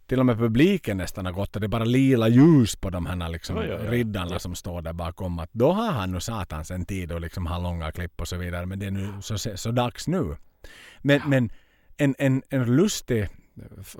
till 0.08 0.20
och 0.20 0.26
med 0.26 0.38
publiken 0.38 0.98
nästan 0.98 1.26
har 1.26 1.34
gått 1.34 1.56
och 1.56 1.62
det 1.62 1.66
är 1.68 1.70
bara 1.70 1.84
lila 1.84 2.28
ljus 2.28 2.76
på 2.76 2.90
de 2.90 3.06
här 3.06 3.30
liksom 3.30 3.56
Ja, 3.56 3.64
ja, 3.66 3.80
ja. 3.86 3.92
riddarna 3.92 4.40
som 4.40 4.56
står 4.56 4.82
där 4.82 4.94
bakom. 4.94 5.40
Att 5.40 5.50
då 5.54 5.72
har 5.72 5.92
han 5.92 6.12
nu 6.12 6.20
satans 6.20 6.72
en 6.72 6.86
tid 6.86 7.12
och 7.12 7.22
liksom 7.22 7.48
ha 7.48 7.58
långa 7.58 7.92
klipp 7.92 8.22
och 8.22 8.28
så 8.28 8.38
vidare. 8.38 8.66
Men 8.66 8.80
det 8.80 8.86
är 8.86 8.92
nu 8.92 9.14
så, 9.22 9.38
så 9.58 9.72
dags 9.72 10.08
nu. 10.08 10.36
Men, 11.02 11.22
men 11.30 11.52
en, 11.98 12.16
en, 12.20 12.44
en 12.50 12.76
lustig 12.76 13.28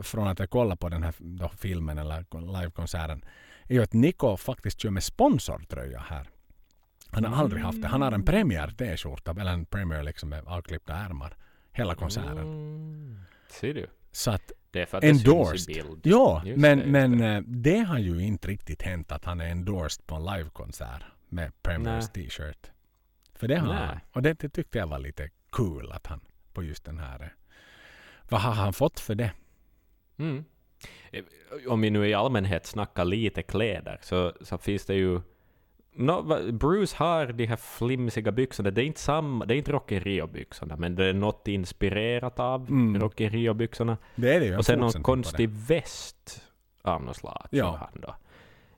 från 0.04 0.28
att 0.28 0.40
jag 0.40 0.50
kollar 0.50 0.76
på 0.76 0.90
den 0.90 1.04
här 1.04 1.14
filmen 1.58 1.98
eller 1.98 2.26
livekonserten 2.62 3.26
är 3.68 3.74
ju 3.74 3.84
att 3.84 3.94
Nico 3.94 4.38
faktiskt 4.38 4.80
kör 4.82 4.90
med 4.90 5.04
sponsortröja 5.04 6.00
här. 6.00 6.28
Han 7.12 7.26
har 7.26 7.44
aldrig 7.44 7.64
haft 7.64 7.82
det. 7.82 7.88
Han 7.88 8.02
har 8.02 8.12
en 8.12 8.24
Premier 8.26 8.68
t-skjorta 8.68 9.32
eller 9.32 9.52
en 9.52 9.66
Premier 9.66 10.04
liksom 10.04 10.30
med 10.30 10.44
avklippta 10.48 10.94
ärmar 10.94 11.36
hela 11.72 11.96
konserten. 11.96 12.38
Mm. 12.38 13.20
Ser 13.50 13.74
du? 13.74 13.88
Så 14.12 14.32
att 14.32 14.52
Det 14.72 14.82
är 14.82 14.86
för 14.86 14.98
att 14.98 15.02
det 15.02 15.08
syns 15.08 15.28
endorsed. 15.28 15.70
i 15.70 15.74
bild. 15.84 16.00
Ja, 16.04 16.42
Just 16.46 16.62
men, 16.62 16.78
det, 16.80 16.86
men 16.86 17.18
det. 17.18 17.28
eh, 17.28 17.42
det 17.42 17.78
har 17.80 18.00
ju 18.00 18.22
inte 18.24 18.48
riktigt 18.48 18.82
hänt 18.82 19.12
att 19.12 19.26
han 19.26 19.42
är 19.42 19.46
endorsed 19.48 20.08
på 20.08 20.16
en 20.16 20.24
livekonsert 20.26 21.04
med 21.30 21.52
Premiers 21.64 22.10
t-shirt. 22.10 22.72
För 23.36 23.48
det 23.48 23.58
har 23.60 23.74
han. 23.74 24.00
Och 24.12 24.22
det, 24.22 24.40
det 24.40 24.50
tyckte 24.50 24.78
jag 24.78 24.88
var 24.88 25.00
lite 25.00 25.30
cool 25.50 25.92
att 25.92 26.08
han 26.08 26.22
på 26.54 26.64
just 26.64 26.86
den 26.86 27.00
här. 27.00 27.36
Vad 28.30 28.42
har 28.42 28.52
han 28.52 28.74
fått 28.74 29.00
för 29.00 29.16
det? 29.16 29.32
Mm. 30.18 30.46
Om 31.68 31.82
vi 31.82 31.90
nu 31.90 32.08
i 32.08 32.14
allmänhet 32.14 32.66
snackar 32.66 33.06
lite 33.06 33.42
kläder 33.42 34.00
så, 34.02 34.34
så 34.42 34.58
finns 34.58 34.86
det 34.86 34.96
ju... 34.96 35.22
No, 35.94 36.52
Bruce 36.52 36.96
har 36.98 37.26
de 37.26 37.46
här 37.46 37.56
flimsiga 37.56 38.32
byxorna. 38.32 38.72
Det 38.72 38.82
är 38.82 38.86
inte 38.86 39.00
samma, 39.00 39.46
det 39.46 39.56
är 39.56 39.58
inte 39.58 39.72
Rocky 39.72 40.00
Rio-byxorna, 40.00 40.76
men 40.78 40.96
det 40.96 41.06
är 41.06 41.14
något 41.14 41.48
inspirerat 41.48 42.40
av 42.40 42.70
Mm. 42.70 43.02
Rocky 43.02 43.30
Rio-byxorna. 43.30 43.98
Det 44.16 44.36
är 44.36 44.40
det 44.40 44.46
ju. 44.46 44.58
Och 44.58 44.66
sen 44.66 44.80
någon 44.80 45.04
konstig 45.04 45.50
väst 45.50 46.44
av 46.82 47.04
något 47.04 47.16
slag. 47.16 47.48
Ja. 47.50 47.78
Han 47.80 48.02
då. 48.02 48.16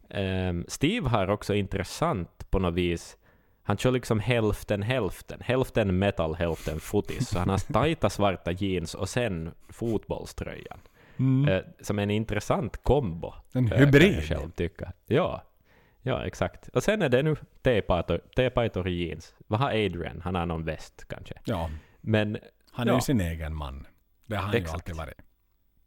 Ehm, 0.10 0.66
Steve 0.68 1.10
har 1.10 1.30
också 1.30 1.54
intressant 1.54 2.52
på 2.52 2.60
något 2.60 2.74
vis. 2.74 3.18
Han 3.66 3.78
kör 3.78 3.92
liksom 3.92 4.20
hälften 4.20 4.82
hälften. 4.84 5.42
Hälften 5.42 6.00
metal, 6.00 6.36
hälften 6.36 6.80
fotis. 6.80 7.30
Så 7.30 7.40
han 7.40 7.50
har 7.50 7.74
tajta 7.74 8.10
svarta 8.10 8.52
jeans 8.52 8.96
och 8.96 9.10
sen 9.10 9.52
fotbollströjan. 9.70 10.80
Mm. 11.20 11.50
Eh, 11.54 11.62
som 11.82 12.00
en 12.00 12.12
intressant 12.12 12.84
kombo. 12.84 13.34
En 13.54 13.64
eh, 13.66 13.70
kan 13.70 13.80
jag 13.80 13.86
hybrid. 13.86 14.24
själv 14.24 14.52
tycka. 14.52 14.94
Ja. 15.06 15.44
ja, 16.02 16.26
exakt. 16.26 16.68
Och 16.68 16.84
sen 16.84 17.02
är 17.02 17.10
det 17.10 17.24
nu 17.24 17.36
T-Paitor 18.36 18.90
jeans. 18.90 19.36
Vad 19.48 19.60
har 19.60 19.68
Adrian? 19.70 20.22
Han 20.24 20.36
har 20.36 20.46
någon 20.46 20.66
väst 20.66 21.06
kanske. 21.10 21.34
Ja, 21.46 21.70
Men 22.02 22.38
han 22.72 22.88
är 22.88 22.92
Ja. 22.92 22.98
ju 22.98 23.02
sin 23.02 23.22
egen 23.22 23.56
man. 23.56 23.88
Det 24.26 24.36
har 24.36 24.44
han 24.44 24.52
ju 24.52 24.58
Exakt. 24.58 24.74
alltid 24.76 24.96
varit. 24.96 25.18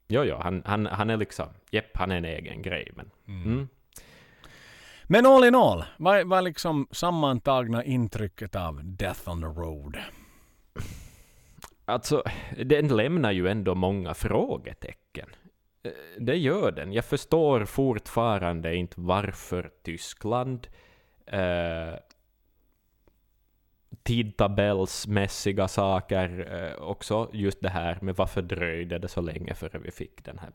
jo, 0.09 0.23
jo, 0.25 0.37
han, 0.41 0.63
han, 0.65 0.87
han 0.87 1.11
är 1.11 1.17
liksom, 1.17 1.49
jepp, 1.71 1.97
han 1.97 2.11
är 2.11 2.17
en 2.17 2.25
egen 2.25 2.63
grej. 2.63 2.93
Men, 2.95 3.11
Mm. 3.29 3.43
mm. 3.43 3.69
Men 5.09 5.27
all 5.27 5.45
in 5.45 5.55
all, 5.55 5.85
vad 5.99 6.33
är 6.33 6.43
liksom 6.43 6.89
sammantagna 6.91 7.85
intrycket 7.85 8.57
av 8.57 8.81
Death 8.85 9.29
on 9.29 9.41
the 9.41 9.47
Road? 9.47 9.97
Alltså, 11.85 12.23
den 12.65 12.89
lämnar 12.89 13.33
ju 13.33 13.49
ändå 13.49 13.75
många 13.75 14.15
frågetecken. 14.15 15.29
Det 16.19 16.37
gör 16.37 16.73
den. 16.73 16.93
Jag 16.93 17.05
förstår 17.05 17.65
fortfarande 17.65 18.77
inte 18.77 18.95
varför 18.99 19.71
Tyskland 19.83 20.67
eh, 21.27 21.95
tidtabellsmässiga 24.03 25.69
saker 25.69 26.49
eh, 26.55 26.83
också. 26.83 27.31
Just 27.33 27.61
det 27.61 27.69
här 27.69 27.99
med 28.03 28.17
varför 28.17 28.43
dröjde 28.43 28.99
det 28.99 29.09
så 29.09 29.21
länge 29.21 29.55
före 29.55 29.79
vi 29.79 29.91
fick 29.91 30.25
den 30.25 30.39
här 30.39 30.51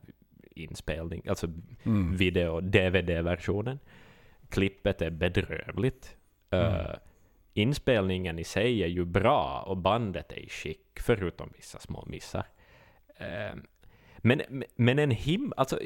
inspelningen, 0.50 1.28
alltså 1.28 1.46
Mm. 1.84 2.16
video-DVD-versionen. 2.16 3.78
Klippet 4.52 5.02
är 5.02 5.10
bedrövligt. 5.10 6.16
Uh, 6.54 6.94
inspelningen 7.54 8.38
i 8.38 8.44
sig 8.44 8.82
är 8.82 8.88
ju 8.88 9.04
bra 9.04 9.64
och 9.66 9.76
bandet 9.76 10.32
är 10.32 10.38
i 10.38 10.48
skick, 10.48 11.00
förutom 11.00 11.52
vissa 11.56 11.78
små 11.78 12.04
missar. 12.06 12.46
Uh, 13.20 13.60
men, 14.18 14.42
men 14.76 14.98
en 14.98 15.10
him... 15.10 15.52
Alltså, 15.56 15.78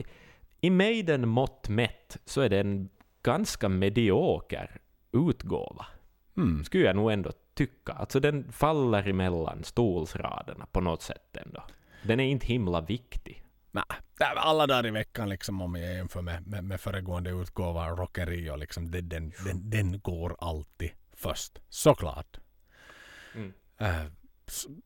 i 0.60 0.70
Maiden 0.70 1.28
mått 1.28 1.68
mätt 1.68 2.16
så 2.24 2.40
är 2.40 2.48
det 2.48 2.60
en 2.60 2.88
ganska 3.22 3.68
medioker 3.68 4.80
utgåva. 5.12 5.86
Mm. 6.36 6.64
Skulle 6.64 6.84
jag 6.84 6.96
nog 6.96 7.12
ändå 7.12 7.32
tycka. 7.54 7.92
Alltså 7.92 8.20
den 8.20 8.52
faller 8.52 9.08
emellan 9.08 9.64
stolsraderna 9.64 10.66
på 10.72 10.80
något 10.80 11.02
sätt 11.02 11.36
ändå. 11.36 11.62
Den 12.02 12.20
är 12.20 12.24
inte 12.24 12.46
himla 12.46 12.80
viktig. 12.80 13.42
Nej, 14.20 14.28
alla 14.36 14.66
dagar 14.66 14.86
i 14.86 14.90
veckan 14.90 15.28
liksom 15.28 15.62
om 15.62 15.74
jag 15.74 15.94
jämför 15.94 16.22
med, 16.22 16.46
med, 16.46 16.64
med 16.64 16.80
föregående 16.80 17.30
utgåva 17.30 17.88
Rockeri 17.90 18.58
liksom, 18.58 18.90
den, 18.90 19.08
den, 19.08 19.32
den, 19.44 19.70
den 19.70 20.00
går 20.00 20.36
alltid 20.38 20.90
först. 21.16 21.58
Såklart. 21.68 22.38
Mm. 23.34 23.52
Uh, 23.82 24.10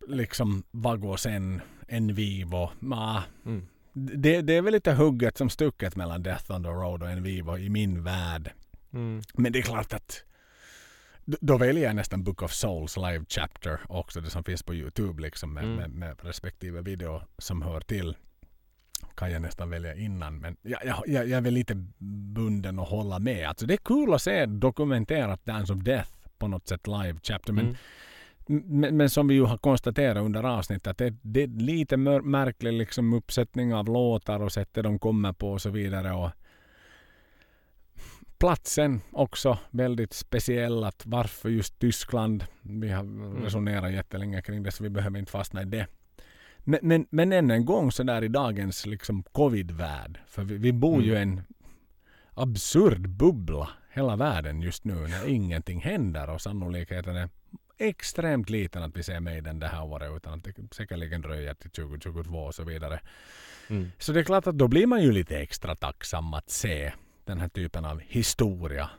liksom 0.08 0.62
vad 0.70 1.00
går 1.00 1.16
sen? 1.16 1.60
En 1.88 2.14
Vivo? 2.14 2.70
Mm. 3.46 3.68
det, 3.92 4.40
det 4.40 4.52
är 4.56 4.62
väl 4.62 4.72
lite 4.72 4.92
hugget 4.92 5.38
som 5.38 5.50
stucket 5.50 5.96
mellan 5.96 6.22
Death 6.22 6.50
on 6.50 6.62
the 6.62 6.68
Road 6.68 7.02
och 7.02 7.10
en 7.10 7.22
Vivo 7.22 7.58
i 7.58 7.68
min 7.68 8.04
värld. 8.04 8.52
Mm. 8.92 9.22
Men 9.34 9.52
det 9.52 9.58
är 9.58 9.62
klart 9.62 9.92
att 9.92 10.24
då 11.24 11.58
väljer 11.58 11.84
jag 11.84 11.96
nästan 11.96 12.24
Book 12.24 12.42
of 12.42 12.52
Souls 12.52 12.96
live 12.96 13.24
chapter 13.28 13.80
också, 13.88 14.20
det 14.20 14.30
som 14.30 14.44
finns 14.44 14.62
på 14.62 14.74
Youtube 14.74 15.22
liksom 15.22 15.54
med, 15.54 15.64
Mm. 15.64 15.76
med, 15.76 15.90
med 15.90 16.16
respektive 16.24 16.82
video 16.82 17.22
som 17.38 17.62
hör 17.62 17.80
till. 17.80 18.16
Kan 19.14 19.32
jag 19.32 19.42
nästan 19.42 19.70
välja 19.70 19.94
innan. 19.94 20.38
Men 20.38 20.56
jag, 20.62 20.80
jag, 20.84 21.06
jag 21.06 21.30
är 21.30 21.40
väl 21.40 21.54
lite 21.54 21.74
bunden 22.34 22.78
att 22.78 22.88
hålla 22.88 23.18
med. 23.18 23.48
Alltså 23.48 23.66
det 23.66 23.74
är 23.74 23.78
kul 23.84 24.14
att 24.14 24.22
se 24.22 24.46
dokumenterat 24.46 25.44
Dance 25.44 25.72
of 25.72 25.78
Death 25.78 26.10
på 26.38 26.48
något 26.48 26.68
sätt 26.68 26.86
live 26.86 27.18
chapter. 27.22 27.52
Men, 27.52 27.76
Mm. 28.46 28.62
men, 28.66 28.96
men 28.96 29.10
som 29.10 29.28
vi 29.28 29.34
ju 29.34 29.42
har 29.44 29.58
konstaterat 29.58 30.24
under 30.24 30.44
avsnittet 30.44 30.86
att 30.86 30.98
det, 30.98 31.14
det 31.22 31.42
är 31.42 31.46
lite 31.46 31.96
märklig 31.96 32.72
liksom 32.72 33.12
uppsättning 33.12 33.74
av 33.74 33.86
låtar 33.86 34.40
och 34.42 34.52
sättet 34.52 34.84
de 34.84 34.98
kommer 34.98 35.32
på 35.32 35.52
och 35.52 35.62
så 35.62 35.70
vidare. 35.70 36.12
Och 36.12 36.30
platsen 38.38 39.00
också 39.12 39.58
väldigt 39.70 40.12
speciell. 40.12 40.84
Att 40.84 41.02
varför 41.06 41.48
just 41.48 41.78
Tyskland? 41.78 42.44
Vi 42.62 42.88
har 42.90 43.42
resonerat 43.42 43.92
jättelänge 43.92 44.42
kring 44.42 44.62
det 44.62 44.70
så 44.70 44.82
vi 44.82 44.90
behöver 44.90 45.18
inte 45.18 45.32
fastna 45.32 45.62
i 45.62 45.64
det. 45.64 45.86
Men, 46.64 46.78
men, 46.82 47.06
men 47.10 47.32
än 47.32 47.50
en 47.50 47.64
gång 47.64 47.92
så 47.92 48.02
där 48.02 48.24
i 48.24 48.28
dagens 48.28 48.86
liksom 48.86 49.22
covid-värld. 49.22 50.20
För 50.26 50.44
vi, 50.44 50.56
vi 50.56 50.72
bor 50.72 51.02
ju 51.02 51.12
i 51.12 51.22
en 51.22 51.42
absurd 52.34 53.08
bubbla 53.08 53.68
hela 53.92 54.16
världen 54.16 54.62
just 54.62 54.84
nu 54.84 54.94
när 54.94 55.28
ingenting 55.28 55.80
händer 55.80 56.30
och 56.30 56.40
sannolikheten 56.40 57.16
är 57.16 57.28
extremt 57.78 58.50
liten 58.50 58.82
att 58.82 58.96
vi 58.96 59.02
ser 59.02 59.20
Maiden 59.20 59.58
det 59.58 59.66
här 59.66 59.84
året 59.84 60.16
utan 60.16 60.32
att 60.32 60.44
det 60.44 60.74
säkerligen 60.74 61.20
dröjer 61.20 61.54
till 61.54 61.70
2022 61.70 62.38
och 62.38 62.54
så 62.54 62.64
vidare. 62.64 63.00
Mm. 63.68 63.90
Så 63.98 64.12
det 64.12 64.20
är 64.20 64.24
klart 64.24 64.46
att 64.46 64.58
då 64.58 64.68
blir 64.68 64.86
man 64.86 65.02
ju 65.02 65.12
lite 65.12 65.38
extra 65.38 65.76
tacksam 65.76 66.34
att 66.34 66.50
se 66.50 66.92
den 67.24 67.40
här 67.40 67.48
typen 67.48 67.84
av 67.84 68.00
historia. 68.00 68.90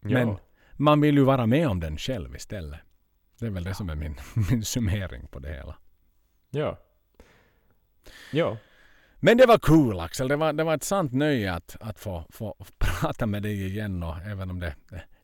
Men 0.00 0.28
Ja. 0.28 0.40
man 0.76 1.00
vill 1.00 1.14
ju 1.14 1.24
vara 1.24 1.46
med 1.46 1.68
om 1.68 1.80
den 1.80 1.98
själv 1.98 2.34
istället. 2.36 2.80
Det 3.38 3.46
är 3.46 3.50
väl 3.50 3.64
det 3.64 3.74
som 3.74 3.90
är 3.90 3.94
min, 3.94 4.16
min 4.50 4.64
summering 4.64 5.26
på 5.26 5.38
det 5.38 5.52
hela. 5.52 5.76
Ja. 6.54 6.78
Ja. 8.32 8.56
Men 9.20 9.36
det 9.36 9.46
var 9.46 9.58
cool 9.58 10.00
Axel. 10.00 10.28
Det 10.28 10.36
var, 10.36 10.52
det 10.52 10.64
var 10.64 10.74
ett 10.74 10.82
sant 10.84 11.12
nöje 11.12 11.52
att, 11.54 11.76
att 11.80 11.98
få, 11.98 12.24
få 12.30 12.56
prata 12.78 13.26
med 13.26 13.42
dig 13.42 13.66
igen. 13.66 14.02
Och 14.02 14.16
även 14.18 14.50
om 14.50 14.60
det, 14.60 14.74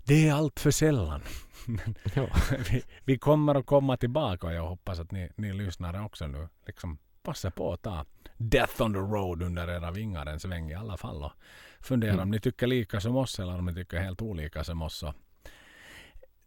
det 0.04 0.28
är 0.28 0.32
allt 0.34 0.60
för 0.60 0.70
sällan. 0.70 1.22
Ja. 2.14 2.26
vi, 2.70 2.82
vi 3.04 3.18
kommer 3.18 3.54
att 3.54 3.66
komma 3.66 3.96
tillbaka 3.96 4.46
och 4.46 4.52
jag 4.52 4.68
hoppas 4.68 5.00
att 5.00 5.10
ni, 5.10 5.30
ni 5.36 5.52
lyssnare 5.52 6.00
också 6.00 6.26
nu 6.26 6.48
liksom 6.66 6.98
passa 7.22 7.50
på 7.50 7.72
att 7.72 7.82
ta 7.82 8.04
Death 8.36 8.82
on 8.82 8.92
the 8.92 8.98
Road 8.98 9.42
under 9.42 9.68
era 9.70 9.90
vingar 9.90 10.26
en 10.26 10.40
sväng 10.40 10.70
i 10.70 10.74
alla 10.74 10.96
fall. 10.96 11.22
Och 11.24 11.32
fundera 11.80 12.10
Mm. 12.12 12.22
om 12.22 12.30
ni 12.30 12.40
tycker 12.40 12.66
lika 12.66 13.00
som 13.00 13.16
oss 13.16 13.38
eller 13.40 13.58
om 13.58 13.66
ni 13.66 13.74
tycker 13.74 13.98
helt 14.00 14.22
olika 14.22 14.64
som 14.64 14.82
oss. 14.82 15.04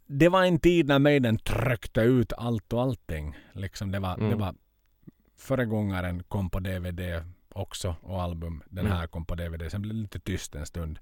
Det 0.06 0.30
var 0.30 0.44
en 0.44 0.60
tid 0.60 0.88
när 0.88 1.00
Maiden 1.00 1.38
tryckte 1.38 2.02
ut 2.02 2.34
allt 2.34 2.74
och 2.74 2.82
allting. 2.82 3.38
Liksom 3.54 3.92
det, 3.92 4.00
var, 4.00 4.18
det 4.18 4.26
Mm. 4.26 4.40
var 4.40 4.56
föregångaren 5.44 6.24
kom 6.24 6.50
på 6.50 6.60
DVD 6.60 7.02
också 7.54 7.96
och 8.02 8.22
album. 8.22 8.64
Den 8.70 8.86
Mm. 8.86 8.98
här 8.98 9.08
kom 9.08 9.26
på 9.26 9.36
DVD. 9.36 9.72
Sen 9.72 9.82
blev 9.82 9.96
det 9.96 10.02
lite 10.02 10.20
tyst 10.20 10.56
en 10.56 10.66
stund. 10.66 11.00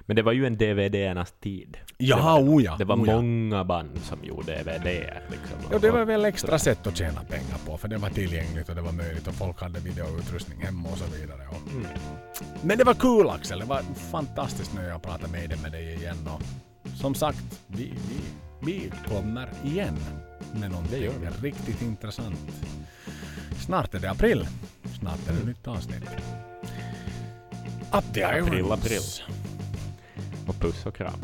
Men 0.00 0.16
det 0.16 0.22
var 0.22 0.32
ju 0.32 0.46
en 0.46 0.56
DVD-ernas 0.58 1.32
tid. 1.40 1.76
Ja, 1.98 2.16
det 2.16 2.22
var, 2.22 2.40
oja, 2.54 2.76
det 2.76 2.84
var 2.84 2.96
oja. 3.00 3.16
många 3.16 3.64
band 3.64 3.98
som 4.02 4.24
gjorde 4.24 4.62
DVD-er. 4.62 5.22
Liksom. 5.30 5.56
Ja, 5.70 5.78
det 5.78 5.90
var 5.90 6.04
väl 6.04 6.24
extra 6.24 6.58
sätt 6.58 6.86
att 6.86 6.96
tjäna 6.96 7.20
pengar 7.24 7.58
på 7.66 7.78
för 7.78 7.88
det 7.88 7.96
var 7.96 8.10
tillgängligt 8.10 8.68
och 8.68 8.74
det 8.74 8.80
var 8.82 8.92
möjligt 8.92 9.26
och 9.28 9.34
folk 9.34 9.60
hade 9.60 9.80
videoutrustning 9.80 10.58
hemma 10.62 10.88
och 10.88 10.98
så 10.98 11.04
vidare. 11.20 11.42
Och... 11.50 11.70
Mm. 11.72 11.86
Men 12.62 12.78
det 12.78 12.84
var 12.84 12.94
kul 12.94 13.30
Axel, 13.30 13.58
det 13.58 13.64
var 13.64 13.82
fantastiskt 14.10 14.74
nöje 14.74 14.94
att 14.94 15.02
prata 15.02 15.28
med 15.28 15.48
dig, 15.50 15.58
med 15.62 15.72
dig 15.72 15.94
igen 15.94 16.28
och 16.34 16.42
som 16.96 17.14
sagt, 17.14 17.60
vi, 17.66 17.84
vi, 18.08 18.20
vi 18.66 18.92
kommer 19.08 19.48
igen 19.64 19.96
med 20.54 20.70
någonting 20.70 21.10
riktigt 21.42 21.82
intressant. 21.82 22.38
Snart 23.58 23.94
är 23.94 23.98
det 23.98 24.10
april, 24.10 24.46
snart 25.00 25.28
är 25.28 25.32
det 25.32 25.46
nytt 25.46 25.68
avsnitt. 25.68 26.04
Up 27.92 28.14
the 28.14 28.22
April, 28.24 28.58
irons. 28.58 28.72
april. 28.72 29.00
Och 30.46 30.54
puss 30.60 30.86
och 30.86 30.94
kram. 30.96 31.20